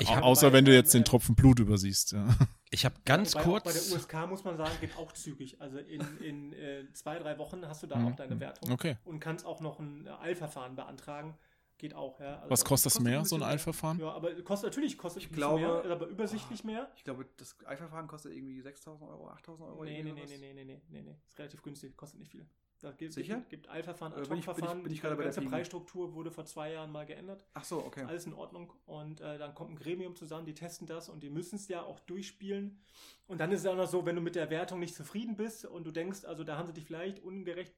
Ja. 0.00 0.22
Außer 0.22 0.48
bei, 0.48 0.54
wenn 0.54 0.64
du 0.64 0.70
ähm, 0.70 0.76
jetzt 0.76 0.94
den 0.94 1.00
ähm, 1.00 1.04
Tropfen 1.04 1.34
Blut 1.34 1.58
übersiehst, 1.58 2.12
ja. 2.12 2.26
Ich 2.74 2.86
habe 2.86 2.94
ganz 3.04 3.34
Wobei 3.34 3.44
kurz. 3.44 3.64
Bei 3.64 3.72
der 3.72 3.82
USK 3.82 4.30
muss 4.30 4.44
man 4.44 4.56
sagen, 4.56 4.70
geht 4.80 4.96
auch 4.96 5.12
zügig. 5.12 5.60
Also 5.60 5.76
in, 5.76 6.00
in 6.22 6.52
äh, 6.54 6.90
zwei, 6.94 7.18
drei 7.18 7.36
Wochen 7.36 7.66
hast 7.68 7.82
du 7.82 7.86
da 7.86 7.96
Mhm. 7.96 8.06
auch 8.08 8.16
deine 8.16 8.40
Wertung. 8.40 8.72
Okay. 8.72 8.96
Und 9.04 9.20
kannst 9.20 9.44
auch 9.44 9.60
noch 9.60 9.78
ein 9.78 10.06
äh, 10.06 10.10
Eilverfahren 10.22 10.74
beantragen. 10.74 11.34
Geht 11.82 11.94
auch, 11.96 12.20
ja. 12.20 12.36
Also 12.36 12.50
Was 12.50 12.64
kostet 12.64 12.86
das 12.86 12.92
kostet 12.94 13.04
mehr, 13.10 13.18
ein 13.18 13.24
so 13.24 13.34
ein. 13.34 13.42
Eilverfahren? 13.42 13.98
Ja, 13.98 14.12
aber 14.12 14.32
kostet 14.42 14.70
natürlich 14.70 14.96
kostet 14.96 15.24
Ich 15.24 15.30
ein 15.30 15.34
glaube- 15.34 15.58
bisschen 15.66 15.82
mehr, 15.82 15.90
aber 15.96 16.06
übersichtlich 16.06 16.62
mehr. 16.62 16.88
Ich 16.94 17.02
glaube, 17.02 17.26
das 17.38 17.56
Eilverfahren 17.66 18.06
kostet 18.06 18.34
irgendwie 18.34 18.60
6.000 18.62 19.02
Euro, 19.08 19.28
8.000 19.30 19.66
Euro. 19.66 19.82
Nee, 19.82 20.00
nee, 20.04 20.12
nee, 20.12 20.20
sowas. 20.24 20.30
nee, 20.40 20.52
nee, 20.54 20.64
nee, 20.64 20.80
nee, 20.90 21.02
nee. 21.02 21.16
Ist 21.26 21.36
relativ 21.40 21.60
günstig, 21.60 21.96
kostet 21.96 22.20
nicht 22.20 22.30
viel. 22.30 22.46
Da 22.82 22.92
gibt, 22.92 23.12
Sicher? 23.12 23.34
Gibt, 23.38 23.50
gibt 23.50 23.68
Eilverfahren, 23.68 24.12
bin 24.14 24.22
ich- 24.22 24.28
bin 24.28 24.38
ich- 24.38 24.44
bin 24.46 24.86
ich 24.86 24.92
Die 24.92 25.00
gerade 25.00 25.16
bei 25.16 25.24
der 25.24 25.32
ganze? 25.32 25.48
Preisstruktur 25.50 26.14
wurde 26.14 26.30
vor 26.30 26.44
zwei 26.44 26.72
Jahren 26.72 26.92
mal 26.92 27.04
geändert. 27.04 27.44
Ach 27.54 27.64
so, 27.64 27.84
okay. 27.84 28.04
Alles 28.04 28.26
in 28.26 28.32
Ordnung. 28.34 28.72
Und 28.86 29.20
äh, 29.20 29.38
dann 29.38 29.52
kommt 29.56 29.72
ein 29.72 29.76
Gremium 29.76 30.14
zusammen, 30.14 30.46
die 30.46 30.54
testen 30.54 30.86
das 30.86 31.08
und 31.08 31.24
die 31.24 31.30
müssen 31.30 31.56
es 31.56 31.66
ja 31.66 31.82
auch 31.82 31.98
durchspielen. 31.98 32.80
Und 33.26 33.40
dann 33.40 33.50
ist 33.50 33.60
es 33.62 33.66
auch 33.66 33.74
noch 33.76 33.88
so, 33.88 34.06
wenn 34.06 34.14
du 34.14 34.22
mit 34.22 34.36
der 34.36 34.50
Wertung 34.50 34.78
nicht 34.78 34.94
zufrieden 34.94 35.36
bist 35.36 35.64
und 35.64 35.82
du 35.84 35.90
denkst, 35.90 36.24
also 36.26 36.44
da 36.44 36.56
haben 36.58 36.68
sie 36.68 36.74
dich 36.74 36.84
vielleicht 36.84 37.18
ungerecht 37.24 37.74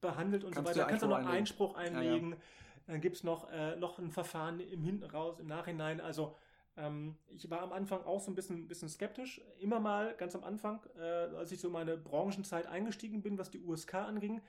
behandelt 0.00 0.44
und 0.44 0.54
Kannst 0.54 0.68
so 0.68 0.74
du 0.74 0.80
weiter, 0.80 0.88
kannst 0.88 1.02
du 1.02 1.08
noch 1.08 1.16
Einspruch 1.26 1.74
einlegen. 1.74 2.32
Einspruch 2.32 2.38
Ja, 2.38 2.38
ja. 2.38 2.38
Dann 2.86 3.00
gibt 3.00 3.16
es 3.16 3.24
noch, 3.24 3.50
äh, 3.50 3.76
noch 3.76 3.98
ein 3.98 4.10
Verfahren 4.10 4.60
im 4.60 4.82
Hinten 4.82 5.04
raus, 5.04 5.38
im 5.38 5.46
Nachhinein. 5.46 6.00
Also 6.00 6.36
ähm, 6.76 7.16
ich 7.28 7.50
war 7.50 7.62
am 7.62 7.72
Anfang 7.72 8.02
auch 8.04 8.20
so 8.20 8.30
ein 8.30 8.34
bisschen, 8.34 8.66
bisschen 8.68 8.88
skeptisch. 8.88 9.40
Immer 9.58 9.80
mal 9.80 10.14
ganz 10.16 10.34
am 10.34 10.44
Anfang, 10.44 10.80
äh, 10.98 11.00
als 11.36 11.52
ich 11.52 11.60
so 11.60 11.68
in 11.68 11.72
meine 11.72 11.96
Branchenzeit 11.96 12.66
eingestiegen 12.66 13.22
bin, 13.22 13.38
was 13.38 13.50
die 13.50 13.60
USK 13.60 13.94
anging. 13.94 14.40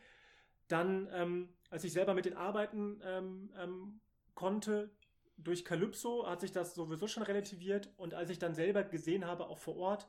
Dann, 0.68 1.08
ähm, 1.14 1.50
als 1.70 1.84
ich 1.84 1.94
selber 1.94 2.14
mit 2.14 2.26
den 2.26 2.38
Arbeiten 2.38 3.02
ähm, 3.04 3.50
ähm, 3.58 4.00
konnte, 4.36 4.90
durch 5.38 5.66
Calypso 5.66 6.28
hat 6.28 6.42
sich 6.42 6.52
das 6.52 6.76
sowieso 6.76 7.08
schon 7.08 7.24
relativiert. 7.24 7.90
Und 7.98 8.14
als 8.14 8.30
ich 8.30 8.40
dann 8.40 8.54
selber 8.54 8.84
gesehen 8.84 9.26
habe, 9.26 9.48
auch 9.48 9.58
vor 9.58 9.76
Ort, 9.78 10.08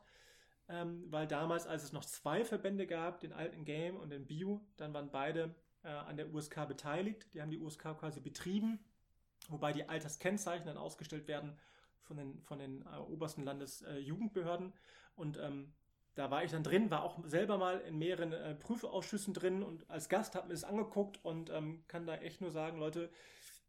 ähm, 0.69 1.05
weil 1.09 1.27
damals, 1.27 1.67
als 1.67 1.83
es 1.83 1.91
noch 1.91 2.05
zwei 2.05 2.45
Verbände 2.45 2.87
gab, 2.87 3.19
den 3.19 3.33
alten 3.33 3.65
Game 3.65 3.97
und 3.97 4.11
den 4.11 4.25
Bio, 4.25 4.61
dann 4.77 4.93
waren 4.93 5.11
beide 5.11 5.53
äh, 5.83 5.89
an 5.89 6.17
der 6.17 6.33
USK 6.33 6.67
beteiligt. 6.67 7.33
Die 7.33 7.41
haben 7.41 7.51
die 7.51 7.59
USK 7.59 7.97
quasi 7.99 8.19
betrieben, 8.19 8.79
wobei 9.49 9.73
die 9.73 9.87
Alterskennzeichen 9.87 10.65
dann 10.65 10.77
ausgestellt 10.77 11.27
werden 11.27 11.57
von 12.01 12.17
den, 12.17 12.41
von 12.43 12.59
den 12.59 12.85
äh, 12.85 12.97
obersten 12.97 13.43
Landesjugendbehörden. 13.43 14.73
und 15.15 15.37
ähm, 15.37 15.73
da 16.15 16.29
war 16.29 16.43
ich 16.43 16.51
dann 16.51 16.63
drin, 16.63 16.91
war 16.91 17.03
auch 17.03 17.17
selber 17.25 17.57
mal 17.57 17.79
in 17.81 17.97
mehreren 17.97 18.33
äh, 18.33 18.53
Prüfausschüssen 18.53 19.33
drin 19.33 19.63
und 19.63 19.89
als 19.89 20.09
Gast 20.09 20.35
habe 20.35 20.47
mir 20.47 20.53
das 20.53 20.63
angeguckt 20.63 21.19
und 21.23 21.49
ähm, 21.49 21.83
kann 21.87 22.05
da 22.05 22.15
echt 22.17 22.39
nur 22.39 22.51
sagen, 22.51 22.77
Leute, 22.77 23.09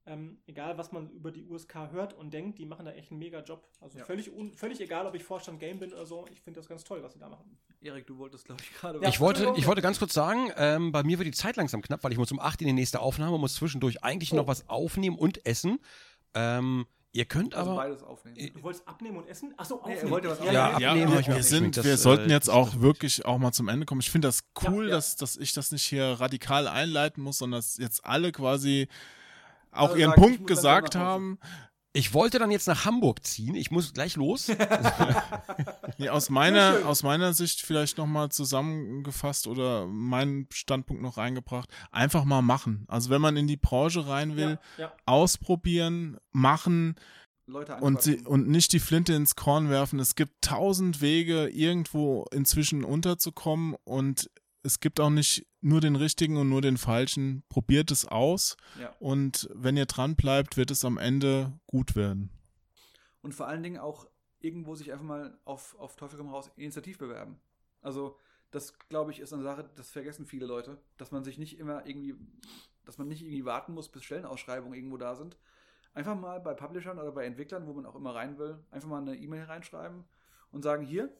Ähm, 0.07 0.37
egal, 0.47 0.77
was 0.77 0.93
man 0.93 1.09
über 1.11 1.31
die 1.33 1.43
USK 1.45 1.91
hört 1.91 2.13
und 2.13 2.35
denkt, 2.35 2.59
die 2.59 2.67
machen 2.67 2.85
da 2.85 2.93
echt 2.93 3.11
einen 3.11 3.19
mega 3.21 3.41
Job. 3.41 3.67
Also 3.81 3.99
Ja. 3.99 4.05
völlig, 4.05 4.31
un, 4.31 4.53
völlig 4.55 4.79
egal, 4.81 5.07
ob 5.07 5.15
ich 5.15 5.25
Vorstand 5.25 5.59
Game 5.61 5.79
bin 5.79 5.93
oder 5.95 6.05
so. 6.05 6.27
Ich 6.31 6.43
finde 6.43 6.61
das 6.61 6.69
ganz 6.69 6.85
toll, 6.85 7.03
was 7.03 7.15
sie 7.15 7.19
da 7.19 7.29
machen. 7.31 7.57
Erik, 7.81 8.07
du 8.07 8.19
wolltest, 8.19 8.45
glaube 8.45 8.61
ich, 8.63 8.71
gerade 8.79 9.01
Ja. 9.01 9.09
ich, 9.09 9.19
wollte, 9.21 9.55
ich 9.57 9.67
wollte 9.67 9.81
ganz 9.81 9.99
kurz 9.99 10.13
sagen, 10.13 10.51
ähm, 10.57 10.93
bei 10.93 11.03
mir 11.05 11.19
wird 11.19 11.27
die 11.29 11.33
Zeit 11.33 11.57
langsam 11.57 11.81
knapp, 11.81 12.05
weil 12.05 12.13
ich 12.13 12.19
muss 12.19 12.31
um 12.33 12.39
8 12.39 12.61
in 12.61 12.67
die 12.67 12.73
nächste 12.75 13.01
Aufnahme, 13.01 13.39
muss 13.39 13.55
zwischendurch 13.55 14.05
eigentlich 14.05 14.33
Oh. 14.33 14.37
noch 14.37 14.47
was 14.47 14.69
aufnehmen 14.69 15.17
und 15.17 15.47
essen. 15.47 15.79
Ähm, 16.35 16.85
ihr 17.13 17.25
könnt 17.25 17.55
also 17.55 17.71
aber. 17.71 17.81
beides 17.85 18.03
aufnehmen. 18.03 18.53
Du 18.55 18.63
wolltest 18.63 18.87
abnehmen 18.87 19.17
und 19.17 19.27
essen? 19.27 19.55
Achso, 19.57 19.77
Nee, 19.87 19.95
aufnehmen. 19.95 20.11
wollte 20.11 20.29
was 20.29 20.39
ja, 20.41 20.45
abnehmen. 20.45 20.55
ja, 20.55 20.71
Ja, 20.71 20.79
Ja, 20.81 20.91
abnehmen 20.91 21.13
hab 21.15 21.21
ich 21.21 21.29
mir 21.29 21.37
wir, 21.37 21.43
sind, 21.43 21.77
Das, 21.79 21.85
wir 21.87 21.93
äh, 21.95 21.97
sollten 21.97 22.29
jetzt 22.31 22.49
das- 22.49 22.55
auch 22.55 22.81
wirklich 22.81 23.25
auch 23.25 23.39
mal 23.39 23.53
zum 23.53 23.69
Ende 23.69 23.87
kommen. 23.87 24.01
Ich 24.03 24.11
finde 24.11 24.29
das 24.29 24.45
cool, 24.69 24.85
Ja, 24.85 24.91
ja. 24.91 24.97
Dass, 24.97 25.17
dass 25.17 25.37
ich 25.39 25.55
das 25.55 25.71
nicht 25.73 25.85
hier 25.87 26.05
radikal 26.05 26.69
einleiten 26.69 27.23
muss, 27.23 27.39
sondern 27.39 27.59
dass 27.59 27.79
jetzt 27.79 28.05
alle 28.05 28.33
quasi 28.33 28.89
auch 29.75 29.91
Alle 29.91 30.01
ihren 30.01 30.11
ich 30.13 30.17
Punkt 30.17 30.47
gesagt 30.47 30.95
haben. 30.95 31.39
Ich 31.97 32.13
wollte 32.13 32.41
dann 32.41 32.51
jetzt 32.51 32.67
nach 32.67 32.85
Hamburg 32.85 33.25
ziehen. 33.25 33.55
Ich 33.55 33.71
muss 33.71 33.93
gleich 33.93 34.17
los. 34.17 34.51
Nee, 35.97 36.09
aus 36.09 36.29
meiner, 36.29 36.87
aus 36.87 37.05
meiner 37.05 37.35
Sicht 37.35 37.61
vielleicht 37.61 37.99
nochmal 37.99 38.29
zusammengefasst 38.31 39.47
oder 39.47 39.87
meinen 39.87 40.49
Standpunkt 40.53 41.03
noch 41.03 41.19
reingebracht. 41.19 41.69
Einfach 41.93 42.25
mal 42.25 42.43
machen. 42.43 42.85
Also 42.89 43.11
wenn 43.11 43.21
man 43.21 43.37
in 43.37 43.47
die 43.47 43.57
Branche 43.57 44.09
rein 44.09 44.35
will, 44.35 44.59
ja, 44.77 44.87
ja. 44.87 44.93
ausprobieren, 45.07 46.17
machen 46.33 46.97
Leute 47.47 47.77
und, 47.77 48.03
sie, 48.03 48.23
und 48.25 48.49
nicht 48.49 48.73
die 48.73 48.81
Flinte 48.81 49.13
ins 49.13 49.37
Korn 49.37 49.69
werfen. 49.69 50.01
Es 50.01 50.15
gibt 50.15 50.33
tausend 50.41 51.01
Wege, 51.01 51.49
irgendwo 51.49 52.25
inzwischen 52.33 52.85
unterzukommen 52.85 53.77
und 53.85 54.31
es 54.65 54.81
gibt 54.81 54.99
auch 54.99 55.11
nicht 55.11 55.47
nur 55.61 55.81
den 55.81 55.95
richtigen 55.95 56.37
und 56.37 56.49
nur 56.49 56.63
den 56.63 56.77
falschen. 56.77 57.45
Probiert 57.49 57.91
es 57.91 58.07
aus 58.07 58.57
Ja. 58.81 58.95
und 58.99 59.49
wenn 59.55 59.77
ihr 59.77 59.87
dran 59.87 60.17
bleibt, 60.17 60.57
wird 60.57 60.71
es 60.71 60.85
am 60.85 60.99
Ende 60.99 61.59
gut 61.67 61.95
werden. 61.95 62.31
Und 63.23 63.35
vor 63.35 63.47
allen 63.47 63.63
Dingen 63.63 63.79
auch 63.79 64.07
irgendwo 64.41 64.75
sich 64.75 64.93
einfach 64.93 65.05
mal 65.05 65.39
auf, 65.45 65.75
auf 65.79 65.97
Teufel 65.97 66.19
komm 66.19 66.29
raus 66.29 66.51
initiativ 66.57 66.99
bewerben. 66.99 67.39
Also, 67.81 68.19
das 68.51 68.79
glaube 68.89 69.11
ich 69.11 69.21
ist 69.21 69.33
eine 69.33 69.43
Sache, 69.43 69.69
das 69.75 69.91
vergessen 69.91 70.27
viele 70.27 70.47
Leute, 70.47 70.79
dass 70.97 71.11
man 71.11 71.25
sich 71.25 71.39
nicht 71.39 71.59
immer 71.59 71.87
irgendwie, 71.87 72.15
dass 72.85 72.99
man 72.99 73.09
nicht 73.09 73.23
irgendwie 73.23 73.45
warten 73.45 73.73
muss, 73.75 73.89
bis 73.89 74.05
Stellenausschreibungen 74.05 74.75
irgendwo 74.77 74.97
da 74.97 75.15
sind. 75.15 75.37
Einfach 75.95 76.19
mal 76.19 76.41
bei 76.41 76.55
Publishern 76.55 76.99
oder 76.99 77.13
bei 77.13 77.25
Entwicklern, 77.25 77.67
wo 77.67 77.73
man 77.73 77.87
auch 77.87 77.95
immer 77.97 78.15
rein 78.15 78.39
will, 78.39 78.59
einfach 78.71 78.89
mal 78.89 79.01
eine 79.01 79.17
E-Mail 79.17 79.45
reinschreiben 79.45 80.05
und 80.51 80.63
sagen, 80.63 80.85
hier, 80.85 81.11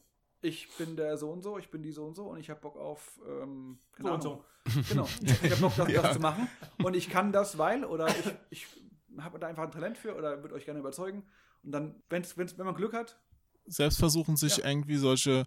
ich 0.45 0.69
bin 0.77 0.95
der 0.95 1.17
so 1.17 1.29
und 1.31 1.41
so, 1.41 1.57
ich 1.57 1.69
bin 1.69 1.81
die 1.83 1.91
so 1.91 2.05
und 2.05 2.15
so 2.15 2.25
und 2.25 2.39
ich 2.39 2.49
habe 2.49 2.59
Bock 2.61 2.77
auf 2.77 3.19
ähm, 3.27 3.79
keine 3.93 4.09
So 4.09 4.13
und 4.13 4.21
Ahnung. 4.21 4.43
Genau. 4.89 5.07
Ich 5.43 5.51
habe 5.51 5.61
Bock, 5.61 5.75
das, 5.75 5.93
das 6.01 6.13
zu 6.13 6.19
machen. 6.19 6.47
Und 6.83 6.95
ich 6.95 7.09
kann 7.09 7.31
das, 7.31 7.57
weil, 7.57 7.85
oder 7.85 8.07
ich, 8.07 8.25
ich 8.49 8.67
habe 9.19 9.39
da 9.39 9.47
einfach 9.47 9.63
ein 9.63 9.71
Talent 9.71 9.97
für 9.97 10.15
oder 10.15 10.41
würde 10.41 10.55
euch 10.55 10.65
gerne 10.65 10.79
überzeugen. 10.79 11.23
Und 11.63 11.71
dann, 11.71 11.95
wenn's, 12.09 12.37
wenn's, 12.37 12.57
wenn 12.57 12.65
man 12.65 12.75
Glück 12.75 12.93
hat, 12.93 13.17
Selbst 13.67 13.97
versuchen, 13.97 14.35
sich 14.37 14.57
Ja. 14.57 14.65
irgendwie 14.69 14.97
solche 14.97 15.45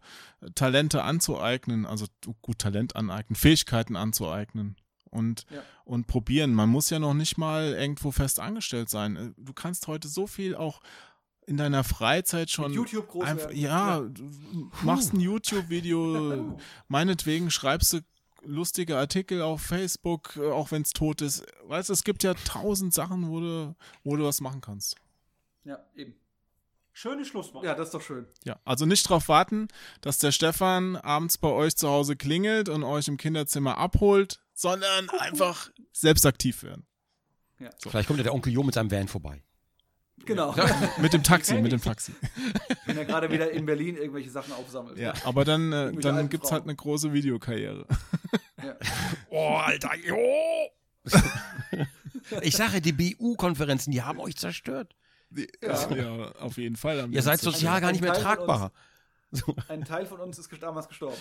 Talente 0.55 1.03
anzueignen, 1.05 1.87
also 1.87 2.07
gut 2.43 2.59
Talent 2.59 2.97
aneignen, 2.97 3.37
Fähigkeiten 3.37 3.95
anzueignen 3.97 4.77
und, 5.11 5.47
Ja. 5.51 5.63
und 5.85 6.07
probieren. 6.09 6.53
Man 6.55 6.69
muss 6.69 6.91
ja 6.91 6.99
noch 6.99 7.15
nicht 7.15 7.39
mal 7.39 7.75
irgendwo 7.75 8.11
fest 8.11 8.41
angestellt 8.41 8.89
sein. 8.91 9.35
Du 9.37 9.53
kannst 9.53 9.87
heute 9.87 10.09
so 10.09 10.27
viel 10.27 10.57
auch 10.57 10.81
in 11.49 11.57
deiner 11.57 11.83
Freizeit 11.83 12.51
schon 12.51 12.67
mit 12.67 12.75
YouTube 12.77 13.09
groß 13.09 13.25
einfach, 13.25 13.51
ja, 13.53 14.01
du 14.01 14.71
machst 14.83 15.15
ein 15.15 15.21
YouTube-Video, 15.21 16.59
meinetwegen 16.89 17.51
schreibst 17.51 17.95
du 17.95 18.01
lustige 18.45 18.99
Artikel 18.99 19.43
auf 19.43 19.63
Facebook, 19.63 20.37
äh, 20.37 20.51
auch 20.51 20.71
wenn 20.71 20.83
es 20.83 20.93
tot 20.93 21.23
ist. 21.23 21.45
Weißt 21.65 21.89
du, 21.89 21.93
es 21.95 22.05
gibt 22.05 22.23
ja 22.23 22.35
tausend 22.35 22.95
Sachen, 22.95 23.29
wo 23.29 23.41
du, 23.41 23.75
wo 24.05 24.17
du 24.17 24.25
was 24.25 24.41
machen 24.41 24.61
kannst. 24.61 24.97
Ja, 25.65 25.79
eben. 25.97 26.15
Schönes 26.93 27.29
Schlusswort. 27.29 27.65
Ja, 27.65 27.75
das 27.75 27.89
ist 27.89 27.95
doch 27.95 28.03
schön. 28.03 28.27
Ja, 28.45 28.59
also 28.65 28.85
nicht 28.85 29.09
darauf 29.09 29.29
warten, 29.29 29.69
dass 30.01 30.19
der 30.19 30.33
Stefan 30.33 30.97
abends 30.97 31.39
bei 31.39 31.49
euch 31.49 31.77
zu 31.77 31.89
Hause 31.89 32.17
klingelt 32.17 32.69
und 32.69 32.83
euch 32.85 33.09
im 33.09 33.17
Kinderzimmer 33.17 33.79
abholt, 33.79 34.41
sondern 34.53 35.09
einfach 35.19 35.71
selbst 35.93 36.27
aktiv 36.27 36.63
werden. 36.63 36.87
Vielleicht 37.79 38.07
kommt 38.07 38.19
ja 38.19 38.25
der 38.25 38.35
Onkel 38.35 38.53
Jo 38.53 38.63
mit 38.63 38.75
seinem 38.75 38.91
Van 38.91 39.09
vorbei. 39.09 39.43
Genau. 40.25 40.55
Mit 40.99 41.13
dem 41.13 41.23
Taxi, 41.23 41.55
mit 41.55 41.73
dem 41.73 41.81
Taxi. 41.81 42.13
Wenn 42.87 42.99
er 42.99 43.05
gerade 43.05 43.31
wieder 43.31 43.51
in 43.51 43.65
Berlin 43.65 43.97
irgendwelche 43.97 44.31
Sachen 44.31 44.53
aufsammelt. 44.53 44.99
Ja, 44.99 45.15
aber 45.25 45.45
dann, 45.45 45.73
äh, 45.73 45.93
dann 45.93 46.29
gibt's 46.29 46.49
Frauen. 46.49 46.61
halt 46.61 46.65
eine 46.65 46.77
große 46.77 47.13
Videokarriere. 47.13 47.87
Ja. 48.61 48.75
Oh, 49.31 49.55
Alter, 49.55 49.93
Jo! 50.05 50.19
ich 52.43 52.57
sage, 52.57 52.81
die 52.81 52.93
BU-Konferenzen, 52.93 53.93
die 53.93 54.03
haben 54.03 54.19
euch 54.19 54.35
zerstört. 54.37 54.97
Ja, 55.63 55.95
ja 55.95 56.33
auf 56.41 56.57
jeden 56.57 56.75
Fall. 56.75 57.09
Ihr 57.13 57.23
seid 57.23 57.41
sozial 57.41 57.81
gar 57.81 57.93
nicht 57.93 58.01
mehr 58.01 58.15
Ein 58.15 58.23
Tragbar. 59.33 59.65
Ein 59.69 59.85
Teil 59.85 60.07
von 60.07 60.21
uns 60.21 60.39
ist 60.39 60.51
damals 60.61 60.89
gestorben. 60.89 61.17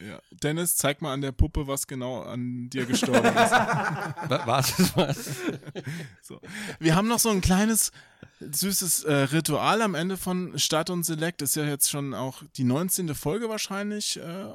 Ja. 0.00 0.06
Ja. 0.06 0.20
Dennis, 0.30 0.76
zeig 0.76 1.02
mal 1.02 1.12
an 1.12 1.20
der 1.20 1.32
Puppe, 1.32 1.66
was 1.66 1.86
genau 1.86 2.22
an 2.22 2.70
dir 2.70 2.86
gestorben 2.86 3.24
ist. 3.26 3.34
Wa- 3.34 4.42
Was? 4.46 4.96
was? 4.96 5.30
So. 6.22 6.40
Wir 6.78 6.94
haben 6.94 7.08
noch 7.08 7.18
so 7.18 7.30
ein 7.30 7.40
kleines 7.40 7.90
süßes 8.40 9.04
äh, 9.04 9.12
Ritual 9.12 9.82
am 9.82 9.94
Ende 9.96 10.16
von 10.16 10.56
Start 10.58 10.90
und 10.90 11.02
Select. 11.04 11.42
Ist 11.42 11.56
ja 11.56 11.64
jetzt 11.64 11.90
schon 11.90 12.14
auch 12.14 12.42
die 12.56 12.64
19. 12.64 13.12
Folge 13.16 13.48
wahrscheinlich, 13.48 14.16
äh, 14.18 14.46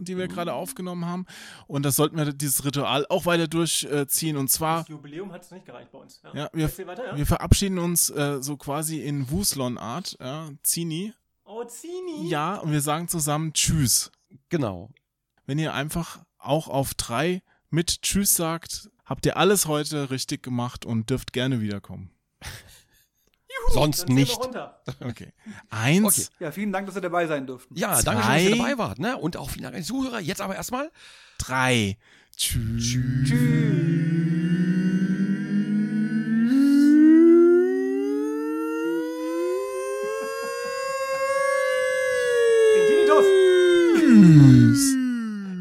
die 0.00 0.16
wir 0.16 0.26
gerade 0.26 0.52
aufgenommen 0.52 1.06
haben. 1.06 1.26
Und 1.68 1.84
das 1.84 1.94
sollten 1.96 2.16
wir 2.16 2.32
dieses 2.32 2.64
Ritual 2.64 3.06
auch 3.08 3.26
weiter 3.26 3.46
durchziehen. 3.46 4.36
Und 4.36 4.48
zwar, 4.50 4.80
Das 4.80 4.88
Jubiläum 4.88 5.30
hat 5.32 5.42
es 5.44 5.50
nicht 5.52 5.64
gereicht 5.66 5.92
bei 5.92 5.98
uns. 5.98 6.20
ja, 6.34 6.50
wir, 6.52 6.64
Erzähl 6.64 6.86
weiter, 6.88 7.06
ja? 7.06 7.16
wir 7.16 7.26
verabschieden 7.26 7.78
uns 7.78 8.10
äh, 8.10 8.42
so 8.42 8.56
quasi 8.56 9.00
in 9.02 9.30
Wuslon-Art, 9.30 10.16
ja, 10.20 10.48
Zini. 10.64 11.12
Oh, 11.52 11.64
Zini. 11.64 12.28
Ja, 12.28 12.56
und 12.56 12.70
wir 12.70 12.80
sagen 12.80 13.08
zusammen 13.08 13.52
Tschüss. 13.52 14.12
Genau. 14.50 14.90
Wenn 15.46 15.58
ihr 15.58 15.74
einfach 15.74 16.20
auch 16.38 16.68
auf 16.68 16.94
drei 16.94 17.42
mit 17.70 18.02
Tschüss 18.02 18.36
sagt, 18.36 18.88
habt 19.04 19.26
ihr 19.26 19.36
alles 19.36 19.66
heute 19.66 20.10
richtig 20.10 20.44
gemacht 20.44 20.84
und 20.86 21.10
dürft 21.10 21.32
gerne 21.32 21.60
wiederkommen. 21.60 22.12
Sonst 23.72 24.02
Dann 24.02 24.06
zähl 24.08 24.14
nicht. 24.14 24.38
Okay. 25.00 25.32
Eins, 25.70 26.04
Okay. 26.30 26.44
ja, 26.44 26.52
vielen 26.52 26.72
Dank, 26.72 26.86
dass 26.86 26.94
ihr 26.96 27.00
dabei 27.00 27.26
sein 27.26 27.46
durften. 27.46 27.74
Ja, 27.76 28.00
danke 28.02 28.22
schön, 28.22 28.32
dass 28.32 28.42
ihr 28.42 28.50
Zwei. 28.50 28.56
dabei 28.58 28.78
wart. 28.78 28.98
Ne? 29.00 29.16
Und 29.16 29.36
auch 29.36 29.50
vielen 29.50 29.64
Dank 29.64 29.74
an 29.74 29.80
die 29.82 29.86
Zuhörer. 29.86 30.20
Jetzt 30.20 30.40
aber 30.40 30.54
erstmal. 30.54 30.90
drei. 31.38 31.98
Tschüss. 32.36 32.94
Infinitus. 32.94 34.49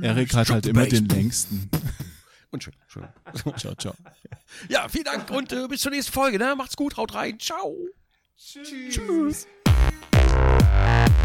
Erik 0.02 0.34
hat 0.34 0.50
halt 0.50 0.66
immer 0.68 0.86
den 0.86 1.08
längsten. 1.08 1.70
Und 2.52 2.64
schön, 2.64 2.74
schön. 2.88 3.08
Ciao, 3.58 3.76
ciao. 3.76 3.94
Ja, 4.70 4.88
vielen 4.90 5.04
Dank 5.04 5.30
und 5.30 5.52
äh, 5.52 5.68
bis 5.68 5.82
zur 5.82 5.92
nächsten 5.92 6.12
Folge. 6.12 6.40
Ne? 6.40 6.56
Macht's 6.58 6.76
gut, 6.76 6.98
haut 6.98 7.14
rein. 7.14 7.40
Ciao. 7.40 7.76
Tschüss. 8.36 9.46
Dann 10.12 11.19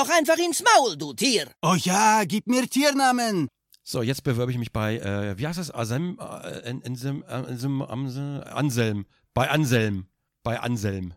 doch 0.00 0.08
einfach 0.10 0.36
ins 0.38 0.62
Maul, 0.62 0.96
du 0.96 1.12
Tier. 1.12 1.50
Oh 1.62 1.74
ja, 1.78 2.24
gib 2.24 2.46
mir 2.46 2.68
Tiernamen. 2.68 3.48
So, 3.82 4.02
jetzt 4.02 4.22
bewerbe 4.22 4.52
ich 4.52 4.58
mich 4.58 4.72
bei, 4.72 4.98
äh, 4.98 5.36
wie 5.38 5.46
heißt 5.46 5.58
das? 5.58 5.74
Asem, 5.74 6.18
äh, 6.20 6.60
Ensem, 6.60 7.22
Ensem, 7.24 7.82
Amse- 7.82 8.42
Anselm. 8.44 9.06
Bei 9.34 9.50
Anselm. 9.50 10.06
Bei 10.42 10.60
Anselm. 10.60 11.14